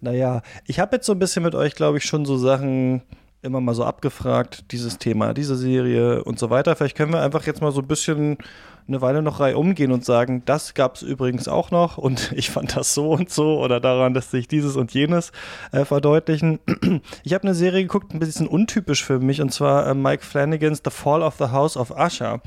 naja, 0.00 0.42
ich 0.66 0.80
habe 0.80 0.96
jetzt 0.96 1.06
so 1.06 1.12
ein 1.12 1.18
bisschen 1.18 1.42
mit 1.42 1.54
euch, 1.54 1.74
glaube 1.74 1.98
ich, 1.98 2.04
schon 2.04 2.24
so 2.24 2.36
Sachen 2.36 3.02
immer 3.42 3.60
mal 3.60 3.74
so 3.74 3.84
abgefragt, 3.84 4.72
dieses 4.72 4.98
Thema, 4.98 5.34
diese 5.34 5.56
Serie 5.56 6.24
und 6.24 6.38
so 6.38 6.50
weiter. 6.50 6.74
Vielleicht 6.76 6.96
können 6.96 7.12
wir 7.12 7.22
einfach 7.22 7.46
jetzt 7.46 7.60
mal 7.60 7.72
so 7.72 7.80
ein 7.80 7.86
bisschen 7.86 8.38
eine 8.86 9.00
Weile 9.00 9.22
noch 9.22 9.40
Reihe 9.40 9.56
umgehen 9.56 9.92
und 9.92 10.04
sagen, 10.04 10.42
das 10.44 10.74
gab 10.74 10.96
es 10.96 11.02
übrigens 11.02 11.48
auch 11.48 11.70
noch 11.70 11.96
und 11.96 12.32
ich 12.36 12.50
fand 12.50 12.76
das 12.76 12.92
so 12.92 13.12
und 13.12 13.30
so 13.30 13.58
oder 13.58 13.80
daran 13.80 14.14
lässt 14.14 14.30
sich 14.30 14.46
dieses 14.46 14.76
und 14.76 14.92
jenes 14.92 15.32
äh, 15.72 15.84
verdeutlichen. 15.84 16.58
Ich 17.22 17.32
habe 17.32 17.44
eine 17.44 17.54
Serie 17.54 17.82
geguckt, 17.82 18.12
ein 18.12 18.18
bisschen 18.18 18.46
untypisch 18.46 19.04
für 19.04 19.18
mich 19.18 19.40
und 19.40 19.52
zwar 19.52 19.86
äh, 19.86 19.94
Mike 19.94 20.24
Flanagans 20.24 20.82
The 20.84 20.90
Fall 20.90 21.22
of 21.22 21.36
the 21.38 21.46
House 21.46 21.76
of 21.76 21.90
Usher. 21.90 22.40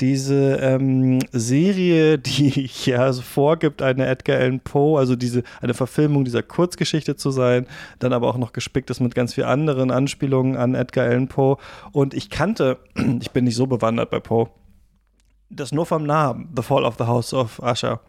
Diese 0.00 0.56
ähm, 0.56 1.20
Serie, 1.32 2.18
die 2.18 2.70
ja 2.84 2.98
also 2.98 3.22
vorgibt, 3.22 3.82
eine 3.82 4.06
Edgar 4.06 4.38
Allan 4.38 4.60
Poe, 4.60 4.98
also 4.98 5.16
diese 5.16 5.42
eine 5.60 5.74
Verfilmung 5.74 6.24
dieser 6.24 6.42
Kurzgeschichte 6.42 7.16
zu 7.16 7.30
sein, 7.30 7.66
dann 7.98 8.12
aber 8.12 8.28
auch 8.28 8.38
noch 8.38 8.52
gespickt 8.52 8.90
ist 8.90 9.00
mit 9.00 9.14
ganz 9.14 9.34
vielen 9.34 9.48
anderen 9.48 9.90
Anspielungen 9.90 10.56
an 10.56 10.74
Edgar 10.74 11.06
Allan 11.06 11.28
Poe 11.28 11.56
und 11.92 12.14
ich 12.14 12.30
kannte, 12.30 12.78
ich 13.20 13.30
bin 13.30 13.44
nicht 13.44 13.56
so 13.56 13.66
bewandert 13.66 14.10
bei 14.10 14.20
Poe, 14.20 14.48
das 15.50 15.72
nur 15.72 15.86
vom 15.86 16.04
Namen, 16.04 16.48
The 16.56 16.62
Fall 16.62 16.84
of 16.84 16.94
the 16.98 17.04
House 17.04 17.34
of 17.34 17.60
Usher. 17.60 18.00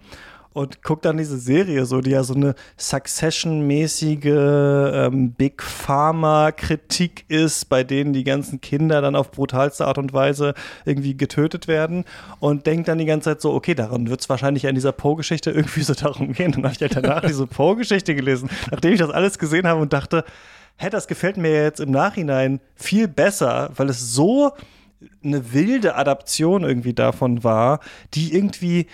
Und 0.53 0.83
guck 0.83 1.01
dann 1.01 1.15
diese 1.15 1.37
Serie, 1.37 1.85
so 1.85 2.01
die 2.01 2.09
ja 2.09 2.23
so 2.23 2.33
eine 2.33 2.55
Succession-mäßige 2.77 4.25
ähm, 4.25 5.31
Big 5.31 5.63
Pharma-Kritik 5.63 7.23
ist, 7.29 7.69
bei 7.69 7.85
denen 7.85 8.11
die 8.11 8.25
ganzen 8.25 8.59
Kinder 8.59 9.01
dann 9.01 9.15
auf 9.15 9.31
brutalste 9.31 9.87
Art 9.87 9.97
und 9.97 10.11
Weise 10.11 10.53
irgendwie 10.83 11.15
getötet 11.15 11.69
werden 11.69 12.03
und 12.41 12.65
denkt 12.65 12.89
dann 12.89 12.97
die 12.97 13.05
ganze 13.05 13.29
Zeit 13.29 13.41
so, 13.41 13.53
okay, 13.53 13.75
daran 13.75 14.09
wird 14.09 14.19
es 14.19 14.27
wahrscheinlich 14.27 14.65
in 14.65 14.75
dieser 14.75 14.91
Poe-Geschichte 14.91 15.51
irgendwie 15.51 15.83
so 15.83 15.93
darum 15.93 16.33
gehen. 16.33 16.47
Und 16.47 16.57
dann 16.57 16.65
habe 16.65 16.73
ich 16.75 16.81
halt 16.81 16.97
danach 16.97 17.21
diese 17.21 17.47
Poe-Geschichte 17.47 18.13
gelesen, 18.13 18.49
nachdem 18.71 18.91
ich 18.91 18.99
das 18.99 19.09
alles 19.09 19.39
gesehen 19.39 19.65
habe 19.65 19.79
und 19.79 19.93
dachte, 19.93 20.25
hä, 20.75 20.89
das 20.89 21.07
gefällt 21.07 21.37
mir 21.37 21.63
jetzt 21.63 21.79
im 21.79 21.91
Nachhinein 21.91 22.59
viel 22.75 23.07
besser, 23.07 23.71
weil 23.77 23.89
es 23.89 24.13
so 24.13 24.51
eine 25.23 25.53
wilde 25.53 25.95
Adaption 25.95 26.63
irgendwie 26.63 26.93
davon 26.93 27.43
war, 27.43 27.79
die 28.13 28.33
irgendwie 28.33 28.87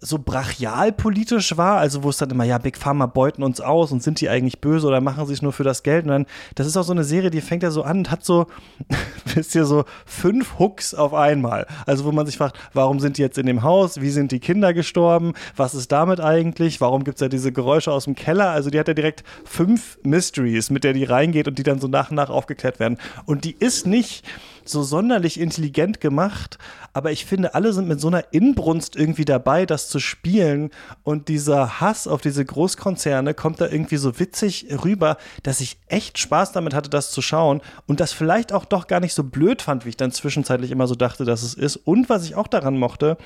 so 0.00 0.18
brachial 0.18 0.92
politisch 0.92 1.56
war, 1.56 1.78
also 1.78 2.02
wo 2.02 2.10
es 2.10 2.18
dann 2.18 2.30
immer, 2.30 2.44
ja, 2.44 2.58
Big 2.58 2.76
Pharma 2.76 3.06
beuten 3.06 3.42
uns 3.42 3.60
aus 3.60 3.92
und 3.92 4.02
sind 4.02 4.20
die 4.20 4.28
eigentlich 4.28 4.60
böse 4.60 4.86
oder 4.86 5.00
machen 5.00 5.26
sie 5.26 5.32
es 5.32 5.42
nur 5.42 5.52
für 5.52 5.64
das 5.64 5.82
Geld? 5.82 6.04
Und 6.04 6.10
dann, 6.10 6.26
das 6.54 6.66
ist 6.66 6.76
auch 6.76 6.82
so 6.82 6.92
eine 6.92 7.04
Serie, 7.04 7.30
die 7.30 7.40
fängt 7.40 7.62
ja 7.62 7.70
so 7.70 7.82
an 7.82 7.98
und 7.98 8.10
hat 8.10 8.24
so, 8.24 8.46
wisst 9.34 9.54
ihr, 9.54 9.64
so 9.64 9.84
fünf 10.04 10.58
Hooks 10.58 10.94
auf 10.94 11.14
einmal. 11.14 11.66
Also 11.86 12.04
wo 12.04 12.12
man 12.12 12.26
sich 12.26 12.36
fragt, 12.36 12.58
warum 12.72 13.00
sind 13.00 13.18
die 13.18 13.22
jetzt 13.22 13.38
in 13.38 13.46
dem 13.46 13.62
Haus? 13.62 14.00
Wie 14.00 14.10
sind 14.10 14.32
die 14.32 14.40
Kinder 14.40 14.74
gestorben? 14.74 15.32
Was 15.56 15.74
ist 15.74 15.90
damit 15.92 16.20
eigentlich? 16.20 16.80
Warum 16.80 17.04
gibt 17.04 17.16
es 17.16 17.20
ja 17.20 17.28
diese 17.28 17.52
Geräusche 17.52 17.92
aus 17.92 18.04
dem 18.04 18.14
Keller? 18.14 18.50
Also 18.50 18.70
die 18.70 18.78
hat 18.78 18.88
ja 18.88 18.94
direkt 18.94 19.24
fünf 19.44 19.98
Mysteries, 20.02 20.70
mit 20.70 20.84
der 20.84 20.92
die 20.92 21.04
reingeht 21.04 21.48
und 21.48 21.58
die 21.58 21.62
dann 21.62 21.80
so 21.80 21.88
nach 21.88 22.10
und 22.10 22.16
nach 22.16 22.30
aufgeklärt 22.30 22.78
werden. 22.80 22.98
Und 23.24 23.44
die 23.44 23.56
ist 23.58 23.86
nicht 23.86 24.24
so 24.68 24.82
sonderlich 24.82 25.40
intelligent 25.40 26.00
gemacht, 26.00 26.58
aber 26.92 27.12
ich 27.12 27.26
finde, 27.26 27.54
alle 27.54 27.72
sind 27.72 27.88
mit 27.88 28.00
so 28.00 28.08
einer 28.08 28.32
Inbrunst 28.32 28.96
irgendwie 28.96 29.24
dabei, 29.24 29.66
das 29.66 29.88
zu 29.88 29.98
spielen 29.98 30.70
und 31.02 31.28
dieser 31.28 31.80
Hass 31.80 32.08
auf 32.08 32.20
diese 32.20 32.44
Großkonzerne 32.44 33.34
kommt 33.34 33.60
da 33.60 33.68
irgendwie 33.68 33.96
so 33.96 34.18
witzig 34.18 34.66
rüber, 34.84 35.16
dass 35.42 35.60
ich 35.60 35.78
echt 35.88 36.18
Spaß 36.18 36.52
damit 36.52 36.74
hatte, 36.74 36.90
das 36.90 37.10
zu 37.10 37.22
schauen 37.22 37.60
und 37.86 38.00
das 38.00 38.12
vielleicht 38.12 38.52
auch 38.52 38.64
doch 38.64 38.86
gar 38.86 39.00
nicht 39.00 39.14
so 39.14 39.24
blöd 39.24 39.62
fand, 39.62 39.84
wie 39.84 39.90
ich 39.90 39.96
dann 39.96 40.12
zwischenzeitlich 40.12 40.70
immer 40.70 40.86
so 40.86 40.94
dachte, 40.94 41.24
dass 41.24 41.42
es 41.42 41.54
ist. 41.54 41.76
Und 41.76 42.08
was 42.08 42.24
ich 42.24 42.34
auch 42.34 42.48
daran 42.48 42.78
mochte, 42.78 43.18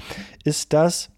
ist, 0.44 0.72
dass 0.72 1.10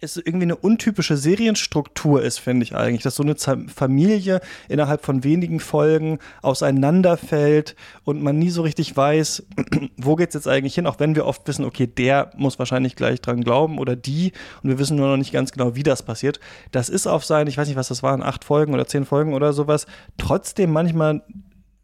es 0.00 0.16
irgendwie 0.16 0.44
eine 0.44 0.56
untypische 0.56 1.16
Serienstruktur 1.16 2.22
ist, 2.22 2.38
finde 2.38 2.64
ich 2.64 2.74
eigentlich, 2.74 3.02
dass 3.02 3.16
so 3.16 3.22
eine 3.22 3.36
Familie 3.36 4.40
innerhalb 4.68 5.04
von 5.04 5.24
wenigen 5.24 5.60
Folgen 5.60 6.18
auseinanderfällt 6.42 7.74
und 8.04 8.22
man 8.22 8.38
nie 8.38 8.50
so 8.50 8.62
richtig 8.62 8.96
weiß, 8.96 9.46
wo 9.96 10.16
geht 10.16 10.28
es 10.28 10.34
jetzt 10.34 10.48
eigentlich 10.48 10.74
hin, 10.74 10.86
auch 10.86 11.00
wenn 11.00 11.14
wir 11.14 11.26
oft 11.26 11.46
wissen, 11.48 11.64
okay, 11.64 11.86
der 11.86 12.30
muss 12.36 12.58
wahrscheinlich 12.58 12.96
gleich 12.96 13.20
dran 13.20 13.42
glauben 13.42 13.78
oder 13.78 13.96
die 13.96 14.32
und 14.62 14.70
wir 14.70 14.78
wissen 14.78 14.96
nur 14.96 15.08
noch 15.08 15.16
nicht 15.16 15.32
ganz 15.32 15.52
genau, 15.52 15.74
wie 15.74 15.82
das 15.82 16.02
passiert. 16.02 16.40
Das 16.70 16.88
ist 16.88 17.06
auf 17.06 17.24
sein, 17.24 17.46
ich 17.46 17.58
weiß 17.58 17.68
nicht, 17.68 17.76
was 17.76 17.88
das 17.88 18.02
waren, 18.02 18.22
acht 18.22 18.44
Folgen 18.44 18.74
oder 18.74 18.86
zehn 18.86 19.04
Folgen 19.04 19.34
oder 19.34 19.52
sowas, 19.52 19.86
trotzdem 20.16 20.72
manchmal, 20.72 21.22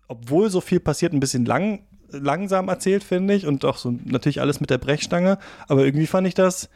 obwohl 0.08 0.50
so 0.50 0.60
viel 0.60 0.80
passiert, 0.80 1.12
ein 1.12 1.20
bisschen 1.20 1.44
lang 1.44 1.80
langsam 2.10 2.68
erzählt, 2.68 3.02
finde 3.02 3.34
ich, 3.34 3.44
und 3.44 3.64
auch 3.64 3.76
so 3.76 3.92
natürlich 4.04 4.40
alles 4.40 4.60
mit 4.60 4.70
der 4.70 4.78
Brechstange, 4.78 5.38
aber 5.66 5.84
irgendwie 5.84 6.06
fand 6.06 6.28
ich 6.28 6.34
das 6.34 6.68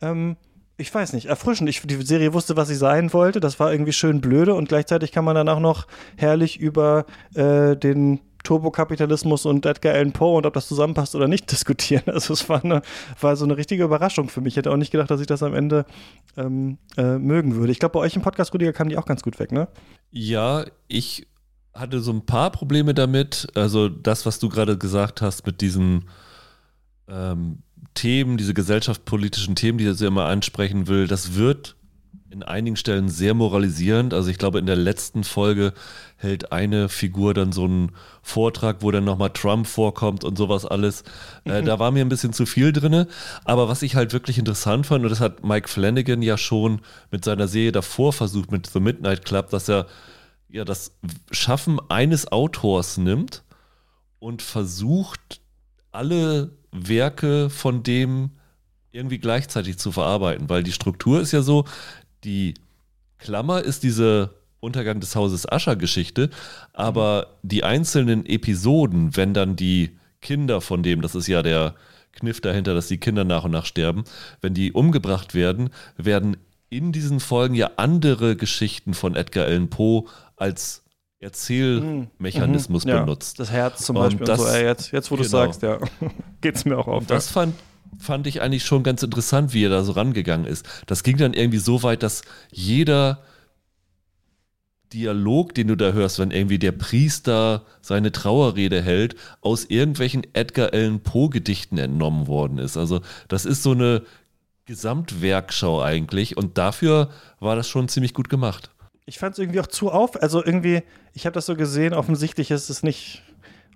ähm, 0.00 0.36
ich 0.78 0.94
weiß 0.94 1.14
nicht, 1.14 1.26
erfrischend. 1.26 1.68
Ich, 1.68 1.80
die 1.82 2.02
Serie 2.02 2.34
wusste, 2.34 2.56
was 2.56 2.68
sie 2.68 2.74
sein 2.74 3.12
wollte. 3.12 3.40
Das 3.40 3.58
war 3.58 3.72
irgendwie 3.72 3.92
schön 3.92 4.20
blöde 4.20 4.54
und 4.54 4.68
gleichzeitig 4.68 5.10
kann 5.12 5.24
man 5.24 5.34
dann 5.34 5.48
auch 5.48 5.60
noch 5.60 5.86
herrlich 6.16 6.60
über 6.60 7.06
äh, 7.34 7.76
den 7.76 8.20
Turbokapitalismus 8.46 9.44
und 9.44 9.66
Edgar 9.66 9.94
Allan 9.94 10.12
Poe 10.12 10.36
und 10.36 10.46
ob 10.46 10.54
das 10.54 10.68
zusammenpasst 10.68 11.14
oder 11.14 11.28
nicht 11.28 11.50
diskutieren. 11.50 12.04
Also 12.06 12.34
es 12.34 12.48
war, 12.48 12.62
eine, 12.62 12.82
war 13.20 13.36
so 13.36 13.44
eine 13.44 13.56
richtige 13.56 13.84
Überraschung 13.84 14.28
für 14.28 14.40
mich. 14.40 14.52
Ich 14.52 14.56
hätte 14.58 14.70
auch 14.70 14.76
nicht 14.76 14.92
gedacht, 14.92 15.10
dass 15.10 15.20
ich 15.20 15.26
das 15.26 15.42
am 15.42 15.54
Ende 15.54 15.86
ähm, 16.36 16.78
äh, 16.96 17.18
mögen 17.18 17.56
würde. 17.56 17.72
Ich 17.72 17.78
glaube, 17.78 17.94
bei 17.94 18.00
euch 18.00 18.14
im 18.14 18.22
Podcast, 18.22 18.52
Rüdiger, 18.52 18.72
kam 18.72 18.88
die 18.88 18.98
auch 18.98 19.06
ganz 19.06 19.22
gut 19.22 19.38
weg, 19.38 19.52
ne? 19.52 19.68
Ja, 20.10 20.64
ich 20.88 21.26
hatte 21.74 22.00
so 22.00 22.12
ein 22.12 22.24
paar 22.24 22.50
Probleme 22.50 22.94
damit. 22.94 23.48
Also 23.54 23.88
das, 23.88 24.26
was 24.26 24.38
du 24.38 24.48
gerade 24.48 24.78
gesagt 24.78 25.22
hast 25.22 25.46
mit 25.46 25.60
diesem 25.60 26.04
ähm, 27.08 27.62
Themen, 27.96 28.36
diese 28.36 28.54
gesellschaftspolitischen 28.54 29.56
Themen, 29.56 29.78
die 29.78 29.86
er 29.86 29.94
so 29.94 30.06
immer 30.06 30.26
ansprechen 30.26 30.86
will, 30.86 31.08
das 31.08 31.34
wird 31.34 31.74
in 32.30 32.42
einigen 32.42 32.76
Stellen 32.76 33.08
sehr 33.08 33.34
moralisierend. 33.34 34.12
Also 34.12 34.30
ich 34.30 34.38
glaube, 34.38 34.58
in 34.58 34.66
der 34.66 34.76
letzten 34.76 35.24
Folge 35.24 35.72
hält 36.16 36.52
eine 36.52 36.88
Figur 36.88 37.34
dann 37.34 37.50
so 37.50 37.64
einen 37.64 37.92
Vortrag, 38.20 38.82
wo 38.82 38.90
dann 38.90 39.04
nochmal 39.04 39.30
Trump 39.30 39.66
vorkommt 39.66 40.22
und 40.22 40.36
sowas 40.36 40.66
alles. 40.66 41.02
Äh, 41.44 41.62
da 41.62 41.78
war 41.78 41.90
mir 41.92 42.04
ein 42.04 42.08
bisschen 42.08 42.32
zu 42.32 42.44
viel 42.44 42.72
drin. 42.72 43.06
Aber 43.44 43.68
was 43.68 43.82
ich 43.82 43.96
halt 43.96 44.12
wirklich 44.12 44.38
interessant 44.38 44.86
fand, 44.86 45.04
und 45.04 45.10
das 45.10 45.20
hat 45.20 45.44
Mike 45.44 45.68
Flanagan 45.68 46.20
ja 46.20 46.36
schon 46.36 46.80
mit 47.10 47.24
seiner 47.24 47.48
Serie 47.48 47.72
davor 47.72 48.12
versucht, 48.12 48.52
mit 48.52 48.66
The 48.66 48.80
Midnight 48.80 49.24
Club, 49.24 49.50
dass 49.50 49.68
er 49.68 49.86
ja 50.48 50.64
das 50.64 50.92
Schaffen 51.30 51.80
eines 51.88 52.30
Autors 52.30 52.98
nimmt 52.98 53.44
und 54.18 54.42
versucht, 54.42 55.40
alle 55.92 56.50
Werke 56.76 57.50
von 57.50 57.82
dem 57.82 58.30
irgendwie 58.92 59.18
gleichzeitig 59.18 59.78
zu 59.78 59.92
verarbeiten, 59.92 60.48
weil 60.48 60.62
die 60.62 60.72
Struktur 60.72 61.20
ist 61.20 61.32
ja 61.32 61.42
so, 61.42 61.64
die 62.24 62.54
Klammer 63.18 63.62
ist 63.62 63.82
diese 63.82 64.34
Untergang 64.60 65.00
des 65.00 65.14
Hauses 65.14 65.50
Ascher 65.50 65.76
Geschichte, 65.76 66.30
aber 66.72 67.38
die 67.42 67.62
einzelnen 67.62 68.26
Episoden, 68.26 69.16
wenn 69.16 69.34
dann 69.34 69.56
die 69.56 69.90
Kinder 70.20 70.60
von 70.60 70.82
dem, 70.82 71.02
das 71.02 71.14
ist 71.14 71.26
ja 71.26 71.42
der 71.42 71.74
Kniff 72.12 72.40
dahinter, 72.40 72.74
dass 72.74 72.88
die 72.88 72.98
Kinder 72.98 73.24
nach 73.24 73.44
und 73.44 73.50
nach 73.50 73.66
sterben, 73.66 74.04
wenn 74.40 74.54
die 74.54 74.72
umgebracht 74.72 75.34
werden, 75.34 75.70
werden 75.96 76.38
in 76.70 76.90
diesen 76.90 77.20
Folgen 77.20 77.54
ja 77.54 77.72
andere 77.76 78.36
Geschichten 78.36 78.94
von 78.94 79.14
Edgar 79.14 79.46
Allan 79.46 79.68
Poe 79.68 80.04
als 80.36 80.82
Erzählmechanismus 81.18 82.84
mhm, 82.84 82.90
benutzt. 82.90 83.40
das 83.40 83.50
Herz 83.50 83.84
zum 83.84 83.96
Beispiel. 83.96 84.26
Das, 84.26 84.40
so, 84.40 84.46
ey, 84.46 84.64
jetzt, 84.64 84.92
jetzt, 84.92 85.10
wo 85.10 85.16
genau. 85.16 85.24
du 85.24 85.28
sagst, 85.28 85.62
ja, 85.62 85.78
geht 86.40 86.56
es 86.56 86.64
mir 86.64 86.76
auch 86.76 86.86
auf. 86.86 87.00
Und 87.02 87.10
das 87.10 87.30
fand, 87.30 87.54
fand 87.98 88.26
ich 88.26 88.42
eigentlich 88.42 88.64
schon 88.64 88.82
ganz 88.82 89.02
interessant, 89.02 89.54
wie 89.54 89.64
er 89.64 89.70
da 89.70 89.82
so 89.82 89.92
rangegangen 89.92 90.46
ist. 90.46 90.66
Das 90.86 91.02
ging 91.02 91.16
dann 91.16 91.32
irgendwie 91.32 91.58
so 91.58 91.82
weit, 91.82 92.02
dass 92.02 92.22
jeder 92.50 93.22
Dialog, 94.92 95.54
den 95.54 95.68
du 95.68 95.76
da 95.76 95.92
hörst, 95.92 96.18
wenn 96.18 96.30
irgendwie 96.30 96.58
der 96.58 96.72
Priester 96.72 97.64
seine 97.80 98.12
Trauerrede 98.12 98.82
hält, 98.82 99.16
aus 99.40 99.64
irgendwelchen 99.64 100.22
Edgar 100.34 100.72
Allan 100.72 101.00
Poe 101.00 101.30
Gedichten 101.30 101.78
entnommen 101.78 102.26
worden 102.26 102.58
ist. 102.58 102.76
Also 102.76 103.00
das 103.28 103.46
ist 103.46 103.62
so 103.62 103.72
eine 103.72 104.02
Gesamtwerkschau 104.66 105.82
eigentlich 105.82 106.36
und 106.36 106.58
dafür 106.58 107.10
war 107.40 107.56
das 107.56 107.68
schon 107.68 107.88
ziemlich 107.88 108.14
gut 108.14 108.28
gemacht. 108.28 108.70
Ich 109.08 109.18
fand 109.18 109.34
es 109.34 109.38
irgendwie 109.38 109.60
auch 109.60 109.68
zu 109.68 109.90
auf, 109.90 110.20
also 110.20 110.44
irgendwie, 110.44 110.82
ich 111.14 111.26
habe 111.26 111.34
das 111.34 111.46
so 111.46 111.54
gesehen, 111.54 111.94
offensichtlich 111.94 112.50
ist 112.50 112.70
es 112.70 112.82
nicht 112.82 113.22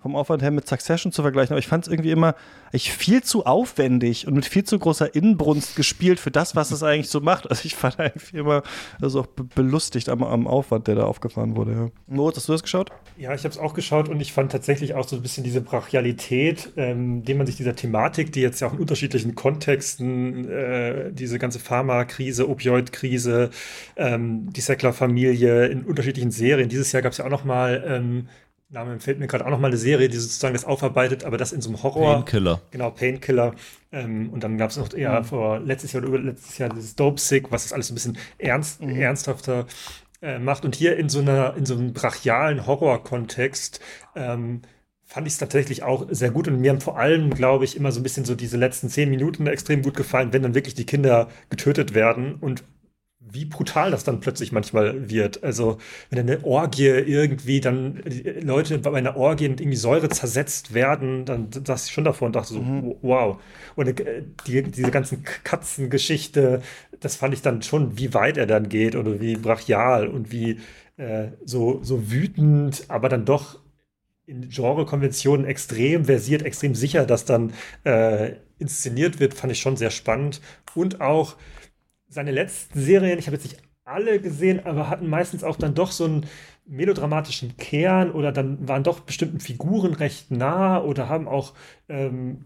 vom 0.01 0.15
Aufwand 0.15 0.41
her 0.41 0.51
mit 0.51 0.67
Succession 0.67 1.11
zu 1.11 1.21
vergleichen, 1.21 1.53
aber 1.53 1.59
ich 1.59 1.67
fand 1.67 1.85
es 1.85 1.91
irgendwie 1.91 2.11
immer 2.11 2.35
ich, 2.71 2.91
viel 2.91 3.21
zu 3.23 3.45
aufwendig 3.45 4.27
und 4.27 4.33
mit 4.33 4.45
viel 4.45 4.63
zu 4.63 4.79
großer 4.79 5.13
Inbrunst 5.13 5.75
gespielt 5.75 6.19
für 6.19 6.31
das, 6.31 6.55
was 6.55 6.71
es 6.71 6.83
eigentlich 6.83 7.09
so 7.09 7.21
macht. 7.21 7.49
Also 7.49 7.65
ich 7.65 7.75
fand 7.75 7.99
eigentlich 7.99 8.33
immer 8.33 8.63
also 9.01 9.21
auch 9.21 9.27
belustigt 9.27 10.09
am, 10.09 10.23
am 10.23 10.47
Aufwand, 10.47 10.87
der 10.87 10.95
da 10.95 11.03
aufgefahren 11.03 11.55
wurde. 11.55 11.71
Ja. 11.71 11.89
Moritz, 12.07 12.37
hast 12.37 12.47
du 12.47 12.53
das 12.53 12.63
geschaut? 12.63 12.89
Ja, 13.17 13.33
ich 13.33 13.43
habe 13.43 13.49
es 13.49 13.57
auch 13.57 13.73
geschaut 13.73 14.09
und 14.09 14.19
ich 14.21 14.33
fand 14.33 14.51
tatsächlich 14.51 14.95
auch 14.95 15.07
so 15.07 15.15
ein 15.15 15.21
bisschen 15.21 15.43
diese 15.43 15.61
Brachialität, 15.61 16.71
ähm, 16.77 17.23
dem 17.23 17.37
man 17.37 17.45
sich 17.45 17.57
dieser 17.57 17.75
Thematik, 17.75 18.31
die 18.31 18.41
jetzt 18.41 18.59
ja 18.61 18.67
auch 18.67 18.73
in 18.73 18.79
unterschiedlichen 18.79 19.35
Kontexten, 19.35 20.49
äh, 20.49 21.11
diese 21.11 21.37
ganze 21.37 21.59
Pharmakrise, 21.59 22.49
Opioidkrise, 22.49 23.49
ähm, 23.97 24.51
die 24.51 24.61
Sackler-Familie 24.61 25.67
in 25.67 25.83
unterschiedlichen 25.83 26.31
Serien. 26.31 26.69
Dieses 26.69 26.91
Jahr 26.91 27.01
gab 27.01 27.11
es 27.11 27.19
ja 27.19 27.25
auch 27.25 27.29
noch 27.29 27.43
mal 27.43 27.83
ähm, 27.85 28.27
Name 28.71 28.99
fällt 29.01 29.19
mir 29.19 29.27
gerade 29.27 29.45
auch 29.45 29.49
noch 29.49 29.59
mal 29.59 29.67
eine 29.67 29.77
Serie, 29.77 30.07
die 30.07 30.17
sozusagen 30.17 30.53
das 30.53 30.63
aufarbeitet, 30.63 31.25
aber 31.25 31.37
das 31.37 31.51
in 31.51 31.61
so 31.61 31.69
einem 31.69 31.83
Horror. 31.83 32.15
Painkiller. 32.15 32.61
Genau, 32.71 32.89
Painkiller. 32.91 33.53
Ähm, 33.91 34.29
und 34.31 34.43
dann 34.43 34.57
gab 34.57 34.69
es 34.69 34.77
noch 34.77 34.93
eher 34.93 35.19
mhm. 35.19 35.25
vor 35.25 35.59
letztes 35.59 35.91
Jahr 35.91 36.03
oder 36.03 36.13
überletztes 36.13 36.57
Jahr 36.57 36.69
dieses 36.69 36.95
Dope 36.95 37.19
Sick, 37.19 37.51
was 37.51 37.63
das 37.63 37.73
alles 37.73 37.91
ein 37.91 37.95
bisschen 37.95 38.17
ernst, 38.37 38.81
mhm. 38.81 38.95
ernsthafter 38.95 39.65
äh, 40.21 40.39
macht. 40.39 40.63
Und 40.63 40.75
hier 40.75 40.95
in 40.95 41.09
so 41.09 41.19
einer, 41.19 41.55
in 41.57 41.65
so 41.65 41.73
einem 41.73 41.91
brachialen 41.91 42.65
Horror-Kontext 42.65 43.81
ähm, 44.15 44.61
fand 45.03 45.27
ich 45.27 45.33
es 45.33 45.39
tatsächlich 45.39 45.83
auch 45.83 46.07
sehr 46.09 46.31
gut. 46.31 46.47
Und 46.47 46.61
mir 46.61 46.71
haben 46.71 46.79
vor 46.79 46.97
allem, 46.97 47.33
glaube 47.33 47.65
ich, 47.65 47.75
immer 47.75 47.91
so 47.91 47.99
ein 47.99 48.03
bisschen 48.03 48.23
so 48.23 48.35
diese 48.35 48.55
letzten 48.55 48.87
zehn 48.87 49.09
Minuten 49.09 49.47
extrem 49.47 49.81
gut 49.81 49.97
gefallen, 49.97 50.31
wenn 50.31 50.43
dann 50.43 50.55
wirklich 50.55 50.75
die 50.75 50.85
Kinder 50.85 51.27
getötet 51.49 51.93
werden 51.93 52.35
und 52.35 52.63
wie 53.33 53.45
brutal 53.45 53.91
das 53.91 54.03
dann 54.03 54.19
plötzlich 54.19 54.51
manchmal 54.51 55.09
wird. 55.09 55.43
Also, 55.43 55.77
wenn 56.09 56.19
eine 56.19 56.43
Orgie 56.43 56.87
irgendwie 56.87 57.61
dann 57.61 58.01
Leute 58.41 58.79
bei 58.79 58.93
einer 58.93 59.15
Orgie 59.15 59.49
mit 59.49 59.61
irgendwie 59.61 59.77
Säure 59.77 60.09
zersetzt 60.09 60.73
werden, 60.73 61.25
dann 61.25 61.49
saß 61.51 61.87
ich 61.87 61.91
schon 61.91 62.03
davor 62.03 62.27
und 62.27 62.35
dachte 62.35 62.53
so, 62.53 62.61
mhm. 62.61 62.95
wow. 63.01 63.41
Und 63.75 63.99
äh, 63.99 64.23
die, 64.47 64.63
diese 64.63 64.91
ganzen 64.91 65.23
Katzengeschichte, 65.43 66.61
das 66.99 67.15
fand 67.15 67.33
ich 67.33 67.41
dann 67.41 67.61
schon, 67.61 67.97
wie 67.97 68.13
weit 68.13 68.37
er 68.37 68.47
dann 68.47 68.69
geht 68.69 68.95
oder 68.95 69.21
wie 69.21 69.35
brachial 69.35 70.07
und 70.07 70.31
wie 70.31 70.59
äh, 70.97 71.29
so, 71.45 71.79
so 71.83 72.11
wütend, 72.11 72.85
aber 72.89 73.09
dann 73.09 73.25
doch 73.25 73.59
in 74.25 74.49
Genrekonventionen 74.49 75.45
extrem 75.45 76.05
versiert, 76.05 76.43
extrem 76.43 76.75
sicher, 76.75 77.05
dass 77.05 77.25
dann 77.25 77.53
äh, 77.83 78.33
inszeniert 78.59 79.19
wird, 79.19 79.33
fand 79.33 79.51
ich 79.51 79.59
schon 79.59 79.75
sehr 79.75 79.89
spannend. 79.89 80.41
Und 80.73 81.01
auch 81.01 81.35
seine 82.11 82.31
letzten 82.31 82.79
Serien, 82.79 83.17
ich 83.17 83.27
habe 83.27 83.37
jetzt 83.37 83.45
nicht 83.45 83.57
alle 83.83 84.19
gesehen, 84.19 84.65
aber 84.65 84.89
hatten 84.89 85.07
meistens 85.07 85.43
auch 85.43 85.55
dann 85.55 85.73
doch 85.73 85.91
so 85.91 86.05
einen 86.05 86.27
melodramatischen 86.65 87.57
Kern 87.57 88.11
oder 88.11 88.31
dann 88.31 88.67
waren 88.67 88.83
doch 88.83 88.99
bestimmten 88.99 89.39
Figuren 89.39 89.93
recht 89.93 90.29
nah 90.29 90.81
oder 90.81 91.09
haben 91.09 91.27
auch 91.27 91.53
ähm, 91.89 92.45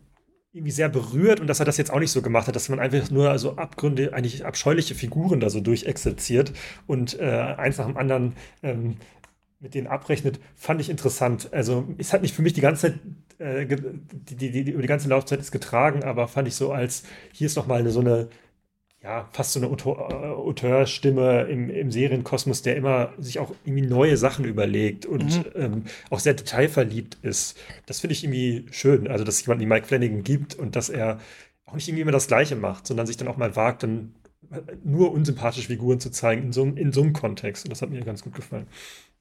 irgendwie 0.53 0.71
sehr 0.71 0.87
berührt 0.87 1.41
und 1.41 1.47
dass 1.47 1.59
er 1.59 1.65
das 1.65 1.77
jetzt 1.77 1.91
auch 1.91 1.99
nicht 1.99 2.11
so 2.11 2.21
gemacht 2.21 2.47
hat, 2.47 2.55
dass 2.55 2.69
man 2.69 2.79
einfach 2.79 3.11
nur 3.11 3.29
also 3.29 3.57
Abgründe, 3.57 4.13
eigentlich 4.13 4.45
abscheuliche 4.45 4.95
Figuren 4.95 5.41
da 5.41 5.49
so 5.49 5.59
durchexerziert 5.59 6.53
und 6.87 7.19
äh, 7.19 7.25
eins 7.25 7.77
nach 7.77 7.87
dem 7.87 7.97
anderen 7.97 8.33
ähm, 8.63 8.95
mit 9.59 9.73
denen 9.73 9.87
abrechnet, 9.87 10.39
fand 10.55 10.79
ich 10.79 10.89
interessant. 10.89 11.49
Also 11.51 11.87
es 11.97 12.13
hat 12.13 12.21
nicht 12.21 12.35
für 12.35 12.41
mich 12.41 12.53
die 12.53 12.61
ganze 12.61 12.93
Zeit, 12.93 12.99
äh, 13.39 13.65
die, 13.65 14.35
die, 14.35 14.63
die, 14.63 14.71
über 14.71 14.81
die 14.81 14.87
ganze 14.87 15.09
Laufzeit 15.09 15.39
ist 15.39 15.51
getragen, 15.51 16.03
aber 16.03 16.27
fand 16.27 16.47
ich 16.47 16.55
so 16.55 16.71
als, 16.71 17.03
hier 17.33 17.47
ist 17.47 17.55
noch 17.55 17.67
mal 17.67 17.79
eine, 17.79 17.89
so 17.89 17.99
eine 17.99 18.29
ja, 19.06 19.30
fast 19.34 19.53
so 19.53 19.60
eine 19.60 19.68
äh, 19.68 20.30
Auteurstimme 20.34 21.44
im, 21.44 21.69
im 21.69 21.91
Serienkosmos, 21.91 22.64
der 22.64 22.76
immer 22.76 23.14
sich 23.19 23.38
auch 23.38 23.53
irgendwie 23.64 23.86
neue 23.86 24.18
Sachen 24.18 24.45
überlegt 24.45 25.06
und 25.06 25.45
mhm. 25.45 25.52
ähm, 25.53 25.84
auch 26.10 26.19
sehr 26.19 26.34
detailverliebt 26.34 27.19
ist. 27.22 27.56
Das 27.86 27.99
finde 27.99 28.14
ich 28.14 28.23
irgendwie 28.23 28.65
schön. 28.72 29.07
Also, 29.07 29.23
dass 29.23 29.36
es 29.36 29.45
jemanden 29.45 29.61
wie 29.61 29.68
Mike 29.68 29.86
Flanagan 29.86 30.23
gibt 30.23 30.56
und 30.56 30.76
dass 30.76 30.90
er 30.90 31.19
auch 31.68 31.76
nicht 31.76 31.88
irgendwie 31.88 32.02
immer 32.02 32.11
das 32.11 32.26
Gleiche 32.26 32.56
macht, 32.56 32.88
sondern 32.88 33.06
sich 33.06 33.15
dann 33.15 33.27
auch 33.27 33.38
mal 33.38 33.56
wagt, 33.56 33.84
dann 33.84 34.15
nur 34.84 35.11
unsympathische 35.11 35.68
Figuren 35.68 35.99
zu 35.99 36.10
zeigen 36.10 36.41
in 36.41 36.52
so, 36.52 36.64
in 36.64 36.91
so 36.91 37.03
einem 37.03 37.14
Kontext. 37.14 37.64
Und 37.64 37.69
das 37.69 37.84
hat 37.84 37.91
mir 37.91 38.02
ganz 38.02 38.23
gut 38.23 38.34
gefallen 38.34 38.65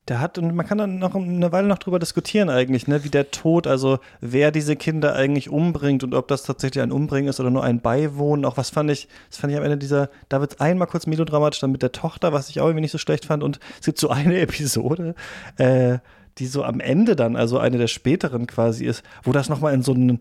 der 0.09 0.21
hat, 0.21 0.37
und 0.37 0.55
man 0.55 0.67
kann 0.67 0.77
dann 0.77 0.99
noch 0.99 1.15
eine 1.15 1.51
Weile 1.51 1.67
noch 1.67 1.79
drüber 1.79 1.99
diskutieren 1.99 2.51
eigentlich, 2.51 2.87
ne, 2.87 3.05
wie 3.05 3.09
der 3.09 3.31
Tod, 3.31 3.67
also 3.67 3.99
wer 4.21 4.51
diese 4.51 4.77
Kinder 4.77 5.15
eigentlich 5.15 5.49
umbringt 5.49 6.05
und 6.05 6.15
ob 6.15 6.29
das 6.29 6.43
tatsächlich 6.43 6.83
ein 6.83 6.93
Umbringen 6.93 7.29
ist 7.31 7.41
oder 7.41 7.51
nur 7.51 7.65
ein 7.65 7.81
Beiwohnen. 7.81 8.45
Auch 8.45 8.59
was 8.59 8.69
fand 8.69 8.91
ich, 8.91 9.09
das 9.31 9.39
fand 9.39 9.53
ich 9.53 9.59
am 9.59 9.65
Ende 9.65 9.79
dieser, 9.79 10.11
da 10.29 10.41
wird 10.41 10.61
einmal 10.61 10.89
kurz 10.89 11.07
melodramatisch 11.07 11.61
dann 11.61 11.73
mit 11.73 11.83
der 11.83 11.93
Tochter, 11.93 12.35
was 12.35 12.51
ich 12.51 12.61
auch 12.61 12.67
irgendwie 12.67 12.83
nicht 12.83 12.93
so 12.93 12.99
schlecht 12.99 13.25
fand. 13.25 13.43
Und 13.43 13.61
es 13.81 13.87
gibt 13.87 13.99
so 13.99 14.11
eine 14.11 14.39
Episode, 14.41 15.15
äh, 15.57 15.99
die 16.39 16.47
so 16.47 16.65
am 16.65 16.81
Ende 16.81 17.17
dann, 17.17 17.37
also 17.37 17.59
eine 17.59 17.79
der 17.79 17.87
späteren 17.87 18.47
quasi 18.47 18.85
ist, 18.85 19.05
wo 19.23 19.33
das 19.33 19.49
nochmal 19.49 19.73
in 19.73 19.83
so 19.83 19.95
einen 19.95 20.19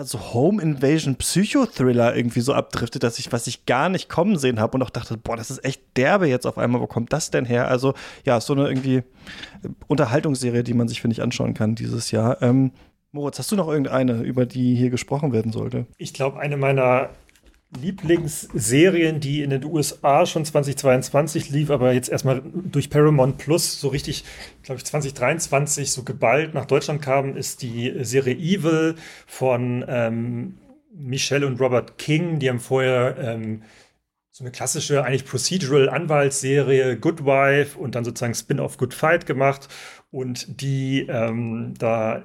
so 0.00 0.32
Home 0.32 0.62
Invasion 0.62 1.16
Psychothriller 1.16 2.16
irgendwie 2.16 2.40
so 2.40 2.54
abdriftet, 2.54 3.02
dass 3.02 3.18
ich, 3.18 3.32
was 3.32 3.46
ich 3.46 3.66
gar 3.66 3.88
nicht 3.88 4.08
kommen 4.08 4.38
sehen 4.38 4.58
habe 4.58 4.76
und 4.76 4.82
auch 4.82 4.90
dachte, 4.90 5.16
boah, 5.16 5.36
das 5.36 5.50
ist 5.50 5.64
echt 5.64 5.82
derbe 5.96 6.26
jetzt 6.26 6.46
auf 6.46 6.58
einmal, 6.58 6.80
wo 6.80 6.86
kommt 6.86 7.12
das 7.12 7.30
denn 7.30 7.44
her? 7.44 7.68
Also 7.68 7.94
ja, 8.24 8.40
so 8.40 8.54
eine 8.54 8.66
irgendwie 8.66 9.02
Unterhaltungsserie, 9.88 10.64
die 10.64 10.74
man 10.74 10.88
sich, 10.88 11.00
finde 11.00 11.14
ich, 11.14 11.22
anschauen 11.22 11.54
kann 11.54 11.74
dieses 11.74 12.10
Jahr. 12.10 12.40
Ähm, 12.42 12.72
Moritz, 13.12 13.38
hast 13.38 13.52
du 13.52 13.56
noch 13.56 13.68
irgendeine, 13.68 14.22
über 14.22 14.46
die 14.46 14.74
hier 14.74 14.88
gesprochen 14.88 15.32
werden 15.32 15.52
sollte? 15.52 15.86
Ich 15.98 16.14
glaube, 16.14 16.40
eine 16.40 16.56
meiner 16.56 17.10
Lieblingsserien, 17.80 19.20
die 19.20 19.42
in 19.42 19.50
den 19.50 19.64
USA 19.64 20.26
schon 20.26 20.44
2022 20.44 21.50
lief, 21.50 21.70
aber 21.70 21.92
jetzt 21.92 22.10
erstmal 22.10 22.42
durch 22.44 22.90
Paramount 22.90 23.38
Plus 23.38 23.80
so 23.80 23.88
richtig, 23.88 24.24
glaube 24.62 24.78
ich, 24.78 24.84
2023 24.84 25.90
so 25.90 26.02
geballt 26.02 26.52
nach 26.52 26.66
Deutschland 26.66 27.00
kam, 27.00 27.36
ist 27.36 27.62
die 27.62 28.04
Serie 28.04 28.34
Evil 28.34 28.96
von 29.26 29.84
ähm, 29.88 30.58
Michelle 30.94 31.46
und 31.46 31.60
Robert 31.60 31.96
King. 31.96 32.38
Die 32.38 32.48
haben 32.50 32.60
vorher 32.60 33.16
ähm, 33.18 33.62
so 34.30 34.44
eine 34.44 34.50
klassische, 34.50 35.04
eigentlich 35.04 35.24
procedural 35.24 35.88
Anwaltsserie 35.88 36.96
Good 36.96 37.24
Wife 37.24 37.78
und 37.78 37.94
dann 37.94 38.04
sozusagen 38.04 38.34
Spin-off 38.34 38.76
Good 38.76 38.94
Fight 38.94 39.26
gemacht. 39.26 39.68
Und 40.10 40.60
die, 40.60 41.06
ähm, 41.08 41.74
da 41.78 42.22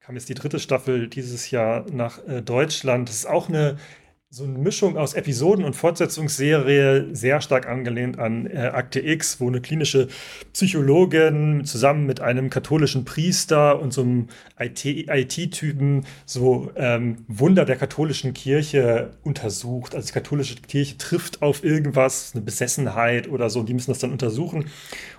kam 0.00 0.14
jetzt 0.14 0.28
die 0.28 0.34
dritte 0.34 0.58
Staffel 0.58 1.08
dieses 1.08 1.50
Jahr 1.50 1.86
nach 1.90 2.26
äh, 2.26 2.42
Deutschland. 2.42 3.08
Das 3.08 3.16
ist 3.16 3.26
auch 3.26 3.48
eine 3.48 3.78
so 4.34 4.42
eine 4.42 4.58
Mischung 4.58 4.96
aus 4.96 5.14
Episoden 5.14 5.64
und 5.64 5.76
Fortsetzungsserie, 5.76 7.14
sehr 7.14 7.40
stark 7.40 7.68
angelehnt 7.68 8.18
an 8.18 8.48
äh, 8.48 8.70
Akte 8.72 8.98
X, 8.98 9.40
wo 9.40 9.46
eine 9.46 9.60
klinische 9.60 10.08
Psychologin 10.52 11.64
zusammen 11.64 12.04
mit 12.04 12.20
einem 12.20 12.50
katholischen 12.50 13.04
Priester 13.04 13.80
und 13.80 13.92
so 13.92 14.02
einem 14.02 14.26
IT-Typen 14.58 16.04
so 16.26 16.72
ähm, 16.74 17.24
Wunder 17.28 17.64
der 17.64 17.76
katholischen 17.76 18.34
Kirche 18.34 19.12
untersucht. 19.22 19.94
Also 19.94 20.08
die 20.08 20.14
katholische 20.14 20.56
Kirche 20.56 20.98
trifft 20.98 21.40
auf 21.40 21.62
irgendwas, 21.62 22.32
eine 22.34 22.42
Besessenheit 22.42 23.28
oder 23.28 23.50
so, 23.50 23.60
und 23.60 23.68
die 23.68 23.74
müssen 23.74 23.92
das 23.92 24.00
dann 24.00 24.10
untersuchen. 24.10 24.64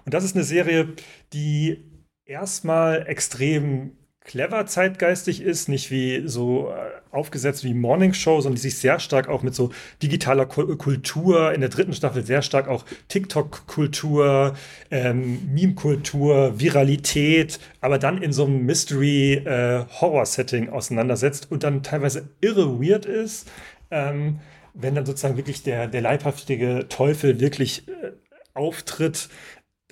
Und 0.04 0.14
das 0.14 0.26
ist 0.26 0.36
eine 0.36 0.44
Serie, 0.44 0.90
die 1.32 1.86
erstmal 2.26 3.08
extrem 3.08 3.92
clever 4.26 4.65
zeitgeistig 4.65 5.41
ist, 5.41 5.69
nicht 5.69 5.89
wie 5.91 6.27
so 6.27 6.72
äh, 6.72 6.73
aufgesetzt 7.11 7.64
wie 7.64 7.73
Morning 7.73 8.14
Show, 8.14 8.41
sondern 8.41 8.56
die 8.56 8.61
sich 8.61 8.77
sehr 8.80 8.99
stark 8.99 9.30
auch 9.30 9.43
mit 9.43 9.56
so 9.56 9.72
digitaler 10.02 10.45
Kultur, 10.47 11.53
in 11.53 11.61
der 11.61 11.69
dritten 11.69 11.93
Staffel 11.93 12.26
sehr 12.26 12.41
stark 12.41 12.68
auch 12.68 12.84
TikTok-Kultur, 13.07 14.56
ähm, 14.91 15.53
Meme-Kultur, 15.53 16.60
Viralität, 16.60 17.60
aber 17.81 17.99
dann 17.99 18.22
in 18.22 18.34
so 18.34 18.43
einem 18.45 18.65
Mystery-Horror-Setting 18.65 20.68
äh, 20.68 20.72
auseinandersetzt 20.72 21.49
und 21.52 21.64
dann 21.64 21.84
teilweise 21.84 22.27
irre 22.41 22.81
weird 22.81 23.06
ist, 23.06 23.49
ähm, 23.91 24.39
wenn 24.73 24.95
dann 24.95 25.06
sozusagen 25.06 25.38
wirklich 25.38 25.64
der, 25.64 25.88
der 25.88 26.02
leibhaftige 26.02 26.88
Teufel 26.89 27.39
wirklich 27.39 27.88
äh, 27.88 28.11
auftritt 28.56 29.30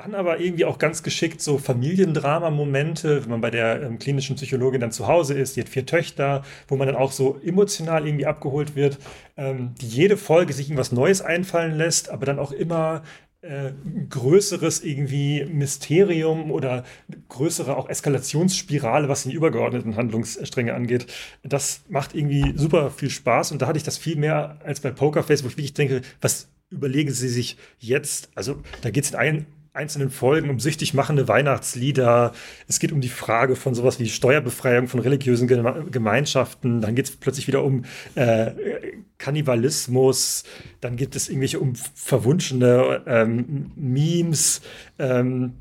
dann 0.04 0.16
aber 0.16 0.40
irgendwie 0.40 0.66
auch 0.66 0.80
ganz 0.80 1.02
geschickt 1.02 1.42
so 1.42 1.58
Familiendrama-Momente, 1.58 3.24
wenn 3.24 3.30
man 3.30 3.42
bei 3.42 3.52
der 3.52 3.82
ähm, 3.84 4.00
klinischen 4.00 4.36
Psychologin 4.36 4.82
dann 4.82 4.92
zu 4.92 5.08
Hause 5.08 5.34
ist, 5.34 5.56
die 5.56 5.62
hat 5.62 5.70
vier 5.70 5.86
Töchter, 5.86 6.44
wo 6.68 6.76
man 6.76 6.88
dann 6.88 6.98
auch 6.98 7.12
so 7.12 7.40
emotional 7.44 8.06
irgendwie 8.06 8.26
abgeholt 8.26 8.76
wird, 8.76 8.98
ähm, 9.38 9.74
die 9.80 9.88
jede 9.88 10.18
Folge 10.18 10.52
sich 10.52 10.68
irgendwas 10.68 10.92
Neues 10.92 11.22
einfallen 11.22 11.78
lässt, 11.78 12.10
aber 12.10 12.26
dann 12.26 12.38
auch 12.38 12.52
immer 12.52 13.04
äh, 13.42 13.72
größeres 14.10 14.84
irgendwie 14.84 15.46
Mysterium 15.46 16.52
oder 16.52 16.84
größere 17.30 17.78
auch 17.78 17.88
Eskalationsspirale, 17.88 19.08
was 19.08 19.24
die 19.24 19.34
übergeordneten 19.34 19.96
Handlungsstränge 19.96 20.74
angeht. 20.74 21.08
Das 21.44 21.82
macht 21.88 22.14
irgendwie 22.14 22.54
super 22.58 22.92
viel 22.92 23.10
Spaß 23.10 23.54
und 23.54 23.62
da 23.62 23.68
hatte 23.68 23.78
ich 23.78 23.84
das 23.84 23.98
viel 23.98 24.18
mehr 24.18 24.60
als 24.66 24.82
bei 24.82 24.92
Pokerface, 24.92 25.44
wo 25.44 25.48
ich 25.48 25.58
wirklich 25.58 25.74
denke, 25.74 26.02
was 26.20 26.50
überlegen 26.70 27.12
Sie 27.12 27.30
sich 27.30 27.58
jetzt? 27.80 28.30
Also 28.36 28.62
da 28.82 28.90
geht 28.90 29.06
es 29.06 29.12
in 29.12 29.18
ein 29.18 29.46
einzelnen 29.74 30.12
Folgen 30.12 30.52
um 30.52 30.60
süchtig 30.60 30.94
machende 30.94 31.28
Weihnachtslieder. 31.28 32.34
Es 32.68 32.80
geht 32.80 32.91
um 32.91 33.02
die 33.02 33.10
Frage 33.10 33.56
von 33.56 33.74
sowas 33.74 34.00
wie 34.00 34.08
Steuerbefreiung 34.08 34.88
von 34.88 35.00
religiösen 35.00 35.48
Gemeinschaften. 35.48 36.80
Dann 36.80 36.94
geht 36.94 37.06
es 37.06 37.16
plötzlich 37.16 37.48
wieder 37.48 37.64
um 37.64 37.84
äh, 38.14 38.52
Kannibalismus. 39.18 40.44
Dann 40.80 40.95
gibt 40.95 41.16
es 41.16 41.28
irgendwelche 41.28 41.60
um 41.60 41.74
verwunschene 41.76 43.02
ähm, 43.08 43.72
Memes. 43.76 44.62
Ähm, 45.00 45.54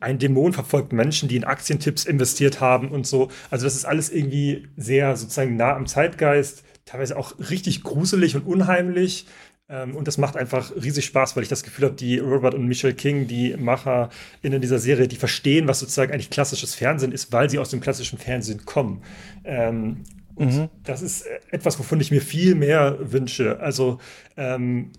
ein 0.00 0.18
Dämon 0.18 0.52
verfolgt 0.52 0.92
Menschen, 0.92 1.28
die 1.28 1.36
in 1.36 1.44
Aktientipps 1.44 2.04
investiert 2.04 2.60
haben 2.60 2.90
und 2.90 3.06
so. 3.06 3.28
Also 3.50 3.64
das 3.64 3.76
ist 3.76 3.84
alles 3.84 4.10
irgendwie 4.10 4.66
sehr 4.76 5.16
sozusagen 5.16 5.56
nah 5.56 5.74
am 5.74 5.86
Zeitgeist, 5.86 6.64
teilweise 6.84 7.16
auch 7.16 7.34
richtig 7.38 7.82
gruselig 7.82 8.34
und 8.34 8.46
unheimlich. 8.46 9.26
Ähm, 9.68 9.96
und 9.96 10.06
das 10.06 10.18
macht 10.18 10.36
einfach 10.36 10.72
riesig 10.76 11.06
Spaß, 11.06 11.36
weil 11.36 11.42
ich 11.42 11.48
das 11.48 11.62
Gefühl 11.62 11.86
habe, 11.86 11.96
die 11.96 12.18
Robert 12.18 12.54
und 12.54 12.66
Michelle 12.66 12.94
King, 12.94 13.26
die 13.26 13.56
Macher 13.56 14.10
in 14.42 14.60
dieser 14.60 14.78
Serie, 14.78 15.08
die 15.08 15.16
verstehen, 15.16 15.66
was 15.66 15.80
sozusagen 15.80 16.12
eigentlich 16.12 16.30
klassisches 16.30 16.74
Fernsehen 16.74 17.12
ist, 17.12 17.32
weil 17.32 17.50
sie 17.50 17.58
aus 17.58 17.70
dem 17.70 17.80
klassischen 17.80 18.18
Fernsehen 18.18 18.64
kommen. 18.64 19.02
Ähm, 19.44 20.04
und 20.36 20.54
mhm. 20.54 20.68
das 20.84 21.02
ist 21.02 21.26
etwas, 21.50 21.78
wovon 21.78 22.00
ich 22.00 22.10
mir 22.10 22.20
viel 22.20 22.54
mehr 22.54 22.98
wünsche. 23.00 23.58
Also 23.58 23.98
ähm, 24.36 24.92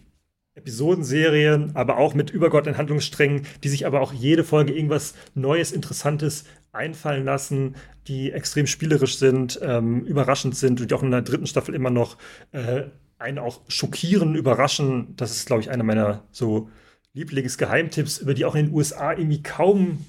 Episodenserien, 0.55 1.75
aber 1.75 1.97
auch 1.97 2.15
mit 2.15 2.31
übergeordneten 2.31 2.79
Handlungssträngen, 2.79 3.43
die 3.63 3.69
sich 3.69 3.85
aber 3.85 4.01
auch 4.01 4.11
jede 4.11 4.43
Folge 4.43 4.73
irgendwas 4.73 5.13
Neues, 5.35 5.71
Interessantes 5.71 6.45
einfallen 6.71 7.23
lassen, 7.23 7.75
die 8.07 8.31
extrem 8.31 8.65
spielerisch 8.65 9.17
sind, 9.17 9.59
ähm, 9.61 10.03
überraschend 10.05 10.55
sind 10.55 10.81
und 10.81 10.89
die 10.89 10.95
auch 10.95 11.03
in 11.03 11.11
der 11.11 11.21
dritten 11.21 11.47
Staffel 11.47 11.75
immer 11.75 11.91
noch 11.91 12.17
äh, 12.51 12.83
einen 13.19 13.39
auch 13.39 13.61
schockieren, 13.67 14.35
überraschen. 14.35 15.15
Das 15.15 15.31
ist, 15.31 15.45
glaube 15.45 15.61
ich, 15.61 15.69
einer 15.69 15.83
meiner 15.83 16.23
so 16.31 16.69
Lieblingsgeheimtipps, 17.13 18.19
über 18.19 18.33
die 18.33 18.45
auch 18.45 18.55
in 18.55 18.67
den 18.67 18.75
USA 18.75 19.11
irgendwie 19.11 19.41
kaum 19.41 20.05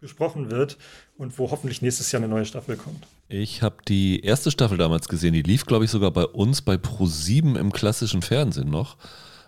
gesprochen 0.00 0.50
wird 0.50 0.76
und 1.16 1.38
wo 1.38 1.50
hoffentlich 1.50 1.82
nächstes 1.82 2.12
Jahr 2.12 2.22
eine 2.22 2.32
neue 2.32 2.44
Staffel 2.44 2.76
kommt. 2.76 3.06
Ich 3.28 3.62
habe 3.62 3.76
die 3.88 4.20
erste 4.20 4.50
Staffel 4.50 4.78
damals 4.78 5.08
gesehen, 5.08 5.32
die 5.32 5.42
lief, 5.42 5.66
glaube 5.66 5.84
ich, 5.84 5.90
sogar 5.90 6.10
bei 6.12 6.24
uns 6.24 6.62
bei 6.62 6.74
Pro7 6.74 7.58
im 7.58 7.72
klassischen 7.72 8.22
Fernsehen 8.22 8.70
noch. 8.70 8.96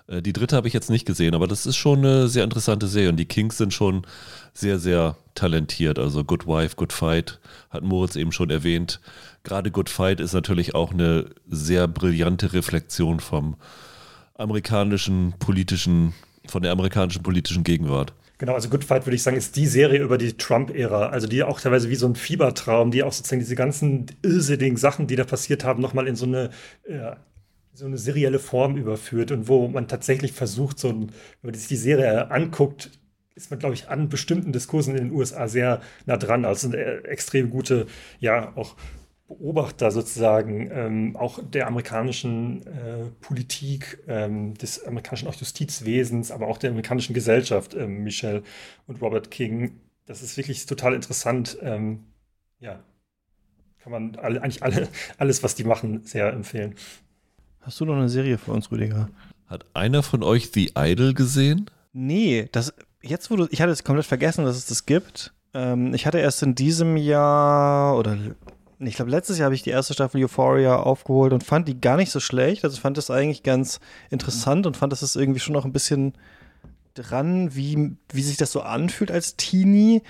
Äh, 0.09 0.23
die 0.23 0.33
dritte 0.33 0.57
habe 0.57 0.67
ich 0.67 0.75
jetzt 0.75 0.91
nicht 0.91 1.07
gesehen, 1.07 1.35
aber 1.35 1.47
das 1.47 1.67
ist 1.67 1.77
schon 1.77 1.99
eine 1.99 2.29
sehr 2.29 2.45
interessante 2.45 2.89
Serie 2.89 3.11
und 3.11 3.17
die 3.17 3.27
Kings 3.27 3.59
sind 3.59 3.73
schon 3.73 4.05
sehr, 4.53 4.79
sehr 4.79 5.17
talentiert. 5.35 5.99
Also 5.99 6.25
Good 6.25 6.47
Wife, 6.47 6.75
Good 6.77 6.93
Fight 6.93 7.39
hat 7.71 7.85
Moritz 7.85 8.17
eben 8.17 8.33
schon 8.33 8.51
erwähnt 8.51 9.01
gerade 9.49 9.71
Good 9.71 9.89
Fight 9.89 10.21
ist 10.21 10.35
natürlich 10.35 10.75
auch 10.75 10.93
eine 10.93 11.31
sehr 11.49 11.89
brillante 11.89 12.53
Reflexion 12.53 13.19
vom 13.19 13.57
amerikanischen 14.35 15.35
politischen, 15.39 16.15
von 16.47 16.63
der 16.63 16.71
amerikanischen 16.71 17.23
politischen 17.23 17.65
Gegenwart. 17.65 18.13
Genau, 18.37 18.55
also 18.55 18.69
Good 18.69 18.85
Fight 18.85 19.07
würde 19.07 19.17
ich 19.17 19.23
sagen, 19.23 19.37
ist 19.37 19.57
die 19.57 19.67
Serie 19.67 20.01
über 20.01 20.17
die 20.17 20.35
Trump-Ära, 20.35 21.09
also 21.09 21.27
die 21.27 21.43
auch 21.43 21.61
teilweise 21.61 21.91
wie 21.91 21.97
so 21.97 22.07
ein 22.07 22.15
Fiebertraum, 22.15 22.93
die 22.93 23.03
auch 23.03 23.13
sozusagen 23.13 23.41
diese 23.41 23.57
ganzen 23.57 24.07
irrsinnigen 24.23 24.77
Sachen, 24.77 25.09
die 25.09 25.17
da 25.17 25.25
passiert 25.25 25.65
haben, 25.65 25.83
nochmal 25.83 26.07
in 26.07 26.15
so 26.15 26.27
eine, 26.27 26.51
ja, 26.89 27.17
so 27.73 27.87
eine 27.87 27.99
serielle 27.99 28.39
Form 28.39 28.77
überführt 28.77 29.33
und 29.33 29.49
wo 29.49 29.67
man 29.67 29.89
tatsächlich 29.89 30.33
versucht, 30.33 30.79
so 30.79 30.89
ein, 30.89 31.09
wenn 31.41 31.51
man 31.51 31.55
sich 31.55 31.69
die 31.69 31.77
Serie 31.77 32.31
anguckt, 32.31 32.91
ist 33.35 33.51
man, 33.51 33.61
glaube 33.61 33.75
ich, 33.75 33.89
an 33.89 34.09
bestimmten 34.09 34.53
Diskursen 34.53 34.97
in 34.97 35.09
den 35.09 35.13
USA 35.13 35.49
sehr 35.49 35.81
nah 36.07 36.17
dran. 36.17 36.45
Also 36.45 36.69
eine 36.69 37.05
extrem 37.05 37.51
gute, 37.51 37.87
ja, 38.21 38.53
auch 38.57 38.77
Beobachter 39.29 39.91
sozusagen 39.91 40.71
ähm, 40.73 41.17
auch 41.17 41.39
der 41.43 41.67
amerikanischen 41.67 42.67
äh, 42.67 43.11
Politik, 43.21 44.03
ähm, 44.09 44.55
des 44.55 44.85
amerikanischen 44.85 45.29
auch 45.29 45.35
Justizwesens, 45.35 46.31
aber 46.31 46.49
auch 46.49 46.57
der 46.57 46.71
amerikanischen 46.71 47.13
Gesellschaft, 47.13 47.75
ähm, 47.75 48.05
Michelle 48.05 48.43
und 48.87 49.03
Robert 49.03 49.31
King. 49.31 49.81
Das 50.07 50.23
ist 50.23 50.39
wirklich 50.39 50.65
total 50.65 50.95
interessant. 50.95 51.59
Ähm, 51.61 52.05
ja, 52.59 52.83
kann 53.79 53.93
man 53.93 54.17
alle, 54.17 54.43
eigentlich 54.43 54.63
alle, 54.63 54.89
alles, 55.19 55.43
was 55.43 55.55
die 55.55 55.65
machen, 55.65 56.05
sehr 56.05 56.33
empfehlen. 56.33 56.75
Hast 57.61 57.79
du 57.81 57.85
noch 57.85 57.97
eine 57.97 58.09
Serie 58.09 58.39
für 58.39 58.53
uns, 58.53 58.71
Rüdiger? 58.71 59.11
Hat 59.47 59.67
einer 59.75 60.03
von 60.03 60.23
euch 60.23 60.51
The 60.55 60.73
Idol 60.75 61.13
gesehen? 61.13 61.71
Nee, 61.93 62.49
das 62.53 62.73
jetzt, 63.03 63.31
wo 63.31 63.37
du, 63.37 63.47
ich 63.51 63.61
hatte 63.61 63.73
es 63.73 63.85
komplett 63.85 64.07
vergessen, 64.07 64.47
dass 64.47 64.57
es 64.57 64.67
das 64.67 64.87
gibt. 64.87 65.35
Ähm, 65.53 65.93
ich 65.93 66.07
hatte 66.07 66.19
erst 66.19 66.43
in 66.43 66.55
diesem 66.55 66.97
Jahr 66.97 67.97
oder 67.99 68.17
ich 68.81 68.95
glaube, 68.95 69.11
letztes 69.11 69.39
Jahr 69.39 69.47
habe 69.47 69.55
ich 69.55 69.63
die 69.63 69.71
erste 69.71 69.95
Staffel 69.95 70.23
Euphoria 70.23 70.77
aufgeholt 70.77 71.33
und 71.33 71.43
fand 71.43 71.67
die 71.67 71.81
gar 71.81 71.97
nicht 71.97 72.11
so 72.11 72.21
schlecht. 72.21 72.65
Also 72.65 72.81
fand 72.81 72.97
das 72.97 73.11
eigentlich 73.11 73.43
ganz 73.43 73.81
interessant 74.11 74.67
und 74.67 74.77
fand, 74.77 74.93
dass 74.93 75.03
es 75.03 75.17
irgendwie 75.17 75.41
schon 75.41 75.55
noch 75.55 75.65
ein 75.65 75.73
bisschen 75.73 76.15
dran, 76.95 77.55
wie, 77.55 77.97
wie 78.13 78.23
sich 78.23 78.37
das 78.37 78.53
so 78.53 78.61
anfühlt 78.61 79.11
als 79.11 79.37
Teenie. 79.37 80.03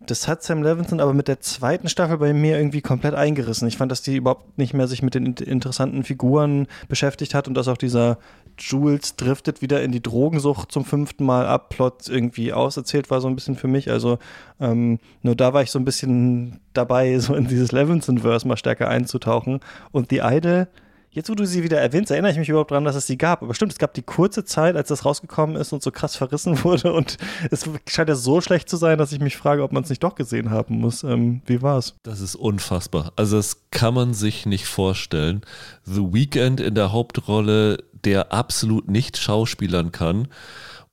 Das 0.00 0.28
hat 0.28 0.42
Sam 0.42 0.62
Levinson 0.62 1.00
aber 1.00 1.12
mit 1.12 1.28
der 1.28 1.40
zweiten 1.40 1.88
Staffel 1.88 2.18
bei 2.18 2.32
mir 2.32 2.56
irgendwie 2.56 2.80
komplett 2.80 3.14
eingerissen. 3.14 3.68
Ich 3.68 3.76
fand, 3.76 3.92
dass 3.92 4.02
die 4.02 4.16
überhaupt 4.16 4.56
nicht 4.58 4.72
mehr 4.72 4.88
sich 4.88 5.02
mit 5.02 5.14
den 5.14 5.34
interessanten 5.34 6.04
Figuren 6.04 6.66
beschäftigt 6.88 7.34
hat 7.34 7.48
und 7.48 7.54
dass 7.54 7.68
auch 7.68 7.76
dieser 7.76 8.18
Jules 8.60 9.16
driftet 9.16 9.62
wieder 9.62 9.82
in 9.82 9.92
die 9.92 10.02
Drogensucht 10.02 10.70
zum 10.70 10.84
fünften 10.84 11.24
Mal 11.24 11.46
ab, 11.46 11.70
Plot 11.70 12.08
irgendwie 12.08 12.52
auserzählt 12.52 13.10
war 13.10 13.20
so 13.20 13.28
ein 13.28 13.34
bisschen 13.34 13.56
für 13.56 13.68
mich. 13.68 13.90
Also 13.90 14.18
ähm, 14.60 14.98
nur 15.22 15.34
da 15.34 15.52
war 15.52 15.62
ich 15.62 15.70
so 15.70 15.78
ein 15.78 15.84
bisschen 15.84 16.60
dabei, 16.72 17.18
so 17.20 17.34
in 17.34 17.48
dieses 17.48 17.72
Levinson-Verse 17.72 18.46
mal 18.46 18.56
stärker 18.56 18.88
einzutauchen. 18.88 19.60
Und 19.92 20.10
The 20.10 20.18
Idol 20.18 20.68
Jetzt, 21.12 21.28
wo 21.28 21.34
du 21.34 21.44
sie 21.44 21.64
wieder 21.64 21.80
erwähnst, 21.80 22.12
erinnere 22.12 22.30
ich 22.30 22.38
mich 22.38 22.48
überhaupt 22.48 22.70
daran, 22.70 22.84
dass 22.84 22.94
es 22.94 23.08
sie 23.08 23.18
gab. 23.18 23.42
Aber 23.42 23.52
stimmt, 23.52 23.72
es 23.72 23.78
gab 23.78 23.94
die 23.94 24.02
kurze 24.02 24.44
Zeit, 24.44 24.76
als 24.76 24.88
das 24.88 25.04
rausgekommen 25.04 25.56
ist 25.56 25.72
und 25.72 25.82
so 25.82 25.90
krass 25.90 26.14
verrissen 26.14 26.62
wurde. 26.64 26.92
Und 26.92 27.16
es 27.50 27.68
scheint 27.88 28.08
ja 28.08 28.14
so 28.14 28.40
schlecht 28.40 28.68
zu 28.68 28.76
sein, 28.76 28.96
dass 28.96 29.10
ich 29.10 29.18
mich 29.18 29.36
frage, 29.36 29.64
ob 29.64 29.72
man 29.72 29.82
es 29.82 29.90
nicht 29.90 30.04
doch 30.04 30.14
gesehen 30.14 30.50
haben 30.50 30.78
muss. 30.78 31.02
Ähm, 31.02 31.42
wie 31.46 31.54
es? 31.54 31.94
Das 32.04 32.20
ist 32.20 32.36
unfassbar. 32.36 33.12
Also, 33.16 33.38
das 33.38 33.62
kann 33.72 33.94
man 33.94 34.14
sich 34.14 34.46
nicht 34.46 34.66
vorstellen. 34.66 35.40
The 35.82 36.12
Weeknd 36.12 36.60
in 36.60 36.76
der 36.76 36.92
Hauptrolle, 36.92 37.78
der 38.04 38.32
absolut 38.32 38.88
nicht 38.88 39.16
schauspielern 39.16 39.92
kann. 39.92 40.28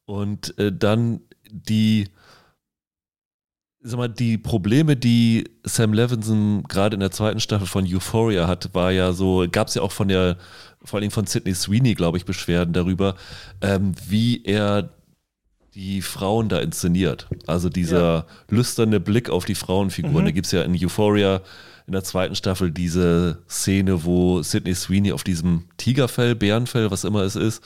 Und 0.06 0.58
äh, 0.58 0.72
dann 0.72 1.22
die 1.50 2.08
sag 3.88 3.98
mal, 3.98 4.08
die 4.08 4.38
Probleme, 4.38 4.96
die 4.96 5.46
Sam 5.64 5.94
Levinson 5.94 6.64
gerade 6.64 6.96
in 6.96 7.00
der 7.00 7.12
zweiten 7.12 7.40
Staffel 7.40 7.68
von 7.68 7.86
Euphoria 7.88 8.48
hat, 8.48 8.74
war 8.74 8.92
ja 8.92 9.14
so, 9.14 9.46
gab 9.52 9.68
es 9.68 9.76
ja 9.76 9.82
auch 9.82 9.92
von 9.92 10.08
der, 10.08 10.38
vor 10.84 11.00
allem 11.00 11.12
von 11.12 11.26
Sidney 11.26 11.54
Sweeney, 11.54 11.96
glaube 11.96 12.18
ich, 12.18 12.26
Beschwerden 12.26 12.74
darüber, 12.74 13.16
ähm, 13.62 13.94
wie 14.08 14.44
er 14.44 14.90
die 15.74 16.02
Frauen 16.02 16.50
da 16.50 16.60
inszeniert. 16.60 17.28
Also 17.46 17.70
dieser 17.70 18.00
ja. 18.00 18.26
lüsterne 18.50 19.00
Blick 19.00 19.30
auf 19.30 19.46
die 19.46 19.56
Frauenfiguren. 19.56 20.22
Mhm. 20.22 20.26
Da 20.26 20.32
gibt 20.32 20.48
es 20.48 20.52
ja 20.52 20.64
in 20.64 20.76
Euphoria 20.76 21.42
in 21.88 21.94
der 21.94 22.04
zweiten 22.04 22.36
Staffel 22.36 22.70
diese 22.70 23.40
Szene, 23.50 24.04
wo 24.04 24.44
Sidney 24.44 24.76
Sweeney 24.76 25.14
auf 25.14 25.24
diesem 25.24 25.70
Tigerfell, 25.78 26.36
Bärenfell, 26.36 26.92
was 26.92 27.06
immer 27.06 27.22
es 27.22 27.38
ist, 27.38 27.64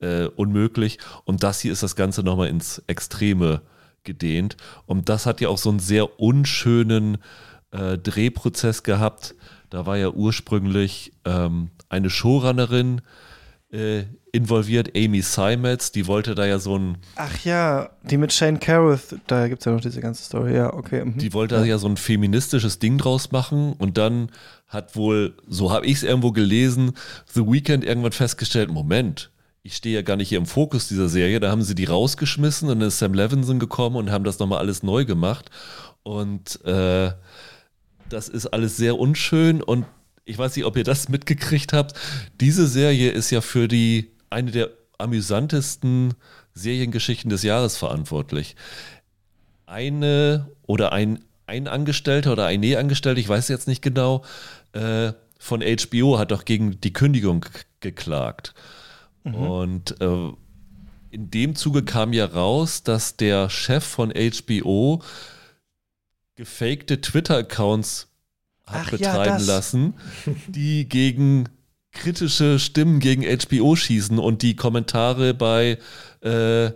äh, 0.00 0.26
unmöglich. 0.26 0.98
Und 1.24 1.42
das 1.42 1.60
hier 1.60 1.72
ist 1.72 1.82
das 1.82 1.96
Ganze 1.96 2.22
nochmal 2.22 2.48
ins 2.48 2.82
Extreme 2.86 3.62
gedehnt. 4.04 4.58
Und 4.84 5.08
das 5.08 5.24
hat 5.24 5.40
ja 5.40 5.48
auch 5.48 5.56
so 5.56 5.70
einen 5.70 5.78
sehr 5.78 6.20
unschönen 6.20 7.16
äh, 7.70 7.96
Drehprozess 7.96 8.82
gehabt. 8.82 9.34
Da 9.70 9.86
war 9.86 9.96
ja 9.96 10.10
ursprünglich 10.10 11.14
ähm, 11.24 11.70
eine 11.88 12.10
Showrunnerin 12.10 13.00
involviert, 14.32 14.90
Amy 14.94 15.22
Simons, 15.22 15.92
die 15.92 16.06
wollte 16.06 16.34
da 16.34 16.44
ja 16.44 16.58
so 16.58 16.76
ein. 16.76 16.98
Ach 17.16 17.42
ja, 17.42 17.88
die 18.02 18.18
mit 18.18 18.30
Shane 18.30 18.60
Carruth, 18.60 19.16
da 19.26 19.48
gibt 19.48 19.60
es 19.60 19.64
ja 19.64 19.72
noch 19.72 19.80
diese 19.80 20.00
ganze 20.00 20.22
Story, 20.24 20.54
ja, 20.54 20.74
okay. 20.74 21.04
Mhm. 21.04 21.16
Die 21.16 21.32
wollte 21.32 21.54
da 21.54 21.64
ja 21.64 21.78
so 21.78 21.88
ein 21.88 21.96
feministisches 21.96 22.78
Ding 22.78 22.98
draus 22.98 23.32
machen 23.32 23.72
und 23.78 23.96
dann 23.96 24.30
hat 24.68 24.94
wohl, 24.94 25.36
so 25.48 25.72
habe 25.72 25.86
ich 25.86 25.94
es 25.94 26.02
irgendwo 26.02 26.32
gelesen, 26.32 26.92
The 27.32 27.46
Weeknd 27.46 27.82
irgendwann 27.82 28.12
festgestellt: 28.12 28.70
Moment, 28.70 29.30
ich 29.62 29.76
stehe 29.76 29.94
ja 29.94 30.02
gar 30.02 30.16
nicht 30.16 30.28
hier 30.28 30.38
im 30.38 30.46
Fokus 30.46 30.88
dieser 30.88 31.08
Serie. 31.08 31.40
Da 31.40 31.50
haben 31.50 31.62
sie 31.62 31.74
die 31.74 31.84
rausgeschmissen 31.84 32.68
und 32.68 32.80
dann 32.80 32.88
ist 32.88 32.98
Sam 32.98 33.14
Levinson 33.14 33.58
gekommen 33.58 33.96
und 33.96 34.10
haben 34.10 34.24
das 34.24 34.38
nochmal 34.38 34.58
alles 34.58 34.82
neu 34.82 35.06
gemacht. 35.06 35.50
Und 36.02 36.62
äh, 36.66 37.12
das 38.10 38.28
ist 38.28 38.48
alles 38.48 38.76
sehr 38.76 38.98
unschön 38.98 39.62
und 39.62 39.86
ich 40.24 40.38
weiß 40.38 40.56
nicht, 40.56 40.64
ob 40.64 40.76
ihr 40.76 40.84
das 40.84 41.08
mitgekriegt 41.08 41.72
habt. 41.72 41.98
Diese 42.40 42.66
Serie 42.66 43.10
ist 43.10 43.30
ja 43.30 43.40
für 43.40 43.68
die 43.68 44.10
eine 44.30 44.50
der 44.50 44.70
amüsantesten 44.98 46.14
Seriengeschichten 46.54 47.30
des 47.30 47.42
Jahres 47.42 47.76
verantwortlich. 47.76 48.56
Eine 49.66 50.50
oder 50.62 50.92
ein, 50.92 51.24
ein 51.46 51.66
Angestellter 51.66 52.32
oder 52.32 52.46
eine 52.46 52.78
Angestellte, 52.78 53.20
ich 53.20 53.28
weiß 53.28 53.48
jetzt 53.48 53.68
nicht 53.68 53.82
genau, 53.82 54.24
äh, 54.72 55.12
von 55.38 55.60
HBO 55.60 56.18
hat 56.18 56.30
doch 56.30 56.44
gegen 56.44 56.80
die 56.80 56.92
Kündigung 56.92 57.44
geklagt. 57.80 58.54
Mhm. 59.24 59.34
Und 59.34 60.00
äh, 60.00 60.32
in 61.10 61.30
dem 61.30 61.56
Zuge 61.56 61.82
kam 61.82 62.12
ja 62.12 62.26
raus, 62.26 62.84
dass 62.84 63.16
der 63.16 63.50
Chef 63.50 63.84
von 63.84 64.12
HBO 64.12 65.02
gefakte 66.36 67.00
Twitter-Accounts 67.00 68.11
hat 68.72 68.86
Ach, 68.86 68.90
betreiben 68.90 69.40
ja, 69.40 69.46
lassen, 69.46 69.94
die 70.48 70.88
gegen 70.88 71.48
kritische 71.92 72.58
Stimmen 72.58 73.00
gegen 73.00 73.22
HBO 73.22 73.76
schießen 73.76 74.18
und 74.18 74.42
die 74.42 74.56
Kommentare 74.56 75.34
bei 75.34 75.78
äh, 76.20 76.70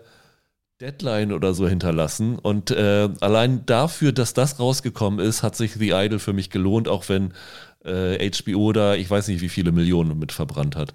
Deadline 0.81 1.33
oder 1.33 1.55
so 1.55 1.67
hinterlassen. 1.67 2.39
Und 2.39 2.71
äh, 2.71 3.09
allein 3.21 3.65
dafür, 3.65 4.13
dass 4.13 4.35
das 4.35 4.61
rausgekommen 4.61 5.25
ist, 5.25 5.43
hat 5.43 5.57
sich 5.57 5.73
The 5.73 5.91
Idol 5.91 6.19
für 6.19 6.35
mich 6.35 6.51
gelohnt, 6.51 6.87
auch 6.87 7.09
wenn 7.09 7.33
äh, 7.85 8.31
HBO 8.31 8.73
da, 8.73 8.95
ich 8.95 9.11
weiß 9.11 9.29
nicht, 9.29 9.41
wie 9.41 9.49
viele 9.49 9.73
Millionen 9.73 10.19
mit 10.19 10.33
verbrannt 10.33 10.77
hat. 10.77 10.95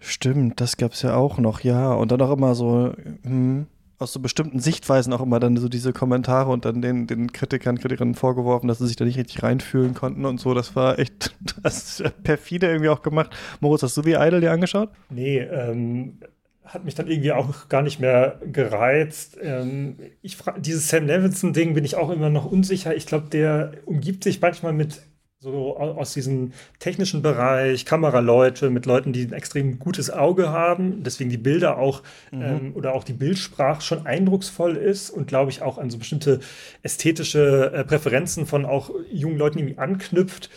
Stimmt, 0.00 0.60
das 0.60 0.78
gab 0.78 0.92
es 0.92 1.02
ja 1.02 1.14
auch 1.14 1.38
noch, 1.38 1.60
ja. 1.60 1.92
Und 1.92 2.10
dann 2.10 2.22
auch 2.22 2.32
immer 2.32 2.54
so, 2.54 2.94
hm, 3.22 3.66
aus 4.02 4.12
so 4.12 4.20
bestimmten 4.20 4.60
Sichtweisen 4.60 5.12
auch 5.12 5.22
immer 5.22 5.40
dann 5.40 5.56
so 5.56 5.68
diese 5.68 5.92
Kommentare 5.92 6.50
und 6.50 6.64
dann 6.64 6.82
den, 6.82 7.06
den 7.06 7.32
Kritikern, 7.32 7.78
Kritikerinnen 7.78 8.14
vorgeworfen, 8.14 8.68
dass 8.68 8.78
sie 8.78 8.86
sich 8.86 8.96
da 8.96 9.04
nicht 9.04 9.18
richtig 9.18 9.42
reinfühlen 9.42 9.94
konnten 9.94 10.24
und 10.24 10.38
so. 10.38 10.54
Das 10.54 10.76
war 10.76 10.98
echt 10.98 11.34
das 11.62 12.02
perfide 12.22 12.68
irgendwie 12.68 12.90
auch 12.90 13.02
gemacht. 13.02 13.30
Moritz, 13.60 13.82
hast 13.82 13.96
du 13.96 14.04
wie 14.04 14.14
Idol 14.14 14.40
dir 14.40 14.52
angeschaut? 14.52 14.90
Nee, 15.10 15.38
ähm, 15.38 16.18
hat 16.64 16.84
mich 16.84 16.94
dann 16.94 17.08
irgendwie 17.08 17.32
auch 17.32 17.68
gar 17.68 17.82
nicht 17.82 18.00
mehr 18.00 18.40
gereizt. 18.50 19.38
Ähm, 19.42 19.96
ich 20.22 20.38
dieses 20.58 20.88
Sam 20.88 21.06
Levinson-Ding 21.06 21.74
bin 21.74 21.84
ich 21.84 21.96
auch 21.96 22.10
immer 22.10 22.30
noch 22.30 22.50
unsicher. 22.50 22.94
Ich 22.94 23.06
glaube, 23.06 23.28
der 23.30 23.72
umgibt 23.84 24.24
sich 24.24 24.40
manchmal 24.40 24.72
mit 24.72 25.02
so 25.42 25.76
aus 25.76 26.12
diesem 26.12 26.52
technischen 26.78 27.20
Bereich, 27.20 27.84
Kameraleute, 27.84 28.70
mit 28.70 28.86
Leuten, 28.86 29.12
die 29.12 29.24
ein 29.24 29.32
extrem 29.32 29.80
gutes 29.80 30.08
Auge 30.08 30.50
haben, 30.50 31.02
deswegen 31.02 31.30
die 31.30 31.36
Bilder 31.36 31.78
auch 31.78 32.04
mhm. 32.30 32.42
ähm, 32.42 32.72
oder 32.76 32.94
auch 32.94 33.02
die 33.02 33.12
Bildsprache 33.12 33.82
schon 33.82 34.06
eindrucksvoll 34.06 34.76
ist 34.76 35.10
und 35.10 35.26
glaube 35.26 35.50
ich 35.50 35.60
auch 35.60 35.78
an 35.78 35.90
so 35.90 35.98
bestimmte 35.98 36.38
ästhetische 36.82 37.72
äh, 37.74 37.82
Präferenzen 37.82 38.46
von 38.46 38.64
auch 38.64 38.90
jungen 39.10 39.36
Leuten 39.36 39.58
irgendwie 39.58 39.78
anknüpft. 39.78 40.48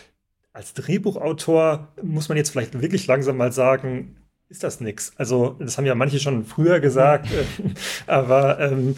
Als 0.53 0.76
Drehbuchautor 0.76 1.88
muss 2.03 2.30
man 2.30 2.38
jetzt 2.38 2.52
vielleicht 2.52 2.80
wirklich 2.80 3.07
langsam 3.07 3.38
mal 3.38 3.52
sagen, 3.52 4.18
ist 4.49 4.64
das 4.64 4.82
nichts. 4.82 5.14
Also, 5.18 5.56
das 5.60 5.80
haben 5.80 5.88
ja 5.88 5.95
manche 5.95 6.20
schon 6.20 6.45
früher 6.45 6.80
gesagt, 6.80 7.28
äh, 7.34 7.41
aber 8.06 8.60
ähm, 8.60 8.95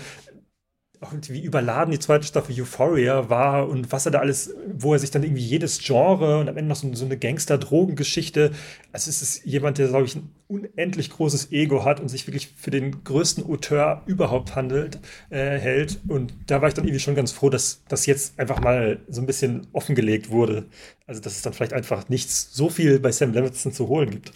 und 1.00 1.30
wie 1.30 1.44
überladen 1.44 1.92
die 1.92 2.00
zweite 2.00 2.26
Staffel 2.26 2.60
Euphoria 2.60 3.30
war 3.30 3.70
und 3.70 3.92
was 3.92 4.06
er 4.06 4.12
da 4.12 4.20
alles, 4.20 4.56
wo 4.68 4.94
er 4.94 5.00
sich 5.00 5.12
dann 5.12 5.24
irgendwie 5.24 5.44
jedes 5.44 5.80
Genre 5.80 6.40
und 6.40 6.50
am 6.50 6.58
Ende 6.58 6.70
noch 6.70 6.76
so, 6.76 6.92
so 6.94 7.06
eine 7.06 7.18
Gangster-Drogengeschichte. 7.18 8.52
Also 8.92 9.10
es 9.10 9.22
ist 9.22 9.46
jemand, 9.46 9.78
der, 9.78 9.90
glaube 9.90 10.06
ich, 10.06 10.16
ein 10.16 10.32
unendlich 10.48 11.12
großes 11.12 11.52
Ego 11.52 11.86
hat 11.86 12.00
und 12.00 12.10
sich 12.10 12.26
wirklich 12.26 12.48
für 12.56 12.72
den 12.72 13.04
größten 13.04 13.46
Auteur 13.46 14.02
überhaupt 14.08 14.56
handelt, 14.56 15.00
äh, 15.30 15.60
hält. 15.60 16.00
Und 16.08 16.34
da 16.48 16.62
war 16.62 16.68
ich 16.68 16.74
dann 16.74 16.86
irgendwie 16.86 17.00
schon 17.00 17.16
ganz 17.16 17.32
froh, 17.32 17.52
dass 17.52 17.84
das 17.88 18.08
jetzt 18.08 18.40
einfach 18.40 18.60
mal 18.60 19.00
so 19.08 19.22
ein 19.22 19.28
bisschen 19.28 19.68
offengelegt 19.74 20.32
wurde. 20.32 20.66
Also 21.06 21.22
dass 21.22 21.36
es 21.36 21.44
dann 21.44 21.54
vielleicht 21.54 21.74
einfach 21.74 22.10
nichts 22.10 22.50
so 22.54 22.70
viel 22.70 23.00
bei 23.00 23.12
Sam 23.12 23.34
Levinson 23.34 23.72
zu 23.72 23.88
holen 23.88 24.10
gibt. 24.10 24.32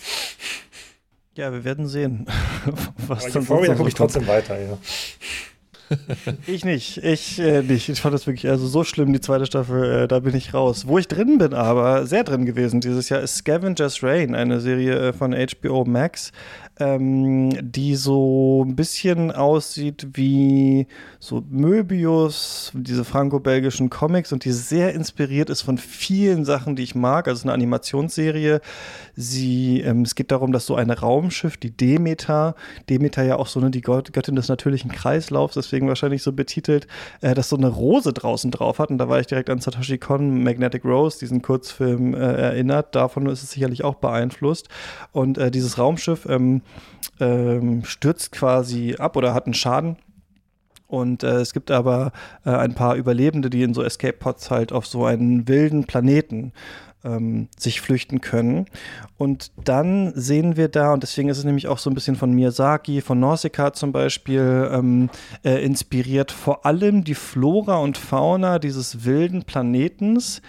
Ja, 1.34 1.52
wir 1.52 1.64
werden 1.64 1.88
sehen. 1.88 2.28
was 3.08 3.24
Aber 3.24 3.34
dann 3.34 3.42
Euphoria 3.42 3.74
gucke 3.74 3.90
ich 3.90 3.96
trotzdem 3.96 4.28
weiter, 4.28 4.62
ja 4.62 4.78
ich 6.48 6.66
nicht. 6.66 6.98
Ich 6.98 7.40
äh, 7.40 7.62
nicht. 7.62 7.90
Ich 7.90 8.02
fand 8.02 8.14
das 8.14 8.28
wirklich 8.28 8.50
also 8.50 8.68
so 8.68 8.84
schlimm, 8.84 9.14
die 9.14 9.22
zweite 9.22 9.46
Staffel. 9.46 10.04
Äh, 10.04 10.08
da 10.08 10.20
bin 10.20 10.36
ich 10.36 10.54
raus. 10.54 10.88
Wo 10.88 10.98
ich 10.98 11.08
drin 11.08 11.38
bin, 11.38 11.54
aber 11.54 12.06
sehr 12.06 12.24
drin 12.24 12.46
gewesen 12.46 12.82
dieses 12.82 13.10
Jahr, 13.10 13.22
ist 13.22 13.38
Scavenger's 13.38 14.04
Rain, 14.04 14.36
eine 14.36 14.60
Serie 14.60 15.10
äh, 15.10 15.14
von 15.14 15.34
HBO 15.34 15.86
Max 15.86 16.32
ähm, 16.82 17.52
die 17.62 17.96
so 17.96 18.66
ein 18.66 18.76
bisschen 18.76 19.32
aussieht 19.32 20.08
wie 20.14 20.88
so 21.20 21.44
Möbius, 21.48 22.72
diese 22.74 23.06
franco-belgischen 23.06 23.92
Comics 23.92 24.34
und 24.34 24.46
die 24.46 24.52
sehr 24.52 24.96
inspiriert 24.96 25.52
ist 25.52 25.62
von 25.62 25.78
vielen 25.78 26.44
Sachen, 26.44 26.76
die 26.76 26.82
ich 26.82 26.96
mag. 26.96 27.28
Also 27.28 27.44
eine 27.44 27.54
Animationsserie. 27.54 28.62
Sie, 29.16 29.82
ähm, 29.82 30.02
es 30.02 30.16
geht 30.16 30.32
darum, 30.32 30.52
dass 30.52 30.66
so 30.66 30.74
ein 30.76 30.90
Raumschiff, 30.90 31.58
die 31.58 31.70
Demeter, 31.70 32.56
Demeter 32.90 33.24
ja 33.24 33.36
auch 33.36 33.48
so 33.48 33.60
eine 33.60 33.70
die 33.70 33.82
Göttin 33.82 34.36
des 34.36 34.50
natürlichen 34.50 34.92
Kreislaufs, 34.92 35.54
deswegen 35.54 35.88
wahrscheinlich 35.88 36.24
so 36.24 36.32
betitelt, 36.34 36.88
äh, 37.22 37.36
dass 37.36 37.50
so 37.50 37.58
eine 37.58 37.68
Rose 37.68 38.12
draußen 38.12 38.50
drauf 38.50 38.80
hat. 38.80 38.90
Und 38.90 38.98
da 38.98 39.08
war 39.08 39.20
ich 39.20 39.28
direkt 39.28 39.52
an 39.52 39.60
Satoshi 39.60 40.00
Kon, 40.00 40.44
Magnetic 40.44 40.84
Rose, 40.84 41.20
diesen 41.20 41.44
Kurzfilm 41.44 42.16
äh, 42.16 42.18
erinnert. 42.18 42.96
Davon 42.96 43.28
ist 43.28 43.44
es 43.44 43.52
sicherlich 43.52 43.84
auch 43.84 43.96
beeinflusst. 43.96 44.68
Und 45.12 45.38
äh, 45.38 45.52
dieses 45.52 45.78
Raumschiff 45.78 46.26
ähm, 46.28 46.64
ähm, 47.20 47.84
stürzt 47.86 48.32
quasi 48.32 48.96
ab 48.98 49.16
oder 49.16 49.34
hat 49.34 49.46
einen 49.46 49.54
Schaden. 49.54 49.98
Und 50.88 51.24
äh, 51.24 51.40
es 51.40 51.54
gibt 51.54 51.72
aber 51.72 52.12
äh, 52.46 52.50
ein 52.50 52.76
paar 52.76 52.96
Überlebende, 52.96 53.50
die 53.50 53.64
in 53.64 53.74
so 53.74 53.82
Escape-Pods 53.82 54.52
halt 54.52 54.74
auf 54.74 54.86
so 54.86 55.06
einen 55.06 55.48
wilden 55.48 55.86
Planeten 55.86 56.52
ähm, 57.04 57.48
sich 57.58 57.82
flüchten 57.82 58.22
können. 58.22 58.66
Und 59.18 59.52
dann 59.64 60.12
sehen 60.16 60.58
wir 60.58 60.68
da, 60.68 60.94
und 60.94 61.04
deswegen 61.04 61.30
ist 61.30 61.38
es 61.38 61.44
nämlich 61.44 61.68
auch 61.68 61.78
so 61.78 61.90
ein 61.90 61.94
bisschen 61.94 62.16
von 62.16 62.34
Miyazaki, 62.34 63.02
von 63.02 63.20
Nausicaa 63.20 63.74
zum 63.74 63.92
Beispiel 63.92 64.70
ähm, 64.72 65.10
äh, 65.44 65.64
inspiriert, 65.64 66.32
vor 66.32 66.66
allem 66.66 67.04
die 67.04 67.16
Flora 67.16 67.78
und 67.78 67.98
Fauna 67.98 68.60
dieses 68.60 69.06
wilden 69.06 69.44
Planetens, 69.44 70.42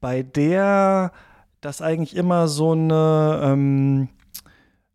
bei 0.00 0.22
der 0.22 1.12
das 1.60 1.80
eigentlich 1.80 2.16
immer 2.16 2.48
so 2.48 2.72
eine 2.72 3.40
ähm, 3.44 4.08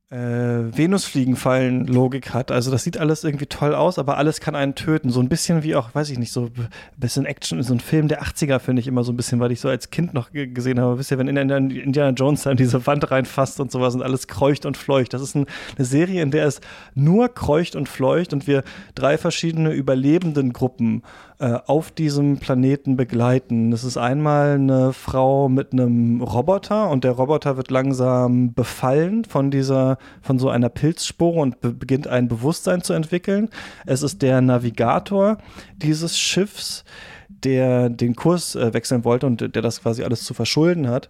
äh, 0.10 0.16
Venusfliegenfallen-Logik 0.16 2.34
hat. 2.34 2.50
Also 2.50 2.72
das 2.72 2.84
sieht 2.84 2.98
alles 2.98 3.26
irgendwie 3.26 3.48
toll 3.48 3.76
aus, 3.76 4.00
aber 4.00 4.18
alles 4.18 4.40
kann 4.40 4.56
einen 4.56 4.74
töten. 4.74 5.10
So 5.10 5.20
ein 5.20 5.28
bisschen 5.28 5.64
wie 5.64 5.76
auch, 5.76 5.94
weiß 5.94 6.10
ich 6.12 6.18
nicht, 6.18 6.32
so 6.32 6.46
ein 6.46 6.70
bisschen 6.96 7.26
Action, 7.26 7.62
so 7.62 7.74
ein 7.74 7.82
Film 7.82 8.08
der 8.08 8.24
80er 8.24 8.60
finde 8.60 8.80
ich 8.80 8.88
immer 8.88 9.04
so 9.04 9.12
ein 9.12 9.18
bisschen, 9.18 9.42
weil 9.42 9.52
ich 9.52 9.60
so 9.60 9.68
als 9.68 9.90
Kind 9.90 10.14
noch 10.14 10.30
gesehen 10.32 10.80
habe. 10.80 10.98
Wisst 10.98 11.12
ihr, 11.12 11.18
wenn 11.18 11.28
Indiana 11.28 12.10
Jones 12.12 12.44
dann 12.44 12.56
diese 12.56 12.88
Wand 12.88 13.12
reinfasst 13.12 13.60
und 13.60 13.70
sowas 13.70 13.96
und 13.96 14.02
alles 14.02 14.28
kreucht 14.28 14.66
und 14.66 14.78
fleucht. 14.78 15.14
Das 15.14 15.22
ist 15.22 15.36
ein, 15.36 15.46
eine 15.76 15.86
Serie, 15.86 16.22
in 16.22 16.32
der 16.32 16.46
es 16.46 16.62
nur 16.96 17.28
kreucht 17.28 17.76
und 17.76 17.90
fleucht 17.90 18.32
und 18.32 18.48
wir 18.48 18.64
drei 18.96 19.18
verschiedene 19.18 19.74
überlebenden 19.74 20.54
Gruppen 20.54 21.04
äh, 21.40 21.60
auf 21.68 21.92
diesem 21.92 22.38
Planeten 22.38 22.98
begleiten. 22.98 23.70
Das 23.70 23.84
ist 23.84 23.98
einmal 23.98 24.56
eine 24.56 24.92
Frau 24.92 25.50
mit 25.50 25.72
einem 25.72 26.22
Roboter 26.22 26.90
und 26.90 27.04
der 27.04 27.12
Roboter 27.12 27.58
wird 27.58 27.70
langsam 27.70 28.54
befallen 28.54 29.24
von 29.24 29.52
dieser, 29.52 30.00
von 30.22 30.40
so 30.40 30.50
einer 30.50 30.70
Pilzspore 30.70 31.40
und 31.40 31.62
be 31.62 31.74
beginnt 31.74 32.08
ein 32.08 32.28
Bewusstsein 32.28 32.82
zu 32.82 32.94
entwickeln. 32.94 33.50
Es 33.86 34.02
ist 34.02 34.24
der 34.24 34.42
Navigator 34.42 35.38
dieses 35.76 36.18
Schiffs 36.18 36.84
der 37.30 37.90
den 37.90 38.16
Kurs 38.16 38.56
äh, 38.56 38.74
wechseln 38.74 39.04
wollte 39.06 39.28
und 39.28 39.42
der 39.42 39.62
das 39.62 39.82
quasi 39.82 40.04
alles 40.04 40.24
zu 40.24 40.34
verschulden 40.34 40.88
hat, 40.88 41.10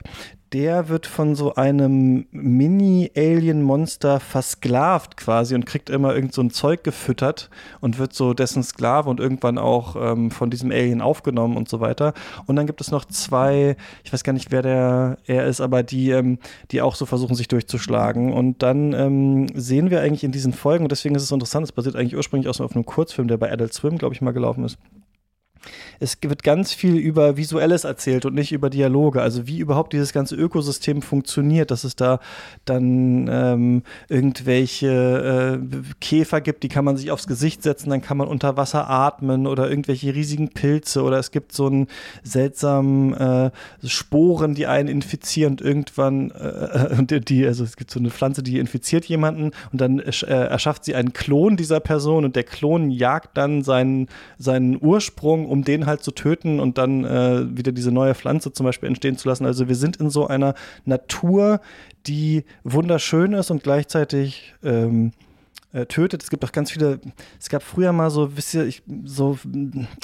der 0.54 0.88
wird 0.88 1.06
von 1.08 1.36
so 1.36 1.56
einem 1.56 2.26
Mini-Alien-Monster 2.32 4.20
versklavt 4.20 5.18
quasi 5.18 5.56
und 5.56 5.66
kriegt 5.66 5.90
immer 5.90 6.16
irgend 6.16 6.34
so 6.34 6.42
ein 6.42 6.52
Zeug 6.52 6.84
gefüttert 6.84 7.50
und 7.82 8.00
wird 8.00 8.14
so 8.14 8.34
dessen 8.34 8.64
Sklave 8.64 9.10
und 9.10 9.20
irgendwann 9.20 9.58
auch 9.58 9.96
ähm, 10.00 10.32
von 10.32 10.50
diesem 10.50 10.72
Alien 10.72 11.02
aufgenommen 11.02 11.58
und 11.58 11.68
so 11.68 11.82
weiter. 11.82 12.14
Und 12.46 12.56
dann 12.56 12.66
gibt 12.66 12.80
es 12.80 12.92
noch 12.92 13.04
zwei, 13.06 13.76
ich 14.04 14.14
weiß 14.14 14.24
gar 14.24 14.34
nicht, 14.34 14.52
wer 14.52 14.62
der 14.62 15.18
er 15.26 15.46
ist, 15.48 15.60
aber 15.60 15.84
die, 15.84 16.12
ähm, 16.12 16.40
die 16.72 16.82
auch 16.82 16.96
so 16.96 17.06
versuchen, 17.06 17.36
sich 17.36 17.50
durchzuschlagen. 17.50 18.32
Und 18.32 18.64
dann 18.64 18.94
ähm, 18.94 19.48
sehen 19.54 19.90
wir 19.90 20.02
eigentlich 20.02 20.24
in 20.24 20.32
diesen 20.32 20.54
Folgen, 20.54 20.86
und 20.86 20.92
deswegen 20.92 21.16
ist 21.16 21.24
es 21.24 21.32
interessant, 21.32 21.66
es 21.66 21.74
basiert 21.74 21.98
eigentlich 21.98 22.16
ursprünglich 22.16 22.48
aus 22.48 22.62
auf 22.62 22.74
einem 22.74 22.86
Kurzfilm, 22.86 23.28
der 23.28 23.38
bei 23.38 23.52
Adult 23.52 23.74
Swim, 23.74 23.98
glaube 23.98 24.16
ich, 24.16 24.22
mal 24.22 24.32
gelaufen 24.32 24.64
ist 24.64 24.78
es 26.00 26.18
wird 26.22 26.44
ganz 26.44 26.74
viel 26.74 26.96
über 26.96 27.38
Visuelles 27.38 27.84
erzählt 27.84 28.26
und 28.26 28.36
nicht 28.36 28.52
über 28.52 28.70
Dialoge. 28.70 29.22
Also 29.22 29.48
wie 29.48 29.60
überhaupt 29.60 29.94
dieses 29.94 30.14
ganze 30.14 30.36
Ökosystem 30.36 31.02
funktioniert, 31.02 31.72
dass 31.72 31.84
es 31.84 31.96
da 31.96 32.20
dann 32.66 33.28
ähm, 33.30 33.84
irgendwelche 34.10 35.60
äh, 35.60 35.94
Käfer 36.00 36.42
gibt, 36.42 36.64
die 36.64 36.70
kann 36.70 36.86
man 36.86 36.98
sich 36.98 37.12
aufs 37.12 37.28
Gesicht 37.28 37.64
setzen, 37.64 37.90
dann 37.90 38.02
kann 38.02 38.18
man 38.18 38.28
unter 38.28 38.58
Wasser 38.58 38.90
atmen 38.90 39.48
oder 39.48 39.70
irgendwelche 39.70 40.14
riesigen 40.14 40.50
Pilze 40.50 41.04
oder 41.04 41.18
es 41.18 41.32
gibt 41.32 41.52
so 41.52 41.68
einen 41.68 41.88
seltsamen 42.24 43.14
äh, 43.14 43.52
Sporen, 43.86 44.54
die 44.54 44.68
einen 44.68 44.90
infizieren 44.90 45.54
und 45.54 45.62
irgendwann 45.62 46.32
äh, 46.32 47.22
die, 47.28 47.46
also 47.46 47.64
es 47.64 47.76
gibt 47.78 47.92
so 47.92 48.00
eine 48.00 48.12
Pflanze, 48.12 48.44
die 48.44 48.60
infiziert 48.60 49.06
jemanden 49.06 49.52
und 49.72 49.82
dann 49.82 50.00
äh, 50.00 50.24
erschafft 50.26 50.86
sie 50.86 50.96
einen 50.96 51.14
Klon 51.14 51.58
dieser 51.58 51.80
Person 51.80 52.26
und 52.26 52.36
der 52.36 52.44
Klon 52.44 52.92
jagt 52.92 53.38
dann 53.38 53.64
seinen, 53.64 54.08
seinen 54.38 54.78
Ursprung, 54.80 55.48
um 55.48 55.64
den 55.64 55.87
halt 55.88 56.04
zu 56.04 56.12
töten 56.12 56.60
und 56.60 56.78
dann 56.78 57.04
äh, 57.04 57.58
wieder 57.58 57.72
diese 57.72 57.92
neue 57.92 58.16
Pflanze 58.16 58.52
zum 58.52 58.66
Beispiel 58.66 58.88
entstehen 58.88 59.18
zu 59.18 59.28
lassen. 59.28 59.46
Also 59.46 59.68
wir 59.68 59.76
sind 59.76 59.98
in 59.98 60.10
so 60.10 60.28
einer 60.28 60.54
Natur, 60.86 61.62
die 62.06 62.44
wunderschön 62.64 63.34
ist 63.34 63.52
und 63.52 63.64
gleichzeitig 63.64 64.54
ähm, 64.64 65.12
äh, 65.78 65.86
tötet. 65.86 66.24
Es 66.24 66.30
gibt 66.30 66.44
auch 66.44 66.52
ganz 66.52 66.72
viele, 66.72 67.00
es 67.40 67.50
gab 67.50 67.62
früher 67.62 67.92
mal 67.92 68.10
so, 68.10 68.36
wisst 68.36 68.54
ihr, 68.56 68.66
ich, 68.66 68.82
so 69.04 69.38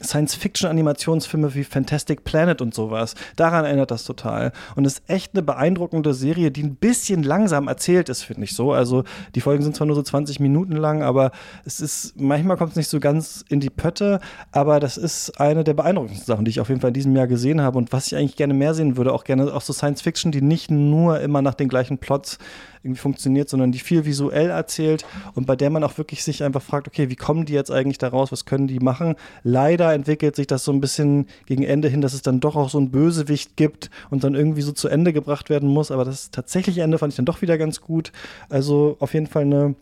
Science-Fiction-Animationsfilme 0.03 1.55
wie 1.55 1.63
Fantastic 1.63 2.23
Planet 2.23 2.61
und 2.61 2.73
sowas. 2.73 3.15
Daran 3.35 3.65
erinnert 3.65 3.89
das 3.89 4.03
total. 4.03 4.51
Und 4.75 4.85
es 4.85 4.99
ist 4.99 5.09
echt 5.09 5.33
eine 5.33 5.41
beeindruckende 5.41 6.13
Serie, 6.13 6.51
die 6.51 6.63
ein 6.63 6.75
bisschen 6.75 7.23
langsam 7.23 7.67
erzählt 7.67 8.09
ist, 8.09 8.23
finde 8.23 8.43
ich 8.43 8.55
so. 8.55 8.71
Also 8.71 9.03
die 9.33 9.41
Folgen 9.41 9.63
sind 9.63 9.75
zwar 9.75 9.87
nur 9.87 9.95
so 9.95 10.03
20 10.03 10.39
Minuten 10.39 10.73
lang, 10.73 11.01
aber 11.01 11.31
es 11.65 11.79
ist, 11.79 12.13
manchmal 12.19 12.57
kommt 12.57 12.71
es 12.71 12.77
nicht 12.77 12.89
so 12.89 12.99
ganz 12.99 13.43
in 13.49 13.59
die 13.59 13.71
Pötte, 13.71 14.19
aber 14.51 14.79
das 14.79 14.97
ist 14.97 15.39
eine 15.39 15.63
der 15.63 15.73
beeindruckendsten 15.73 16.27
Sachen, 16.27 16.45
die 16.45 16.51
ich 16.51 16.59
auf 16.59 16.69
jeden 16.69 16.81
Fall 16.81 16.89
in 16.89 16.95
diesem 16.95 17.15
Jahr 17.15 17.27
gesehen 17.27 17.61
habe 17.61 17.77
und 17.79 17.91
was 17.91 18.07
ich 18.07 18.15
eigentlich 18.15 18.35
gerne 18.35 18.53
mehr 18.53 18.73
sehen 18.73 18.95
würde, 18.97 19.11
auch 19.11 19.23
gerne 19.23 19.51
auch 19.53 19.61
so 19.61 19.73
Science-Fiction, 19.73 20.31
die 20.31 20.41
nicht 20.41 20.69
nur 20.69 21.19
immer 21.19 21.41
nach 21.41 21.55
den 21.55 21.67
gleichen 21.67 21.97
Plots 21.97 22.37
irgendwie 22.83 22.99
funktioniert, 22.99 23.49
sondern 23.49 23.71
die 23.71 23.79
viel 23.79 24.05
visuell 24.05 24.49
erzählt 24.49 25.05
und 25.35 25.47
bei 25.47 25.55
der 25.55 25.69
man 25.69 25.83
auch 25.83 25.97
wirklich 25.97 26.23
sich 26.23 26.43
einfach 26.43 26.61
fragt, 26.61 26.87
okay, 26.87 27.09
wie 27.09 27.15
kommen 27.15 27.45
die 27.45 27.53
jetzt 27.53 27.71
eigentlich 27.71 27.97
da 27.97 28.09
raus, 28.09 28.31
was 28.31 28.45
können 28.45 28.67
die 28.67 28.79
machen? 28.79 29.15
Leider 29.43 29.93
entwickelt 29.93 30.35
sich 30.35 30.47
das 30.47 30.63
so 30.63 30.71
ein 30.71 30.81
bisschen 30.81 31.27
gegen 31.45 31.63
Ende 31.63 31.87
hin, 31.87 32.01
dass 32.01 32.13
es 32.13 32.21
dann 32.21 32.39
doch 32.39 32.55
auch 32.55 32.69
so 32.69 32.79
ein 32.79 32.91
Bösewicht 32.91 33.55
gibt 33.55 33.89
und 34.09 34.23
dann 34.23 34.35
irgendwie 34.35 34.61
so 34.61 34.71
zu 34.71 34.87
Ende 34.87 35.13
gebracht 35.13 35.49
werden 35.49 35.69
muss, 35.69 35.91
aber 35.91 36.05
das 36.05 36.31
tatsächliche 36.31 36.81
Ende 36.81 36.97
fand 36.97 37.13
ich 37.13 37.17
dann 37.17 37.25
doch 37.25 37.41
wieder 37.41 37.57
ganz 37.57 37.81
gut. 37.81 38.11
Also 38.49 38.97
auf 38.99 39.13
jeden 39.13 39.27
Fall 39.27 39.43
eine 39.43 39.75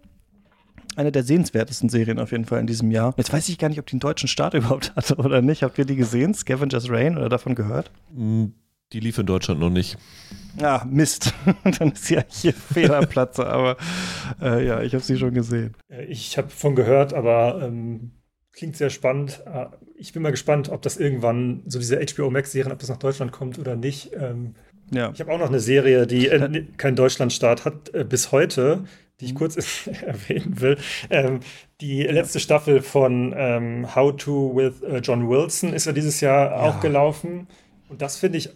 eine 0.95 1.11
der 1.11 1.23
sehenswertesten 1.23 1.89
Serien 1.89 2.19
auf 2.19 2.31
jeden 2.31 2.45
Fall 2.45 2.59
in 2.59 2.67
diesem 2.67 2.91
Jahr. 2.91 3.13
Jetzt 3.17 3.31
weiß 3.31 3.47
ich 3.49 3.57
gar 3.57 3.69
nicht, 3.69 3.79
ob 3.79 3.85
die 3.85 3.93
einen 3.93 4.01
deutschen 4.01 4.27
Start 4.27 4.53
überhaupt 4.53 4.93
hatte 4.95 5.15
oder 5.15 5.41
nicht. 5.41 5.63
Habt 5.63 5.77
ihr 5.77 5.85
die 5.85 5.95
gesehen? 5.95 6.33
Scavengers 6.33 6.89
Rain 6.89 7.17
oder 7.17 7.29
davon 7.29 7.55
gehört? 7.55 7.91
Die 8.93 8.99
lief 8.99 9.17
in 9.17 9.25
Deutschland 9.25 9.59
noch 9.59 9.69
nicht. 9.69 9.97
Ah, 10.61 10.85
Mist. 10.89 11.33
Dann 11.79 11.91
ist 11.91 12.09
ja 12.09 12.23
hier 12.27 12.53
Fehlerplatze, 12.53 13.45
aber 13.45 13.77
äh, 14.41 14.65
ja, 14.65 14.81
ich 14.81 14.93
habe 14.93 15.03
sie 15.03 15.17
schon 15.17 15.33
gesehen. 15.33 15.75
Äh, 15.89 16.05
ich 16.05 16.37
habe 16.37 16.49
von 16.49 16.75
gehört, 16.75 17.13
aber 17.13 17.61
ähm, 17.63 18.11
klingt 18.51 18.75
sehr 18.75 18.89
spannend. 18.89 19.41
Äh, 19.45 19.67
ich 19.95 20.13
bin 20.13 20.21
mal 20.21 20.31
gespannt, 20.31 20.69
ob 20.69 20.81
das 20.81 20.97
irgendwann, 20.97 21.63
so 21.67 21.79
diese 21.79 21.99
HBO 21.99 22.29
Max-Serien, 22.29 22.71
ob 22.71 22.79
das 22.79 22.89
nach 22.89 22.97
Deutschland 22.97 23.31
kommt 23.31 23.59
oder 23.59 23.75
nicht. 23.75 24.11
Ähm, 24.13 24.55
ja. 24.91 25.11
Ich 25.13 25.21
habe 25.21 25.31
auch 25.31 25.39
noch 25.39 25.47
eine 25.47 25.61
Serie, 25.61 26.05
die 26.05 26.27
äh, 26.27 26.65
keinen 26.75 26.97
Deutschlandstart 26.97 27.63
hat, 27.63 27.93
äh, 27.93 28.03
bis 28.03 28.33
heute, 28.33 28.83
die 29.19 29.25
ich 29.25 29.33
mhm. 29.33 29.37
kurz 29.37 29.87
erwähnen 30.05 30.59
will. 30.59 30.77
Ähm, 31.09 31.39
die 31.79 32.03
letzte 32.03 32.41
Staffel 32.41 32.81
von 32.81 33.33
ähm, 33.37 33.95
How 33.95 34.15
to 34.17 34.53
with 34.53 34.81
uh, 34.83 34.97
John 34.97 35.29
Wilson 35.29 35.71
ist 35.73 35.85
ja 35.85 35.93
dieses 35.93 36.19
Jahr 36.19 36.51
ja. 36.51 36.57
auch 36.57 36.81
gelaufen. 36.81 37.47
Und 37.87 38.01
das 38.01 38.17
finde 38.17 38.37
ich 38.37 38.49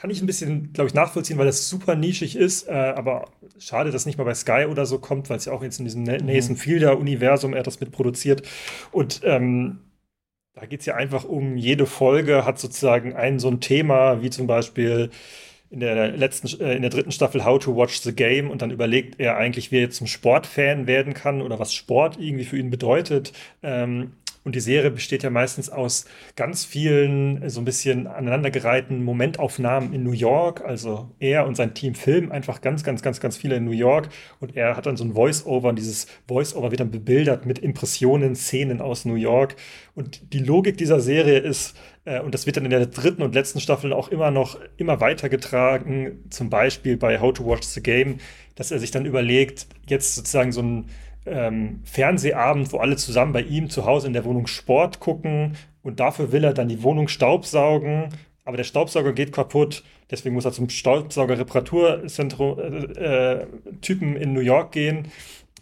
kann 0.00 0.08
ich 0.08 0.22
ein 0.22 0.26
bisschen, 0.26 0.72
glaube 0.72 0.88
ich, 0.88 0.94
nachvollziehen, 0.94 1.36
weil 1.36 1.44
das 1.44 1.68
super 1.68 1.94
nischig 1.94 2.34
ist. 2.34 2.66
Äh, 2.68 2.72
aber 2.72 3.26
schade, 3.58 3.90
dass 3.90 4.06
nicht 4.06 4.16
mal 4.16 4.24
bei 4.24 4.34
Sky 4.34 4.64
oder 4.66 4.86
so 4.86 4.98
kommt, 4.98 5.28
weil 5.28 5.36
es 5.36 5.44
ja 5.44 5.52
auch 5.52 5.62
jetzt 5.62 5.78
in 5.78 5.84
diesem 5.84 6.04
mhm. 6.04 6.24
Nathan 6.24 6.56
Fielder-Universum 6.56 7.52
er 7.52 7.62
das 7.62 7.80
mitproduziert. 7.80 8.42
Und 8.92 9.20
ähm, 9.24 9.80
da 10.54 10.64
geht 10.64 10.80
es 10.80 10.86
ja 10.86 10.94
einfach 10.94 11.24
um 11.24 11.58
jede 11.58 11.84
Folge, 11.84 12.46
hat 12.46 12.58
sozusagen 12.58 13.14
ein 13.14 13.38
so 13.38 13.48
ein 13.48 13.60
Thema, 13.60 14.22
wie 14.22 14.30
zum 14.30 14.46
Beispiel 14.46 15.10
in 15.68 15.80
der 15.80 16.16
letzten, 16.16 16.60
äh, 16.60 16.74
in 16.74 16.82
der 16.82 16.90
dritten 16.90 17.12
Staffel 17.12 17.44
How 17.44 17.58
to 17.58 17.76
Watch 17.76 18.00
the 18.00 18.14
Game 18.14 18.50
und 18.50 18.62
dann 18.62 18.70
überlegt 18.70 19.20
er 19.20 19.36
eigentlich, 19.36 19.70
wie 19.70 19.76
er 19.76 19.82
jetzt 19.82 19.96
zum 19.96 20.06
Sportfan 20.06 20.86
werden 20.86 21.12
kann 21.12 21.42
oder 21.42 21.58
was 21.58 21.74
Sport 21.74 22.18
irgendwie 22.18 22.44
für 22.44 22.56
ihn 22.56 22.70
bedeutet. 22.70 23.32
Ähm, 23.62 24.14
und 24.42 24.54
die 24.54 24.60
Serie 24.60 24.90
besteht 24.90 25.22
ja 25.22 25.28
meistens 25.28 25.68
aus 25.68 26.06
ganz 26.34 26.64
vielen, 26.64 27.48
so 27.50 27.60
ein 27.60 27.66
bisschen 27.66 28.06
aneinandergereihten 28.06 29.04
Momentaufnahmen 29.04 29.92
in 29.92 30.02
New 30.02 30.12
York. 30.12 30.62
Also 30.64 31.10
er 31.18 31.46
und 31.46 31.56
sein 31.56 31.74
Team 31.74 31.94
filmen 31.94 32.32
einfach 32.32 32.62
ganz, 32.62 32.82
ganz, 32.82 33.02
ganz, 33.02 33.20
ganz 33.20 33.36
viele 33.36 33.56
in 33.56 33.66
New 33.66 33.72
York. 33.72 34.08
Und 34.40 34.56
er 34.56 34.76
hat 34.76 34.86
dann 34.86 34.96
so 34.96 35.04
ein 35.04 35.12
Voice-Over 35.12 35.68
und 35.68 35.78
dieses 35.78 36.06
Voice-Over 36.26 36.70
wird 36.70 36.80
dann 36.80 36.90
bebildert 36.90 37.44
mit 37.44 37.58
Impressionen, 37.58 38.34
Szenen 38.34 38.80
aus 38.80 39.04
New 39.04 39.16
York. 39.16 39.56
Und 39.94 40.32
die 40.32 40.38
Logik 40.38 40.78
dieser 40.78 41.00
Serie 41.00 41.38
ist, 41.38 41.76
äh, 42.06 42.20
und 42.20 42.32
das 42.32 42.46
wird 42.46 42.56
dann 42.56 42.64
in 42.64 42.70
der 42.70 42.86
dritten 42.86 43.22
und 43.22 43.34
letzten 43.34 43.60
Staffel 43.60 43.92
auch 43.92 44.08
immer 44.08 44.30
noch 44.30 44.58
immer 44.78 45.00
weitergetragen, 45.00 46.24
zum 46.30 46.48
Beispiel 46.48 46.96
bei 46.96 47.20
How 47.20 47.34
to 47.34 47.44
Watch 47.44 47.66
the 47.66 47.82
Game, 47.82 48.18
dass 48.54 48.70
er 48.70 48.78
sich 48.78 48.90
dann 48.90 49.04
überlegt, 49.04 49.66
jetzt 49.86 50.14
sozusagen 50.14 50.52
so 50.52 50.62
ein 50.62 50.86
ähm, 51.26 51.80
Fernsehabend, 51.84 52.72
wo 52.72 52.78
alle 52.78 52.96
zusammen 52.96 53.32
bei 53.32 53.42
ihm 53.42 53.70
zu 53.70 53.86
Hause 53.86 54.06
in 54.06 54.12
der 54.12 54.24
Wohnung 54.24 54.46
Sport 54.46 55.00
gucken 55.00 55.56
und 55.82 55.98
dafür 56.00 56.32
will 56.32 56.44
er 56.44 56.54
dann 56.54 56.68
die 56.68 56.82
Wohnung 56.82 57.08
staubsaugen, 57.08 58.08
aber 58.44 58.56
der 58.56 58.64
Staubsauger 58.64 59.12
geht 59.12 59.32
kaputt, 59.32 59.84
deswegen 60.10 60.34
muss 60.34 60.44
er 60.44 60.52
zum 60.52 60.68
Staubsaugerreparaturtypen 60.68 62.96
äh, 62.96 64.18
äh, 64.18 64.22
in 64.22 64.32
New 64.32 64.40
York 64.40 64.72
gehen 64.72 65.08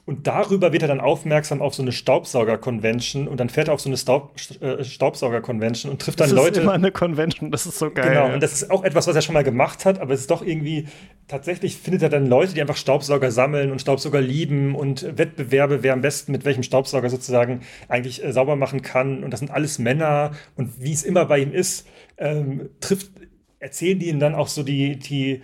und 0.09 0.27
darüber 0.27 0.73
wird 0.73 0.81
er 0.81 0.89
dann 0.89 1.01
aufmerksam 1.01 1.61
auf 1.61 1.75
so 1.75 1.83
eine 1.83 1.93
Staubsauger-Convention 1.93 3.29
und 3.29 3.39
dann 3.41 3.51
fährt 3.51 3.69
er 3.69 3.75
auf 3.75 3.81
so 3.83 3.91
eine 3.91 3.99
Staub, 3.99 4.37
äh, 4.63 4.83
Staubsauger-Convention 4.83 5.93
und 5.93 6.01
trifft 6.01 6.19
dann 6.19 6.31
Leute. 6.31 6.49
Das 6.49 6.57
ist 6.57 6.63
immer 6.63 6.73
eine 6.73 6.91
Convention, 6.91 7.51
das 7.51 7.67
ist 7.67 7.79
so 7.79 7.91
geil. 7.91 8.09
Genau, 8.09 8.33
und 8.33 8.43
das 8.43 8.55
ist 8.55 8.71
auch 8.71 8.85
etwas, 8.85 9.07
was 9.07 9.15
er 9.15 9.21
schon 9.21 9.35
mal 9.35 9.45
gemacht 9.45 9.85
hat, 9.85 10.01
aber 10.01 10.15
es 10.15 10.21
ist 10.21 10.31
doch 10.31 10.41
irgendwie, 10.41 10.89
tatsächlich 11.27 11.77
findet 11.77 12.05
er 12.05 12.09
dann 12.09 12.27
Leute, 12.27 12.55
die 12.55 12.63
einfach 12.63 12.79
Staubsauger 12.79 13.31
sammeln 13.31 13.71
und 13.71 13.83
Staubsauger 13.83 14.23
lieben 14.23 14.75
und 14.75 15.19
Wettbewerbe, 15.19 15.83
wer 15.83 15.93
am 15.93 16.01
besten 16.01 16.33
mit 16.33 16.47
welchem 16.47 16.63
Staubsauger 16.63 17.11
sozusagen 17.11 17.61
eigentlich 17.91 18.25
äh, 18.25 18.33
sauber 18.33 18.57
machen 18.57 18.81
kann. 18.81 19.23
Und 19.23 19.31
das 19.31 19.41
sind 19.41 19.51
alles 19.51 19.79
Männer 19.79 20.31
und 20.57 20.83
wie 20.83 20.95
es 20.95 21.03
immer 21.03 21.27
bei 21.27 21.41
ihm 21.41 21.53
ist, 21.53 21.87
ähm, 22.17 22.71
trifft 22.81 23.11
erzählen 23.59 23.99
die 23.99 24.09
ihm 24.09 24.21
dann 24.21 24.35
auch 24.35 24.49
so 24.49 24.63
die, 24.63 24.99
die 24.99 25.43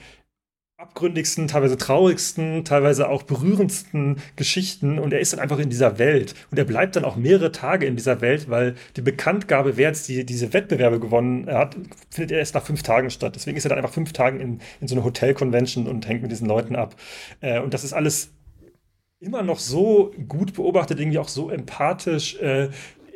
abgründigsten, 0.85 1.49
teilweise 1.49 1.79
traurigsten, 1.79 2.65
teilweise 2.65 3.09
auch 3.09 3.23
berührendsten 3.23 4.17
Geschichten 4.37 4.99
und 4.99 5.13
er 5.13 5.21
ist 5.21 5.33
dann 5.33 5.41
einfach 5.41 5.59
in 5.59 5.71
dieser 5.71 5.99
Welt 5.99 6.35
und 6.51 6.59
er 6.59 6.65
bleibt 6.65 6.97
dann 6.97 7.05
auch 7.05 7.17
mehrere 7.17 7.53
Tage 7.53 7.87
in 7.87 7.97
dieser 7.97 8.21
Welt, 8.21 8.51
weil 8.51 8.75
die 8.97 9.01
Bekanntgabe, 9.01 9.77
wer 9.77 9.89
jetzt 9.89 10.09
die, 10.09 10.27
diese 10.27 10.53
Wettbewerbe 10.53 11.01
gewonnen 11.01 11.47
hat, 11.47 11.77
findet 12.11 12.33
erst 12.33 12.55
nach 12.55 12.65
fünf 12.65 12.83
Tagen 12.83 13.11
statt. 13.11 13.35
Deswegen 13.35 13.57
ist 13.57 13.65
er 13.65 13.71
dann 13.71 13.79
einfach 13.79 13.95
fünf 13.95 14.13
Tagen 14.13 14.41
in, 14.41 14.61
in 14.81 14.89
so 14.89 14.95
einer 14.95 15.05
Hotel-Convention 15.05 15.87
und 15.87 16.07
hängt 16.07 16.23
mit 16.23 16.31
diesen 16.31 16.49
Leuten 16.49 16.77
ab. 16.77 16.97
Äh, 17.41 17.61
und 17.61 17.73
das 17.73 17.83
ist 17.83 17.95
alles 17.95 18.31
immer 19.21 19.43
noch 19.43 19.59
so 19.59 20.13
gut 20.29 20.53
beobachtet, 20.55 21.01
irgendwie 21.01 21.19
auch 21.19 21.29
so 21.29 21.49
empathisch, 21.49 22.37
äh, 22.37 22.69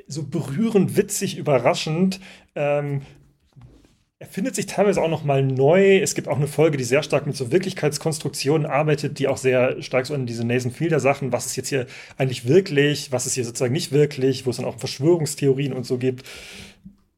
so 0.07 0.23
berührend, 0.23 0.97
witzig, 0.97 1.37
überraschend. 1.37 2.19
Ähm, 2.55 3.03
er 4.21 4.27
findet 4.27 4.57
sich 4.57 4.67
teilweise 4.67 5.01
auch 5.01 5.09
noch 5.09 5.23
mal 5.23 5.43
neu. 5.45 5.99
Es 5.99 6.17
gibt 6.17 6.27
auch 6.27 6.37
eine 6.37 6.49
Folge, 6.49 6.77
die 6.77 6.85
sehr 6.85 7.05
stark 7.05 7.27
mit 7.27 7.37
so 7.37 7.53
Wirklichkeitskonstruktionen 7.53 8.67
arbeitet, 8.67 9.21
die 9.21 9.29
auch 9.29 9.37
sehr 9.37 9.81
stark 9.81 10.07
so 10.07 10.15
an 10.15 10.27
diese 10.27 10.45
Nathan 10.45 10.73
Fielder 10.73 10.99
Sachen, 10.99 11.33
was 11.33 11.47
ist 11.47 11.57
jetzt 11.57 11.69
hier 11.69 11.87
eigentlich 12.17 12.49
wirklich, 12.49 13.13
was 13.13 13.27
ist 13.27 13.35
hier 13.35 13.45
sozusagen 13.45 13.73
nicht 13.73 13.93
wirklich, 13.93 14.45
wo 14.45 14.51
es 14.51 14.57
dann 14.57 14.67
auch 14.67 14.79
Verschwörungstheorien 14.79 15.73
und 15.73 15.87
so 15.87 15.99
gibt. 15.99 16.27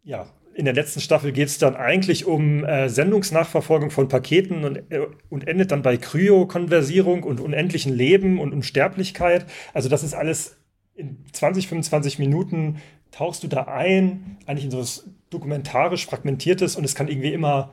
Ja, 0.03 0.27
in 0.53 0.67
der 0.67 0.75
letzten 0.75 1.01
Staffel 1.01 1.33
geht 1.33 1.49
es 1.49 1.57
dann 1.57 1.75
eigentlich 1.75 2.27
um 2.27 2.65
äh, 2.65 2.91
Sendungsnachverfolgung 2.91 3.91
von 3.91 4.09
Paketen 4.09 4.65
und, 4.65 4.77
äh, 4.91 5.07
und 5.31 5.49
endet 5.49 5.71
dann 5.71 5.81
bei 5.81 5.97
Kryokonversierung 5.97 7.23
und 7.23 7.41
unendlichen 7.41 7.95
Leben 7.95 8.39
und 8.39 8.53
Unsterblichkeit. 8.53 9.47
Also 9.73 9.89
das 9.89 10.03
ist 10.03 10.13
alles 10.13 10.59
in 10.95 11.25
20, 11.33 11.67
25 11.67 12.19
Minuten 12.19 12.83
tauchst 13.11 13.43
du 13.43 13.49
da 13.49 13.65
ein, 13.65 14.39
eigentlich 14.47 14.65
in 14.65 14.70
so 14.70 14.78
was 14.78 15.09
dokumentarisch 15.31 16.07
fragmentiertes 16.07 16.77
und 16.77 16.85
es 16.85 16.95
kann 16.95 17.09
irgendwie 17.09 17.32
immer 17.32 17.73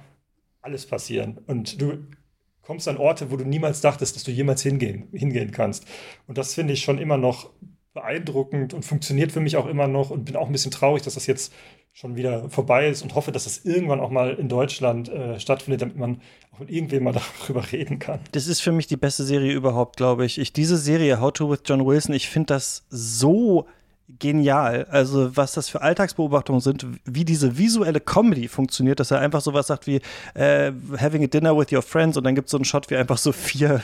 alles 0.62 0.86
passieren. 0.86 1.40
Und 1.48 1.82
du 1.82 2.08
kommst 2.62 2.88
an 2.88 2.98
Orte, 2.98 3.32
wo 3.32 3.38
du 3.38 3.46
niemals 3.46 3.82
dachtest, 3.82 4.16
dass 4.16 4.24
du 4.24 4.32
jemals 4.32 4.62
hingehen, 4.62 5.08
hingehen 5.14 5.52
kannst. 5.52 5.86
Und 6.28 6.38
das 6.38 6.54
finde 6.54 6.74
ich 6.74 6.82
schon 6.82 6.98
immer 6.98 7.18
noch 7.18 7.50
beeindruckend 7.94 8.74
und 8.74 8.86
funktioniert 8.86 9.32
für 9.32 9.40
mich 9.40 9.58
auch 9.58 9.66
immer 9.66 9.88
noch 9.88 10.12
und 10.12 10.26
bin 10.26 10.36
auch 10.36 10.48
ein 10.48 10.52
bisschen 10.52 10.72
traurig, 10.72 11.02
dass 11.02 11.16
das 11.16 11.26
jetzt 11.26 11.52
schon 11.94 12.16
wieder 12.16 12.48
vorbei 12.52 12.90
ist 12.90 13.02
und 13.02 13.16
hoffe, 13.16 13.32
dass 13.32 13.46
das 13.46 13.66
irgendwann 13.66 14.00
auch 14.00 14.12
mal 14.12 14.36
in 14.36 14.50
Deutschland 14.50 15.10
äh, 15.10 15.40
stattfindet, 15.40 15.82
damit 15.82 15.98
man 15.98 16.22
auch 16.54 16.60
mit 16.60 16.70
irgendwem 16.70 17.06
mal 17.06 17.16
darüber 17.42 17.72
reden 17.72 17.98
kann. 17.98 18.20
Das 18.34 18.48
ist 18.48 18.60
für 18.60 18.72
mich 18.72 18.86
die 18.86 18.98
beste 18.98 19.24
Serie 19.24 19.52
überhaupt, 19.52 19.98
glaube 19.98 20.26
ich. 20.26 20.38
ich 20.38 20.54
diese 20.54 20.78
Serie, 20.78 21.20
How 21.20 21.32
to 21.34 21.50
with 21.50 21.62
John 21.66 21.84
Wilson, 21.86 22.14
ich 22.14 22.30
finde 22.30 22.54
das 22.54 22.86
so 22.90 23.66
genial. 24.20 24.88
Also, 24.90 25.36
was 25.36 25.52
das 25.52 25.68
für 25.68 25.82
Alltagsbeobachtungen 25.82 26.62
sind, 26.62 26.86
wie 27.04 27.26
diese 27.26 27.58
visuelle 27.58 28.00
Comedy 28.00 28.48
funktioniert, 28.48 29.02
dass 29.02 29.12
er 29.12 29.20
einfach 29.20 29.42
sowas 29.42 29.68
sagt 29.68 29.86
wie 29.86 30.00
äh, 30.34 30.72
having 30.98 31.24
a 31.24 31.28
dinner 31.28 31.58
with 31.58 31.74
your 31.74 31.82
friends 31.82 32.16
und 32.16 32.24
dann 32.24 32.34
gibt 32.34 32.48
es 32.48 32.52
so 32.52 32.58
einen 32.58 32.64
Shot, 32.64 32.90
wie 32.90 32.96
einfach 32.96 33.18
so 33.18 33.34
vier 33.34 33.82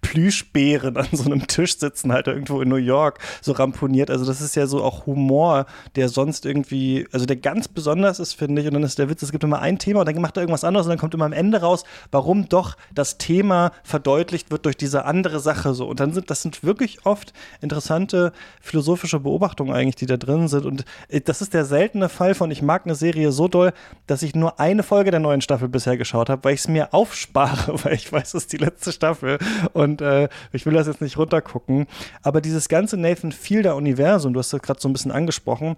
Plüschbären 0.00 0.96
an 0.96 1.08
so 1.12 1.24
einem 1.24 1.46
Tisch 1.46 1.78
sitzen, 1.78 2.12
halt 2.12 2.28
irgendwo 2.28 2.62
in 2.62 2.70
New 2.70 2.76
York, 2.76 3.18
so 3.42 3.52
ramponiert. 3.52 4.10
Also, 4.10 4.24
das 4.24 4.40
ist 4.40 4.56
ja 4.56 4.66
so 4.66 4.82
auch 4.82 5.04
Humor, 5.04 5.66
der 5.96 6.08
sonst 6.08 6.46
irgendwie, 6.46 7.06
also 7.12 7.26
der 7.26 7.36
ganz 7.36 7.68
besonders 7.68 8.20
ist, 8.20 8.32
finde 8.32 8.62
ich. 8.62 8.68
Und 8.68 8.74
dann 8.74 8.82
ist 8.82 8.98
der 8.98 9.10
Witz, 9.10 9.22
es 9.22 9.32
gibt 9.32 9.44
immer 9.44 9.60
ein 9.60 9.78
Thema 9.78 10.00
und 10.00 10.08
dann 10.08 10.20
macht 10.20 10.38
er 10.38 10.42
irgendwas 10.42 10.64
anderes 10.64 10.86
und 10.86 10.90
dann 10.90 10.98
kommt 10.98 11.12
immer 11.12 11.26
am 11.26 11.34
Ende 11.34 11.60
raus, 11.60 11.84
warum 12.10 12.48
doch 12.48 12.78
das 12.94 13.18
Thema 13.18 13.72
verdeutlicht 13.84 14.50
wird 14.50 14.64
durch 14.64 14.78
diese 14.78 15.04
andere 15.04 15.40
Sache 15.40 15.74
so. 15.74 15.86
Und 15.86 16.00
dann 16.00 16.14
sind, 16.14 16.30
das 16.30 16.40
sind 16.40 16.64
wirklich 16.64 17.04
oft 17.04 17.34
interessante 17.60 18.32
philosophische 18.62 19.20
Beobachtungen 19.20 19.41
Beobachtungen 19.42 19.74
eigentlich, 19.74 19.96
die 19.96 20.06
da 20.06 20.16
drin 20.16 20.46
sind. 20.46 20.64
Und 20.64 20.84
äh, 21.08 21.20
das 21.20 21.42
ist 21.42 21.52
der 21.52 21.64
seltene 21.64 22.08
Fall 22.08 22.34
von, 22.34 22.50
ich 22.52 22.62
mag 22.62 22.82
eine 22.84 22.94
Serie 22.94 23.32
so 23.32 23.48
doll, 23.48 23.72
dass 24.06 24.22
ich 24.22 24.34
nur 24.36 24.60
eine 24.60 24.84
Folge 24.84 25.10
der 25.10 25.18
neuen 25.18 25.40
Staffel 25.40 25.68
bisher 25.68 25.96
geschaut 25.96 26.30
habe, 26.30 26.44
weil 26.44 26.54
ich 26.54 26.60
es 26.60 26.68
mir 26.68 26.94
aufspare, 26.94 27.74
weil 27.84 27.94
ich 27.94 28.12
weiß, 28.12 28.34
es 28.34 28.44
ist 28.44 28.52
die 28.52 28.58
letzte 28.58 28.92
Staffel 28.92 29.38
und 29.72 30.00
äh, 30.00 30.28
ich 30.52 30.64
will 30.64 30.74
das 30.74 30.86
jetzt 30.86 31.00
nicht 31.00 31.18
runtergucken. 31.18 31.86
Aber 32.22 32.40
dieses 32.40 32.68
ganze 32.68 32.96
Nathan 32.96 33.32
Fielder-Universum, 33.32 34.32
du 34.32 34.38
hast 34.38 34.52
das 34.52 34.62
gerade 34.62 34.80
so 34.80 34.88
ein 34.88 34.92
bisschen 34.92 35.10
angesprochen, 35.10 35.76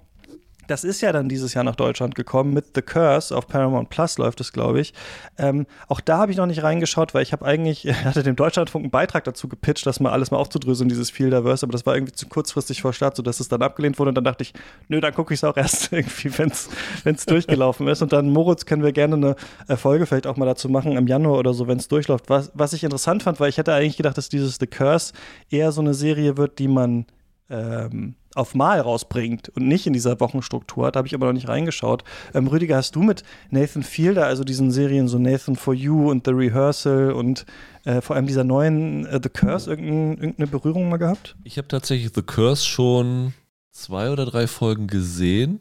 das 0.66 0.85
ist 0.85 1.01
ja 1.01 1.12
dann 1.12 1.28
dieses 1.28 1.55
Jahr 1.55 1.65
nach 1.65 1.77
Deutschland 1.77 2.15
gekommen 2.15 2.53
mit 2.55 2.66
The 2.74 2.82
Curse 2.82 3.36
auf 3.36 3.47
Paramount 3.47 3.91
Plus 3.91 4.19
läuft 4.19 4.41
es, 4.41 4.53
glaube 4.53 4.81
ich. 4.81 4.95
Ähm, 5.39 5.66
auch 5.89 6.01
da 6.01 6.19
habe 6.19 6.32
ich 6.32 6.39
noch 6.39 6.47
nicht 6.47 6.62
reingeschaut, 6.62 7.15
weil 7.15 7.23
ich 7.23 7.32
habe 7.32 7.45
eigentlich, 7.45 7.85
ich 7.86 8.05
hatte 8.05 8.23
dem 8.23 8.36
Deutschlandfunk 8.36 8.85
einen 8.85 8.91
Beitrag 8.91 9.24
dazu 9.24 9.49
gepitcht, 9.49 9.86
das 9.86 10.01
mal 10.01 10.11
alles 10.11 10.31
mal 10.31 10.39
aufzudröseln, 10.39 10.89
dieses 10.89 11.11
Fielderverse, 11.11 11.66
aber 11.66 11.73
das 11.73 11.86
war 11.86 11.95
irgendwie 11.95 12.12
zu 12.12 12.27
kurzfristig 12.28 12.82
vor 12.82 12.93
Start, 12.93 13.16
sodass 13.16 13.41
es 13.41 13.49
dann 13.49 13.62
abgelehnt 13.62 13.99
wurde 13.99 14.11
und 14.11 14.15
dann 14.15 14.24
dachte 14.24 14.43
ich, 14.43 14.53
nö, 14.89 15.01
dann 15.01 15.15
gucke 15.15 15.35
ich 15.35 15.41
es 15.41 15.45
auch 15.45 15.57
erst 15.57 15.93
irgendwie, 15.93 16.36
wenn 16.39 16.51
es 16.51 17.27
durchgelaufen 17.27 17.89
ist. 17.89 18.03
Und 18.03 18.12
dann, 18.12 18.31
Moritz, 18.31 18.66
können 18.66 18.82
wir 18.82 18.93
gerne 18.93 19.16
eine 19.16 19.36
äh, 19.69 19.77
Folge 19.77 20.07
vielleicht 20.07 20.27
auch 20.27 20.36
mal 20.36 20.47
dazu 20.47 20.69
machen 20.69 20.97
im 20.97 21.07
Januar 21.07 21.39
oder 21.39 21.55
so, 21.55 21.66
wenn 21.66 21.78
es 21.78 21.89
durchläuft. 21.89 22.28
Was, 22.28 22.51
was 22.55 22.73
ich 22.73 22.85
interessant 22.85 23.23
fand, 23.23 23.41
weil 23.41 23.49
ich 23.49 23.59
hätte 23.59 23.73
eigentlich 23.73 23.97
gedacht, 23.97 24.16
dass 24.16 24.28
dieses 24.28 24.57
The 24.59 24.66
Curse 24.66 25.12
eher 25.51 25.73
so 25.73 25.81
eine 25.81 25.95
Serie 25.95 26.36
wird, 26.36 26.59
die 26.59 26.69
man 26.69 27.07
ähm, 27.51 28.15
auf 28.35 28.55
Mal 28.55 28.81
rausbringt 28.81 29.51
und 29.51 29.69
nicht 29.69 29.87
in 29.87 29.93
dieser 29.93 30.19
Wochenstruktur. 30.21 30.91
Da 30.91 30.99
habe 30.99 31.09
ich 31.09 31.15
aber 31.15 31.27
noch 31.27 31.33
nicht 31.33 31.49
reingeschaut. 31.49 32.05
Ähm, 32.33 32.49
Rüdiger, 32.49 32.77
hast 32.77 32.97
du 32.97 33.03
mit 33.03 33.23
Nathan 33.51 33.83
Fielder, 33.83 34.27
also 34.27 34.45
diesen 34.45 34.71
Serien 34.71 35.09
so 35.09 35.19
Nathan 35.19 35.57
for 35.57 35.75
You 35.75 36.11
und 36.11 36.25
The 36.27 36.33
Rehearsal 36.33 37.12
und 37.12 37.47
äh, 37.85 38.01
vor 38.01 38.16
allem 38.16 38.27
dieser 38.27 38.45
neuen 38.45 39.07
äh, 39.07 39.21
The 39.23 39.29
Curse 39.29 39.71
irgendein, 39.71 40.19
irgendeine 40.19 40.47
Berührung 40.47 40.89
mal 40.89 40.97
gehabt? 40.97 41.37
Ich 41.45 41.59
habe 41.59 41.69
tatsächlich 41.69 42.12
The 42.15 42.23
Curse 42.23 42.65
schon 42.65 43.35
zwei 43.71 44.11
oder 44.11 44.27
drei 44.27 44.47
Folgen 44.47 44.87
gesehen. 44.87 45.61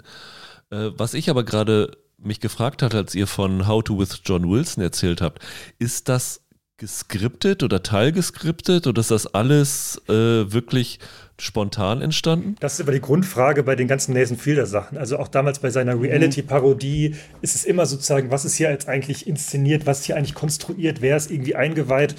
Äh, 0.71 0.91
was 0.97 1.13
ich 1.13 1.29
aber 1.29 1.43
gerade 1.43 1.97
mich 2.17 2.39
gefragt 2.39 2.81
hatte, 2.81 2.97
als 2.97 3.15
ihr 3.15 3.27
von 3.27 3.67
How 3.67 3.83
to 3.83 3.99
with 3.99 4.21
John 4.23 4.49
Wilson 4.49 4.81
erzählt 4.81 5.21
habt, 5.21 5.43
ist 5.77 6.07
das 6.09 6.41
geskriptet 6.77 7.63
oder 7.63 7.83
teilgeskriptet 7.83 8.87
oder 8.87 8.99
ist 8.99 9.11
das 9.11 9.27
alles 9.27 10.01
äh, 10.09 10.51
wirklich 10.51 10.99
spontan 11.39 12.01
entstanden? 12.01 12.55
Das 12.59 12.75
ist 12.75 12.81
aber 12.81 12.91
die 12.91 13.01
Grundfrage 13.01 13.63
bei 13.63 13.75
den 13.75 13.87
ganzen 13.87 14.13
Nathan 14.13 14.37
Fielder 14.37 14.65
Sachen. 14.65 14.97
Also 14.97 15.17
auch 15.17 15.27
damals 15.27 15.59
bei 15.59 15.69
seiner 15.69 15.99
Reality-Parodie 15.99 17.15
ist 17.41 17.55
es 17.55 17.65
immer 17.65 17.85
sozusagen, 17.85 18.31
was 18.31 18.45
ist 18.45 18.55
hier 18.55 18.69
jetzt 18.69 18.87
eigentlich 18.87 19.27
inszeniert, 19.27 19.85
was 19.85 20.01
ist 20.01 20.05
hier 20.05 20.15
eigentlich 20.15 20.35
konstruiert, 20.35 21.01
wer 21.01 21.17
ist 21.17 21.31
irgendwie 21.31 21.55
eingeweiht. 21.55 22.15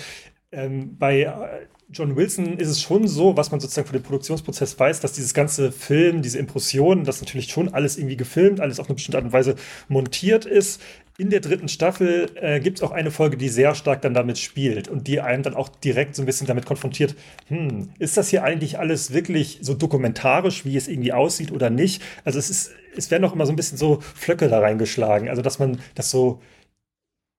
Ähm, 0.53 0.97
bei 0.99 1.23
äh, 1.23 1.66
John 1.94 2.16
Wilson 2.16 2.58
ist 2.58 2.68
es 2.68 2.82
schon 2.82 3.06
so, 3.06 3.36
was 3.36 3.52
man 3.52 3.60
sozusagen 3.60 3.86
von 3.86 3.96
dem 3.96 4.02
Produktionsprozess 4.02 4.78
weiß, 4.78 4.98
dass 4.98 5.12
dieses 5.12 5.32
ganze 5.32 5.70
Film, 5.70 6.22
diese 6.22 6.38
Impressionen, 6.38 7.04
das 7.04 7.20
natürlich 7.20 7.50
schon 7.50 7.72
alles 7.72 7.96
irgendwie 7.96 8.16
gefilmt, 8.16 8.60
alles 8.60 8.80
auf 8.80 8.86
eine 8.88 8.96
bestimmte 8.96 9.18
Art 9.18 9.24
und 9.24 9.32
Weise 9.32 9.54
montiert 9.88 10.44
ist. 10.44 10.82
In 11.16 11.30
der 11.30 11.38
dritten 11.38 11.68
Staffel 11.68 12.28
äh, 12.34 12.58
gibt 12.58 12.78
es 12.78 12.82
auch 12.82 12.90
eine 12.90 13.12
Folge, 13.12 13.36
die 13.36 13.48
sehr 13.48 13.76
stark 13.76 14.02
dann 14.02 14.12
damit 14.12 14.38
spielt 14.38 14.88
und 14.88 15.06
die 15.06 15.20
einem 15.20 15.44
dann 15.44 15.54
auch 15.54 15.68
direkt 15.68 16.16
so 16.16 16.22
ein 16.22 16.26
bisschen 16.26 16.48
damit 16.48 16.66
konfrontiert, 16.66 17.14
hm, 17.46 17.90
ist 18.00 18.16
das 18.16 18.30
hier 18.30 18.42
eigentlich 18.42 18.80
alles 18.80 19.12
wirklich 19.12 19.60
so 19.62 19.74
dokumentarisch, 19.74 20.64
wie 20.64 20.76
es 20.76 20.88
irgendwie 20.88 21.12
aussieht 21.12 21.52
oder 21.52 21.70
nicht? 21.70 22.02
Also 22.24 22.40
es 22.40 22.50
ist, 22.50 22.72
es 22.96 23.12
werden 23.12 23.24
auch 23.24 23.32
immer 23.32 23.46
so 23.46 23.52
ein 23.52 23.56
bisschen 23.56 23.78
so 23.78 24.00
Flöcke 24.00 24.48
da 24.48 24.58
reingeschlagen, 24.58 25.28
also 25.28 25.42
dass 25.42 25.60
man 25.60 25.78
das 25.94 26.10
so 26.10 26.40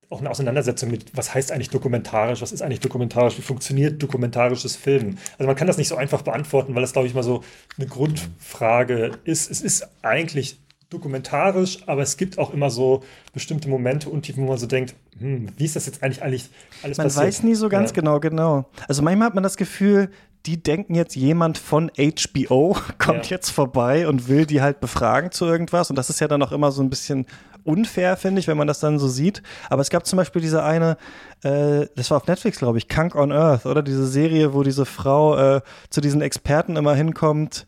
auch 0.10 0.20
eine 0.20 0.30
Auseinandersetzung 0.30 0.92
mit, 0.92 1.16
was 1.16 1.34
heißt 1.34 1.52
eigentlich 1.52 1.70
dokumentarisch, 1.70 2.42
was 2.42 2.52
ist 2.52 2.62
eigentlich 2.62 2.80
dokumentarisch, 2.80 3.38
wie 3.38 3.42
funktioniert 3.42 4.02
dokumentarisches 4.02 4.76
Filmen. 4.76 5.18
Also 5.38 5.48
man 5.48 5.56
kann 5.56 5.68
das 5.68 5.78
nicht 5.78 5.88
so 5.88 5.96
einfach 5.96 6.22
beantworten, 6.22 6.76
weil 6.76 6.82
das, 6.82 6.94
glaube 6.94 7.08
ich, 7.08 7.14
mal 7.14 7.24
so 7.24 7.44
eine 7.78 7.88
Grundfrage 7.88 9.12
ist. 9.24 9.50
Es 9.50 9.62
ist 9.62 9.88
eigentlich 10.02 10.60
dokumentarisch, 10.90 11.80
aber 11.88 12.04
es 12.04 12.18
gibt 12.18 12.38
auch 12.38 12.54
immer 12.54 12.70
so 12.70 13.04
bestimmte 13.34 13.68
Momente 13.68 14.10
und 14.10 14.38
wo 14.38 14.42
man 14.42 14.58
so 14.58 14.68
denkt, 14.68 14.96
hm, 15.18 15.50
wie 15.58 15.66
ist 15.66 15.76
das 15.76 15.86
jetzt 15.88 16.04
eigentlich, 16.04 16.22
eigentlich 16.22 16.50
alles 16.84 16.98
man 16.98 17.08
passiert? 17.08 17.24
Man 17.24 17.28
weiß 17.28 17.44
nie 17.44 17.56
so 17.56 17.70
ganz 17.70 17.90
ja. 17.90 17.96
genau, 17.96 18.20
genau. 18.20 18.66
Also 18.88 19.02
manchmal 19.02 19.28
hat 19.28 19.36
man 19.36 19.44
das 19.44 19.58
Gefühl, 19.58 20.10
die 20.46 20.62
denken 20.62 20.96
jetzt, 20.96 21.16
jemand 21.16 21.58
von 21.58 21.92
HBO 21.98 22.78
kommt 22.98 23.26
ja. 23.26 23.38
jetzt 23.38 23.50
vorbei 23.50 24.08
und 24.08 24.28
will 24.28 24.46
die 24.46 24.62
halt 24.62 24.80
befragen 24.80 25.32
zu 25.32 25.46
irgendwas. 25.46 25.90
Und 25.90 25.96
das 25.96 26.10
ist 26.10 26.20
ja 26.20 26.28
dann 26.28 26.42
auch 26.44 26.52
immer 26.52 26.72
so 26.72 26.82
ein 26.82 26.90
bisschen 26.90 27.26
unfair, 27.64 28.16
finde 28.16 28.40
ich, 28.40 28.48
wenn 28.48 28.58
man 28.58 28.68
das 28.68 28.80
dann 28.80 29.00
so 29.00 29.08
sieht. 29.08 29.42
Aber 29.70 29.82
es 29.82 29.90
gab 29.90 30.06
zum 30.06 30.18
Beispiel 30.18 30.42
diese 30.42 30.64
eine, 30.64 30.98
äh, 31.42 31.88
das 31.96 32.12
war 32.12 32.18
auf 32.18 32.28
Netflix, 32.28 32.60
glaube 32.60 32.78
ich, 32.78 32.88
Kunk 32.88 33.16
on 33.16 33.32
Earth, 33.32 33.66
oder? 33.66 33.82
Diese 33.82 34.06
Serie, 34.06 34.54
wo 34.54 34.64
diese 34.64 34.86
Frau 34.86 35.38
äh, 35.38 35.62
zu 35.90 36.00
diesen 36.00 36.22
Experten 36.22 36.76
immer 36.76 36.94
hinkommt 36.94 37.66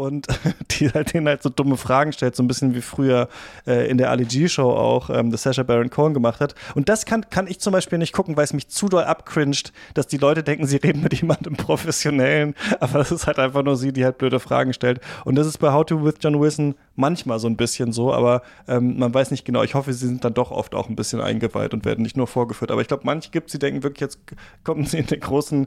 und 0.00 0.26
die 0.70 0.90
halt 0.90 1.12
denen 1.12 1.28
halt 1.28 1.42
so 1.42 1.50
dumme 1.50 1.76
Fragen 1.76 2.12
stellt, 2.12 2.34
so 2.34 2.42
ein 2.42 2.48
bisschen 2.48 2.74
wie 2.74 2.80
früher 2.80 3.28
äh, 3.66 3.88
in 3.88 3.98
der 3.98 4.10
Ali 4.10 4.24
G-Show 4.24 4.70
auch 4.70 5.10
ähm, 5.10 5.30
das 5.30 5.42
Sasha 5.42 5.62
Baron 5.62 5.90
Cohen 5.90 6.14
gemacht 6.14 6.40
hat. 6.40 6.54
Und 6.74 6.88
das 6.88 7.04
kann, 7.04 7.28
kann 7.30 7.46
ich 7.46 7.60
zum 7.60 7.72
Beispiel 7.72 7.98
nicht 7.98 8.12
gucken, 8.12 8.36
weil 8.36 8.44
es 8.44 8.52
mich 8.52 8.68
zu 8.68 8.88
doll 8.88 9.04
abcringed, 9.04 9.72
dass 9.94 10.06
die 10.06 10.16
Leute 10.16 10.42
denken, 10.42 10.66
sie 10.66 10.76
reden 10.76 11.02
mit 11.02 11.14
jemandem 11.20 11.56
Professionellen, 11.56 12.54
aber 12.80 12.98
das 12.98 13.12
ist 13.12 13.26
halt 13.26 13.38
einfach 13.38 13.62
nur 13.62 13.76
sie, 13.76 13.92
die 13.92 14.04
halt 14.04 14.18
blöde 14.18 14.40
Fragen 14.40 14.72
stellt. 14.72 15.00
Und 15.24 15.36
das 15.36 15.46
ist 15.46 15.58
bei 15.58 15.72
How 15.72 15.84
to 15.84 16.02
with 16.04 16.14
John 16.20 16.40
Wilson 16.40 16.74
manchmal 17.00 17.38
so 17.38 17.48
ein 17.48 17.56
bisschen 17.56 17.92
so, 17.92 18.12
aber 18.12 18.42
ähm, 18.68 18.98
man 18.98 19.12
weiß 19.12 19.30
nicht 19.30 19.44
genau. 19.44 19.62
Ich 19.62 19.74
hoffe, 19.74 19.92
sie 19.92 20.06
sind 20.06 20.24
dann 20.24 20.34
doch 20.34 20.50
oft 20.50 20.74
auch 20.74 20.88
ein 20.88 20.96
bisschen 20.96 21.20
eingeweiht 21.20 21.74
und 21.74 21.84
werden 21.84 22.02
nicht 22.02 22.16
nur 22.16 22.26
vorgeführt. 22.26 22.70
Aber 22.70 22.80
ich 22.80 22.88
glaube, 22.88 23.02
manche 23.04 23.30
gibt 23.30 23.48
es, 23.48 23.52
die 23.52 23.58
denken 23.58 23.82
wirklich, 23.82 24.00
jetzt 24.00 24.18
kommen 24.62 24.84
sie 24.84 24.98
in 24.98 25.06
der 25.06 25.18
großen 25.18 25.66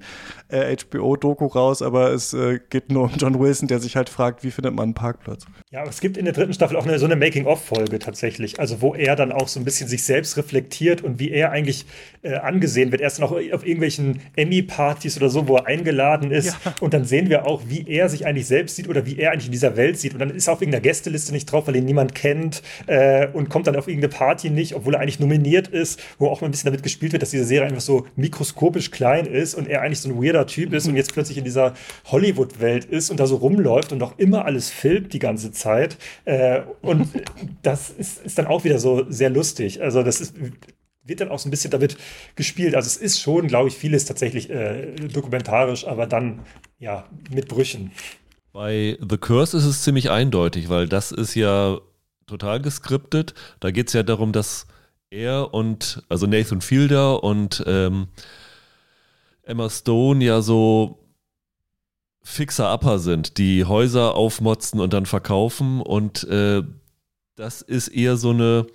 äh, 0.49 0.75
HBO-Doku 0.75 1.47
raus, 1.47 1.81
aber 1.81 2.11
es 2.11 2.33
äh, 2.33 2.59
geht 2.69 2.91
nur 2.91 3.03
um 3.03 3.11
John 3.17 3.39
Wilson, 3.39 3.67
der 3.67 3.79
sich 3.79 3.95
halt 3.95 4.09
fragt, 4.09 4.43
wie 4.43 4.51
findet 4.51 4.73
man 4.73 4.83
einen 4.83 4.93
Parkplatz. 4.93 5.45
Ja, 5.71 5.81
aber 5.81 5.89
es 5.89 5.99
gibt 5.99 6.17
in 6.17 6.25
der 6.25 6.33
dritten 6.33 6.53
Staffel 6.53 6.77
auch 6.77 6.85
eine, 6.85 6.99
so 6.99 7.05
eine 7.05 7.15
Making-of-Folge 7.15 7.99
tatsächlich, 7.99 8.59
also 8.59 8.81
wo 8.81 8.93
er 8.93 9.15
dann 9.15 9.31
auch 9.31 9.47
so 9.47 9.59
ein 9.59 9.65
bisschen 9.65 9.87
sich 9.87 10.03
selbst 10.03 10.37
reflektiert 10.37 11.01
und 11.01 11.19
wie 11.19 11.31
er 11.31 11.51
eigentlich 11.51 11.85
äh, 12.21 12.35
angesehen 12.35 12.91
wird. 12.91 13.01
Er 13.01 13.07
ist 13.07 13.19
dann 13.19 13.25
auch 13.25 13.31
auf 13.31 13.65
irgendwelchen 13.65 14.21
Emmy-Partys 14.35 15.17
oder 15.17 15.29
so, 15.29 15.47
wo 15.47 15.57
er 15.57 15.67
eingeladen 15.67 16.31
ist. 16.31 16.57
Ja. 16.65 16.73
Und 16.81 16.93
dann 16.93 17.05
sehen 17.05 17.29
wir 17.29 17.47
auch, 17.47 17.63
wie 17.67 17.87
er 17.87 18.09
sich 18.09 18.25
eigentlich 18.25 18.47
selbst 18.47 18.75
sieht 18.75 18.87
oder 18.87 19.05
wie 19.05 19.17
er 19.17 19.31
eigentlich 19.31 19.47
in 19.47 19.51
dieser 19.51 19.75
Welt 19.77 19.97
sieht. 19.97 20.13
Und 20.13 20.19
dann 20.19 20.29
ist 20.29 20.47
er 20.47 20.53
auf 20.53 20.61
irgendeiner 20.61 20.81
Gästeliste 20.81 21.22
nicht 21.31 21.45
drauf, 21.45 21.67
weil 21.67 21.75
ihn 21.75 21.85
niemand 21.85 22.15
kennt 22.15 22.61
äh, 22.87 23.27
und 23.27 23.49
kommt 23.49 23.67
dann 23.67 23.75
auf 23.75 23.87
irgendeine 23.87 24.13
Party 24.13 24.49
nicht, 24.49 24.75
obwohl 24.75 24.95
er 24.95 24.99
eigentlich 24.99 25.19
nominiert 25.19 25.67
ist, 25.67 26.01
wo 26.19 26.27
auch 26.27 26.41
mal 26.41 26.47
ein 26.47 26.51
bisschen 26.51 26.67
damit 26.67 26.83
gespielt 26.83 27.13
wird, 27.13 27.21
dass 27.21 27.31
diese 27.31 27.45
Serie 27.45 27.67
einfach 27.67 27.81
so 27.81 28.05
mikroskopisch 28.15 28.91
klein 28.91 29.25
ist 29.25 29.55
und 29.55 29.67
er 29.67 29.81
eigentlich 29.81 29.99
so 29.99 30.09
ein 30.09 30.21
weirder 30.21 30.45
Typ 30.47 30.73
ist 30.73 30.87
und 30.87 30.95
jetzt 30.95 31.13
plötzlich 31.13 31.37
in 31.37 31.43
dieser 31.43 31.73
Hollywood-Welt 32.05 32.85
ist 32.85 33.09
und 33.09 33.19
da 33.19 33.27
so 33.27 33.37
rumläuft 33.37 33.91
und 33.91 34.01
auch 34.03 34.17
immer 34.17 34.45
alles 34.45 34.69
filmt 34.69 35.13
die 35.13 35.19
ganze 35.19 35.51
Zeit. 35.51 35.97
Äh, 36.25 36.61
und 36.81 37.07
das 37.61 37.89
ist, 37.89 38.25
ist 38.25 38.37
dann 38.37 38.47
auch 38.47 38.63
wieder 38.63 38.79
so 38.79 39.05
sehr 39.09 39.29
lustig. 39.29 39.81
Also 39.81 40.03
das 40.03 40.21
ist, 40.21 40.35
wird 41.03 41.21
dann 41.21 41.29
auch 41.29 41.39
so 41.39 41.47
ein 41.47 41.51
bisschen 41.51 41.71
damit 41.71 41.97
gespielt. 42.35 42.75
Also 42.75 42.87
es 42.87 42.97
ist 42.97 43.19
schon, 43.19 43.47
glaube 43.47 43.69
ich, 43.69 43.75
vieles 43.75 44.05
tatsächlich 44.05 44.49
äh, 44.49 44.95
dokumentarisch, 44.95 45.85
aber 45.85 46.07
dann 46.07 46.39
ja 46.79 47.05
mit 47.33 47.47
Brüchen. 47.47 47.91
Bei 48.53 48.99
The 49.01 49.17
Curse 49.17 49.57
ist 49.57 49.65
es 49.65 49.81
ziemlich 49.81 50.11
eindeutig, 50.11 50.69
weil 50.69 50.87
das 50.87 51.11
ist 51.11 51.33
ja 51.33 51.79
total 52.27 52.61
geskriptet. 52.61 53.33
Da 53.59 53.71
geht 53.71 53.87
es 53.87 53.93
ja 53.93 54.03
darum, 54.03 54.31
dass 54.31 54.67
er 55.09 55.55
und, 55.55 56.03
also 56.07 56.27
Nathan 56.27 56.61
Fielder 56.61 57.23
und 57.23 57.63
ähm, 57.65 58.07
Emma 59.41 59.69
Stone 59.71 60.23
ja 60.23 60.41
so 60.41 60.99
Fixer-Upper 62.21 62.99
sind, 62.99 63.39
die 63.39 63.65
Häuser 63.65 64.15
aufmotzen 64.15 64.79
und 64.79 64.93
dann 64.93 65.07
verkaufen. 65.07 65.81
Und 65.81 66.23
äh, 66.25 66.61
das 67.35 67.63
ist 67.63 67.87
eher 67.87 68.17
so 68.17 68.29
eine 68.29 68.67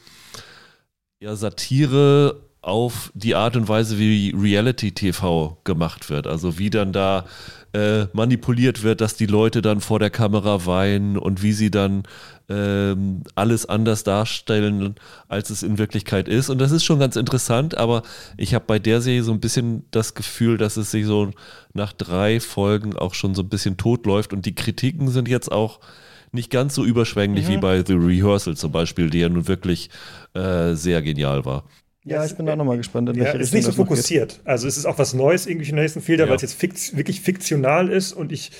ja, 1.21 1.37
Satire 1.37 2.49
auf 2.61 3.13
die 3.15 3.37
Art 3.37 3.57
und 3.57 3.69
Weise, 3.69 3.97
wie 3.99 4.35
Reality-TV 4.37 5.59
gemacht 5.63 6.11
wird. 6.11 6.27
Also 6.27 6.59
wie 6.59 6.69
dann 6.69 6.93
da 6.93 7.25
äh, 7.73 8.07
manipuliert 8.13 8.83
wird, 8.83 9.01
dass 9.01 9.17
die 9.17 9.27
Leute 9.27 9.63
dann 9.63 9.81
vor 9.81 9.99
der 9.99 10.11
Kamera 10.11 10.67
weinen 10.67 11.19
und 11.19 11.43
wie 11.43 11.53
sie 11.53 11.71
dann 11.71 12.05
ähm, 12.49 13.23
alles 13.35 13.67
anders 13.67 14.05
darstellen, 14.05 14.95
als 15.29 15.51
es 15.51 15.63
in 15.63 15.77
Wirklichkeit 15.79 16.29
ist. 16.29 16.49
Und 16.49 16.59
das 16.59 16.73
ist 16.73 16.85
schon 16.85 16.99
ganz 16.99 17.17
interessant, 17.17 17.77
aber 17.77 18.03
ich 18.37 18.55
habe 18.55 18.65
bei 18.67 18.79
der 18.79 19.01
Serie 19.01 19.23
so 19.23 19.33
ein 19.33 19.41
bisschen 19.41 19.85
das 19.91 20.15
Gefühl, 20.15 20.57
dass 20.57 20.77
es 20.77 20.91
sich 20.91 21.05
so 21.05 21.31
nach 21.75 21.93
drei 21.93 22.41
Folgen 22.41 22.97
auch 22.97 23.15
schon 23.15 23.35
so 23.35 23.43
ein 23.43 23.49
bisschen 23.49 23.77
tot 23.77 24.07
läuft 24.07 24.33
und 24.33 24.47
die 24.47 24.55
Kritiken 24.55 25.09
sind 25.09 25.29
jetzt 25.29 25.53
auch 25.53 25.81
nicht 26.33 26.51
ganz 26.51 26.75
so 26.75 26.85
überschwänglich 26.85 27.47
mhm. 27.49 27.53
wie 27.53 27.57
bei 27.59 27.85
The 27.85 27.95
Rehearsal 27.95 28.57
zum 28.57 28.73
Beispiel, 28.73 29.11
die 29.11 29.21
ja 29.21 29.29
nun 29.29 29.49
wirklich 29.49 29.91
äh, 30.35 30.75
sehr 30.75 31.03
genial 31.03 31.45
war. 31.45 31.65
Ja, 32.11 32.25
ich 32.25 32.37
bin 32.37 32.47
da 32.47 32.57
nochmal 32.57 32.77
gespannt. 32.77 33.09
In 33.11 33.17
ja, 33.17 33.33
es 33.33 33.49
ist 33.49 33.55
nicht 33.55 33.65
so 33.65 33.73
fokussiert. 33.73 34.41
Also 34.45 34.67
es 34.67 34.77
ist 34.77 34.87
auch 34.87 34.99
was 34.99 35.15
Neues 35.15 35.47
irgendwie 35.47 35.67
für 35.67 35.75
Nathan 35.75 36.03
Fielder, 36.03 36.25
ja. 36.25 36.31
weil 36.31 36.37
es 36.37 36.43
jetzt 36.43 36.55
fikt 36.55 36.97
wirklich 36.97 37.21
fiktional 37.21 37.89
ist 37.89 38.13
und 38.13 38.33
ich 38.33 38.51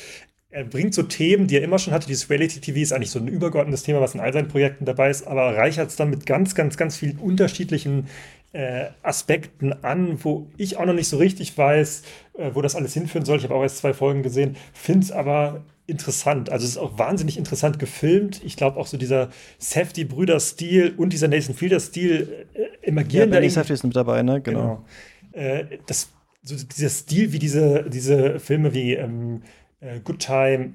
er 0.51 0.65
bringt 0.65 0.95
so 0.95 1.03
Themen, 1.03 1.47
die 1.47 1.57
er 1.57 1.63
immer 1.63 1.79
schon 1.79 1.93
hatte. 1.93 2.07
Dieses 2.07 2.31
Reality-TV 2.31 2.79
ist 2.79 2.93
eigentlich 2.93 3.11
so 3.11 3.19
ein 3.19 3.29
übergeordnetes 3.29 3.83
Thema, 3.83 4.01
was 4.01 4.15
in 4.15 4.21
all 4.21 4.33
seinen 4.33 4.49
Projekten 4.49 4.87
dabei 4.87 5.11
ist, 5.11 5.27
aber 5.27 5.55
reichert 5.55 5.91
es 5.91 5.97
dann 5.97 6.09
mit 6.09 6.25
ganz, 6.25 6.55
ganz, 6.55 6.79
ganz 6.79 6.97
vielen 6.97 7.19
unterschiedlichen 7.19 8.07
äh, 8.53 8.87
Aspekten 9.03 9.73
an, 9.85 10.19
wo 10.25 10.47
ich 10.57 10.79
auch 10.79 10.87
noch 10.87 10.95
nicht 10.95 11.09
so 11.09 11.19
richtig 11.19 11.57
weiß, 11.57 12.03
äh, 12.39 12.51
wo 12.55 12.63
das 12.63 12.77
alles 12.77 12.95
hinführen 12.95 13.27
soll. 13.27 13.39
Ich 13.39 13.45
habe 13.45 13.55
auch 13.55 13.63
erst 13.63 13.79
zwei 13.79 13.93
Folgen 13.93 14.23
gesehen, 14.23 14.57
finde 14.73 15.05
es 15.05 15.13
aber 15.13 15.65
interessant. 15.89 16.51
Also 16.51 16.65
es 16.65 16.73
ist 16.73 16.77
auch 16.77 16.99
wahnsinnig 16.99 17.39
interessant 17.39 17.79
gefilmt. 17.79 18.43
Ich 18.45 18.57
glaube 18.57 18.77
auch 18.77 18.87
so 18.87 18.99
dieser 18.99 19.31
Safety-Brüder-Stil 19.59 20.95
und 20.97 21.15
dieser 21.15 21.29
Nathan 21.29 21.55
Fielder-Stil 21.55 22.47
äh, 22.53 22.87
emergieren 22.87 23.31
ja, 23.31 23.37
Benny 23.37 23.51
Safety 23.51 23.73
ist 23.73 23.85
mit 23.85 23.97
dabei, 23.97 24.23
ne? 24.23 24.41
Genau. 24.43 24.85
genau. 25.33 25.45
Äh, 25.47 25.79
das, 25.87 26.11
so 26.43 26.55
dieser 26.57 26.91
Stil, 26.91 27.33
wie 27.33 27.39
diese, 27.39 27.89
diese 27.89 28.39
Filme 28.39 28.75
wie 28.75 28.95
ähm, 28.95 29.43
äh, 29.81 29.99
Good 30.01 30.19
Time 30.19 30.75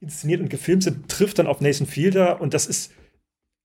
inszeniert 0.00 0.40
und 0.40 0.48
gefilmt 0.48 0.84
sind, 0.84 1.08
trifft 1.08 1.40
dann 1.40 1.48
auf 1.48 1.60
Nathan 1.60 1.88
Fielder 1.88 2.40
und 2.40 2.54
das 2.54 2.66
ist 2.66 2.92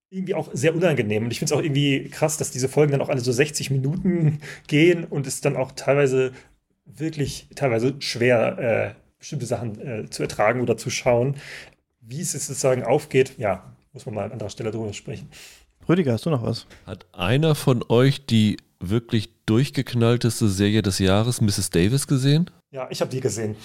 irgendwie 0.10 0.34
auch 0.34 0.50
sehr 0.54 0.74
unangenehm. 0.74 1.26
Und 1.26 1.32
ich 1.32 1.38
finde 1.38 1.54
es 1.54 1.60
auch 1.60 1.64
irgendwie 1.64 2.10
krass, 2.10 2.38
dass 2.38 2.50
diese 2.50 2.70
Folgen 2.70 2.94
dann 2.94 3.02
auch 3.02 3.10
alle 3.10 3.20
so 3.20 3.32
60 3.32 3.70
Minuten 3.70 4.40
gehen 4.68 5.04
und 5.04 5.28
es 5.28 5.42
dann 5.42 5.56
auch 5.56 5.74
teilweise 5.74 6.32
wirklich 6.86 7.50
teilweise 7.54 7.96
schwer 8.00 8.96
äh, 8.98 9.07
bestimmte 9.20 9.46
Sachen 9.46 9.80
äh, 9.80 10.10
zu 10.10 10.24
ertragen 10.24 10.62
oder 10.62 10.78
zu 10.78 10.90
schauen. 10.90 11.36
Wie 12.02 12.22
es 12.22 12.34
jetzt 12.34 12.48
sozusagen 12.48 12.84
aufgeht, 12.84 13.38
ja, 13.38 13.64
muss 13.94 14.06
man 14.06 14.16
mal 14.16 14.26
an 14.26 14.32
anderer 14.32 14.50
Stelle 14.50 14.72
drüber 14.72 14.94
sprechen. 14.94 15.30
Rüdiger, 15.90 16.14
hast 16.14 16.26
du 16.26 16.30
noch 16.30 16.44
was? 16.44 16.66
Hat 16.86 17.06
einer 17.14 17.56
von 17.56 17.84
euch 17.90 18.26
die 18.26 18.58
wirklich 18.80 19.30
durchgeknallteste 19.46 20.48
Serie 20.50 20.82
des 20.82 21.00
Jahres, 21.00 21.42
Mrs. 21.42 21.70
Davis, 21.70 22.08
gesehen? 22.08 22.50
Ja, 22.72 22.88
ich 22.90 23.02
habe 23.02 23.10
die 23.10 23.22
gesehen. 23.22 23.56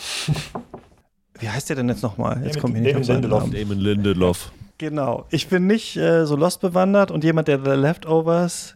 Wie 1.39 1.49
heißt 1.49 1.69
der 1.69 1.77
denn 1.77 1.89
jetzt 1.89 2.03
nochmal? 2.03 2.43
Jetzt 2.45 2.61
kommt 2.61 2.75
mir 2.75 2.81
nicht 2.81 2.95
Damon 2.95 3.09
Lindelof. 3.09 3.51
Damon 3.51 3.79
Lindelof. 3.79 4.53
Genau. 4.79 5.27
Ich 5.31 5.49
bin 5.49 5.67
nicht 5.67 5.97
äh, 5.97 6.25
so 6.25 6.37
Lost 6.37 6.61
bewandert 6.61 7.11
und 7.11 7.25
jemand, 7.25 7.49
der 7.49 7.63
The 7.65 7.73
Leftovers 7.73 8.75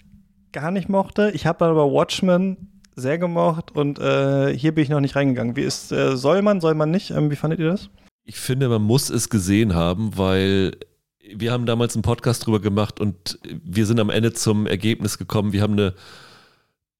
gar 0.53 0.71
nicht 0.71 0.89
mochte. 0.89 1.31
Ich 1.33 1.47
habe 1.47 1.65
aber 1.65 1.91
Watchmen 1.93 2.76
sehr 2.97 3.19
gemocht 3.19 3.71
und 3.77 3.99
äh, 3.99 4.57
hier 4.57 4.75
bin 4.75 4.83
ich 4.83 4.91
noch 4.91 5.01
nicht 5.01 5.15
reingegangen. 5.15 5.55
Wie 5.55 5.63
ist, 5.63 5.93
äh, 5.93 6.17
soll 6.17 6.43
man, 6.43 6.61
soll 6.61 6.75
man 6.75 6.91
nicht? 6.91 7.11
Ähm, 7.11 7.31
wie 7.31 7.37
fandet 7.37 7.61
ihr 7.61 7.71
das? 7.71 7.91
Ich 8.25 8.37
finde, 8.37 8.69
man 8.69 8.83
muss 8.83 9.11
es 9.11 9.29
gesehen 9.29 9.75
haben, 9.75 10.17
weil 10.17 10.73
wir 11.35 11.53
haben 11.53 11.67
damals 11.67 11.95
einen 11.95 12.03
Podcast 12.03 12.47
drüber 12.47 12.61
gemacht 12.61 12.99
und 12.99 13.39
wir 13.65 13.87
sind 13.87 14.01
am 14.01 14.11
Ende 14.11 14.33
zum 14.33 14.67
Ergebnis 14.67 15.19
gekommen, 15.19 15.53
wir 15.53 15.61
haben 15.63 15.75
eine 15.75 15.95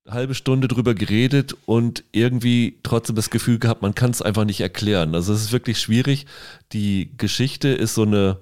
halbe 0.07 0.35
Stunde 0.35 0.69
drüber 0.69 0.95
geredet 0.95 1.57
und 1.67 2.05
irgendwie 2.13 2.79
trotzdem 2.83 3.17
das 3.17 3.31
Gefühl 3.31 3.59
gehabt, 3.59 3.83
man 3.83 3.95
kann 3.95 4.11
es 4.11 4.23
einfach 4.23 4.45
nicht 4.45 4.61
erklären. 4.61 5.15
Also 5.15 5.33
es 5.33 5.43
ist 5.43 5.53
wirklich 5.53 5.81
schwierig. 5.81 6.27
Die 6.73 7.11
Geschichte 7.17 7.69
ist 7.69 7.95
so 7.95 8.03
eine 8.03 8.39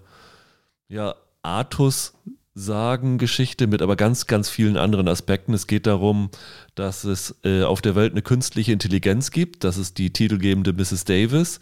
ja, 0.88 1.14
Artus 1.42 2.14
Sagen-Geschichte 2.54 3.66
mit 3.66 3.82
aber 3.82 3.96
ganz, 3.96 4.26
ganz 4.26 4.48
vielen 4.48 4.76
anderen 4.76 5.08
Aspekten. 5.08 5.54
Es 5.54 5.66
geht 5.66 5.86
darum, 5.86 6.30
dass 6.76 7.02
es 7.04 7.34
äh, 7.44 7.64
auf 7.64 7.82
der 7.82 7.96
Welt 7.96 8.12
eine 8.12 8.22
künstliche 8.22 8.72
Intelligenz 8.72 9.32
gibt. 9.32 9.64
Das 9.64 9.76
ist 9.76 9.98
die 9.98 10.12
titelgebende 10.12 10.72
Mrs. 10.72 11.04
Davis, 11.04 11.58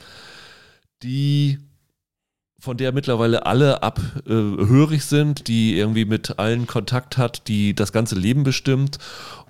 die 1.03 1.59
von 2.59 2.77
der 2.77 2.93
mittlerweile 2.93 3.47
alle 3.47 3.83
abhörig 3.83 5.01
äh, 5.01 5.05
sind, 5.05 5.49
die 5.49 5.77
irgendwie 5.77 6.05
mit 6.05 6.39
allen 6.39 6.67
Kontakt 6.67 7.17
hat, 7.17 7.49
die 7.49 7.75
das 7.75 7.93
ganze 7.93 8.15
Leben 8.15 8.45
bestimmt. 8.45 8.99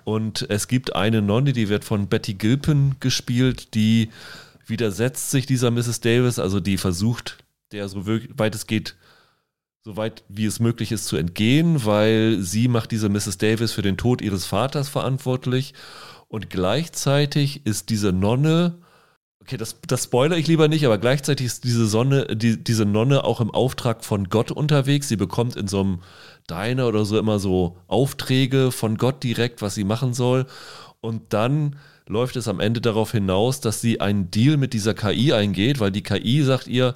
Und 0.05 0.49
es 0.49 0.67
gibt 0.67 0.95
eine 0.95 1.21
Nonne, 1.21 1.53
die 1.53 1.69
wird 1.69 1.83
von 1.83 2.07
Betty 2.07 2.33
Gilpin 2.33 2.95
gespielt, 2.99 3.75
die 3.75 4.09
widersetzt 4.65 5.29
sich 5.29 5.45
dieser 5.45 5.71
Mrs. 5.71 5.99
Davis, 5.99 6.39
also 6.39 6.59
die 6.59 6.77
versucht, 6.77 7.43
der 7.71 7.87
so 7.89 8.07
weit 8.07 8.55
es 8.55 8.65
geht, 8.65 8.95
so 9.85 9.97
weit 9.97 10.23
wie 10.29 10.45
es 10.45 10.61
möglich 10.61 10.93
ist, 10.93 11.07
zu 11.07 11.17
entgehen, 11.17 11.85
weil 11.85 12.39
sie 12.39 12.69
macht 12.69 12.91
diese 12.91 13.09
Mrs. 13.09 13.37
Davis 13.37 13.73
für 13.73 13.81
den 13.81 13.97
Tod 13.97 14.21
ihres 14.21 14.45
Vaters 14.45 14.87
verantwortlich. 14.87 15.73
Und 16.29 16.49
gleichzeitig 16.49 17.65
ist 17.65 17.89
diese 17.89 18.13
Nonne, 18.13 18.79
okay, 19.41 19.57
das, 19.57 19.75
das 19.85 20.05
spoilere 20.05 20.39
ich 20.39 20.47
lieber 20.47 20.69
nicht, 20.69 20.85
aber 20.85 20.97
gleichzeitig 20.97 21.45
ist 21.45 21.65
diese 21.65 21.85
Sonne, 21.85 22.27
die, 22.27 22.63
diese 22.63 22.85
Nonne 22.85 23.25
auch 23.25 23.41
im 23.41 23.51
Auftrag 23.51 24.05
von 24.05 24.29
Gott 24.29 24.51
unterwegs. 24.51 25.09
Sie 25.09 25.17
bekommt 25.17 25.57
in 25.57 25.67
so 25.67 25.81
einem 25.81 25.99
Diner 26.49 26.87
oder 26.87 27.03
so 27.03 27.19
immer 27.19 27.39
so 27.39 27.77
Aufträge 27.87 28.71
von 28.71 28.97
Gott 28.97 29.21
direkt, 29.21 29.61
was 29.61 29.75
sie 29.75 29.83
machen 29.83 30.13
soll. 30.13 30.45
Und 31.01 31.33
dann 31.33 31.75
läuft 32.07 32.37
es 32.37 32.47
am 32.47 32.61
Ende 32.61 32.79
darauf 32.79 33.11
hinaus, 33.11 33.59
dass 33.59 33.81
sie 33.81 33.99
einen 33.99 34.31
Deal 34.31 34.55
mit 34.55 34.71
dieser 34.71 34.93
KI 34.93 35.33
eingeht, 35.33 35.81
weil 35.81 35.91
die 35.91 36.03
KI 36.03 36.41
sagt 36.41 36.67
ihr, 36.67 36.95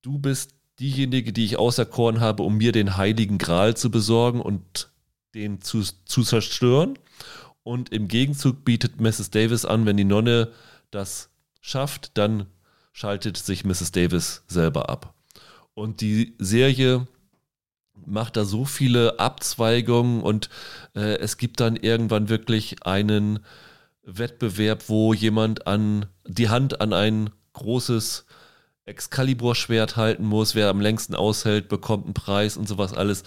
du 0.00 0.18
bist 0.18 0.53
diejenige, 0.80 1.32
die 1.32 1.44
ich 1.44 1.58
auserkoren 1.58 2.20
habe, 2.20 2.42
um 2.42 2.56
mir 2.56 2.72
den 2.72 2.96
heiligen 2.96 3.38
Gral 3.38 3.76
zu 3.76 3.90
besorgen 3.90 4.40
und 4.40 4.90
den 5.34 5.60
zu, 5.60 5.82
zu 6.04 6.22
zerstören. 6.22 6.98
Und 7.62 7.92
im 7.92 8.08
Gegenzug 8.08 8.64
bietet 8.64 9.00
Mrs. 9.00 9.30
Davis 9.30 9.64
an, 9.64 9.86
wenn 9.86 9.96
die 9.96 10.04
Nonne 10.04 10.52
das 10.90 11.30
schafft, 11.60 12.16
dann 12.18 12.46
schaltet 12.92 13.36
sich 13.36 13.64
Mrs. 13.64 13.92
Davis 13.92 14.44
selber 14.46 14.88
ab. 14.88 15.14
Und 15.74 16.00
die 16.00 16.34
Serie 16.38 17.06
macht 18.06 18.36
da 18.36 18.44
so 18.44 18.64
viele 18.64 19.18
Abzweigungen 19.18 20.22
und 20.22 20.50
äh, 20.94 21.16
es 21.18 21.36
gibt 21.36 21.60
dann 21.60 21.76
irgendwann 21.76 22.28
wirklich 22.28 22.84
einen 22.86 23.40
Wettbewerb, 24.02 24.88
wo 24.88 25.14
jemand 25.14 25.66
an 25.66 26.06
die 26.26 26.48
Hand 26.48 26.80
an 26.80 26.92
ein 26.92 27.30
großes 27.54 28.23
Excalibur-Schwert 28.86 29.96
halten 29.96 30.24
muss, 30.24 30.54
wer 30.54 30.68
am 30.68 30.80
längsten 30.80 31.14
aushält, 31.14 31.68
bekommt 31.68 32.04
einen 32.04 32.14
Preis 32.14 32.56
und 32.56 32.68
sowas 32.68 32.92
alles. 32.92 33.24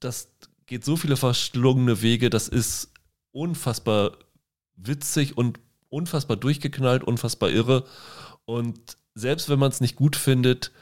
Das 0.00 0.28
geht 0.66 0.84
so 0.84 0.96
viele 0.96 1.16
verschlungene 1.16 2.02
Wege, 2.02 2.30
das 2.30 2.48
ist 2.48 2.92
unfassbar 3.30 4.16
witzig 4.76 5.36
und 5.36 5.60
unfassbar 5.88 6.36
durchgeknallt, 6.36 7.04
unfassbar 7.04 7.50
irre. 7.50 7.84
Und 8.44 8.96
selbst 9.14 9.48
wenn 9.48 9.58
man 9.58 9.70
es 9.70 9.80
nicht 9.80 9.96
gut 9.96 10.16
findet, 10.16 10.72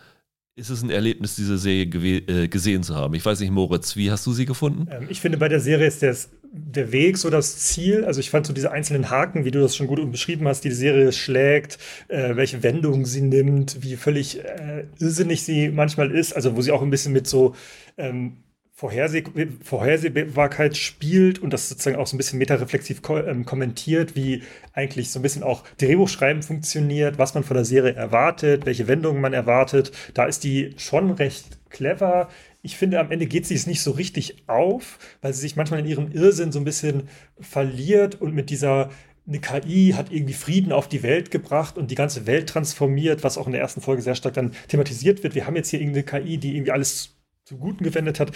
ist 0.56 0.68
es 0.68 0.82
ein 0.82 0.90
Erlebnis, 0.90 1.36
diese 1.36 1.58
Serie 1.58 1.84
äh, 1.84 2.48
gesehen 2.48 2.82
zu 2.82 2.94
haben. 2.94 3.14
Ich 3.14 3.24
weiß 3.24 3.40
nicht, 3.40 3.50
Moritz, 3.50 3.96
wie 3.96 4.10
hast 4.10 4.26
du 4.26 4.32
sie 4.32 4.46
gefunden? 4.46 4.88
Ähm, 4.90 5.06
ich 5.08 5.20
finde, 5.20 5.38
bei 5.38 5.48
der 5.48 5.60
Serie 5.60 5.86
ist 5.86 6.02
der, 6.02 6.14
der 6.52 6.92
Weg 6.92 7.16
so 7.18 7.30
das 7.30 7.58
Ziel. 7.58 8.04
Also 8.04 8.20
ich 8.20 8.30
fand 8.30 8.46
so 8.46 8.52
diese 8.52 8.70
einzelnen 8.70 9.10
Haken, 9.10 9.44
wie 9.44 9.50
du 9.50 9.60
das 9.60 9.76
schon 9.76 9.86
gut 9.86 10.10
beschrieben 10.10 10.46
hast, 10.48 10.62
die 10.62 10.68
die 10.68 10.74
Serie 10.74 11.12
schlägt, 11.12 11.78
äh, 12.08 12.36
welche 12.36 12.62
Wendungen 12.62 13.04
sie 13.04 13.22
nimmt, 13.22 13.82
wie 13.82 13.96
völlig 13.96 14.44
äh, 14.44 14.84
irrsinnig 14.98 15.42
sie 15.44 15.70
manchmal 15.70 16.10
ist. 16.10 16.34
Also 16.34 16.56
wo 16.56 16.62
sie 16.62 16.72
auch 16.72 16.82
ein 16.82 16.90
bisschen 16.90 17.12
mit 17.12 17.26
so 17.26 17.54
ähm, 17.96 18.38
Vorherseh 18.80 19.24
Vorhersehbarkeit 19.62 20.74
spielt 20.74 21.38
und 21.38 21.52
das 21.52 21.68
sozusagen 21.68 21.98
auch 21.98 22.06
so 22.06 22.16
ein 22.16 22.16
bisschen 22.16 22.38
metareflexiv 22.38 23.02
ko 23.02 23.18
ähm, 23.18 23.44
kommentiert, 23.44 24.16
wie 24.16 24.42
eigentlich 24.72 25.10
so 25.10 25.18
ein 25.18 25.22
bisschen 25.22 25.42
auch 25.42 25.64
Drehbuchschreiben 25.76 26.42
funktioniert, 26.42 27.18
was 27.18 27.34
man 27.34 27.44
von 27.44 27.56
der 27.56 27.66
Serie 27.66 27.92
erwartet, 27.92 28.64
welche 28.64 28.88
Wendungen 28.88 29.20
man 29.20 29.34
erwartet. 29.34 29.92
Da 30.14 30.24
ist 30.24 30.44
die 30.44 30.72
schon 30.78 31.10
recht 31.10 31.58
clever. 31.68 32.30
Ich 32.62 32.78
finde, 32.78 33.00
am 33.00 33.10
Ende 33.10 33.26
geht 33.26 33.44
sie 33.44 33.54
es 33.54 33.66
nicht 33.66 33.82
so 33.82 33.90
richtig 33.90 34.48
auf, 34.48 34.98
weil 35.20 35.34
sie 35.34 35.42
sich 35.42 35.56
manchmal 35.56 35.80
in 35.80 35.86
ihrem 35.86 36.10
Irrsinn 36.12 36.50
so 36.50 36.58
ein 36.58 36.64
bisschen 36.64 37.10
verliert 37.38 38.18
und 38.22 38.34
mit 38.34 38.48
dieser 38.48 38.88
eine 39.28 39.40
KI 39.40 39.92
hat 39.94 40.10
irgendwie 40.10 40.32
Frieden 40.32 40.72
auf 40.72 40.88
die 40.88 41.02
Welt 41.02 41.30
gebracht 41.30 41.76
und 41.76 41.90
die 41.90 41.96
ganze 41.96 42.26
Welt 42.26 42.48
transformiert, 42.48 43.24
was 43.24 43.36
auch 43.36 43.44
in 43.44 43.52
der 43.52 43.60
ersten 43.60 43.82
Folge 43.82 44.00
sehr 44.00 44.14
stark 44.14 44.32
dann 44.32 44.52
thematisiert 44.68 45.22
wird. 45.22 45.34
Wir 45.34 45.46
haben 45.46 45.56
jetzt 45.56 45.68
hier 45.68 45.82
irgendeine 45.82 46.04
KI, 46.04 46.38
die 46.38 46.56
irgendwie 46.56 46.72
alles 46.72 47.18
zum 47.44 47.60
Guten 47.60 47.84
gewendet 47.84 48.20
hat 48.20 48.32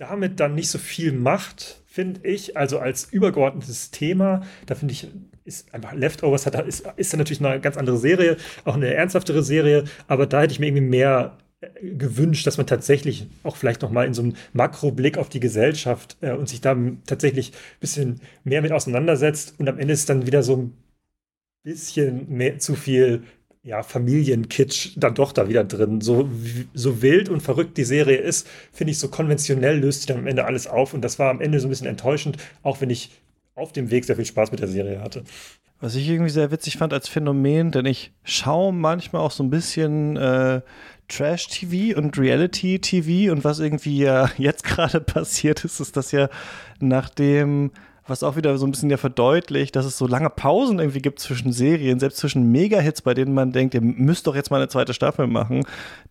damit 0.00 0.40
dann 0.40 0.54
nicht 0.54 0.70
so 0.70 0.78
viel 0.78 1.12
macht, 1.12 1.82
finde 1.86 2.26
ich, 2.26 2.56
also 2.56 2.78
als 2.78 3.04
übergeordnetes 3.12 3.90
Thema, 3.90 4.42
da 4.64 4.74
finde 4.74 4.92
ich, 4.92 5.08
ist 5.44 5.74
einfach 5.74 5.92
Leftovers 5.92 6.46
hat, 6.46 6.54
ist, 6.66 6.86
ist 6.96 7.12
dann 7.12 7.18
natürlich 7.18 7.44
eine 7.44 7.60
ganz 7.60 7.76
andere 7.76 7.98
Serie, 7.98 8.38
auch 8.64 8.76
eine 8.76 8.94
ernsthaftere 8.94 9.42
Serie, 9.42 9.84
aber 10.08 10.26
da 10.26 10.40
hätte 10.40 10.52
ich 10.52 10.58
mir 10.58 10.68
irgendwie 10.68 10.86
mehr 10.86 11.36
äh, 11.60 11.90
gewünscht, 11.90 12.46
dass 12.46 12.56
man 12.56 12.66
tatsächlich 12.66 13.26
auch 13.42 13.56
vielleicht 13.56 13.82
noch 13.82 13.90
mal 13.90 14.06
in 14.06 14.14
so 14.14 14.22
einem 14.22 14.36
Makroblick 14.54 15.18
auf 15.18 15.28
die 15.28 15.40
Gesellschaft 15.40 16.16
äh, 16.22 16.32
und 16.32 16.48
sich 16.48 16.62
da 16.62 16.74
tatsächlich 17.04 17.52
ein 17.52 17.80
bisschen 17.80 18.20
mehr 18.42 18.62
mit 18.62 18.72
auseinandersetzt 18.72 19.54
und 19.58 19.68
am 19.68 19.78
Ende 19.78 19.92
ist 19.92 20.08
dann 20.08 20.26
wieder 20.26 20.42
so 20.42 20.56
ein 20.56 20.72
bisschen 21.62 22.26
mehr 22.34 22.58
zu 22.58 22.74
viel 22.74 23.24
ja, 23.62 23.82
Familienkitsch 23.82 24.92
dann 24.96 25.14
doch 25.14 25.32
da 25.32 25.48
wieder 25.48 25.64
drin. 25.64 26.00
So, 26.00 26.28
so 26.72 27.02
wild 27.02 27.28
und 27.28 27.42
verrückt 27.42 27.76
die 27.76 27.84
Serie 27.84 28.16
ist, 28.16 28.46
finde 28.72 28.92
ich, 28.92 28.98
so 28.98 29.08
konventionell 29.08 29.78
löst 29.78 30.02
sie 30.02 30.06
dann 30.06 30.18
am 30.18 30.26
Ende 30.26 30.44
alles 30.44 30.66
auf. 30.66 30.94
Und 30.94 31.02
das 31.02 31.18
war 31.18 31.30
am 31.30 31.40
Ende 31.40 31.60
so 31.60 31.66
ein 31.66 31.70
bisschen 31.70 31.86
enttäuschend, 31.86 32.38
auch 32.62 32.80
wenn 32.80 32.90
ich 32.90 33.10
auf 33.54 33.72
dem 33.72 33.90
Weg 33.90 34.04
sehr 34.04 34.16
viel 34.16 34.24
Spaß 34.24 34.50
mit 34.50 34.60
der 34.60 34.68
Serie 34.68 35.00
hatte. 35.00 35.24
Was 35.80 35.94
ich 35.94 36.08
irgendwie 36.08 36.30
sehr 36.30 36.50
witzig 36.50 36.76
fand 36.76 36.92
als 36.92 37.08
Phänomen, 37.08 37.70
denn 37.70 37.86
ich 37.86 38.12
schaue 38.22 38.72
manchmal 38.72 39.22
auch 39.22 39.30
so 39.30 39.42
ein 39.42 39.50
bisschen 39.50 40.16
äh, 40.16 40.60
Trash-TV 41.08 41.98
und 41.98 42.18
Reality-TV 42.18 43.32
und 43.32 43.44
was 43.44 43.60
irgendwie 43.60 43.98
ja 43.98 44.30
jetzt 44.38 44.64
gerade 44.64 45.00
passiert 45.00 45.64
ist, 45.64 45.80
ist, 45.80 45.96
dass 45.96 46.12
ja 46.12 46.28
nachdem 46.80 47.72
was 48.10 48.22
auch 48.22 48.36
wieder 48.36 48.58
so 48.58 48.66
ein 48.66 48.72
bisschen 48.72 48.90
ja 48.90 48.96
verdeutlicht, 48.96 49.74
dass 49.76 49.86
es 49.86 49.96
so 49.96 50.06
lange 50.06 50.28
Pausen 50.28 50.78
irgendwie 50.78 51.00
gibt 51.00 51.20
zwischen 51.20 51.52
Serien, 51.52 51.98
selbst 51.98 52.18
zwischen 52.18 52.50
Mega-Hits, 52.50 53.02
bei 53.02 53.14
denen 53.14 53.32
man 53.32 53.52
denkt, 53.52 53.74
ihr 53.74 53.80
müsst 53.80 54.26
doch 54.26 54.34
jetzt 54.34 54.50
mal 54.50 54.58
eine 54.58 54.68
zweite 54.68 54.92
Staffel 54.92 55.26
machen, 55.26 55.64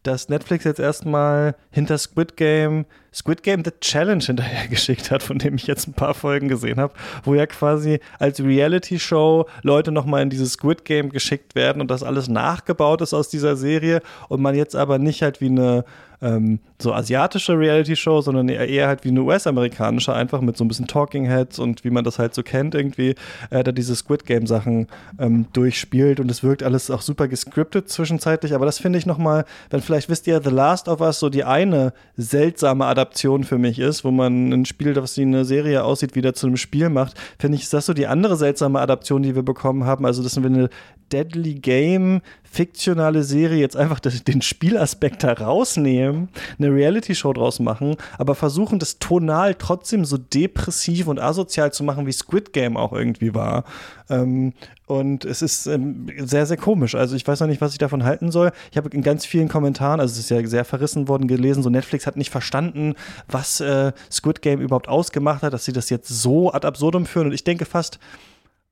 dass 0.03 0.29
Netflix 0.29 0.63
jetzt 0.63 0.79
erstmal 0.79 1.55
hinter 1.71 1.97
Squid 1.97 2.37
Game 2.37 2.85
Squid 3.13 3.43
Game 3.43 3.63
The 3.63 3.71
Challenge 3.79 4.23
hinterhergeschickt 4.23 5.11
hat, 5.11 5.23
von 5.23 5.37
dem 5.37 5.55
ich 5.55 5.67
jetzt 5.67 5.87
ein 5.87 5.93
paar 5.93 6.13
Folgen 6.13 6.47
gesehen 6.47 6.79
habe, 6.79 6.93
wo 7.23 7.35
ja 7.35 7.45
quasi 7.45 7.99
als 8.19 8.43
Reality-Show 8.43 9.45
Leute 9.63 9.91
nochmal 9.91 10.23
in 10.23 10.29
dieses 10.29 10.53
Squid 10.53 10.85
Game 10.85 11.09
geschickt 11.09 11.55
werden 11.55 11.81
und 11.81 11.89
das 11.89 12.03
alles 12.03 12.27
nachgebaut 12.27 13.01
ist 13.01 13.13
aus 13.13 13.29
dieser 13.29 13.55
Serie 13.55 14.01
und 14.27 14.41
man 14.41 14.55
jetzt 14.55 14.75
aber 14.75 14.99
nicht 14.99 15.21
halt 15.21 15.41
wie 15.41 15.47
eine 15.47 15.85
ähm, 16.21 16.59
so 16.81 16.93
asiatische 16.93 17.57
Reality-Show, 17.57 18.21
sondern 18.21 18.49
eher 18.49 18.87
halt 18.87 19.03
wie 19.03 19.09
eine 19.09 19.21
US-amerikanische, 19.21 20.13
einfach 20.13 20.41
mit 20.41 20.57
so 20.57 20.63
ein 20.63 20.67
bisschen 20.67 20.87
Talking 20.87 21.25
Heads 21.25 21.59
und 21.59 21.83
wie 21.83 21.89
man 21.89 22.03
das 22.03 22.19
halt 22.19 22.33
so 22.33 22.43
kennt, 22.43 22.75
irgendwie, 22.75 23.15
äh, 23.49 23.63
da 23.63 23.71
diese 23.71 23.95
Squid 23.95 24.25
Game-Sachen 24.25 24.87
ähm, 25.17 25.47
durchspielt 25.53 26.19
und 26.19 26.29
es 26.29 26.43
wirkt 26.43 26.63
alles 26.63 26.91
auch 26.91 27.01
super 27.01 27.27
gescriptet 27.27 27.89
zwischenzeitlich, 27.89 28.53
aber 28.53 28.65
das 28.65 28.79
finde 28.79 28.99
ich 28.99 29.05
nochmal, 29.05 29.45
wenn 29.69 29.81
vielleicht 29.81 30.09
wisst 30.09 30.27
ihr, 30.27 30.41
The 30.41 30.49
Last 30.49 30.87
of 30.87 31.01
Us 31.01 31.19
so 31.19 31.29
die 31.29 31.43
eine 31.43 31.93
seltsame 32.17 32.85
Adaption 32.99 33.45
für 33.45 33.57
mich 33.57 33.79
ist, 33.79 34.03
wo 34.03 34.11
man 34.11 34.51
ein 34.51 34.65
Spiel, 34.65 34.93
das 34.93 35.17
wie 35.17 35.21
eine 35.21 35.45
Serie 35.45 35.83
aussieht, 35.83 36.15
wieder 36.15 36.33
zu 36.33 36.47
einem 36.47 36.57
Spiel 36.57 36.89
macht, 36.89 37.17
finde 37.39 37.55
ich, 37.55 37.63
ist 37.63 37.73
das 37.73 37.85
so 37.85 37.93
die 37.93 38.07
andere 38.07 38.35
seltsame 38.35 38.79
Adaption, 38.79 39.23
die 39.23 39.35
wir 39.35 39.43
bekommen 39.43 39.85
haben, 39.85 40.05
also 40.05 40.21
dass 40.21 40.41
wir 40.41 40.45
eine 40.45 40.69
Deadly 41.11 41.55
Game 41.55 42.21
fiktionale 42.51 43.23
Serie 43.23 43.59
jetzt 43.59 43.77
einfach 43.77 43.99
den 43.99 44.41
Spielaspekt 44.41 45.23
da 45.23 45.33
rausnehmen, 45.33 46.29
eine 46.57 46.73
Reality-Show 46.73 47.33
draus 47.33 47.59
machen, 47.59 47.95
aber 48.17 48.35
versuchen, 48.35 48.79
das 48.79 48.99
tonal 48.99 49.55
trotzdem 49.55 50.05
so 50.05 50.17
depressiv 50.17 51.07
und 51.07 51.19
asozial 51.19 51.71
zu 51.71 51.83
machen, 51.83 52.07
wie 52.07 52.11
Squid 52.11 52.53
Game 52.53 52.77
auch 52.77 52.93
irgendwie 52.93 53.33
war. 53.33 53.65
Ähm, 54.09 54.53
und 54.87 55.23
es 55.25 55.43
ist 55.43 55.67
ähm, 55.67 56.07
sehr, 56.17 56.47
sehr 56.47 56.57
komisch. 56.57 56.95
Also 56.95 57.15
ich 57.15 57.27
weiß 57.27 57.39
noch 57.41 57.47
nicht, 57.47 57.61
was 57.61 57.73
ich 57.73 57.77
davon 57.77 58.03
halten 58.03 58.31
soll. 58.31 58.51
Ich 58.71 58.77
habe 58.77 58.89
in 58.89 59.03
ganz 59.03 59.25
vielen 59.25 59.47
Kommentaren, 59.47 59.99
also 59.99 60.13
es 60.13 60.19
ist 60.19 60.31
ja 60.31 60.43
sehr 60.47 60.65
verrissen 60.65 61.07
worden, 61.07 61.27
gelesen, 61.27 61.61
so 61.61 61.69
Netflix 61.69 62.07
hat 62.07 62.17
nicht 62.17 62.31
verstanden, 62.31 62.95
was 63.27 63.59
äh, 63.59 63.91
Squid 64.11 64.41
Game 64.41 64.59
überhaupt 64.59 64.87
ausgemacht 64.87 65.43
hat, 65.43 65.53
dass 65.53 65.65
sie 65.65 65.73
das 65.73 65.91
jetzt 65.91 66.07
so 66.07 66.51
ad 66.51 66.65
absurdum 66.65 67.05
führen. 67.05 67.27
Und 67.27 67.33
ich 67.33 67.43
denke 67.43 67.65
fast, 67.65 67.99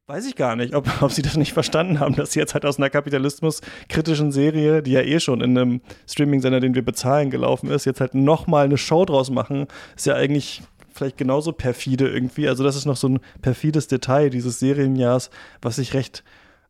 Weiß 0.10 0.26
ich 0.26 0.38
gar 0.38 0.56
nicht, 0.56 0.74
ob, 0.74 0.90
ob 1.02 1.12
sie 1.12 1.22
das 1.22 1.36
nicht 1.36 1.52
verstanden 1.52 2.00
haben, 2.00 2.16
dass 2.16 2.32
sie 2.32 2.40
jetzt 2.40 2.54
halt 2.54 2.66
aus 2.66 2.78
einer 2.78 2.90
kapitalismuskritischen 2.90 4.32
Serie, 4.32 4.82
die 4.82 4.92
ja 4.92 5.02
eh 5.02 5.20
schon 5.20 5.42
in 5.42 5.58
einem 5.58 5.82
Streaming-Sender, 6.08 6.62
den 6.62 6.76
wir 6.76 6.86
bezahlen, 6.86 7.30
gelaufen 7.30 7.70
ist, 7.70 7.84
jetzt 7.84 8.00
halt 8.00 8.16
nochmal 8.16 8.66
eine 8.66 8.78
Show 8.78 9.04
draus 9.04 9.30
machen. 9.30 9.68
Ist 9.98 10.06
ja 10.06 10.16
eigentlich 10.16 10.62
vielleicht 10.94 11.18
genauso 11.18 11.52
perfide 11.52 12.08
irgendwie. 12.08 12.48
Also, 12.48 12.64
das 12.64 12.78
ist 12.78 12.86
noch 12.86 12.96
so 12.96 13.10
ein 13.10 13.20
perfides 13.42 13.88
Detail 13.90 14.30
dieses 14.30 14.60
Serienjahrs, 14.60 15.30
was 15.62 15.78
ich 15.78 15.94
recht 15.94 16.24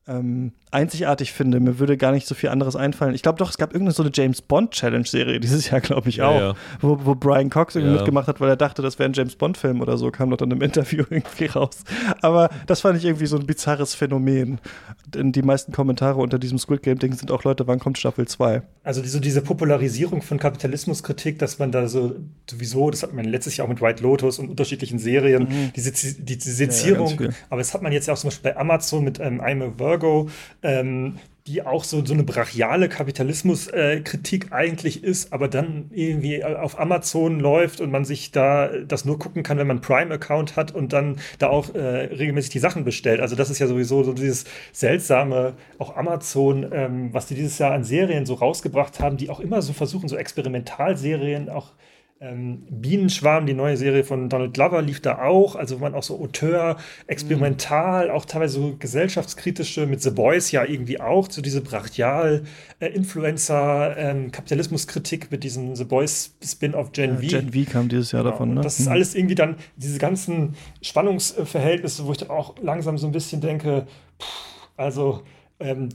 ähm, 0.08 0.52
einzigartig 0.72 1.34
finde. 1.34 1.60
Mir 1.60 1.80
würde 1.80 1.98
gar 1.98 2.12
nicht 2.12 2.28
so 2.28 2.36
viel 2.36 2.50
anderes 2.50 2.76
einfallen. 2.76 3.16
Ich 3.16 3.22
glaube 3.22 3.38
doch, 3.38 3.50
es 3.50 3.58
gab 3.58 3.74
irgendeine 3.74 3.94
so 3.94 4.04
eine 4.04 4.12
James 4.14 4.42
Bond 4.42 4.72
Challenge 4.72 5.06
Serie 5.06 5.40
dieses 5.40 5.70
Jahr, 5.70 5.82
glaube 5.82 6.10
ich 6.10 6.22
auch, 6.22 6.36
ja, 6.36 6.48
ja. 6.50 6.54
Wo, 6.82 7.00
wo 7.06 7.16
Brian 7.16 7.50
Cox 7.50 7.76
irgendwie 7.76 7.94
ja. 7.94 7.98
mitgemacht 8.00 8.28
hat, 8.28 8.40
weil 8.40 8.50
er 8.50 8.58
dachte, 8.58 8.82
das 8.82 9.00
wäre 9.00 9.10
ein 9.10 9.14
James 9.14 9.36
Bond 9.36 9.58
Film 9.58 9.82
oder 9.82 9.98
so, 9.98 10.12
kam 10.12 10.30
doch 10.30 10.38
dann 10.38 10.52
im 10.52 10.62
Interview 10.68 11.04
irgendwie 11.10 11.46
raus. 11.46 11.84
Aber 12.22 12.50
das 12.66 12.82
fand 12.82 12.98
ich 12.98 13.06
irgendwie 13.06 13.26
so 13.26 13.38
ein 13.38 13.46
bizarres 13.46 13.96
Phänomen. 13.96 14.60
Denn 15.08 15.32
die 15.32 15.42
meisten 15.42 15.72
Kommentare 15.72 16.20
unter 16.20 16.40
diesem 16.40 16.58
Squid 16.58 16.84
Game 16.84 17.00
Ding 17.00 17.14
sind 17.14 17.32
auch 17.32 17.44
Leute, 17.44 17.68
wann 17.68 17.80
kommt 17.80 17.98
Staffel 17.98 18.28
2? 18.28 18.62
Also 18.84 19.04
so 19.04 19.20
diese 19.20 19.42
Popularisierung 19.42 20.22
von 20.22 20.38
Kapitalismuskritik, 20.38 21.40
dass 21.40 21.60
man 21.60 21.72
da 21.72 21.88
so 21.88 22.16
sowieso, 22.50 22.90
das 22.92 23.04
hat 23.04 23.14
man 23.14 23.26
letztes 23.26 23.58
Jahr 23.58 23.66
auch 23.66 23.70
mit 23.70 23.82
White 23.82 24.04
Lotus 24.04 24.40
und 24.40 24.50
unterschiedlichen 24.50 25.00
Serien, 25.00 25.44
mhm. 25.44 25.74
diese 25.76 25.92
die 25.92 26.36
Sezierung, 26.40 27.18
aber 27.50 27.60
das 27.60 27.74
hat 27.74 27.82
man 27.82 27.92
jetzt 27.92 28.08
ja 28.08 28.14
auch 28.14 28.18
zum 28.18 28.30
Beispiel 28.30 28.52
bei 28.52 28.58
Amazon 28.58 29.04
mit 29.04 29.20
ähm, 29.20 29.42
I'm 29.42 29.64
a 29.64 29.68
Virgo, 29.98 30.30
ähm, 30.62 31.16
die 31.48 31.66
auch 31.66 31.86
so, 31.86 32.06
so 32.06 32.14
eine 32.14 32.24
brachiale 32.24 32.90
Kapitalismuskritik 32.90 34.48
äh, 34.52 34.54
eigentlich 34.54 35.02
ist, 35.02 35.32
aber 35.32 35.48
dann 35.48 35.90
irgendwie 35.94 36.44
auf 36.44 36.78
Amazon 36.78 37.40
läuft 37.40 37.80
und 37.80 37.90
man 37.90 38.04
sich 38.04 38.32
da 38.32 38.68
das 38.86 39.06
nur 39.06 39.18
gucken 39.18 39.44
kann, 39.44 39.58
wenn 39.58 39.68
man 39.68 39.80
Prime-Account 39.80 40.58
hat 40.58 40.76
und 40.76 40.92
dann 40.92 41.22
da 41.40 41.48
auch 41.48 41.74
äh, 41.74 41.80
regelmäßig 41.80 42.52
die 42.52 42.60
Sachen 42.60 42.84
bestellt. 42.84 43.22
Also 43.22 43.38
das 43.38 43.50
ist 43.50 43.60
ja 43.60 43.68
sowieso 43.68 44.04
so 44.04 44.12
dieses 44.12 44.44
seltsame, 44.74 45.54
auch 45.78 45.96
Amazon, 45.96 46.68
ähm, 46.74 47.14
was 47.14 47.28
die 47.28 47.36
dieses 47.36 47.58
Jahr 47.60 47.72
an 47.72 47.86
Serien 47.86 48.26
so 48.26 48.34
rausgebracht 48.34 49.00
haben, 49.00 49.16
die 49.16 49.30
auch 49.30 49.40
immer 49.40 49.62
so 49.62 49.72
versuchen, 49.72 50.10
so 50.10 50.18
Experimentalserien 50.18 51.50
auch 51.50 51.72
ähm, 52.20 52.66
Bienenschwarm, 52.70 53.46
die 53.46 53.54
neue 53.54 53.78
Serie 53.78 54.04
von 54.04 54.28
Donald 54.28 54.56
Glover, 54.56 54.82
lief 54.82 55.02
da 55.02 55.22
auch. 55.22 55.56
Also, 55.56 55.78
wo 55.78 55.84
man 55.84 55.94
auch 55.94 56.02
so 56.02 56.20
Auteur, 56.20 56.78
experimental, 57.06 58.08
mhm. 58.08 58.14
auch 58.14 58.26
teilweise 58.26 58.60
so 58.60 58.76
gesellschaftskritische, 58.78 59.86
mit 59.86 60.02
The 60.02 60.10
Boys 60.10 60.50
ja 60.52 60.66
irgendwie 60.66 61.00
auch, 61.00 61.30
so 61.30 61.44
diese 61.44 61.62
Brachial-Influencer, 61.62 63.98
äh, 63.98 64.10
ähm, 64.10 64.32
Kapitalismuskritik 64.32 65.30
mit 65.32 65.44
diesem 65.44 65.76
The 65.76 65.84
Boys 65.84 66.36
Spin-off 66.44 66.92
Gen 66.92 67.18
V. 67.18 67.28
Gen 67.28 67.54
V 67.54 67.60
kam 67.72 67.88
dieses 67.88 68.12
Jahr 68.12 68.24
genau. 68.24 68.32
davon, 68.32 68.56
ne? 68.56 68.62
Das 68.62 68.80
ist 68.80 68.88
mhm. 68.88 68.94
alles 68.94 69.14
irgendwie 69.14 69.36
dann, 69.36 69.58
diese 69.76 70.00
ganzen 70.00 70.56
Spannungsverhältnisse, 70.82 72.08
wo 72.08 72.14
ich 72.14 72.18
dann 72.18 72.32
auch 72.32 72.56
langsam 72.62 72.98
so 72.98 73.06
ein 73.06 73.12
bisschen 73.12 73.42
denke, 73.42 73.86
pff, 74.20 74.28
also, 74.76 75.22
ähm, 75.60 75.90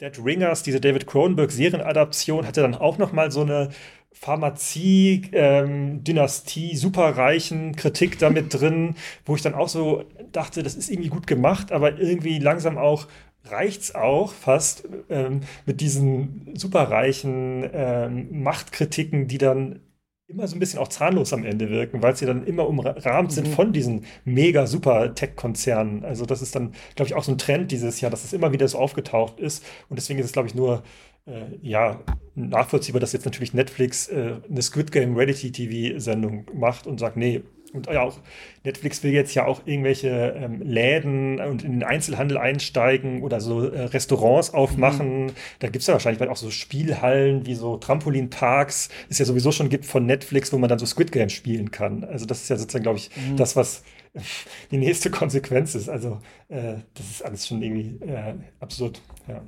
Dead 0.00 0.12
Ringers, 0.24 0.64
diese 0.64 0.80
David 0.80 1.06
Cronenberg-Serienadaption, 1.06 2.46
hatte 2.46 2.62
dann 2.62 2.74
auch 2.74 2.98
noch 2.98 3.12
mal 3.12 3.30
so 3.30 3.42
eine 3.42 3.68
Pharmazie, 4.14 5.22
ähm, 5.32 6.02
Dynastie, 6.04 6.76
superreichen 6.76 7.76
Kritik 7.76 8.18
damit 8.18 8.54
drin, 8.54 8.94
wo 9.26 9.34
ich 9.34 9.42
dann 9.42 9.54
auch 9.54 9.68
so 9.68 10.04
dachte, 10.32 10.62
das 10.62 10.76
ist 10.76 10.90
irgendwie 10.90 11.10
gut 11.10 11.26
gemacht, 11.26 11.72
aber 11.72 11.98
irgendwie 11.98 12.38
langsam 12.38 12.78
auch 12.78 13.06
reicht's 13.44 13.94
auch 13.94 14.32
fast 14.32 14.88
ähm, 15.10 15.40
mit 15.66 15.80
diesen 15.80 16.54
superreichen 16.54 17.68
ähm, 17.72 18.42
Machtkritiken, 18.42 19.28
die 19.28 19.38
dann 19.38 19.80
immer 20.26 20.46
so 20.48 20.56
ein 20.56 20.58
bisschen 20.58 20.78
auch 20.78 20.88
zahnlos 20.88 21.32
am 21.34 21.44
Ende 21.44 21.68
wirken, 21.68 22.02
weil 22.02 22.16
sie 22.16 22.24
dann 22.24 22.46
immer 22.46 22.66
umrahmt 22.66 23.32
sind 23.32 23.48
mhm. 23.48 23.52
von 23.52 23.72
diesen 23.72 24.06
mega 24.24 24.66
super 24.66 25.14
Tech-Konzernen. 25.14 26.04
Also 26.04 26.24
das 26.24 26.40
ist 26.40 26.54
dann, 26.54 26.72
glaube 26.94 27.08
ich, 27.08 27.14
auch 27.14 27.24
so 27.24 27.32
ein 27.32 27.38
Trend 27.38 27.70
dieses 27.70 28.00
Jahr, 28.00 28.10
dass 28.10 28.24
es 28.24 28.32
immer 28.32 28.52
wieder 28.52 28.66
so 28.66 28.78
aufgetaucht 28.78 29.38
ist. 29.38 29.62
Und 29.90 29.96
deswegen 29.96 30.18
ist 30.20 30.26
es, 30.26 30.32
glaube 30.32 30.48
ich, 30.48 30.54
nur 30.54 30.82
äh, 31.26 31.46
ja, 31.62 32.00
nachvollziehbar, 32.34 33.00
dass 33.00 33.12
jetzt 33.12 33.24
natürlich 33.24 33.54
Netflix 33.54 34.08
äh, 34.08 34.36
eine 34.48 34.62
Squid 34.62 34.92
Game 34.92 35.16
Reality-TV-Sendung 35.16 36.46
macht 36.54 36.86
und 36.86 36.98
sagt, 37.00 37.16
nee, 37.16 37.42
und 37.74 37.88
ja 37.88 38.02
auch 38.02 38.18
Netflix 38.62 39.02
will 39.02 39.12
jetzt 39.12 39.34
ja 39.34 39.46
auch 39.46 39.66
irgendwelche 39.66 40.08
ähm, 40.36 40.62
Läden 40.62 41.40
und 41.40 41.64
in 41.64 41.72
den 41.72 41.82
Einzelhandel 41.82 42.38
einsteigen 42.38 43.22
oder 43.22 43.40
so 43.40 43.68
äh, 43.68 43.86
Restaurants 43.86 44.54
aufmachen. 44.54 45.24
Mhm. 45.24 45.32
Da 45.58 45.68
gibt 45.68 45.80
es 45.80 45.88
ja 45.88 45.94
wahrscheinlich 45.94 46.26
auch 46.28 46.36
so 46.36 46.50
Spielhallen 46.50 47.46
wie 47.46 47.54
so 47.56 47.76
Trampolinparks, 47.76 48.90
es 49.08 49.18
ja 49.18 49.24
sowieso 49.24 49.50
schon 49.50 49.68
gibt 49.70 49.86
von 49.86 50.06
Netflix, 50.06 50.52
wo 50.52 50.58
man 50.58 50.68
dann 50.68 50.78
so 50.78 50.86
Squid 50.86 51.10
Game 51.10 51.28
spielen 51.30 51.72
kann. 51.72 52.04
Also 52.04 52.26
das 52.26 52.42
ist 52.42 52.48
ja 52.48 52.56
sozusagen, 52.56 52.84
glaube 52.84 52.98
ich, 52.98 53.10
mhm. 53.16 53.36
das, 53.36 53.56
was 53.56 53.82
die 54.70 54.78
nächste 54.78 55.10
Konsequenz 55.10 55.74
ist. 55.74 55.88
Also 55.88 56.20
äh, 56.48 56.76
das 56.94 57.10
ist 57.10 57.24
alles 57.24 57.48
schon 57.48 57.60
irgendwie 57.60 58.04
äh, 58.06 58.34
absurd. 58.60 59.02
Ja. 59.26 59.42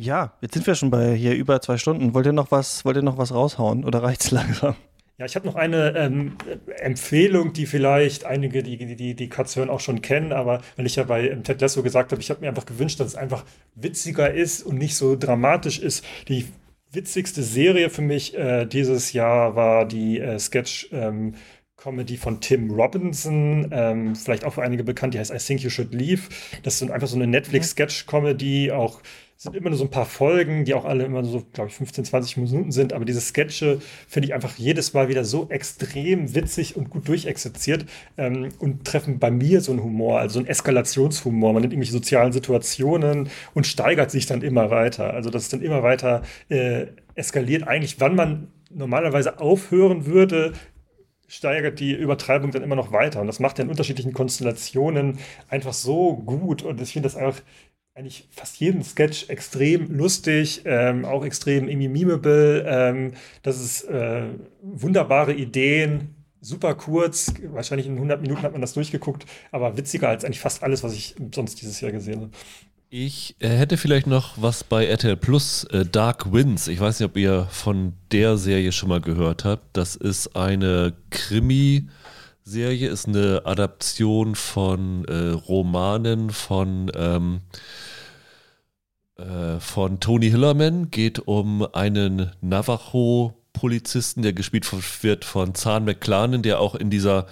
Ja, 0.00 0.32
jetzt 0.40 0.54
sind 0.54 0.64
wir 0.64 0.76
schon 0.76 0.90
bei 0.90 1.12
hier 1.12 1.34
über 1.34 1.60
zwei 1.60 1.76
Stunden. 1.76 2.14
Wollt 2.14 2.24
ihr 2.24 2.32
noch 2.32 2.52
was, 2.52 2.84
wollt 2.84 2.96
ihr 2.96 3.02
noch 3.02 3.18
was 3.18 3.34
raushauen 3.34 3.84
oder 3.84 4.04
reicht's 4.04 4.30
langsam? 4.30 4.76
Ja, 5.18 5.26
ich 5.26 5.34
habe 5.34 5.46
noch 5.46 5.56
eine 5.56 5.96
ähm, 5.96 6.36
Empfehlung, 6.76 7.52
die 7.52 7.66
vielleicht 7.66 8.24
einige, 8.24 8.62
die 8.62 8.76
die, 8.94 9.14
die, 9.14 9.28
Cuts 9.28 9.56
hören, 9.56 9.68
auch 9.68 9.80
schon 9.80 10.00
kennen, 10.00 10.32
aber 10.32 10.60
weil 10.76 10.86
ich 10.86 10.94
ja 10.94 11.02
bei 11.02 11.28
ähm, 11.28 11.42
Ted 11.42 11.60
Lasso 11.60 11.82
gesagt 11.82 12.12
habe, 12.12 12.22
ich 12.22 12.30
habe 12.30 12.40
mir 12.40 12.48
einfach 12.48 12.66
gewünscht, 12.66 13.00
dass 13.00 13.08
es 13.08 13.16
einfach 13.16 13.44
witziger 13.74 14.32
ist 14.32 14.62
und 14.62 14.78
nicht 14.78 14.94
so 14.94 15.16
dramatisch 15.16 15.80
ist. 15.80 16.04
Die 16.28 16.46
witzigste 16.92 17.42
Serie 17.42 17.90
für 17.90 18.02
mich 18.02 18.38
äh, 18.38 18.66
dieses 18.66 19.12
Jahr 19.12 19.56
war 19.56 19.84
die 19.84 20.20
äh, 20.20 20.38
Sketch 20.38 20.90
ähm, 20.92 21.34
Comedy 21.76 22.16
von 22.16 22.40
Tim 22.40 22.70
Robinson, 22.70 23.70
ähm, 23.72 24.14
vielleicht 24.14 24.44
auch 24.44 24.54
für 24.54 24.62
einige 24.62 24.84
bekannt, 24.84 25.14
die 25.14 25.18
heißt 25.18 25.32
I 25.32 25.38
Think 25.38 25.60
You 25.60 25.70
Should 25.70 25.92
Leave. 25.92 26.22
Das 26.62 26.80
ist 26.80 26.90
einfach 26.90 27.08
so 27.08 27.16
eine 27.16 27.26
Netflix-Sketch-Comedy, 27.26 28.70
auch 28.70 29.00
sind 29.40 29.54
immer 29.54 29.70
nur 29.70 29.78
so 29.78 29.84
ein 29.84 29.90
paar 29.90 30.04
Folgen, 30.04 30.64
die 30.64 30.74
auch 30.74 30.84
alle 30.84 31.04
immer 31.04 31.22
so, 31.22 31.44
glaube 31.52 31.70
ich, 31.70 31.76
15, 31.76 32.04
20 32.04 32.36
Minuten 32.38 32.72
sind. 32.72 32.92
Aber 32.92 33.04
diese 33.04 33.20
Sketche 33.20 33.80
finde 34.08 34.26
ich 34.26 34.34
einfach 34.34 34.56
jedes 34.56 34.94
Mal 34.94 35.08
wieder 35.08 35.24
so 35.24 35.48
extrem 35.48 36.34
witzig 36.34 36.76
und 36.76 36.90
gut 36.90 37.06
durchexerziert 37.06 37.86
ähm, 38.16 38.48
und 38.58 38.84
treffen 38.84 39.20
bei 39.20 39.30
mir 39.30 39.60
so 39.60 39.70
einen 39.70 39.84
Humor, 39.84 40.18
also 40.18 40.40
einen 40.40 40.48
Eskalationshumor. 40.48 41.52
Man 41.52 41.62
nimmt 41.62 41.72
irgendwelche 41.72 41.92
sozialen 41.92 42.32
Situationen 42.32 43.30
und 43.54 43.64
steigert 43.68 44.10
sich 44.10 44.26
dann 44.26 44.42
immer 44.42 44.70
weiter. 44.70 45.14
Also 45.14 45.30
das 45.30 45.44
ist 45.44 45.52
dann 45.52 45.62
immer 45.62 45.84
weiter 45.84 46.22
äh, 46.48 46.86
eskaliert. 47.14 47.68
Eigentlich, 47.68 48.00
wann 48.00 48.16
man 48.16 48.48
normalerweise 48.70 49.38
aufhören 49.38 50.04
würde, 50.06 50.52
steigert 51.28 51.78
die 51.78 51.92
Übertreibung 51.92 52.50
dann 52.50 52.62
immer 52.62 52.74
noch 52.74 52.90
weiter. 52.90 53.20
Und 53.20 53.28
das 53.28 53.38
macht 53.38 53.60
er 53.60 53.66
in 53.66 53.70
unterschiedlichen 53.70 54.14
Konstellationen 54.14 55.18
einfach 55.48 55.74
so 55.74 56.16
gut. 56.16 56.62
Und 56.62 56.80
ich 56.80 56.92
finde 56.92 57.06
das 57.06 57.16
einfach 57.16 57.40
eigentlich 57.98 58.28
fast 58.30 58.60
jeden 58.60 58.84
Sketch 58.84 59.28
extrem 59.28 59.90
lustig, 59.90 60.62
ähm, 60.64 61.04
auch 61.04 61.24
extrem 61.24 61.68
irgendwie 61.68 61.88
memeable. 61.88 62.64
Ähm, 62.64 63.12
das 63.42 63.60
ist 63.60 63.82
äh, 63.88 64.28
wunderbare 64.62 65.34
Ideen, 65.34 66.14
super 66.40 66.76
kurz. 66.76 67.34
Wahrscheinlich 67.50 67.88
in 67.88 67.94
100 67.94 68.22
Minuten 68.22 68.42
hat 68.42 68.52
man 68.52 68.60
das 68.60 68.74
durchgeguckt, 68.74 69.26
aber 69.50 69.76
witziger 69.76 70.08
als 70.08 70.24
eigentlich 70.24 70.38
fast 70.38 70.62
alles, 70.62 70.84
was 70.84 70.94
ich 70.94 71.16
sonst 71.34 71.60
dieses 71.60 71.80
Jahr 71.80 71.90
gesehen 71.90 72.20
habe. 72.20 72.30
Ich 72.88 73.34
äh, 73.40 73.48
hätte 73.48 73.76
vielleicht 73.76 74.06
noch 74.06 74.40
was 74.40 74.62
bei 74.62 74.86
RTL 74.86 75.16
Plus, 75.16 75.64
äh, 75.64 75.84
Dark 75.84 76.32
Winds. 76.32 76.68
Ich 76.68 76.78
weiß 76.78 77.00
nicht, 77.00 77.08
ob 77.08 77.16
ihr 77.16 77.48
von 77.50 77.94
der 78.12 78.38
Serie 78.38 78.70
schon 78.70 78.90
mal 78.90 79.00
gehört 79.00 79.44
habt. 79.44 79.76
Das 79.76 79.96
ist 79.96 80.36
eine 80.36 80.94
Krimi-Serie, 81.10 82.88
ist 82.88 83.08
eine 83.08 83.42
Adaption 83.44 84.36
von 84.36 85.04
äh, 85.06 85.30
Romanen 85.30 86.30
von, 86.30 86.92
ähm, 86.94 87.40
äh, 89.18 89.60
von 89.60 90.00
Tony 90.00 90.30
Hillerman. 90.30 90.90
Geht 90.90 91.20
um 91.26 91.66
einen 91.74 92.32
Navajo-Polizisten, 92.40 94.22
der 94.22 94.32
gespielt 94.32 94.66
wird 95.02 95.24
von 95.24 95.54
Zahn 95.54 95.84
McClanen, 95.84 96.42
der 96.42 96.60
auch 96.60 96.74
in 96.74 96.90
dieser 96.90 97.26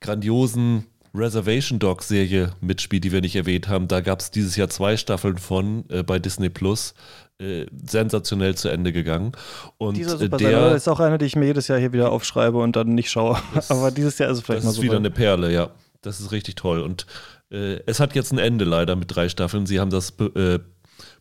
grandiosen 0.00 0.86
Reservation 1.14 1.78
Dog 1.78 2.02
Serie 2.02 2.52
mitspielt, 2.60 3.04
die 3.04 3.12
wir 3.12 3.20
nicht 3.20 3.36
erwähnt 3.36 3.68
haben. 3.68 3.88
Da 3.88 4.00
gab 4.00 4.20
es 4.20 4.30
dieses 4.30 4.56
Jahr 4.56 4.68
zwei 4.68 4.96
Staffeln 4.96 5.38
von 5.38 5.84
äh, 5.90 6.02
bei 6.02 6.18
Disney 6.18 6.48
Plus. 6.48 6.94
Äh, 7.38 7.66
sensationell 7.84 8.54
zu 8.54 8.68
Ende 8.68 8.92
gegangen. 8.92 9.32
Und 9.76 9.96
Dieser 9.96 10.14
äh, 10.14 10.18
Super 10.18 10.36
der 10.36 10.76
ist 10.76 10.86
auch 10.86 11.00
eine, 11.00 11.18
die 11.18 11.24
ich 11.24 11.34
mir 11.34 11.46
jedes 11.46 11.66
Jahr 11.66 11.78
hier 11.78 11.92
wieder 11.92 12.12
aufschreibe 12.12 12.58
und 12.58 12.76
dann 12.76 12.94
nicht 12.94 13.10
schaue. 13.10 13.36
Aber 13.68 13.90
dieses 13.90 14.18
Jahr 14.18 14.30
ist 14.30 14.38
es 14.38 14.44
vielleicht 14.44 14.58
das 14.58 14.64
mal 14.64 14.70
ist 14.70 14.76
so. 14.76 14.82
wieder 14.82 14.92
weit. 14.92 15.00
eine 15.00 15.10
Perle, 15.10 15.52
ja. 15.52 15.70
Das 16.02 16.20
ist 16.20 16.30
richtig 16.30 16.54
toll. 16.54 16.80
Und 16.80 17.06
äh, 17.50 17.80
es 17.86 17.98
hat 17.98 18.14
jetzt 18.14 18.32
ein 18.32 18.38
Ende 18.38 18.64
leider 18.64 18.94
mit 18.94 19.14
drei 19.14 19.28
Staffeln. 19.28 19.66
Sie 19.66 19.80
haben 19.80 19.90
das 19.90 20.12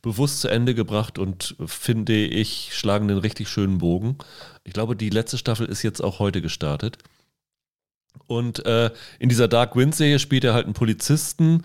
bewusst 0.02 0.42
zu 0.42 0.48
Ende 0.48 0.74
gebracht 0.74 1.20
und 1.20 1.56
finde 1.66 2.26
ich, 2.26 2.70
schlagen 2.74 3.08
den 3.08 3.18
richtig 3.18 3.50
schönen 3.50 3.78
Bogen. 3.78 4.18
Ich 4.64 4.74
glaube, 4.74 4.96
die 4.96 5.10
letzte 5.10 5.38
Staffel 5.38 5.68
ist 5.68 5.84
jetzt 5.84 6.02
auch 6.02 6.20
heute 6.20 6.42
gestartet. 6.42 6.98
Und 8.28 8.66
äh, 8.66 8.92
in 9.20 9.30
dieser 9.30 9.48
Dark 9.48 9.76
Wind-Serie 9.76 10.20
spielt 10.20 10.44
er 10.44 10.54
halt 10.54 10.66
einen 10.66 10.74
Polizisten 10.74 11.64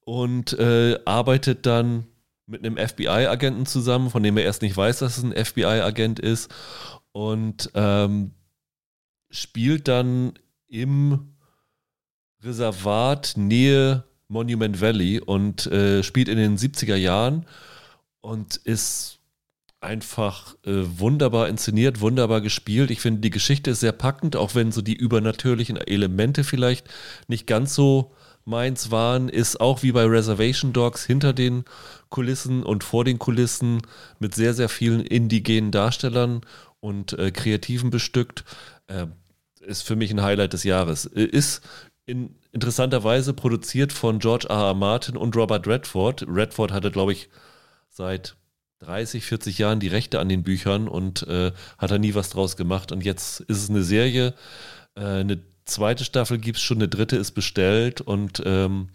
und 0.00 0.58
äh, 0.58 0.98
arbeitet 1.04 1.66
dann 1.66 2.06
mit 2.46 2.64
einem 2.64 2.76
FBI-Agenten 2.76 3.66
zusammen, 3.66 4.10
von 4.10 4.22
dem 4.22 4.36
er 4.36 4.44
erst 4.44 4.62
nicht 4.62 4.76
weiß, 4.76 4.98
dass 4.98 5.18
es 5.18 5.24
ein 5.24 5.32
FBI-Agent 5.32 6.18
ist. 6.18 6.52
Und 7.12 7.70
ähm, 7.74 8.32
spielt 9.30 9.88
dann 9.88 10.32
im 10.66 11.36
Reservat 12.42 13.34
Nähe 13.36 14.04
Monument 14.30 14.80
Valley 14.80 15.20
und 15.20 15.66
äh, 15.66 16.02
spielt 16.02 16.28
in 16.28 16.38
den 16.38 16.56
70er 16.56 16.96
Jahren 16.96 17.46
und 18.20 18.56
ist 18.56 19.18
einfach 19.80 20.54
äh, 20.64 20.82
wunderbar 20.98 21.48
inszeniert, 21.48 22.00
wunderbar 22.00 22.40
gespielt. 22.40 22.90
Ich 22.90 23.00
finde, 23.00 23.20
die 23.20 23.30
Geschichte 23.30 23.70
ist 23.70 23.80
sehr 23.80 23.92
packend, 23.92 24.36
auch 24.36 24.54
wenn 24.54 24.72
so 24.72 24.82
die 24.82 24.94
übernatürlichen 24.94 25.76
Elemente 25.76 26.44
vielleicht 26.44 26.86
nicht 27.28 27.46
ganz 27.46 27.74
so 27.74 28.12
meins 28.44 28.90
waren, 28.90 29.28
ist 29.28 29.60
auch 29.60 29.82
wie 29.82 29.92
bei 29.92 30.04
Reservation 30.04 30.72
Dogs 30.72 31.04
hinter 31.04 31.32
den 31.32 31.64
Kulissen 32.08 32.62
und 32.62 32.84
vor 32.84 33.04
den 33.04 33.18
Kulissen 33.18 33.80
mit 34.18 34.34
sehr, 34.34 34.54
sehr 34.54 34.68
vielen 34.68 35.00
indigenen 35.00 35.70
Darstellern 35.70 36.42
und 36.80 37.14
äh, 37.14 37.30
Kreativen 37.30 37.90
bestückt. 37.90 38.44
Äh, 38.86 39.06
ist 39.60 39.82
für 39.82 39.96
mich 39.96 40.10
ein 40.10 40.22
Highlight 40.22 40.52
des 40.52 40.64
Jahres. 40.64 41.06
Äh, 41.06 41.24
Ist 41.24 41.62
in 42.06 42.34
interessanterweise 42.52 43.32
produziert 43.34 43.92
von 43.92 44.18
George 44.18 44.46
R. 44.48 44.56
R. 44.56 44.74
Martin 44.74 45.16
und 45.16 45.36
Robert 45.36 45.66
Redford. 45.66 46.26
Redford 46.28 46.72
hatte, 46.72 46.90
glaube 46.90 47.12
ich, 47.12 47.28
seit 47.88 48.36
30, 48.80 49.24
40 49.24 49.58
Jahren 49.58 49.80
die 49.80 49.88
Rechte 49.88 50.20
an 50.20 50.28
den 50.28 50.42
Büchern 50.42 50.88
und 50.88 51.26
äh, 51.28 51.52
hat 51.78 51.90
da 51.90 51.98
nie 51.98 52.14
was 52.14 52.30
draus 52.30 52.56
gemacht. 52.56 52.92
Und 52.92 53.04
jetzt 53.04 53.40
ist 53.40 53.62
es 53.62 53.70
eine 53.70 53.82
Serie. 53.82 54.34
Äh, 54.94 55.00
eine 55.00 55.42
zweite 55.64 56.04
Staffel 56.04 56.38
gibt 56.38 56.58
es 56.58 56.62
schon, 56.62 56.78
eine 56.78 56.88
dritte 56.88 57.16
ist 57.16 57.32
bestellt 57.32 58.00
und 58.00 58.42
ähm, 58.44 58.88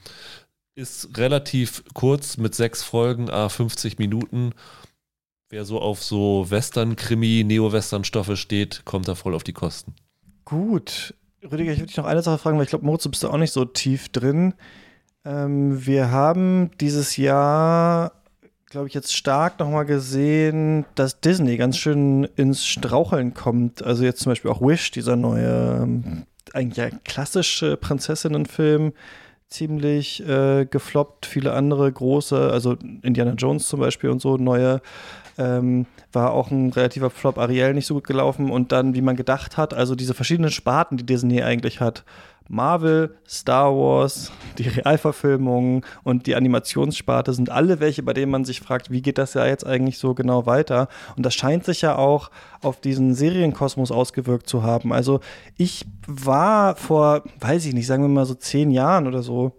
ist 0.75 1.17
relativ 1.17 1.83
kurz 1.93 2.37
mit 2.37 2.53
sechs 2.53 2.83
Folgen, 2.83 3.29
a 3.29 3.47
50 3.47 3.97
Minuten. 3.97 4.53
Wer 5.49 5.63
so 5.63 5.79
auf 5.79 6.03
so 6.03 6.49
Western-Krimi, 6.49 7.43
Neo-Western-Stoffe 7.45 8.35
steht, 8.35 8.83
kommt 8.83 9.07
da 9.07 9.15
voll 9.15 9.35
auf 9.35 9.43
die 9.43 9.53
Kosten. 9.53 9.93
Gut. 10.43 11.13
Rüdiger, 11.51 11.71
ich 11.71 11.79
würde 11.79 11.87
dich 11.87 11.97
noch 11.97 12.05
eine 12.05 12.21
Sache 12.21 12.37
fragen, 12.37 12.57
weil 12.57 12.63
ich 12.63 12.69
glaube, 12.69 12.85
Moritz, 12.85 13.03
du 13.03 13.09
bist 13.09 13.23
da 13.23 13.29
auch 13.29 13.37
nicht 13.37 13.51
so 13.51 13.65
tief 13.65 14.09
drin. 14.09 14.53
Ähm, 15.23 15.85
wir 15.85 16.11
haben 16.11 16.71
dieses 16.79 17.17
Jahr, 17.17 18.11
glaube 18.69 18.87
ich, 18.87 18.93
jetzt 18.93 19.15
stark 19.15 19.59
nochmal 19.59 19.85
gesehen, 19.85 20.85
dass 20.95 21.21
Disney 21.21 21.57
ganz 21.57 21.77
schön 21.77 22.25
ins 22.35 22.65
Straucheln 22.65 23.33
kommt. 23.33 23.83
Also 23.83 24.03
jetzt 24.03 24.21
zum 24.21 24.31
Beispiel 24.31 24.51
auch 24.51 24.61
Wish, 24.61 24.91
dieser 24.91 25.15
neue, 25.15 25.81
ähm, 25.83 26.23
eigentlich 26.53 26.77
ja 26.77 26.89
klassische 27.03 27.77
Prinzessinnenfilm, 27.77 28.93
ziemlich 29.49 30.27
äh, 30.27 30.65
gefloppt. 30.65 31.25
Viele 31.25 31.53
andere 31.53 31.91
große, 31.91 32.51
also 32.51 32.77
Indiana 33.01 33.33
Jones 33.33 33.67
zum 33.67 33.79
Beispiel 33.79 34.09
und 34.09 34.21
so, 34.21 34.37
neue 34.37 34.81
ähm, 35.37 35.85
war 36.11 36.31
auch 36.31 36.51
ein 36.51 36.71
relativer 36.71 37.09
Flop. 37.09 37.37
Ariel 37.37 37.73
nicht 37.73 37.85
so 37.87 37.95
gut 37.95 38.05
gelaufen 38.05 38.49
und 38.49 38.71
dann, 38.71 38.95
wie 38.95 39.01
man 39.01 39.15
gedacht 39.15 39.57
hat, 39.57 39.73
also 39.73 39.95
diese 39.95 40.13
verschiedenen 40.13 40.51
Sparten, 40.51 40.97
die 40.97 41.05
Disney 41.05 41.43
eigentlich 41.43 41.81
hat. 41.81 42.03
Marvel, 42.47 43.15
Star 43.27 43.75
Wars, 43.75 44.31
die 44.57 44.67
Realverfilmungen 44.67 45.83
und 46.03 46.27
die 46.27 46.35
Animationssparte 46.35 47.33
sind 47.33 47.49
alle 47.49 47.79
welche, 47.79 48.03
bei 48.03 48.13
denen 48.13 48.31
man 48.31 48.45
sich 48.45 48.61
fragt, 48.61 48.91
wie 48.91 49.01
geht 49.01 49.17
das 49.17 49.33
ja 49.33 49.45
jetzt 49.45 49.65
eigentlich 49.65 49.97
so 49.97 50.13
genau 50.13 50.45
weiter? 50.45 50.87
Und 51.17 51.25
das 51.25 51.33
scheint 51.33 51.65
sich 51.65 51.81
ja 51.81 51.95
auch 51.95 52.29
auf 52.61 52.79
diesen 52.79 53.15
Serienkosmos 53.15 53.91
ausgewirkt 53.91 54.47
zu 54.47 54.63
haben. 54.63 54.93
Also 54.93 55.21
ich 55.57 55.85
war 56.07 56.75
vor, 56.75 57.23
weiß 57.39 57.65
ich 57.65 57.73
nicht, 57.73 57.87
sagen 57.87 58.03
wir 58.03 58.09
mal 58.09 58.25
so 58.25 58.35
zehn 58.35 58.69
Jahren 58.69 59.07
oder 59.07 59.23
so, 59.23 59.53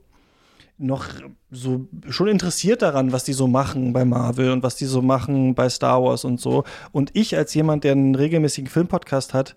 noch 0.78 1.06
so 1.56 1.86
schon 2.08 2.28
interessiert 2.28 2.82
daran, 2.82 3.12
was 3.12 3.24
die 3.24 3.32
so 3.32 3.46
machen 3.46 3.92
bei 3.92 4.04
Marvel 4.04 4.50
und 4.50 4.62
was 4.62 4.76
die 4.76 4.84
so 4.84 5.02
machen 5.02 5.54
bei 5.54 5.68
Star 5.68 6.02
Wars 6.02 6.24
und 6.24 6.40
so. 6.40 6.64
Und 6.92 7.10
ich 7.14 7.36
als 7.36 7.54
jemand, 7.54 7.84
der 7.84 7.92
einen 7.92 8.14
regelmäßigen 8.14 8.68
Filmpodcast 8.68 9.34
hat, 9.34 9.54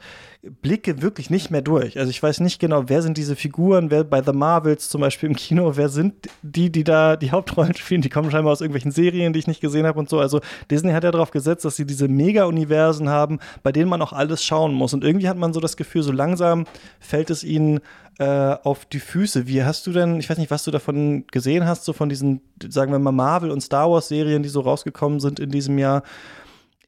blicke 0.61 1.01
wirklich 1.01 1.29
nicht 1.29 1.51
mehr 1.51 1.61
durch. 1.61 1.99
Also 1.99 2.09
ich 2.09 2.23
weiß 2.23 2.39
nicht 2.39 2.59
genau, 2.59 2.83
wer 2.87 3.01
sind 3.01 3.17
diese 3.17 3.35
Figuren, 3.35 3.91
wer 3.91 4.05
bei 4.05 4.23
The 4.23 4.31
Marvels 4.31 4.87
zum 4.87 5.01
Beispiel 5.01 5.29
im 5.29 5.35
Kino, 5.35 5.73
wer 5.75 5.89
sind 5.89 6.29
die, 6.43 6.71
die 6.71 6.85
da 6.85 7.17
die 7.17 7.31
Hauptrollen 7.31 7.75
spielen, 7.75 8.01
die 8.01 8.09
kommen 8.09 8.31
scheinbar 8.31 8.53
aus 8.53 8.61
irgendwelchen 8.61 8.91
Serien, 8.91 9.33
die 9.33 9.39
ich 9.39 9.47
nicht 9.47 9.59
gesehen 9.59 9.85
habe 9.85 9.99
und 9.99 10.09
so. 10.09 10.19
Also 10.19 10.39
Disney 10.71 10.93
hat 10.93 11.03
ja 11.03 11.11
darauf 11.11 11.31
gesetzt, 11.31 11.65
dass 11.65 11.75
sie 11.75 11.85
diese 11.85 12.07
Mega-Universen 12.07 13.09
haben, 13.09 13.39
bei 13.63 13.73
denen 13.73 13.89
man 13.89 14.01
auch 14.01 14.13
alles 14.13 14.43
schauen 14.43 14.73
muss. 14.73 14.93
Und 14.93 15.03
irgendwie 15.03 15.27
hat 15.27 15.37
man 15.37 15.51
so 15.51 15.59
das 15.59 15.75
Gefühl, 15.75 16.03
so 16.03 16.13
langsam 16.13 16.65
fällt 17.01 17.29
es 17.29 17.43
ihnen 17.43 17.81
äh, 18.19 18.57
auf 18.63 18.85
die 18.85 18.99
Füße. 18.99 19.47
Wie 19.47 19.63
hast 19.63 19.87
du 19.87 19.91
denn, 19.91 20.19
ich 20.19 20.29
weiß 20.29 20.37
nicht, 20.37 20.51
was 20.51 20.65
du 20.65 20.71
davon 20.71 21.25
gesehen 21.27 21.65
hast, 21.65 21.85
so 21.85 21.93
von 21.93 22.09
diesen, 22.09 22.41
sagen 22.67 22.91
wir 22.91 22.99
mal, 22.99 23.11
Marvel- 23.11 23.51
und 23.51 23.61
Star 23.61 23.89
Wars-Serien, 23.89 24.43
die 24.43 24.49
so 24.49 24.59
rausgekommen 24.59 25.19
sind 25.19 25.39
in 25.39 25.49
diesem 25.49 25.77
Jahr. 25.77 26.03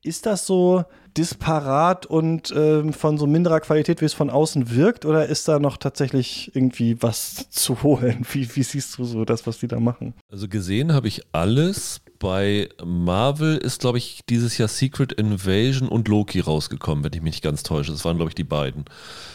Ist 0.04 0.26
das 0.26 0.46
so 0.46 0.84
disparat 1.18 2.06
und 2.06 2.54
ähm, 2.56 2.94
von 2.94 3.18
so 3.18 3.28
minderer 3.28 3.60
Qualität, 3.60 4.02
wie 4.02 4.06
es 4.06 4.14
von 4.14 4.30
außen 4.30 4.76
wirkt, 4.76 5.06
oder 5.06 5.26
ist 5.28 5.48
da 5.48 5.60
noch 5.60 5.78
tatsächlich 5.78 6.52
irgendwie 6.54 7.02
was 7.02 7.48
zu 7.50 7.82
holen? 7.82 8.26
Wie, 8.32 8.56
wie 8.56 8.64
siehst 8.64 8.98
du 8.98 9.06
so 9.06 9.24
das, 9.24 9.48
was 9.48 9.60
die 9.60 9.68
da 9.68 9.80
machen? 9.80 10.14
Also 10.30 10.48
gesehen 10.48 10.94
habe 10.94 11.08
ich 11.08 11.22
alles. 11.32 12.02
Bei 12.22 12.70
Marvel 12.86 13.58
ist, 13.58 13.82
glaube 13.82 13.98
ich, 13.98 14.22
dieses 14.30 14.56
Jahr 14.60 14.68
Secret 14.68 15.12
Invasion 15.12 15.90
und 15.90 16.08
Loki 16.08 16.40
rausgekommen, 16.40 17.04
wenn 17.04 17.14
ich 17.14 17.22
mich 17.24 17.34
nicht 17.34 17.44
ganz 17.44 17.64
täusche. 17.64 17.92
Das 17.92 18.06
waren, 18.06 18.18
glaube 18.18 18.30
ich, 18.30 18.36
die 18.36 18.44
beiden. 18.44 18.86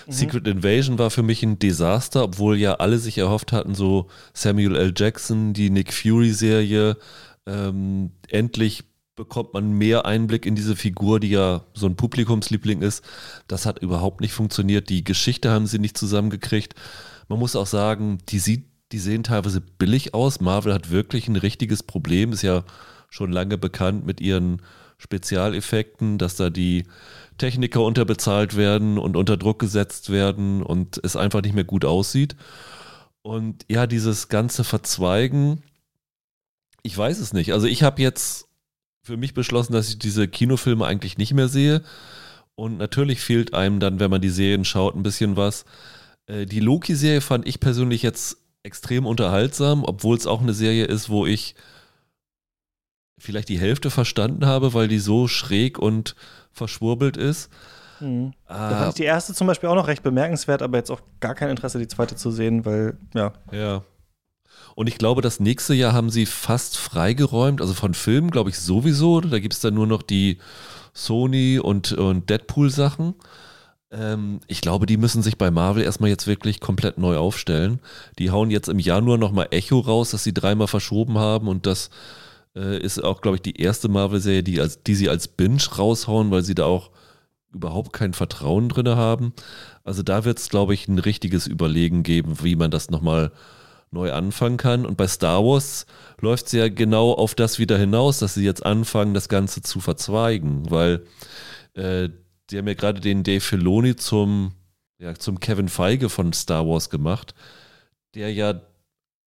Mhm. 0.06 0.12
Secret 0.12 0.46
Invasion 0.46 0.96
war 0.96 1.10
für 1.10 1.24
mich 1.24 1.42
ein 1.42 1.58
Desaster, 1.58 2.22
obwohl 2.22 2.56
ja 2.56 2.74
alle 2.74 2.98
sich 2.98 3.18
erhofft 3.18 3.50
hatten, 3.50 3.74
so 3.74 4.06
Samuel 4.34 4.76
L. 4.76 4.94
Jackson, 4.96 5.52
die 5.52 5.68
Nick 5.70 5.92
Fury-Serie, 5.92 6.96
ähm, 7.46 8.12
endlich 8.28 8.84
bekommt 9.16 9.52
man 9.52 9.72
mehr 9.72 10.06
Einblick 10.06 10.46
in 10.46 10.54
diese 10.54 10.76
Figur, 10.76 11.18
die 11.18 11.30
ja 11.30 11.64
so 11.74 11.86
ein 11.86 11.96
Publikumsliebling 11.96 12.82
ist. 12.82 13.02
Das 13.48 13.66
hat 13.66 13.80
überhaupt 13.80 14.20
nicht 14.20 14.32
funktioniert. 14.32 14.90
Die 14.90 15.02
Geschichte 15.02 15.50
haben 15.50 15.66
sie 15.66 15.80
nicht 15.80 15.98
zusammengekriegt. 15.98 16.76
Man 17.26 17.40
muss 17.40 17.56
auch 17.56 17.66
sagen, 17.66 18.18
die, 18.28 18.38
sieht, 18.38 18.66
die 18.92 18.98
sehen 18.98 19.22
teilweise 19.22 19.60
billig 19.60 20.14
aus. 20.14 20.40
Marvel 20.40 20.72
hat 20.72 20.90
wirklich 20.90 21.28
ein 21.28 21.36
richtiges 21.36 21.82
Problem, 21.82 22.32
ist 22.32 22.42
ja 22.42 22.64
schon 23.10 23.32
lange 23.32 23.58
bekannt 23.58 24.06
mit 24.06 24.20
ihren 24.20 24.62
Spezialeffekten, 24.98 26.18
dass 26.18 26.36
da 26.36 26.50
die 26.50 26.84
Techniker 27.38 27.82
unterbezahlt 27.82 28.56
werden 28.56 28.98
und 28.98 29.16
unter 29.16 29.36
Druck 29.36 29.58
gesetzt 29.58 30.10
werden 30.10 30.62
und 30.62 31.00
es 31.02 31.16
einfach 31.16 31.42
nicht 31.42 31.54
mehr 31.54 31.64
gut 31.64 31.84
aussieht. 31.84 32.36
Und 33.22 33.64
ja, 33.68 33.86
dieses 33.86 34.28
ganze 34.28 34.64
Verzweigen, 34.64 35.62
ich 36.82 36.96
weiß 36.96 37.18
es 37.18 37.32
nicht. 37.32 37.52
Also 37.52 37.66
ich 37.66 37.82
habe 37.82 38.00
jetzt 38.00 38.48
für 39.02 39.16
mich 39.16 39.34
beschlossen, 39.34 39.72
dass 39.72 39.88
ich 39.88 39.98
diese 39.98 40.28
Kinofilme 40.28 40.86
eigentlich 40.86 41.18
nicht 41.18 41.34
mehr 41.34 41.48
sehe. 41.48 41.82
Und 42.54 42.78
natürlich 42.78 43.20
fehlt 43.20 43.52
einem 43.52 43.80
dann, 43.80 44.00
wenn 44.00 44.10
man 44.10 44.20
die 44.20 44.30
Serien 44.30 44.64
schaut, 44.64 44.96
ein 44.96 45.02
bisschen 45.02 45.36
was. 45.36 45.64
Äh, 46.26 46.46
die 46.46 46.60
Loki-Serie 46.60 47.20
fand 47.20 47.46
ich 47.46 47.60
persönlich 47.60 48.02
jetzt 48.02 48.38
extrem 48.66 49.06
unterhaltsam, 49.06 49.84
obwohl 49.84 50.16
es 50.16 50.26
auch 50.26 50.42
eine 50.42 50.52
Serie 50.52 50.84
ist, 50.84 51.08
wo 51.08 51.24
ich 51.24 51.54
vielleicht 53.18 53.48
die 53.48 53.58
Hälfte 53.58 53.90
verstanden 53.90 54.44
habe, 54.44 54.74
weil 54.74 54.88
die 54.88 54.98
so 54.98 55.28
schräg 55.28 55.78
und 55.78 56.16
verschwurbelt 56.52 57.16
ist. 57.16 57.50
Mhm. 58.00 58.34
Da 58.46 58.70
fand 58.70 58.88
ich 58.90 58.94
die 58.96 59.04
erste 59.04 59.32
zum 59.32 59.46
Beispiel 59.46 59.68
auch 59.68 59.74
noch 59.74 59.86
recht 59.86 60.02
bemerkenswert, 60.02 60.60
aber 60.60 60.76
jetzt 60.76 60.90
auch 60.90 61.00
gar 61.20 61.34
kein 61.34 61.48
Interesse, 61.48 61.78
die 61.78 61.88
zweite 61.88 62.16
zu 62.16 62.30
sehen, 62.30 62.64
weil, 62.66 62.98
ja. 63.14 63.32
Ja. 63.52 63.84
Und 64.74 64.88
ich 64.88 64.98
glaube, 64.98 65.22
das 65.22 65.40
nächste 65.40 65.72
Jahr 65.72 65.94
haben 65.94 66.10
sie 66.10 66.26
fast 66.26 66.76
freigeräumt, 66.76 67.62
also 67.62 67.72
von 67.72 67.94
Filmen, 67.94 68.30
glaube 68.30 68.50
ich, 68.50 68.58
sowieso. 68.58 69.20
Da 69.22 69.38
gibt 69.38 69.54
es 69.54 69.60
dann 69.60 69.74
nur 69.74 69.86
noch 69.86 70.02
die 70.02 70.38
Sony 70.92 71.58
und, 71.58 71.92
und 71.92 72.28
Deadpool-Sachen. 72.28 73.14
Ähm, 73.90 74.40
ich 74.46 74.60
glaube, 74.60 74.86
die 74.86 74.96
müssen 74.96 75.22
sich 75.22 75.38
bei 75.38 75.50
Marvel 75.50 75.82
erstmal 75.82 76.10
jetzt 76.10 76.26
wirklich 76.26 76.60
komplett 76.60 76.98
neu 76.98 77.16
aufstellen. 77.16 77.80
Die 78.18 78.30
hauen 78.30 78.50
jetzt 78.50 78.68
im 78.68 78.78
Januar 78.78 79.18
nochmal 79.18 79.48
Echo 79.50 79.80
raus, 79.80 80.10
dass 80.10 80.24
sie 80.24 80.34
dreimal 80.34 80.68
verschoben 80.68 81.18
haben 81.18 81.48
und 81.48 81.66
das 81.66 81.90
äh, 82.56 82.78
ist 82.78 83.02
auch, 83.02 83.20
glaube 83.20 83.36
ich, 83.36 83.42
die 83.42 83.60
erste 83.60 83.88
Marvel-Serie, 83.88 84.42
die, 84.42 84.62
die 84.86 84.94
sie 84.94 85.08
als 85.08 85.28
Binge 85.28 85.62
raushauen, 85.78 86.30
weil 86.30 86.42
sie 86.42 86.54
da 86.54 86.64
auch 86.64 86.90
überhaupt 87.52 87.92
kein 87.92 88.12
Vertrauen 88.12 88.68
drin 88.68 88.88
haben. 88.88 89.32
Also 89.84 90.02
da 90.02 90.24
wird 90.24 90.38
es, 90.38 90.48
glaube 90.48 90.74
ich, 90.74 90.88
ein 90.88 90.98
richtiges 90.98 91.46
Überlegen 91.46 92.02
geben, 92.02 92.42
wie 92.42 92.56
man 92.56 92.70
das 92.70 92.90
nochmal 92.90 93.32
neu 93.90 94.12
anfangen 94.12 94.56
kann. 94.56 94.84
Und 94.84 94.96
bei 94.96 95.06
Star 95.06 95.44
Wars 95.44 95.86
läuft 96.20 96.46
es 96.46 96.52
ja 96.52 96.68
genau 96.68 97.12
auf 97.12 97.34
das 97.34 97.58
wieder 97.58 97.78
hinaus, 97.78 98.18
dass 98.18 98.34
sie 98.34 98.44
jetzt 98.44 98.64
anfangen, 98.66 99.14
das 99.14 99.28
Ganze 99.28 99.62
zu 99.62 99.80
verzweigen, 99.80 100.70
weil 100.70 101.04
äh, 101.74 102.10
die 102.50 102.58
haben 102.58 102.68
ja 102.68 102.74
gerade 102.74 103.00
den 103.00 103.22
Dave 103.22 103.40
Filoni 103.40 103.96
zum, 103.96 104.52
ja, 104.98 105.14
zum 105.14 105.40
Kevin 105.40 105.68
Feige 105.68 106.08
von 106.08 106.32
Star 106.32 106.66
Wars 106.66 106.90
gemacht, 106.90 107.34
der 108.14 108.32
ja 108.32 108.60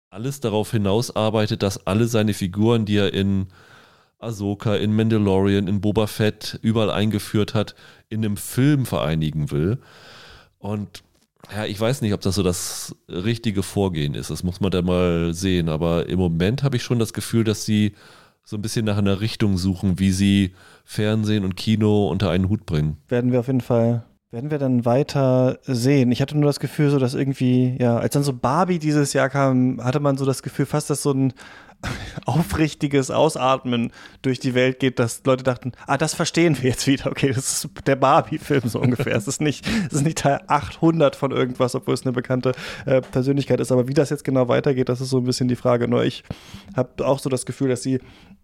alles 0.09 0.39
darauf 0.39 0.71
hinausarbeitet, 0.71 1.63
dass 1.63 1.85
alle 1.85 2.07
seine 2.07 2.33
Figuren, 2.33 2.85
die 2.85 2.97
er 2.97 3.13
in 3.13 3.47
Ahsoka, 4.19 4.75
in 4.75 4.95
Mandalorian, 4.95 5.67
in 5.67 5.81
Boba 5.81 6.07
Fett 6.07 6.59
überall 6.61 6.89
eingeführt 6.89 7.53
hat, 7.53 7.75
in 8.09 8.23
einem 8.23 8.37
Film 8.37 8.85
vereinigen 8.85 9.51
will. 9.51 9.79
Und 10.57 11.03
ja, 11.51 11.65
ich 11.65 11.79
weiß 11.79 12.01
nicht, 12.01 12.13
ob 12.13 12.21
das 12.21 12.35
so 12.35 12.43
das 12.43 12.95
richtige 13.07 13.63
Vorgehen 13.63 14.15
ist. 14.15 14.29
Das 14.29 14.43
muss 14.43 14.59
man 14.59 14.71
dann 14.71 14.85
mal 14.85 15.33
sehen. 15.33 15.69
Aber 15.69 16.07
im 16.07 16.19
Moment 16.19 16.63
habe 16.63 16.77
ich 16.77 16.83
schon 16.83 16.99
das 16.99 17.13
Gefühl, 17.13 17.43
dass 17.43 17.65
sie 17.65 17.93
so 18.47 18.55
ein 18.55 18.61
bisschen 18.61 18.85
nach 18.85 18.97
einer 18.97 19.19
Richtung 19.19 19.57
suchen, 19.57 19.99
wie 19.99 20.11
sie 20.11 20.53
Fernsehen 20.85 21.43
und 21.43 21.57
Kino 21.57 22.07
unter 22.07 22.29
einen 22.29 22.47
Hut 22.47 22.65
bringen. 22.65 22.95
Werden 23.09 23.33
wir 23.33 23.41
auf 23.41 23.47
jeden 23.47 23.59
Fall 23.59 24.05
werden 24.29 24.51
wir 24.51 24.57
dann 24.57 24.83
weiter 24.85 25.59
sehen? 25.63 26.11
Ich 26.11 26.21
hatte 26.21 26.37
nur 26.37 26.47
das 26.47 26.59
Gefühl, 26.59 26.89
so 26.89 26.99
dass 26.99 27.13
irgendwie, 27.13 27.77
ja, 27.79 27.97
als 27.97 28.13
dann 28.13 28.23
so 28.23 28.33
Barbie 28.33 28.77
dieses 28.77 29.13
Jahr 29.13 29.29
kam, 29.29 29.81
hatte 29.81 30.01
man 30.01 30.17
so 30.17 30.25
das 30.25 30.43
Gefühl, 30.43 30.65
fast 30.65 30.89
dass 30.89 31.01
so 31.01 31.11
ein 31.11 31.33
aufrichtiges 32.25 33.11
Ausatmen 33.11 33.91
durch 34.21 34.39
die 34.39 34.53
Welt 34.53 34.79
geht, 34.79 34.99
dass 34.99 35.23
Leute 35.25 35.43
dachten, 35.43 35.73
ah, 35.85 35.97
das 35.97 36.13
verstehen 36.13 36.57
wir 36.61 36.69
jetzt 36.69 36.87
wieder. 36.87 37.07
Okay, 37.11 37.31
das 37.31 37.63
ist 37.63 37.69
der 37.85 37.95
Barbie-Film 37.95 38.63
so 38.65 38.79
ungefähr. 38.79 39.15
es 39.15 39.27
ist 39.27 39.41
nicht, 39.41 39.65
es 39.87 39.93
ist 39.93 40.03
nicht 40.03 40.19
Teil 40.19 40.41
800 40.47 41.15
von 41.15 41.31
irgendwas, 41.31 41.75
obwohl 41.75 41.93
es 41.93 42.03
eine 42.03 42.13
bekannte 42.13 42.53
äh, 42.85 43.01
Persönlichkeit 43.01 43.59
ist. 43.59 43.71
Aber 43.71 43.87
wie 43.87 43.93
das 43.93 44.09
jetzt 44.09 44.23
genau 44.23 44.47
weitergeht, 44.47 44.89
das 44.89 45.01
ist 45.01 45.09
so 45.09 45.17
ein 45.19 45.25
bisschen 45.25 45.47
die 45.47 45.55
Frage. 45.55 45.87
Nur 45.87 46.03
ich 46.03 46.23
habe 46.75 47.05
auch 47.05 47.19
so 47.19 47.29
das 47.29 47.45
Gefühl, 47.45 47.69
dass 47.69 47.83
sie 47.83 47.99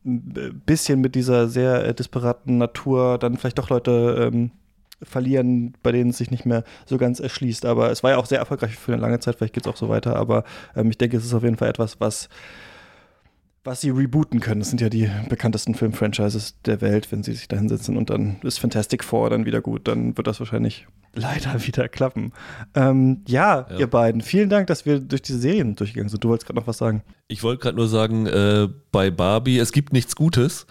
ein 0.06 0.62
bisschen 0.66 1.02
mit 1.02 1.16
dieser 1.16 1.48
sehr 1.48 1.86
äh, 1.86 1.94
disparaten 1.94 2.58
Natur 2.58 3.18
dann 3.18 3.38
vielleicht 3.38 3.60
doch 3.60 3.70
Leute 3.70 4.32
ähm, 4.32 4.52
verlieren, 5.02 5.74
bei 5.84 5.92
denen 5.92 6.12
es 6.12 6.18
sich 6.18 6.32
nicht 6.32 6.46
mehr 6.46 6.64
so 6.86 6.98
ganz 6.98 7.20
erschließt. 7.20 7.66
Aber 7.66 7.92
es 7.92 8.04
war 8.04 8.12
ja 8.12 8.18
auch 8.18 8.26
sehr 8.26 8.40
erfolgreich 8.40 8.76
für 8.76 8.94
eine 8.94 9.02
lange 9.02 9.20
Zeit, 9.20 9.36
vielleicht 9.36 9.54
geht 9.54 9.66
es 9.66 9.72
auch 9.72 9.78
so 9.78 9.90
weiter. 9.90 10.16
Aber 10.16 10.44
ähm, 10.76 10.90
ich 10.90 10.98
denke, 10.98 11.18
es 11.18 11.26
ist 11.26 11.34
auf 11.34 11.44
jeden 11.44 11.58
Fall 11.58 11.70
etwas, 11.70 12.00
was 12.00 12.30
was 13.64 13.82
sie 13.82 13.92
rebooten 13.92 14.40
können. 14.40 14.60
Das 14.60 14.70
sind 14.70 14.82
ja 14.82 14.90
die 14.90 15.10
bekanntesten 15.30 15.74
Filmfranchises 15.74 16.62
der 16.66 16.82
Welt, 16.82 17.12
wenn 17.12 17.24
sie 17.24 17.34
sich 17.34 17.48
da 17.48 17.58
hinsetzen 17.58 17.96
und 17.96 18.10
dann 18.10 18.38
ist 18.44 18.60
Fantastic 18.60 19.04
Four 19.04 19.30
dann 19.30 19.46
wieder 19.46 19.62
gut, 19.62 19.88
dann 19.88 20.18
wird 20.18 20.28
das 20.28 20.40
wahrscheinlich 20.40 20.86
leider 21.14 21.54
wieder 21.66 21.88
klappen. 21.88 22.34
Ähm, 22.76 23.22
ja, 23.28 23.66
ja, 23.70 23.78
ihr 23.78 23.88
beiden, 23.88 24.22
vielen 24.22 24.50
Dank, 24.50 24.68
dass 24.68 24.86
wir 24.86 25.00
durch 25.00 25.22
diese 25.22 25.40
Serien 25.40 25.76
durchgegangen 25.76 26.10
sind. 26.10 26.24
Du 26.24 26.30
wolltest 26.30 26.48
gerade 26.48 26.60
noch 26.60 26.68
was 26.68 26.78
sagen. 26.78 27.04
Ich 27.28 27.44
wollte 27.44 27.62
gerade 27.62 27.78
nur 27.78 27.88
sagen, 27.88 28.26
äh, 28.28 28.68
bei 28.92 29.12
Barbie, 29.12 29.60
es 29.60 29.72
gibt 29.72 29.94
nichts 29.94 30.16
Gutes. 30.16 30.66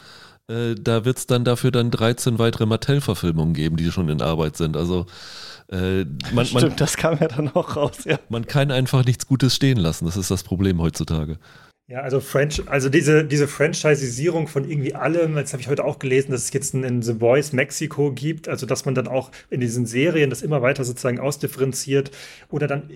Äh, 0.48 0.74
da 0.74 1.04
wird 1.04 1.16
es 1.16 1.26
dann 1.26 1.44
dafür 1.44 1.70
dann 1.70 1.90
13 1.90 2.38
weitere 2.38 2.66
Mattel-Verfilmungen 2.66 3.54
geben, 3.54 3.76
die 3.76 3.90
schon 3.90 4.10
in 4.10 4.20
Arbeit 4.20 4.56
sind. 4.56 4.76
Also 4.76 5.06
äh, 5.68 6.04
man, 6.34 6.44
Stimmt, 6.44 6.62
man, 6.62 6.76
das 6.76 6.98
kam 6.98 7.18
ja 7.18 7.28
dann 7.28 7.48
auch 7.54 7.76
raus, 7.76 8.04
ja. 8.04 8.18
Man 8.28 8.46
kann 8.46 8.70
einfach 8.70 9.06
nichts 9.06 9.26
Gutes 9.26 9.54
stehen 9.54 9.78
lassen. 9.78 10.04
Das 10.04 10.18
ist 10.18 10.30
das 10.30 10.42
Problem 10.42 10.80
heutzutage. 10.82 11.38
Ja, 11.88 12.00
also 12.00 12.20
French, 12.20 12.62
also 12.68 12.88
diese, 12.88 13.24
diese 13.24 13.48
Franchisierung 13.48 14.46
von 14.46 14.68
irgendwie 14.68 14.94
allem, 14.94 15.36
jetzt 15.36 15.52
habe 15.52 15.60
ich 15.60 15.68
heute 15.68 15.84
auch 15.84 15.98
gelesen, 15.98 16.30
dass 16.30 16.44
es 16.44 16.52
jetzt 16.52 16.74
in 16.74 17.02
The 17.02 17.14
Voice 17.14 17.52
Mexico 17.52 18.12
gibt, 18.12 18.48
also 18.48 18.66
dass 18.66 18.84
man 18.84 18.94
dann 18.94 19.08
auch 19.08 19.30
in 19.50 19.60
diesen 19.60 19.84
Serien 19.84 20.30
das 20.30 20.42
immer 20.42 20.62
weiter 20.62 20.84
sozusagen 20.84 21.20
ausdifferenziert 21.20 22.10
oder 22.48 22.66
dann 22.66 22.90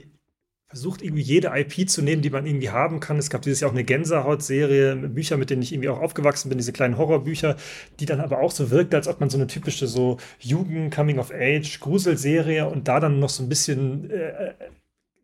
versucht 0.68 1.02
irgendwie 1.02 1.22
jede 1.22 1.52
IP 1.54 1.88
zu 1.88 2.02
nehmen, 2.02 2.22
die 2.22 2.30
man 2.30 2.46
irgendwie 2.46 2.70
haben 2.70 2.98
kann. 3.00 3.18
Es 3.18 3.30
gab 3.30 3.42
dieses 3.42 3.60
Jahr 3.60 3.70
auch 3.70 3.74
eine 3.74 3.84
Gänsehaut-Serie, 3.84 4.96
Bücher, 4.96 5.36
mit 5.36 5.50
denen 5.50 5.62
ich 5.62 5.72
irgendwie 5.72 5.88
auch 5.90 6.00
aufgewachsen 6.00 6.48
bin, 6.48 6.58
diese 6.58 6.72
kleinen 6.72 6.98
Horrorbücher, 6.98 7.56
die 8.00 8.06
dann 8.06 8.20
aber 8.20 8.40
auch 8.40 8.50
so 8.50 8.70
wirkt, 8.70 8.94
als 8.94 9.08
ob 9.08 9.20
man 9.20 9.30
so 9.30 9.38
eine 9.38 9.46
typische 9.46 9.86
so 9.86 10.18
Jugend-Coming-of-Age-Gruselserie 10.40 12.68
und 12.68 12.88
da 12.88 12.98
dann 13.00 13.20
noch 13.20 13.28
so 13.28 13.42
ein 13.42 13.48
bisschen 13.48 14.10
äh, 14.10 14.54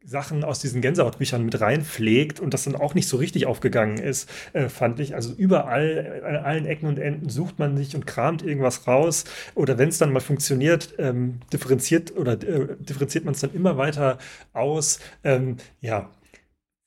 Sachen 0.04 0.44
aus 0.44 0.60
diesen 0.60 0.80
Gänsehautbüchern 0.80 1.44
mit 1.44 1.60
reinpflegt 1.60 2.40
und 2.40 2.54
das 2.54 2.64
dann 2.64 2.76
auch 2.76 2.94
nicht 2.94 3.08
so 3.08 3.16
richtig 3.16 3.46
aufgegangen 3.46 3.98
ist, 3.98 4.28
äh, 4.52 4.68
fand 4.68 5.00
ich. 5.00 5.14
Also 5.14 5.32
überall, 5.32 6.22
an 6.24 6.36
allen 6.36 6.66
Ecken 6.66 6.86
und 6.86 6.98
Enden 6.98 7.28
sucht 7.28 7.58
man 7.58 7.76
sich 7.76 7.94
und 7.94 8.06
kramt 8.06 8.42
irgendwas 8.42 8.86
raus. 8.86 9.24
Oder 9.54 9.78
wenn 9.78 9.88
es 9.88 9.98
dann 9.98 10.12
mal 10.12 10.20
funktioniert, 10.20 10.94
ähm, 10.98 11.40
differenziert 11.52 12.16
oder 12.16 12.32
äh, 12.32 12.76
differenziert 12.78 13.24
man 13.24 13.34
es 13.34 13.40
dann 13.40 13.54
immer 13.54 13.76
weiter 13.76 14.18
aus. 14.52 14.98
Ähm, 15.24 15.56
ja, 15.80 16.10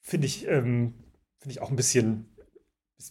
finde 0.02 0.28
ich, 0.28 0.48
ähm, 0.48 0.94
finde 1.40 1.52
ich 1.52 1.62
auch 1.62 1.70
ein 1.70 1.76
bisschen 1.76 2.26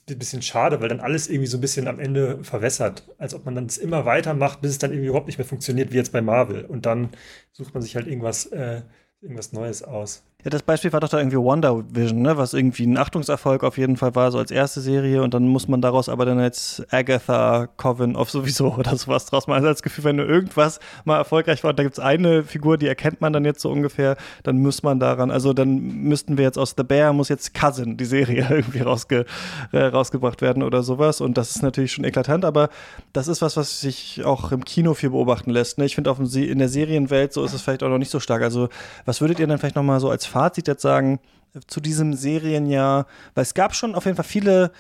ein 0.09 0.19
bisschen 0.19 0.43
schade, 0.43 0.81
weil 0.81 0.89
dann 0.89 1.01
alles 1.01 1.29
irgendwie 1.29 1.47
so 1.47 1.59
ein 1.59 1.61
bisschen 1.61 1.89
am 1.89 2.01
Ende 2.01 2.43
verwässert. 2.43 3.05
Als 3.19 3.35
ob 3.35 3.45
man 3.45 3.55
dann 3.55 3.67
es 3.67 3.79
immer 3.79 4.05
weitermacht, 4.07 4.61
bis 4.61 4.73
es 4.73 4.79
dann 4.79 4.91
irgendwie 4.91 5.09
überhaupt 5.09 5.27
nicht 5.27 5.39
mehr 5.39 5.47
funktioniert, 5.47 5.93
wie 5.93 5.97
jetzt 5.97 6.13
bei 6.13 6.23
Marvel. 6.23 6.65
Und 6.65 6.87
dann 6.87 7.11
sucht 7.53 7.75
man 7.75 7.83
sich 7.83 7.95
halt 7.95 8.07
irgendwas 8.07 8.47
äh, 8.47 8.83
irgendwas 9.25 9.53
Neues 9.53 9.83
aus. 9.83 10.23
Ja, 10.45 10.51
das 10.51 10.63
Beispiel 10.63 10.93
war 10.93 11.01
doch 11.01 11.09
da 11.09 11.17
irgendwie 11.17 11.39
Wonder 11.39 11.83
Vision, 11.89 12.21
ne? 12.21 12.37
was 12.37 12.53
irgendwie 12.53 12.85
ein 12.85 12.99
Achtungserfolg 12.99 13.65
auf 13.65 13.79
jeden 13.79 13.97
Fall 13.97 14.15
war, 14.15 14.31
so 14.31 14.37
als 14.37 14.51
erste 14.51 14.83
Serie 14.83 15.23
und 15.23 15.33
dann 15.33 15.49
muss 15.49 15.69
man 15.69 15.81
daraus 15.81 16.11
aber 16.11 16.27
dann 16.27 16.39
jetzt 16.39 16.85
Agatha, 16.93 17.67
Coven 17.79 18.15
of 18.15 18.29
sowieso 18.29 18.75
oder 18.79 18.95
sowas 18.95 19.25
draus 19.25 19.47
machen. 19.47 19.57
Also 19.57 19.69
das 19.69 19.83
Gefühl, 19.83 20.05
wenn 20.05 20.19
du 20.19 20.25
irgendwas 20.25 20.81
mal 21.07 21.17
erfolgreich 21.17 21.65
war 21.65 21.71
und 21.71 21.79
da 21.79 21.83
gibt 21.83 21.95
es 21.95 22.05
eine 22.05 22.43
Figur, 22.43 22.77
die 22.77 22.87
erkennt 22.87 23.23
man 23.23 23.33
dann 23.33 23.47
jetzt 23.47 23.63
so 23.63 23.71
ungefähr, 23.71 24.19
dann 24.43 24.59
muss 24.61 24.83
man 24.83 25.01
daran, 25.01 25.31
also 25.31 25.55
dann 25.55 25.79
müssten 25.79 26.37
wir 26.37 26.45
jetzt 26.45 26.59
aus 26.59 26.75
The 26.77 26.85
Bear, 26.85 27.15
muss 27.15 27.31
jetzt 27.31 27.55
Cousin, 27.55 27.97
die 27.97 28.05
Serie 28.05 28.47
irgendwie 28.51 28.81
rausge, 28.81 29.25
äh, 29.73 29.85
rausgebracht 29.85 30.43
werden 30.43 30.63
oder 30.63 30.83
sowas 30.83 31.23
und 31.23 31.39
das 31.39 31.57
ist 31.57 31.63
natürlich 31.63 31.93
schon 31.93 32.05
eklatant, 32.05 32.45
aber 32.45 32.69
das 33.15 33.29
ist 33.29 33.41
was, 33.41 33.57
was 33.57 33.81
sich 33.81 34.23
auch 34.27 34.53
im 34.53 34.67
Kino 34.67 34.93
viel 34.93 35.09
beobachten 35.09 35.49
lässt. 35.49 35.79
Ne? 35.79 35.87
Ich 35.87 35.95
finde, 35.95 36.15
in 36.35 36.59
der 36.59 36.69
Serienwelt 36.69 37.33
so 37.33 37.45
ist 37.45 37.55
es 37.55 37.63
vielleicht 37.63 37.83
auch 37.83 37.89
noch 37.89 37.97
nicht 37.97 38.11
so 38.11 38.21
stark. 38.21 38.43
Also 38.43 38.69
was 39.07 39.23
würdet 39.23 39.41
ihr 39.41 39.47
denn 39.47 39.57
vielleicht 39.57 39.77
nochmal 39.77 40.01
so 40.01 40.11
als 40.11 40.34
Fazit 40.35 40.67
jetzt 40.67 40.83
sagen 40.83 41.21
zu 41.69 41.81
diesem 41.81 42.15
Serienjahr? 42.15 43.07
Weil 43.35 43.43
es 43.43 43.55
gab 43.55 43.75
schon 43.75 43.95
auf 43.95 44.05
jeden 44.05 44.17
Fall 44.17 44.25
viele 44.25 44.73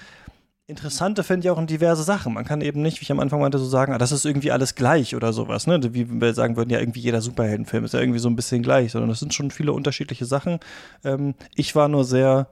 interessante, 0.66 1.22
finde 1.22 1.46
ich 1.46 1.50
auch 1.50 1.58
in 1.58 1.68
diverse 1.68 2.02
Sachen. 2.02 2.34
Man 2.34 2.44
kann 2.44 2.60
eben 2.60 2.82
nicht, 2.82 2.98
wie 3.00 3.02
ich 3.02 3.12
am 3.12 3.20
Anfang 3.20 3.40
meinte, 3.40 3.58
so 3.58 3.66
sagen, 3.66 3.92
ah, 3.92 3.98
das 3.98 4.12
ist 4.12 4.24
irgendwie 4.24 4.50
alles 4.50 4.74
gleich 4.74 5.14
oder 5.14 5.32
sowas. 5.32 5.66
Ne? 5.66 5.78
Wie 5.94 6.08
wir 6.20 6.34
sagen 6.34 6.56
würden, 6.56 6.70
ja, 6.70 6.80
irgendwie 6.80 7.00
jeder 7.00 7.20
Superheldenfilm 7.20 7.84
ist 7.84 7.94
ja 7.94 8.00
irgendwie 8.00 8.18
so 8.18 8.28
ein 8.28 8.36
bisschen 8.36 8.62
gleich, 8.62 8.92
sondern 8.92 9.10
das 9.10 9.20
sind 9.20 9.32
schon 9.32 9.50
viele 9.50 9.72
unterschiedliche 9.72 10.24
Sachen. 10.24 10.58
Ähm, 11.04 11.34
ich 11.54 11.76
war 11.76 11.88
nur 11.88 12.04
sehr 12.04 12.48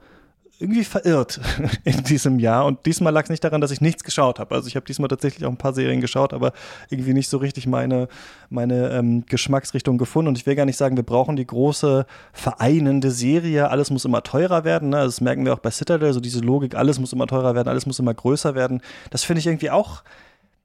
irgendwie 0.62 0.84
verirrt 0.84 1.40
in 1.84 2.04
diesem 2.04 2.38
Jahr. 2.38 2.64
Und 2.64 2.86
diesmal 2.86 3.12
lag 3.12 3.24
es 3.24 3.30
nicht 3.30 3.44
daran, 3.44 3.60
dass 3.60 3.70
ich 3.70 3.80
nichts 3.80 4.04
geschaut 4.04 4.38
habe. 4.38 4.54
Also 4.54 4.68
ich 4.68 4.76
habe 4.76 4.86
diesmal 4.86 5.08
tatsächlich 5.08 5.44
auch 5.44 5.50
ein 5.50 5.56
paar 5.56 5.74
Serien 5.74 6.00
geschaut, 6.00 6.32
aber 6.32 6.52
irgendwie 6.88 7.12
nicht 7.12 7.28
so 7.28 7.38
richtig 7.38 7.66
meine, 7.66 8.08
meine 8.48 8.90
ähm, 8.90 9.26
Geschmacksrichtung 9.26 9.98
gefunden. 9.98 10.28
Und 10.28 10.38
ich 10.38 10.46
will 10.46 10.54
gar 10.54 10.64
nicht 10.64 10.76
sagen, 10.76 10.96
wir 10.96 11.04
brauchen 11.04 11.36
die 11.36 11.46
große 11.46 12.06
vereinende 12.32 13.10
Serie. 13.10 13.68
Alles 13.68 13.90
muss 13.90 14.04
immer 14.04 14.22
teurer 14.22 14.64
werden. 14.64 14.90
Ne? 14.90 14.96
Das 14.96 15.20
merken 15.20 15.44
wir 15.44 15.52
auch 15.52 15.58
bei 15.58 15.70
Citadel, 15.70 16.12
so 16.12 16.20
diese 16.20 16.40
Logik, 16.40 16.74
alles 16.74 16.98
muss 16.98 17.12
immer 17.12 17.26
teurer 17.26 17.54
werden, 17.54 17.68
alles 17.68 17.86
muss 17.86 17.98
immer 17.98 18.14
größer 18.14 18.54
werden. 18.54 18.80
Das 19.10 19.24
finde 19.24 19.40
ich 19.40 19.46
irgendwie 19.46 19.70
auch 19.70 20.02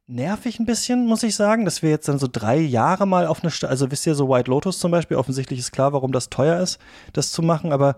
nervig 0.07 0.59
ein 0.59 0.65
bisschen, 0.65 1.05
muss 1.05 1.23
ich 1.23 1.35
sagen, 1.35 1.65
dass 1.65 1.81
wir 1.81 1.89
jetzt 1.89 2.07
dann 2.07 2.17
so 2.17 2.27
drei 2.31 2.57
Jahre 2.57 3.05
mal 3.05 3.27
auf 3.27 3.43
eine, 3.43 3.51
St 3.51 3.65
also 3.65 3.91
wisst 3.91 4.07
ihr, 4.07 4.15
so 4.15 4.29
White 4.29 4.49
Lotus 4.49 4.79
zum 4.79 4.91
Beispiel, 4.91 5.17
offensichtlich 5.17 5.59
ist 5.59 5.71
klar, 5.71 5.91
warum 5.91 6.13
das 6.13 6.29
teuer 6.29 6.61
ist, 6.61 6.79
das 7.11 7.31
zu 7.31 7.41
machen, 7.41 7.73
aber 7.73 7.97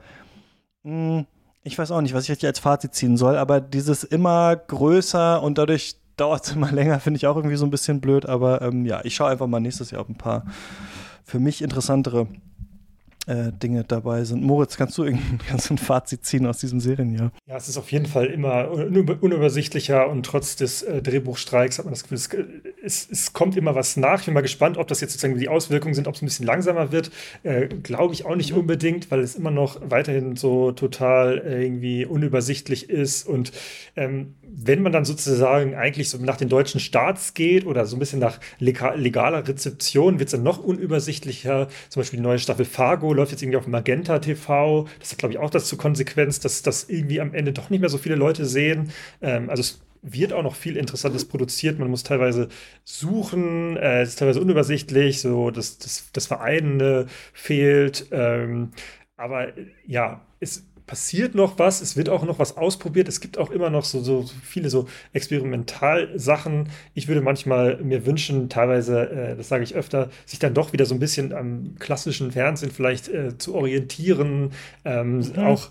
mh, 0.83 1.17
hm, 1.19 1.25
ich 1.63 1.77
weiß 1.77 1.91
auch 1.91 2.01
nicht, 2.01 2.13
was 2.13 2.23
ich 2.23 2.31
richtig 2.31 2.47
als 2.47 2.59
Fazit 2.59 2.93
ziehen 2.93 3.17
soll, 3.17 3.37
aber 3.37 3.61
dieses 3.61 4.03
immer 4.03 4.55
größer 4.55 5.41
und 5.41 5.57
dadurch 5.57 5.97
dauert 6.17 6.45
es 6.45 6.51
immer 6.55 6.71
länger, 6.71 6.99
finde 6.99 7.17
ich 7.17 7.27
auch 7.27 7.35
irgendwie 7.35 7.57
so 7.57 7.65
ein 7.65 7.71
bisschen 7.71 8.01
blöd, 8.01 8.25
aber 8.25 8.61
ähm, 8.61 8.85
ja, 8.85 9.01
ich 9.03 9.15
schaue 9.15 9.29
einfach 9.29 9.47
mal 9.47 9.59
nächstes 9.59 9.91
Jahr 9.91 10.01
auf 10.01 10.09
ein 10.09 10.17
paar 10.17 10.45
für 11.23 11.39
mich 11.39 11.61
interessantere 11.61 12.27
äh, 13.29 13.51
Dinge 13.51 13.83
dabei 13.83 14.23
sind. 14.23 14.41
Moritz, 14.41 14.75
kannst 14.75 14.97
du 14.97 15.03
irgendein 15.03 15.39
ein 15.69 15.77
Fazit 15.77 16.25
ziehen 16.25 16.47
aus 16.47 16.57
diesem 16.57 16.79
Serienjahr? 16.79 17.31
Ja, 17.45 17.57
es 17.57 17.69
ist 17.69 17.77
auf 17.77 17.91
jeden 17.91 18.07
Fall 18.07 18.25
immer 18.25 18.71
unübersichtlicher 18.71 20.09
und 20.09 20.25
trotz 20.25 20.55
des 20.55 20.81
äh, 20.81 21.01
Drehbuchstreiks 21.01 21.77
hat 21.77 21.85
man 21.85 21.93
das 21.93 22.03
Gefühl, 22.03 22.17
es, 22.17 22.29
es, 22.83 23.09
es, 23.11 23.33
kommt 23.33 23.55
immer 23.55 23.75
was 23.75 23.97
nach. 23.97 24.19
Ich 24.19 24.25
bin 24.25 24.33
mal 24.33 24.41
gespannt, 24.41 24.77
ob 24.77 24.87
das 24.87 25.01
jetzt 25.01 25.13
sozusagen 25.13 25.37
die 25.37 25.47
Auswirkungen 25.47 25.93
sind, 25.93 26.07
ob 26.07 26.15
es 26.15 26.23
ein 26.23 26.25
bisschen 26.25 26.47
langsamer 26.47 26.91
wird. 26.91 27.11
Äh, 27.43 27.67
Glaube 27.67 28.13
ich 28.15 28.25
auch 28.25 28.35
nicht 28.35 28.53
mhm. 28.53 28.59
unbedingt, 28.59 29.11
weil 29.11 29.19
es 29.19 29.35
immer 29.35 29.51
noch 29.51 29.79
weiterhin 29.83 30.35
so 30.35 30.71
total 30.71 31.37
äh, 31.37 31.63
irgendwie 31.63 32.05
unübersichtlich 32.05 32.89
ist 32.89 33.27
und 33.27 33.51
ähm, 33.95 34.33
wenn 34.51 34.81
man 34.81 34.91
dann 34.91 35.05
sozusagen 35.05 35.75
eigentlich 35.75 36.09
so 36.09 36.17
nach 36.17 36.37
den 36.37 36.49
deutschen 36.49 36.79
Staats 36.79 37.33
geht 37.33 37.65
oder 37.65 37.85
so 37.85 37.95
ein 37.95 37.99
bisschen 37.99 38.19
nach 38.19 38.39
legaler 38.59 39.47
Rezeption, 39.47 40.19
wird 40.19 40.27
es 40.27 40.31
dann 40.31 40.43
noch 40.43 40.57
unübersichtlicher. 40.63 41.67
Zum 41.89 42.01
Beispiel 42.01 42.17
die 42.17 42.23
neue 42.23 42.39
Staffel 42.39 42.65
Fargo 42.65 43.13
läuft 43.13 43.31
jetzt 43.31 43.41
irgendwie 43.41 43.57
auf 43.57 43.67
Magenta 43.67 44.19
TV. 44.19 44.87
Das 44.99 45.11
hat, 45.11 45.19
glaube 45.19 45.33
ich, 45.33 45.39
auch 45.39 45.49
das 45.49 45.67
zur 45.67 45.77
Konsequenz, 45.77 46.39
dass 46.39 46.61
das 46.63 46.89
irgendwie 46.89 47.21
am 47.21 47.33
Ende 47.33 47.53
doch 47.53 47.69
nicht 47.69 47.81
mehr 47.81 47.89
so 47.89 47.97
viele 47.97 48.15
Leute 48.15 48.45
sehen. 48.45 48.91
Ähm, 49.21 49.49
also 49.49 49.61
es 49.61 49.81
wird 50.01 50.33
auch 50.33 50.43
noch 50.43 50.55
viel 50.55 50.77
Interessantes 50.77 51.25
produziert. 51.25 51.79
Man 51.79 51.89
muss 51.89 52.03
teilweise 52.03 52.49
suchen, 52.83 53.77
äh, 53.77 54.01
es 54.01 54.09
ist 54.09 54.19
teilweise 54.19 54.41
unübersichtlich, 54.41 55.21
so 55.21 55.51
das, 55.51 55.77
das, 55.77 56.09
das 56.13 56.27
Vereinende 56.27 57.07
fehlt. 57.33 58.07
Ähm, 58.11 58.71
aber 59.17 59.49
ja, 59.85 60.25
es 60.39 60.68
passiert 60.89 61.35
noch 61.35 61.59
was, 61.59 61.81
es 61.81 61.95
wird 61.97 62.09
auch 62.09 62.23
noch 62.23 62.39
was 62.39 62.57
ausprobiert, 62.57 63.07
es 63.07 63.21
gibt 63.21 63.37
auch 63.37 63.51
immer 63.51 63.69
noch 63.69 63.85
so, 63.85 64.01
so 64.01 64.25
viele 64.41 64.71
so 64.71 64.87
Experimentalsachen. 65.13 66.69
Ich 66.95 67.07
würde 67.07 67.21
manchmal 67.21 67.77
mir 67.77 68.07
wünschen, 68.07 68.49
teilweise, 68.49 69.07
äh, 69.11 69.35
das 69.35 69.49
sage 69.49 69.63
ich 69.63 69.75
öfter, 69.75 70.09
sich 70.25 70.39
dann 70.39 70.55
doch 70.55 70.73
wieder 70.73 70.87
so 70.87 70.95
ein 70.95 70.99
bisschen 70.99 71.31
am 71.31 71.75
klassischen 71.77 72.31
Fernsehen 72.31 72.71
vielleicht 72.71 73.07
äh, 73.07 73.37
zu 73.37 73.53
orientieren, 73.53 74.51
ähm, 74.83 75.19
mhm. 75.19 75.37
auch 75.37 75.69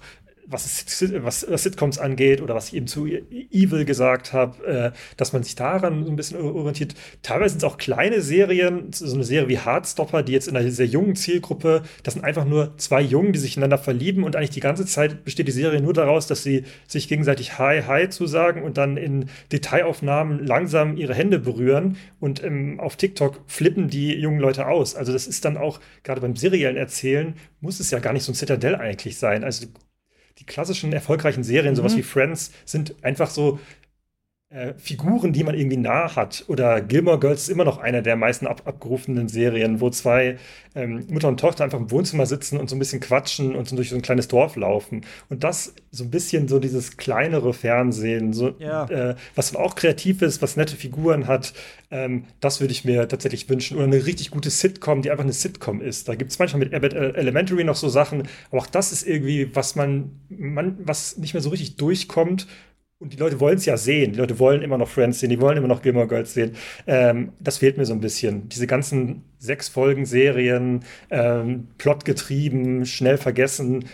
was, 0.50 0.86
was, 1.22 1.46
was, 1.48 1.62
Sitcoms 1.62 1.98
angeht 1.98 2.40
oder 2.40 2.54
was 2.54 2.68
ich 2.68 2.74
eben 2.74 2.86
zu 2.86 3.06
Evil 3.06 3.84
gesagt 3.84 4.32
habe, 4.32 4.66
äh, 4.66 4.90
dass 5.16 5.32
man 5.32 5.42
sich 5.42 5.54
daran 5.54 6.04
so 6.04 6.10
ein 6.10 6.16
bisschen 6.16 6.40
orientiert. 6.40 6.94
Teilweise 7.22 7.50
sind 7.50 7.58
es 7.58 7.64
auch 7.64 7.76
kleine 7.76 8.20
Serien, 8.22 8.92
so 8.92 9.14
eine 9.14 9.24
Serie 9.24 9.48
wie 9.48 9.58
Hardstopper, 9.58 10.22
die 10.22 10.32
jetzt 10.32 10.48
in 10.48 10.56
einer 10.56 10.70
sehr 10.70 10.86
jungen 10.86 11.16
Zielgruppe, 11.16 11.82
das 12.02 12.14
sind 12.14 12.24
einfach 12.24 12.44
nur 12.44 12.76
zwei 12.78 13.00
Jungen, 13.02 13.32
die 13.32 13.38
sich 13.38 13.56
ineinander 13.56 13.78
verlieben 13.78 14.24
und 14.24 14.36
eigentlich 14.36 14.50
die 14.50 14.60
ganze 14.60 14.86
Zeit 14.86 15.24
besteht 15.24 15.48
die 15.48 15.52
Serie 15.52 15.82
nur 15.82 15.92
daraus, 15.92 16.26
dass 16.26 16.42
sie 16.42 16.64
sich 16.86 17.08
gegenseitig 17.08 17.58
Hi, 17.58 17.82
Hi 17.82 18.08
zusagen 18.08 18.62
und 18.62 18.78
dann 18.78 18.96
in 18.96 19.26
Detailaufnahmen 19.52 20.46
langsam 20.46 20.96
ihre 20.96 21.14
Hände 21.14 21.38
berühren 21.38 21.96
und 22.20 22.42
ähm, 22.42 22.80
auf 22.80 22.96
TikTok 22.96 23.40
flippen 23.46 23.88
die 23.88 24.14
jungen 24.14 24.40
Leute 24.40 24.66
aus. 24.66 24.94
Also 24.94 25.12
das 25.12 25.26
ist 25.26 25.44
dann 25.44 25.56
auch, 25.56 25.80
gerade 26.02 26.20
beim 26.20 26.36
seriellen 26.36 26.76
Erzählen, 26.76 27.34
muss 27.60 27.80
es 27.80 27.90
ja 27.90 27.98
gar 27.98 28.12
nicht 28.12 28.24
so 28.24 28.32
ein 28.32 28.34
Citadel 28.34 28.76
eigentlich 28.76 29.18
sein. 29.18 29.44
Also 29.44 29.66
die 30.38 30.44
klassischen 30.44 30.92
erfolgreichen 30.92 31.42
Serien, 31.42 31.72
mhm. 31.72 31.76
sowas 31.76 31.96
wie 31.96 32.02
Friends, 32.02 32.52
sind 32.64 32.94
einfach 33.02 33.30
so 33.30 33.58
äh, 34.50 34.72
Figuren, 34.78 35.34
die 35.34 35.44
man 35.44 35.54
irgendwie 35.54 35.76
nah 35.76 36.16
hat. 36.16 36.44
Oder 36.48 36.80
Gilmore 36.80 37.18
Girls 37.18 37.42
ist 37.42 37.48
immer 37.50 37.64
noch 37.64 37.78
einer 37.78 38.00
der 38.00 38.16
meisten 38.16 38.46
ab 38.46 38.62
abgerufenen 38.64 39.28
Serien, 39.28 39.82
wo 39.82 39.90
zwei 39.90 40.38
ähm, 40.74 41.06
Mutter 41.10 41.28
und 41.28 41.38
Tochter 41.38 41.64
einfach 41.64 41.78
im 41.78 41.90
Wohnzimmer 41.90 42.24
sitzen 42.24 42.58
und 42.58 42.70
so 42.70 42.76
ein 42.76 42.78
bisschen 42.78 43.00
quatschen 43.00 43.54
und 43.54 43.68
so 43.68 43.76
durch 43.76 43.90
so 43.90 43.96
ein 43.96 44.00
kleines 44.00 44.26
Dorf 44.26 44.56
laufen. 44.56 45.02
Und 45.28 45.44
das 45.44 45.74
so 45.90 46.04
ein 46.04 46.10
bisschen 46.10 46.48
so 46.48 46.60
dieses 46.60 46.96
kleinere 46.96 47.52
Fernsehen, 47.52 48.32
so, 48.32 48.54
ja. 48.58 48.86
äh, 48.86 49.16
was 49.34 49.54
auch 49.54 49.74
kreativ 49.74 50.22
ist, 50.22 50.40
was 50.40 50.56
nette 50.56 50.76
Figuren 50.76 51.26
hat, 51.26 51.52
ähm, 51.90 52.24
das 52.40 52.60
würde 52.60 52.72
ich 52.72 52.86
mir 52.86 53.06
tatsächlich 53.06 53.50
wünschen. 53.50 53.76
Oder 53.76 53.84
eine 53.84 54.06
richtig 54.06 54.30
gute 54.30 54.48
Sitcom, 54.48 55.02
die 55.02 55.10
einfach 55.10 55.24
eine 55.24 55.32
Sitcom 55.34 55.82
ist. 55.82 56.08
Da 56.08 56.14
gibt 56.14 56.30
es 56.30 56.38
manchmal 56.38 56.60
mit 56.60 56.72
Abbott 56.72 56.94
Elementary 56.94 57.64
noch 57.64 57.76
so 57.76 57.90
Sachen, 57.90 58.22
aber 58.50 58.62
auch 58.62 58.66
das 58.66 58.92
ist 58.92 59.06
irgendwie, 59.06 59.54
was 59.54 59.76
man, 59.76 60.12
man 60.30 60.78
was 60.80 61.18
nicht 61.18 61.34
mehr 61.34 61.42
so 61.42 61.50
richtig 61.50 61.76
durchkommt 61.76 62.46
und 63.00 63.12
die 63.12 63.16
Leute 63.16 63.38
wollen 63.40 63.58
es 63.58 63.64
ja 63.66 63.76
sehen. 63.76 64.12
Die 64.12 64.18
Leute 64.18 64.38
wollen 64.38 64.62
immer 64.62 64.78
noch 64.78 64.88
Friends 64.88 65.20
sehen, 65.20 65.30
die 65.30 65.40
wollen 65.40 65.56
immer 65.56 65.68
noch 65.68 65.82
Gilmore 65.82 66.08
Girls 66.08 66.34
sehen. 66.34 66.56
Ähm, 66.86 67.32
das 67.38 67.58
fehlt 67.58 67.78
mir 67.78 67.86
so 67.86 67.92
ein 67.92 68.00
bisschen. 68.00 68.48
Diese 68.48 68.66
ganzen 68.66 69.22
sechs 69.38 69.68
Folgen 69.68 70.04
Serien, 70.04 70.84
ähm, 71.10 71.68
plotgetrieben, 71.78 72.86
schnell 72.86 73.16
vergessen. 73.16 73.84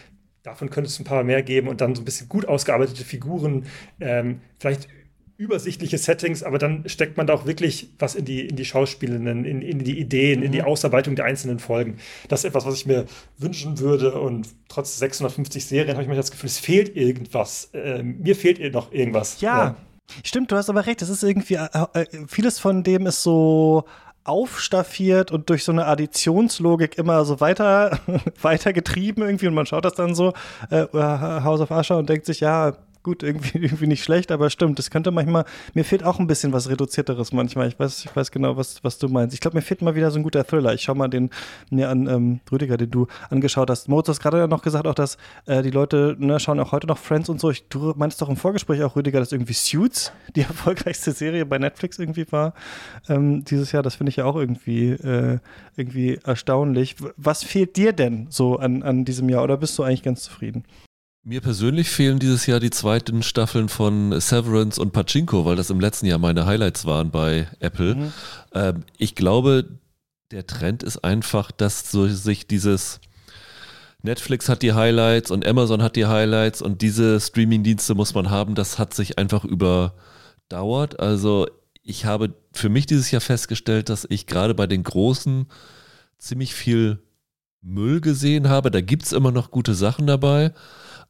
Davon 0.42 0.70
könnte 0.70 0.88
es 0.88 0.98
ein 0.98 1.04
paar 1.04 1.24
mehr 1.24 1.42
geben 1.42 1.68
und 1.68 1.80
dann 1.80 1.94
so 1.94 2.02
ein 2.02 2.04
bisschen 2.04 2.28
gut 2.28 2.46
ausgearbeitete 2.46 3.04
Figuren. 3.04 3.66
Ähm, 4.00 4.40
vielleicht 4.58 4.88
übersichtliche 5.36 5.98
Settings, 5.98 6.42
aber 6.42 6.58
dann 6.58 6.88
steckt 6.88 7.16
man 7.16 7.26
da 7.26 7.34
auch 7.34 7.46
wirklich 7.46 7.90
was 7.98 8.14
in 8.14 8.24
die, 8.24 8.46
in 8.46 8.56
die 8.56 8.64
Schauspielenden, 8.64 9.44
in, 9.44 9.62
in 9.62 9.80
die 9.80 9.98
Ideen, 9.98 10.40
mhm. 10.40 10.46
in 10.46 10.52
die 10.52 10.60
mhm. 10.60 10.66
Ausarbeitung 10.66 11.16
der 11.16 11.24
einzelnen 11.24 11.58
Folgen. 11.58 11.98
Das 12.28 12.40
ist 12.40 12.44
etwas, 12.44 12.66
was 12.66 12.76
ich 12.76 12.86
mir 12.86 13.06
wünschen 13.38 13.78
würde 13.80 14.20
und 14.20 14.48
trotz 14.68 14.98
650 14.98 15.64
Serien 15.64 15.94
habe 15.94 16.02
ich 16.02 16.08
mir 16.08 16.14
das 16.14 16.30
Gefühl, 16.30 16.48
es 16.48 16.58
fehlt 16.58 16.96
irgendwas. 16.96 17.70
Äh, 17.72 18.02
mir 18.02 18.36
fehlt 18.36 18.60
noch 18.72 18.92
irgendwas. 18.92 19.40
Ja, 19.40 19.64
ja, 19.64 19.76
stimmt, 20.22 20.52
du 20.52 20.56
hast 20.56 20.70
aber 20.70 20.86
recht. 20.86 21.02
Es 21.02 21.08
ist 21.08 21.24
irgendwie, 21.24 21.54
äh, 21.54 21.68
äh, 21.94 22.06
vieles 22.28 22.60
von 22.60 22.84
dem 22.84 23.06
ist 23.06 23.22
so 23.22 23.84
aufstaffiert 24.22 25.32
und 25.32 25.50
durch 25.50 25.64
so 25.64 25.72
eine 25.72 25.86
Additionslogik 25.86 26.96
immer 26.96 27.24
so 27.24 27.40
weiter, 27.40 27.98
weiter 28.40 28.72
getrieben 28.72 29.22
irgendwie 29.22 29.48
und 29.48 29.54
man 29.54 29.66
schaut 29.66 29.84
das 29.84 29.94
dann 29.94 30.14
so, 30.14 30.32
äh, 30.70 30.86
House 30.92 31.60
of 31.60 31.70
Usher 31.70 31.98
und 31.98 32.08
denkt 32.08 32.24
sich, 32.24 32.40
ja, 32.40 32.74
gut, 33.04 33.22
irgendwie, 33.22 33.58
irgendwie 33.62 33.86
nicht 33.86 34.02
schlecht, 34.02 34.32
aber 34.32 34.50
stimmt, 34.50 34.80
das 34.80 34.90
könnte 34.90 35.12
manchmal, 35.12 35.44
mir 35.74 35.84
fehlt 35.84 36.02
auch 36.02 36.18
ein 36.18 36.26
bisschen 36.26 36.52
was 36.52 36.68
Reduzierteres 36.68 37.32
manchmal. 37.32 37.68
Ich 37.68 37.78
weiß, 37.78 38.04
ich 38.06 38.16
weiß 38.16 38.32
genau, 38.32 38.56
was, 38.56 38.82
was 38.82 38.98
du 38.98 39.08
meinst. 39.08 39.34
Ich 39.34 39.40
glaube, 39.40 39.56
mir 39.56 39.62
fehlt 39.62 39.82
mal 39.82 39.94
wieder 39.94 40.10
so 40.10 40.18
ein 40.18 40.24
guter 40.24 40.44
Thriller. 40.44 40.74
Ich 40.74 40.82
schau 40.82 40.96
mal 40.96 41.06
den 41.06 41.30
mir 41.70 41.88
an, 41.88 42.08
ähm, 42.08 42.40
Rüdiger, 42.50 42.76
den 42.76 42.90
du 42.90 43.06
angeschaut 43.30 43.70
hast. 43.70 43.88
Moritz 43.88 44.08
hast 44.08 44.20
gerade 44.20 44.48
noch 44.48 44.62
gesagt, 44.62 44.88
auch, 44.88 44.94
dass 44.94 45.18
äh, 45.46 45.62
die 45.62 45.70
Leute 45.70 46.16
ne, 46.18 46.40
schauen 46.40 46.58
auch 46.58 46.72
heute 46.72 46.88
noch 46.88 46.98
Friends 46.98 47.28
und 47.28 47.40
so. 47.40 47.50
Ich, 47.50 47.68
du 47.68 47.94
meinst 47.96 48.20
doch 48.20 48.28
im 48.28 48.36
Vorgespräch 48.36 48.82
auch, 48.82 48.96
Rüdiger, 48.96 49.20
dass 49.20 49.30
irgendwie 49.30 49.52
Suits 49.52 50.10
die 50.34 50.40
erfolgreichste 50.54 51.12
Serie 51.12 51.46
bei 51.46 51.58
Netflix 51.58 51.98
irgendwie 51.98 52.26
war 52.32 52.54
ähm, 53.08 53.44
dieses 53.44 53.70
Jahr. 53.72 53.82
Das 53.82 53.96
finde 53.96 54.10
ich 54.10 54.16
ja 54.16 54.24
auch 54.24 54.36
irgendwie, 54.36 54.90
äh, 54.90 55.38
irgendwie 55.76 56.18
erstaunlich. 56.24 56.96
Was 57.16 57.44
fehlt 57.44 57.76
dir 57.76 57.92
denn 57.92 58.26
so 58.30 58.56
an, 58.56 58.82
an 58.82 59.04
diesem 59.04 59.28
Jahr 59.28 59.44
oder 59.44 59.58
bist 59.58 59.78
du 59.78 59.82
eigentlich 59.82 60.02
ganz 60.02 60.22
zufrieden? 60.22 60.64
Mir 61.26 61.40
persönlich 61.40 61.88
fehlen 61.88 62.18
dieses 62.18 62.44
Jahr 62.44 62.60
die 62.60 62.68
zweiten 62.68 63.22
Staffeln 63.22 63.70
von 63.70 64.20
Severance 64.20 64.78
und 64.78 64.92
Pachinko, 64.92 65.46
weil 65.46 65.56
das 65.56 65.70
im 65.70 65.80
letzten 65.80 66.04
Jahr 66.04 66.18
meine 66.18 66.44
Highlights 66.44 66.84
waren 66.84 67.10
bei 67.10 67.48
Apple. 67.60 67.94
Mhm. 67.94 68.12
Ähm, 68.52 68.84
ich 68.98 69.14
glaube, 69.14 69.78
der 70.32 70.46
Trend 70.46 70.82
ist 70.82 71.02
einfach, 71.02 71.50
dass 71.50 71.90
so 71.90 72.06
sich 72.08 72.46
dieses 72.46 73.00
Netflix 74.02 74.50
hat 74.50 74.60
die 74.60 74.74
Highlights 74.74 75.30
und 75.30 75.46
Amazon 75.46 75.82
hat 75.82 75.96
die 75.96 76.04
Highlights 76.04 76.60
und 76.60 76.82
diese 76.82 77.18
Streaming-Dienste 77.18 77.94
muss 77.94 78.12
man 78.12 78.28
haben, 78.28 78.54
das 78.54 78.78
hat 78.78 78.92
sich 78.92 79.16
einfach 79.16 79.46
überdauert. 79.46 81.00
Also 81.00 81.46
ich 81.82 82.04
habe 82.04 82.34
für 82.52 82.68
mich 82.68 82.84
dieses 82.84 83.10
Jahr 83.10 83.22
festgestellt, 83.22 83.88
dass 83.88 84.06
ich 84.10 84.26
gerade 84.26 84.52
bei 84.52 84.66
den 84.66 84.82
Großen 84.82 85.46
ziemlich 86.18 86.52
viel 86.52 86.98
Müll 87.62 88.02
gesehen 88.02 88.50
habe. 88.50 88.70
Da 88.70 88.82
gibt 88.82 89.04
es 89.04 89.12
immer 89.12 89.32
noch 89.32 89.50
gute 89.50 89.74
Sachen 89.74 90.06
dabei 90.06 90.52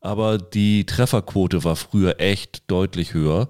aber 0.05 0.37
die 0.37 0.85
Trefferquote 0.85 1.65
war 1.65 1.77
früher 1.77 2.21
echt 2.21 2.71
deutlich 2.71 3.15
höher. 3.15 3.49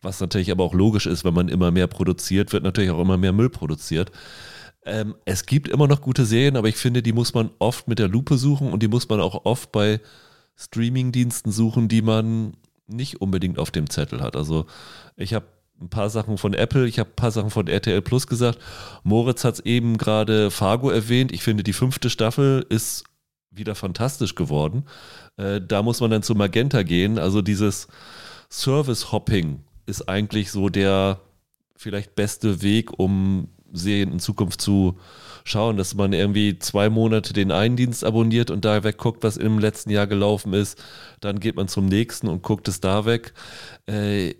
Was 0.00 0.18
natürlich 0.18 0.50
aber 0.50 0.64
auch 0.64 0.72
logisch 0.72 1.04
ist, 1.04 1.24
wenn 1.24 1.34
man 1.34 1.50
immer 1.50 1.70
mehr 1.70 1.88
produziert, 1.88 2.54
wird 2.54 2.64
natürlich 2.64 2.90
auch 2.90 3.00
immer 3.00 3.18
mehr 3.18 3.34
Müll 3.34 3.50
produziert. 3.50 4.10
Ähm, 4.86 5.14
es 5.26 5.44
gibt 5.44 5.68
immer 5.68 5.86
noch 5.86 6.00
gute 6.00 6.24
Serien, 6.24 6.56
aber 6.56 6.68
ich 6.68 6.76
finde, 6.76 7.02
die 7.02 7.12
muss 7.12 7.34
man 7.34 7.50
oft 7.58 7.86
mit 7.86 7.98
der 7.98 8.08
Lupe 8.08 8.38
suchen 8.38 8.72
und 8.72 8.82
die 8.82 8.88
muss 8.88 9.10
man 9.10 9.20
auch 9.20 9.44
oft 9.44 9.72
bei 9.72 10.00
Streaming-Diensten 10.56 11.52
suchen, 11.52 11.88
die 11.88 12.00
man 12.00 12.54
nicht 12.86 13.20
unbedingt 13.20 13.58
auf 13.58 13.70
dem 13.70 13.90
Zettel 13.90 14.22
hat. 14.22 14.36
Also 14.36 14.64
ich 15.16 15.34
habe 15.34 15.44
ein 15.82 15.90
paar 15.90 16.08
Sachen 16.08 16.38
von 16.38 16.54
Apple, 16.54 16.86
ich 16.86 16.98
habe 16.98 17.10
ein 17.10 17.16
paar 17.16 17.30
Sachen 17.30 17.50
von 17.50 17.66
RTL 17.66 18.00
Plus 18.00 18.26
gesagt. 18.26 18.58
Moritz 19.02 19.44
hat 19.44 19.54
es 19.54 19.60
eben 19.66 19.98
gerade 19.98 20.50
Fargo 20.50 20.88
erwähnt. 20.88 21.30
Ich 21.30 21.42
finde, 21.42 21.62
die 21.62 21.74
fünfte 21.74 22.08
Staffel 22.08 22.64
ist 22.70 23.04
wieder 23.50 23.74
fantastisch 23.74 24.34
geworden. 24.34 24.84
Äh, 25.36 25.60
da 25.60 25.82
muss 25.82 26.00
man 26.00 26.10
dann 26.10 26.22
zu 26.22 26.34
Magenta 26.34 26.82
gehen. 26.82 27.18
Also 27.18 27.42
dieses 27.42 27.88
Service-Hopping 28.50 29.60
ist 29.86 30.08
eigentlich 30.08 30.50
so 30.50 30.68
der 30.68 31.20
vielleicht 31.76 32.14
beste 32.14 32.62
Weg, 32.62 32.98
um 32.98 33.48
Serien 33.72 34.12
in 34.12 34.20
Zukunft 34.20 34.60
zu 34.60 34.98
schauen, 35.44 35.76
dass 35.76 35.94
man 35.94 36.12
irgendwie 36.12 36.58
zwei 36.58 36.90
Monate 36.90 37.32
den 37.32 37.52
einen 37.52 37.76
Dienst 37.76 38.04
abonniert 38.04 38.50
und 38.50 38.64
da 38.64 38.84
wegguckt, 38.84 39.22
was 39.22 39.36
im 39.36 39.58
letzten 39.58 39.90
Jahr 39.90 40.06
gelaufen 40.06 40.52
ist. 40.52 40.82
Dann 41.20 41.40
geht 41.40 41.56
man 41.56 41.68
zum 41.68 41.86
nächsten 41.86 42.28
und 42.28 42.42
guckt 42.42 42.68
es 42.68 42.80
da 42.80 43.04
weg. 43.04 43.32
Äh, 43.86 44.34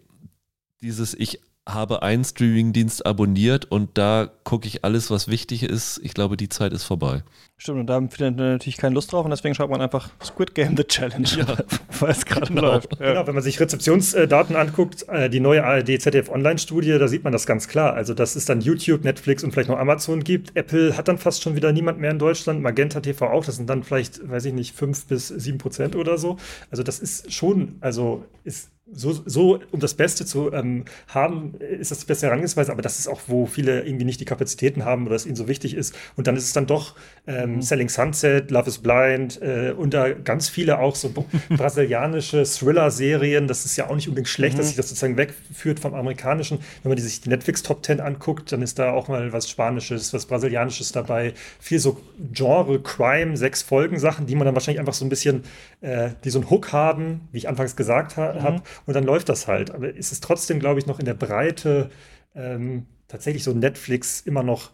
dieses 0.83 1.15
Ich 1.15 1.41
habe 1.75 2.03
einen 2.03 2.25
Streamingdienst 2.25 3.05
abonniert 3.07 3.65
und 3.71 3.97
da 3.99 4.31
gucke 4.45 4.67
ich 4.67 4.85
alles, 4.85 5.11
was 5.11 5.29
wichtig 5.29 5.63
ist. 5.63 6.01
Ich 6.03 6.15
glaube, 6.15 6.37
die 6.37 6.49
Zeit 6.49 6.73
ist 6.73 6.85
vorbei. 6.85 7.23
Stimmt, 7.57 7.81
und 7.81 7.87
da 7.89 7.95
haben 7.95 8.09
viele 8.09 8.31
natürlich 8.31 8.79
keine 8.79 8.95
Lust 8.95 9.13
drauf 9.13 9.27
und 9.27 9.31
deswegen 9.31 9.55
schaut 9.55 9.69
man 9.69 9.83
einfach 9.83 10.09
Squid 10.25 10.55
Game 10.55 10.79
The 10.79 10.85
Challenge, 10.85 11.29
ja. 11.37 11.59
weil 12.01 12.11
es 12.11 12.25
gerade 12.25 12.47
genau. 12.47 12.63
läuft. 12.63 12.99
Ja. 12.99 13.09
Genau, 13.13 13.27
wenn 13.27 13.35
man 13.35 13.43
sich 13.43 13.61
Rezeptionsdaten 13.61 14.57
anguckt, 14.57 15.07
äh, 15.09 15.29
die 15.29 15.41
neue 15.41 15.63
ARD 15.63 16.01
ZDF 16.01 16.31
Online-Studie, 16.31 16.99
da 16.99 17.07
sieht 17.07 17.23
man 17.23 17.35
das 17.35 17.45
ganz 17.45 17.69
klar. 17.69 17.93
Also, 17.93 18.15
dass 18.15 18.35
es 18.35 18.47
dann 18.47 18.63
YouTube, 18.63 19.05
Netflix 19.05 19.45
und 19.45 19.53
vielleicht 19.53 19.69
noch 19.69 19.79
Amazon 19.79 20.25
gibt. 20.25 20.57
Apple 20.57 20.97
hat 20.97 21.09
dann 21.09 21.19
fast 21.19 21.43
schon 21.43 21.55
wieder 21.55 21.71
niemand 21.71 22.01
mehr 22.01 22.11
in 22.11 22.19
Deutschland, 22.19 22.63
Magenta 22.63 23.01
TV 23.01 23.27
auch, 23.27 23.45
das 23.45 23.57
sind 23.57 23.69
dann 23.69 23.83
vielleicht, 23.83 24.27
weiß 24.27 24.47
ich 24.47 24.55
nicht, 24.55 24.75
fünf 24.75 25.05
bis 25.05 25.29
sieben 25.29 25.59
Prozent 25.59 25.97
oder 25.97 26.17
so. 26.17 26.39
Also, 26.71 26.83
das 26.83 26.99
ist 26.99 27.31
schon, 27.31 27.77
also 27.83 28.25
ist 28.43 28.71
so, 28.93 29.13
so, 29.13 29.61
um 29.71 29.81
das 29.81 29.95
Beste 29.95 30.25
zu 30.25 30.53
ähm, 30.53 30.85
haben, 31.09 31.55
ist 31.59 31.91
das 31.91 32.01
die 32.01 32.07
beste 32.07 32.27
Herangehensweise, 32.27 32.73
aber 32.73 32.83
das 32.83 32.99
ist 32.99 33.09
auch, 33.09 33.21
wo 33.29 33.47
viele 33.47 33.83
irgendwie 33.83 34.05
nicht 34.05 34.21
die 34.21 34.25
Kapazitäten 34.25 34.85
haben 34.85 35.07
oder 35.07 35.17
es 35.17 35.27
ihnen 35.27 35.37
so 35.37 35.49
wichtig 35.49 35.75
ist. 35.75 35.95
Und 36.17 36.27
dann 36.27 36.37
ist 36.37 36.45
es 36.45 36.53
dann 36.53 36.67
doch 36.67 36.97
ähm, 37.27 37.57
mhm. 37.57 37.63
Selling 37.63 37.89
Sunset, 37.89 38.51
Love 38.51 38.69
is 38.69 38.79
Blind 38.79 39.41
äh, 39.43 39.73
und 39.77 39.95
da 39.95 40.13
ganz 40.13 40.49
viele 40.49 40.79
auch 40.79 40.97
so 40.97 41.13
brasilianische 41.51 42.45
Thriller-Serien. 42.45 43.47
Das 43.47 43.65
ist 43.65 43.77
ja 43.77 43.89
auch 43.89 43.95
nicht 43.95 44.09
unbedingt 44.09 44.29
schlecht, 44.29 44.55
mhm. 44.55 44.59
dass 44.59 44.69
sich 44.69 44.77
das 44.77 44.89
sozusagen 44.89 45.17
wegführt 45.17 45.81
vom 45.81 45.95
amerikanischen. 45.95 46.59
Wenn 46.83 46.91
man 46.91 46.97
die 46.97 47.03
sich 47.03 47.21
die 47.21 47.29
Netflix 47.29 47.63
Top 47.63 47.83
Ten 47.83 48.01
anguckt, 48.01 48.51
dann 48.53 48.63
ist 48.63 48.79
da 48.79 48.93
auch 48.93 49.09
mal 49.09 49.33
was 49.33 49.49
Spanisches, 49.49 50.13
was 50.13 50.27
Brasilianisches 50.27 50.93
dabei. 50.93 51.35
Viel 51.61 51.79
so 51.79 52.01
Genre, 52.33 52.81
Crime, 52.83 53.37
sechs 53.37 53.63
Folgen 53.63 53.99
Sachen, 53.99 54.27
die 54.27 54.35
man 54.35 54.47
dann 54.47 54.55
wahrscheinlich 54.55 54.81
einfach 54.81 54.95
so 54.95 55.05
ein 55.05 55.09
bisschen, 55.09 55.45
äh, 55.81 56.11
die 56.25 56.31
so 56.31 56.41
einen 56.41 56.51
Hook 56.51 56.73
haben, 56.73 57.29
wie 57.33 57.39
ich 57.39 57.49
anfangs 57.49 57.77
gesagt 57.77 58.17
ha 58.17 58.33
mhm. 58.33 58.43
habe 58.43 58.63
und 58.87 58.95
dann 58.95 59.05
läuft 59.05 59.29
das 59.29 59.47
halt. 59.47 59.71
Aber 59.71 59.95
ist 59.95 60.13
es 60.13 60.21
trotzdem, 60.21 60.61
glaube 60.61 60.81
ich, 60.81 60.87
noch 60.87 60.99
in 60.99 61.05
der 61.05 61.15
Breite 61.15 61.91
ähm, 62.35 62.87
tatsächlich 63.09 63.45
so 63.45 63.53
Netflix 63.53 64.21
immer 64.21 64.43
noch 64.43 64.71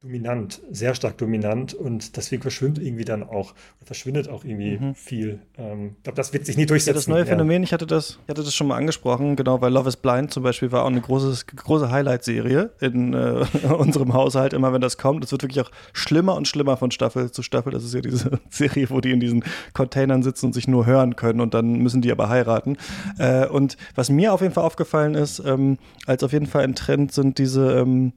dominant, 0.00 0.60
sehr 0.70 0.94
stark 0.94 1.18
dominant 1.18 1.74
und 1.74 2.16
deswegen 2.16 2.40
verschwindet 2.40 2.84
irgendwie 2.84 3.04
dann 3.04 3.24
auch, 3.24 3.54
verschwindet 3.84 4.28
auch 4.28 4.44
irgendwie 4.44 4.78
mhm. 4.78 4.94
viel. 4.94 5.40
Ähm, 5.56 5.96
ich 5.96 6.02
glaube, 6.04 6.16
das 6.16 6.32
wird 6.32 6.46
sich 6.46 6.56
nie 6.56 6.66
durchsetzen. 6.66 6.90
Ja, 6.90 6.94
das 6.94 7.08
neue 7.08 7.20
ja. 7.20 7.26
Phänomen, 7.26 7.64
ich 7.64 7.72
hatte 7.72 7.86
das, 7.86 8.20
ich 8.22 8.28
hatte 8.30 8.44
das 8.44 8.54
schon 8.54 8.68
mal 8.68 8.76
angesprochen, 8.76 9.34
genau, 9.34 9.60
weil 9.60 9.72
Love 9.72 9.88
is 9.88 9.96
Blind 9.96 10.32
zum 10.32 10.44
Beispiel 10.44 10.70
war 10.70 10.84
auch 10.84 10.88
eine 10.88 11.00
große, 11.00 11.46
große 11.46 11.90
Highlight-Serie 11.90 12.70
in 12.80 13.12
äh, 13.12 13.44
unserem 13.76 14.12
Haushalt, 14.12 14.52
immer 14.52 14.72
wenn 14.72 14.80
das 14.80 14.98
kommt. 14.98 15.24
Es 15.24 15.32
wird 15.32 15.42
wirklich 15.42 15.60
auch 15.60 15.72
schlimmer 15.92 16.36
und 16.36 16.46
schlimmer 16.46 16.76
von 16.76 16.92
Staffel 16.92 17.32
zu 17.32 17.42
Staffel. 17.42 17.72
Das 17.72 17.82
ist 17.82 17.92
ja 17.92 18.00
diese 18.00 18.38
Serie, 18.50 18.90
wo 18.90 19.00
die 19.00 19.10
in 19.10 19.18
diesen 19.18 19.42
Containern 19.72 20.22
sitzen 20.22 20.46
und 20.46 20.52
sich 20.52 20.68
nur 20.68 20.86
hören 20.86 21.16
können 21.16 21.40
und 21.40 21.54
dann 21.54 21.72
müssen 21.72 22.02
die 22.02 22.12
aber 22.12 22.28
heiraten. 22.28 22.76
Äh, 23.18 23.48
und 23.48 23.76
was 23.96 24.10
mir 24.10 24.32
auf 24.32 24.42
jeden 24.42 24.54
Fall 24.54 24.64
aufgefallen 24.64 25.16
ist, 25.16 25.40
ähm, 25.44 25.76
als 26.06 26.22
auf 26.22 26.32
jeden 26.32 26.46
Fall 26.46 26.62
ein 26.62 26.76
Trend 26.76 27.10
sind 27.10 27.38
diese 27.38 27.80
ähm, 27.80 28.12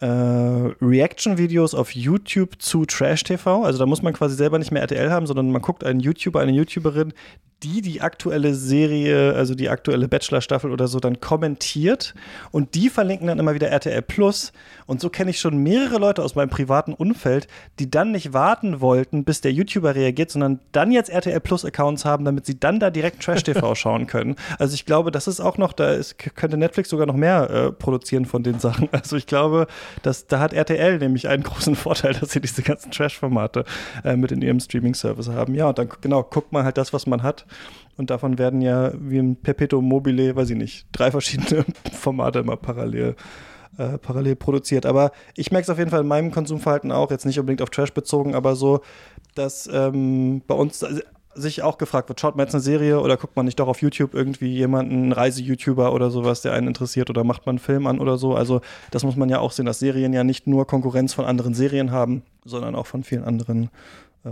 äh, 0.00 0.06
Reaction-Videos 0.06 1.74
auf 1.74 1.94
YouTube 1.94 2.60
zu 2.60 2.84
Trash-TV. 2.84 3.64
Also 3.64 3.78
da 3.78 3.86
muss 3.86 4.02
man 4.02 4.12
quasi 4.12 4.34
selber 4.34 4.58
nicht 4.58 4.70
mehr 4.70 4.82
RTL 4.82 5.10
haben, 5.10 5.26
sondern 5.26 5.50
man 5.50 5.62
guckt 5.62 5.84
einen 5.84 6.00
YouTuber, 6.00 6.40
eine 6.40 6.52
YouTuberin, 6.52 7.12
die 7.64 7.80
die 7.80 8.02
aktuelle 8.02 8.54
Serie, 8.54 9.34
also 9.34 9.54
die 9.54 9.70
aktuelle 9.70 10.06
Bachelor-Staffel 10.06 10.70
oder 10.70 10.86
so, 10.86 11.00
dann 11.00 11.20
kommentiert 11.20 12.14
und 12.50 12.74
die 12.74 12.90
verlinken 12.90 13.26
dann 13.26 13.38
immer 13.38 13.54
wieder 13.54 13.68
RTL 13.68 14.02
Plus. 14.02 14.52
Und 14.86 15.00
so 15.00 15.08
kenne 15.08 15.30
ich 15.30 15.40
schon 15.40 15.56
mehrere 15.56 15.98
Leute 15.98 16.22
aus 16.22 16.34
meinem 16.34 16.50
privaten 16.50 16.92
Umfeld, 16.92 17.48
die 17.78 17.90
dann 17.90 18.12
nicht 18.12 18.34
warten 18.34 18.82
wollten, 18.82 19.24
bis 19.24 19.40
der 19.40 19.52
YouTuber 19.52 19.94
reagiert, 19.94 20.30
sondern 20.30 20.60
dann 20.72 20.92
jetzt 20.92 21.08
RTL 21.08 21.40
Plus-Accounts 21.40 22.04
haben, 22.04 22.26
damit 22.26 22.44
sie 22.44 22.60
dann 22.60 22.80
da 22.80 22.90
direkt 22.90 23.22
Trash-TV 23.22 23.74
schauen 23.74 24.06
können. 24.06 24.36
Also 24.58 24.74
ich 24.74 24.84
glaube, 24.84 25.10
das 25.10 25.26
ist 25.26 25.40
auch 25.40 25.56
noch, 25.56 25.72
da 25.72 25.92
ist, 25.92 26.18
könnte 26.18 26.58
Netflix 26.58 26.90
sogar 26.90 27.06
noch 27.06 27.16
mehr 27.16 27.48
äh, 27.48 27.72
produzieren 27.72 28.26
von 28.26 28.42
den 28.42 28.58
Sachen. 28.58 28.88
Also 29.04 29.16
ich 29.16 29.26
glaube, 29.26 29.66
dass, 30.02 30.28
da 30.28 30.38
hat 30.38 30.52
RTL 30.52 30.98
nämlich 30.98 31.28
einen 31.28 31.42
großen 31.42 31.74
Vorteil, 31.84 32.14
dass 32.14 32.30
sie 32.30 32.40
diese 32.40 32.62
ganzen 32.62 32.90
Trash-Formate 32.90 33.64
äh, 34.04 34.16
mit 34.16 34.32
in 34.32 34.40
ihrem 34.40 34.60
Streaming-Service 34.60 35.28
haben. 35.28 35.54
Ja, 35.54 35.68
und 35.68 35.78
dann 35.78 35.88
genau 36.00 36.22
guckt 36.22 36.52
man 36.52 36.64
halt 36.64 36.78
das, 36.78 36.92
was 36.92 37.06
man 37.06 37.22
hat. 37.22 37.44
Und 37.96 38.10
davon 38.10 38.38
werden 38.38 38.60
ja 38.60 38.92
wie 38.98 39.18
im 39.18 39.36
Perpetuum 39.36 39.84
mobile, 39.84 40.34
weiß 40.34 40.50
ich 40.50 40.56
nicht, 40.56 40.86
drei 40.92 41.10
verschiedene 41.10 41.64
Formate 41.92 42.40
immer 42.40 42.56
parallel 42.56 43.14
äh, 43.78 43.98
parallel 43.98 44.36
produziert. 44.36 44.86
Aber 44.86 45.12
ich 45.36 45.50
merke 45.50 45.64
es 45.64 45.70
auf 45.70 45.78
jeden 45.78 45.90
Fall 45.90 46.02
in 46.02 46.06
meinem 46.06 46.30
Konsumverhalten 46.30 46.92
auch, 46.92 47.10
jetzt 47.10 47.26
nicht 47.26 47.38
unbedingt 47.38 47.62
auf 47.62 47.70
Trash 47.70 47.92
bezogen, 47.92 48.34
aber 48.34 48.56
so, 48.56 48.80
dass 49.34 49.68
ähm, 49.72 50.42
bei 50.46 50.54
uns 50.54 50.84
sich 51.34 51.62
auch 51.62 51.78
gefragt 51.78 52.08
wird, 52.08 52.20
schaut 52.20 52.36
man 52.36 52.46
jetzt 52.46 52.54
eine 52.54 52.62
Serie 52.62 53.00
oder 53.00 53.16
guckt 53.16 53.34
man 53.34 53.46
nicht 53.46 53.58
doch 53.58 53.66
auf 53.66 53.82
YouTube 53.82 54.14
irgendwie 54.14 54.54
jemanden, 54.54 55.12
Reise-YouTuber 55.12 55.92
oder 55.92 56.10
sowas, 56.10 56.42
der 56.42 56.52
einen 56.52 56.68
interessiert 56.68 57.10
oder 57.10 57.24
macht 57.24 57.46
man 57.46 57.54
einen 57.54 57.58
Film 57.58 57.86
an 57.88 57.98
oder 57.98 58.16
so. 58.16 58.34
Also 58.36 58.60
das 58.92 59.02
muss 59.02 59.16
man 59.16 59.28
ja 59.28 59.40
auch 59.40 59.50
sehen, 59.50 59.66
dass 59.66 59.80
Serien 59.80 60.12
ja 60.12 60.22
nicht 60.22 60.46
nur 60.46 60.66
Konkurrenz 60.66 61.12
von 61.12 61.24
anderen 61.24 61.54
Serien 61.54 61.90
haben, 61.90 62.22
sondern 62.44 62.74
auch 62.76 62.86
von 62.86 63.02
vielen 63.02 63.24
anderen 63.24 63.70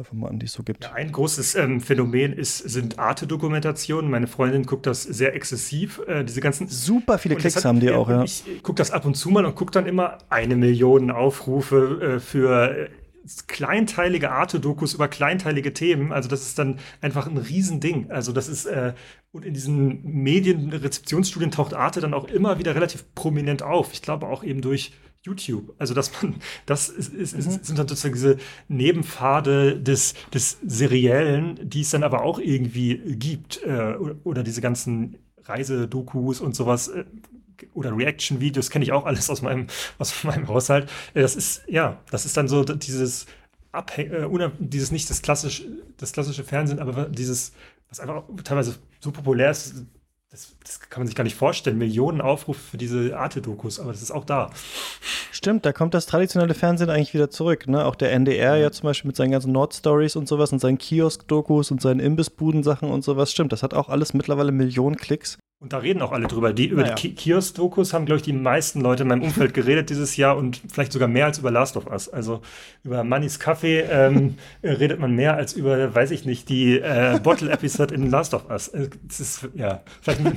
Formaten, 0.02 0.38
die 0.38 0.46
es 0.46 0.52
so 0.52 0.62
gibt. 0.62 0.84
Ja, 0.84 0.92
ein 0.92 1.12
großes 1.12 1.54
ähm, 1.54 1.80
Phänomen 1.80 2.32
ist, 2.32 2.58
sind 2.58 2.98
Arte-Dokumentationen. 2.98 4.10
Meine 4.10 4.26
Freundin 4.26 4.64
guckt 4.64 4.86
das 4.86 5.02
sehr 5.02 5.34
exzessiv. 5.34 6.00
Äh, 6.06 6.24
diese 6.24 6.40
ganzen 6.40 6.68
super 6.68 7.18
viele 7.18 7.36
Klicks 7.36 7.56
hat, 7.56 7.64
haben 7.64 7.80
die 7.80 7.90
auch. 7.90 8.08
Ja. 8.08 8.24
Ich 8.24 8.44
gucke 8.62 8.76
das 8.76 8.90
ab 8.90 9.04
und 9.04 9.14
zu 9.14 9.30
mal 9.30 9.44
und 9.44 9.54
gucke 9.54 9.70
dann 9.70 9.86
immer 9.86 10.18
eine 10.30 10.56
Million 10.56 11.10
Aufrufe 11.10 12.16
äh, 12.16 12.20
für 12.20 12.70
äh, 12.70 12.88
kleinteilige 13.46 14.30
Arte-Dokus 14.30 14.94
über 14.94 15.08
kleinteilige 15.08 15.72
Themen. 15.72 16.12
Also 16.12 16.28
das 16.28 16.42
ist 16.42 16.58
dann 16.58 16.78
einfach 17.00 17.26
ein 17.26 17.36
Riesending. 17.36 18.10
Also 18.10 18.32
das 18.32 18.48
ist, 18.48 18.66
äh, 18.66 18.94
und 19.30 19.44
in 19.44 19.54
diesen 19.54 20.02
Medienrezeptionsstudien 20.04 21.50
taucht 21.50 21.74
Arte 21.74 22.00
dann 22.00 22.14
auch 22.14 22.24
immer 22.24 22.58
wieder 22.58 22.74
relativ 22.74 23.14
prominent 23.14 23.62
auf. 23.62 23.92
Ich 23.92 24.02
glaube 24.02 24.26
auch 24.26 24.42
eben 24.42 24.60
durch 24.60 24.92
YouTube. 25.22 25.74
Also 25.78 25.94
dass 25.94 26.22
man, 26.22 26.36
das 26.66 26.88
ist, 26.88 27.14
ist, 27.14 27.34
mhm. 27.34 27.62
sind 27.62 27.78
dann 27.78 27.88
sozusagen 27.88 28.14
diese 28.14 28.38
Nebenpfade 28.68 29.80
des, 29.80 30.14
des 30.32 30.58
Seriellen, 30.66 31.58
die 31.68 31.82
es 31.82 31.90
dann 31.90 32.02
aber 32.02 32.22
auch 32.22 32.38
irgendwie 32.38 32.96
gibt. 32.96 33.62
Äh, 33.62 33.94
oder 34.24 34.42
diese 34.42 34.60
ganzen 34.60 35.16
Reisedokus 35.44 36.40
und 36.40 36.54
sowas. 36.54 36.88
Äh, 36.88 37.04
oder 37.74 37.96
Reaction-Videos 37.96 38.70
kenne 38.70 38.84
ich 38.84 38.92
auch 38.92 39.06
alles 39.06 39.30
aus 39.30 39.42
meinem, 39.42 39.68
aus 39.98 40.24
meinem 40.24 40.48
Haushalt. 40.48 40.90
Äh, 41.14 41.22
das 41.22 41.36
ist, 41.36 41.62
ja, 41.68 42.00
das 42.10 42.26
ist 42.26 42.36
dann 42.36 42.48
so 42.48 42.64
dieses 42.64 43.26
Abhäng 43.70 44.10
äh, 44.10 44.50
dieses 44.58 44.90
nicht 44.90 45.08
das 45.08 45.22
klassische, 45.22 45.64
das 45.96 46.12
klassische 46.12 46.44
Fernsehen, 46.44 46.78
aber 46.78 47.08
dieses, 47.08 47.52
was 47.88 48.00
einfach 48.00 48.24
teilweise 48.44 48.74
so 49.00 49.12
populär 49.12 49.50
ist, 49.50 49.84
das, 50.32 50.54
das, 50.64 50.80
kann 50.80 51.02
man 51.02 51.06
sich 51.06 51.14
gar 51.14 51.24
nicht 51.24 51.36
vorstellen. 51.36 51.76
Millionen 51.76 52.22
Aufrufe 52.22 52.58
für 52.58 52.78
diese 52.78 53.18
Arte-Dokus, 53.18 53.78
aber 53.78 53.92
das 53.92 54.00
ist 54.00 54.10
auch 54.10 54.24
da. 54.24 54.50
Stimmt, 55.30 55.66
da 55.66 55.74
kommt 55.74 55.92
das 55.92 56.06
traditionelle 56.06 56.54
Fernsehen 56.54 56.88
eigentlich 56.88 57.12
wieder 57.12 57.28
zurück. 57.28 57.68
Ne? 57.68 57.84
Auch 57.84 57.94
der 57.94 58.12
NDR 58.12 58.56
ja 58.56 58.70
zum 58.70 58.84
Beispiel 58.86 59.10
mit 59.10 59.16
seinen 59.16 59.32
ganzen 59.32 59.52
Nord-Stories 59.52 60.16
und 60.16 60.26
sowas 60.26 60.50
und 60.50 60.58
seinen 60.58 60.78
Kiosk-Dokus 60.78 61.70
und 61.70 61.82
seinen 61.82 62.00
Imbissbuden-Sachen 62.00 62.90
und 62.90 63.04
sowas. 63.04 63.30
Stimmt, 63.30 63.52
das 63.52 63.62
hat 63.62 63.74
auch 63.74 63.90
alles 63.90 64.14
mittlerweile 64.14 64.52
Millionen 64.52 64.96
Klicks. 64.96 65.36
Und 65.62 65.72
da 65.72 65.78
reden 65.78 66.02
auch 66.02 66.10
alle 66.10 66.26
drüber. 66.26 66.52
Die, 66.52 66.66
über 66.66 66.82
naja. 66.82 66.96
die 66.96 67.14
Kiosk-Dokus 67.14 67.94
haben, 67.94 68.04
glaube 68.04 68.16
ich, 68.16 68.24
die 68.24 68.32
meisten 68.32 68.80
Leute 68.80 69.04
in 69.04 69.08
meinem 69.08 69.22
Umfeld 69.22 69.54
geredet 69.54 69.90
dieses 69.90 70.16
Jahr 70.16 70.36
und 70.36 70.60
vielleicht 70.68 70.90
sogar 70.90 71.06
mehr 71.06 71.26
als 71.26 71.38
über 71.38 71.52
Last 71.52 71.76
of 71.76 71.86
Us. 71.86 72.08
Also 72.08 72.42
über 72.82 73.04
Money's 73.04 73.38
Kaffee 73.38 73.82
ähm, 73.88 74.34
redet 74.64 74.98
man 74.98 75.14
mehr 75.14 75.36
als 75.36 75.52
über, 75.52 75.94
weiß 75.94 76.10
ich 76.10 76.24
nicht, 76.24 76.48
die 76.48 76.80
äh, 76.80 77.20
Bottle-Episode 77.22 77.94
in 77.94 78.10
Last 78.10 78.34
of 78.34 78.50
Us. 78.50 78.68
Äh, 78.68 78.88
das 79.04 79.20
ist, 79.20 79.48
ja, 79.54 79.82
vielleicht 80.00 80.26
ein 80.26 80.36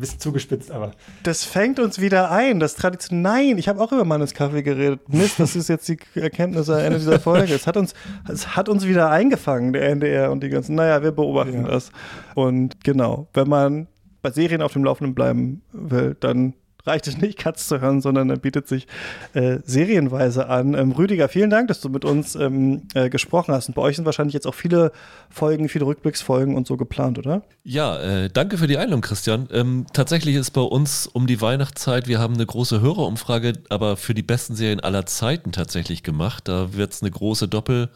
bisschen 0.00 0.18
zugespitzt, 0.18 0.72
aber. 0.72 0.90
Das 1.22 1.44
fängt 1.44 1.78
uns 1.78 2.00
wieder 2.00 2.32
ein. 2.32 2.58
Das 2.58 2.74
Tradition. 2.74 3.22
Nein, 3.22 3.58
ich 3.58 3.68
habe 3.68 3.80
auch 3.80 3.92
über 3.92 4.04
Money's 4.04 4.34
Kaffee 4.34 4.64
geredet. 4.64 5.08
Mist, 5.08 5.38
das 5.38 5.54
ist 5.54 5.68
jetzt 5.68 5.88
die 5.88 5.96
Erkenntnis 6.16 6.68
am 6.68 6.80
Ende 6.80 6.98
dieser 6.98 7.20
Folge. 7.20 7.54
Es 7.54 7.68
hat 7.68 7.76
uns, 7.76 7.94
es 8.28 8.56
hat 8.56 8.68
uns 8.68 8.84
wieder 8.84 9.10
eingefangen, 9.10 9.72
der 9.72 9.88
NDR 9.90 10.32
und 10.32 10.42
die 10.42 10.48
ganzen. 10.48 10.74
Naja, 10.74 11.04
wir 11.04 11.12
beobachten 11.12 11.66
ja. 11.66 11.70
das. 11.70 11.92
Und 12.34 12.82
genau, 12.82 13.28
wenn 13.32 13.48
man 13.48 13.86
bei 14.26 14.32
Serien 14.32 14.60
auf 14.60 14.72
dem 14.72 14.82
Laufenden 14.82 15.14
bleiben 15.14 15.62
will, 15.72 16.16
dann 16.18 16.54
reicht 16.84 17.06
es 17.06 17.16
nicht, 17.16 17.38
Katz 17.38 17.68
zu 17.68 17.80
hören, 17.80 18.00
sondern 18.00 18.28
er 18.28 18.36
bietet 18.36 18.66
sich 18.66 18.88
äh, 19.34 19.58
serienweise 19.64 20.48
an. 20.48 20.74
Ähm, 20.74 20.90
Rüdiger, 20.90 21.28
vielen 21.28 21.50
Dank, 21.50 21.68
dass 21.68 21.80
du 21.80 21.88
mit 21.88 22.04
uns 22.04 22.34
ähm, 22.34 22.82
äh, 22.94 23.08
gesprochen 23.08 23.54
hast. 23.54 23.68
Und 23.68 23.74
bei 23.74 23.82
euch 23.82 23.94
sind 23.94 24.04
wahrscheinlich 24.04 24.34
jetzt 24.34 24.48
auch 24.48 24.54
viele 24.54 24.90
Folgen, 25.30 25.68
viele 25.68 25.86
Rückblicksfolgen 25.86 26.56
und 26.56 26.66
so 26.66 26.76
geplant, 26.76 27.18
oder? 27.18 27.42
Ja, 27.62 28.00
äh, 28.00 28.30
danke 28.32 28.58
für 28.58 28.66
die 28.66 28.78
Einladung, 28.78 29.00
Christian. 29.00 29.48
Ähm, 29.52 29.86
tatsächlich 29.92 30.34
ist 30.34 30.50
bei 30.50 30.60
uns 30.60 31.06
um 31.06 31.28
die 31.28 31.40
Weihnachtszeit, 31.40 32.08
wir 32.08 32.18
haben 32.18 32.34
eine 32.34 32.46
große 32.46 32.80
Hörerumfrage, 32.80 33.52
aber 33.68 33.96
für 33.96 34.14
die 34.14 34.24
besten 34.24 34.56
Serien 34.56 34.80
aller 34.80 35.06
Zeiten 35.06 35.52
tatsächlich 35.52 36.02
gemacht. 36.02 36.48
Da 36.48 36.72
wird 36.72 36.92
es 36.92 37.02
eine 37.02 37.12
große 37.12 37.46
Doppel- 37.46 37.90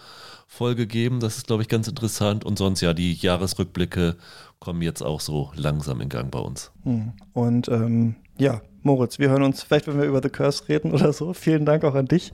Folge 0.52 0.88
geben. 0.88 1.20
Das 1.20 1.36
ist, 1.36 1.46
glaube 1.46 1.62
ich, 1.62 1.68
ganz 1.68 1.86
interessant. 1.86 2.44
Und 2.44 2.58
sonst 2.58 2.80
ja, 2.80 2.92
die 2.92 3.14
Jahresrückblicke 3.14 4.16
kommen 4.60 4.82
jetzt 4.82 5.02
auch 5.02 5.20
so 5.20 5.50
langsam 5.54 6.00
in 6.02 6.10
Gang 6.10 6.30
bei 6.30 6.38
uns. 6.38 6.70
Hm. 6.84 7.12
Und 7.32 7.68
ähm, 7.68 8.16
ja, 8.38 8.60
Moritz, 8.82 9.18
wir 9.18 9.30
hören 9.30 9.42
uns 9.42 9.62
vielleicht, 9.62 9.86
wenn 9.86 9.98
wir 9.98 10.06
über 10.06 10.22
The 10.22 10.28
Curse 10.28 10.68
reden 10.68 10.92
oder 10.92 11.12
so. 11.12 11.32
Vielen 11.32 11.64
Dank 11.64 11.82
auch 11.82 11.94
an 11.94 12.06
dich 12.06 12.32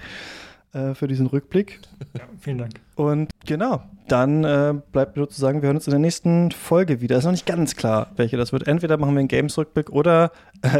äh, 0.73 0.95
für 0.95 1.07
diesen 1.07 1.27
Rückblick. 1.27 1.81
Ja, 2.15 2.23
vielen 2.41 2.59
Dank. 2.59 2.81
Und 2.97 3.31
genau, 3.47 3.83
dann 4.09 4.45
äh, 4.45 4.75
bleibt 4.93 5.17
nur 5.17 5.29
zu 5.29 5.41
sagen, 5.41 5.63
wir 5.63 5.69
hören 5.69 5.77
uns 5.77 5.87
in 5.87 5.93
der 5.93 6.01
nächsten 6.01 6.51
Folge 6.51 7.01
wieder. 7.01 7.17
Ist 7.17 7.25
noch 7.25 7.31
nicht 7.31 7.47
ganz 7.47 7.77
klar, 7.77 8.11
welche 8.17 8.37
das 8.37 8.53
wird. 8.53 8.67
Entweder 8.67 8.97
machen 8.97 9.15
wir 9.15 9.21
einen 9.21 9.29
Games-Rückblick 9.29 9.91
oder 9.91 10.33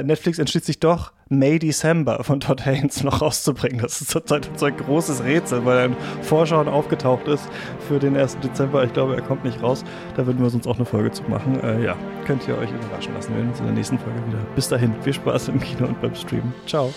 Netflix 0.05 0.39
entschließt 0.39 0.67
sich 0.67 0.81
doch, 0.81 1.13
May 1.29 1.59
December 1.59 2.23
von 2.23 2.41
Todd 2.41 2.65
Haynes 2.65 3.03
noch 3.03 3.21
rauszubringen. 3.21 3.81
Das 3.81 4.01
ist 4.01 4.11
zurzeit 4.11 4.49
unser 4.49 4.71
großes 4.71 5.25
Rätsel, 5.25 5.65
weil 5.65 5.79
er 5.79 5.85
in 5.87 5.97
Vorschauen 6.23 6.69
aufgetaucht 6.69 7.27
ist 7.27 7.49
für 7.89 7.99
den 7.99 8.17
1. 8.17 8.39
Dezember. 8.39 8.85
Ich 8.85 8.93
glaube, 8.93 9.17
er 9.17 9.23
kommt 9.23 9.45
nicht 9.45 9.63
raus. 9.63 9.85
Da 10.17 10.27
würden 10.27 10.39
wir 10.39 10.53
uns 10.53 10.67
auch 10.67 10.77
eine 10.77 10.85
Folge 10.85 11.11
zu 11.11 11.25
machen. 11.25 11.61
Äh, 11.61 11.85
ja, 11.85 11.97
könnt 12.27 12.47
ihr 12.47 12.57
euch 12.57 12.71
überraschen 12.71 13.15
lassen. 13.15 13.35
Wir 13.35 13.41
sehen 13.41 13.51
uns 13.51 13.59
in 13.59 13.67
der 13.67 13.75
nächsten 13.75 13.99
Folge 13.99 14.19
wieder. 14.29 14.39
Bis 14.55 14.69
dahin, 14.69 14.95
viel 15.03 15.15
Spaß 15.15 15.49
im 15.49 15.61
Kino 15.61 15.87
und 15.89 16.01
beim 16.01 16.15
Streamen. 16.15 16.55
Ciao. 16.67 16.93